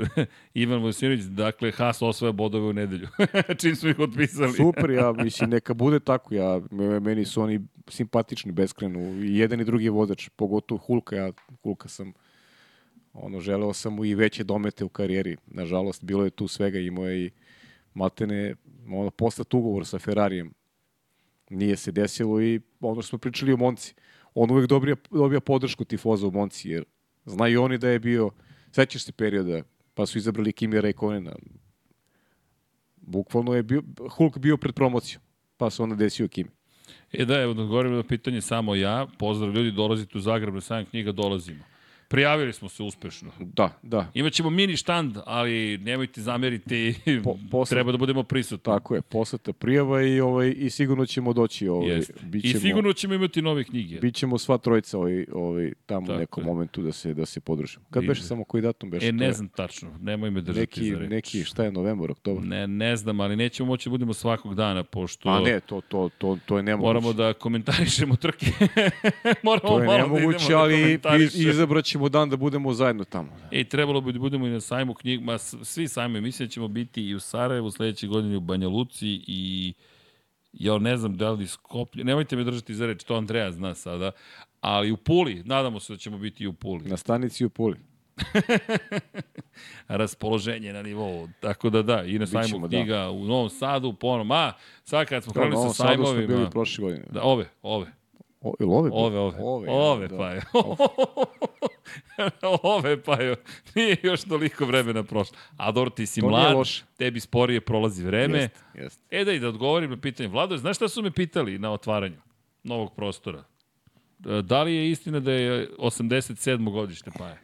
Ivan 0.54 0.82
Vojsinović, 0.82 1.20
dakle, 1.20 1.72
Haas 1.72 2.02
osvaja 2.02 2.32
bodove 2.32 2.66
u 2.66 2.72
nedelju. 2.72 3.08
Čim 3.60 3.76
smo 3.76 3.88
ih 3.88 3.98
otpisali. 3.98 4.52
Super, 4.52 4.90
ja 4.90 5.12
mislim, 5.12 5.50
neka 5.50 5.74
bude 5.74 6.00
tako. 6.00 6.34
Ja, 6.34 6.60
me- 6.70 7.00
meni 7.00 7.24
su 7.24 7.42
oni 7.42 7.60
simpatični 7.88 8.52
beskreno. 8.52 9.00
I 9.24 9.38
jedan 9.38 9.60
i 9.60 9.64
drugi 9.64 9.88
vozač, 9.88 10.28
pogotovo 10.28 10.78
Hulka. 10.78 11.16
Ja 11.16 11.32
Hulka 11.62 11.88
sam 11.88 12.12
ono, 13.22 13.40
želeo 13.40 13.72
sam 13.72 13.94
mu 13.94 14.04
i 14.04 14.14
veće 14.14 14.44
domete 14.44 14.84
u 14.84 14.88
karijeri. 14.88 15.36
Nažalost, 15.46 16.04
bilo 16.04 16.24
je 16.24 16.30
tu 16.30 16.48
svega. 16.48 16.78
Imao 16.78 17.08
je 17.08 17.24
i 17.26 17.30
maltene 17.94 18.54
ono, 18.88 19.10
postat 19.10 19.54
ugovor 19.54 19.86
sa 19.86 19.98
Ferrarijem. 19.98 20.52
Nije 21.50 21.76
se 21.76 21.92
desilo 21.92 22.42
i 22.42 22.60
ono 22.80 23.02
što 23.02 23.08
smo 23.08 23.18
pričali 23.18 23.52
o 23.52 23.56
Monci. 23.56 23.94
On 24.34 24.50
uvek 24.50 24.66
dobija, 24.68 24.96
dobija 25.10 25.40
podršku 25.40 25.84
tifoza 25.84 26.26
u 26.26 26.30
Monci, 26.30 26.70
jer 26.70 26.84
znaju 27.24 27.62
oni 27.62 27.78
da 27.78 27.88
je 27.88 27.98
bio, 27.98 28.30
sećaš 28.72 29.04
se 29.04 29.12
perioda, 29.12 29.62
pa 29.94 30.06
su 30.06 30.18
izabrali 30.18 30.52
Kimi 30.52 30.80
Raikkonena, 30.80 31.32
bukvalno 32.96 33.54
je 33.54 33.62
bio, 33.62 33.82
Hulk 34.10 34.38
bio 34.38 34.56
pred 34.56 34.74
promocijom, 34.74 35.22
pa 35.56 35.70
se 35.70 35.82
onda 35.82 35.94
desio 35.94 36.28
Kimi. 36.28 36.50
E 37.12 37.24
da, 37.24 37.40
evo, 37.40 37.54
da 37.54 37.62
odgovorim 37.62 37.94
na 37.94 38.02
pitanje 38.02 38.40
samo 38.40 38.74
ja. 38.74 39.06
Pozdrav 39.18 39.54
ljudi, 39.54 39.70
dolazite 39.70 40.18
u 40.18 40.20
Zagreb 40.20 40.54
na 40.54 40.60
sajam 40.60 40.86
knjiga, 40.86 41.12
dolazimo. 41.12 41.64
Prijavili 42.08 42.52
smo 42.52 42.68
se 42.68 42.82
uspešno. 42.82 43.30
Da, 43.40 43.78
da, 43.82 44.10
Imaćemo 44.14 44.50
mini 44.50 44.76
štand, 44.76 45.16
ali 45.26 45.78
nemojte 45.78 46.20
zameriti, 46.20 46.94
Po- 47.24 47.38
posle- 47.50 47.70
treba 47.70 47.92
da 47.92 47.98
budemo 47.98 48.22
prisutni. 48.22 48.64
tako 48.64 48.94
je, 48.94 49.02
poslata 49.02 49.52
prijava 49.52 50.02
i, 50.02 50.20
ovaj, 50.20 50.54
i 50.56 50.70
sigurno 50.70 51.06
ćemo 51.06 51.32
doći. 51.32 51.68
Ovaj, 51.68 52.00
bićemo, 52.22 52.56
I 52.56 52.60
sigurno 52.60 52.92
ćemo 52.92 53.14
imati 53.14 53.42
nove 53.42 53.64
knjige. 53.64 53.96
Bićemo 53.96 54.38
sva 54.38 54.58
trojica 54.58 54.98
ovaj, 54.98 55.26
ovaj, 55.32 55.72
tamo 55.86 56.06
Tako 56.06 56.12
u 56.12 56.20
nekom 56.20 56.42
je. 56.42 56.46
momentu 56.46 56.82
da 56.82 56.92
se, 56.92 57.14
da 57.14 57.26
se 57.26 57.40
podržimo. 57.40 57.84
Kad 57.90 58.04
beše 58.04 58.22
samo 58.22 58.44
koji 58.44 58.62
datum 58.62 58.90
beše? 58.90 59.06
E, 59.06 59.12
ne 59.12 59.32
znam 59.32 59.48
tačno, 59.48 59.88
nemoj 60.00 60.30
me 60.30 60.40
držati 60.40 60.60
neki, 60.60 60.90
za 60.90 60.98
reč. 60.98 61.10
neki, 61.10 61.44
šta 61.44 61.64
je, 61.64 61.72
novembar, 61.72 62.10
oktobar? 62.10 62.44
Ne, 62.44 62.66
ne 62.66 62.96
znam, 62.96 63.20
ali 63.20 63.36
nećemo 63.36 63.66
moći 63.66 63.88
da 63.88 63.90
budemo 63.90 64.14
svakog 64.14 64.54
dana, 64.54 64.84
pošto 64.84 65.28
A 65.28 65.40
ne, 65.40 65.60
to, 65.60 65.80
to, 65.80 66.10
to, 66.10 66.38
to 66.46 66.56
je 66.56 66.62
nemoguće. 66.62 66.86
moramo 66.86 67.12
da 67.12 67.32
komentarišemo 67.32 68.16
trke. 68.16 68.46
moramo 69.42 69.68
to 69.68 69.80
je 69.80 69.86
da 69.88 69.96
nemoguće, 69.98 70.54
ali 70.54 70.72
da 70.72 70.78
i- 70.78 70.82
komentarišemo. 70.82 71.50
izabrat 71.50 71.86
ćemo 71.96 72.08
dan 72.08 72.30
da 72.30 72.36
budemo 72.36 72.72
zajedno 72.72 73.04
tamo. 73.04 73.28
E, 73.50 73.64
trebalo 73.64 74.00
bi 74.00 74.12
da 74.12 74.18
budemo 74.18 74.46
i 74.46 74.50
na 74.50 74.60
sajmu 74.60 74.94
knjig, 74.94 75.22
ma 75.22 75.38
svi 75.38 75.88
sajme, 75.88 76.20
mislim 76.20 76.48
da 76.48 76.52
ćemo 76.52 76.68
biti 76.68 77.02
i 77.02 77.14
u 77.14 77.20
Sarajevu 77.20 77.70
sledeće 77.70 78.06
godine 78.06 78.36
u 78.36 78.40
Banja 78.40 78.68
Luci 78.68 79.20
i 79.26 79.74
ja 80.52 80.78
ne 80.78 80.96
znam 80.96 81.16
da 81.16 81.30
li 81.30 81.46
Skoplje, 81.46 82.04
nemojte 82.04 82.36
me 82.36 82.44
držati 82.44 82.74
za 82.74 82.86
reč, 82.86 83.04
to 83.04 83.14
Andreja 83.16 83.52
zna 83.52 83.74
sada, 83.74 84.10
ali 84.60 84.90
u 84.92 84.96
Puli, 84.96 85.42
nadamo 85.44 85.80
se 85.80 85.92
da 85.92 85.96
ćemo 85.96 86.18
biti 86.18 86.44
i 86.44 86.46
u 86.46 86.52
Puli. 86.52 86.84
Na 86.84 86.96
stanici 86.96 87.44
u 87.44 87.50
Puli. 87.50 87.76
Raspoloženje 89.88 90.72
na 90.72 90.82
nivou, 90.82 91.28
tako 91.40 91.70
da 91.70 91.82
da, 91.82 92.02
i 92.02 92.18
na 92.18 92.26
sajmu 92.26 92.58
da. 92.58 92.68
knjiga 92.68 93.10
u 93.10 93.24
Novom 93.24 93.50
Sadu, 93.50 93.92
ponovno, 93.92 94.24
ma, 94.24 94.52
sad 94.84 95.06
kad 95.06 95.24
smo 95.24 95.32
Da, 95.32 95.40
krenuli 95.40 95.54
Novom 95.56 95.74
sa 95.74 95.84
Sadu 95.84 96.04
smo 96.04 96.12
bili 96.14 96.26
sajmovima, 96.26 96.50
prošle 96.50 96.82
godine. 96.82 97.04
da, 97.10 97.22
ove, 97.22 97.48
ove, 97.62 97.86
O, 98.46 98.54
ili 98.60 98.70
ove? 98.70 98.90
bile? 98.90 99.02
ove, 99.02 99.18
ove, 99.18 99.38
ove, 99.40 99.68
ove 99.70 100.08
da. 100.08 100.16
pa 100.16 100.30
je. 100.30 100.42
ove 102.62 103.02
pa 103.02 103.14
je. 103.14 103.36
Nije 103.74 103.96
još 104.02 104.22
toliko 104.22 104.66
vremena 104.66 105.02
prošlo. 105.02 105.36
A 105.56 105.72
dobro, 105.72 105.90
ti 105.90 106.06
si 106.06 106.20
To 106.20 106.28
mlad, 106.28 106.66
tebi 106.96 107.20
sporije 107.20 107.60
prolazi 107.60 108.04
vreme. 108.04 108.38
Jeste, 108.38 108.60
jeste. 108.74 109.02
E 109.10 109.24
da 109.24 109.32
i 109.32 109.38
da 109.38 109.48
odgovorim 109.48 109.90
na 109.90 109.96
pitanje. 109.96 110.28
Vlado, 110.28 110.56
znaš 110.56 110.76
šta 110.76 110.88
su 110.88 111.02
me 111.02 111.10
pitali 111.10 111.58
na 111.58 111.72
otvaranju 111.72 112.20
novog 112.62 112.94
prostora? 112.94 113.44
E, 114.26 114.42
Da 114.42 114.62
li 114.62 114.74
je 114.74 114.90
istina 114.90 115.20
da 115.20 115.32
je 115.32 115.68
87. 115.78 116.72
godište 116.72 117.10
Paje? 117.10 117.38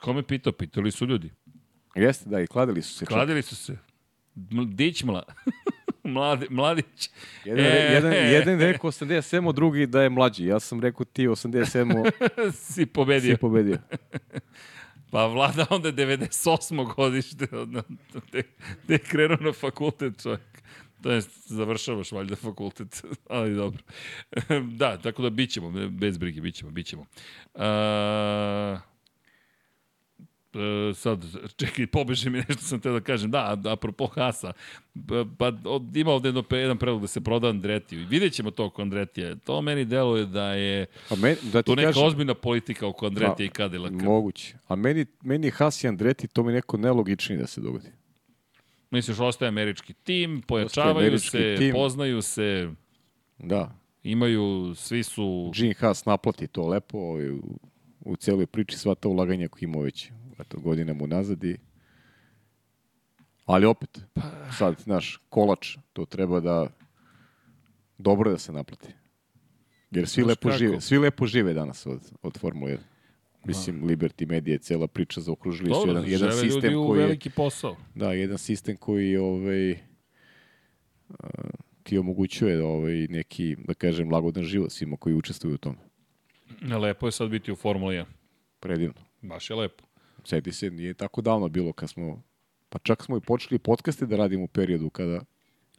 Ko 0.00 0.12
me 0.12 0.22
pitao? 0.22 0.52
Pitali 0.52 0.90
su 0.90 1.06
ljudi. 1.06 1.30
Jeste, 1.94 2.30
da, 2.30 2.40
i 2.40 2.46
kladili 2.46 2.82
su 2.82 2.94
se. 2.94 3.06
Kladili 3.06 3.42
su 3.42 3.56
se. 3.56 3.76
M- 4.50 4.76
Dić 4.76 5.02
mla. 5.02 5.22
Mladi, 6.04 6.46
mladić. 6.50 7.10
Jedan, 7.44 7.64
E, 7.64 7.68
e, 7.68 7.92
jedan, 7.94 8.12
jedan 8.12 8.60
rekao 8.60 8.90
87, 8.90 9.52
drugi 9.52 9.86
da 9.86 10.02
je 10.02 10.10
mlađi. 10.10 10.46
Ja 10.46 10.60
sam 10.60 10.80
rekao 10.80 11.04
ti 11.04 11.28
87 11.28 12.10
si 12.72 12.86
pobedio. 12.86 13.34
si 13.34 13.40
pobedio. 13.40 13.78
Pa 15.10 15.26
vlada 15.26 15.66
onda 15.70 15.88
je 15.88 15.94
98. 15.94 16.94
godište, 16.94 17.46
te, 18.32 18.42
te 18.86 18.92
je 18.92 18.98
krenuo 18.98 19.36
na 19.40 19.52
fakultet 19.52 20.22
čovjek. 20.22 20.40
To 21.02 21.10
je, 21.10 21.20
završavaš 21.46 22.12
valjda 22.12 22.36
fakultet, 22.36 23.02
ali 23.28 23.54
dobro. 23.54 23.82
da, 24.62 24.98
tako 24.98 25.22
da 25.22 25.30
bit 25.30 25.50
ćemo, 25.50 25.88
bez 25.90 26.18
brige, 26.18 26.40
bit 26.40 26.54
ćemo, 26.54 26.70
bit 26.70 26.86
ćemo. 26.86 27.06
A, 27.54 28.78
e, 30.54 30.94
sad, 30.94 31.24
čekaj, 31.56 31.86
pobeže 31.86 32.30
mi 32.30 32.38
nešto 32.38 32.62
sam 32.62 32.80
te 32.80 32.90
da 32.90 33.00
kažem. 33.00 33.30
Da, 33.30 33.56
apropo 33.64 34.06
Hasa, 34.06 34.52
pa, 35.08 35.24
pa 35.38 35.52
od, 35.64 35.96
ima 35.96 36.10
ovde 36.10 36.28
jedno, 36.28 36.44
jedan 36.50 36.78
predlog 36.78 37.00
da 37.00 37.06
se 37.06 37.20
proda 37.20 37.48
Andreti. 37.48 37.96
Vidjet 37.96 38.32
ćemo 38.32 38.50
to 38.50 38.64
oko 38.64 38.82
Andretija. 38.82 39.34
To 39.34 39.62
meni 39.62 39.84
deluje 39.84 40.26
da 40.26 40.52
je 40.52 40.86
A 41.10 41.14
me, 41.14 41.36
da 41.52 41.62
ti 41.62 41.66
to 41.66 41.74
neka 41.74 41.88
kažem, 41.88 42.02
ozbiljna 42.06 42.34
politika 42.34 42.86
oko 42.86 43.06
Andretija 43.06 43.36
Pa, 43.36 43.42
i 43.44 43.48
Cadillaca. 43.56 43.94
moguće. 44.04 44.54
A 44.68 44.76
meni, 44.76 45.06
meni 45.22 45.50
Haas 45.50 45.84
i 45.84 45.88
Andreti, 45.88 46.28
to 46.28 46.42
mi 46.42 46.52
neko 46.52 46.76
nelogičnije 46.76 47.38
da 47.38 47.46
se 47.46 47.60
dogodi. 47.60 47.88
Misliš, 48.90 49.18
ostaje 49.20 49.48
američki 49.48 49.92
tim, 49.94 50.42
pojačavaju 50.46 51.06
američki 51.06 51.28
se, 51.30 51.54
tim. 51.58 51.72
poznaju 51.72 52.22
se, 52.22 52.70
Da. 53.38 53.74
imaju, 54.02 54.74
svi 54.76 55.02
su... 55.02 55.52
Gene 55.54 55.74
Haas 55.74 56.04
naplati 56.04 56.46
to 56.46 56.68
lepo 56.68 56.98
ovaj, 56.98 57.30
u, 57.30 57.58
u 58.00 58.16
cijeloj 58.16 58.46
priči 58.46 58.78
sva 58.78 58.94
ta 58.94 59.08
ulaganja 59.08 59.48
koje 59.48 59.64
imao 59.64 59.82
već 59.82 60.10
eto, 60.44 60.60
godinama 60.60 61.04
unazad 61.04 61.44
i 61.44 61.56
Ali 63.46 63.66
opet, 63.66 64.00
Pa- 64.12 64.52
sad, 64.58 64.80
znaš, 64.80 65.20
kolač, 65.28 65.76
to 65.92 66.04
treba 66.04 66.40
da 66.40 66.66
dobro 67.98 68.30
da 68.30 68.38
se 68.38 68.52
naplati. 68.52 68.88
Jer 69.90 70.08
svi 70.08 70.22
Znaš 70.22 70.28
lepo 70.30 70.48
kako? 70.48 70.58
žive, 70.58 70.80
svi 70.80 70.98
lepo 70.98 71.26
žive 71.26 71.54
danas 71.54 71.86
od, 71.86 72.00
od 72.22 72.38
Formule 72.38 72.72
1. 72.72 72.78
Mislim, 73.44 73.82
Liberty 73.82 74.28
Media 74.28 74.52
je 74.52 74.58
cela 74.58 74.86
priča 74.86 75.20
zaokružili 75.20 75.70
su 75.74 75.88
jedan, 75.88 76.04
jedan 76.06 76.32
sistem 76.32 76.72
ljudi 76.72 76.86
koji 76.88 77.00
je, 77.00 77.04
veliki 77.04 77.30
posao. 77.30 77.76
da, 77.94 78.12
jedan 78.12 78.38
sistem 78.38 78.76
koji 78.76 79.16
ovaj 79.16 79.78
ti 81.82 81.98
omogućuje 81.98 82.64
ovaj, 82.64 83.06
neki, 83.10 83.56
da 83.64 83.74
kažem, 83.74 84.12
lagodan 84.12 84.44
život 84.44 84.72
svima 84.72 84.96
koji 84.96 85.14
učestvuju 85.14 85.54
u 85.54 85.58
tome. 85.58 85.78
Lepo 86.80 87.06
je 87.06 87.12
sad 87.12 87.28
biti 87.30 87.52
u 87.52 87.56
Formuli 87.56 87.94
1. 87.94 88.04
Predivno. 88.60 89.00
Baš 89.22 89.50
je 89.50 89.56
lepo. 89.56 89.84
Sjeti 90.24 90.52
se, 90.52 90.70
nije 90.70 90.94
tako 90.94 91.20
davno 91.20 91.48
bilo 91.48 91.72
kad 91.72 91.90
smo, 91.90 92.22
pa 92.68 92.78
čak 92.78 93.04
smo 93.04 93.16
i 93.16 93.20
počeli 93.20 93.58
podcaste 93.58 94.06
da 94.06 94.16
radimo 94.16 94.44
u 94.44 94.48
periodu 94.48 94.90
kada, 94.90 95.20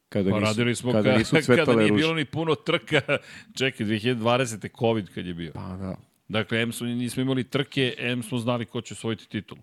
kada, 0.09 0.29
Pa 0.29 0.39
nisu, 0.39 0.49
radili 0.49 0.75
smo 0.75 0.91
kada 0.91 1.11
ka, 1.11 1.17
nisu 1.17 1.35
kada 1.55 1.75
nije 1.75 1.89
ruže. 1.89 2.01
bilo 2.01 2.13
ni 2.13 2.25
puno 2.25 2.55
trka. 2.55 3.01
Čekaj, 3.59 3.85
2020. 3.85 4.79
COVID 4.79 5.09
kad 5.13 5.25
je 5.25 5.33
bio. 5.33 5.51
Pa 5.53 5.77
da. 5.77 5.95
Dakle, 6.27 6.61
M 6.61 6.71
smo, 6.71 6.87
nismo 6.87 7.21
imali 7.21 7.43
trke, 7.43 7.95
M 7.97 8.23
smo 8.23 8.37
znali 8.37 8.65
ko 8.65 8.81
će 8.81 8.93
osvojiti 8.93 9.29
titulu. 9.29 9.61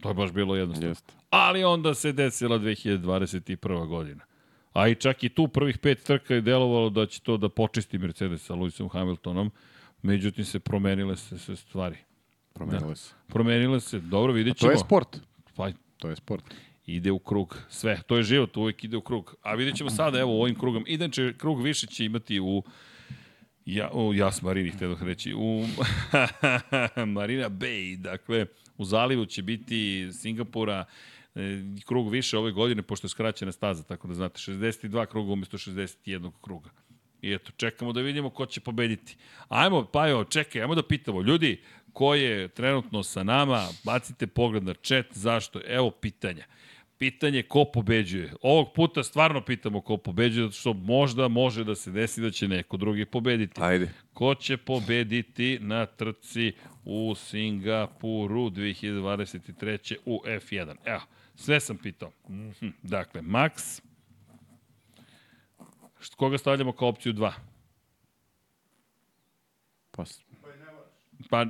To 0.00 0.08
je 0.08 0.14
baš 0.14 0.32
bilo 0.32 0.56
jednostavno. 0.56 0.88
Jeste. 0.88 1.12
Ali 1.30 1.64
onda 1.64 1.94
se 1.94 2.12
desila 2.12 2.58
2021. 2.58 3.86
godina. 3.86 4.24
A 4.72 4.88
i 4.88 4.94
čak 4.94 5.24
i 5.24 5.28
tu 5.28 5.48
prvih 5.48 5.78
pet 5.78 6.02
trka 6.02 6.34
je 6.34 6.40
delovalo 6.40 6.90
da 6.90 7.06
će 7.06 7.20
to 7.20 7.36
da 7.36 7.48
počisti 7.48 7.98
Mercedes 7.98 8.42
sa 8.42 8.54
Lewisom 8.54 8.90
Hamiltonom. 8.92 9.50
Međutim, 10.02 10.44
se 10.44 10.60
promenile 10.60 11.16
se, 11.16 11.38
se 11.38 11.56
stvari. 11.56 11.96
Promenilo 12.60 12.94
se. 12.94 13.14
Promenile 13.28 13.80
se, 13.80 14.00
dobro, 14.00 14.32
vidjet 14.32 14.56
To 14.56 14.60
ćemo. 14.60 14.72
je 14.72 14.78
sport. 14.78 15.20
Pa, 15.56 15.70
To 15.96 16.08
je 16.10 16.16
sport. 16.16 16.44
ide 16.86 17.10
u 17.10 17.18
krug. 17.18 17.58
Sve. 17.68 18.02
To 18.06 18.16
je 18.16 18.22
život, 18.22 18.56
uvek 18.56 18.84
ide 18.84 18.96
u 18.96 19.00
krug. 19.00 19.34
A 19.42 19.54
vidjet 19.54 19.76
ćemo 19.76 19.90
sada, 19.90 20.18
evo, 20.20 20.40
ovim 20.42 20.54
krugom. 20.58 20.84
Inače, 20.86 21.34
krug 21.38 21.62
više 21.62 21.86
će 21.86 22.04
imati 22.04 22.40
u 22.40 22.62
Ja, 23.64 23.90
u 23.92 24.14
Jas 24.14 24.42
Marini, 24.42 24.70
htio 24.70 24.94
da 24.94 25.04
reći, 25.04 25.34
u 25.34 25.64
Marina 27.16 27.48
Bay, 27.50 27.96
dakle, 27.96 28.46
u 28.78 28.84
zalivu 28.84 29.26
će 29.26 29.42
biti 29.42 30.08
Singapura, 30.12 30.84
e, 31.34 31.40
krug 31.86 32.10
više 32.10 32.38
ove 32.38 32.52
godine, 32.52 32.82
pošto 32.82 33.04
je 33.06 33.08
skraćena 33.08 33.52
staza, 33.52 33.82
tako 33.82 34.08
da 34.08 34.14
znate, 34.14 34.38
62 34.38 35.06
kruga 35.06 35.32
umesto 35.32 35.58
61 35.58 36.30
kruga. 36.40 36.70
I 37.22 37.32
eto, 37.32 37.52
čekamo 37.56 37.92
da 37.92 38.00
vidimo 38.00 38.30
ko 38.30 38.46
će 38.46 38.60
pobediti. 38.60 39.16
Ajmo, 39.48 39.84
pa 39.84 40.08
evo, 40.08 40.24
čekaj, 40.24 40.62
ajmo 40.62 40.74
da 40.74 40.82
pitamo. 40.82 41.22
Ljudi, 41.22 41.62
ko 41.92 42.14
je 42.14 42.48
trenutno 42.48 43.02
sa 43.02 43.22
nama, 43.22 43.68
bacite 43.84 44.26
pogled 44.26 44.64
na 44.64 44.74
chat, 44.82 45.06
zašto? 45.10 45.60
Evo 45.66 45.90
pitanja. 45.90 46.44
Pitanje 46.98 47.42
ko 47.42 47.64
pobeđuje. 47.64 48.32
Ovog 48.42 48.72
puta 48.74 49.02
stvarno 49.02 49.44
pitamo 49.44 49.80
ko 49.80 49.96
pobeđuje, 49.96 50.46
zato 50.46 50.58
što 50.60 50.72
možda 50.72 51.28
može 51.28 51.64
da 51.64 51.74
se 51.74 51.90
desi 51.90 52.20
da 52.20 52.30
će 52.30 52.48
neko 52.48 52.76
drugi 52.76 53.04
pobediti. 53.04 53.60
Ajde. 53.62 53.90
Ko 54.12 54.34
će 54.34 54.56
pobediti 54.56 55.58
na 55.60 55.86
trci 55.86 56.52
u 56.84 57.14
Singapuru 57.14 58.50
2023. 58.50 59.96
u 60.06 60.22
F1? 60.26 60.74
Evo, 60.84 61.00
sve 61.34 61.60
sam 61.60 61.78
pitao. 61.78 62.12
Mhm. 62.28 62.68
Dakle, 62.82 63.22
Max, 63.22 63.80
koga 66.16 66.38
stavljamo 66.38 66.72
kao 66.72 66.88
opciju 66.88 67.12
2? 67.12 67.32
Pa, 69.90 70.04
Pa, 71.28 71.46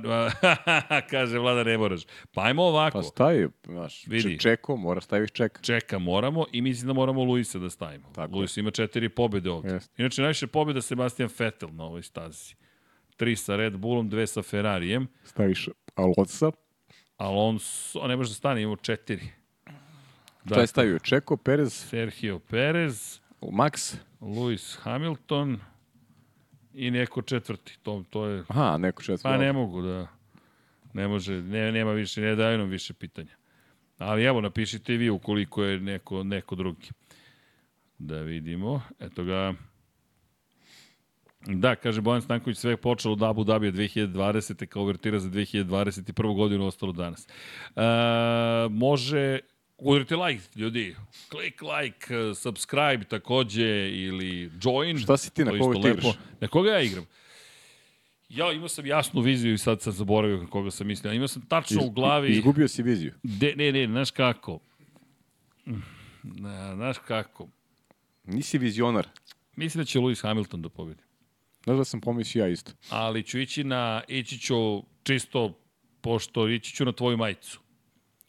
kaže 1.11 1.39
Vlada, 1.39 1.63
ne 1.63 1.77
moraš. 1.77 2.01
Pa 2.33 2.43
ajmo 2.43 2.63
ovako. 2.63 2.97
pa 2.97 3.03
stavi, 3.03 3.49
znaš, 3.65 4.07
Vidi. 4.07 4.39
Čeko, 4.39 4.75
mora 4.75 5.01
staviš 5.01 5.31
ček. 5.31 5.61
Čeka 5.61 5.99
moramo 5.99 6.45
i 6.51 6.61
mislim 6.61 6.87
da 6.87 6.93
moramo 6.93 7.23
Luisa 7.23 7.59
da 7.59 7.69
stavimo. 7.69 8.09
Tako 8.15 8.35
Luis 8.35 8.57
ima 8.57 8.71
četiri 8.71 9.09
pobede 9.09 9.49
ovde. 9.49 9.73
Jeste. 9.73 9.93
Inače, 9.97 10.21
najviše 10.21 10.47
pobjeda 10.47 10.81
Sebastian 10.81 11.29
Vettel 11.39 11.69
na 11.73 11.83
ovoj 11.83 12.03
stazi. 12.03 12.55
Tri 13.17 13.35
sa 13.35 13.55
Red 13.55 13.77
Bullom, 13.77 14.09
dve 14.09 14.27
sa 14.27 14.41
Ferrarijem. 14.41 15.07
Staviš 15.23 15.69
Alonso. 15.95 16.51
Alonso, 17.17 18.07
ne 18.07 18.15
može 18.15 18.29
da 18.29 18.35
stane, 18.35 18.61
imamo 18.61 18.75
četiri. 18.75 19.27
Da. 20.43 20.55
To 20.55 20.61
je 20.61 20.67
stavio 20.67 20.99
Čeko, 20.99 21.37
Perez, 21.37 21.73
Sergio 21.73 22.39
Perez, 22.39 23.19
Max. 23.41 23.95
Lewis 24.21 24.77
Hamilton 24.81 25.59
i 26.73 26.91
neko 26.91 27.21
četvrti. 27.21 27.77
To, 27.83 28.03
to 28.09 28.25
je... 28.25 28.43
Aha, 28.47 28.77
neko 28.77 29.01
četvrti. 29.01 29.23
Pa 29.23 29.37
ne 29.37 29.53
mogu 29.53 29.81
da... 29.81 30.07
Ne 30.93 31.07
može, 31.07 31.41
ne, 31.41 31.71
nema 31.71 31.91
više, 31.91 32.21
ne 32.21 32.35
daju 32.35 32.57
nam 32.57 32.69
više 32.69 32.93
pitanja. 32.93 33.35
Ali 33.97 34.23
evo, 34.23 34.41
napišite 34.41 34.93
i 34.93 34.97
vi 34.97 35.09
ukoliko 35.09 35.63
je 35.63 35.79
neko, 35.79 36.23
neko 36.23 36.55
drugi. 36.55 36.89
Da 37.97 38.21
vidimo. 38.21 38.81
Eto 38.99 39.23
ga. 39.23 39.53
Da, 41.45 41.75
kaže 41.75 42.01
Bojan 42.01 42.21
Stanković, 42.21 42.57
sve 42.57 42.71
je 42.71 42.77
počelo 42.77 43.13
od 43.13 43.23
Abu 43.23 43.43
Dhabija 43.43 43.71
2020. 43.71 44.65
kao 44.65 44.83
uvertira 44.83 45.19
za 45.19 45.29
2021. 45.29 46.35
godinu 46.35 46.65
ostalo 46.65 46.91
danas. 46.91 47.27
E, 47.27 47.81
može 48.69 49.39
Udrite 49.83 50.15
like, 50.15 50.43
ljudi. 50.55 50.95
Klik 51.29 51.61
like, 51.61 52.15
eh, 52.15 52.35
subscribe 52.35 53.03
takođe 53.09 53.91
ili 53.91 54.51
join. 54.63 54.97
Šta 54.97 55.17
si 55.17 55.33
ti, 55.33 55.45
na 55.45 55.51
koga 55.59 55.81
ti 55.81 55.87
igraš? 55.87 56.05
Na 56.39 56.47
koga 56.47 56.71
ja 56.71 56.81
igram? 56.81 57.05
Ja 58.29 58.51
imao 58.51 58.67
sam 58.67 58.85
jasnu 58.85 59.21
viziju 59.21 59.53
i 59.53 59.57
sad 59.57 59.81
sam 59.81 59.93
zaboravio 59.93 60.37
na 60.37 60.47
koga 60.47 60.71
sam 60.71 60.87
mislio. 60.87 61.13
Imao 61.13 61.27
sam 61.27 61.41
tačno 61.41 61.85
u 61.85 61.89
glavi... 61.89 62.31
Izgubio 62.31 62.67
si 62.67 62.83
viziju. 62.83 63.13
De, 63.23 63.53
ne, 63.55 63.71
ne, 63.71 63.87
znaš 63.87 64.11
kako? 64.11 64.59
Na, 66.23 66.75
znaš 66.75 66.97
kako? 67.07 67.47
Nisi 68.23 68.57
vizionar. 68.57 69.07
Mislim 69.55 69.81
da 69.81 69.85
će 69.85 69.99
Lewis 69.99 70.21
Hamilton 70.21 70.61
da 70.61 70.69
pobedi. 70.69 71.03
Znaš 71.63 71.77
da 71.77 71.83
sam 71.83 72.01
pomislio 72.01 72.45
ja 72.45 72.47
isto. 72.47 72.71
Ali 72.89 73.23
ću 73.23 73.39
ići 73.39 73.63
na, 73.63 74.01
ići 74.07 74.39
ću 74.39 74.83
čisto, 75.03 75.59
pošto 76.01 76.47
ići 76.47 76.75
ću 76.75 76.85
na 76.85 76.91
tvoju 76.91 77.17
majicu. 77.17 77.59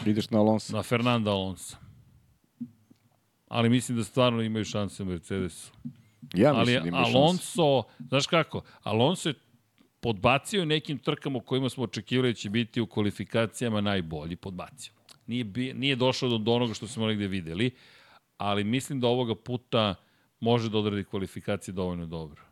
Ideš 0.07 0.31
na 0.31 0.39
Alonso. 0.39 0.77
Na 0.77 0.83
Fernanda 0.83 1.31
Alonso. 1.31 1.77
Ali 3.49 3.69
mislim 3.69 3.99
da 3.99 4.05
stvarno 4.05 4.43
imaju 4.43 4.65
šanse 4.65 5.03
u 5.03 5.07
Mercedesu. 5.07 5.73
Ja 6.35 6.55
Ali 6.55 6.61
mislim 6.61 6.83
da 6.83 6.89
imaš 6.89 7.07
šanse. 7.07 7.19
Alonso, 7.19 7.83
znaš 8.09 8.27
kako? 8.27 8.63
Alonso 8.83 9.29
je 9.29 9.35
podbacio 10.01 10.65
nekim 10.65 10.99
trkama 10.99 11.39
u 11.39 11.41
kojima 11.41 11.69
smo 11.69 11.85
očekivali 11.85 12.33
da 12.33 12.35
će 12.35 12.51
biti 12.51 12.81
u 12.81 12.87
kvalifikacijama 12.87 13.81
najbolji, 13.81 14.37
podbacio. 14.37 14.93
Nije, 15.27 15.45
bi, 15.45 15.75
nije 15.75 15.97
došao 15.97 16.29
do, 16.29 16.39
do 16.39 16.53
onoga 16.53 16.75
što 16.75 16.87
smo 16.87 17.07
negde 17.07 17.27
videli, 17.27 17.71
ali 18.37 18.65
mislim 18.65 19.01
da 19.01 19.07
ovoga 19.07 19.35
puta 19.35 19.95
može 20.41 20.71
da 20.71 20.79
odradi 20.79 21.05
kvalifikacije 21.05 21.75
dovoljno 21.75 22.07
dobro. 22.07 22.43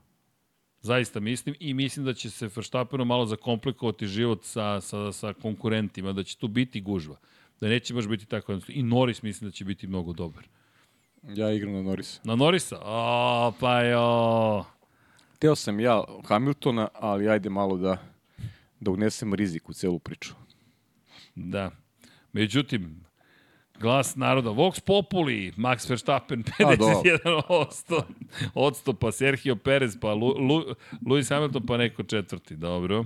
Zaista 0.80 1.20
mislim 1.20 1.54
i 1.60 1.74
mislim 1.74 2.04
da 2.04 2.14
će 2.14 2.30
se 2.30 2.48
Verstappenu 2.56 3.04
malo 3.04 3.26
zakomplikovati 3.26 4.06
život 4.06 4.44
sa, 4.44 4.80
sa, 4.80 5.12
sa 5.12 5.32
konkurentima, 5.32 6.12
da 6.12 6.22
će 6.22 6.36
tu 6.36 6.48
biti 6.48 6.80
gužva. 6.80 7.16
Da 7.60 7.68
neće 7.68 7.94
baš 7.94 8.08
biti 8.08 8.26
tako. 8.26 8.52
jednostavno. 8.52 8.80
I 8.80 8.82
Norris 8.82 9.22
mislim 9.22 9.50
da 9.50 9.54
će 9.54 9.64
biti 9.64 9.86
mnogo 9.86 10.12
dobar. 10.12 10.44
Ja 11.22 11.52
igram 11.52 11.72
na 11.72 11.82
Norrisa. 11.82 12.20
Na 12.24 12.36
Norrisa? 12.36 12.78
O, 12.82 13.52
pa 13.60 13.80
jo. 13.82 14.64
Teo 15.38 15.56
sam 15.56 15.80
ja 15.80 16.04
Hamiltona, 16.24 16.88
ali 16.94 17.28
ajde 17.28 17.50
malo 17.50 17.76
da, 17.76 17.96
da 18.80 18.90
unesem 18.90 19.34
rizik 19.34 19.68
u 19.68 19.72
celu 19.72 19.98
priču. 19.98 20.34
Da. 21.34 21.70
Međutim, 22.32 23.04
glas 23.80 24.16
naroda, 24.16 24.50
Vox 24.50 24.80
Populi, 24.80 25.52
Max 25.56 25.90
Verstappen, 25.90 26.44
A, 26.58 26.76
dobro. 26.76 27.02
51%, 27.04 28.02
odstupa 28.54 29.12
Sergio 29.12 29.56
Perez, 29.56 29.96
pa 30.00 30.14
Lu, 30.14 30.26
Lu, 30.26 30.64
Lewis 31.06 31.34
Hamilton, 31.34 31.66
pa 31.66 31.76
neko 31.76 32.02
četvrti, 32.02 32.56
dobro. 32.56 33.04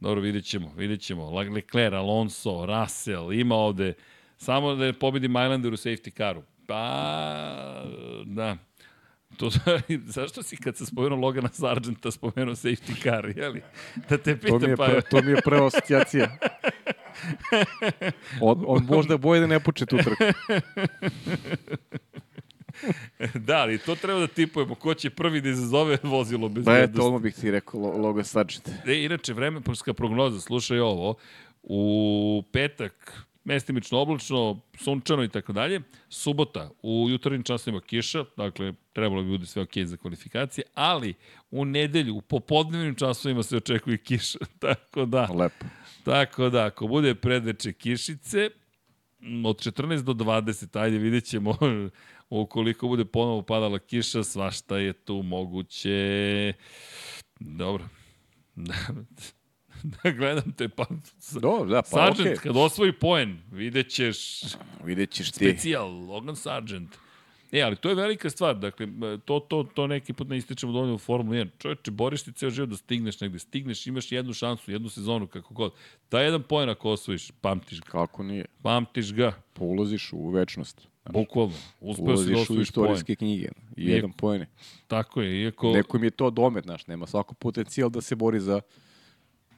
Dobro, 0.00 0.20
vidjet 0.20 0.44
ćemo, 0.44 0.72
vidjet 0.76 1.00
ćemo. 1.00 1.30
Le- 1.30 1.48
Leclerc, 1.50 1.94
Alonso, 1.94 2.66
Russell, 2.66 3.32
ima 3.32 3.54
ovde, 3.54 3.94
samo 4.36 4.74
da 4.74 4.92
pobedi 4.92 5.28
Mailander 5.28 5.72
u 5.72 5.76
safety 5.76 6.16
caru. 6.16 6.42
Pa, 6.66 7.84
da. 8.24 8.56
To, 9.36 9.50
zašto 10.16 10.42
si 10.42 10.56
kad 10.56 10.76
se 10.76 10.86
spomenuo 10.86 11.18
Logana 11.18 11.48
Sargenta 11.48 12.10
spomenuo 12.10 12.54
safety 12.54 13.02
car, 13.02 13.32
jeli? 13.36 13.62
Da 14.08 14.18
te 14.18 14.34
To 14.36 14.40
pitam, 14.40 14.62
mi 14.62 14.68
je, 14.68 14.76
pa... 14.76 14.84
pre, 14.84 15.00
to 15.02 15.22
mi 15.22 15.30
je 15.30 15.42
prva 15.44 15.66
asocijacija. 15.66 16.36
On, 18.40 18.64
on 18.66 18.84
možda 18.88 19.16
boje 19.16 19.40
da 19.40 19.46
ne 19.46 19.60
poče 19.60 19.86
tu 19.86 19.96
trku. 19.96 20.24
Da, 23.46 23.56
ali 23.56 23.78
to 23.78 23.94
treba 23.94 24.20
da 24.20 24.26
tipujemo. 24.26 24.74
Ko 24.74 24.94
će 24.94 25.10
prvi 25.10 25.40
da 25.40 25.48
izazove 25.48 25.98
vozilo 26.02 26.48
bez 26.48 26.64
Pa 26.64 26.78
eto, 26.78 27.06
odmah 27.06 27.22
bih 27.22 27.34
ti 27.34 27.50
rekao 27.50 27.80
Lo- 27.80 27.96
Logan 27.98 28.24
Sargent. 28.24 28.68
E, 28.86 29.04
inače, 29.04 29.32
vremenska 29.32 29.94
prognoza, 29.94 30.40
slušaj 30.40 30.80
ovo, 30.80 31.14
u 31.62 32.42
petak, 32.52 33.22
mestimično 33.44 33.98
oblačno, 33.98 34.60
sunčano 34.78 35.24
i 35.24 35.28
tako 35.28 35.52
dalje, 35.52 35.80
subota, 36.08 36.70
u 36.82 37.06
jutarnjim 37.10 37.42
časovima 37.42 37.80
kiša, 37.80 38.24
dakle, 38.36 38.72
trebalo 38.92 39.22
bi 39.22 39.28
bude 39.28 39.46
sve 39.46 39.62
okej 39.62 39.86
za 39.86 39.96
kvalifikacije, 39.96 40.64
ali 40.74 41.14
u 41.50 41.64
nedelju, 41.64 42.14
u 42.16 42.20
popodnevnim 42.20 42.94
časovima 42.94 43.42
se 43.42 43.56
očekuje 43.56 43.98
kiša, 43.98 44.38
tako 44.58 45.06
da, 45.06 45.28
Lepo. 45.34 45.66
tako 46.04 46.48
da, 46.48 46.64
ako 46.66 46.86
bude 46.86 47.14
predveče 47.14 47.72
kišice, 47.72 48.50
od 49.44 49.56
14 49.56 50.02
do 50.02 50.12
20, 50.12 50.80
ajde 50.80 50.98
vidjet 50.98 51.24
ćemo 51.24 51.56
ukoliko 52.30 52.88
bude 52.88 53.04
ponovo 53.04 53.42
padala 53.42 53.78
kiša, 53.78 54.24
svašta 54.24 54.78
je 54.78 54.92
tu 54.92 55.22
moguće. 55.22 56.52
Dobro. 57.40 57.84
da 59.82 60.10
gledam 60.10 60.52
te, 60.52 60.68
pa... 60.68 60.86
Dobro, 61.40 61.70
da, 61.70 61.82
pa 61.82 61.88
Sargent, 61.88 62.20
okej. 62.20 62.36
kad 62.36 62.56
osvoji 62.56 62.92
poen, 62.92 63.38
vidjet 63.52 63.88
ćeš 63.88 64.40
Vidjet 64.84 65.10
ćeš 65.10 65.30
ti. 65.30 65.36
specijal, 65.36 66.06
Logan 66.06 66.36
Sargent. 66.36 66.96
E, 67.52 67.62
ali 67.62 67.76
to 67.76 67.88
je 67.88 67.94
velika 67.94 68.30
stvar, 68.30 68.56
dakle, 68.56 68.86
to, 69.24 69.40
to, 69.40 69.62
to 69.64 69.86
neki 69.86 70.12
put 70.12 70.28
ne 70.28 70.36
ističemo 70.36 70.72
dovoljno 70.72 70.94
u 70.94 70.98
Formulu 70.98 71.34
1. 71.34 71.48
Čovječe, 71.58 71.90
boriš 71.90 72.22
ti 72.22 72.32
ceo 72.32 72.50
život 72.50 72.68
da 72.70 72.76
stigneš 72.76 73.20
negde, 73.20 73.38
stigneš, 73.38 73.86
imaš 73.86 74.12
jednu 74.12 74.32
šansu, 74.32 74.70
jednu 74.72 74.88
sezonu, 74.88 75.26
kako 75.26 75.54
god. 75.54 75.72
Ta 76.08 76.20
jedan 76.20 76.42
poen 76.42 76.68
ako 76.68 76.90
osvojiš, 76.90 77.30
pamtiš 77.30 77.80
ga. 77.80 77.86
Kako 77.86 78.22
nije? 78.22 78.44
Pamtiš 78.62 79.12
ga, 79.12 79.32
Pa 79.52 79.64
ulaziš 79.64 80.12
u 80.12 80.30
večnost. 80.30 80.86
bukvalno. 81.04 81.54
Uspeo 81.80 82.16
si 82.16 82.24
da 82.24 82.32
osvojiš 82.32 82.46
poen. 82.46 82.62
istorijske 82.62 83.16
knjige. 83.16 83.48
I 83.76 83.84
Nije- 83.84 83.94
jedan 83.94 84.12
poen. 84.12 84.46
Tako 84.86 85.22
je, 85.22 85.42
iako... 85.42 85.72
Neko 85.72 85.96
im 85.96 86.04
je 86.04 86.10
to 86.10 86.30
domet, 86.30 86.64
znaš, 86.64 86.86
nema 86.86 87.06
svako 87.06 87.34
potencijal 87.34 87.90
da 87.90 88.00
se 88.00 88.16
bori 88.16 88.40
za 88.40 88.60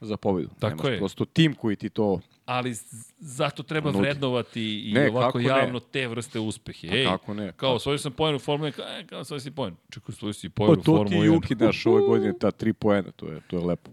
za 0.02 0.16
pobedu. 0.16 0.48
Tako 0.58 0.76
Nemaš 0.76 0.92
je. 0.92 0.98
prosto 0.98 1.24
tim 1.24 1.54
koji 1.54 1.76
ti 1.76 1.88
to... 1.88 2.20
ali 2.44 2.74
zato 3.18 3.62
treba 3.62 3.90
Nudi. 3.90 4.02
vrednovati 4.02 4.90
i 4.90 4.92
Ne, 4.92 5.10
ovako 5.10 5.26
kako 5.26 5.38
ne? 5.38 5.44
javno 5.44 5.80
te 5.80 6.08
vrste 6.08 6.40
uspehe. 6.40 6.88
Ej, 6.90 7.04
kako 7.04 7.34
ne? 7.34 7.52
Kao, 7.56 7.74
osvojio 7.74 7.98
sam 7.98 8.12
poen 8.12 8.34
u 8.34 8.38
Formuli, 8.38 8.72
kao, 8.72 8.84
e, 8.88 9.06
kao 9.06 9.20
osvojio 9.20 9.40
si 9.40 9.50
poen. 9.50 9.74
Čekaj, 9.90 10.12
osvojio 10.12 10.32
si 10.32 10.48
Pa 10.48 10.64
poen 10.64 10.78
u 10.78 10.82
to 10.82 11.04
ti 11.08 11.14
i 11.14 11.18
1. 11.18 11.24
Juki, 11.24 11.54
znaš, 11.54 11.86
ove 11.86 12.02
godine 12.02 12.32
ta 12.40 12.50
tri 12.50 12.72
poena, 12.72 13.10
to 13.10 13.26
je, 13.26 13.40
to 13.46 13.56
je 13.56 13.64
lepo. 13.64 13.90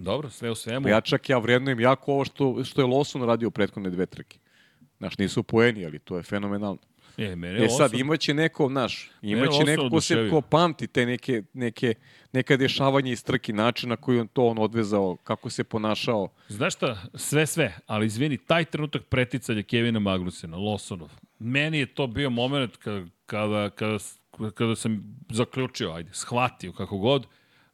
Dobro, 0.00 0.30
sve 0.30 0.50
u 0.50 0.54
svemu. 0.54 0.84
Pa 0.84 0.90
ja 0.90 1.00
čak 1.00 1.28
ja 1.28 1.38
vrednujem 1.38 1.80
jako 1.80 2.12
ovo 2.12 2.24
što, 2.24 2.64
što 2.64 2.80
je 2.80 2.86
Lawson 2.86 3.26
radio 3.26 3.50
prethodne 3.50 3.90
dve 3.90 4.06
trke. 4.06 4.38
Znaš, 4.98 5.18
nisu 5.18 5.42
poeni, 5.42 5.86
ali 5.86 5.98
to 5.98 6.16
je 6.16 6.22
fenomenalno. 6.22 6.78
E, 7.18 7.36
mene 7.36 7.64
E 7.64 7.68
sad, 7.68 7.90
osam- 7.90 8.00
imaće 8.00 8.34
neko, 8.34 8.68
znaš, 8.68 9.10
imaće 9.22 9.64
neko 9.64 9.90
ko 9.90 10.00
se 10.00 10.28
ko 10.30 10.40
pamti 10.40 10.86
te 10.86 11.06
neke, 11.06 11.42
neke, 11.52 11.94
neka 12.32 12.56
dešavanja 12.56 13.12
iz 13.12 13.24
trki, 13.24 13.52
način 13.52 13.88
na 13.88 13.96
koji 13.96 14.20
on 14.20 14.28
to 14.28 14.46
on 14.46 14.58
odvezao, 14.58 15.16
kako 15.16 15.50
se 15.50 15.64
ponašao. 15.64 16.28
Znaš 16.48 16.74
šta, 16.74 17.02
sve 17.14 17.46
sve, 17.46 17.78
ali 17.86 18.06
izvini, 18.06 18.36
taj 18.38 18.64
trenutak 18.64 19.02
preticanja 19.04 19.62
Kevina 19.62 19.98
Magnusena, 19.98 20.56
Lawsonov, 20.56 21.08
meni 21.38 21.78
je 21.78 21.86
to 21.86 22.06
bio 22.06 22.30
moment 22.30 22.76
kada, 22.76 23.06
kada, 23.26 23.70
kada, 23.70 23.98
kada 24.54 24.76
sam 24.76 25.18
zaključio, 25.30 25.92
ajde, 25.92 26.10
shvatio 26.12 26.72
kako 26.72 26.98
god, 26.98 27.26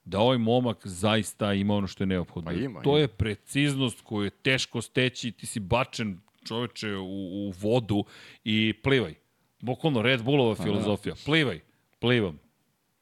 da 0.05 0.19
ovaj 0.19 0.39
momak 0.39 0.87
zaista 0.87 1.53
ima 1.53 1.75
ono 1.75 1.87
što 1.87 2.03
je 2.03 2.07
neophodno. 2.07 2.51
Pa 2.51 2.57
ima, 2.57 2.81
to 2.81 2.99
je 2.99 3.09
preciznost 3.09 4.01
koju 4.01 4.25
je 4.25 4.31
teško 4.31 4.83
steći, 4.83 5.33
ti 5.33 5.47
si 5.47 5.61
bačen 5.61 6.21
čoveče 6.45 6.97
u, 6.97 7.05
u 7.49 7.53
vodu 7.61 8.05
i 8.45 8.75
plivaj. 8.83 9.15
Bukvalno 9.63 10.03
Red 10.03 10.23
Bullova 10.23 10.55
Pa 10.55 10.63
filozofija. 10.63 11.15
Plivaj, 11.25 11.61
plivam. 11.99 12.39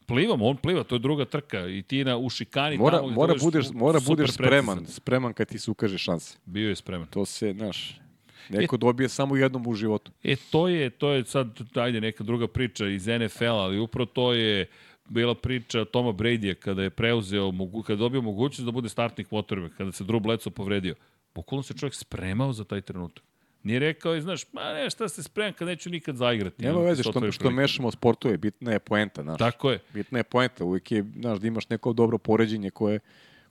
Plivam, 0.06 0.42
on 0.42 0.56
pliva, 0.56 0.84
to 0.84 0.94
je 0.94 0.98
druga 0.98 1.24
trka 1.24 1.66
i 1.66 1.82
ti 1.82 2.04
na, 2.04 2.16
u 2.16 2.30
šikani 2.30 2.78
Mora, 2.78 2.96
tamo 2.98 3.08
mora, 3.08 3.34
budeš 3.42 3.66
mora 3.72 4.00
budeš 4.06 4.32
spreman, 4.32 4.76
precizan. 4.76 4.94
spreman 4.94 5.32
kad 5.32 5.48
ti 5.48 5.58
se 5.58 5.70
ukaže 5.70 5.98
šanse. 5.98 6.38
Bio 6.44 6.68
je 6.68 6.76
spreman. 6.76 7.06
To 7.06 7.24
se, 7.24 7.52
znaš, 7.52 8.00
neko 8.48 8.76
dobije 8.76 9.08
samo 9.08 9.36
jednom 9.36 9.66
u 9.66 9.74
životu. 9.74 10.12
E, 10.22 10.36
to 10.50 10.68
je, 10.68 10.90
to 10.90 11.10
je 11.10 11.24
sad, 11.24 11.58
ajde, 11.74 12.00
neka 12.00 12.24
druga 12.24 12.48
priča 12.48 12.86
iz 12.88 13.06
NFL-a, 13.06 13.54
ali 13.54 13.78
upravo 13.78 14.06
to 14.06 14.32
je 14.32 14.66
bila 15.08 15.34
priča 15.34 15.84
Toma 15.84 16.12
Brady-a 16.12 16.54
kada 16.54 16.82
je 16.82 16.90
preuzeo, 16.90 17.50
mogu, 17.50 17.82
kada 17.82 17.92
je 17.92 17.98
dobio 17.98 18.22
mogućnost 18.22 18.64
da 18.64 18.70
bude 18.70 18.88
startnik 18.88 19.28
quarterback, 19.30 19.76
kada 19.76 19.92
se 19.92 20.04
Drew 20.04 20.20
Bledsoe 20.20 20.52
povredio. 20.52 20.94
Bukvalno 21.34 21.62
se 21.62 21.74
čovjek 21.74 21.94
spremao 21.94 22.52
za 22.52 22.64
taj 22.64 22.80
trenutak. 22.80 23.24
Nije 23.62 23.78
rekao 23.78 24.16
i 24.16 24.20
znaš, 24.20 24.52
ma 24.52 24.72
ne, 24.72 24.90
šta 24.90 25.08
se 25.08 25.22
spremam 25.22 25.52
kad 25.52 25.68
neću 25.68 25.90
nikad 25.90 26.16
zaigrati. 26.16 26.62
Nema 26.62 26.80
veze 26.80 27.02
što, 27.02 27.12
što 27.12 27.20
prilika. 27.20 27.50
mešamo 27.50 27.90
sportove, 27.90 28.36
bitna 28.36 28.72
je 28.72 28.78
poenta, 28.78 29.22
znaš. 29.22 29.38
Tako 29.38 29.70
je. 29.70 29.78
Bitna 29.94 30.18
je 30.18 30.24
poenta, 30.24 30.64
uvijek 30.64 30.92
je, 30.92 31.04
znaš, 31.20 31.38
da 31.38 31.46
imaš 31.46 31.68
neko 31.68 31.92
dobro 31.92 32.18
poređenje 32.18 32.70
koje, 32.70 33.00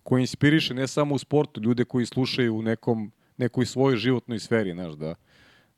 koje 0.03 0.21
inspiriše 0.21 0.73
ne 0.73 0.87
samo 0.87 1.15
u 1.15 1.17
sportu, 1.17 1.61
ljude 1.61 1.85
koji 1.85 2.05
slušaju 2.05 2.55
u 2.55 2.61
nekom, 2.61 3.11
nekoj 3.37 3.65
svojoj 3.65 3.97
životnoj 3.97 4.39
sferi, 4.39 4.73
znaš, 4.73 4.93
da, 4.93 5.15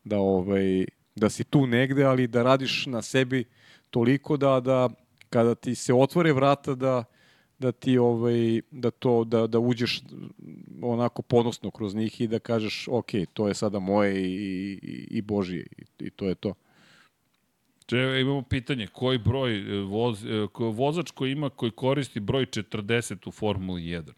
da, 0.03 0.17
ovaj, 0.17 0.85
da 1.15 1.29
si 1.29 1.43
tu 1.43 1.67
negde, 1.67 2.03
ali 2.03 2.27
da 2.27 2.43
radiš 2.43 2.85
na 2.85 3.01
sebi 3.01 3.43
toliko 3.89 4.37
da, 4.37 4.59
da 4.59 4.89
kada 5.29 5.55
ti 5.55 5.75
se 5.75 5.93
otvore 5.93 6.33
vrata 6.33 6.75
da, 6.75 7.03
da 7.61 7.71
ti 7.71 7.97
ovaj 7.97 8.61
da 8.71 8.91
to 8.91 9.23
da 9.23 9.47
da 9.47 9.59
uđeš 9.59 10.01
onako 10.81 11.21
ponosno 11.21 11.71
kroz 11.71 11.95
njih 11.95 12.21
i 12.21 12.27
da 12.27 12.39
kažeš 12.39 12.87
ok, 12.87 13.11
to 13.33 13.47
je 13.47 13.53
sada 13.53 13.79
moje 13.79 14.23
i, 14.25 14.79
i, 14.81 15.07
i 15.17 15.21
Božije 15.21 15.67
i, 15.77 16.05
i 16.05 16.09
to 16.09 16.27
je 16.27 16.35
to. 16.35 16.53
Če, 17.85 17.97
imamo 18.21 18.41
pitanje, 18.41 18.87
koji 18.87 19.17
broj 19.17 19.57
e, 19.59 19.81
voz, 19.83 20.25
e, 20.25 20.47
vozač 20.57 21.11
koji 21.11 21.31
ima, 21.31 21.49
koji 21.49 21.71
koristi 21.71 22.19
broj 22.19 22.45
40 22.45 23.27
u 23.27 23.31
Formuli 23.31 23.81
1? 23.81 24.11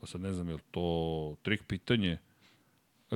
Pa 0.00 0.06
sad 0.06 0.20
ne 0.20 0.32
znam, 0.32 0.48
je 0.48 0.54
li 0.54 0.60
to 0.70 1.36
trik 1.42 1.62
pitanje? 1.62 2.18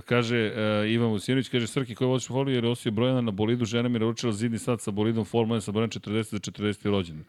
Kaže, 0.05 0.39
uh, 0.51 0.91
Ivan 0.91 1.11
Vusinović, 1.11 1.49
kaže, 1.49 1.67
Srki 1.67 1.95
koji 1.95 2.09
voziš 2.09 2.31
u 2.31 2.33
Formuli 2.33 2.57
jer 2.57 2.65
je 2.65 2.69
nosio 2.69 2.93
brojana 2.93 3.21
na 3.21 3.31
bolidu, 3.31 3.65
žena 3.65 3.89
mi 3.89 3.95
je 3.95 4.01
naručila 4.01 4.33
zidni 4.33 4.59
sat 4.59 4.81
sa 4.81 4.91
bolidom 4.91 5.25
Formula 5.25 5.61
1 5.61 5.65
sa 5.65 5.73
brojem 5.73 5.91
40 5.91 6.23
za 6.31 6.39
40. 6.39 6.91
rođendan. 6.91 7.25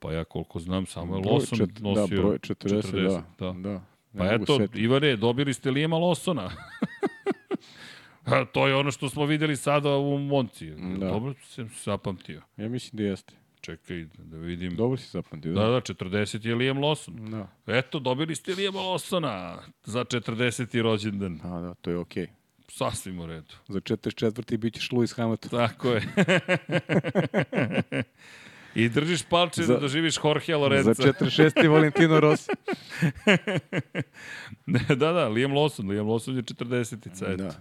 Pa 0.00 0.12
ja 0.12 0.24
koliko 0.24 0.60
znam, 0.60 0.86
samo 0.86 1.16
je 1.16 1.22
Lawson 1.22 1.56
čet- 1.58 1.80
nosio 1.80 2.16
da, 2.16 2.22
broj 2.22 2.38
40, 2.38 2.82
40, 2.82 3.22
da. 3.38 3.52
da. 3.52 3.60
da. 3.60 3.80
Pa 4.18 4.24
Ne 4.24 4.34
eto, 4.34 4.56
setiti. 4.56 4.80
Ivane, 4.80 5.16
dobili 5.16 5.54
ste 5.54 5.70
Lijema 5.70 5.96
Lawsona. 5.96 6.50
To 8.52 8.68
je 8.68 8.76
ono 8.76 8.90
što 8.90 9.08
smo 9.08 9.24
videli 9.24 9.56
sada 9.56 9.96
u 9.96 10.18
Monci. 10.18 10.70
Da. 10.70 11.08
Dobro 11.08 11.34
sam 11.42 11.70
zapamtio. 11.84 12.42
Ja 12.56 12.68
mislim 12.68 12.96
da 12.96 13.02
jeste. 13.02 13.34
Čekaj 13.60 14.06
da 14.18 14.36
vidim. 14.36 14.76
Dobro 14.76 14.96
si 14.96 15.10
zapamtio. 15.10 15.52
Da, 15.52 15.66
da, 15.66 15.80
40 15.80 16.46
je 16.46 16.54
Liam 16.54 16.78
Lawson. 16.78 17.30
Da. 17.30 17.48
Eto, 17.78 17.98
dobili 17.98 18.36
ste 18.36 18.54
Liam 18.54 18.74
Lawsona 18.74 19.56
za 19.84 20.04
40. 20.04 20.82
rođendan. 20.82 21.40
A, 21.44 21.60
da, 21.60 21.74
to 21.74 21.90
je 21.90 21.98
okej. 21.98 22.26
Sasvim 22.68 23.20
u 23.20 23.26
redu. 23.26 23.54
Za 23.68 23.80
44. 23.80 24.56
bit 24.56 24.74
ćeš 24.74 24.90
Lewis 24.90 25.16
Hamilton. 25.16 25.50
Tako 25.50 25.88
je. 25.88 26.02
I 28.74 28.88
držiš 28.88 29.22
palče 29.22 29.62
Za- 29.62 29.74
da 29.74 29.80
doživiš 29.80 30.16
Jorge 30.24 30.56
Lorenza. 30.56 30.92
Za 30.94 31.02
46. 31.02 31.68
Valentino 31.70 32.20
Rossi. 32.20 32.50
da, 34.96 35.12
da, 35.12 35.28
Liam 35.28 35.52
Lawson. 35.52 35.88
Liam 35.88 36.06
Lawson 36.06 36.36
je 36.36 36.42
40-ica. 36.42 37.34
Eto. 37.34 37.42
Da. 37.42 37.60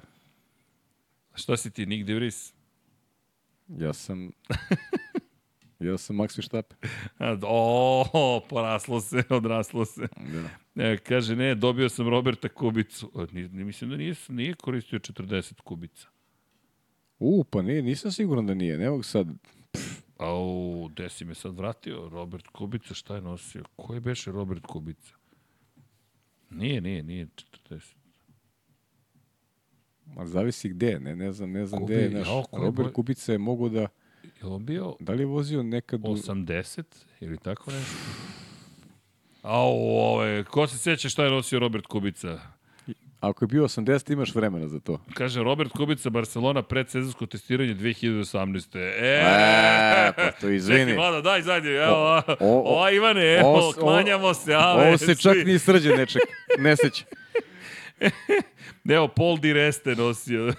Šta 1.36 1.58
si 1.58 1.72
ti, 1.72 1.86
Nick 1.86 2.08
DeVries? 2.08 2.54
Ja 3.68 3.94
sam... 3.94 4.32
ja 5.80 5.98
sam 5.98 6.16
Max 6.16 6.38
Verstappen. 6.38 6.78
O, 7.44 8.42
poraslo 8.50 9.02
se, 9.02 9.24
odraslo 9.30 9.86
se. 9.86 10.08
Da. 10.76 10.84
E, 10.84 10.98
kaže, 10.98 11.36
ne, 11.36 11.56
dobio 11.56 11.90
sam 11.90 12.10
Roberta 12.10 12.50
Kubicu. 12.50 13.12
O, 13.14 13.26
Ni, 13.32 13.48
mislim 13.48 13.90
da 13.90 13.98
nije, 13.98 14.16
nije 14.28 14.54
koristio 14.54 15.00
40 15.00 15.62
kubica. 15.62 16.08
U, 17.20 17.44
pa 17.44 17.62
nije, 17.62 17.82
nisam 17.82 18.12
siguran 18.12 18.46
da 18.46 18.54
nije. 18.54 18.78
Ne 18.78 18.90
mogu 18.90 19.04
sad... 19.04 19.28
Au, 20.20 20.88
gde 20.88 21.10
si 21.10 21.26
me 21.26 21.36
sad 21.36 21.58
vratio? 21.58 22.10
Robert 22.10 22.48
Kubica, 22.48 22.94
šta 22.94 23.16
je 23.16 23.22
nosio? 23.22 23.64
Koji 23.76 24.00
beše 24.00 24.32
Robert 24.32 24.66
Kubica? 24.66 25.14
Nije, 26.50 26.82
nije, 26.82 27.04
nije 27.04 27.28
40. 27.70 27.96
Ma 30.06 30.26
zavisi 30.26 30.70
gde, 30.70 31.00
ne, 31.00 31.16
ne 31.16 31.32
znam, 31.32 31.52
ne 31.52 31.66
znam 31.66 31.82
Kubi- 31.82 31.94
gde 31.94 32.04
je 32.04 32.10
naš... 32.10 32.28
jao, 32.28 32.44
Robert 32.52 32.90
boj- 32.90 32.94
Kubica 32.94 33.32
je 33.32 33.38
mogo 33.38 33.70
da... 33.70 33.88
Je 34.24 34.44
on 34.44 34.66
bio 34.66 34.96
Da 35.00 35.14
li 35.14 35.22
je 35.22 35.26
vozio 35.26 35.64
nekad... 35.64 36.02
U... 36.04 36.08
80 36.08 36.84
ili 37.20 37.38
tako 37.38 37.72
nešto? 37.72 37.96
Au, 39.42 39.74
ove, 39.90 40.44
ko 40.44 40.68
se 40.68 40.78
sjeća 40.78 41.10
šta 41.10 41.24
je 41.26 41.32
nosio 41.32 41.60
Robert 41.60 41.86
Kubica? 41.88 42.40
Ako 43.22 43.44
je 43.44 43.50
bio 43.50 43.64
80, 43.64 44.12
imaš 44.12 44.36
vremena 44.36 44.68
za 44.68 44.80
to. 44.80 45.00
Kaže 45.14 45.44
Robert 45.44 45.72
Kubica, 45.72 46.10
Barcelona, 46.10 46.62
predsezonsko 46.62 47.26
testiranje 47.26 47.76
2018. 47.76 48.76
E, 48.76 48.94
E, 49.00 50.14
pa 50.16 50.32
to 50.32 50.50
izvini. 50.60 50.80
Čekaj, 50.82 50.96
Vlada, 50.96 51.22
daj 51.22 51.42
zadnje. 51.42 51.70
Evo, 51.72 51.96
o, 51.96 52.22
o- 52.40 52.78
o- 52.78 52.90
Ivane, 52.90 53.34
evo, 53.34 53.50
ovo- 53.50 53.72
klanjamo 53.74 54.34
se. 54.34 54.54
Ave, 54.56 54.84
Ovo 54.84 54.98
se 54.98 55.16
čak 55.16 55.36
ni 55.38 55.60
srđe 55.60 55.90
neček. 55.92 56.22
Ne 56.60 56.76
seća. 56.78 57.06
Evo, 58.90 59.08
Paul 59.10 59.38
Di 59.38 59.54
Reste 59.54 59.96
nosio. 59.96 60.54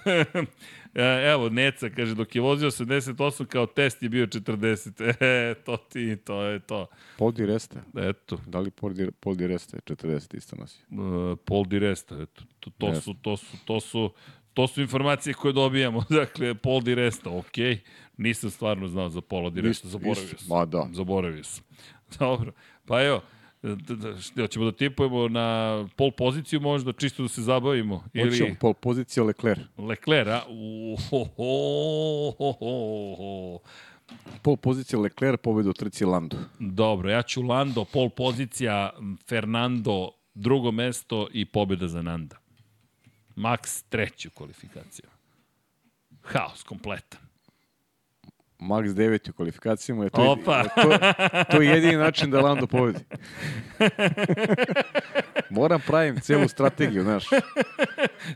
E, 0.95 1.01
Evo, 1.31 1.49
Neca 1.49 1.89
kaže, 1.89 2.15
dok 2.15 2.35
je 2.35 2.41
vozio 2.41 2.71
88 2.71 3.45
kao 3.45 3.65
test 3.65 4.03
je 4.03 4.09
bio 4.09 4.25
40. 4.27 5.13
E, 5.21 5.53
to 5.55 5.77
ti, 5.77 6.15
to 6.15 6.41
je 6.43 6.59
to. 6.59 6.87
Paul 7.17 7.31
Di 7.31 7.45
Resta. 7.45 7.79
Eto, 7.95 8.39
Da 8.45 8.59
li 8.59 8.71
Paul 8.71 8.93
Di, 8.93 9.07
Paul 9.19 9.35
Di 9.35 9.47
Resta 9.47 9.77
je 9.77 9.95
40 9.95 10.37
isto 10.37 10.55
nosio? 10.55 10.85
uh, 10.91 11.37
Paul 11.45 11.65
Di 11.67 11.79
Resta, 11.79 12.15
eto. 12.15 12.43
To, 12.59 12.69
to, 12.77 12.87
Jeste. 12.87 13.01
su, 13.01 13.13
to, 13.13 13.37
su, 13.37 13.57
to, 13.65 13.79
su, 13.79 14.11
to 14.53 14.67
su 14.67 14.81
informacije 14.81 15.33
koje 15.33 15.53
dobijamo. 15.53 16.03
Dakle, 16.19 16.55
Paul 16.55 16.81
Di 16.83 16.95
Resta, 16.95 17.29
okej. 17.29 17.79
Nisam 18.17 18.49
stvarno 18.49 18.87
znao 18.87 19.09
za 19.09 19.21
Paula 19.21 19.49
Di 19.49 19.61
Resta, 19.61 19.87
zaboravio 19.87 20.27
sam. 20.37 20.47
ma 20.49 20.65
da. 20.65 20.87
Zaboravio 20.93 21.43
sam. 21.43 21.63
Dobro, 22.19 22.51
pa 22.85 23.01
evo, 23.03 23.21
d- 23.63 23.95
d- 23.95 24.21
šta, 24.21 24.41
hoćemo 24.41 24.65
da 24.65 24.71
tipujemo 24.71 25.27
na 25.27 25.87
pol 25.95 26.11
poziciju 26.11 26.61
možda, 26.61 26.93
čisto 26.93 27.23
da 27.23 27.29
se 27.29 27.41
zabavimo? 27.41 28.03
Ili... 28.13 28.29
Hoćemo, 28.29 28.55
pol 28.59 28.73
pozicija 28.73 29.23
Leclerc. 29.23 29.61
Leclerc, 29.77 30.27
a? 30.27 30.41
Pol 34.41 34.57
pozicija 34.57 34.99
Leclerc, 34.99 35.39
pobjeda 35.43 35.69
u 35.69 35.73
trci 35.73 36.05
Lando. 36.05 36.37
Dobro, 36.59 37.09
ja 37.11 37.21
ću 37.21 37.41
Lando, 37.41 37.85
pol 37.85 38.09
pozicija, 38.09 38.93
Fernando, 39.27 40.11
drugo 40.33 40.71
mesto 40.71 41.27
i 41.33 41.45
pobjeda 41.45 41.87
za 41.87 42.01
Nanda. 42.01 42.37
Max 43.35 43.83
treću 43.89 44.29
kvalifikaciju. 44.29 45.05
Haos, 46.21 46.63
kompletan. 46.63 47.30
Max 48.61 48.93
9 48.93 49.29
u 49.29 49.33
kvalifikacijama 49.33 50.03
je 50.03 50.09
to, 50.09 50.31
Opa. 50.31 50.63
to, 50.63 50.97
to 51.51 51.61
je 51.61 51.69
jedini 51.69 51.95
način 51.95 52.31
da 52.31 52.41
Lando 52.41 52.67
pobedi. 52.67 52.99
Moram 55.49 55.81
pravim 55.87 56.19
celu 56.19 56.47
strategiju, 56.47 57.03
znaš. 57.03 57.25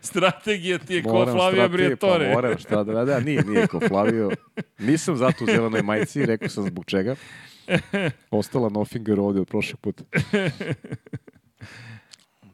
Strategija 0.01 0.77
ti 0.77 0.95
je 0.95 1.03
ko 1.03 1.25
Flavio 1.25 1.69
Briatore. 1.69 2.27
Pa 2.27 2.33
moram, 2.33 2.57
šta 2.57 2.83
da 2.83 2.93
rada. 2.93 3.19
Nije, 3.19 3.43
nije 3.43 3.67
ko 3.67 3.79
Flavio. 3.87 4.31
Nisam 4.79 5.15
zato 5.15 5.43
u 5.43 5.47
zelenoj 5.47 5.81
majici, 5.81 6.25
rekao 6.25 6.49
sam 6.49 6.63
zbog 6.63 6.85
čega. 6.85 7.15
Ostala 8.31 8.69
Nofinger 8.69 9.19
ovde 9.19 9.41
od 9.41 9.47
prošle 9.47 9.75
puta. 9.81 10.03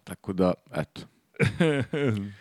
Tako 0.04 0.34
da, 0.34 0.54
eto. 0.76 1.02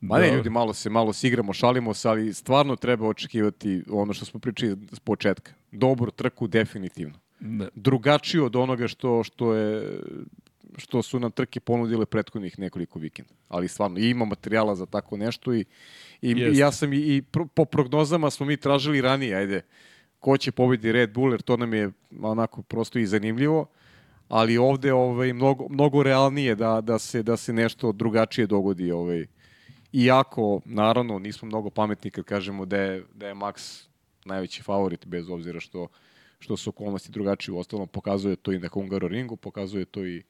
Ma 0.00 0.18
ne, 0.18 0.24
Dobro. 0.24 0.36
ljudi, 0.36 0.50
malo 0.50 0.74
se, 0.74 0.90
malo 0.90 1.12
se 1.12 1.28
igramo, 1.28 1.52
šalimo 1.52 1.94
se, 1.94 2.08
ali 2.08 2.34
stvarno 2.34 2.76
treba 2.76 3.08
očekivati 3.08 3.82
ono 3.90 4.12
što 4.12 4.24
smo 4.24 4.40
pričali 4.40 4.76
s 4.92 5.00
početka. 5.00 5.52
Dobru 5.72 6.10
trku, 6.10 6.46
definitivno. 6.46 7.18
Da. 7.40 7.68
Drugačiju 7.74 8.44
od 8.44 8.56
onoga 8.56 8.88
što, 8.88 9.24
što 9.24 9.54
je 9.54 10.00
što 10.76 11.02
su 11.02 11.20
nam 11.20 11.30
trke 11.30 11.60
ponudile 11.60 12.06
prethodnih 12.06 12.58
nekoliko 12.58 12.98
vikenda. 12.98 13.32
Ali 13.48 13.68
stvarno, 13.68 13.98
ima 13.98 14.24
materijala 14.24 14.74
za 14.74 14.86
tako 14.86 15.16
nešto 15.16 15.54
i, 15.54 15.64
i 16.22 16.30
Jeste. 16.30 16.58
ja 16.58 16.72
sam 16.72 16.92
i, 16.92 16.96
i 16.96 17.22
pro, 17.22 17.46
po 17.46 17.64
prognozama 17.64 18.30
smo 18.30 18.46
mi 18.46 18.56
tražili 18.56 19.00
ranije, 19.00 19.36
ajde, 19.36 19.62
ko 20.20 20.36
će 20.36 20.52
pobedi 20.52 20.92
Red 20.92 21.12
Bull, 21.12 21.32
jer 21.32 21.42
to 21.42 21.56
nam 21.56 21.74
je 21.74 21.90
onako 22.22 22.62
prosto 22.62 22.98
i 22.98 23.06
zanimljivo, 23.06 23.66
ali 24.28 24.58
ovde 24.58 24.92
ovaj, 24.92 25.32
mnogo, 25.32 25.68
mnogo 25.68 26.02
realnije 26.02 26.54
da, 26.54 26.80
da, 26.80 26.98
se, 26.98 27.22
da 27.22 27.36
se 27.36 27.52
nešto 27.52 27.92
drugačije 27.92 28.46
dogodi. 28.46 28.92
Ovaj. 28.92 29.26
Iako, 29.92 30.60
naravno, 30.64 31.18
nismo 31.18 31.46
mnogo 31.46 31.70
pametni 31.70 32.10
kad 32.10 32.24
kažemo 32.24 32.64
da 32.64 32.76
je, 32.76 33.04
da 33.14 33.28
je 33.28 33.34
Max 33.34 33.86
najveći 34.24 34.62
favorit, 34.62 35.06
bez 35.06 35.30
obzira 35.30 35.60
što, 35.60 35.88
što 36.38 36.56
su 36.56 36.70
okolnosti 36.70 37.12
drugačije. 37.12 37.54
Ostalom, 37.54 37.88
pokazuje 37.88 38.36
to 38.36 38.52
i 38.52 38.58
na 38.58 38.68
Hungaroringu, 38.68 39.36
pokazuje 39.36 39.84
to 39.84 40.06
i, 40.06 40.22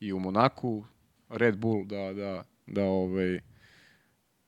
i 0.00 0.12
u 0.12 0.18
Monaku. 0.18 0.84
Red 1.28 1.56
Bull 1.56 1.84
da, 1.84 2.12
da, 2.12 2.44
da 2.66 2.84
ovaj, 2.84 3.40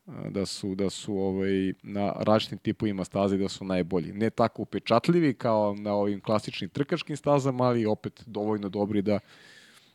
da 0.06 0.46
su 0.46 0.74
da 0.74 0.90
su 0.90 1.18
ovaj 1.18 1.72
na 1.82 2.12
različitim 2.16 2.58
tipovima 2.58 3.04
staze 3.04 3.36
da 3.36 3.48
su 3.48 3.64
najbolji. 3.64 4.12
Ne 4.12 4.30
tako 4.30 4.62
upečatljivi 4.62 5.34
kao 5.34 5.74
na 5.74 5.94
ovim 5.94 6.20
klasičnim 6.20 6.70
trkačkim 6.70 7.16
stazama, 7.16 7.64
ali 7.64 7.86
opet 7.86 8.22
dovoljno 8.26 8.68
dobri 8.68 9.02
da 9.02 9.18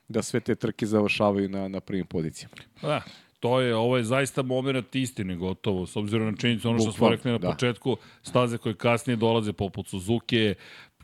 da 0.07 0.21
sve 0.21 0.39
te 0.39 0.55
trke 0.55 0.85
završavaju 0.85 1.49
na 1.49 1.67
na 1.67 1.79
prvim 1.79 2.05
pozicijama. 2.05 2.55
Da, 2.81 3.01
to 3.41 3.61
je, 3.61 3.75
ovo 3.75 3.97
je 3.97 4.03
zaista 4.03 4.41
moment 4.41 4.95
istine 4.95 5.35
gotovo, 5.35 5.85
s 5.85 5.95
obzirom 5.95 6.27
na 6.27 6.37
činjenicu 6.37 6.69
ono 6.69 6.79
što 6.79 6.91
smo 6.91 7.09
rekli 7.09 7.31
na 7.31 7.37
da. 7.37 7.51
početku, 7.51 7.97
staze 8.21 8.57
koje 8.57 8.75
kasnije 8.75 9.17
dolaze 9.17 9.53
poput 9.53 9.87
Suzuki, 9.87 10.53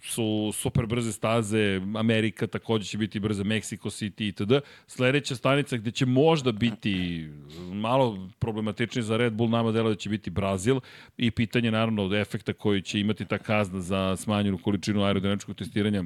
su 0.01 0.51
super 0.53 0.85
brze 0.85 1.11
staze, 1.11 1.81
Amerika 1.95 2.47
takođe 2.47 2.85
će 2.85 2.97
biti 2.97 3.19
brza, 3.19 3.43
Mexico 3.43 3.89
City 3.89 4.27
itd. 4.27 4.53
Sledeća 4.87 5.35
stanica 5.35 5.77
gde 5.77 5.91
će 5.91 6.05
možda 6.05 6.51
biti 6.51 7.27
malo 7.73 8.29
problematičnije 8.39 9.03
za 9.03 9.17
Red 9.17 9.33
Bull, 9.33 9.49
nama 9.49 9.71
delo 9.71 9.89
da 9.89 9.95
će 9.95 10.09
biti 10.09 10.29
Brazil 10.29 10.79
i 11.17 11.31
pitanje 11.31 11.71
naravno 11.71 12.03
od 12.03 12.13
efekta 12.13 12.53
koji 12.53 12.81
će 12.81 12.99
imati 12.99 13.25
ta 13.25 13.37
kazna 13.37 13.81
za 13.81 14.15
smanjenu 14.15 14.57
količinu 14.57 15.03
aerodinamičkog 15.03 15.55
testiranja 15.55 16.03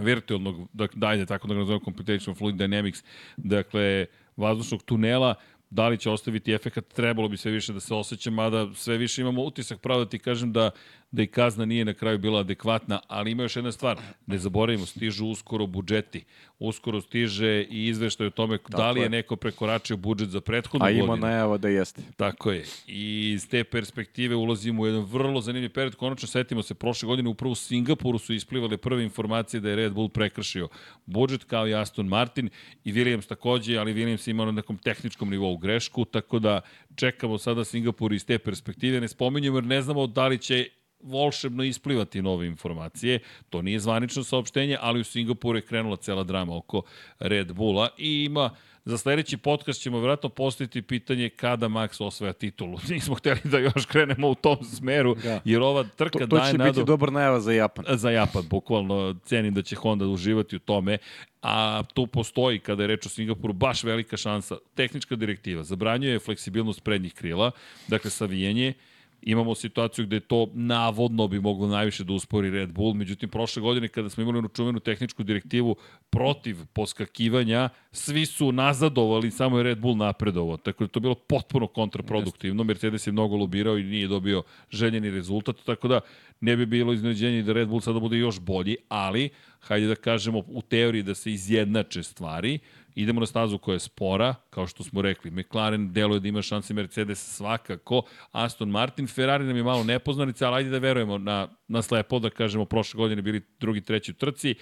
virtualnog, 0.00 0.68
da, 0.72 0.88
dajde 0.94 1.26
tako 1.26 1.48
da 1.48 1.54
ga 1.54 1.60
nazovem 1.60 1.80
Computational 1.84 2.34
Fluid 2.38 2.56
Dynamics, 2.56 3.04
dakle, 3.36 4.06
vazdušnog 4.38 4.82
tunela, 4.82 5.34
da 5.70 5.88
li 5.88 5.98
će 5.98 6.10
ostaviti 6.10 6.52
efekat, 6.52 6.88
trebalo 6.88 7.28
bi 7.28 7.36
sve 7.36 7.50
više 7.52 7.72
da 7.72 7.80
se 7.80 7.94
osjeća, 7.94 8.30
mada 8.30 8.74
sve 8.74 8.96
više 8.96 9.20
imamo 9.20 9.42
utisak, 9.42 9.80
pravo 9.80 10.04
da 10.04 10.10
ti 10.10 10.18
kažem 10.18 10.52
da, 10.52 10.70
da 11.10 11.22
i 11.22 11.26
kazna 11.26 11.64
nije 11.64 11.84
na 11.84 11.94
kraju 11.94 12.18
bila 12.18 12.40
adekvatna, 12.40 13.00
ali 13.08 13.30
ima 13.30 13.42
još 13.42 13.56
jedna 13.56 13.72
stvar, 13.72 13.98
ne 14.26 14.38
zaboravimo, 14.38 14.86
stižu 14.86 15.26
uskoro 15.26 15.66
budžeti, 15.66 16.24
uskoro 16.58 17.00
stiže 17.00 17.62
i 17.70 17.86
izveštaj 17.86 18.26
o 18.26 18.30
tome 18.30 18.58
da 18.68 18.90
li 18.90 19.00
je 19.00 19.04
je. 19.04 19.08
neko 19.08 19.36
prekoračio 19.36 19.96
budžet 19.96 20.28
za 20.28 20.40
prethodnu 20.40 20.86
A 20.86 20.90
ima 20.90 21.06
godinu. 21.06 21.26
najava 21.26 21.58
da 21.58 21.68
jeste. 21.68 22.02
Tako 22.16 22.50
je. 22.50 22.64
I 22.86 23.30
iz 23.32 23.48
te 23.48 23.64
perspektive 23.64 24.34
ulazimo 24.34 24.82
u 24.82 24.86
jedan 24.86 25.02
vrlo 25.04 25.40
zanimljiv 25.40 25.72
period. 25.72 25.94
Konačno 25.94 26.28
setimo 26.28 26.62
se, 26.62 26.74
prošle 26.74 27.06
godine 27.06 27.28
upravo 27.28 27.52
u 27.52 27.54
Singapuru 27.54 28.18
su 28.18 28.34
isplivale 28.34 28.76
prve 28.76 29.04
informacije 29.04 29.60
da 29.60 29.70
je 29.70 29.76
Red 29.76 29.92
Bull 29.92 30.08
prekršio 30.08 30.68
budžet 31.06 31.44
kao 31.44 31.68
i 31.68 31.74
Aston 31.74 32.06
Martin 32.06 32.50
i 32.84 32.92
Williams 32.92 33.28
takođe, 33.28 33.76
ali 33.76 33.94
Williams 33.94 34.30
ima 34.30 34.44
na 34.44 34.52
nekom 34.52 34.78
tehničkom 34.78 35.30
nivou 35.30 35.56
grešku, 35.56 36.04
tako 36.04 36.38
da 36.38 36.60
čekamo 36.96 37.38
sada 37.38 37.64
Singapur 37.64 38.12
iz 38.12 38.26
te 38.26 38.38
perspektive. 38.38 39.00
Ne 39.00 39.08
spominjemo 39.08 39.56
jer 39.56 39.64
ne 39.64 39.82
znamo 39.82 40.06
da 40.06 40.28
li 40.28 40.38
će 40.38 40.68
volšebno 41.00 41.64
isplivati 41.64 42.22
nove 42.22 42.46
informacije. 42.46 43.18
To 43.50 43.62
nije 43.62 43.80
zvanično 43.80 44.24
saopštenje, 44.24 44.76
ali 44.80 45.00
u 45.00 45.04
Singapuru 45.04 45.58
je 45.58 45.62
krenula 45.62 45.96
cela 45.96 46.24
drama 46.24 46.56
oko 46.56 46.82
Red 47.18 47.52
Bulla 47.52 47.88
i 47.98 48.24
ima 48.24 48.50
Za 48.84 48.98
sledeći 48.98 49.36
podcast 49.36 49.80
ćemo 49.82 49.98
vjerojatno 49.98 50.28
postaviti 50.28 50.82
pitanje 50.82 51.28
kada 51.28 51.68
Max 51.68 52.02
osvaja 52.04 52.32
titulu. 52.32 52.78
Nismo 52.90 53.14
hteli 53.14 53.40
da 53.44 53.58
još 53.58 53.86
krenemo 53.86 54.28
u 54.28 54.34
tom 54.34 54.64
smeru, 54.64 55.14
Da. 55.14 55.40
jer 55.44 55.62
ova 55.62 55.84
trka 55.96 56.18
To, 56.18 56.26
to 56.26 56.36
daje 56.36 56.52
će 56.52 56.58
nadu... 56.58 56.72
biti 56.72 56.86
dobar 56.86 57.12
najava 57.12 57.40
za 57.40 57.52
Japan. 57.52 57.84
Za 57.88 58.10
Japan, 58.10 58.42
bukvalno 58.50 59.16
cenim 59.24 59.54
da 59.54 59.62
će 59.62 59.76
Honda 59.76 60.06
uživati 60.06 60.56
u 60.56 60.58
tome, 60.58 60.98
a 61.42 61.82
tu 61.94 62.06
postoji, 62.06 62.58
kada 62.58 62.82
je 62.82 62.86
reč 62.86 63.06
o 63.06 63.08
Singapuru, 63.08 63.52
baš 63.52 63.84
velika 63.84 64.16
šansa. 64.16 64.56
Tehnička 64.74 65.16
direktiva 65.16 65.62
zabranjuje 65.62 66.18
fleksibilnost 66.18 66.84
prednjih 66.84 67.14
krila, 67.14 67.50
dakle 67.88 68.10
savijenje, 68.10 68.72
imamo 69.22 69.54
situaciju 69.54 70.06
gde 70.06 70.20
to 70.20 70.48
navodno 70.54 71.28
bi 71.28 71.40
moglo 71.40 71.68
najviše 71.68 72.04
da 72.04 72.12
uspori 72.12 72.50
Red 72.50 72.72
Bull, 72.72 72.94
međutim 72.94 73.28
prošle 73.28 73.62
godine 73.62 73.88
kada 73.88 74.10
smo 74.10 74.22
imali 74.22 74.38
onu 74.38 74.48
čuvenu 74.48 74.80
tehničku 74.80 75.22
direktivu 75.22 75.76
protiv 76.10 76.56
poskakivanja, 76.72 77.68
svi 77.92 78.26
su 78.26 78.52
nazadovali, 78.52 79.30
samo 79.30 79.58
je 79.58 79.62
Red 79.62 79.78
Bull 79.78 79.96
napredovao, 79.96 80.56
tako 80.56 80.84
da 80.84 80.88
to 80.88 81.00
bilo 81.00 81.14
potpuno 81.14 81.66
kontraproduktivno, 81.66 82.64
Mercedes 82.64 83.06
je 83.06 83.12
mnogo 83.12 83.36
lobirao 83.36 83.78
i 83.78 83.84
nije 83.84 84.08
dobio 84.08 84.42
željeni 84.70 85.10
rezultat, 85.10 85.56
tako 85.66 85.88
da 85.88 86.00
ne 86.40 86.56
bi 86.56 86.66
bilo 86.66 86.92
iznenađenje 86.92 87.42
da 87.42 87.52
Red 87.52 87.68
Bull 87.68 87.80
sada 87.80 88.00
bude 88.00 88.18
još 88.18 88.40
bolji, 88.40 88.76
ali 88.88 89.30
hajde 89.60 89.86
da 89.86 89.94
kažemo 89.94 90.42
u 90.46 90.62
teoriji 90.62 91.02
da 91.02 91.14
se 91.14 91.32
izjednače 91.32 92.02
stvari, 92.02 92.58
idemo 93.02 93.20
na 93.20 93.26
stazu 93.26 93.58
koja 93.58 93.74
je 93.74 93.80
spora, 93.80 94.34
kao 94.50 94.66
što 94.66 94.84
smo 94.84 95.02
rekli, 95.02 95.30
McLaren 95.30 95.92
deluje 95.92 96.20
da 96.20 96.28
ima 96.28 96.42
šanse 96.42 96.74
Mercedes 96.74 97.36
svakako, 97.36 98.02
Aston 98.32 98.70
Martin, 98.70 99.06
Ferrari 99.06 99.44
nam 99.44 99.56
je 99.56 99.62
malo 99.62 99.84
nepoznanica, 99.84 100.46
ali 100.46 100.56
ajde 100.56 100.70
da 100.70 100.78
verujemo 100.78 101.18
na, 101.18 101.48
na 101.68 101.82
slepo, 101.82 102.18
da 102.18 102.30
kažemo 102.30 102.64
prošle 102.64 102.98
godine 102.98 103.22
bili 103.22 103.42
drugi, 103.60 103.80
treći 103.80 104.10
u 104.10 104.14
trci, 104.14 104.54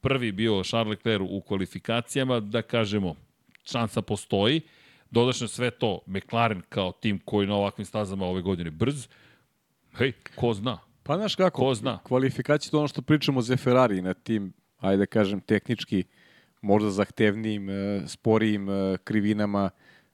prvi 0.00 0.32
bio 0.32 0.62
Charles 0.62 0.90
Leclerc 0.90 1.26
u 1.30 1.40
kvalifikacijama, 1.40 2.40
da 2.40 2.62
kažemo 2.62 3.14
šansa 3.64 4.02
postoji, 4.02 4.60
dodaš 5.10 5.40
na 5.40 5.48
sve 5.48 5.70
to 5.70 6.00
McLaren 6.06 6.62
kao 6.68 6.92
tim 6.92 7.18
koji 7.24 7.46
na 7.46 7.54
ovakvim 7.54 7.84
stazama 7.84 8.26
ove 8.26 8.42
godine 8.42 8.70
brz, 8.70 9.08
hej, 9.96 10.12
ko 10.34 10.54
zna, 10.54 10.78
Pa 11.04 11.16
znaš 11.16 11.34
kako, 11.34 11.62
Ko 11.62 11.74
zna? 11.74 11.98
kvalifikacije 12.02 12.70
to 12.70 12.78
ono 12.78 12.88
što 12.88 13.02
pričamo 13.02 13.42
za 13.42 13.56
Ferrari 13.56 14.02
na 14.02 14.14
tim, 14.14 14.52
ajde 14.78 14.96
da 14.96 15.06
kažem, 15.06 15.40
tehnički 15.40 16.04
možda 16.64 16.90
zahtevnijim, 16.90 17.70
e, 17.70 18.02
sporijim 18.06 18.68
e, 18.70 18.96
krivinama. 19.04 19.70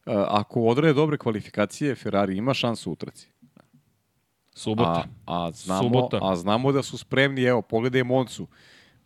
E, 0.07 0.13
Ako 0.29 0.63
odrade 0.63 0.93
dobre 0.95 1.19
kvalifikacije, 1.19 1.95
Ferrari 1.95 2.37
ima 2.37 2.55
šansu 2.55 2.91
u 2.91 2.93
utrci. 2.93 3.29
subota. 4.55 5.05
A, 5.27 5.47
a, 5.47 5.51
znamo, 5.51 5.83
Subota. 5.83 6.19
a 6.23 6.37
znamo 6.37 6.73
da 6.73 6.83
su 6.83 6.99
spremni, 6.99 7.43
evo, 7.43 7.63
pogledaj 7.63 8.05
Moncu. 8.05 8.47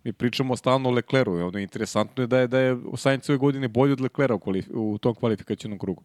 Mi 0.04 0.12
pričamo 0.12 0.56
stalno 0.56 0.88
o 0.88 0.92
Lecleru. 0.92 1.32
Ono, 1.32 1.58
interesantno 1.58 2.22
je 2.22 2.26
da 2.26 2.38
je, 2.38 2.46
da 2.46 2.58
je 2.58 2.76
Sainz 2.96 3.30
ove 3.30 3.38
godine 3.38 3.68
bolji 3.68 3.92
od 3.92 4.00
Leclera 4.00 4.34
u, 4.34 4.38
kvalif 4.38 4.66
u 4.74 4.98
tom 4.98 5.14
kvalifikacijnom 5.14 5.78
krugu. 5.78 6.02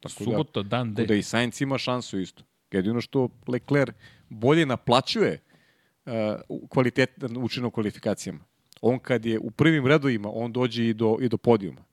Tako 0.00 0.24
Subota, 0.24 0.62
dan 0.62 0.94
da, 0.94 1.02
D. 1.02 1.06
da 1.06 1.14
i 1.14 1.22
Sainz 1.22 1.60
ima 1.62 1.78
šansu 1.78 2.18
isto. 2.20 2.42
Jedino 2.72 3.00
što 3.00 3.28
Lecler 3.48 3.92
bolje 4.28 4.66
naplaćuje 4.66 5.38
uh, 6.06 6.12
kvalitetan 6.68 7.36
učinak 7.36 7.68
u 7.68 7.70
kvalifikacijama. 7.70 8.49
On 8.80 8.98
kad 8.98 9.26
je 9.26 9.38
u 9.38 9.50
prvim 9.50 9.86
redovima, 9.86 10.30
on 10.32 10.52
dođe 10.52 10.88
i 10.88 10.94
do, 10.94 11.16
i 11.20 11.28
do 11.28 11.36
podijuma. 11.36 11.84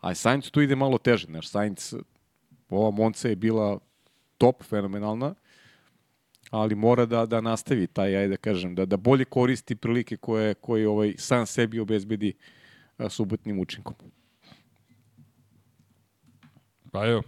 A 0.00 0.14
Sainz 0.14 0.50
tu 0.50 0.60
ide 0.60 0.76
malo 0.76 0.98
teže. 0.98 1.28
Naš 1.28 1.48
Sainz, 1.48 1.94
ova 2.68 2.90
Monca 2.90 3.28
je 3.28 3.36
bila 3.36 3.78
top, 4.38 4.62
fenomenalna, 4.62 5.34
ali 6.50 6.74
mora 6.74 7.06
da 7.06 7.26
da 7.26 7.40
nastavi 7.40 7.86
taj 7.86 8.16
ajde 8.16 8.28
da 8.28 8.36
kažem 8.36 8.74
da 8.74 8.84
da 8.84 8.96
bolje 8.96 9.24
koristi 9.24 9.76
prilike 9.76 10.16
koje 10.16 10.54
koje 10.54 10.88
ovaj 10.88 11.14
sam 11.18 11.46
sebi 11.46 11.80
obezbedi 11.80 12.32
subotnim 13.08 13.60
učinkom. 13.60 13.94
Pa 16.92 17.06
evo, 17.06 17.22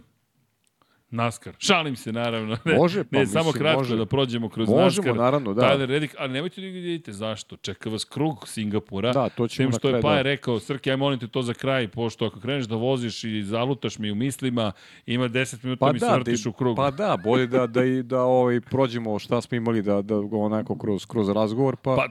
NASCAR. 1.11 1.55
Šalim 1.59 1.97
se, 1.97 2.13
naravno. 2.13 2.57
Ne, 2.65 2.77
Može, 2.77 3.05
pa 3.05 3.19
ne, 3.19 3.27
samo 3.27 3.45
mislim, 3.45 3.61
kratko 3.61 3.79
može. 3.81 3.97
da 3.97 4.07
prođemo 4.07 4.49
kroz 4.49 4.69
Možemo, 4.69 4.85
NASCAR. 4.85 5.17
naravno, 5.17 5.55
da. 5.55 5.63
Tyler 5.63 5.87
Reddick, 5.87 6.15
ali 6.19 6.33
nemojte 6.33 6.61
da 6.61 6.67
vidite 6.67 7.13
zašto. 7.13 7.57
Čeka 7.57 7.91
vas 7.91 8.05
krug 8.05 8.49
Singapura. 8.49 9.13
Da, 9.13 9.29
to 9.29 9.49
ćemo 9.49 9.69
na 9.69 9.79
što 9.79 9.89
je 9.89 9.93
kraju, 9.93 10.03
Paje 10.03 10.17
da. 10.17 10.23
rekao, 10.23 10.61
Srke, 10.61 10.91
aj 10.91 10.97
molim 10.97 11.19
te 11.19 11.29
to 11.29 11.43
za 11.43 11.55
kraj, 11.55 11.89
pošto 11.89 12.27
ako 12.27 12.41
kreneš 12.41 12.65
da 12.65 12.77
voziš 12.77 13.25
i 13.25 13.43
zalutaš 13.43 13.99
mi 13.99 14.11
u 14.11 14.15
mislima, 14.15 14.73
ima 15.07 15.29
10 15.29 15.65
minuta 15.65 15.81
Pa 15.81 15.93
mi 15.93 15.99
se 15.99 16.07
da, 16.07 16.15
vrtiš 16.15 16.43
da, 16.43 16.51
u 16.51 16.53
krug. 16.53 16.77
pa 16.77 16.91
da, 16.91 17.17
bolje 17.17 17.47
da, 17.47 17.67
da, 17.67 17.85
i, 17.85 18.03
da 18.03 18.23
ovaj, 18.23 18.61
prođemo 18.61 19.19
šta 19.19 19.41
smo 19.41 19.57
imali 19.57 19.83
da, 19.83 20.03
da 20.03 20.17
onako 20.17 20.79
kroz, 20.79 21.07
kroz 21.07 21.29
razgovor, 21.29 21.77
pa, 21.77 21.97
Pa, 21.97 22.07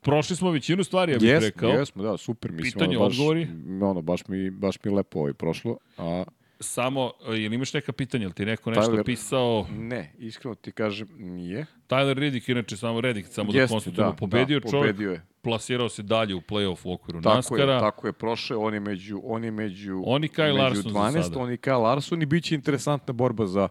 prošli 0.00 0.36
smo 0.36 0.50
većinu 0.50 0.84
stvari, 0.84 1.12
ja 1.12 1.18
bih 1.18 1.28
jesmo, 1.28 1.46
rekao. 1.46 1.70
jesmo, 1.70 2.02
da, 2.02 2.16
super, 2.16 2.52
mislim, 2.52 2.72
Pitanje, 2.72 2.96
ono, 2.96 3.06
baš, 3.06 3.14
odgovori? 3.14 3.48
ono, 3.82 4.02
baš 4.02 4.28
mi, 4.28 4.50
baš 4.50 4.76
mi 4.84 4.90
lepo 4.90 5.18
ovaj 5.18 5.32
prošlo, 5.32 5.76
a 5.98 6.24
Samo, 6.62 7.12
e, 7.28 7.32
jel 7.32 7.52
imaš 7.52 7.74
neka 7.74 7.92
pitanja, 7.92 8.24
jel 8.24 8.32
ti 8.32 8.44
neko 8.44 8.70
nešto 8.70 8.92
Tyler- 8.92 9.04
pisao? 9.04 9.66
ne, 9.70 10.12
iskreno 10.18 10.54
ti 10.54 10.72
kažem, 10.72 11.08
nije. 11.12 11.66
Tyler 11.88 12.14
Reddick, 12.14 12.48
inače 12.48 12.76
samo 12.76 13.00
Reddick, 13.00 13.28
samo 13.28 13.52
da 13.52 13.58
Jeste, 13.58 13.74
konstatujemo, 13.74 14.10
da, 14.10 14.16
pobedio 14.16 14.60
da, 14.60 14.68
čovjek, 14.70 14.86
pobedio 14.86 15.12
je. 15.12 15.26
plasirao 15.42 15.88
se 15.88 16.02
dalje 16.02 16.34
u 16.34 16.40
play-off 16.40 16.78
u 16.84 16.92
okviru 16.92 17.22
Tako 17.22 17.36
NASCAR-a. 17.36 17.72
je, 17.74 17.80
tako 17.80 18.06
je 18.06 18.12
prošao, 18.12 18.60
on 18.60 18.74
je 18.74 18.80
među, 18.80 19.20
on 19.24 19.44
je 19.44 19.50
među, 19.50 20.02
On 20.06 20.24
i 20.24 20.28
Kyle 20.28 20.46
među 20.46 20.58
Larson 20.58 20.82
za 20.82 20.88
12, 20.90 21.22
sada. 21.22 21.40
on 21.40 21.52
i 21.52 21.56
Kyle 21.56 21.82
Larson 21.82 22.22
i 22.22 22.26
bit 22.26 22.44
će 22.44 22.54
interesantna 22.54 23.12
borba 23.12 23.46
za 23.46 23.68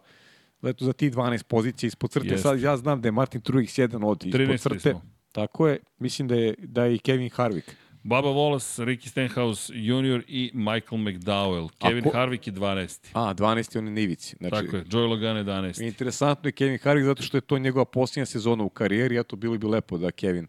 eto, 0.63 0.85
za 0.85 0.93
tih 0.93 1.11
12 1.11 1.43
pozicija 1.43 1.87
ispod 1.87 2.11
crte. 2.11 2.27
Jeste. 2.27 2.37
Sad 2.39 2.61
ja 2.61 2.77
znam 2.77 3.01
da 3.01 3.07
je 3.07 3.11
Martin 3.11 3.41
Truex 3.41 3.79
jedan 3.79 4.03
od 4.03 4.23
ispod 4.25 4.41
13. 4.41 4.57
crte. 4.59 4.79
smo. 4.79 5.01
Tako 5.31 5.67
je, 5.67 5.79
mislim 5.99 6.27
da 6.27 6.35
je, 6.35 6.55
da 6.57 6.85
je 6.85 6.95
i 6.95 6.99
Kevin 6.99 7.29
Harvick. 7.29 7.71
Baba 8.03 8.29
Wallace, 8.29 8.85
Ricky 8.85 9.09
Stenhouse 9.09 9.73
Jr. 9.75 10.23
i 10.27 10.51
Michael 10.53 11.01
McDowell. 11.01 11.69
Kevin 11.79 12.03
ko- 12.03 12.11
Harvick 12.13 12.47
je 12.47 12.53
12. 12.53 13.09
A, 13.13 13.33
12 13.33 13.75
je 13.75 13.79
on 13.79 13.85
je 13.87 13.91
na 13.93 14.01
ivici. 14.01 14.35
Znači, 14.39 14.65
Tako 14.65 14.75
je, 14.75 14.83
Joey 14.83 15.09
Logan 15.09 15.37
11. 15.37 15.81
Interesantno 15.81 16.47
je 16.47 16.51
Kevin 16.51 16.77
Harvick 16.77 17.05
zato 17.05 17.23
što 17.23 17.37
je 17.37 17.41
to 17.41 17.57
njegova 17.57 17.85
posljednja 17.85 18.25
sezona 18.25 18.63
u 18.63 18.69
karijeri, 18.69 19.19
eto 19.19 19.35
bilo 19.35 19.57
bi 19.57 19.67
lepo 19.67 19.97
da 19.97 20.11
Kevin 20.11 20.47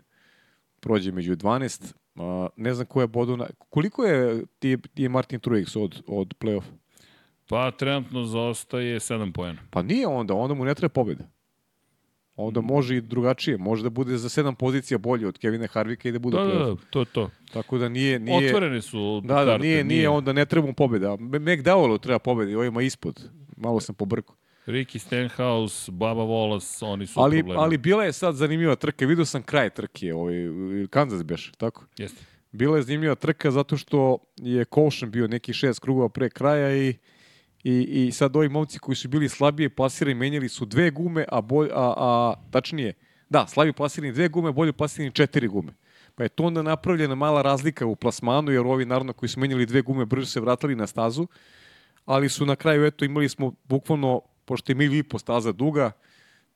prođe 0.80 1.12
među 1.12 1.36
12. 1.36 1.94
A, 2.16 2.48
ne 2.56 2.74
znam 2.74 2.86
ko 2.86 3.00
je 3.00 3.06
bodu 3.06 3.36
na... 3.36 3.46
Koliko 3.68 4.04
je 4.04 4.44
ti, 4.58 4.78
ti 4.94 5.02
je 5.02 5.08
Martin 5.08 5.40
Truex 5.40 5.78
od, 5.78 6.02
od 6.06 6.34
play-off? 6.40 6.64
Pa 7.48 7.70
trenutno 7.70 8.24
zaostaje 8.24 9.00
7 9.00 9.32
pojena. 9.32 9.58
Pa 9.70 9.82
nije 9.82 10.06
onda, 10.06 10.34
onda 10.34 10.54
mu 10.54 10.64
ne 10.64 10.74
treba 10.74 10.92
pobjeda. 10.92 11.24
Onda 12.36 12.60
može 12.60 12.96
i 12.96 13.00
drugačije, 13.00 13.58
može 13.58 13.82
da 13.82 13.90
bude 13.90 14.16
za 14.16 14.28
sedam 14.28 14.54
pozicija 14.54 14.98
bolje 14.98 15.28
od 15.28 15.38
Kevina 15.38 15.66
Harvika 15.66 16.08
i 16.08 16.12
da 16.12 16.18
bude 16.18 16.36
Da, 16.36 16.44
da, 16.44 16.58
da, 16.58 16.76
to 16.90 17.00
je 17.00 17.06
to. 17.06 17.30
Tako 17.52 17.78
da 17.78 17.88
nije... 17.88 18.18
nije 18.18 18.46
Otvorene 18.46 18.82
su 18.82 19.20
Da, 19.24 19.34
da, 19.34 19.44
karte, 19.44 19.66
nije, 19.66 19.84
nije, 19.84 20.08
onda 20.08 20.32
ne 20.32 20.46
treba 20.46 20.66
mu 20.66 20.74
pobjeda. 20.74 21.16
McDowellu 21.16 22.00
treba 22.00 22.18
pobjeda 22.18 22.52
i 22.52 22.54
ovima 22.54 22.82
ispod. 22.82 23.30
Malo 23.56 23.80
sam 23.80 23.94
pobrkao. 23.94 24.36
Ricky 24.66 24.98
Stenhouse, 24.98 25.92
Baba 25.92 26.22
Wallace, 26.22 26.84
oni 26.86 27.06
su 27.06 27.20
Ali, 27.20 27.38
problemi. 27.38 27.60
ali 27.62 27.78
bila 27.78 28.04
je 28.04 28.12
sad 28.12 28.34
zanimljiva 28.34 28.76
trka. 28.76 29.06
Vidio 29.06 29.24
sam 29.24 29.42
kraj 29.42 29.70
trke, 29.70 30.14
ovaj, 30.14 30.34
Kansas 30.90 31.22
beš, 31.24 31.52
tako? 31.58 31.84
Jeste. 31.98 32.24
Bila 32.52 32.76
je 32.76 32.82
zanimljiva 32.82 33.14
trka 33.14 33.50
zato 33.50 33.76
što 33.76 34.18
je 34.36 34.64
Colshan 34.74 35.10
bio 35.10 35.28
neki 35.28 35.52
šest 35.52 35.80
krugova 35.80 36.08
pre 36.08 36.30
kraja 36.30 36.76
i, 36.76 36.94
i, 37.64 38.06
i 38.06 38.12
sad 38.12 38.36
ovi 38.36 38.48
momci 38.48 38.78
koji 38.78 38.96
su 38.96 39.08
bili 39.08 39.28
slabije 39.28 39.68
plasirani 39.68 40.14
menjali 40.14 40.48
su 40.48 40.64
dve 40.64 40.90
gume, 40.90 41.24
a, 41.28 41.40
bolj, 41.40 41.68
a, 41.72 41.94
a 41.96 42.34
tačnije, 42.50 42.94
da, 43.30 43.46
slabije 43.46 43.72
plasirani 43.72 44.12
dve 44.12 44.28
gume, 44.28 44.52
bolje 44.52 44.72
plasirani 44.72 45.12
četiri 45.12 45.48
gume. 45.48 45.72
Pa 46.14 46.22
je 46.22 46.28
to 46.28 46.44
onda 46.44 46.62
napravljena 46.62 47.14
mala 47.14 47.42
razlika 47.42 47.86
u 47.86 47.96
plasmanu, 47.96 48.52
jer 48.52 48.60
ovi 48.60 48.84
naravno 48.84 49.12
koji 49.12 49.28
su 49.28 49.40
menjali 49.40 49.66
dve 49.66 49.82
gume 49.82 50.04
brže 50.04 50.26
se 50.26 50.40
vratili 50.40 50.76
na 50.76 50.86
stazu, 50.86 51.26
ali 52.04 52.28
su 52.28 52.46
na 52.46 52.56
kraju, 52.56 52.84
eto, 52.86 53.04
imali 53.04 53.28
smo 53.28 53.54
bukvalno, 53.64 54.20
pošto 54.44 54.72
je 54.72 54.76
mil 54.76 54.94
i 54.94 55.02
po 55.02 55.18
staza 55.18 55.52
duga, 55.52 55.90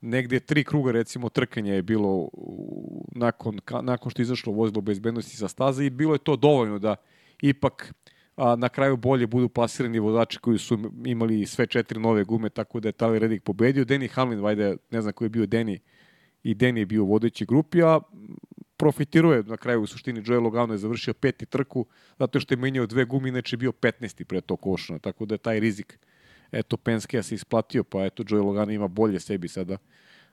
negde 0.01 0.39
tri 0.39 0.63
kruga 0.63 0.91
recimo 0.91 1.29
trkanja 1.29 1.73
je 1.73 1.81
bilo 1.81 2.29
nakon, 3.15 3.59
ka, 3.59 3.81
nakon 3.81 4.11
što 4.11 4.21
je 4.21 4.23
izašlo 4.23 4.53
vozilo 4.53 4.81
bezbednosti 4.81 5.37
sa 5.37 5.47
staze 5.47 5.85
i 5.85 5.89
bilo 5.89 6.13
je 6.13 6.19
to 6.19 6.35
dovoljno 6.35 6.79
da 6.79 6.95
ipak 7.41 7.93
a, 8.37 8.55
na 8.55 8.69
kraju 8.69 8.97
bolje 8.97 9.27
budu 9.27 9.49
plasirani 9.49 9.99
vozači 9.99 10.39
koji 10.39 10.57
su 10.57 10.91
imali 11.05 11.45
sve 11.45 11.67
četiri 11.67 11.99
nove 11.99 12.23
gume, 12.23 12.49
tako 12.49 12.79
da 12.79 12.89
je 12.89 12.93
Tyler 12.93 13.19
Reddick 13.19 13.43
pobedio. 13.43 13.85
Danny 13.85 14.09
Hamlin, 14.11 14.39
vajde, 14.39 14.77
ne 14.91 15.01
znam 15.01 15.13
ko 15.13 15.25
je 15.25 15.29
bio 15.29 15.45
Danny, 15.45 15.79
i 16.43 16.55
Danny 16.55 16.77
je 16.77 16.85
bio 16.85 17.03
u 17.03 17.07
vodećoj 17.07 17.45
grupi, 17.45 17.81
a 17.83 17.99
profitirao 18.77 19.33
je 19.33 19.43
na 19.43 19.57
kraju 19.57 19.81
u 19.81 19.87
suštini 19.87 20.21
Joe 20.25 20.39
Logano 20.39 20.73
je 20.73 20.77
završio 20.77 21.13
peti 21.13 21.45
trku 21.45 21.85
zato 22.19 22.39
što 22.39 22.53
je 22.53 22.57
menjao 22.57 22.85
dve 22.85 23.05
gume, 23.05 23.29
inače 23.29 23.57
bio 23.57 23.71
15. 23.71 24.23
pre 24.23 24.41
tog 24.41 24.61
košana, 24.61 24.99
tako 24.99 25.25
da 25.25 25.35
je 25.35 25.39
taj 25.39 25.59
rizik 25.59 25.99
eto 26.51 26.77
Penske 26.77 27.23
se 27.23 27.35
isplatio, 27.35 27.83
pa 27.83 28.05
eto 28.05 28.23
Joe 28.29 28.41
Logano 28.41 28.71
ima 28.71 28.87
bolje 28.87 29.19
sebi 29.19 29.47
sada 29.47 29.77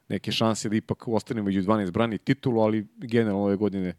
neke 0.09 0.33
šanse 0.33 0.69
da 0.69 0.77
ipak 0.77 1.09
ostane 1.09 1.43
među 1.43 1.63
12 1.63 1.91
brani 1.91 2.19
titulu, 2.19 2.61
ali 2.61 2.87
generalno 2.97 3.45
ove 3.45 3.57
godine 3.57 3.95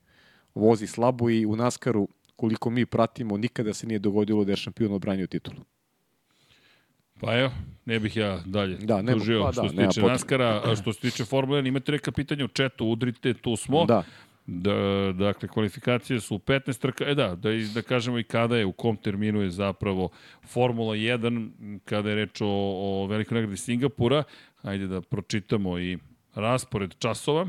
vozi 0.56 0.88
slabo 0.88 1.30
i 1.30 1.46
u 1.46 1.56
Naskaru 1.56 2.08
koliko 2.36 2.70
mi 2.70 2.86
pratimo, 2.86 3.38
nikada 3.38 3.74
se 3.74 3.88
nije 3.88 4.00
dogodilo 4.00 4.44
da 4.44 4.52
je 4.52 4.58
šampion 4.58 4.94
odbranio 4.94 5.28
titulu. 5.28 5.58
Pa 7.20 7.38
evo, 7.38 7.52
ne 7.86 8.00
bih 8.00 8.18
ja 8.18 8.40
dalje 8.46 8.78
Da, 8.78 9.02
nema- 9.02 9.18
tužio 9.18 9.42
pa 9.42 9.46
da, 9.46 9.52
što 9.52 9.70
se 9.70 9.76
tiče. 9.88 10.02
Naskara, 10.02 10.62
a 10.66 10.76
što 10.76 10.94
se 10.94 11.00
tiče 11.00 11.26
Formule 11.26 11.62
1, 11.62 11.68
imate 11.68 11.92
neka 11.92 12.12
pitanja 12.12 12.46
u 12.46 12.48
četu, 12.48 12.86
udrite, 12.86 13.34
tu 13.34 13.56
smo. 13.56 13.86
Da. 13.86 14.04
Da, 14.48 14.74
dakle, 15.18 15.48
kvalifikacije 15.48 16.20
su 16.20 16.36
u 16.36 16.40
15 16.40 16.80
trka. 16.80 17.06
E 17.08 17.16
da, 17.16 17.36
da, 17.36 17.50
da 17.74 17.82
kažemo 17.82 18.20
i 18.20 18.24
kada 18.24 18.58
je, 18.58 18.66
u 18.66 18.72
kom 18.72 18.98
terminu 18.98 19.42
je 19.42 19.50
zapravo 19.50 20.10
Formula 20.44 20.96
1, 20.96 21.80
kada 21.86 22.10
je 22.10 22.16
reč 22.16 22.42
o, 22.42 22.48
o 22.48 23.08
velikoj 23.08 23.36
nagradi 23.36 23.58
Singapura. 23.58 24.24
Hajde 24.56 24.88
da 24.88 25.02
pročitamo 25.02 25.80
i 25.80 25.98
raspored 26.36 26.96
časova. 27.00 27.48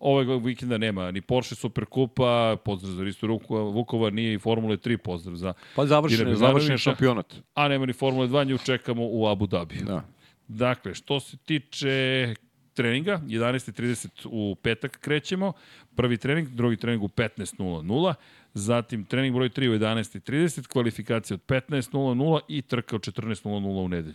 Ovog 0.00 0.46
vikenda 0.46 0.78
nema 0.78 1.10
ni 1.10 1.20
Porsche 1.20 1.54
Superkupa, 1.54 2.56
pozdrav 2.64 2.92
za 2.92 3.04
Risto 3.04 3.26
Vukova, 3.48 4.10
nije 4.10 4.34
i 4.34 4.38
Formule 4.38 4.76
3 4.76 4.96
pozdrav 4.96 5.36
za... 5.36 5.52
Pa 5.76 5.86
završen, 5.86 6.28
je- 6.28 6.36
završen 6.36 6.70
je 6.70 6.78
šampionat. 6.78 7.34
A 7.54 7.68
nema 7.68 7.86
ni 7.86 7.92
Formule 7.92 8.26
2, 8.28 8.46
nju 8.48 8.58
čekamo 8.58 9.02
u 9.04 9.26
Abu 9.26 9.46
Dhabi. 9.46 9.74
Da. 9.76 10.04
Dakle, 10.48 10.94
što 10.94 11.20
se 11.20 11.36
tiče 11.36 12.34
treninga, 12.74 13.20
11.30 13.24 14.08
u 14.24 14.54
petak 14.54 14.98
krećemo, 15.00 15.52
prvi 15.96 16.16
trening, 16.16 16.48
drugi 16.48 16.76
trening 16.76 17.02
u 17.02 17.08
15.00, 17.08 18.14
zatim 18.54 19.04
trening 19.04 19.34
broj 19.34 19.48
3 19.48 19.68
u 19.68 19.72
11.30, 19.72 20.66
kvalifikacija 20.66 21.34
od 21.34 21.40
15.00 21.46 22.40
i 22.48 22.62
trka 22.62 22.96
od 22.96 23.02
14.00 23.02 23.84
u 23.84 23.88
nedelju. 23.88 24.14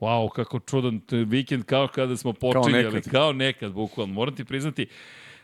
Wow, 0.00 0.30
kako 0.32 0.60
čudan 0.60 1.00
vikend, 1.10 1.64
kao 1.64 1.88
kada 1.88 2.16
smo 2.16 2.32
počinjali, 2.32 2.72
kao 2.82 2.90
nekad, 2.92 3.10
kao 3.10 3.32
nekad 3.32 3.72
bukvalno. 3.72 4.14
Moram 4.14 4.36
ti 4.36 4.44
priznati, 4.44 4.86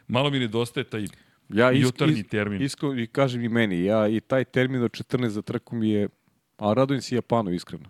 malo 0.09 0.31
mi 0.31 0.39
nedostaje 0.39 0.85
taj 0.85 1.05
Ja 1.49 1.73
is, 1.73 1.83
jutarnji 1.83 2.21
is, 2.21 2.29
termin. 2.29 2.63
Isko, 2.63 2.95
i 2.95 3.07
kažem 3.07 3.45
i 3.45 3.49
meni, 3.49 3.85
ja 3.85 4.09
i 4.09 4.21
taj 4.21 4.45
termin 4.45 4.83
od 4.83 4.91
14 4.91 5.27
za 5.29 5.43
trku 5.43 5.77
mi 5.77 5.91
je, 5.91 6.09
a 6.59 6.73
radujem 6.73 7.03
se 7.03 7.15
Japanu, 7.15 7.53
iskreno. 7.53 7.85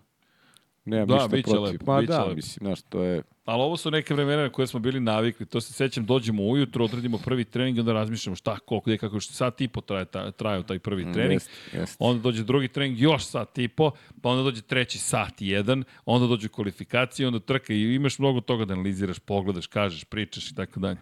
Nemam 0.85 1.07
Da, 1.07 1.27
ništa 1.27 1.51
protiv. 1.51 1.61
lepo, 1.61 1.91
Ma 1.93 2.01
da, 2.01 2.23
lepo. 2.23 2.35
mislim, 2.35 2.65
znaš, 2.67 2.81
to 2.81 3.03
je... 3.03 3.21
Ali 3.45 3.61
ovo 3.61 3.77
su 3.77 3.91
neke 3.91 4.13
vremena 4.13 4.41
na 4.43 4.49
koje 4.49 4.67
smo 4.67 4.79
bili 4.79 4.99
navikli. 4.99 5.45
To 5.45 5.61
se 5.61 5.73
sećam, 5.73 6.05
dođemo 6.05 6.43
ujutro, 6.43 6.85
odradimo 6.85 7.17
prvi 7.17 7.43
trening 7.45 7.77
i 7.77 7.79
onda 7.79 7.93
razmišljamo 7.93 8.35
šta, 8.35 8.59
koliko, 8.59 8.89
gde, 8.89 8.97
kako, 8.97 9.19
što 9.19 9.33
sat 9.33 9.61
i 9.61 9.67
po 9.67 9.81
traje, 9.81 10.05
ta, 10.05 10.31
trajao 10.31 10.63
taj 10.63 10.79
prvi 10.79 11.03
trening. 11.13 11.31
Jest, 11.33 11.49
jest. 11.73 11.95
Onda 11.99 12.21
dođe 12.21 12.43
drugi 12.43 12.67
trening, 12.67 12.99
još 12.99 13.25
sat 13.25 13.57
i 13.57 13.67
po, 13.67 13.91
pa 14.21 14.29
onda 14.29 14.43
dođe 14.43 14.61
treći 14.61 14.97
sat 14.97 15.41
i 15.41 15.47
jedan, 15.47 15.83
onda 16.05 16.27
dođe 16.27 16.47
kvalifikacije, 16.47 17.27
onda 17.27 17.39
trka 17.39 17.73
i 17.73 17.95
imaš 17.95 18.19
mnogo 18.19 18.41
toga 18.41 18.65
da 18.65 18.73
analiziraš, 18.73 19.19
pogledaš, 19.19 19.67
kažeš, 19.67 20.03
pričaš 20.03 20.51
i 20.51 20.55
tako 20.55 20.79
dalje. 20.79 20.97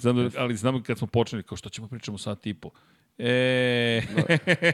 Znam 0.00 0.16
da, 0.16 0.30
ali 0.36 0.56
znam 0.56 0.82
kad 0.82 0.98
smo 0.98 1.06
počeli, 1.06 1.42
kao 1.42 1.56
što 1.56 1.68
ćemo 1.68 1.88
pričamo 1.88 2.18
sat 2.18 2.46
i 2.46 2.54
po. 2.54 2.70
E, 3.18 4.02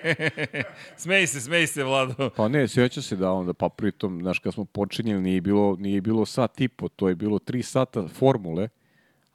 smej 1.02 1.26
se, 1.26 1.40
smej 1.40 1.66
se, 1.66 1.84
Vlado. 1.84 2.30
Pa 2.36 2.48
ne, 2.48 2.68
sjeća 2.68 3.02
se 3.02 3.16
da 3.16 3.32
onda, 3.32 3.52
pa 3.52 3.68
pritom, 3.68 4.20
znaš, 4.22 4.38
kad 4.38 4.54
smo 4.54 4.64
počinjeli, 4.64 5.22
nije 5.22 5.40
bilo, 5.40 5.76
nije 5.78 6.00
bilo 6.00 6.26
sat 6.26 6.60
i 6.60 6.68
po, 6.68 6.88
to 6.88 7.08
je 7.08 7.14
bilo 7.14 7.38
tri 7.38 7.62
sata 7.62 8.08
formule, 8.08 8.68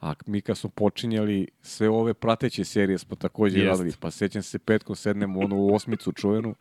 a 0.00 0.14
mi 0.26 0.40
kad 0.40 0.58
smo 0.58 0.70
počinjali 0.70 1.48
sve 1.62 1.88
ove 1.88 2.14
prateće 2.14 2.64
serije 2.64 2.98
smo 2.98 3.16
takođe 3.16 3.58
Jest. 3.58 3.68
radili, 3.68 3.96
pa 4.00 4.10
sećam 4.10 4.42
se 4.42 4.58
petkom 4.58 4.96
sednemo 4.96 5.38
u 5.40 5.42
onu 5.42 5.74
osmicu 5.74 6.12
čuvenu, 6.12 6.54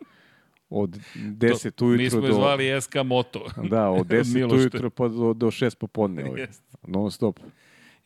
od 0.70 1.00
10 1.16 1.72
To- 1.72 1.86
ujutru 1.86 2.04
Mi 2.04 2.10
smo 2.10 2.22
do... 2.22 2.34
zvali 2.34 2.82
SK 2.82 2.96
Moto. 3.06 3.46
Da, 3.70 3.90
od 3.90 4.08
10 4.08 4.34
Miloš, 4.36 4.60
ujutro 4.60 4.90
pa 4.90 5.08
do, 5.08 5.34
do 5.34 5.48
6 5.48 5.76
popodne. 5.76 6.26
Ovaj. 6.26 6.48
Non 6.88 7.12
stop. 7.12 7.40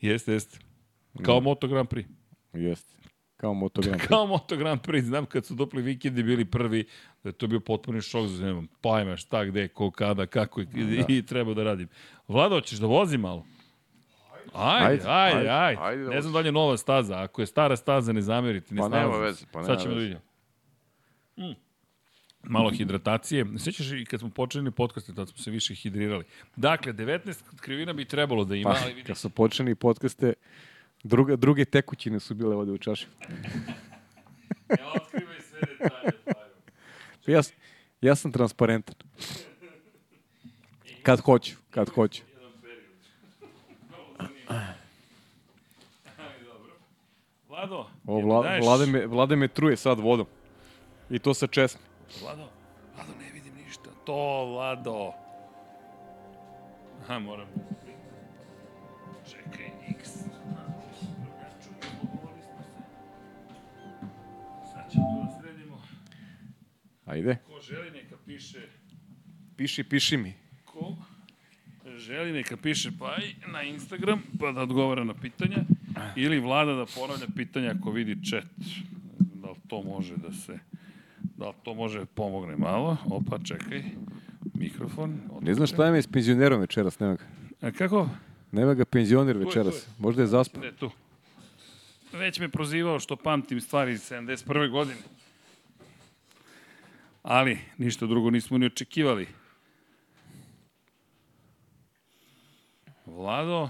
Jeste, 0.01 0.33
jeste. 0.33 0.64
Kao 1.23 1.39
Moto 1.39 1.67
Grand 1.67 1.87
Prix. 1.89 2.07
Jeste. 2.53 2.95
Kao 3.37 3.53
motogram. 3.53 3.99
Kao 4.07 4.27
Moto 4.27 4.57
Grand 4.57 4.81
Prix, 4.81 5.01
znam 5.01 5.25
kad 5.25 5.45
su 5.45 5.55
dupli 5.55 5.81
vikendi 5.81 6.23
bili 6.23 6.45
prvi, 6.45 6.85
da 7.23 7.29
je 7.29 7.33
to 7.33 7.47
bio 7.47 7.59
potpuni 7.59 8.01
šok 8.01 8.27
za 8.27 8.45
nemam 8.45 8.67
pojma 8.81 9.17
šta, 9.17 9.45
gde, 9.45 9.67
ko, 9.67 9.91
kada, 9.91 10.25
kako 10.25 10.61
i, 10.61 10.65
da. 10.65 11.05
i 11.07 11.25
treba 11.25 11.53
da 11.53 11.63
radim. 11.63 11.87
Vlado, 12.27 12.55
hoćeš 12.55 12.79
da 12.79 12.87
vozi 12.87 13.17
malo? 13.17 13.45
Ajde, 14.53 14.85
ajde, 14.85 15.09
ajde. 15.09 15.37
Ajde, 15.37 15.49
ajde. 15.49 15.81
ajde 15.81 16.03
da 16.03 16.09
ne 16.09 16.21
znam 16.21 16.33
da 16.33 16.39
li 16.39 16.47
je 16.47 16.51
nova 16.51 16.77
staza. 16.77 17.21
Ako 17.21 17.41
je 17.41 17.45
stara 17.45 17.75
staza, 17.75 18.13
ne 18.13 18.21
zamerite. 18.21 18.75
Ne 18.75 18.81
Pa 18.81 18.89
nema 18.89 19.17
veze, 19.17 19.45
pa 19.51 19.63
Sad 19.63 19.69
nema 19.69 19.81
ćemo 19.81 19.93
da 19.93 19.99
vidimo. 19.99 20.21
Mm. 21.37 21.55
malo 22.43 22.71
hidratacije. 22.71 23.45
Sjećaš 23.57 23.91
i 23.91 24.05
kad 24.05 24.19
smo 24.19 24.29
počeli 24.29 24.71
podcaste, 24.71 25.13
tad 25.13 25.29
smo 25.29 25.37
se 25.37 25.51
više 25.51 25.75
hidrirali. 25.75 26.23
Dakle, 26.55 26.93
19 26.93 27.59
krivina 27.61 27.93
bi 27.93 28.05
trebalo 28.05 28.45
da 28.45 28.55
ima, 28.55 28.69
Pa, 28.69 28.79
ali 28.83 29.03
kad 29.03 29.17
su 29.17 29.29
počeli 29.29 29.75
podcaste, 29.75 30.33
druga, 31.05 31.35
druge 31.35 31.65
tekućine 31.65 32.19
su 32.19 32.33
bile 32.33 32.55
ovde 32.55 32.71
u 32.71 32.77
čaši. 32.77 33.07
ne 34.69 34.85
otkrivaj 34.95 35.41
sve 35.41 35.59
detalje. 35.61 36.11
Ja, 37.27 37.41
ja 38.01 38.15
sam 38.15 38.31
transparentan. 38.31 38.95
Kad 41.03 41.19
hoću, 41.19 41.55
kad 41.69 41.89
hoću. 41.89 42.21
Vlado, 47.49 47.85
O, 48.05 48.19
vla, 48.19 48.43
daješ- 48.43 48.63
vlade, 48.63 48.85
me, 48.85 49.05
vlade 49.07 49.35
me 49.35 49.47
truje 49.47 49.77
sad 49.77 49.99
vodom. 49.99 50.25
I 51.09 51.19
to 51.19 51.33
sa 51.33 51.47
česme. 51.47 51.81
Vlado, 52.21 52.47
Vlado, 52.95 53.11
ne 53.19 53.31
vidim 53.31 53.53
ništa. 53.55 53.89
To, 54.05 54.17
Vlado. 54.45 55.11
Aha, 57.01 57.19
moram. 57.19 57.47
Ćemo 64.91 65.05
to 65.05 65.33
da 65.33 65.41
sredimo. 65.41 65.81
Ajde. 67.05 67.37
Ko 67.47 67.61
želi 67.61 67.91
neka 67.91 68.15
piše 68.25 68.67
Piši, 69.57 69.83
piši 69.83 70.17
mi. 70.17 70.33
ko 70.65 70.95
želi 71.97 72.31
neka 72.31 72.57
piše 72.57 72.91
pa 72.99 73.15
i 73.17 73.51
na 73.51 73.61
Instagram 73.61 74.21
pa 74.39 74.51
da 74.51 74.61
odgovara 74.61 75.03
na 75.03 75.13
pitanja 75.13 75.57
ili 76.15 76.39
vlada 76.39 76.73
da 76.73 76.85
ponavlja 76.95 77.27
pitanja 77.35 77.75
ako 77.79 77.91
vidi 77.91 78.29
chat. 78.29 78.45
Da 79.33 79.49
li 79.49 79.55
to 79.67 79.81
može 79.83 80.17
da 80.17 80.31
se 80.31 80.59
da 81.37 81.47
li 81.47 81.53
to 81.63 81.73
može 81.73 81.99
da 81.99 82.05
pomogne 82.05 82.55
malo? 82.55 82.97
Opa, 83.05 83.39
čekaj. 83.43 83.83
Mikrofon. 84.53 85.19
Ne 85.41 85.53
znam 85.53 85.67
šta 85.67 85.87
je 85.87 86.01
s 86.01 86.07
penzionerom 86.07 86.61
večeras, 86.61 86.99
nema 86.99 87.15
ga. 87.15 87.23
A 87.61 87.71
kako? 87.71 88.09
Nema 88.51 88.73
ga 88.73 88.85
penzioner 88.85 89.35
je, 89.35 89.45
večeras. 89.45 89.83
tu 89.85 89.89
je. 89.89 89.93
Možda 89.99 90.21
je 90.21 90.27
zaspao. 90.27 90.63
Ne, 90.63 90.71
tu. 90.71 90.91
Već 92.15 92.39
me 92.39 92.49
prozivao 92.49 92.99
što 92.99 93.15
pamtim 93.15 93.61
stvari 93.61 93.91
iz 93.91 94.11
71. 94.11 94.71
godine. 94.71 94.97
Ali, 97.23 97.59
ništa 97.77 98.05
drugo 98.05 98.29
nismo 98.29 98.57
ni 98.57 98.65
očekivali. 98.65 99.27
Vlado, 103.05 103.69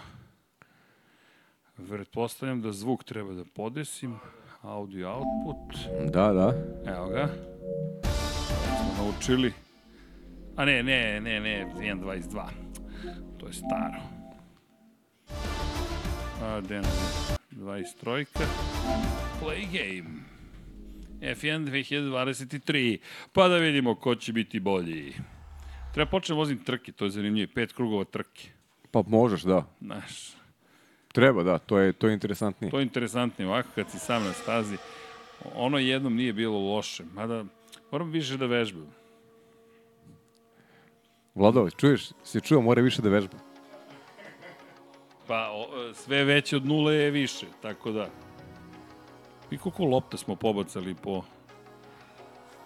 pretpostavljam 1.89 2.61
da 2.61 2.71
zvuk 2.71 3.03
treba 3.03 3.33
da 3.33 3.43
podesim. 3.55 4.19
Audio 4.61 5.09
output. 5.09 5.77
Da, 6.13 6.33
da. 6.33 6.53
Evo 6.85 7.07
ga. 7.07 7.29
Smo 8.77 9.05
naučili. 9.05 9.53
A 10.55 10.65
ne, 10.65 10.83
ne, 10.83 11.21
ne, 11.21 11.39
ne, 11.39 11.65
1.22. 11.75 12.47
To 13.39 13.47
je 13.47 13.53
staro. 13.53 14.01
A, 16.41 16.61
den, 16.61 16.83
23. 17.55 18.25
Play 19.41 19.65
game. 19.71 20.09
F1 21.21 21.65
2023. 21.69 22.97
Pa 23.33 23.47
da 23.47 23.57
vidimo 23.57 23.95
ko 23.95 24.15
će 24.15 24.33
biti 24.33 24.59
bolji. 24.59 25.13
Treba 25.93 26.09
počnem 26.09 26.37
vozim 26.37 26.57
trke, 26.63 26.91
to 26.91 27.05
je 27.05 27.11
zanimljivo. 27.11 27.51
Pet 27.55 27.73
krugova 27.73 28.03
trke. 28.03 28.49
Pa 28.91 29.03
možeš, 29.07 29.41
da. 29.41 29.65
Znaš, 29.81 30.35
Treba, 31.13 31.43
da. 31.43 31.57
To 31.57 31.79
je, 31.79 31.93
to 31.93 32.07
je 32.07 32.13
interesantnije. 32.13 32.71
to 32.71 32.79
je 32.79 32.83
interesantnije. 32.83 33.47
Ovako 33.49 33.69
kad 33.75 33.91
si 33.91 33.99
sam 33.99 34.23
na 34.23 34.33
stazi, 34.33 34.77
ono 35.55 35.77
jednom 35.77 36.15
nije 36.15 36.33
bilo 36.33 36.59
loše. 36.59 37.03
Mada, 37.13 37.45
moram 37.91 38.11
više 38.11 38.37
da 38.37 38.45
vežbam. 38.45 38.87
Vlado, 41.35 41.69
čuješ? 41.69 42.09
Se 42.23 42.39
čuo, 42.39 42.61
mora 42.61 42.81
više 42.81 43.01
da 43.01 43.09
vežba. 43.09 43.37
Pa, 45.27 45.49
o, 45.51 45.93
sve 45.93 46.23
veće 46.23 46.55
od 46.55 46.65
nule 46.65 46.95
je 46.95 47.11
više, 47.11 47.45
tako 47.61 47.91
da. 47.91 48.07
I 49.51 49.57
koliko 49.57 49.83
lopta 49.83 50.17
smo 50.17 50.35
pobacali 50.35 50.95
po 50.95 51.23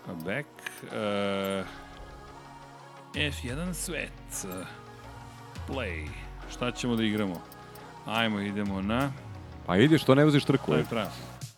back. 0.07 0.47
Uh, 0.83 1.67
F1 3.13 3.73
svet. 3.73 4.45
Play. 5.67 6.07
Šta 6.51 6.71
ćemo 6.71 6.95
da 6.95 7.03
igramo? 7.03 7.41
Ajmo, 8.05 8.39
idemo 8.39 8.81
na... 8.81 9.11
Pa 9.65 9.77
idi, 9.77 9.97
što 9.97 10.15
ne 10.15 10.25
voziš 10.25 10.43
trku? 10.43 10.71
To 10.71 10.77
je 10.77 10.85
pravo. 10.85 11.11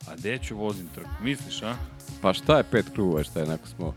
A 0.07 0.15
gde 0.15 0.37
ću 0.37 0.57
vozim 0.57 0.87
trku? 0.95 1.09
Misliš, 1.21 1.63
a? 1.63 1.75
Pa 2.21 2.33
šta 2.33 2.57
je 2.57 2.63
pet 2.63 2.85
krugova, 2.93 3.23
šta 3.23 3.39
je, 3.39 3.45
neko 3.47 3.67
smo... 3.67 3.93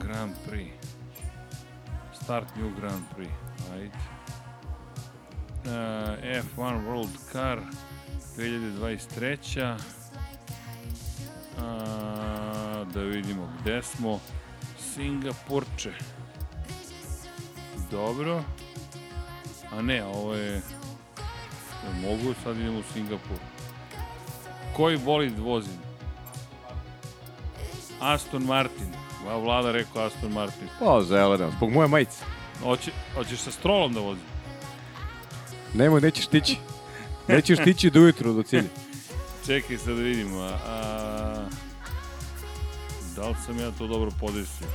Grand 0.00 0.32
Prix. 0.50 0.70
Start 2.22 2.56
new 2.56 2.70
Grand 2.80 3.04
Prix. 3.16 3.30
Ajde. 3.72 3.90
Uh, 5.64 5.68
F1 6.56 6.86
World 6.86 7.32
Car 7.32 7.58
2023. 8.36 9.74
Uh, 11.56 11.62
da 12.94 13.00
vidimo 13.00 13.52
gde 13.60 13.82
smo. 13.82 14.20
Singapurče. 14.94 15.92
Dobro. 17.90 18.42
A 19.72 19.82
ne, 19.82 20.04
ovo 20.04 20.34
je... 20.34 20.62
Jel 21.82 21.92
Mogu, 22.02 22.34
sad 22.44 22.56
idemo 22.56 22.78
u 22.78 22.82
Singapur. 22.92 23.36
Koji 24.76 24.98
bolid 24.98 25.38
vozim? 25.38 25.78
Aston 28.00 28.42
Martin. 28.42 28.92
Vlada 29.42 29.72
rekao 29.72 30.02
Aston 30.02 30.32
Martin. 30.32 30.68
Pa, 30.78 31.02
zelena, 31.02 31.50
zbog 31.50 31.70
moje 31.70 31.88
majice. 31.88 32.24
Hoće, 32.62 32.90
hoćeš 33.14 33.38
sa 33.38 33.50
strolom 33.50 33.92
da 33.92 34.00
vozim? 34.00 34.31
Nemoj, 35.74 36.00
nećeš 36.00 36.26
tići. 36.26 36.56
Nećeš 37.28 37.58
tići 37.64 37.90
do 37.90 38.00
ujutru 38.00 38.32
do 38.32 38.42
cilja. 38.42 38.68
Čekaj 39.46 39.76
sad 39.78 39.96
da 39.96 40.02
vidimo. 40.02 40.38
A, 40.40 40.58
a, 40.66 41.48
da 43.16 43.28
li 43.28 43.34
sam 43.46 43.58
ja 43.58 43.70
to 43.70 43.86
dobro 43.86 44.10
podesio? 44.20 44.66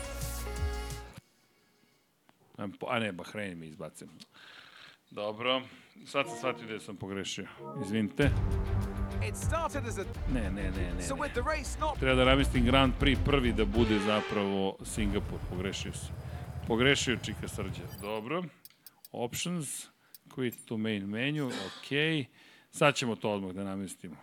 A, 2.57 2.67
A 2.87 2.99
ne, 2.99 3.11
Bahrein 3.11 3.59
mi 3.59 3.67
izbacim. 3.67 4.09
Dobro. 5.11 5.61
Sad 6.05 6.25
sam 6.27 6.37
shvatio 6.37 6.67
da 6.67 6.79
sam 6.79 6.95
pogrešio. 6.95 7.47
Izvinite. 7.85 8.31
Ne, 10.33 10.41
ne, 10.41 10.51
ne, 10.51 10.71
ne. 10.71 10.93
ne. 10.93 11.01
Treba 11.99 12.15
da 12.15 12.25
namestim 12.25 12.65
Grand 12.65 12.93
Prix 12.99 13.17
prvi 13.25 13.53
da 13.53 13.65
bude 13.65 13.99
zapravo 13.99 14.77
Singapur. 14.85 15.39
Pogrešio 15.49 15.93
sam. 15.93 16.15
Pogrešio 16.67 17.17
Čika 17.25 17.47
Srđa. 17.47 17.83
Dobro. 18.01 18.43
Options. 19.11 19.96
Quit 20.37 20.65
to 20.65 20.77
main 20.77 21.09
menu. 21.09 21.47
Ok. 21.47 21.89
Sad 22.71 22.95
ćemo 22.95 23.15
to 23.15 23.31
odmah 23.31 23.51
da 23.51 23.63
namestimo. 23.63 24.15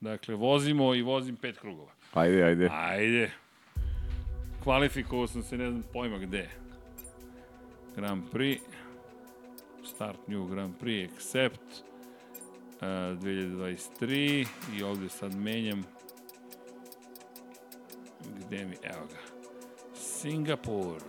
Dakle, 0.00 0.34
vozimo 0.34 0.94
i 0.94 1.02
vozim 1.02 1.36
pet 1.36 1.58
krugova. 1.58 1.92
Ajde, 2.12 2.42
ajde. 2.42 2.68
Ajde. 2.72 3.30
Kvalifikovao 4.62 5.26
sam 5.26 5.42
se, 5.42 5.58
ne 5.58 5.70
znam 5.70 5.84
pojma 5.92 6.18
gde. 6.18 6.50
Grand 7.96 8.30
Prix. 8.32 8.62
Start 9.84 10.28
new 10.28 10.46
Grand 10.46 10.74
Prix, 10.80 11.12
accept. 11.12 11.60
Uh, 12.74 12.88
2023 12.88 14.46
i 14.78 14.82
ovde 14.82 15.08
sad 15.08 15.34
menjam 15.34 15.84
gde 18.38 18.64
mi, 18.64 18.76
evo 18.82 19.06
ga 19.06 19.18
Singapur 19.94 21.02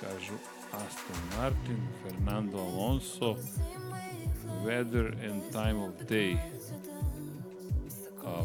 kažu 0.00 0.57
Aston 0.72 1.16
Martin 1.38 1.78
Fernando 2.02 2.58
Alonso 2.58 3.36
weather 4.64 5.30
and 5.30 5.42
time 5.52 5.78
of 5.84 6.08
day 6.10 6.36
A, 8.26 8.42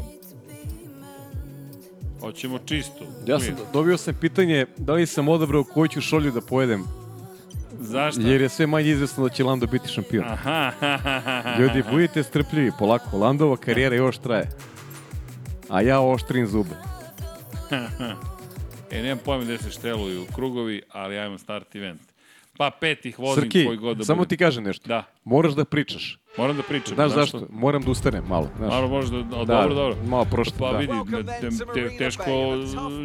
hoćemo 2.20 2.58
čisto 2.58 3.04
Ja 3.26 3.40
sam, 3.40 3.54
dobio 3.72 3.96
sam 3.96 4.14
pitanje 4.20 4.66
da 4.76 4.92
li 4.92 5.06
sam 5.06 5.28
odabrao 5.28 5.64
koju 5.64 5.88
ću 5.88 6.00
šolju 6.00 6.30
da 6.30 6.40
pojedem, 6.40 6.84
zašto? 7.80 8.20
jer 8.20 8.40
je 8.40 8.48
sve 8.48 8.66
manje 8.66 8.90
izvesno 8.90 9.28
da 9.28 9.34
će 9.34 9.44
Lando 9.44 9.66
biti 9.66 9.88
šampion. 9.88 10.24
Aha, 10.24 10.72
Ljudi, 11.60 11.82
budite 11.90 12.22
strpljivi, 12.22 12.72
polako. 12.78 13.18
Landova 13.18 13.56
karijera 13.56 13.96
još 13.96 14.18
traje. 14.18 14.50
A 15.68 15.80
ja 15.80 16.00
oštrim 16.00 16.46
zube. 16.46 16.74
E, 18.90 19.02
nemam 19.02 19.18
pojma 19.24 19.44
gde 19.44 19.58
se 19.58 19.70
šteluju 19.70 20.26
krugovi, 20.34 20.82
ali 20.92 21.14
ja 21.14 21.26
imam 21.26 21.38
start 21.38 21.74
event. 21.76 22.13
Pa 22.58 22.70
pet 22.70 23.06
ih 23.06 23.18
vozim 23.18 23.42
Srki, 23.42 23.64
koji 23.66 23.78
god 23.78 23.96
da 23.96 24.04
samo 24.04 24.18
bude. 24.18 24.28
ti 24.28 24.36
kažem 24.36 24.64
nešto. 24.64 24.88
Da, 24.88 25.04
Moraš 25.24 25.52
da 25.52 25.64
pričaš. 25.64 26.18
moram 26.38 26.56
da 26.56 26.62
pričam. 26.62 26.94
Znaš 26.94 27.10
zašto? 27.10 27.46
Moram 27.50 27.82
da 27.82 27.90
ustanem 27.90 28.24
malo. 28.28 28.48
Znaš. 28.56 28.70
Malo 28.70 28.88
možda, 28.88 29.16
da, 29.18 29.36
Da, 29.36 29.44
dobro, 29.44 29.74
dobro. 29.74 29.96
malo 30.06 30.24
prošlo, 30.24 30.54
Pa 30.58 30.72
da. 30.72 30.78
vidi, 30.78 30.92
te, 31.40 31.48
te, 31.74 31.96
teško 31.98 32.24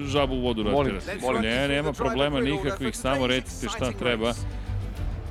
žabu 0.05 0.35
u 0.35 0.41
vodu 0.41 0.63
Molim 0.63 0.93
run 1.23 1.41
Ne, 1.41 1.67
nema 1.67 1.93
problema 1.93 2.39
nikakvih, 2.39 2.95
samo 2.95 3.27
recite 3.27 3.67
šta 3.69 3.91
treba. 3.91 4.33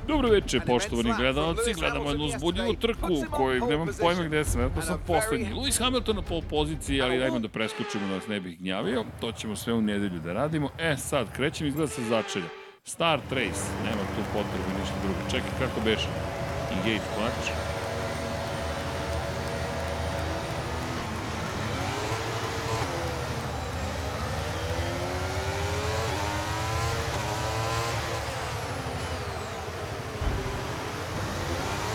Dobro 0.07 0.29
večer, 0.29 0.61
poštovani 0.67 1.13
gledalci. 1.17 1.73
Gledamo 1.73 2.09
jednu 2.09 2.25
uzbudljivu 2.25 2.73
trku 2.73 3.07
kojeg 3.31 3.63
nemam 3.69 3.87
pojma 4.01 4.23
gde 4.23 4.45
sam. 4.45 4.59
Vjerojatno 4.59 4.81
sam 4.81 4.99
poslednji. 5.07 5.45
Lewis 5.47 5.79
Hamilton 5.79 6.15
na 6.15 6.21
pol 6.21 6.41
poziciji, 6.49 7.01
ali 7.01 7.19
dajmo 7.19 7.39
da 7.39 7.47
preskočimo 7.47 8.07
da 8.07 8.15
nas 8.15 8.27
ne 8.27 8.39
bih 8.39 8.59
gnjavio. 8.59 9.03
To 9.21 9.31
ćemo 9.31 9.55
sve 9.55 9.73
u 9.73 9.81
nedelju 9.81 10.19
da 10.19 10.33
radimo. 10.33 10.69
E, 10.79 10.97
sad, 10.97 11.31
krećem 11.35 11.67
izgleda 11.67 11.87
sa 11.87 12.01
začelja. 12.01 12.45
Start 12.89 13.31
race. 13.31 13.63
Nema 13.83 14.01
tu 14.01 14.21
potrebe 14.33 14.79
ništa 14.79 14.95
drugo. 15.03 15.19
Čekaj, 15.31 15.49
kako 15.59 15.81
beše? 15.81 16.07
Engage 16.71 17.01
clutch. 17.15 17.51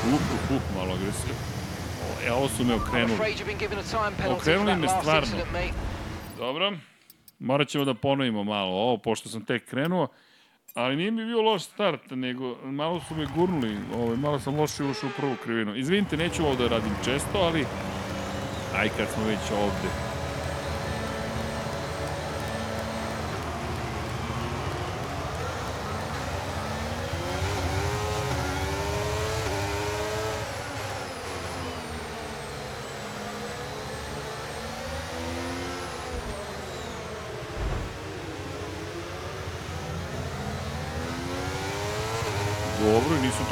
Uh, 0.06 0.20
uh, 0.50 0.62
malo 0.76 0.94
agresivno. 0.94 1.34
E, 2.26 2.32
ovo 2.32 2.48
su 2.48 2.64
me 2.64 2.74
okrenuli. 2.74 3.18
Okrenuli 4.30 4.76
me 4.76 4.88
stvarno. 4.88 5.28
Dobro. 6.38 6.72
Morat 7.38 7.68
ćemo 7.68 7.84
da 7.84 7.94
ponovimo 7.94 8.44
malo 8.44 8.72
ovo, 8.72 8.98
pošto 8.98 9.28
sam 9.28 9.44
tek 9.44 9.64
krenuo. 9.70 10.08
Ali 10.74 10.96
nije 10.96 11.10
mi 11.10 11.24
bio 11.24 11.42
loš 11.42 11.62
start, 11.62 12.10
nego 12.10 12.56
malo 12.64 13.00
su 13.08 13.14
me 13.14 13.26
gurnuli, 13.36 13.76
ovaj, 13.94 14.16
malo 14.16 14.38
sam 14.38 14.58
loše 14.60 14.84
ušao 14.84 15.08
u 15.08 15.20
prvu 15.20 15.36
krivinu. 15.44 15.76
Izvinite, 15.76 16.16
neću 16.16 16.42
ovo 16.42 16.54
da 16.54 16.68
radim 16.68 16.92
često, 17.04 17.38
ali 17.38 17.66
aj 18.76 18.88
kad 18.88 19.08
smo 19.08 19.24
već 19.24 19.50
ovde. 19.50 20.13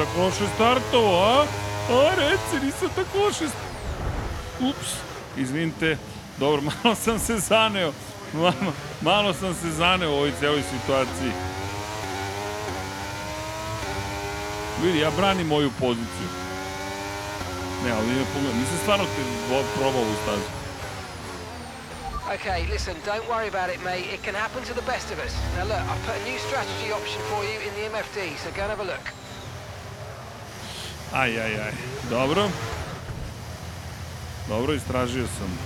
Tako 0.02 0.22
loše 0.22 0.46
startovo, 0.54 1.22
a? 1.24 1.46
A, 1.90 2.10
reci, 2.16 2.66
nisu 2.66 2.88
tako 2.96 3.18
loše 3.18 3.44
Ups, 4.60 4.88
izvinite. 5.36 5.96
Dobro, 6.38 6.62
malo 6.68 6.94
sam 6.94 7.18
se 7.18 7.38
zaneo. 7.38 7.92
Malo, 8.32 8.72
malo 9.00 9.34
sam 9.34 9.54
se 9.54 9.70
zaneo 9.70 10.10
u 10.10 10.14
ovoj 10.14 10.32
celoj 10.40 10.62
situaciji. 10.62 11.32
Vidi, 14.82 14.98
ja 14.98 15.10
branim 15.16 15.46
moju 15.46 15.70
poziciju. 15.80 16.28
Ne, 17.84 17.90
ali 17.90 18.06
ne 18.06 18.24
pogledam. 18.34 18.60
Nisam 18.60 18.78
stvarno 18.82 19.04
te 19.04 19.22
probao 19.76 20.00
ovu 20.00 20.14
stazu. 20.22 20.48
Okay, 22.34 22.70
listen, 22.72 22.96
don't 23.06 23.28
worry 23.28 23.48
about 23.54 23.68
it, 23.74 23.80
mate. 23.84 24.06
It 24.14 24.20
can 24.24 24.34
happen 24.34 24.62
to 24.64 24.74
the 24.74 24.86
best 24.92 25.06
of 25.14 25.18
us. 25.26 25.34
Now 25.56 25.64
look, 25.70 25.82
I've 25.90 26.02
put 26.06 26.16
a 26.22 26.24
new 26.30 26.38
strategy 26.48 26.88
option 26.98 27.20
for 27.30 27.44
you 27.44 27.58
in 27.66 27.72
the 27.76 27.84
MFD, 27.94 28.18
so 28.42 28.50
go 28.56 28.62
and 28.62 28.70
have 28.74 28.80
a 28.80 28.90
look. 28.94 29.06
Aj, 31.12 31.28
aj, 31.28 31.54
aj. 31.60 31.72
Dobro. 32.10 32.48
Dobro, 34.48 34.74
istražio 34.74 35.26
sam. 35.38 35.58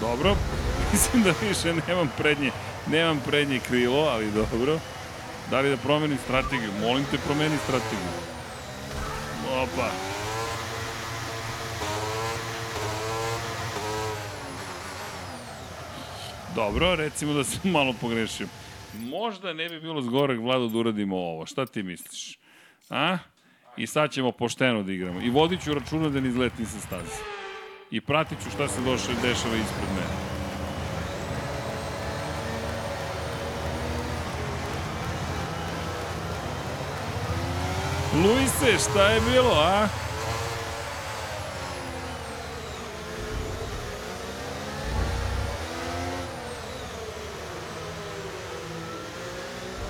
Dobro. 0.00 0.36
Mislim 0.92 1.22
da 1.22 1.32
više 1.48 1.74
nemam 1.88 2.12
prednje, 2.18 2.50
nemam 2.86 3.20
prednje 3.26 3.60
krilo, 3.68 3.98
ali 3.98 4.32
dobro. 4.32 4.78
Da 5.50 5.60
li 5.60 5.70
da 5.70 5.76
promenim 5.76 6.18
strategiju? 6.24 6.70
Molim 6.80 7.04
te, 7.10 7.18
promeni 7.18 7.56
strategiju. 7.64 8.12
Opa. 9.52 10.07
Dobro, 16.54 16.94
recimo 16.94 17.32
da 17.32 17.44
sam 17.44 17.70
malo 17.78 17.94
pogrešio. 18.00 18.46
Možda 18.94 19.52
ne 19.52 19.68
bi 19.68 19.80
bilo 19.80 20.02
zgoreg, 20.02 20.40
Vlado, 20.40 20.68
da 20.68 20.78
uradimo 20.78 21.16
ovo. 21.16 21.46
Šta 21.46 21.66
ti 21.66 21.82
misliš? 21.82 22.38
A? 22.90 23.18
I 23.76 23.86
sad 23.86 24.10
ćemo 24.10 24.32
pošteno 24.32 24.82
da 24.82 24.92
igramo. 24.92 25.20
I 25.20 25.30
vodit 25.30 25.64
ću 25.64 25.74
računa 25.74 26.08
da 26.08 26.20
ne 26.20 26.28
izletim 26.28 26.66
sa 26.66 26.80
staze. 26.80 27.16
I 27.90 28.00
pratit 28.00 28.38
ću 28.44 28.50
šta 28.50 28.68
se 28.68 28.80
došle, 28.80 29.14
dešava 29.22 29.56
ispred 29.56 29.88
mene. 29.94 30.28
Luise, 38.24 38.78
šta 38.90 39.10
je 39.10 39.20
bilo, 39.32 39.52
a? 39.54 40.07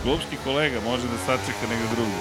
Klubski 0.08 0.36
kolega 0.44 0.80
može 0.80 1.02
da 1.02 1.18
sačeka 1.18 1.66
negde 1.70 1.84
drugo. 1.94 2.18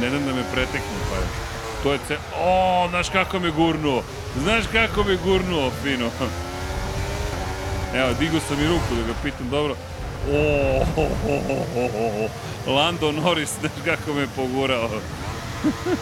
Ne 0.00 0.10
dam 0.10 0.26
da 0.26 0.32
me 0.32 0.42
preteknu, 0.52 0.98
pa 1.10 1.16
je. 1.16 1.22
To 1.82 1.92
je 1.92 1.98
ce... 2.08 2.16
O, 2.40 2.86
znaš 2.90 3.08
kako 3.08 3.38
me 3.38 3.50
gurnuo. 3.50 4.02
Znaš 4.42 4.64
kako 4.72 5.04
me 5.04 5.16
gurnuo, 5.16 5.70
fino. 5.82 6.10
Evo, 7.94 8.08
digo 8.18 8.40
sam 8.48 8.60
i 8.60 8.68
ruku 8.68 8.94
da 8.94 9.02
ga 9.02 9.14
pitam, 9.22 9.48
dobro. 9.50 9.76
O. 12.66 12.72
Lando 12.72 13.12
Norris, 13.12 13.50
znaš 13.60 13.72
kako 13.84 14.14
me 14.14 14.26
pogurao. 14.36 14.90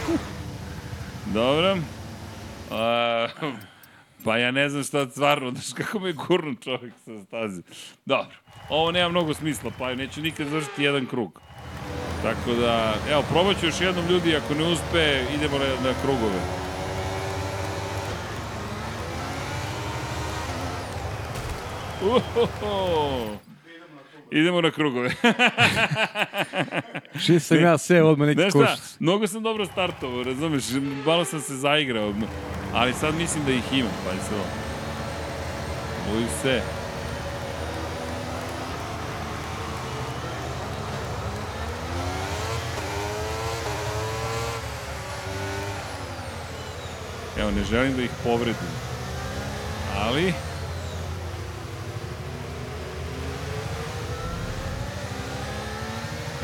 dobro. 1.41 1.77
Pa 4.25 4.37
ja 4.37 4.51
ne 4.51 4.69
znam 4.69 4.85
šta 4.85 5.11
stvarno, 5.11 5.51
znaš 5.51 5.73
kako 5.73 5.99
me 5.99 6.13
gurnu 6.13 6.55
čovjek 6.55 6.95
sa 7.05 7.25
staze. 7.25 7.63
Dobro, 8.07 8.37
ovo 8.69 8.93
nema 8.93 9.09
mnogo 9.09 9.35
smisla, 9.35 9.71
pa 9.79 9.95
neću 9.95 10.21
nikad 10.21 10.47
završiti 10.47 10.83
jedan 10.83 11.07
krug. 11.07 11.41
Tako 12.23 12.55
da, 12.61 12.95
evo, 13.11 13.25
probat 13.31 13.61
ću 13.61 13.67
još 13.67 13.81
jednom 13.81 14.07
ljudi, 14.07 14.37
ako 14.37 14.55
ne 14.55 14.65
uspe, 14.65 15.25
idemo 15.35 15.59
na, 15.59 15.65
na 15.65 15.95
krugove. 16.03 16.41
Uhoho. 22.03 23.48
Idemo 24.31 24.61
na 24.61 24.71
krugove. 24.71 25.11
Čiji 27.27 27.41
sam 27.41 27.61
ja 27.61 27.79
sve 27.79 28.03
odmah 28.03 28.29
neki 28.29 28.41
Znaš 28.41 28.51
šta, 28.51 28.77
mnogo 28.99 29.27
sam 29.27 29.43
dobro 29.43 29.67
startovao, 29.67 30.23
razumeš, 30.23 30.65
malo 31.07 31.25
sam 31.25 31.41
se 31.41 31.57
zaigrao, 31.57 32.15
ali 32.75 32.93
sad 32.93 33.15
mislim 33.15 33.45
da 33.45 33.53
ih 33.53 33.73
imam, 33.73 33.93
pa 34.05 34.11
se 34.11 34.35
ovo. 34.35 34.45
Se. 36.43 36.63
Evo, 47.41 47.51
ne 47.51 47.65
želim 47.65 47.97
da 47.97 48.03
ih 48.03 48.11
povredim. 48.25 48.69
Ali... 49.99 50.48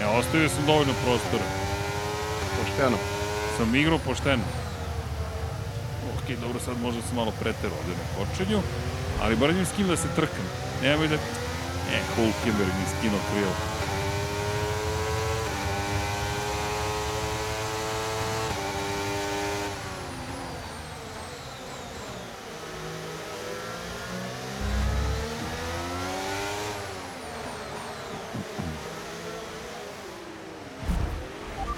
Evo, 0.05 0.13
ostavio 0.19 0.49
sam 0.49 0.67
dovoljno 0.67 0.93
prostora. 1.05 1.45
Pošteno. 2.57 2.97
Sam 3.57 3.75
igrao 3.75 3.99
pošteno. 3.99 4.43
Ok, 6.15 6.39
dobro, 6.41 6.61
sad 6.61 6.81
možda 6.83 7.03
sam 7.03 7.17
malo 7.17 7.33
preterao 7.41 7.79
ovde 7.79 7.93
na 7.93 8.07
kočenju, 8.17 8.61
ali 9.23 9.37
bar 9.37 9.51
imam 9.51 9.67
s 9.67 9.77
kim 9.77 9.89
da 9.89 9.97
se 9.97 10.09
trkam. 10.17 10.47
Nemoj 10.83 11.09
da... 11.09 11.15
E, 11.15 12.01
Hulkenberg 12.17 12.73
mi 12.81 12.99
skinuo 12.99 13.19
krilo. 13.33 13.53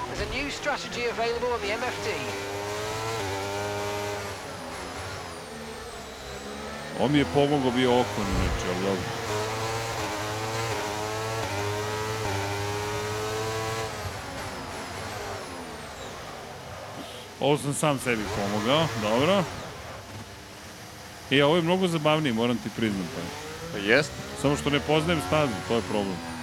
There's 0.07 0.29
a 0.29 0.33
new 0.33 0.51
strategy 0.51 1.05
available 1.07 1.46
on 1.57 1.63
the 1.63 1.77
MFD. 1.77 2.09
On 7.01 7.13
mi 7.13 7.19
je 7.19 7.25
pomogao 7.35 7.71
bio 7.71 8.01
okon, 8.01 8.25
inače, 8.41 8.67
ali 8.69 8.85
dobro. 8.85 9.03
Ovo 17.41 17.59
sam 17.59 17.75
sam 17.75 17.99
sebi 17.99 18.23
pomogao, 18.37 18.87
dobro. 19.03 19.45
E, 21.31 21.45
ovo 21.45 21.57
je 21.57 21.63
mnogo 21.63 21.89
zabavnije, 21.89 22.33
moram 22.33 22.57
ti 22.57 22.71
priznam. 22.77 23.09
Pa. 23.15 23.23
Pa 23.73 23.79
jest. 23.79 24.11
Samo 24.43 24.57
što 24.57 24.71
ne 24.71 24.81
poznajem 24.81 25.23
stazu, 25.29 25.53
to 25.69 25.75
je 25.75 25.83
problem. 25.83 26.36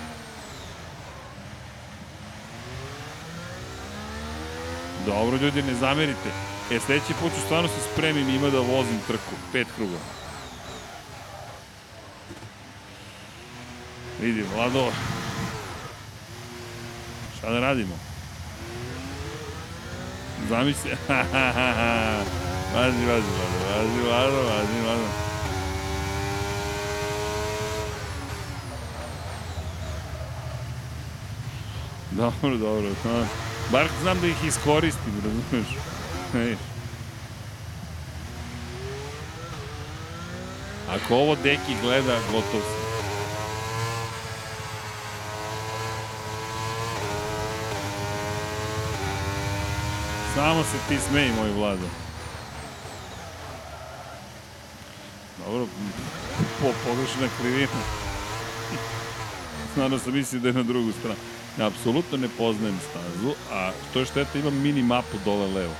Dobro, 5.06 5.38
ljudi, 5.38 5.62
ne 5.62 5.74
zamerite. 5.74 6.30
E, 6.72 6.80
sledeći 6.80 7.14
put 7.22 7.34
ću 7.34 7.42
stvarno 7.46 7.68
se 7.68 7.92
spremim 7.94 8.30
ima 8.30 8.50
da 8.50 8.60
vozim 8.60 9.00
trku. 9.08 9.36
Pet 9.52 9.68
kruga. 9.76 9.98
Vidi, 14.22 14.44
Vlado. 14.56 14.92
Šta 17.38 17.50
da 17.50 17.60
radimo? 17.60 17.96
Zamisli. 20.50 20.92
vazi, 22.76 23.06
vazi, 23.06 23.06
Vlado, 23.06 23.54
vazi, 23.70 24.02
Vlado, 24.08 24.38
vazi, 24.38 24.82
Vlado. 24.84 25.08
Dobro, 32.12 32.58
dobro. 32.58 32.90
Ha. 33.04 33.53
Bar 33.72 33.88
znam 34.02 34.22
da 34.22 34.28
ih 34.28 34.44
iskoristim, 34.48 35.14
razumeš? 35.24 35.68
Ej. 36.36 36.56
Ako 40.90 41.16
ovo 41.16 41.36
deki 41.36 41.76
gleda, 41.82 42.20
gotov 42.32 42.62
sam. 42.62 42.84
Samo 50.36 50.64
se 50.64 50.78
ti 50.90 50.98
smeji, 51.10 51.32
moj 51.32 51.52
vlado. 51.52 51.88
Dobro, 55.46 55.68
po, 56.62 56.72
pogrešna 56.86 57.28
krivina. 57.40 57.82
Stvarno 59.72 60.00
sam 60.00 60.14
mislio 60.14 60.42
da 60.42 60.48
je 60.48 60.54
na 60.54 60.64
drugu 60.64 60.92
stranu. 60.92 61.16
Apsolutno 61.62 62.18
ne 62.18 62.28
poznajem 62.38 62.80
stazu, 62.90 63.34
a 63.52 63.72
što 63.90 64.00
je 64.00 64.06
šteta, 64.06 64.40
imam 64.40 64.62
mini 64.62 64.84
mapu 64.84 65.18
dole 65.26 65.48
levo. 65.48 65.76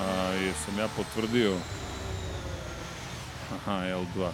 A, 0.00 0.32
jesam 0.32 0.78
ja 0.78 0.88
potvrdio? 0.96 1.56
Aha, 3.54 3.72
L2. 3.72 4.30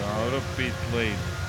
Dobro, 0.00 0.40
pit 0.56 0.74
lane. 0.94 1.41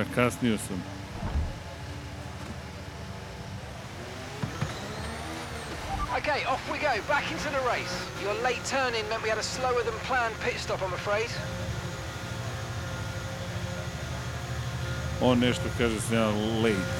Zakasnio 0.00 0.58
sam. 0.58 0.82
Okay, 6.16 6.44
off 6.44 6.72
we 6.72 6.78
go, 6.78 6.94
back 7.06 7.30
into 7.30 7.50
the 7.50 7.60
race. 7.68 7.94
Your 8.22 8.34
late 8.42 8.64
turn-in 8.64 9.06
meant 9.08 9.22
we 9.22 9.28
had 9.28 9.38
a 9.38 9.42
slower 9.42 9.82
than 9.82 9.94
planned 10.08 10.34
pit 10.40 10.54
stop, 10.58 10.82
I'm 10.82 10.92
afraid. 10.94 11.30
On 15.20 15.40
nešto 15.40 15.62
kaže 15.78 16.00
sam 16.00 16.16
ja 16.16 16.26
late. 16.62 16.90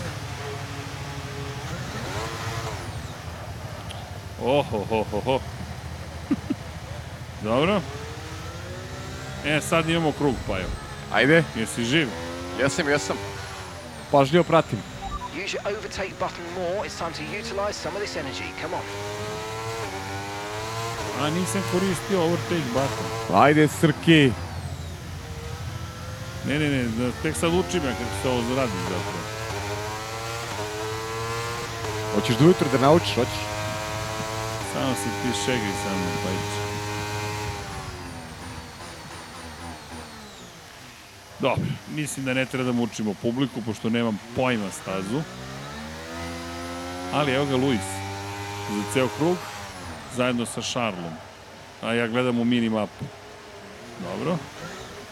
Oho, 4.43 4.85
ho, 4.85 5.03
ho, 5.03 5.21
ho. 5.21 5.41
Dobro. 7.45 7.81
E, 9.45 9.61
sad 9.61 9.89
imamo 9.89 10.13
krug, 10.13 10.35
Pajo. 10.47 10.69
Ajde, 11.13 11.45
Jesi 11.57 11.85
živ? 11.85 12.30
Jesam, 12.61 12.89
jesam. 12.89 13.17
Pažljivo 14.11 14.45
pratim. 14.45 14.79
Use 15.45 15.57
your 15.57 15.77
overtake 15.77 16.15
button 16.19 16.45
more. 16.55 16.87
It's 16.87 16.99
time 16.99 17.13
to 17.13 17.23
utilize 17.23 17.75
some 17.75 17.97
of 17.97 18.03
this 18.03 18.17
energy. 18.17 18.49
Come 18.63 18.75
on. 18.75 18.85
A, 21.21 21.31
nisam 21.31 21.63
koristio 21.73 22.23
overtake 22.23 22.69
button. 22.73 23.37
Ajde, 23.43 23.69
Srki. 23.69 24.33
Ne, 26.47 26.59
ne, 26.59 26.69
ne, 26.69 26.83
da, 26.83 27.13
tek 27.23 27.37
sad 27.37 27.51
učim 27.55 27.83
ja 27.85 27.93
kako 27.93 28.15
se 28.23 28.29
ovo 28.29 28.57
radi 28.57 28.73
zapravo. 28.83 29.21
Hoćeš 32.15 32.37
do 32.37 32.45
ujutro 32.45 32.67
da 32.73 32.79
naučiš, 32.79 33.15
hoćeš? 33.15 33.43
Samo 34.73 34.95
si 34.95 35.09
ti 35.23 35.39
šegaj 35.45 35.73
sa 35.83 35.91
mnom, 35.91 36.17
Pajić. 36.25 36.70
Dobro, 41.41 41.65
mislim 41.95 42.27
da 42.27 42.35
ne 42.35 42.47
treba 42.47 42.65
da 42.65 42.73
mučimo 42.73 43.15
publiku, 43.23 43.63
pošto 43.67 43.91
nemam 43.91 44.21
pojma 44.37 44.71
stazu. 44.71 45.23
Ali 47.13 47.33
evo 47.33 47.47
ga 47.47 47.57
Luis, 47.57 47.87
za 48.71 48.93
ceo 48.93 49.09
krug, 49.19 49.37
zajedno 50.17 50.47
sa 50.47 50.63
Šarlom. 50.63 51.13
A 51.83 51.95
ja 51.95 52.07
gledam 52.09 52.41
u 52.41 52.45
minimapu. 52.45 53.05
Dobro. 54.03 54.37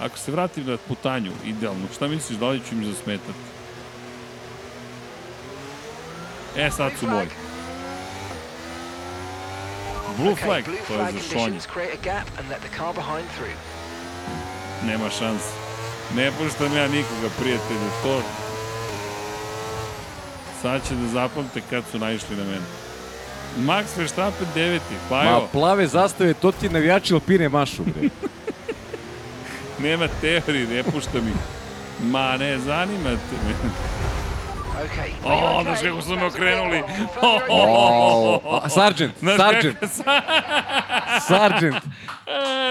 Ako 0.01 0.19
se 0.19 0.33
vratim 0.33 0.67
na 0.67 0.77
putanju, 0.89 1.33
idealno, 1.45 1.87
šta 1.95 2.09
misliš, 2.09 2.39
da 2.39 2.49
li 2.49 2.61
ću 2.69 2.75
im 2.75 2.85
zasmetati? 2.85 3.39
E, 6.57 6.71
sad 6.71 6.93
su 7.01 7.07
moji. 7.07 7.29
Blue 10.17 10.35
flag, 10.37 10.65
blue 10.65 10.79
to 10.89 10.95
je 10.95 11.13
za 11.13 11.19
šonje. 11.33 11.61
Nema 14.85 15.11
šanse. 15.11 15.68
Ne 16.17 16.31
puštam 16.31 16.77
ja 16.77 16.89
nikoga, 16.89 17.28
prijatelju, 17.41 17.91
to... 18.03 18.23
Sad 20.62 20.89
će 20.89 20.95
da 20.95 21.09
zapamte 21.09 21.62
kad 21.70 21.85
su 21.93 21.99
naišli 21.99 22.37
na 22.37 22.45
mene. 22.45 22.67
Max 23.59 23.85
Verstappen 23.97 24.47
deveti, 24.55 24.95
pa 25.09 25.23
Ma, 25.25 25.31
evo, 25.31 25.49
plave 25.53 25.87
zastave, 25.87 26.35
to 26.35 26.53
ti 26.53 26.69
navijači 26.69 27.15
Alpine 27.15 27.49
mašu, 27.49 27.83
bre. 27.83 28.09
nema 29.89 30.09
teorije, 30.20 30.67
ne 30.67 30.83
puštam 30.83 31.28
ih. 31.28 31.35
Ma 32.03 32.37
ne, 32.37 32.59
zanimate 32.59 33.35
me. 33.47 33.55
Okay. 34.78 35.11
O, 35.25 35.31
you 35.31 35.62
znaš 35.62 35.78
kako 35.83 36.03
su 36.03 36.17
me 36.17 36.25
okrenuli. 36.27 36.77
ahead. 36.78 37.09
Wow. 37.49 38.61
A, 38.65 38.69
Sargent, 38.69 39.12
Sargent, 39.37 39.77
Sargent. 41.28 41.77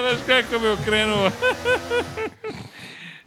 Znaš 0.02 0.20
kako 0.28 0.60
me 0.60 0.70
okrenuo. 0.70 1.30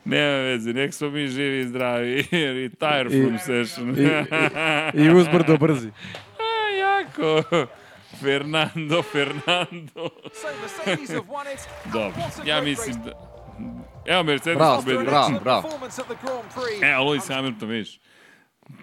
Nema 0.04 0.36
veze, 0.36 0.72
nek 0.72 0.94
smo 0.94 1.10
mi 1.10 1.28
živi 1.28 1.60
i 1.60 1.68
zdravi. 1.68 2.26
Retire 2.60 3.10
from 3.10 3.38
session. 3.38 3.96
I, 3.98 5.02
I 5.02 5.10
uzbrdo 5.14 5.56
brzi. 5.56 5.90
A, 6.38 6.70
jako. 6.76 7.42
Fernando, 8.20 9.02
Fernando. 9.02 10.10
Dobro, 11.92 12.22
ja 12.44 12.62
mislim 12.62 12.96
da... 13.04 13.12
Evo 14.06 14.22
Mercedes 14.22 14.58
Bravo, 14.58 14.76
pobedio. 14.76 15.04
bravo. 15.04 15.40
bravo. 15.40 15.68
Evo 16.92 17.04
Lewis 17.04 17.28
Hamilton, 17.28 17.68
vidiš. 17.68 18.00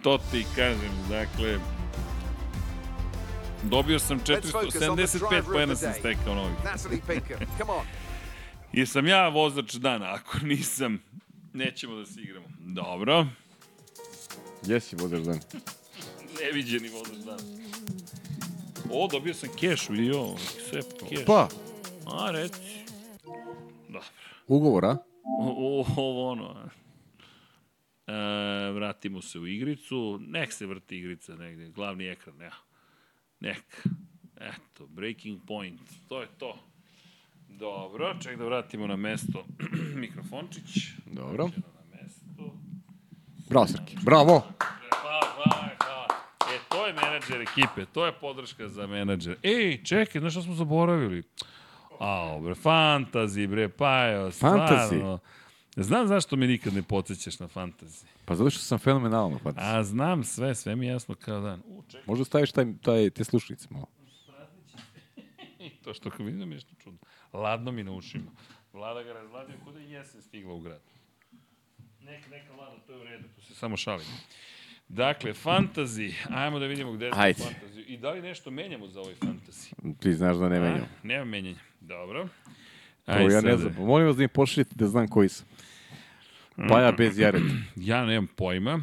To 0.03 0.17
ti 0.31 0.45
kažem, 0.55 0.91
dakle... 1.09 1.59
Dobio 3.63 3.99
sam 3.99 4.19
Let's 4.19 4.51
focus 4.51 4.75
on 4.89 4.97
the 4.97 5.07
475 5.07 5.29
driver 5.29 5.53
poena 5.53 5.73
of 5.73 5.79
the 5.79 5.93
sam 5.93 5.99
stekao 5.99 6.35
novih. 6.35 6.55
Natalie 6.63 7.01
Pinkham, 7.07 7.47
come 7.57 7.71
on. 7.73 7.85
Jesam 8.77 9.07
ja 9.07 9.27
vozač 9.29 9.73
dana, 9.73 10.13
ako 10.13 10.37
nisam, 10.45 10.99
nećemo 11.53 11.95
da 11.95 12.05
se 12.05 12.21
igramo. 12.21 12.47
Dobro, 12.59 13.27
Jesi, 14.65 14.95
vozaš 14.95 15.19
dan. 15.19 15.39
neviđeni 16.41 16.89
vozač 16.89 17.17
dana. 17.17 17.43
O, 18.91 19.07
dobio 19.11 19.33
sam 19.33 19.49
keš, 19.59 19.89
vidio, 19.89 20.37
sve 20.69 20.81
keš. 21.09 21.25
Pa, 21.25 21.47
A, 22.05 22.31
reci. 22.31 22.85
Dobro. 23.87 24.03
ugovor, 24.47 24.85
a? 24.85 24.97
O, 25.39 25.85
ovo 25.97 26.31
ono. 26.31 26.45
a. 26.45 26.69
E, 28.07 28.71
vratimo 28.71 29.21
se 29.21 29.39
u 29.39 29.47
igricu. 29.47 30.19
Nek 30.21 30.53
se 30.53 30.65
vrti 30.65 30.97
igrica 30.97 31.35
negde. 31.35 31.69
Glavni 31.69 32.07
ekran, 32.07 32.41
ja. 32.41 32.53
Nek. 33.39 33.87
Eto, 34.35 34.87
breaking 34.87 35.41
point. 35.47 35.81
To 36.07 36.21
je 36.21 36.27
to. 36.37 36.59
Dobro, 37.59 38.15
ček 38.23 38.37
da 38.37 38.45
vratimo 38.45 38.87
na 38.87 38.95
mesto 38.95 39.45
mikrofončić. 40.03 40.87
Dobro. 41.05 41.43
Na 41.47 41.97
mesto. 42.01 42.53
Bravo, 43.49 43.67
Srki. 43.67 43.97
Bravo. 44.01 44.43
Hvala, 45.01 45.21
hvala, 45.35 45.69
hvala. 45.83 46.07
E, 46.55 46.59
to 46.69 46.87
je 46.87 46.93
menadžer 46.93 47.41
ekipe, 47.41 47.85
to 47.93 48.05
je 48.05 48.11
podrška 48.11 48.69
za 48.69 48.87
menadžer. 48.87 49.37
Ej, 49.43 49.83
čekaj, 49.83 50.19
znaš 50.21 50.33
šta 50.33 50.41
smo 50.41 50.53
zaboravili? 50.53 51.23
Ao, 51.99 52.39
bre, 52.41 52.55
fantazi, 52.55 53.47
bre, 53.47 53.69
pa 53.69 53.85
Fantasy? 53.85 54.31
stvarno. 54.85 55.19
Znam 55.75 56.07
zašto 56.07 56.35
me 56.35 56.47
nikad 56.47 56.73
ne 56.73 56.83
podsjećaš 56.83 57.39
na 57.39 57.47
fantasy. 57.47 58.05
Pa 58.25 58.35
zato 58.35 58.49
što 58.49 58.59
sam 58.59 58.77
fenomenalno. 58.77 59.39
Pa. 59.43 59.51
A 59.55 59.83
znam 59.83 60.23
sve, 60.23 60.55
sve 60.55 60.75
mi 60.75 60.85
je 60.85 60.91
jasno 60.91 61.15
kao 61.15 61.41
dan. 61.41 61.61
U, 61.65 61.83
čekaj, 61.87 62.03
Možda 62.07 62.25
staviš 62.25 62.51
taj, 62.51 62.65
taj, 62.81 63.09
te 63.09 63.23
slušnice 63.23 63.67
malo. 63.69 63.85
to 65.83 65.93
što 65.93 66.09
vidim 66.19 66.39
je 66.39 66.45
nešto 66.45 66.75
čudno. 66.83 66.99
Ladno 67.33 67.71
mi 67.71 67.83
na 67.83 67.91
ušima. 67.91 68.31
Vlada 68.73 69.03
ga 69.03 69.13
razladio 69.13 69.55
kuda 69.65 69.79
je 69.79 69.89
jesen 69.91 70.21
stigla 70.21 70.53
u 70.53 70.59
grad. 70.59 70.81
Neka, 72.01 72.29
neka 72.29 72.53
vlada, 72.53 72.75
to 72.87 72.93
je 72.93 72.99
u 72.99 73.03
redu, 73.03 73.27
tu 73.35 73.41
se 73.41 73.55
samo 73.55 73.77
šalim. 73.77 74.05
Dakle, 74.87 75.33
fantasy, 75.33 76.13
ajmo 76.29 76.59
da 76.59 76.65
vidimo 76.65 76.91
gde 76.93 77.11
smo 77.11 77.21
Ajde. 77.21 77.43
fantasy. 77.43 77.83
I 77.87 77.97
da 77.97 78.11
li 78.11 78.21
nešto 78.21 78.51
menjamo 78.51 78.87
za 78.87 78.99
ovaj 79.01 79.15
fantasy? 79.15 79.73
Ti 79.99 80.13
znaš 80.13 80.37
da 80.37 80.49
ne 80.49 80.59
menjam. 80.59 80.81
A, 80.83 81.07
nema 81.07 81.25
menjanja. 81.25 81.59
Dobro. 81.79 82.27
To 83.05 83.11
ja 83.29 83.41
ne 83.41 83.57
znam. 83.57 83.73
Molim 83.77 84.07
vas 84.07 84.15
da 84.15 84.21
mi 84.21 84.27
pošaljete 84.27 84.75
da 84.75 84.87
znam 84.87 85.07
koji 85.07 85.29
sam. 85.29 85.47
Pa 86.69 86.81
ja 86.81 86.91
bez 86.91 87.19
jareta. 87.19 87.45
Ja 87.75 88.05
nemam 88.05 88.27
pojma 88.35 88.79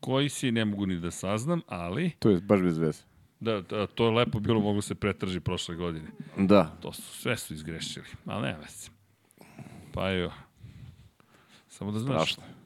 koji 0.00 0.28
si, 0.28 0.52
ne 0.52 0.64
mogu 0.64 0.86
ni 0.86 0.96
da 0.96 1.10
saznam, 1.10 1.62
ali 1.66 2.10
To 2.18 2.30
je 2.30 2.40
baš 2.40 2.60
bez 2.60 2.78
veze. 2.78 3.02
Da, 3.46 3.60
da 3.60 3.86
to 3.86 4.04
je 4.04 4.10
lepo 4.10 4.40
bilo, 4.40 4.60
mogu 4.60 4.80
se 4.80 4.94
pretraži 4.94 5.40
prošle 5.40 5.74
godine. 5.74 6.08
Da. 6.36 6.76
To 6.80 6.92
su, 6.92 7.02
sve 7.02 7.36
su 7.36 7.54
izgrešili, 7.54 8.06
ali 8.24 8.42
nema 8.42 8.58
veze. 8.58 8.90
Pa 9.94 10.12
evo. 10.12 10.32
Samo 11.68 11.92
da 11.92 11.98
znaš. 11.98 12.32
Strašno. 12.32 12.56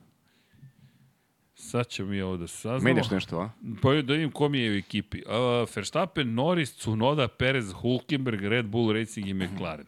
Sad 1.55 1.87
ćemo 1.87 2.11
mi 2.11 2.21
ovo 2.21 2.37
da 2.37 2.47
saznamo. 2.47 2.85
Menjaš 2.85 3.11
nešto, 3.11 3.41
a? 3.41 3.51
Pa 3.83 3.93
da 3.93 4.13
vidim 4.13 4.31
kom 4.31 4.55
je 4.55 4.71
u 4.71 4.75
ekipi. 4.75 5.23
Uh, 5.27 5.69
Verstappen, 5.77 6.35
Norris, 6.35 6.77
Tsunoda, 6.77 7.29
Perez, 7.29 7.73
Hulkenberg, 7.73 8.45
Red 8.45 8.67
Bull 8.67 8.93
Racing 8.93 9.29
i 9.29 9.35
McLaren. 9.35 9.87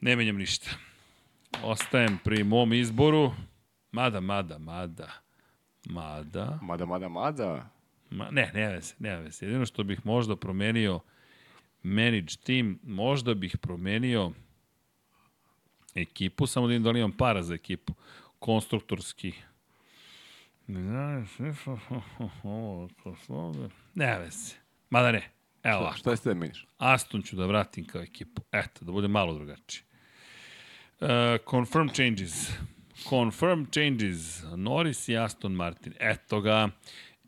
Ne 0.00 0.16
menjam 0.16 0.36
ništa. 0.36 0.70
Ostajem 1.62 2.18
pri 2.24 2.44
mom 2.44 2.72
izboru. 2.72 3.32
Mada, 3.92 4.20
mada, 4.20 4.58
mada. 4.58 5.08
Mada. 5.86 6.58
Mada, 6.62 6.86
mada, 6.86 7.08
mada. 7.08 7.71
Ma, 8.12 8.30
ne, 8.30 8.50
ne 8.54 8.68
veze, 8.68 8.94
ne 8.98 9.16
veze. 9.16 9.46
Jedino 9.46 9.66
što 9.66 9.84
bih 9.84 10.06
možda 10.06 10.36
promenio 10.36 11.00
manage 11.82 12.36
team, 12.44 12.78
možda 12.82 13.34
bih 13.34 13.58
promenio 13.58 14.32
ekipu, 15.94 16.46
samo 16.46 16.66
da 16.66 16.70
vidim 16.70 16.82
da 16.82 16.90
li 16.90 16.98
imam 16.98 17.12
para 17.12 17.42
za 17.42 17.54
ekipu. 17.54 17.94
Konstruktorski. 18.38 19.32
Ne 20.66 20.82
znaš, 20.82 21.66
ovo, 22.42 22.88
ko 23.02 23.16
sloga. 23.26 23.68
Ne 23.94 24.18
veze. 24.18 24.54
Mada 24.90 25.12
ne. 25.12 25.30
Evo 25.62 25.78
ovako. 25.78 25.96
Šta 25.96 26.10
jeste 26.10 26.28
da 26.28 26.34
menjaš? 26.34 26.66
Aston 26.78 27.22
ću 27.22 27.36
da 27.36 27.46
vratim 27.46 27.86
kao 27.86 28.02
ekipu. 28.02 28.42
Eto, 28.52 28.84
da 28.84 28.92
bude 28.92 29.08
malo 29.08 29.34
drugačije. 29.34 29.84
Uh, 31.00 31.08
confirm 31.50 31.88
changes. 31.88 32.50
Confirm 33.08 33.64
changes. 33.64 34.42
Norris 34.56 35.08
i 35.08 35.16
Aston 35.16 35.52
Martin. 35.52 35.94
Eto 36.00 36.40
ga. 36.40 36.68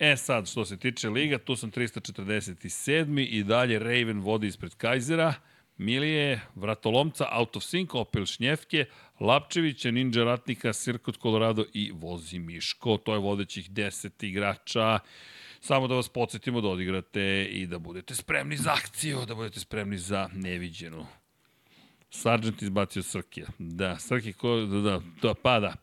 E 0.04 0.16
sad, 0.16 0.48
što 0.48 0.64
se 0.64 0.76
tiče 0.76 1.08
liga, 1.08 1.38
tu 1.38 1.56
sam 1.56 1.72
347. 1.72 3.26
i 3.30 3.42
dalje 3.42 3.78
Raven 3.78 4.20
vodi 4.20 4.46
ispred 4.46 4.74
Kajzera. 4.74 5.34
Milije, 5.76 6.40
Vratolomca, 6.54 7.28
Out 7.32 7.56
of 7.56 7.62
Sync, 7.62 7.88
Opel 7.92 8.26
Šnjevke, 8.26 8.84
Lapčevića, 9.20 9.90
Ninja 9.90 10.24
Ratnika, 10.24 10.72
Sirkut 10.72 11.18
Colorado 11.22 11.64
i 11.72 11.92
Vozi 11.94 12.38
Miško. 12.38 12.96
To 12.96 13.12
je 13.12 13.18
vodećih 13.18 13.70
10 13.70 14.26
igrača. 14.26 14.98
Samo 15.60 15.88
da 15.88 15.94
vas 15.94 16.08
podsjetimo 16.08 16.60
da 16.60 16.68
odigrate 16.68 17.48
i 17.50 17.66
da 17.66 17.78
budete 17.78 18.14
spremni 18.14 18.56
za 18.56 18.72
akciju, 18.72 19.24
da 19.26 19.34
budete 19.34 19.60
spremni 19.60 19.98
za 19.98 20.28
neviđenu. 20.32 21.06
Sargent 22.10 22.62
izbacio 22.62 23.02
Srkija. 23.02 23.46
Da, 23.58 23.98
Srki 23.98 24.32
ko, 24.32 24.56
da, 24.56 24.80
da, 24.80 25.00
da 25.22 25.34
pa 25.34 25.60
da. 25.60 25.74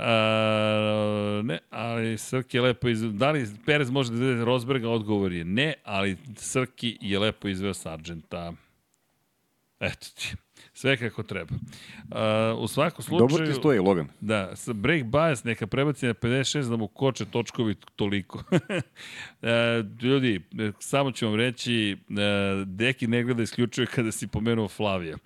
A, 0.00 1.40
ne, 1.44 1.58
ali 1.70 2.18
Srki 2.18 2.56
je 2.56 2.60
lepo 2.60 2.88
izveo, 2.88 3.10
da 3.10 3.30
li 3.30 3.46
Perez 3.66 3.90
može 3.90 4.10
da 4.10 4.14
izvede 4.14 4.44
Rosberga, 4.44 4.88
odgovor 4.88 5.32
je 5.32 5.44
ne, 5.44 5.74
ali 5.84 6.16
Srki 6.36 6.98
je 7.00 7.18
lepo 7.18 7.48
izveo 7.48 7.74
Sargenta. 7.74 8.52
Eto 9.80 10.06
ti, 10.14 10.34
sve 10.72 10.96
kako 10.96 11.22
treba. 11.22 11.54
Uh, 11.54 12.62
u 12.62 12.68
svakom 12.68 13.04
slučaju... 13.04 13.28
Dobro 13.28 13.46
ti 13.46 13.52
stoji, 13.52 13.78
Logan. 13.78 14.08
Da, 14.20 14.52
break 14.74 15.04
bias 15.04 15.44
neka 15.44 15.66
prebaci 15.66 16.06
na 16.06 16.14
56 16.14 16.70
da 16.70 16.76
mu 16.76 16.88
koče 16.88 17.24
točkovi 17.24 17.74
toliko. 17.96 18.42
e, 19.42 19.82
ljudi, 20.02 20.40
samo 20.78 21.12
ću 21.12 21.26
vam 21.26 21.34
reći, 21.34 21.92
e, 21.92 21.96
Deki 22.64 23.06
ne 23.06 23.22
gleda 23.22 23.42
isključuje 23.42 23.86
kada 23.86 24.12
si 24.12 24.26
pomenuo 24.26 24.68
Flavija. 24.68 25.16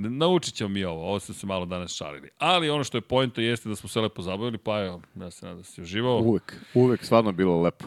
Naučit 0.00 0.54
ćemo 0.54 0.68
mi 0.68 0.84
ovo, 0.84 1.08
ovo 1.08 1.20
smo 1.20 1.34
se 1.34 1.46
malo 1.46 1.66
danas 1.66 1.94
šalili. 1.94 2.28
Ali 2.38 2.70
ono 2.70 2.84
što 2.84 2.98
je 2.98 3.02
pojento 3.02 3.40
jeste 3.40 3.68
da 3.68 3.76
smo 3.76 3.88
se 3.88 4.00
lepo 4.00 4.22
zabavili, 4.22 4.58
pa 4.58 4.84
evo, 4.84 5.02
ja 5.14 5.30
se 5.30 5.46
nadam 5.46 5.58
da 5.58 5.64
si 5.64 5.82
uživao. 5.82 6.18
Uvek. 6.18 6.56
Uvek 6.74 7.04
stvarno 7.04 7.32
bilo 7.32 7.62
lepo. 7.62 7.84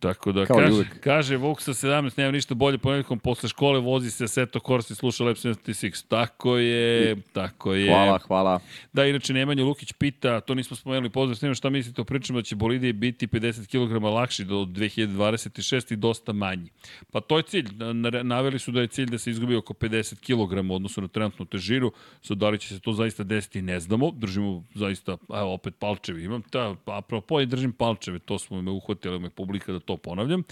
Tako 0.00 0.32
da, 0.32 0.46
Kao 0.46 0.56
kaže, 0.56 0.72
uvek. 0.72 1.00
kaže 1.00 1.36
Vuk 1.36 1.60
sa 1.60 1.72
17, 1.72 2.18
nema 2.18 2.30
ništa 2.32 2.54
bolje 2.54 2.78
ponedjeljkom 2.78 3.18
posle 3.18 3.48
škole, 3.48 3.80
vozi 3.80 4.10
se 4.10 4.28
Seto 4.28 4.58
Corsa 4.60 4.92
i 4.92 4.96
sluša 4.96 5.24
Lab 5.24 5.36
76. 5.36 6.04
Tako 6.08 6.56
je, 6.56 7.16
tako 7.32 7.74
je. 7.74 7.88
Hvala, 7.88 8.18
hvala. 8.18 8.60
Da, 8.92 9.04
inače 9.06 9.32
Nemanja 9.32 9.64
Lukić 9.64 9.92
pita, 9.92 10.40
to 10.40 10.54
nismo 10.54 10.76
spomenuli, 10.76 11.10
pozdrav 11.10 11.36
snima, 11.36 11.54
šta 11.54 11.70
mislite 11.70 12.00
o 12.00 12.04
pričama 12.04 12.38
da 12.38 12.42
će 12.42 12.56
bolidi 12.56 12.92
biti 12.92 13.26
50 13.26 13.66
kg 13.66 14.04
lakši 14.04 14.44
do 14.44 14.54
2026 14.56 15.92
i 15.92 15.96
dosta 15.96 16.32
manji. 16.32 16.70
Pa 17.12 17.20
to 17.20 17.36
je 17.36 17.42
cilj, 17.42 17.68
Na- 17.92 18.22
naveli 18.22 18.58
su 18.58 18.70
da 18.70 18.80
je 18.80 18.86
cilj 18.86 19.10
da 19.10 19.18
se 19.18 19.30
izgubi 19.30 19.56
oko 19.56 19.74
50 19.74 20.18
kg 20.20 20.70
u 20.70 20.74
odnosu 20.74 21.00
na 21.00 21.08
trenutnu 21.08 21.44
težinu, 21.44 21.92
so 22.22 22.34
da 22.34 22.48
li 22.48 22.58
će 22.58 22.68
se 22.68 22.80
to 22.80 22.92
zaista 22.92 23.22
desiti 23.24 23.62
ne 23.62 23.80
znamo, 23.80 24.10
držimo 24.10 24.64
zaista, 24.74 25.16
evo 25.28 25.54
opet 25.54 25.74
palčevi 25.78 26.24
imam, 26.24 26.42
ta, 26.42 26.76
apropo 26.86 27.40
i 27.40 27.46
držim 27.46 27.72
palčeve, 27.72 28.18
to 28.18 28.38
smo 28.38 28.62
me 28.62 28.70
uhvatili 28.70 29.18
me 29.18 29.30
publika 29.30 29.72
da 29.72 29.80
to 29.82 29.96
ponavljam. 29.96 30.42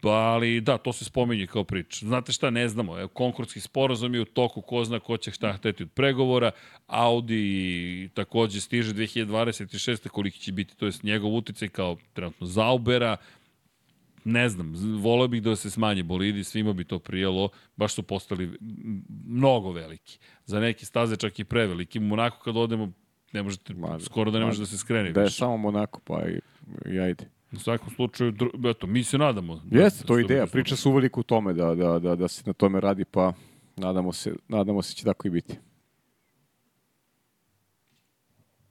Pa, 0.00 0.10
ali 0.10 0.60
da, 0.60 0.78
to 0.78 0.92
se 0.92 1.04
spominje 1.04 1.46
kao 1.46 1.64
priča. 1.64 2.06
Znate 2.06 2.32
šta, 2.32 2.50
ne 2.50 2.68
znamo. 2.68 2.98
Evo, 2.98 3.08
konkurski 3.08 3.60
sporazum 3.60 4.14
je 4.14 4.20
u 4.20 4.24
toku, 4.24 4.60
ko 4.60 4.84
zna 4.84 5.00
ko 5.00 5.16
će 5.16 5.30
šta 5.30 5.52
hteti 5.52 5.82
od 5.82 5.90
pregovora. 5.94 6.50
Audi 6.86 8.10
takođe 8.14 8.60
stiže 8.60 8.94
2026. 8.94 10.08
koliki 10.08 10.38
će 10.38 10.52
biti, 10.52 10.76
to 10.76 10.86
je 10.86 10.92
njegov 11.02 11.34
uticaj 11.34 11.68
kao 11.68 11.96
trenutno 12.12 12.46
Zaubera. 12.46 13.16
Ne 14.24 14.48
znam, 14.48 14.74
voleo 15.02 15.28
bih 15.28 15.42
da 15.42 15.56
se 15.56 15.70
smanje 15.70 16.02
bolidi, 16.02 16.44
svima 16.44 16.72
bi 16.72 16.84
to 16.84 16.98
prijelo, 16.98 17.48
baš 17.76 17.94
su 17.94 18.02
postali 18.02 18.58
mnogo 19.26 19.72
veliki. 19.72 20.18
Za 20.44 20.60
neke 20.60 20.86
staze 20.86 21.16
čak 21.16 21.38
i 21.38 21.44
preveliki. 21.44 21.98
U 21.98 22.02
Monaku 22.02 22.44
kad 22.44 22.56
odemo, 22.56 22.92
ne 23.32 23.42
možete, 23.42 23.74
Ma, 23.74 24.00
skoro 24.00 24.30
da 24.30 24.38
ne 24.38 24.44
može 24.44 24.58
da 24.58 24.66
se 24.66 24.78
skrene. 24.78 25.12
Da 25.12 25.20
je 25.20 25.24
više. 25.24 25.36
samo 25.36 25.56
Monako, 25.56 26.00
pa 26.00 26.22
i, 26.28 26.40
i 26.94 26.98
ajde. 26.98 27.35
U 27.56 27.60
svakom 27.60 27.90
slučaju, 27.90 28.34
eto, 28.70 28.86
mi 28.86 29.04
se 29.04 29.18
nadamo. 29.18 29.60
da- 29.64 29.80
Jeste, 29.80 30.04
to 30.04 30.18
je 30.18 30.24
ideja. 30.24 30.46
Priča 30.46 30.76
se 30.76 30.88
uveliko 30.88 31.20
u 31.20 31.22
tome 31.22 31.52
da, 31.52 31.74
da, 31.74 31.98
da, 31.98 32.16
da 32.16 32.28
se 32.28 32.42
na 32.46 32.52
tome 32.52 32.80
radi, 32.80 33.04
pa 33.04 33.32
nadamo 33.76 34.12
se, 34.12 34.34
nadamo 34.48 34.82
se 34.82 34.94
će 34.94 35.04
tako 35.04 35.28
i 35.28 35.30
biti. 35.30 35.54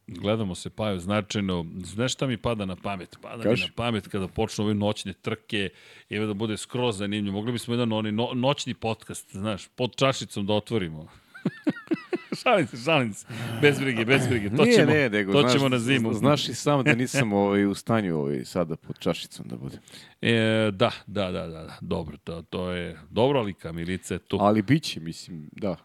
Gledamo 0.07 0.55
se, 0.55 0.69
Paju, 0.69 0.99
značajno. 0.99 1.65
Znaš 1.83 2.13
šta 2.13 2.27
mi 2.27 2.37
pada 2.37 2.65
na 2.65 2.75
pamet? 2.75 3.17
Pada 3.21 3.43
Kaži. 3.43 3.61
mi 3.63 3.67
na 3.67 3.73
pamet 3.75 4.07
kada 4.07 4.27
počnu 4.27 4.63
ove 4.65 4.73
noćne 4.73 5.13
trke, 5.13 5.69
ima 6.09 6.25
da 6.25 6.33
bude 6.33 6.57
skroz 6.57 6.97
zanimljivo. 6.97 7.33
Mogli 7.33 7.51
bismo 7.51 7.73
jedan 7.73 7.93
onaj 7.93 8.11
no, 8.11 8.29
noćni 8.33 8.73
podcast, 8.73 9.31
znaš, 9.31 9.67
pod 9.67 9.95
čašicom 9.95 10.45
da 10.45 10.53
otvorimo. 10.53 11.07
šalim 12.43 12.67
se, 12.67 12.77
šalim 12.77 13.13
se. 13.13 13.25
Bez 13.61 13.79
brige, 13.79 14.05
bez 14.05 14.27
brige. 14.27 14.49
To 14.49 14.63
Nije, 14.63 14.75
ćemo, 14.75 14.91
ne, 14.91 15.09
nego, 15.09 15.33
to 15.33 15.39
znaš, 15.39 15.53
ćemo 15.53 15.69
na 15.69 15.79
zimu. 15.79 16.13
Znaš 16.13 16.49
i 16.49 16.53
sam 16.53 16.83
da 16.83 16.95
nisam 16.95 17.33
ovaj, 17.33 17.65
u 17.65 17.73
stanju 17.73 18.17
ovaj, 18.17 18.45
sada 18.45 18.75
pod 18.75 18.99
čašicom 18.99 19.47
da 19.47 19.55
budem. 19.55 19.79
E, 20.21 20.71
da, 20.71 20.91
da, 21.07 21.31
da, 21.31 21.47
da, 21.47 21.63
da. 21.63 21.77
Dobro, 21.81 22.17
to, 22.17 22.41
to 22.41 22.71
je 22.71 22.99
dobro, 23.09 23.39
ali 23.39 23.53
Kamilica 23.53 24.13
je 24.13 24.19
tu. 24.19 24.37
Ali 24.41 24.61
bit 24.61 24.83
će, 24.83 24.99
mislim, 24.99 25.49
da. 25.51 25.75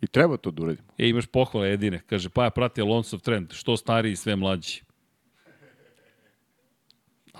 I 0.00 0.06
treba 0.06 0.36
to 0.36 0.50
da 0.50 0.62
uradimo. 0.62 0.88
E, 0.98 1.08
imaš 1.08 1.26
pohvale 1.26 1.68
jedine. 1.68 2.00
Kaže, 2.06 2.28
pa 2.28 2.44
ja 2.44 2.50
prati 2.50 2.80
Alonsov 2.80 3.20
trend. 3.20 3.52
Što 3.52 3.76
stariji, 3.76 4.16
sve 4.16 4.36
mlađi. 4.36 4.82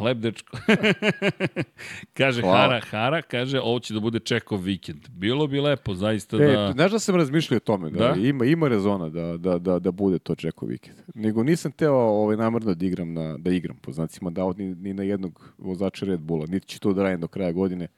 Lep 0.02 0.18
dečko. 0.18 0.56
kaže 2.18 2.42
Hvala. 2.42 2.58
Hara, 2.58 2.80
Hara, 2.90 3.22
kaže, 3.22 3.60
ovo 3.60 3.78
će 3.78 3.94
da 3.94 4.00
bude 4.00 4.18
Čekov 4.18 4.60
vikend. 4.60 5.08
Bilo 5.08 5.46
bi 5.46 5.60
lepo, 5.60 5.94
zaista 5.94 6.36
E, 6.36 6.46
da... 6.46 6.72
znaš 6.72 6.92
da 6.92 6.98
sam 6.98 7.16
razmišljao 7.16 7.56
o 7.56 7.60
tome, 7.60 7.90
da, 7.90 7.98
Da? 7.98 8.20
ima, 8.20 8.44
ima 8.44 8.68
rezona 8.68 9.08
da, 9.08 9.36
da, 9.36 9.58
da, 9.58 9.78
da 9.78 9.90
bude 9.90 10.18
to 10.18 10.34
Čeko 10.34 10.66
vikend. 10.66 10.96
Nego 11.14 11.42
nisam 11.42 11.72
teo 11.72 11.94
ovaj, 11.94 12.36
namrno 12.36 12.74
da 12.74 12.86
igram, 12.86 13.12
na, 13.12 13.38
da 13.38 13.50
igram 13.50 13.76
po 13.76 13.92
znacima 13.92 14.30
da 14.30 14.52
ni, 14.56 14.74
ni 14.74 14.94
na 14.94 15.02
jednog 15.02 15.52
vozača 15.58 16.06
Red 16.06 16.20
Bulla. 16.20 16.46
Niti 16.46 16.66
ću 16.66 16.80
to 16.80 16.92
da 16.92 17.02
radim 17.02 17.20
do 17.20 17.28
kraja 17.28 17.52
godine. 17.52 17.88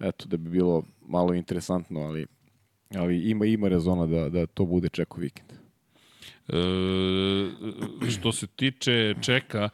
Eto, 0.00 0.28
da 0.28 0.36
bi 0.36 0.50
bilo 0.50 0.82
malo 1.06 1.34
interesantno, 1.34 2.00
ali, 2.00 2.26
ali 2.94 3.30
ima, 3.30 3.46
ima 3.46 3.68
rezona 3.68 4.06
da, 4.06 4.28
da 4.28 4.46
to 4.46 4.64
bude 4.64 4.88
Čeko 4.88 5.20
vikend. 5.20 5.57
E, 6.48 6.52
što 8.10 8.32
se 8.32 8.46
tiče 8.46 9.14
čeka, 9.20 9.68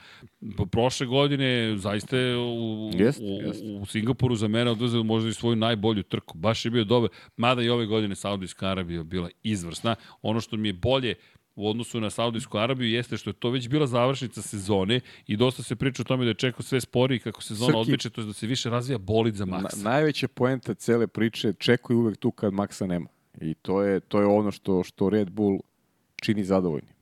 po 0.57 0.67
prošle 0.67 1.07
godine 1.07 1.75
zaista 1.77 2.17
je 2.17 2.37
u, 2.39 2.91
Jest, 2.95 3.21
u, 3.21 3.47
jest. 3.47 3.63
u 3.81 3.87
Singapuru 3.87 4.37
za 4.37 4.49
mene 4.49 4.71
odvezao 4.71 5.03
možda 5.03 5.29
i 5.29 5.33
svoju 5.33 5.57
najbolju 5.57 6.03
trku. 6.03 6.39
Baš 6.39 6.65
je 6.65 6.71
bio 6.71 6.85
dobar. 6.85 7.11
Mada 7.37 7.63
i 7.63 7.69
ove 7.69 7.87
godine 7.87 8.15
Saudijska 8.15 8.69
Arabija 8.69 9.03
bila 9.03 9.29
izvrsna. 9.43 9.95
Ono 10.23 10.41
što 10.41 10.57
mi 10.57 10.69
je 10.69 10.73
bolje 10.73 11.15
u 11.57 11.69
odnosu 11.69 12.01
na 12.01 12.11
Saudijsku 12.11 12.59
Arabiju 12.59 12.91
jeste 12.91 13.17
što 13.17 13.31
je 13.31 13.35
to 13.35 13.51
već 13.51 13.69
bila 13.69 13.87
završnica 13.87 14.43
sezone 14.43 15.01
i 15.27 15.37
dosta 15.37 15.63
se 15.63 15.77
priča 15.77 16.03
o 16.03 16.05
tome 16.05 16.25
da 16.25 16.31
je 16.31 16.35
čekao 16.35 16.63
sve 16.63 16.81
spori 16.81 17.19
kako 17.19 17.43
sezona 17.43 17.73
Srki- 17.73 17.81
odmiče, 17.81 18.11
to 18.11 18.21
je 18.21 18.27
da 18.27 18.33
se 18.33 18.47
više 18.47 18.71
razvija 18.71 18.99
bolid 18.99 19.35
za 19.35 19.45
Na, 19.45 19.59
Maxa. 19.59 19.83
najveća 19.85 20.29
poenta 20.29 20.75
cele 20.75 21.07
priče, 21.07 21.53
Čeko 21.53 21.93
je 21.93 21.97
uvek 21.97 22.17
tu 22.17 22.31
kad 22.31 22.53
Maxa 22.53 22.87
nema. 22.87 23.07
I 23.41 23.55
to 23.55 23.83
je, 23.83 24.01
to 24.01 24.21
je 24.21 24.27
ono 24.27 24.51
što, 24.51 24.83
što 24.83 25.11
Red 25.11 25.31
Bull 25.31 25.59
čini 26.25 26.45
zadovoljni. 26.45 26.93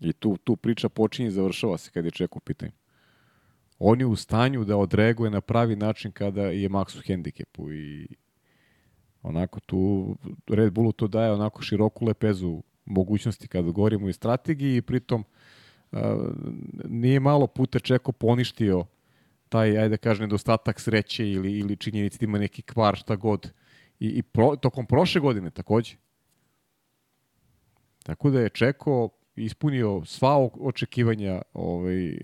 I 0.00 0.12
tu, 0.12 0.36
tu 0.44 0.56
priča 0.56 0.88
počinje 0.88 1.28
i 1.28 1.30
završava 1.30 1.78
se 1.78 1.90
kad 1.90 2.04
je 2.04 2.10
Čeko 2.10 2.38
u 2.38 2.40
pitanju. 2.40 2.72
On 3.78 4.00
je 4.00 4.06
u 4.06 4.16
stanju 4.16 4.64
da 4.64 4.76
odreaguje 4.76 5.30
na 5.30 5.40
pravi 5.40 5.76
način 5.76 6.12
kada 6.12 6.42
je 6.42 6.68
Max 6.68 6.98
u 6.98 7.02
hendikepu 7.06 7.72
i 7.72 8.08
onako 9.22 9.60
tu 9.60 10.16
Red 10.48 10.72
Bullu 10.72 10.92
to 10.92 11.08
daje 11.08 11.32
onako 11.32 11.62
široku 11.62 12.06
lepezu 12.06 12.62
mogućnosti 12.84 13.48
kada 13.48 13.70
govorimo 13.70 14.08
i 14.08 14.12
strategiji 14.12 14.76
i 14.76 14.82
pritom 14.82 15.24
a, 15.92 16.30
nije 16.84 17.20
malo 17.20 17.46
puta 17.46 17.78
Čeko 17.78 18.12
poništio 18.12 18.84
taj, 19.48 19.78
ajde 19.78 19.88
da 19.88 19.96
kažem, 19.96 20.24
nedostatak 20.24 20.80
sreće 20.80 21.28
ili, 21.28 21.58
ili 21.58 21.76
činjenici 21.76 22.18
da 22.18 22.24
ima 22.24 22.38
neki 22.38 22.62
kvar, 22.62 22.96
šta 22.96 23.16
god. 23.16 23.52
I, 24.00 24.08
i 24.08 24.22
pro, 24.22 24.56
tokom 24.56 24.86
prošle 24.86 25.20
godine 25.20 25.50
takođe. 25.50 25.96
Tako 28.02 28.30
da 28.30 28.40
je 28.40 28.48
Čeko 28.48 29.08
ispunio 29.36 30.02
sva 30.04 30.48
očekivanja 30.60 31.42
ovaj, 31.52 32.16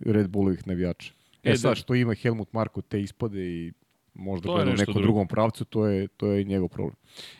Red 0.00 0.28
Bullovih 0.28 0.66
navijača. 0.66 1.12
E, 1.12 1.24
E, 1.44 1.52
e 1.52 1.56
sad 1.56 1.70
da. 1.70 1.74
što 1.74 1.94
ima 1.94 2.14
Helmut 2.14 2.52
Marko 2.52 2.82
te 2.82 3.00
ispade 3.00 3.40
i 3.40 3.72
možda 4.14 4.46
gleda 4.46 4.70
u 4.70 4.74
nekom 4.74 4.94
drugo. 4.94 5.06
drugom 5.06 5.28
pravcu, 5.28 5.64
to 5.64 5.86
je, 5.86 6.08
to 6.08 6.26
je 6.26 6.44
njegov 6.44 6.68
problem. 6.68 6.96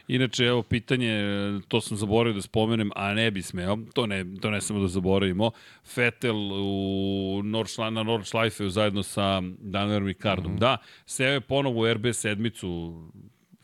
Inače, 0.09 0.44
evo 0.44 0.62
pitanje, 0.62 1.23
to 1.69 1.81
sam 1.81 1.97
zaboravio 1.97 2.35
da 2.35 2.43
spomenem, 2.43 2.91
a 2.97 3.15
ne 3.15 3.31
bi 3.31 3.43
smeo, 3.43 3.78
to 3.94 4.07
ne, 4.07 4.25
to 4.41 4.51
ne 4.51 4.61
samo 4.61 4.81
da 4.81 4.89
zaboravimo. 4.89 5.51
Vettel 5.97 6.36
u 6.53 7.41
Nordschla, 7.44 7.91
na 7.91 8.03
Nordschleifeu 8.03 8.69
zajedno 8.69 9.03
sa 9.03 9.43
Danielom 9.59 10.07
Ricardom. 10.07 10.53
Mm 10.53 10.57
-hmm. 10.57 10.61
Da, 10.61 10.77
seo 11.07 11.33
je 11.33 11.41
ponovo 11.41 11.81
u 11.81 11.94
RB 11.94 12.07
sedmicu, 12.12 13.03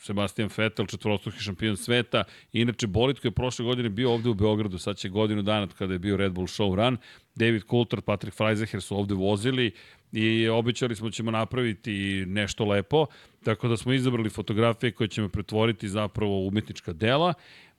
Sebastian 0.00 0.48
Vettel, 0.56 0.86
četvorostruki 0.86 1.38
šampion 1.38 1.76
sveta. 1.76 2.24
Inače, 2.52 2.86
bolid 2.86 3.20
koji 3.20 3.30
je 3.30 3.34
prošle 3.34 3.64
godine 3.64 3.88
bio 3.88 4.12
ovde 4.12 4.28
u 4.28 4.34
Beogradu, 4.34 4.78
sad 4.78 4.96
će 4.96 5.08
godinu 5.08 5.42
dana 5.42 5.66
kada 5.78 5.92
je 5.92 5.98
bio 5.98 6.16
Red 6.16 6.32
Bull 6.32 6.46
Show 6.46 6.74
Run. 6.74 6.96
David 7.34 7.62
Coulthard, 7.70 8.04
Patrick 8.04 8.36
Freiseher 8.36 8.82
su 8.82 8.96
ovde 8.96 9.14
vozili 9.14 9.72
i 10.12 10.48
obećali 10.48 10.96
smo 10.96 11.08
da 11.08 11.12
ćemo 11.12 11.30
napraviti 11.30 12.24
nešto 12.26 12.64
lepo, 12.64 13.06
tako 13.44 13.68
da 13.68 13.76
smo 13.76 13.92
izabrali 13.92 14.30
fotografije 14.30 14.92
koje 14.92 15.08
ćemo 15.08 15.28
pretvoriti 15.28 15.88
zapravo 15.88 16.40
u 16.40 16.48
umetnička 16.48 16.92
dela. 16.92 17.34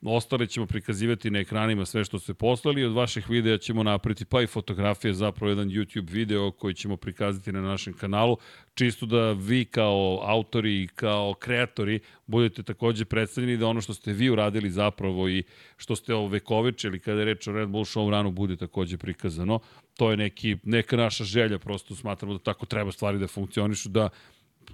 Ostale 0.05 0.47
ćemo 0.47 0.65
prikazivati 0.65 1.31
na 1.31 1.39
ekranima 1.39 1.85
sve 1.85 2.03
što 2.03 2.19
ste 2.19 2.33
poslali. 2.33 2.83
Od 2.83 2.93
vaših 2.93 3.29
videa 3.29 3.57
ćemo 3.57 3.83
napraviti 3.83 4.25
pa 4.25 4.41
i 4.41 4.47
fotografije, 4.47 5.13
zapravo 5.13 5.49
jedan 5.49 5.69
YouTube 5.69 6.09
video 6.09 6.51
koji 6.51 6.73
ćemo 6.73 6.97
prikazati 6.97 7.51
na 7.51 7.61
našem 7.61 7.93
kanalu, 7.93 8.37
čisto 8.73 9.05
da 9.05 9.31
vi 9.31 9.65
kao 9.65 10.19
autori 10.23 10.83
i 10.83 10.87
kao 10.87 11.33
kreatori 11.33 11.99
budete 12.27 12.63
takođe 12.63 13.05
predstavljeni 13.05 13.57
da 13.57 13.67
ono 13.67 13.81
što 13.81 13.93
ste 13.93 14.13
vi 14.13 14.29
uradili 14.29 14.69
zapravo 14.69 15.29
i 15.29 15.43
što 15.77 15.95
ste 15.95 16.13
ovekovečili 16.13 16.99
kada 16.99 17.19
je 17.19 17.25
reč 17.25 17.47
o 17.47 17.51
Red 17.51 17.69
Bull 17.69 17.85
Show 17.85 18.09
ranu 18.09 18.31
bude 18.31 18.55
takođe 18.55 18.97
prikazano. 18.97 19.59
To 19.97 20.11
je 20.11 20.17
neki, 20.17 20.57
neka 20.63 20.97
naša 20.97 21.23
želja, 21.23 21.59
prosto 21.59 21.95
smatramo 21.95 22.33
da 22.33 22.39
tako 22.39 22.65
treba 22.65 22.91
stvari 22.91 23.19
da 23.19 23.27
funkcionišu, 23.27 23.89
da 23.89 24.09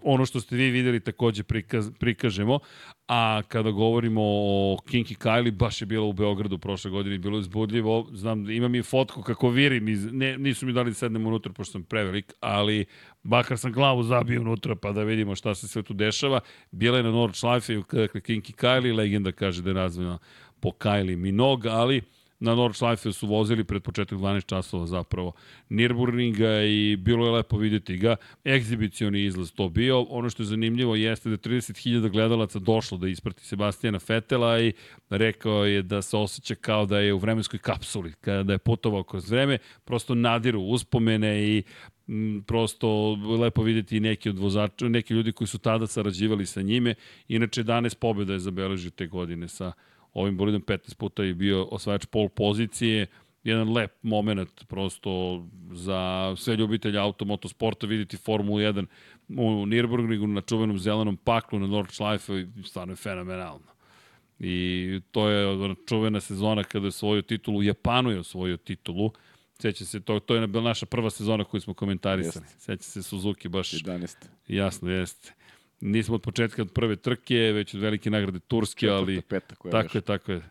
ono 0.01 0.25
što 0.25 0.39
ste 0.39 0.55
vi 0.55 0.69
videli 0.69 0.99
takođe 0.99 1.43
prikaz, 1.43 1.91
prikažemo, 1.99 2.59
a 3.07 3.41
kada 3.47 3.71
govorimo 3.71 4.21
o 4.23 4.77
Kinky 4.85 5.17
Kylie, 5.17 5.51
baš 5.51 5.81
je 5.81 5.85
bila 5.85 6.05
u 6.05 6.13
Beogradu 6.13 6.57
prošle 6.57 6.91
godine 6.91 7.15
i 7.15 7.19
bilo 7.19 7.37
je 7.37 7.43
zbudljivo, 7.43 8.07
znam 8.11 8.49
imam 8.49 8.75
i 8.75 8.83
fotku 8.83 9.21
kako 9.21 9.49
virim, 9.49 9.87
iz, 9.87 10.11
ne, 10.11 10.37
nisu 10.37 10.65
mi 10.65 10.73
dali 10.73 10.91
da 10.91 10.93
sednem 10.93 11.25
unutra 11.25 11.53
pošto 11.53 11.71
sam 11.71 11.83
prevelik, 11.83 12.33
ali 12.39 12.85
bakar 13.23 13.57
sam 13.57 13.71
glavu 13.71 14.03
zabio 14.03 14.41
unutra 14.41 14.75
pa 14.75 14.91
da 14.91 15.03
vidimo 15.03 15.35
šta 15.35 15.55
se 15.55 15.67
sve 15.67 15.83
tu 15.83 15.93
dešava. 15.93 16.39
Bila 16.71 16.97
je 16.97 17.03
na 17.03 17.11
Nordschleife, 17.11 17.75
dakle 17.91 18.21
Kinky 18.21 18.53
Kylie, 18.55 18.95
legenda 18.95 19.31
kaže 19.31 19.61
da 19.61 19.69
je 19.69 19.73
razvojena 19.73 20.19
po 20.59 20.69
Kylie 20.69 21.17
Minogue, 21.17 21.71
ali 21.71 22.01
na 22.39 22.55
Nordschleife 22.55 23.11
su 23.11 23.27
vozili 23.27 23.63
pred 23.63 23.83
početak 23.83 24.19
12 24.19 24.45
časova 24.45 24.85
zapravo 24.85 25.31
Nürburgringa 25.69 26.65
i 26.67 26.95
bilo 26.95 27.25
je 27.25 27.31
lepo 27.31 27.57
vidjeti 27.57 27.97
ga. 27.97 28.15
Egzibicioni 28.45 29.23
izlaz 29.23 29.51
to 29.51 29.69
bio. 29.69 30.01
Ono 30.01 30.29
što 30.29 30.43
je 30.43 30.47
zanimljivo 30.47 30.95
jeste 30.95 31.29
da 31.29 31.33
je 31.33 31.37
30.000 31.37 32.09
gledalaca 32.09 32.59
došlo 32.59 32.97
da 32.97 33.07
isprati 33.07 33.45
Sebastijana 33.45 33.99
Fetela 33.99 34.59
i 34.59 34.73
rekao 35.09 35.65
je 35.65 35.81
da 35.81 36.01
se 36.01 36.17
osjeća 36.17 36.55
kao 36.55 36.85
da 36.85 36.99
je 36.99 37.13
u 37.13 37.17
vremenskoj 37.17 37.59
kapsuli, 37.59 38.13
kada 38.21 38.53
je 38.53 38.57
putovao 38.57 39.03
kroz 39.03 39.31
vreme, 39.31 39.57
prosto 39.85 40.15
nadiru 40.15 40.61
uspomene 40.61 41.43
i 41.43 41.63
m, 42.07 42.43
prosto 42.47 43.17
lepo 43.41 43.63
videti 43.63 43.99
neki 43.99 44.29
od 44.29 44.39
vozača, 44.39 44.89
neki 44.89 45.13
ljudi 45.13 45.31
koji 45.31 45.47
su 45.47 45.57
tada 45.57 45.87
sarađivali 45.87 46.45
sa 46.45 46.61
njime. 46.61 46.95
Inače, 47.27 47.63
11 47.63 47.95
pobjeda 47.95 48.33
je 48.33 48.39
zabeležio 48.39 48.91
te 48.91 49.07
godine 49.07 49.47
sa 49.47 49.71
ovim 50.13 50.37
bolidom 50.37 50.61
15 50.61 50.95
puta 50.95 51.23
je 51.23 51.33
bio 51.33 51.63
osvajač 51.71 52.05
pol 52.05 52.29
pozicije, 52.29 53.07
jedan 53.43 53.73
lep 53.73 53.91
moment 54.01 54.67
prosto 54.67 55.43
za 55.71 56.33
sve 56.37 56.55
ljubitelje 56.55 56.99
automotosporta 56.99 57.87
vidjeti 57.87 58.17
Formulu 58.17 58.59
1 58.59 58.85
u 59.29 59.65
Nürburgringu 59.65 60.25
na 60.25 60.41
čuvenom 60.41 60.79
zelenom 60.79 61.17
paklu 61.17 61.59
na 61.59 61.67
Nordschleife 61.67 62.47
stvarno 62.65 62.91
je 62.91 62.95
fenomenalno. 62.95 63.67
I 64.39 65.01
to 65.11 65.29
je 65.29 65.47
ona 65.47 65.75
čuvena 65.87 66.19
sezona 66.19 66.63
kada 66.63 66.85
je 66.85 66.87
osvojio 66.87 67.21
titulu, 67.21 67.57
u 67.57 67.63
Japanu 67.63 68.11
je 68.11 68.19
osvojio 68.19 68.57
titulu, 68.57 69.11
Seća 69.59 69.85
se, 69.85 69.99
to, 69.99 70.19
to 70.19 70.35
je 70.35 70.47
bila 70.47 70.63
naša 70.63 70.85
prva 70.85 71.09
sezona 71.09 71.43
koju 71.43 71.61
smo 71.61 71.73
komentarisali. 71.73 72.45
Seća 72.57 72.83
se 72.83 73.03
Suzuki 73.03 73.49
baš 73.49 73.71
11. 73.71 74.15
jasno 74.47 74.89
jeste. 74.89 75.33
Nismo 75.81 76.15
od 76.15 76.21
početka 76.21 76.61
od 76.61 76.71
prve 76.71 76.95
trke, 76.95 77.35
već 77.35 77.73
od 77.73 77.81
velike 77.81 78.09
nagrade 78.09 78.39
Turske, 78.39 78.89
ali... 78.89 79.15
Četvrta, 79.15 79.35
peta 79.35 79.55
koja 79.55 79.71
Tako 79.71 79.87
beše. 79.87 79.97
je, 79.97 80.01
tako 80.01 80.31
je. 80.31 80.41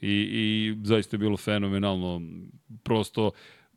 I, 0.00 0.12
I 0.32 0.76
zaista 0.84 1.14
je 1.14 1.18
bilo 1.18 1.36
fenomenalno. 1.36 2.22
Prosto 2.82 3.30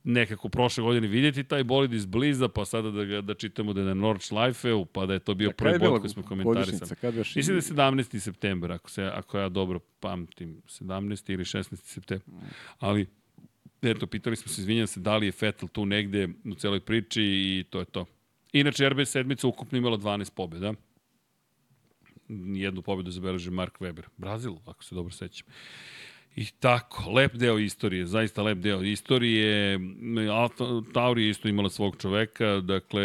nekako 0.04 0.50
prošle 0.50 0.84
godine 0.84 1.08
vidjeti 1.08 1.44
taj 1.44 1.64
bolid 1.64 1.94
iz 1.94 2.06
bliza, 2.06 2.48
pa 2.48 2.66
sada 2.66 2.92
da, 2.92 3.06
ga, 3.06 3.22
da 3.22 3.34
čitamo 3.34 3.74
da 3.74 3.82
je 3.82 3.86
na 3.86 3.94
Nordschleifeu, 3.94 4.86
pa 4.86 5.06
da 5.06 5.14
je 5.14 5.20
to 5.20 5.34
bio 5.34 5.50
A 5.50 5.54
kad 5.54 5.58
prvi 5.58 5.80
bod 5.80 6.00
koji 6.00 6.10
smo 6.10 6.24
komentarisali. 6.24 6.92
Mislim 7.36 7.60
da 7.60 7.84
je 7.84 7.92
17. 7.92 8.20
september, 8.20 8.72
ako, 8.72 8.90
se, 8.90 9.04
ako 9.04 9.38
ja 9.38 9.50
dobro 9.50 9.80
pamtim, 10.00 10.62
17. 10.68 11.34
ili 11.34 11.44
16. 11.44 11.76
september. 11.76 12.28
Ali, 12.80 13.08
eto, 13.82 14.08
pitali 14.08 14.36
smo 14.36 14.52
se, 14.52 14.62
izvinjam 14.62 14.88
se, 14.88 15.00
da 15.00 15.18
li 15.18 15.26
je 15.26 15.34
Vettel 15.42 15.70
tu 15.70 15.86
negde 15.86 16.30
u 16.46 16.56
celoj 16.56 16.80
priči 16.80 17.24
i 17.24 17.66
to 17.70 17.80
je 17.80 17.86
to. 17.86 18.06
Inače, 18.54 18.90
RB 18.90 19.06
sedmica 19.06 19.48
ukupno 19.48 19.78
imala 19.78 19.98
12 19.98 20.32
pobjeda. 20.36 20.74
Jednu 22.56 22.82
pobjedu 22.82 23.12
zabeležio 23.12 23.52
Mark 23.52 23.80
Webber. 23.80 24.04
Brazil, 24.18 24.54
ako 24.66 24.84
se 24.84 24.96
dobro 24.96 25.12
sećam. 25.12 25.48
I 26.36 26.46
tako, 26.60 27.12
lep 27.12 27.34
deo 27.34 27.60
istorije, 27.60 28.06
zaista 28.06 28.44
lep 28.44 28.58
deo 28.58 28.82
istorije. 28.82 29.80
Alfa 30.32 30.66
Tauri 30.94 31.24
je 31.24 31.30
isto 31.30 31.48
imala 31.48 31.70
svog 31.70 31.98
čoveka, 32.02 32.60
dakle, 32.60 33.04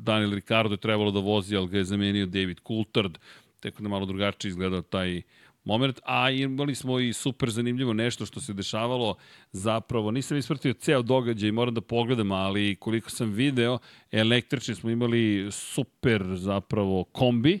Daniel 0.00 0.34
Ricardo 0.34 0.74
je 0.74 0.78
trebalo 0.78 1.10
da 1.10 1.20
vozi, 1.20 1.56
ali 1.56 1.68
ga 1.68 1.78
je 1.78 1.84
zamenio 1.84 2.26
David 2.26 2.60
Coulthard, 2.66 3.18
tako 3.60 3.82
da 3.82 3.88
malo 3.88 4.06
drugačije 4.06 4.48
izgledao 4.48 4.82
taj 4.82 5.22
moment, 5.64 6.00
a 6.04 6.30
imali 6.30 6.74
smo 6.74 7.00
i 7.00 7.12
super 7.12 7.50
zanimljivo 7.50 7.92
nešto 7.92 8.26
što 8.26 8.40
se 8.40 8.52
dešavalo. 8.52 9.14
Zapravo, 9.52 10.10
nisam 10.10 10.36
ispratio 10.36 10.72
ceo 10.72 11.02
događaj, 11.02 11.52
moram 11.52 11.74
da 11.74 11.80
pogledam, 11.80 12.32
ali 12.32 12.76
koliko 12.76 13.10
sam 13.10 13.32
video, 13.32 13.78
električni 14.10 14.74
smo 14.74 14.90
imali 14.90 15.48
super 15.50 16.22
zapravo 16.34 17.04
kombi, 17.04 17.60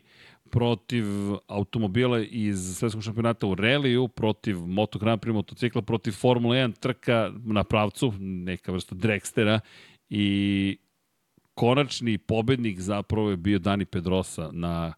protiv 0.50 1.04
automobila 1.46 2.20
iz 2.20 2.76
svetskog 2.76 3.02
šampionata 3.02 3.46
u 3.46 3.54
reliju, 3.54 4.08
protiv 4.08 4.58
Moto 4.58 4.98
Grand 4.98 5.20
Prix 5.20 5.32
motocikla, 5.32 5.82
protiv 5.82 6.12
Formula 6.12 6.54
1 6.56 6.78
trka 6.80 7.32
na 7.44 7.64
pravcu, 7.64 8.12
neka 8.20 8.72
vrsta 8.72 8.94
Dragstera. 8.94 9.60
I 10.10 10.78
konačni 11.54 12.18
pobednik 12.18 12.80
zapravo 12.80 13.30
je 13.30 13.36
bio 13.36 13.58
Dani 13.58 13.84
Pedrosa 13.84 14.50
na 14.52 14.92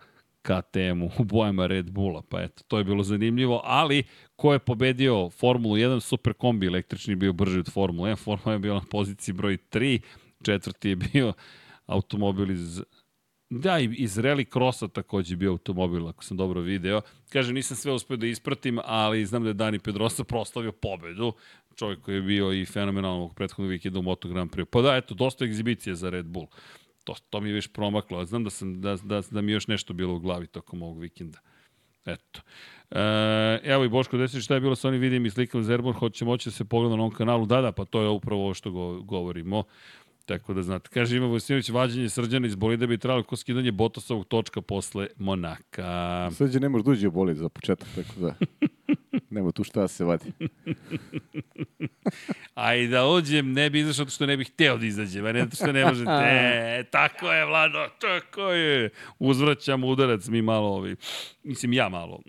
KTM-u 0.47 1.11
u 1.19 1.25
bojama 1.25 1.67
Red 1.67 1.91
Bulla, 1.91 2.23
pa 2.29 2.43
eto, 2.43 2.63
to 2.69 2.79
je 2.79 2.85
bilo 2.85 3.03
zanimljivo, 3.03 3.61
ali 3.65 4.03
ko 4.37 4.53
je 4.53 4.59
pobedio 4.59 5.31
Formulu 5.31 5.77
1, 5.77 6.01
super 6.01 6.33
kombi 6.33 6.67
električni 6.67 7.15
bio 7.15 7.33
brži 7.33 7.59
od 7.59 7.73
Formule 7.73 8.11
1, 8.11 8.17
Formula 8.17 8.47
1 8.47 8.53
je 8.53 8.59
bio 8.59 8.75
na 8.75 8.83
poziciji 8.91 9.35
broj 9.35 9.59
3, 9.71 10.01
četvrti 10.43 10.89
je 10.89 10.97
bio 10.97 11.33
automobil 11.87 12.51
iz 12.51 12.83
Da, 13.51 13.79
i 13.79 13.85
iz 13.85 14.17
Rally 14.19 14.53
Crossa 14.53 14.89
takođe 14.89 15.37
bio 15.37 15.51
automobil, 15.51 16.09
ako 16.09 16.25
sam 16.25 16.37
dobro 16.37 16.61
video. 16.61 17.01
Kaže, 17.29 17.53
nisam 17.53 17.77
sve 17.77 17.93
uspeo 17.93 18.17
da 18.17 18.27
ispratim, 18.27 18.79
ali 18.85 19.27
znam 19.27 19.43
da 19.43 19.49
je 19.49 19.55
Dani 19.55 19.79
Pedrosa 19.79 20.25
proslavio 20.25 20.73
pobedu. 20.73 21.33
Čovjek 21.77 22.01
koji 22.01 22.15
je 22.15 22.23
bio 22.23 22.53
i 22.53 22.67
fenomenalan 22.67 23.17
ovog 23.17 23.35
prethodnog 23.35 23.71
vikenda 23.71 23.99
u 23.99 24.03
Moto 24.03 24.29
Grand 24.29 24.51
Prix. 24.51 24.65
Pa 24.65 24.83
da, 24.83 24.97
eto, 24.97 25.15
dosta 25.15 25.45
egzibicije 25.45 25.95
za 25.95 26.11
Red 26.11 26.27
Bull. 26.27 26.47
To, 27.07 27.15
to 27.31 27.41
mi 27.41 27.49
je 27.49 27.55
već 27.55 27.69
promaklo. 27.69 28.25
Znam 28.25 28.45
da, 28.45 28.51
sam, 28.51 28.81
da, 28.81 28.97
da, 28.97 29.23
da 29.31 29.41
mi 29.41 29.53
je 29.53 29.55
još 29.55 29.69
nešto 29.69 29.95
bilo 29.95 30.15
u 30.15 30.19
glavi 30.19 30.47
tokom 30.47 30.83
ovog 30.83 30.99
vikenda. 30.99 31.39
Eto. 32.07 32.41
E, 32.91 33.61
evo 33.65 33.85
i 33.85 33.89
Boško 33.89 34.17
Desić, 34.17 34.45
šta 34.45 34.55
je 34.55 34.61
bilo 34.61 34.77
sa 34.77 34.89
onim 34.89 35.01
vidim 35.01 35.27
i 35.27 35.31
slikama 35.31 35.65
Zerbor, 35.65 35.95
hoće 35.95 36.25
moći 36.25 36.49
da 36.49 36.53
se 36.53 36.65
pogleda 36.65 36.97
na 36.97 37.03
ovom 37.03 37.15
kanalu. 37.15 37.47
Da, 37.47 37.61
da, 37.61 37.73
pa 37.73 37.85
to 37.85 38.03
je 38.03 38.09
upravo 38.09 38.45
ovo 38.45 38.55
što 38.55 38.71
go, 38.71 39.03
govorimo. 39.03 39.63
Tako 40.25 40.55
da 40.55 40.63
znate. 40.63 40.91
Kaže 40.93 41.17
Ivan 41.17 41.31
Vojsinović, 41.31 41.69
vađenje 41.69 42.09
srđana 42.09 42.47
iz 42.47 42.55
bolida 42.55 42.87
bi 42.87 42.99
trebalo 42.99 43.23
ko 43.23 43.37
skidanje 43.37 43.73
Botosovog 43.73 44.25
točka 44.25 44.61
posle 44.61 45.07
Monaka. 45.17 46.31
Srđe 46.33 46.61
ne 46.61 46.69
može 46.69 46.85
duđe 46.85 47.11
boli 47.11 47.35
za 47.35 47.49
početak, 47.49 47.89
tako 47.95 48.21
da 48.21 48.35
nema 49.37 49.53
tu 49.53 49.65
šta 49.65 49.81
da 49.81 49.89
se 49.89 50.05
vadi. 50.05 50.33
A 52.55 52.75
i 52.75 52.89
da 52.89 53.07
uđem, 53.07 53.53
ne 53.53 53.71
bi 53.71 53.81
izašao 53.81 54.07
što 54.07 54.27
ne 54.27 54.37
bih 54.37 54.49
hteo 54.49 54.77
da 54.77 54.87
izađem, 54.87 55.27
a 55.27 55.33
ne 55.33 55.41
zato 55.41 55.57
što 55.57 55.73
ne 55.73 55.85
možete. 55.85 56.11
E, 56.79 56.85
tako 56.91 57.33
je, 57.33 57.45
Vlado, 57.45 57.79
tako 58.01 58.43
je. 58.43 58.91
Uzvraćam 59.19 59.85
udarac 59.85 60.29
mi 60.29 60.43
malo 60.43 60.69
ovi. 60.69 60.97
Mislim, 61.43 61.73
ja 61.73 61.89
malo. 61.89 62.21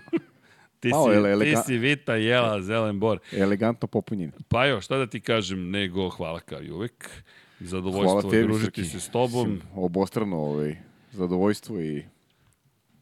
ti, 0.80 0.88
Malo 0.88 1.04
si, 1.04 1.10
je 1.10 1.22
ti 1.22 1.28
elega- 1.28 1.62
si 1.64 1.78
Vita, 1.78 2.14
Jela, 2.14 2.62
Zelen 2.62 3.00
Bor. 3.00 3.18
Elegantno 3.32 3.88
popunjen. 3.88 4.32
Pa 4.48 4.66
jo, 4.66 4.80
šta 4.80 4.96
da 4.96 5.06
ti 5.06 5.20
kažem, 5.20 5.70
nego 5.70 6.08
hvala 6.08 6.40
kao 6.40 6.62
i 6.62 6.70
uvek. 6.70 7.10
Hvala 7.58 7.70
Zadovoljstvo 7.70 8.18
je 8.18 8.30
tebi, 8.30 8.42
družiti 8.48 8.84
se 8.84 9.00
s 9.00 9.08
tobom. 9.08 9.50
Mislim, 9.50 9.68
Obostrano 9.74 10.36
ovaj, 10.36 10.76
zadovoljstvo 11.12 11.80
i, 11.80 12.04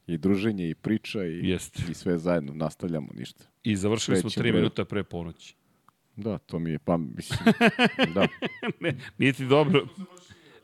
i 0.07 0.18
druženje 0.18 0.70
i 0.70 0.74
priča 0.74 1.24
i, 1.24 1.49
Jeste. 1.49 1.83
i 1.91 1.94
sve 1.94 2.18
zajedno. 2.18 2.55
Nastavljamo 2.55 3.08
ništa. 3.15 3.44
I 3.62 3.76
završili 3.76 4.16
smo 4.16 4.28
Krećemo 4.28 4.42
tri 4.42 4.49
redom. 4.50 4.60
minuta 4.60 4.84
pre 4.84 5.02
ponoći. 5.05 5.57
Da, 6.16 6.39
to 6.39 6.58
mi 6.58 6.70
je, 6.70 6.78
pa 6.78 6.97
mislim, 6.97 7.39
da. 8.15 8.26
ne, 8.81 8.97
nije 9.18 9.33
ti 9.33 9.47
dobro. 9.47 9.86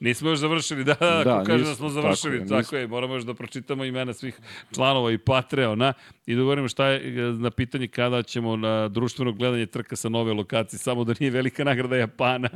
Nismo 0.01 0.31
još 0.31 0.39
završili, 0.39 0.85
da, 0.85 0.95
da, 1.01 1.25
Da, 1.25 1.37
ako 1.37 1.45
kaže 1.47 1.65
da 1.65 1.75
smo 1.75 1.89
završili, 1.89 2.39
tako 2.39 2.49
tako, 2.49 2.57
je, 2.59 2.63
tako 2.63 2.77
je, 2.77 2.87
moramo 2.87 3.15
još 3.15 3.25
da 3.25 3.35
pročitamo 3.35 3.85
imena 3.85 4.13
svih 4.13 4.41
članova 4.75 5.13
i 5.13 5.19
Patreona 5.19 5.93
i 6.27 6.35
da 6.35 6.43
govorimo 6.43 6.69
šta 6.69 6.87
je 6.87 7.19
e, 7.19 7.33
na 7.33 7.51
pitanje 7.51 7.89
kada 7.89 8.23
ćemo 8.23 8.57
na 8.57 8.89
društveno 8.89 9.33
gledanje 9.33 9.67
trka 9.67 9.97
sa 9.97 10.09
nove 10.09 10.33
lokacije, 10.33 10.79
samo 10.79 11.05
da 11.05 11.15
nije 11.21 11.31
velika 11.31 11.65
nagrada 11.65 11.97
Japana. 11.97 12.49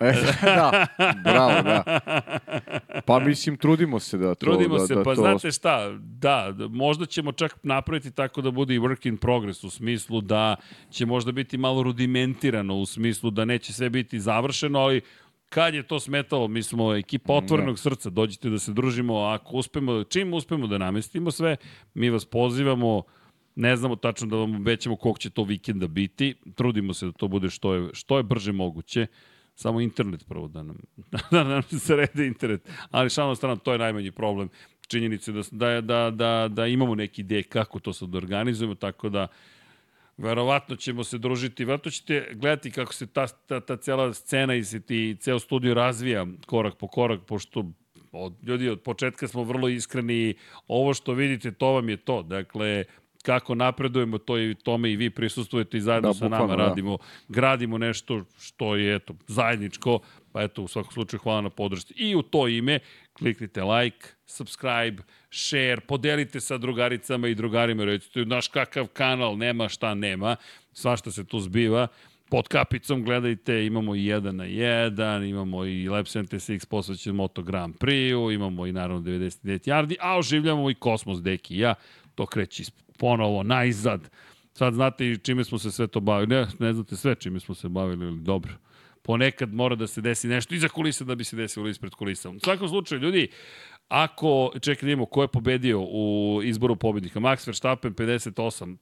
E, 0.00 0.12
da, 0.42 0.86
bravo, 1.24 1.62
da. 1.62 2.00
Pa 3.06 3.18
mislim, 3.18 3.56
trudimo 3.56 4.00
se 4.00 4.18
da 4.18 4.34
to... 4.34 4.46
Trudimo 4.46 4.78
da, 4.78 4.86
se, 4.86 4.94
da 4.94 5.02
pa 5.02 5.14
to 5.14 5.20
znate 5.20 5.50
šta, 5.50 5.98
da, 5.98 6.54
možda 6.70 7.06
ćemo 7.06 7.32
čak 7.32 7.56
napraviti 7.62 8.10
tako 8.10 8.42
da 8.42 8.50
bude 8.50 8.74
i 8.74 8.78
work 8.78 9.08
in 9.08 9.16
progress 9.16 9.64
u 9.64 9.70
smislu 9.70 10.20
da 10.20 10.56
će 10.90 11.06
možda 11.06 11.32
biti 11.32 11.58
malo 11.58 11.82
rudimentirano 11.82 12.76
u 12.76 12.86
smislu 12.86 13.30
da 13.30 13.44
neće 13.44 13.72
sve 13.72 13.90
biti 13.90 14.20
završeno, 14.20 14.78
ali 14.78 15.00
kad 15.48 15.74
je 15.74 15.82
to 15.82 16.00
smetalo, 16.00 16.48
mi 16.48 16.62
smo 16.62 16.94
ekipa 16.94 17.32
otvorenog 17.32 17.78
srca, 17.78 18.10
dođite 18.10 18.50
da 18.50 18.58
se 18.58 18.72
družimo, 18.72 19.18
ako 19.18 19.56
uspemo, 19.56 20.04
čim 20.04 20.34
uspemo 20.34 20.66
da 20.66 20.78
namestimo 20.78 21.30
sve, 21.30 21.56
mi 21.94 22.10
vas 22.10 22.24
pozivamo, 22.24 23.02
ne 23.54 23.76
znamo 23.76 23.96
tačno 23.96 24.26
da 24.26 24.36
vam 24.36 24.56
obećamo 24.56 24.96
koliko 24.96 25.18
će 25.18 25.30
to 25.30 25.44
vikenda 25.44 25.86
biti, 25.86 26.34
trudimo 26.54 26.94
se 26.94 27.06
da 27.06 27.12
to 27.12 27.28
bude 27.28 27.50
što 27.50 27.74
je, 27.74 27.88
što 27.92 28.16
je 28.16 28.22
brže 28.22 28.52
moguće, 28.52 29.06
samo 29.54 29.80
internet 29.80 30.24
prvo 30.28 30.48
da 30.48 30.62
nam, 30.62 30.76
da 31.30 31.44
nam 31.44 31.62
srede 31.62 32.26
internet, 32.26 32.68
ali 32.90 33.10
šalno 33.10 33.30
na 33.30 33.36
stranu, 33.36 33.56
to 33.56 33.72
je 33.72 33.78
najmanji 33.78 34.10
problem, 34.10 34.48
činjenice 34.86 35.32
da, 35.32 35.42
da, 35.50 35.80
da, 35.80 36.10
da, 36.10 36.48
da 36.48 36.66
imamo 36.66 36.94
neki 36.94 37.20
ideje 37.20 37.42
kako 37.42 37.80
to 37.80 37.92
sad 37.92 38.08
da 38.08 38.18
organizujemo, 38.18 38.74
tako 38.74 39.08
da 39.08 39.26
verovatno 40.16 40.76
ćemo 40.76 41.04
se 41.04 41.18
družiti, 41.18 41.64
verovatno 41.64 41.90
ćete 41.90 42.28
gledati 42.34 42.70
kako 42.70 42.94
se 42.94 43.06
ta, 43.06 43.26
ta, 43.26 43.60
ta 43.60 43.76
cela 43.76 44.14
scena 44.14 44.54
i 44.54 44.64
se 44.64 44.80
ti 44.80 45.16
ceo 45.20 45.38
studio 45.38 45.74
razvija 45.74 46.26
korak 46.46 46.74
po 46.76 46.88
korak, 46.88 47.20
pošto 47.26 47.64
od, 48.12 48.34
ljudi 48.42 48.68
od 48.68 48.80
početka 48.80 49.28
smo 49.28 49.42
vrlo 49.42 49.68
iskreni, 49.68 50.34
ovo 50.68 50.94
što 50.94 51.12
vidite, 51.12 51.52
to 51.52 51.72
vam 51.72 51.88
je 51.88 51.96
to. 51.96 52.22
Dakle, 52.22 52.84
kako 53.22 53.54
napredujemo, 53.54 54.18
to 54.18 54.38
i 54.38 54.54
tome 54.54 54.92
i 54.92 54.96
vi 54.96 55.10
prisustujete 55.10 55.76
i 55.76 55.80
zajedno 55.80 56.08
Da, 56.08 56.14
sa 56.14 56.28
nama 56.28 56.46
da. 56.46 56.54
radimo, 56.54 56.98
gradimo 57.28 57.78
nešto 57.78 58.24
što 58.38 58.76
je 58.76 58.94
eto, 58.94 59.14
zajedničko, 59.26 59.98
pa 60.32 60.42
eto, 60.42 60.62
u 60.62 60.68
svakom 60.68 60.92
slučaju 60.92 61.20
hvala 61.20 61.40
na 61.40 61.50
podršci. 61.50 61.94
I 61.96 62.16
u 62.16 62.22
to 62.22 62.48
ime 62.48 62.78
kliknite 63.12 63.62
like, 63.62 64.06
subscribe, 64.26 65.02
share, 65.34 65.80
podelite 65.80 66.40
sa 66.40 66.58
drugaricama 66.58 67.28
i 67.28 67.34
drugarima, 67.34 67.84
recite, 67.84 68.24
naš 68.24 68.48
kakav 68.48 68.86
kanal, 68.86 69.36
nema 69.36 69.68
šta 69.68 69.94
nema, 69.94 70.36
svašta 70.72 71.10
se 71.10 71.24
tu 71.24 71.40
zbiva, 71.40 71.86
pod 72.30 72.48
kapicom 72.48 73.04
gledajte, 73.04 73.66
imamo 73.66 73.94
i 73.94 74.00
1 74.00 74.30
na 74.30 74.44
1, 74.44 75.30
imamo 75.30 75.64
i 75.64 75.88
Lab 75.88 76.04
76 76.04 76.68
posvećen 76.68 77.14
Moto 77.14 77.42
Grand 77.42 77.74
Prix-u, 77.78 78.30
imamo 78.32 78.66
i 78.66 78.72
naravno 78.72 79.02
99 79.02 79.68
yardi, 79.68 79.96
a 80.00 80.18
oživljamo 80.18 80.70
i 80.70 80.74
Kosmos 80.74 81.22
Deki 81.22 81.58
ja, 81.58 81.74
to 82.14 82.26
kreće 82.26 82.62
is- 82.62 82.72
ponovo 82.98 83.42
najzad. 83.42 84.10
Sad 84.52 84.74
znate 84.74 85.10
i 85.10 85.18
čime 85.18 85.44
smo 85.44 85.58
se 85.58 85.72
sve 85.72 85.86
to 85.86 86.00
bavili. 86.00 86.26
Ne, 86.26 86.46
ne 86.58 86.72
znate 86.72 86.96
sve 86.96 87.14
čime 87.14 87.40
smo 87.40 87.54
se 87.54 87.68
bavili, 87.68 88.06
ali 88.06 88.20
dobro. 88.20 88.52
Ponekad 89.02 89.54
mora 89.54 89.74
da 89.74 89.86
se 89.86 90.00
desi 90.00 90.28
nešto 90.28 90.54
iza 90.54 90.68
kulisa 90.68 91.04
da 91.04 91.14
bi 91.14 91.24
se 91.24 91.36
desilo 91.36 91.68
ispred 91.68 91.94
kulisa. 91.94 92.30
U 92.30 92.40
svakom 92.40 92.68
slučaju, 92.68 93.00
ljudi, 93.00 93.28
Ako, 93.88 94.52
čekaj 94.60 94.86
vidimo 94.86 95.06
ko 95.06 95.22
je 95.22 95.28
pobedio 95.28 95.80
u 95.80 96.40
izboru 96.44 96.76
pobednika. 96.76 97.20
Max 97.20 97.46
Verstappen 97.46 97.94
58, 97.94 98.76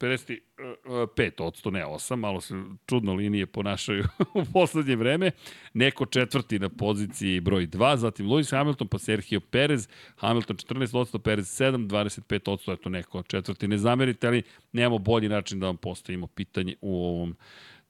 55 0.84 1.42
odsto, 1.42 1.70
ne 1.70 1.84
8, 1.84 2.16
malo 2.16 2.40
se 2.40 2.54
čudno 2.86 3.14
linije 3.14 3.46
ponašaju 3.46 4.04
u 4.34 4.44
poslednje 4.52 4.96
vreme. 4.96 5.30
Neko 5.74 6.06
četvrti 6.06 6.58
na 6.58 6.68
poziciji 6.68 7.40
broj 7.40 7.66
2, 7.66 7.96
zatim 7.96 8.26
Lewis 8.26 8.50
Hamilton, 8.56 8.88
pa 8.88 8.98
Sergio 8.98 9.40
Perez, 9.40 9.88
Hamilton 10.16 10.56
14 10.56 10.98
odsto, 10.98 11.18
Perez 11.18 11.60
7, 11.60 11.88
25 11.88 12.50
odsto, 12.50 12.72
eto 12.72 12.88
neko 12.88 13.22
četvrti. 13.22 13.68
Ne 13.68 13.78
zamerite, 13.78 14.26
ali 14.26 14.42
nemamo 14.72 14.98
bolji 14.98 15.28
način 15.28 15.60
da 15.60 15.66
vam 15.66 15.76
postavimo 15.76 16.26
pitanje 16.26 16.76
u 16.80 17.04
ovom 17.04 17.36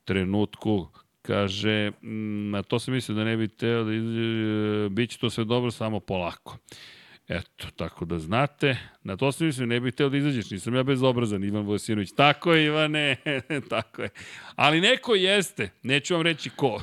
trenutku 0.04 0.88
kaže, 1.22 1.90
mm, 2.02 2.50
na 2.50 2.62
to 2.62 2.78
sam 2.78 2.94
mislio 2.94 3.16
da 3.16 3.24
ne 3.24 3.36
bi 3.36 3.48
teo 3.48 3.84
da 3.84 3.92
izađe, 3.92 4.88
bit 4.90 5.10
će 5.10 5.18
to 5.18 5.30
sve 5.30 5.44
dobro, 5.44 5.70
samo 5.70 6.00
polako. 6.00 6.58
Eto, 7.32 7.66
tako 7.76 8.04
da 8.04 8.18
znate, 8.18 8.76
na 9.02 9.16
to 9.16 9.32
sam 9.32 9.46
mislio, 9.46 9.66
ne 9.66 9.80
bih 9.80 9.94
hteo 9.94 10.08
da 10.08 10.16
izađeš, 10.16 10.50
nisam 10.50 10.74
ja 10.74 10.82
bezobrazan, 10.82 11.44
Ivan 11.44 11.64
Vojsinović. 11.64 12.10
Tako 12.16 12.52
je, 12.52 12.66
Ivane, 12.66 13.16
tako 13.70 14.02
je. 14.02 14.08
Ali 14.56 14.80
neko 14.80 15.14
jeste, 15.14 15.70
neću 15.82 16.14
vam 16.14 16.22
reći 16.22 16.50
ko. 16.50 16.82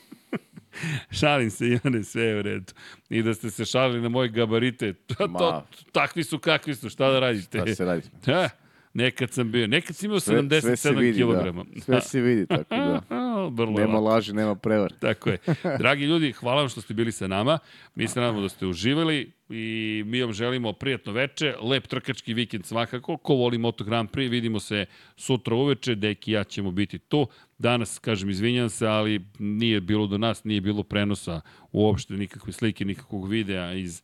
Šalim 1.20 1.50
se, 1.50 1.66
Ivane, 1.66 2.04
sve 2.04 2.22
je 2.22 2.38
u 2.38 2.42
redu. 2.42 2.72
I 3.10 3.22
da 3.22 3.34
ste 3.34 3.50
se 3.50 3.64
šalili 3.64 4.00
na 4.00 4.08
moje 4.08 4.28
gabarite, 4.28 4.92
to, 5.18 5.28
Ma. 5.28 5.38
to, 5.38 5.66
takvi 5.92 6.24
su 6.24 6.38
kakvi 6.38 6.74
su, 6.74 6.88
šta 6.88 7.10
da 7.10 7.20
radite? 7.20 7.58
Šta 7.58 7.74
se 7.74 7.84
radi? 7.84 8.02
Da, 8.26 8.48
nekad 8.94 9.30
sam 9.30 9.52
bio, 9.52 9.66
nekad 9.66 9.96
sam 9.96 10.06
imao 10.06 10.20
Sve, 10.20 10.60
sve 10.60 10.76
se 10.76 10.90
77 10.90 10.98
vidi, 10.98 11.22
kg. 11.22 11.32
da. 11.32 11.80
Sve 11.80 12.00
se 12.00 12.20
vidi, 12.20 12.46
tako 12.46 12.74
da. 12.74 13.02
Vrlo 13.56 13.80
Nema 13.80 13.98
laži, 13.98 14.32
nema 14.32 14.54
prevar. 14.54 14.92
Tako 15.00 15.30
je. 15.30 15.38
Dragi 15.78 16.04
ljudi, 16.04 16.32
hvala 16.32 16.60
vam 16.60 16.68
što 16.68 16.80
ste 16.80 16.94
bili 16.94 17.12
sa 17.12 17.26
nama. 17.26 17.58
Mi 17.94 18.08
se 18.08 18.20
nadamo 18.20 18.40
da 18.40 18.48
ste 18.48 18.66
uživali 18.66 19.32
i 19.48 20.02
mi 20.06 20.22
vam 20.22 20.32
želimo 20.32 20.72
prijatno 20.72 21.12
veče, 21.12 21.54
lep 21.62 21.86
trkački 21.86 22.34
vikend 22.34 22.66
svakako. 22.66 23.16
Ko 23.16 23.34
voli 23.34 23.58
Moto 23.58 23.84
Grand 23.84 24.10
Prix, 24.10 24.30
vidimo 24.30 24.60
se 24.60 24.86
sutra 25.16 25.54
uveče, 25.54 25.94
Deki 25.94 26.30
i 26.30 26.34
ja 26.34 26.44
ćemo 26.44 26.70
biti 26.70 26.98
tu. 26.98 27.26
Danas, 27.58 27.98
kažem, 27.98 28.30
izvinjam 28.30 28.70
se, 28.70 28.86
ali 28.86 29.20
nije 29.38 29.80
bilo 29.80 30.06
do 30.06 30.18
nas, 30.18 30.44
nije 30.44 30.60
bilo 30.60 30.82
prenosa 30.82 31.40
uopšte, 31.72 32.14
nikakve 32.14 32.52
slike, 32.52 32.84
nikakvog 32.84 33.28
videa 33.28 33.72
iz 33.72 34.02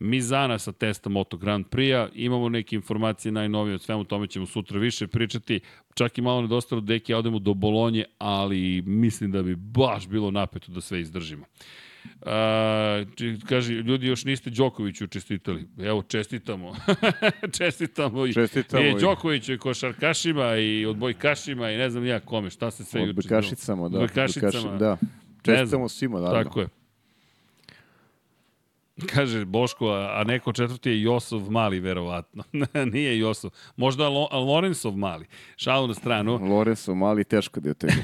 Mizana 0.00 0.58
sa 0.58 0.72
testa 0.72 1.08
Moto 1.08 1.36
Grand 1.36 1.66
Prix-a. 1.66 2.08
Imamo 2.14 2.48
neke 2.48 2.76
informacije 2.76 3.32
najnovije 3.32 3.74
od 3.74 3.82
svemu 3.82 4.04
tome 4.04 4.26
ćemo 4.26 4.46
sutra 4.46 4.78
više 4.78 5.06
pričati. 5.06 5.60
Čak 5.94 6.18
i 6.18 6.22
malo 6.22 6.42
nedostalo 6.42 6.80
deki, 6.80 7.12
ja 7.12 7.18
odemo 7.18 7.38
do 7.38 7.54
Bolonje, 7.54 8.04
ali 8.18 8.58
mislim 8.82 9.30
da 9.32 9.42
bi 9.42 9.56
baš 9.56 10.08
bilo 10.08 10.30
napeto 10.30 10.72
da 10.72 10.80
sve 10.80 11.00
izdržimo. 11.00 11.44
A, 12.22 13.04
či- 13.16 13.36
kaže, 13.46 13.72
ljudi 13.74 14.06
još 14.06 14.24
niste 14.24 14.50
Đokoviću 14.50 15.06
čestitali. 15.06 15.68
Evo, 15.78 16.02
čestitamo. 16.02 16.72
čestitamo 17.58 18.26
i, 18.26 18.34
Čestitamo 18.34 18.84
i 18.84 18.90
i- 18.90 18.94
Đokoviću 18.94 19.52
i 19.52 19.58
košarkašima 19.58 20.56
i 20.56 20.86
odbojkašima 20.86 21.70
i 21.70 21.76
ne 21.76 21.90
znam 21.90 22.06
ja 22.06 22.20
kome, 22.20 22.50
šta 22.50 22.70
se 22.70 22.84
sve 22.84 23.00
juče. 23.00 23.10
Odbojkašicama, 23.10 23.82
da. 23.82 23.98
Odbojkašicama. 23.98 24.50
odbojkaši- 24.52 24.78
Da. 24.78 24.96
Čestitamo 25.44 25.88
svima, 25.88 26.20
naravno. 26.20 26.44
Tako 26.44 26.60
je. 26.60 26.68
Kaže 29.14 29.44
Boško, 29.44 29.88
a 29.88 30.20
a 30.20 30.24
neko 30.24 30.52
četvrti 30.52 30.90
je 30.90 31.02
Josov 31.02 31.50
mali, 31.50 31.80
verovatno. 31.80 32.44
Nije 32.92 33.18
Josov. 33.18 33.50
Možda 33.76 34.08
Lo, 34.08 34.28
Lorenzov 34.32 34.96
mali. 34.96 35.26
Šalu 35.56 35.86
na 35.86 35.94
stranu. 35.94 36.38
Lorenzo 36.42 36.94
mali 36.94 37.24
teško 37.24 37.60
da 37.60 37.68
je 37.68 37.74
teško. 37.74 38.00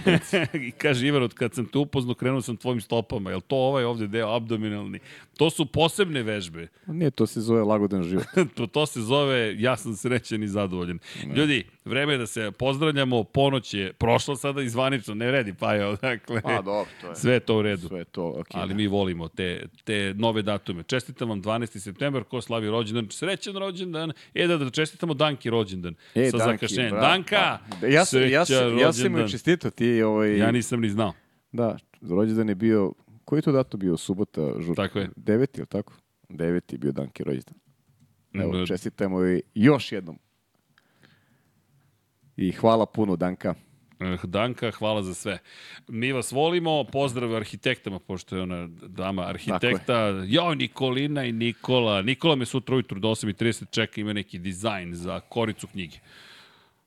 I 0.69 0.71
kaže 0.71 1.07
Ivan, 1.07 1.23
od 1.23 1.35
kad 1.35 1.55
sam 1.55 1.67
te 1.67 1.79
upoznao, 1.79 2.15
krenuo 2.15 2.43
sam 2.43 2.57
tvojim 2.57 2.81
stopama. 2.81 3.31
Je 3.31 3.41
to 3.41 3.57
ovaj 3.57 3.85
ovde 3.85 4.07
deo 4.07 4.29
abdominalni? 4.37 4.99
To 5.37 5.51
su 5.51 5.67
posebne 5.67 6.23
vežbe. 6.23 6.69
Nije, 6.87 7.11
to 7.11 7.27
se 7.27 7.41
zove 7.41 7.63
lagodan 7.63 8.03
život. 8.03 8.25
to, 8.57 8.67
to 8.67 8.87
se 8.87 9.01
zove 9.01 9.55
ja 9.59 9.77
sam 9.77 9.97
srećan 9.97 10.43
i 10.43 10.49
zadovoljan. 10.49 10.99
Ljudi, 11.37 11.65
vreme 11.85 12.13
je 12.13 12.19
da 12.19 12.27
se 12.27 12.51
pozdravljamo, 12.59 13.25
ponoć 13.25 13.75
je 13.75 13.93
prošla 13.93 14.37
sada 14.37 14.63
i 14.63 14.69
zvanično, 14.69 15.15
ne 15.15 15.31
redi 15.31 15.55
Pajo, 15.55 15.97
dakle, 16.03 16.41
A, 16.45 16.63
dobro, 16.63 16.91
to 17.01 17.09
je. 17.09 17.15
sve 17.15 17.33
je 17.33 17.41
to 17.41 17.59
u 17.59 17.63
redu. 17.63 17.89
Sve 17.89 17.99
je 17.99 18.05
to, 18.05 18.35
ok. 18.37 18.47
Ali 18.53 18.75
mi 18.75 18.87
volimo 18.87 19.29
te, 19.29 19.67
te 19.85 20.15
nove 20.17 20.43
datume. 20.43 20.83
Čestitam 20.83 21.29
vam 21.29 21.43
12. 21.43 21.79
septembar, 21.79 22.25
ko 22.25 22.41
slavi 22.41 22.71
rođendan, 22.71 23.07
srećan 23.11 23.57
rođendan, 23.57 24.13
e 24.35 24.47
da, 24.47 24.57
da 24.57 24.71
čestitam 24.71 25.17
Danki 25.17 25.51
rođendan. 25.51 25.95
E, 26.15 26.31
sa 26.31 26.37
Danki, 26.37 26.67
bravo. 26.91 27.07
Danka, 27.07 27.59
Pa, 27.81 27.87
ja 27.87 28.05
sam, 28.05 28.29
ja 28.29 28.45
sam, 28.45 28.79
ja 28.79 28.93
sam 28.93 29.03
rođendan. 29.03 29.29
čestito, 29.29 29.71
ti 29.71 30.03
ovaj... 30.03 30.39
Ja 30.39 30.51
nisam 30.51 30.81
ni 30.81 30.89
znao. 30.89 31.13
Da, 31.53 31.77
rođendan 32.11 32.49
je 32.49 32.55
bio, 32.55 32.93
koji 33.25 33.39
je 33.39 33.43
to 33.43 33.53
datum 33.53 33.81
bio, 33.81 33.97
subota, 33.97 34.55
žur... 34.61 34.77
Tako 34.77 34.99
je. 34.99 35.11
Deveti, 35.17 35.61
ili 35.61 35.67
tako? 35.67 35.93
Deveti 36.29 36.75
je 36.75 36.79
bio 36.79 36.93
Danki 36.93 37.25
rođendan. 37.25 37.55
Evo, 38.35 38.67
čestitajmo 38.67 39.27
i 39.27 39.43
još 39.55 39.93
jednom. 39.93 40.19
I 42.37 42.53
hvala 42.53 42.87
puno, 42.87 43.17
Danka. 43.17 43.55
Eh, 44.01 44.19
Danka, 44.25 44.71
hvala 44.71 45.03
za 45.03 45.15
sve. 45.15 45.39
Mi 45.89 46.13
vas 46.13 46.33
volimo, 46.33 46.85
pozdrav 46.85 47.35
arhitektama, 47.37 47.99
pošto 47.99 48.37
je 48.37 48.43
ona 48.43 48.69
dama 48.87 49.23
arhitekta. 49.23 50.25
Jo, 50.27 50.55
Nikolina 50.55 51.25
i 51.25 51.33
Nikola. 51.33 52.03
Nikola 52.03 52.37
me 52.37 52.47
sutra 52.47 52.75
ujutru 52.75 53.01
do 53.01 53.09
8.30 53.09 53.71
čeka, 53.71 54.01
ima 54.01 54.13
neki 54.13 54.39
dizajn 54.39 54.95
za 54.95 55.21
koricu 55.21 55.67
knjige. 55.67 55.97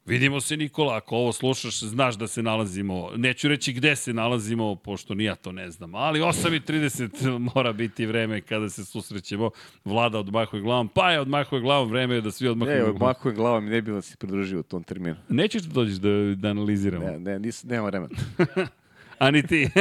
Vidimo 0.08 0.42
se, 0.42 0.58
Nikola, 0.58 0.98
ako 0.98 1.16
ovo 1.16 1.34
slušaš, 1.34 1.80
znaš 1.80 2.16
da 2.16 2.28
se 2.28 2.44
nalazimo. 2.44 3.10
Neću 3.16 3.48
reći 3.48 3.74
gde 3.74 3.96
se 3.96 4.14
nalazimo, 4.14 4.76
pošto 4.76 5.16
ni 5.16 5.24
ja 5.24 5.36
to 5.36 5.52
ne 5.52 5.72
znam. 5.72 5.96
Ali 5.96 6.20
8.30 6.20 7.38
mora 7.56 7.74
biti 7.74 8.06
vreme 8.06 8.42
kada 8.42 8.70
se 8.70 8.86
susrećemo. 8.86 9.50
Vlada 9.86 10.20
odmahuje 10.20 10.62
glavom, 10.62 10.88
pa 10.88 11.12
je 11.12 11.20
odmahuje 11.20 11.62
glavom, 11.62 11.90
vreme 11.90 12.16
je 12.16 12.22
da 12.22 12.32
svi 12.32 12.46
Ne, 12.46 12.52
odmahujemo 12.52 12.84
glavom. 12.84 12.96
odmahujem 12.96 13.36
glavom 13.36 13.68
i 13.68 13.70
ne 13.70 13.82
bi 13.82 14.02
se 14.02 14.18
pridružio 14.18 14.60
u 14.60 14.64
tom 14.64 14.84
terminu. 14.84 15.16
Nećeš 15.30 15.62
da 15.62 15.74
dođeš 15.74 15.96
da, 15.96 16.10
da 16.36 16.50
analiziramo? 16.50 17.06
Ne, 17.06 17.20
ne, 17.20 17.40
nis, 17.40 17.64
nema 17.64 17.86
vremena. 17.86 18.16
A 19.20 19.32
ni 19.32 19.44
ti. 19.44 19.70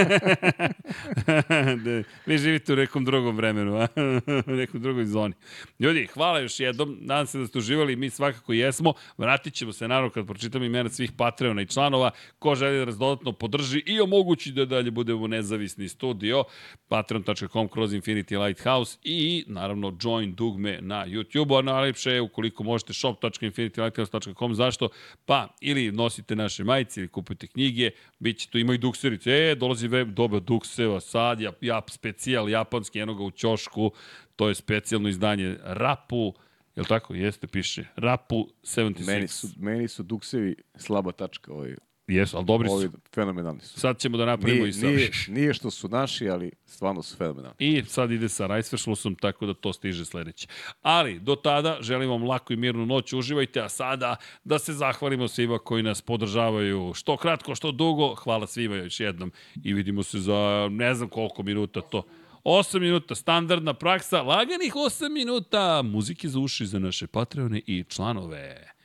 Da, 1.84 2.02
Vi 2.26 2.38
živite 2.38 2.72
u 2.72 2.76
nekom 2.76 3.04
drugom 3.04 3.36
vremenu, 3.36 3.76
a? 3.76 3.88
u 4.46 4.50
nekom 4.50 4.80
drugoj 4.80 5.04
zoni. 5.04 5.34
Ljudi, 5.78 6.06
hvala 6.06 6.38
još 6.38 6.60
jednom. 6.60 6.98
Nadam 7.00 7.26
se 7.26 7.38
da 7.38 7.46
ste 7.46 7.58
uživali, 7.58 7.96
mi 7.96 8.10
svakako 8.10 8.52
jesmo. 8.52 8.92
Vratit 9.18 9.54
ćemo 9.54 9.72
se 9.72 9.88
naravno 9.88 10.10
kad 10.10 10.26
pročitam 10.26 10.62
imena 10.62 10.90
svih 10.90 11.12
Patreona 11.12 11.62
i 11.62 11.66
članova. 11.66 12.10
Ko 12.38 12.54
želi 12.54 12.78
da 12.78 12.84
nas 12.84 12.98
dodatno 12.98 13.32
podrži 13.32 13.82
i 13.86 14.00
omogući 14.00 14.52
da 14.52 14.64
dalje 14.64 14.90
budemo 14.90 15.26
nezavisni 15.26 15.88
studio. 15.88 16.44
Patreon.com 16.88 17.68
kroz 17.68 17.92
Infinity 17.92 18.44
Lighthouse 18.46 18.98
i 19.04 19.44
naravno 19.46 19.96
join 20.02 20.34
dugme 20.34 20.78
na 20.80 21.06
YouTube-u, 21.06 21.56
a 21.56 21.62
najlepše 21.62 22.10
je 22.10 22.20
ukoliko 22.20 22.64
možete 22.64 22.92
shop.infinitylighthouse.com. 22.92 24.54
Zašto? 24.54 24.88
Pa, 25.26 25.48
ili 25.60 25.92
nosite 25.92 26.36
naše 26.36 26.64
majice 26.64 27.00
ili 27.00 27.08
kupujete 27.08 27.46
knjige, 27.46 27.90
bit 28.18 28.38
će 28.38 28.48
tu, 28.48 28.58
ima 28.58 28.74
i. 28.74 28.80
E, 29.26 29.54
dolazi 29.54 29.88
web, 29.88 30.08
doba 30.14 30.40
dukseva, 30.40 31.00
sad, 31.00 31.40
ja, 31.40 31.52
ja, 31.60 31.82
specijal 31.90 32.50
japanski, 32.50 32.98
eno 32.98 33.14
ga 33.14 33.24
u 33.24 33.30
ćošku, 33.30 33.90
to 34.36 34.48
je 34.48 34.54
specijalno 34.54 35.08
izdanje 35.08 35.56
Rapu, 35.62 36.34
je 36.76 36.80
li 36.80 36.86
tako? 36.88 37.14
Jeste, 37.14 37.46
piše. 37.46 37.84
Rapu 37.96 38.48
76. 38.62 39.06
Meni 39.06 39.28
su, 39.28 39.48
meni 39.56 39.88
su 39.88 40.02
duksevi 40.02 40.56
slaba 40.76 41.12
tačka. 41.12 41.52
Ovi, 41.52 41.76
Jesu, 42.08 42.36
ali 42.36 42.46
dobri 42.46 42.68
ovi 42.68 42.86
su. 42.86 42.98
fenomenalni 43.14 43.60
su. 43.60 43.80
Sad 43.80 43.98
ćemo 43.98 44.16
da 44.16 44.24
napravimo 44.24 44.64
Nije, 44.64 44.68
i 44.68 44.72
sa... 44.72 44.86
nije, 44.86 45.10
nije 45.28 45.54
što 45.54 45.70
su 45.70 45.88
naši, 45.88 46.28
ali 46.28 46.52
stvarno 46.66 47.02
su 47.02 47.16
fenomenalni. 47.16 47.56
I 47.58 47.84
sad 47.84 48.10
ide 48.10 48.28
sa 48.28 48.46
Rajsveršlusom, 48.46 49.14
tako 49.14 49.46
da 49.46 49.54
to 49.54 49.72
stiže 49.72 50.04
sledeće. 50.04 50.48
Ali, 50.82 51.20
do 51.20 51.36
tada, 51.36 51.78
želim 51.80 52.10
vam 52.10 52.24
laku 52.24 52.52
i 52.52 52.56
mirnu 52.56 52.86
noć, 52.86 53.12
uživajte, 53.12 53.60
a 53.60 53.68
sada 53.68 54.16
da 54.44 54.58
se 54.58 54.72
zahvalimo 54.72 55.28
svima 55.28 55.58
koji 55.58 55.82
nas 55.82 56.02
podržavaju 56.02 56.92
što 56.94 57.16
kratko, 57.16 57.54
što 57.54 57.72
dugo. 57.72 58.14
Hvala 58.14 58.46
svima 58.46 58.76
još 58.76 59.00
jednom 59.00 59.32
i 59.64 59.72
vidimo 59.72 60.02
se 60.02 60.18
za 60.18 60.68
ne 60.70 60.94
znam 60.94 61.08
koliko 61.08 61.42
minuta 61.42 61.80
to. 61.80 62.02
8 62.44 62.80
minuta, 62.80 63.14
standardna 63.14 63.74
praksa, 63.74 64.22
laganih 64.22 64.74
8 64.74 65.08
minuta, 65.08 65.82
muzike 65.82 66.28
za 66.28 66.38
uši 66.38 66.66
za 66.66 66.78
naše 66.78 67.06
Patreone 67.06 67.60
i 67.66 67.84
članove. 67.88 68.75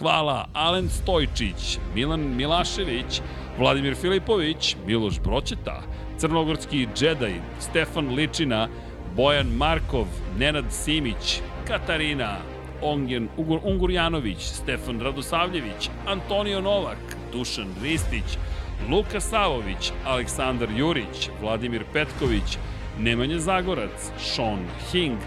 Hvala 0.00 0.48
Alen 0.52 0.88
Stojčić, 0.88 1.78
Milan 1.94 2.36
Milašević, 2.36 3.20
Vladimir 3.58 3.94
Filipović, 3.94 4.76
Miloš 4.86 5.20
Broćeta, 5.20 5.82
Crnogorski 6.18 6.88
džedaj, 6.94 7.34
Stefan 7.58 8.14
Ličina, 8.14 8.68
Bojan 9.16 9.46
Markov, 9.46 10.06
Nenad 10.38 10.64
Simić, 10.70 11.40
Katarina, 11.68 12.36
Ongen 12.82 13.28
Ugur, 13.36 13.60
Ungurjanović, 13.64 14.38
Stefan 14.38 15.00
Radosavljević, 15.00 15.90
Antonio 16.06 16.60
Novak, 16.60 17.16
Dušan 17.32 17.74
Ristić, 17.82 18.38
Luka 18.90 19.20
Savović, 19.20 19.92
Aleksandar 20.04 20.68
Jurić, 20.76 21.30
Vladimir 21.40 21.84
Petković, 21.92 22.58
Nemanja 22.98 23.38
Zagorac, 23.38 24.12
Sean 24.18 24.64
Hing, 24.92 25.18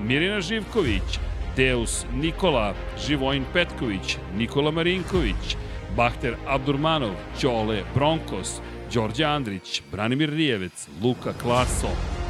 Mirina 0.00 0.40
Živković, 0.40 1.18
Deus 1.56 2.06
Nikola, 2.12 2.74
Živojin 3.06 3.44
Petković, 3.52 4.16
Nikola 4.36 4.70
Marinković, 4.70 5.56
Bahter 5.96 6.36
Abdurmanov, 6.46 7.14
Ćole 7.40 7.82
Bronkos, 7.94 8.60
Đorđe 8.94 9.24
Andrić, 9.24 9.82
Branimir 9.92 10.30
Rijevec, 10.30 10.88
Luka 11.02 11.32
Klaso, 11.42 11.88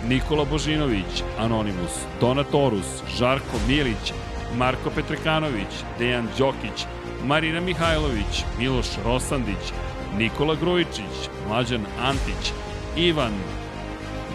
Nikola 0.09 0.45
Božinović, 0.45 1.23
Anonimus, 1.39 2.05
Donatorus, 2.21 3.03
Žarko 3.19 3.59
Milić, 3.69 4.13
Marko 4.59 4.91
Petrekanović, 4.95 5.73
Dejan 5.99 6.29
Đokić, 6.39 6.87
Marina 7.25 7.61
Mihajlović, 7.61 8.45
Miloš 8.59 8.87
Rosandić, 9.05 9.73
Nikola 10.19 10.55
Grujičić, 10.55 11.29
Mlađan 11.49 11.87
Antić, 12.03 12.53
Ivan 12.97 13.33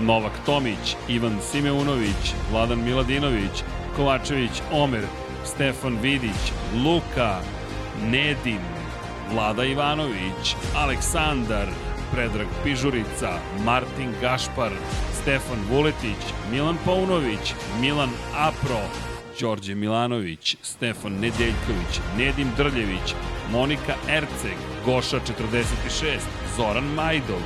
Novak 0.02 0.34
Tomić, 0.46 0.96
Ivan 1.10 1.38
Simeunović, 1.52 2.34
Vladan 2.52 2.84
Miladinović, 2.84 3.64
Kovačević 3.98 4.62
Omer, 4.72 5.04
Stefan 5.46 5.98
Vidić, 6.02 6.52
Luka, 6.86 7.40
Nedim, 8.12 8.62
Vlada 9.32 9.64
Ivanović, 9.64 10.56
Aleksandar, 10.76 11.68
Predrag 12.12 12.48
Pižurica, 12.64 13.40
Martin 13.66 14.14
Gašpar, 14.22 14.72
Stefan 15.22 15.60
Vuletić, 15.70 16.24
Milan 16.52 16.78
Paunović, 16.86 17.54
Milan 17.82 18.10
Apro, 18.36 18.82
Đorđe 19.40 19.76
Milanović, 19.76 20.56
Stefan 20.62 21.14
Nedeljković, 21.14 22.00
Nedim 22.18 22.52
Drljević, 22.58 23.16
Monika 23.52 23.94
Erceg, 24.10 24.58
Goša 24.86 25.20
46, 25.20 26.20
Zoran 26.58 26.84
Majdov, 26.96 27.42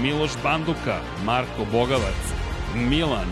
Miloš 0.00 0.30
Banduka, 0.42 1.00
Marko 1.24 1.64
Bogavac, 1.72 2.22
Milan, 2.74 3.28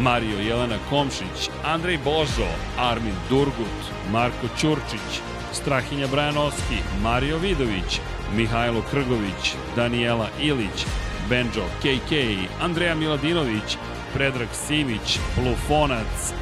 Mario 0.00 0.38
Jelena 0.38 0.76
Komšić, 0.90 1.50
Andrej 1.64 1.98
Božo, 2.04 2.48
Armin 2.78 3.14
Durgut, 3.28 3.82
Marko 4.12 4.46
Ćurčić, 4.60 5.20
Strahinja 5.52 6.06
Brajanovski, 6.06 6.78
Mario 7.02 7.38
Vidović, 7.38 8.00
Mihajlo 8.36 8.82
Krgović, 8.90 9.54
Daniela 9.76 10.28
Ilić, 10.42 10.86
Benjo 11.28 11.64
KK, 11.80 12.12
Andreja 12.60 12.94
Miladinović, 12.94 13.76
Predrag 14.14 14.48
Simić, 14.52 15.18
Blufonac, 15.36 16.32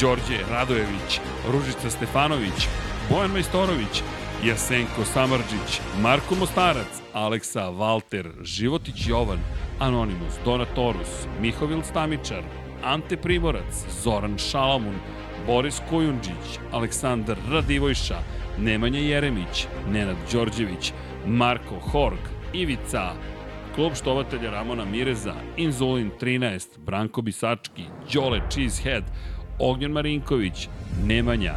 Đorđe 0.00 0.38
Radojević, 0.50 1.20
Ružica 1.52 1.90
Stefanović, 1.90 2.68
Bojan 3.10 3.30
Majstorović, 3.30 4.02
Jasenko 4.44 5.04
Samarđić, 5.04 5.80
Marko 6.02 6.34
Mostarac, 6.34 7.02
Aleksa 7.12 7.68
Valter, 7.68 8.30
Životić 8.42 9.06
Jovan, 9.06 9.38
Anonimus, 9.78 10.34
Donatorus, 10.44 11.26
Mihovil 11.40 11.82
Stamičar, 11.82 12.42
Ante 12.84 13.16
Primorac, 13.16 13.86
Zoran 14.02 14.38
Šalamun, 14.38 14.94
Boris 15.46 15.80
Kojundžić, 15.90 16.58
Aleksandar 16.72 17.36
Radivojša, 17.50 18.18
Nemanja 18.58 19.00
Jeremić, 19.00 19.66
Nenad 19.92 20.16
Đorđević, 20.32 20.92
Marko 21.26 21.78
Horg, 21.78 22.18
Ivica, 22.52 23.12
Klub 23.74 23.94
štovatelja 23.94 24.50
Ramona 24.50 24.84
Mireza, 24.84 25.34
Inzulin 25.56 26.10
13, 26.20 26.78
Branko 26.78 27.22
Bisački, 27.22 27.84
Đole 28.12 28.40
Cheesehead, 28.50 29.04
Ognjen 29.58 29.92
Marinković, 29.92 30.68
Nemanja, 31.04 31.54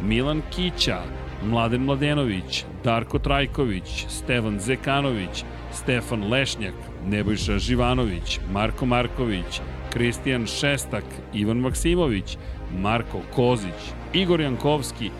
Milan 0.00 0.42
Kića, 0.50 1.02
Mladen 1.44 1.84
Mladenović, 1.84 2.64
Darko 2.84 3.18
Trajković, 3.18 4.06
Stevan 4.08 4.60
Zekanović, 4.60 5.44
Stefan 5.72 6.30
Lešnjak, 6.30 6.74
Nebojša 7.06 7.58
Živanović, 7.58 8.40
Marko 8.52 8.86
Marković, 8.86 9.60
Kristijan 9.92 10.46
Šestak, 10.46 11.04
Ivan 11.34 11.56
Maksimović, 11.56 12.36
Marko 12.78 13.20
Kozić, 13.34 13.92
Igor 14.12 14.40
Jankovski, 14.40 15.10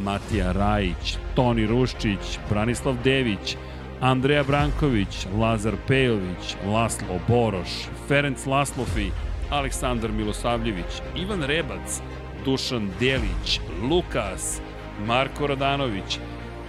Matija 0.00 0.52
Rajić, 0.52 1.16
Toni 1.34 1.66
Ruščić, 1.66 2.38
Branislav 2.50 2.96
Dević, 3.04 3.56
Andreja 4.00 4.42
Branković, 4.42 5.26
Lazar 5.40 5.74
Pejović, 5.88 6.56
Laslo 6.66 7.20
Boroš, 7.28 7.68
Ferenc 8.08 8.46
Laslofi, 8.46 9.10
Aleksandar 9.50 10.12
Milosavljević, 10.12 11.00
Ivan 11.16 11.42
Rebac, 11.42 12.00
Dušan 12.44 12.90
Delić, 13.00 13.60
Lukas, 13.90 14.60
Marko 15.06 15.46
Radanović, 15.46 16.18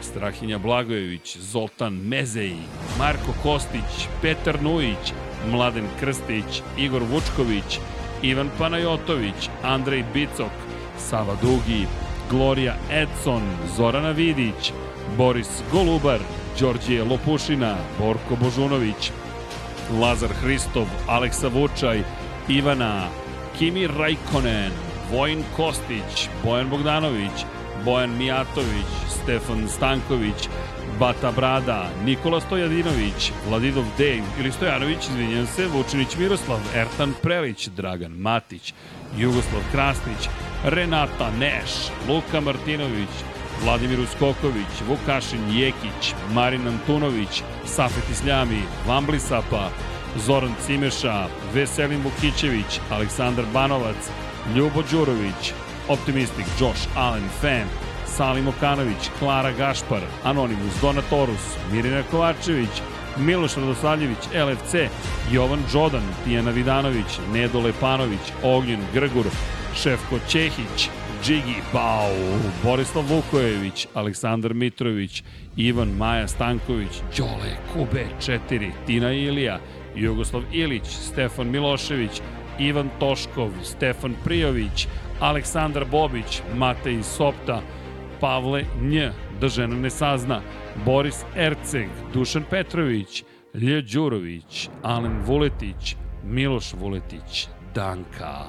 Strahinja 0.01 0.57
Blagojević, 0.57 1.37
Zoltan 1.37 1.93
Mezeji, 1.93 2.61
Marko 2.99 3.33
Kostić, 3.43 4.07
Petar 4.21 4.61
Nujić, 4.63 5.13
Mladen 5.51 5.87
Krstić, 5.99 6.61
Igor 6.77 7.03
Vučković, 7.03 7.79
Ivan 8.21 8.49
Panajotović, 8.57 9.49
Andrej 9.63 10.03
Bicok, 10.13 10.51
Sava 10.97 11.35
Dugi, 11.41 11.87
Gloria 12.29 12.75
Edson, 12.91 13.41
Zorana 13.77 14.11
Vidić, 14.11 14.73
Boris 15.17 15.49
Golubar, 15.71 16.19
Đorđije 16.59 17.03
Lopušina, 17.03 17.75
Borko 17.99 18.35
Božunović, 18.35 19.11
Lazar 20.01 20.29
Hristov, 20.41 20.85
Aleksa 21.07 21.47
Vučaj, 21.47 22.03
Ivana, 22.49 23.07
Kimi 23.57 23.87
Rajkonen, 23.87 24.71
Vojin 25.11 25.43
Kostić, 25.57 26.29
Bojan 26.43 26.69
Bogdanović, 26.69 27.45
Bojan 27.85 28.17
Mijatović, 28.17 28.85
Stefan 29.09 29.67
Stanković, 29.69 30.49
Bata 30.99 31.31
Brada, 31.31 31.89
Nikola 32.05 32.41
Stojadinović, 32.41 33.31
Vladidov 33.49 33.85
Dej 33.97 34.21
ili 34.39 34.51
Stojanović, 34.51 35.09
izvinjam 35.09 35.47
se, 35.47 35.67
Vučinić 35.67 36.17
Miroslav, 36.17 36.59
Ertan 36.75 37.13
Prelić, 37.21 37.67
Dragan 37.67 38.11
Matić, 38.11 38.73
Jugoslav 39.17 39.61
Krasnić, 39.71 40.29
Renata 40.63 41.31
Neš, 41.39 41.71
Luka 42.09 42.41
Martinović, 42.41 43.09
Vladimir 43.63 43.99
Uskoković, 43.99 44.73
Vukašin 44.87 45.57
Jekić, 45.57 46.13
Marin 46.33 46.67
Antunović, 46.67 47.43
Safet 47.65 48.09
Isljami, 48.11 48.61
Vambli 48.87 49.19
Sapa, 49.19 49.69
Zoran 50.17 50.55
Cimeša, 50.65 51.27
Veselin 51.53 52.01
Vukićević, 52.03 52.79
Aleksandar 52.91 53.45
Banovac, 53.53 54.09
Ljubo 54.55 54.83
Đurović, 54.91 55.53
Optimistik, 55.87 56.45
Josh 56.59 56.87
Allen, 56.95 57.29
Fan, 57.41 57.84
Salim 58.17 58.47
Okanović, 58.47 59.09
Klara 59.19 59.51
Gašpar, 59.51 60.01
Anonimus, 60.23 60.81
Donatorus, 60.81 61.57
Mirina 61.71 62.03
Kovačević, 62.11 62.81
Miloš 63.17 63.55
Radosavljević, 63.55 64.17
LFC, 64.33 64.75
Jovan 65.31 65.59
Đodan, 65.73 66.03
Tijana 66.23 66.51
Vidanović, 66.51 67.19
Nedo 67.33 67.59
Lepanović, 67.59 68.19
Ognjen 68.43 68.79
Grgur, 68.93 69.25
Šefko 69.75 70.19
Ćehić, 70.29 70.89
Džigi 71.23 71.55
Bau, 71.73 72.39
Borislav 72.63 73.05
Vukojević, 73.05 73.87
Aleksandar 73.93 74.53
Mitrović, 74.53 75.23
Ivan 75.57 75.89
Maja 75.97 76.27
Stanković, 76.27 77.01
Đole 77.17 77.57
Kube 77.73 78.05
4, 78.25 78.71
Tina 78.85 79.11
Ilija, 79.11 79.59
Jugoslav 79.95 80.43
Ilić, 80.53 80.87
Stefan 80.87 81.47
Milošević, 81.47 82.21
Ivan 82.59 82.89
Toškov, 82.99 83.51
Stefan 83.63 84.15
Prijović, 84.23 84.87
Aleksandar 85.19 85.85
Bobić, 85.85 86.41
Matej 86.55 87.03
Sopta, 87.03 87.61
Pavle 88.19 88.63
Nj, 88.81 89.09
da 89.41 89.47
žena 89.47 89.75
ne 89.75 89.89
sazna, 89.89 90.41
Boris 90.85 91.23
Erceg, 91.35 91.89
Dušan 92.13 92.43
Petrović, 92.49 93.23
Lje 93.53 93.81
Đurović, 93.81 94.69
Alen 94.83 95.21
Vuletić, 95.25 95.95
Miloš 96.23 96.73
Vuletić, 96.73 97.47
Danka. 97.75 98.45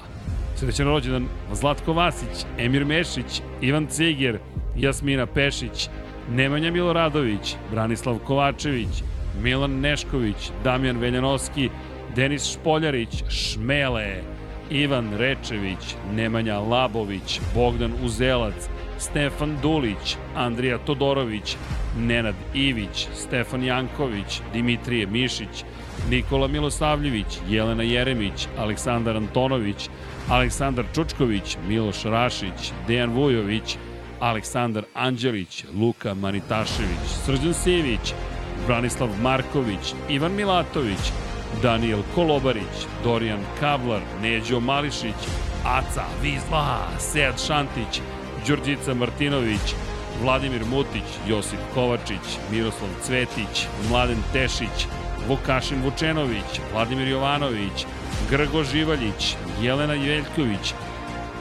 Srećan 0.55 0.87
rođendan 0.87 1.27
Zlatko 1.53 1.93
Vasić, 1.93 2.45
Emir 2.57 2.85
Mešić, 2.85 3.41
Ivan 3.61 3.87
Ciger, 3.87 4.39
Jasmina 4.77 5.25
Pešić, 5.25 5.89
Nemanja 6.31 6.71
Miloradović, 6.71 7.55
Branislav 7.71 8.19
Kovačević, 8.19 9.03
Milan 9.41 9.79
Nešković, 9.79 10.51
Damjan 10.63 10.97
Veljanovski, 10.97 11.69
Denis 12.15 12.53
Špoljarić, 12.53 13.23
Šmele, 13.29 14.21
Ivan 14.69 15.13
Rečević, 15.17 15.95
Nemanja 16.15 16.59
Labović, 16.59 17.41
Bogdan 17.55 17.93
Uzelac, 18.03 18.69
Stefan 18.99 19.57
Dulić, 19.61 20.17
Andrija 20.35 20.77
Todorović, 20.77 21.57
Nenad 21.97 22.35
Ivić, 22.53 23.07
Stefan 23.13 23.63
Janković, 23.63 24.41
Dimitrije 24.53 25.07
Mišić, 25.07 25.63
Nikola 26.09 26.47
Milosavljević, 26.47 27.39
Jelena 27.49 27.83
Jeremić, 27.83 28.47
Aleksandar 28.57 29.17
Antonović, 29.17 29.89
Aleksandar 30.29 30.85
Čučković, 30.95 31.57
Miloš 31.67 32.03
Rašić, 32.03 32.71
Dejan 32.87 33.09
Vujović, 33.09 33.77
Aleksandar 34.19 34.83
Anđelić, 34.93 35.65
Luka 35.79 36.13
Manitašević, 36.13 37.07
Srđan 37.25 37.53
Sivić, 37.53 38.13
Branislav 38.67 39.09
Marković, 39.21 39.93
Ivan 40.09 40.35
Milatović, 40.35 41.11
Daniel 41.61 41.99
Kolobarić, 42.15 42.87
Dorijan 43.03 43.39
Kavlar, 43.59 44.01
Neđo 44.21 44.59
Mališić, 44.59 45.15
Aca, 45.65 46.03
Vizla, 46.21 46.87
Sead 46.99 47.41
Šantić, 47.47 48.01
Đurđica 48.47 48.93
Martinović, 48.93 49.75
Vladimir 50.21 50.65
Mutić, 50.65 51.09
Josip 51.27 51.59
Kovačić, 51.73 52.37
Miroslav 52.51 52.89
Cvetić, 53.03 53.67
Mladen 53.89 54.17
Tešić, 54.33 54.87
Vukašin 55.27 55.83
Vučenović, 55.83 56.61
Vladimir 56.73 57.07
Jovanović, 57.07 57.85
Grgo 58.29 58.63
Živaljić, 58.63 59.35
Jelena 59.61 59.93
Jeljković, 59.93 60.73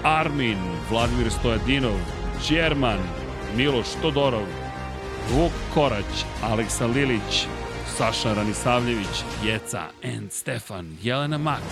Armin, 0.02 0.59
Vladimir 0.91 1.31
Stojadinov, 1.31 1.99
Đerman, 2.49 2.99
Miloš 3.57 3.86
Todorov, 4.02 4.47
Vuk 5.31 5.52
Korać, 5.75 6.25
Aleksa 6.43 6.86
Lilić, 6.86 7.47
Saša 7.97 8.35
Ranisavljević, 8.35 9.25
Jeca 9.44 9.83
and 10.17 10.33
Stefan, 10.33 10.97
Jelena 11.02 11.39
Mak, 11.39 11.62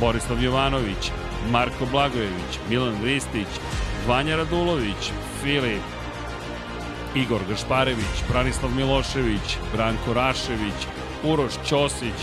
Borislav 0.00 0.42
Jovanović, 0.42 1.10
Marko 1.50 1.86
Blagojević, 1.86 2.58
Milan 2.70 3.04
Ristić, 3.04 3.48
Vanja 4.06 4.36
Radulović, 4.36 5.12
Filip, 5.42 5.82
Igor 7.14 7.40
Gašparević, 7.48 8.22
Branislav 8.28 8.70
Milošević, 8.76 9.56
Branko 9.72 10.14
Rašević, 10.14 10.86
Uroš 11.24 11.52
Ćosić, 11.66 12.18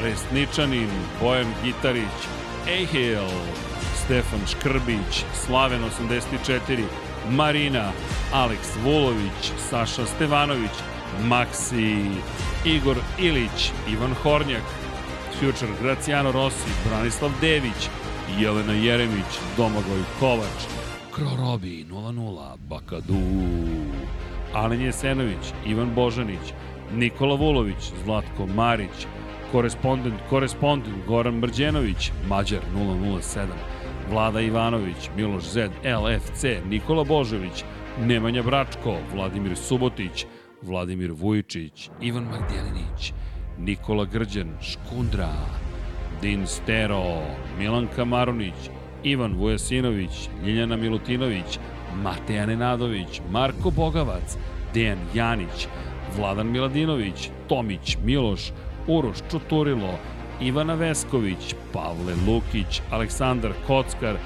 Resničanin, 0.00 0.90
Bojan 1.20 1.54
Gitarić, 1.64 2.18
Ehil, 2.68 3.28
Stefan 4.04 4.46
Škrbić, 4.46 5.24
Slaven 5.46 5.80
84, 5.84 6.84
Marina, 7.30 7.92
Aleks 8.32 8.68
Vulović, 8.84 9.52
Saša 9.70 10.06
Stevanović, 10.06 10.76
Maksi, 11.24 12.04
Igor 12.64 12.96
Ilić, 13.18 13.72
Ivan 13.88 14.14
Hornjak, 14.14 14.62
Future 15.40 15.72
Graciano 15.82 16.32
Rossi, 16.32 16.70
Branislav 16.88 17.30
Dević, 17.40 17.88
Jelena 18.38 18.72
Jeremić, 18.72 19.38
Domagoj 19.56 20.02
Kovač, 20.20 20.81
Krorobi 21.12 21.84
00, 21.90 22.56
Bakadu, 22.68 23.14
Alen 24.54 24.80
Jesenović, 24.80 25.52
Ivan 25.66 25.94
Božanić, 25.94 26.52
Nikola 26.94 27.34
Vulović, 27.34 27.92
Zlatko 28.04 28.46
Marić, 28.46 29.06
korespondent, 29.52 30.20
korespondent 30.30 31.06
Goran 31.06 31.34
Mrđenović, 31.34 32.12
Mađar 32.28 32.60
007, 32.74 33.46
Vlada 34.10 34.40
Ivanović, 34.40 35.10
Miloš 35.16 35.44
Zed, 35.44 35.70
LFC, 35.84 36.44
Nikola 36.68 37.04
Božović, 37.04 37.64
Nemanja 38.00 38.42
Bračko, 38.42 38.96
Vladimir 39.14 39.56
Subotić, 39.56 40.26
Vladimir 40.62 41.12
Vujičić, 41.12 41.90
Ivan 42.00 42.24
Magdjelinić, 42.24 43.12
Nikola 43.58 44.04
Grđan, 44.04 44.56
Škundra, 44.62 45.32
Din 46.22 46.46
Stero, 46.46 47.22
Milanka 47.58 48.04
Marunić, 48.04 48.70
Ivan 49.04 49.34
Vujasinović, 49.34 50.28
Ljiljana 50.44 50.76
Milutinović, 50.76 51.58
Mateja 52.02 52.46
Nenadović, 52.46 53.20
Marko 53.30 53.70
Bogavac, 53.70 54.36
Dejan 54.74 54.98
Janić, 55.14 55.68
Vladan 56.16 56.50
Miladinović, 56.50 57.30
Tomić, 57.48 57.96
Miloš, 58.04 58.52
Uroš 58.86 59.16
Čuturilo, 59.30 59.98
Ivana 60.40 60.74
Vesković, 60.74 61.54
Pavle 61.72 62.14
Lukić, 62.26 62.82
Aleksandar 62.90 63.52
Kockar, 63.66 64.16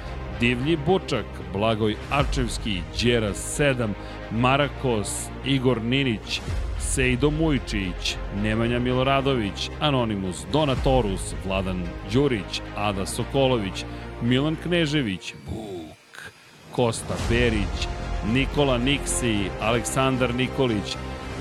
Divlji 0.40 0.78
Bučak, 0.86 1.26
Blagoj 1.52 1.96
Arčevski, 2.10 2.80
Đera 3.02 3.30
7, 3.34 3.88
Marakos, 4.30 5.28
Igor 5.44 5.82
Ninić, 5.82 6.40
Sejdo 6.78 7.30
Mujčić, 7.30 8.16
Nemanja 8.42 8.78
Miloradović, 8.78 9.70
Anonimus, 9.80 10.46
Donatorus, 10.52 11.34
Vladan 11.44 11.82
Đurić, 12.12 12.60
Ada 12.76 13.06
Sokolović, 13.06 13.84
Milan 14.22 14.56
Knežević, 14.62 15.34
Vuk, 15.46 16.32
Kosta 16.72 17.14
Berić, 17.28 17.88
Nikola 18.32 18.78
Niksi, 18.78 19.50
Aleksandar 19.60 20.34
Nikolić, 20.34 20.96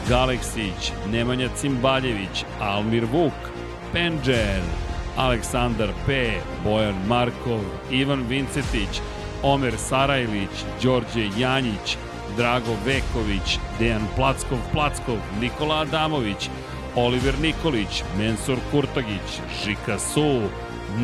Galeksić, 0.10 0.92
Nemanja 1.12 1.50
Cimbaljević, 1.56 2.46
Almir 2.60 3.06
Vuk, 3.06 3.34
Penđer, 3.94 4.62
Aleksandar 5.18 5.90
P, 6.06 6.32
Bojan 6.64 6.96
Markov, 7.08 7.62
Ivan 7.92 8.26
Vincetić, 8.28 9.02
Omer 9.44 9.74
Sarajlić, 9.78 10.66
Đorđe 10.84 11.30
Janjić, 11.38 11.98
Drago 12.38 12.76
Veković, 12.86 13.60
Dejan 13.80 14.08
Plackov 14.16 14.60
Plackov, 14.74 15.18
Nikola 15.42 15.82
Adamović, 15.82 16.50
Oliver 16.96 17.34
Nikolić, 17.42 18.04
Mensur 18.18 18.58
Kurtagić, 18.72 19.40
Žika 19.64 20.00
Su, 20.00 20.42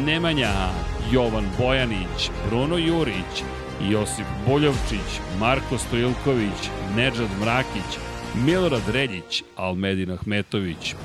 Nemanja, 0.05 0.69
Jovan 1.11 1.45
Bojanić, 1.59 2.29
Bruno 2.49 2.77
Jurić, 2.77 3.43
Josip 3.89 4.25
Boljovčić, 4.47 5.19
Marko 5.39 5.77
Stojilković, 5.77 6.69
Nedžad 6.95 7.29
Mrakić, 7.41 7.97
Milorad 8.35 8.89
Reljić, 8.89 9.43
Almedin 9.55 10.11
Ahmetović, 10.11 10.95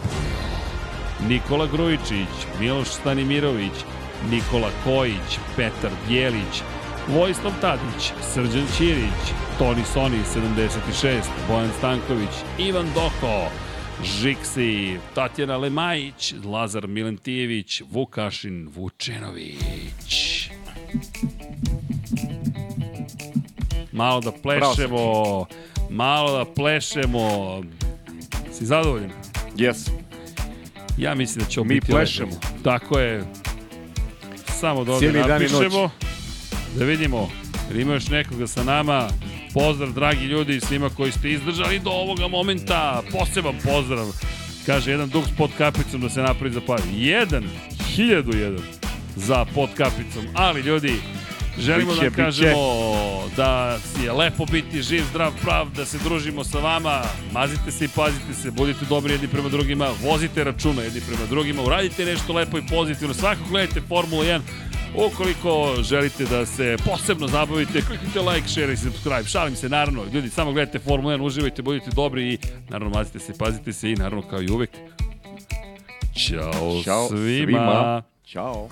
Nikola 1.29 1.67
Grujičić, 1.67 2.29
Miloš 2.61 2.89
Stanimirović, 2.89 3.73
Nikola 4.31 4.71
Kojić, 4.85 5.39
Petar 5.57 5.91
Bjelić, 6.09 6.63
Vojislav 7.09 7.53
Tadić, 7.61 8.13
Srđan 8.33 8.67
Ćirić, 8.79 9.23
Toni 9.59 9.85
Soni 9.93 10.19
76, 10.35 11.23
Bojan 11.49 11.71
Stanković, 11.79 12.31
Ivan 12.59 12.87
Doko, 12.95 13.51
Žiksi, 14.05 14.97
Tatjana 15.15 15.57
Lemajić, 15.57 16.35
Lazar 16.45 16.87
Milentijević, 16.87 17.83
Vukašin 17.91 18.69
Vučenović. 18.75 20.51
Malo 23.93 24.21
da 24.21 24.33
plešemo, 24.33 25.47
malo 25.91 26.39
da 26.39 26.53
plešemo. 26.53 27.63
Si 28.53 28.67
zadovoljan? 28.67 29.11
Yes. 29.57 29.91
Ja 30.99 31.15
mislim 31.15 31.45
da 31.45 31.51
će 31.51 31.61
ovo 31.61 31.69
Mi 31.69 31.75
biti 31.75 31.93
plešemo. 31.93 32.31
lepo. 32.33 32.47
Tako 32.65 32.99
je. 32.99 33.25
Samo 34.47 34.85
da 34.85 34.93
ovde 34.93 35.13
noć. 35.13 35.27
napišemo. 35.29 35.91
Da 36.79 36.85
vidimo. 36.85 37.31
Jer 37.71 37.81
ima 37.81 37.93
još 37.95 38.09
nekoga 38.09 38.47
sa 38.47 38.65
nama. 38.65 39.09
Pozdrav, 39.59 39.93
dragi 39.93 40.25
ljudi, 40.25 40.61
svima 40.61 40.91
koji 40.91 41.13
ste 41.13 41.31
izdržali 41.31 41.79
do 41.79 41.91
ovoga 41.91 42.29
momenta. 42.29 43.03
Poseban 43.13 43.55
pozdrav. 43.65 44.07
Kaže, 44.67 44.91
jedan 44.91 45.09
dug 45.09 45.25
s 45.25 45.37
pod 45.39 45.51
kapicom 45.59 46.01
da 46.01 46.09
se 46.09 46.23
napravi 46.23 46.55
za 46.55 46.61
par. 46.67 46.81
Jedan, 46.97 47.45
hiljadu 47.95 48.37
jedan 48.37 48.63
za 49.17 49.45
pod 49.55 49.69
kapicom. 49.77 50.25
Ali, 50.35 50.61
ljudi, 50.61 50.95
želimo 51.59 51.91
Biće, 51.93 52.03
da 52.05 52.11
biće. 52.11 52.23
kažemo 52.23 52.59
da 53.37 53.79
si 53.79 54.05
je 54.05 54.13
lepo 54.13 54.45
biti 54.45 54.83
živ, 54.83 55.03
zdrav, 55.11 55.33
prav, 55.43 55.67
da 55.77 55.85
se 55.85 55.99
družimo 56.05 56.45
sa 56.45 56.59
vama. 56.59 57.03
Mazite 57.33 57.71
se 57.71 57.85
i 57.85 57.89
pazite 57.89 58.35
se, 58.43 58.51
budite 58.51 58.85
dobri 58.89 59.13
jedni 59.13 59.29
prema 59.29 59.49
drugima, 59.49 59.89
vozite 60.03 60.45
računa 60.45 60.83
jedni 60.83 61.01
prema 61.01 61.27
drugima, 61.31 61.63
uradite 61.63 62.05
nešto 62.05 62.33
lepo 62.33 62.59
i 62.59 62.67
pozitivno. 62.71 63.15
Svako 63.15 63.41
gledajte 63.51 63.81
Formula 63.89 64.25
1, 64.25 64.41
Ukoliko 64.97 65.75
želite 65.83 66.25
da 66.25 66.47
se 66.47 66.77
posebno 66.85 67.29
zabavite, 67.29 67.83
kliknite 67.83 68.21
like, 68.21 68.49
share 68.49 68.73
i 68.73 68.77
subscribe. 68.77 69.25
Šalim 69.25 69.57
se, 69.57 69.69
naravno. 69.69 70.03
Ljudi, 70.13 70.31
samo 70.31 70.53
gledajte 70.53 70.79
Formula 70.79 71.15
1, 71.15 71.23
uživajte, 71.23 71.63
budite 71.63 71.91
dobri 71.91 72.33
i 72.33 72.39
naravno 72.69 72.95
mazite 72.99 73.19
se, 73.19 73.33
pazite 73.39 73.73
se 73.73 73.91
i 73.91 73.97
naravno 73.97 74.23
kao 74.23 74.43
i 74.43 74.49
uvek. 74.51 74.71
Ćao, 76.17 76.83
Ćao 76.85 77.09
svima. 77.09 77.47
svima. 77.47 78.03
Ćao. 78.27 78.69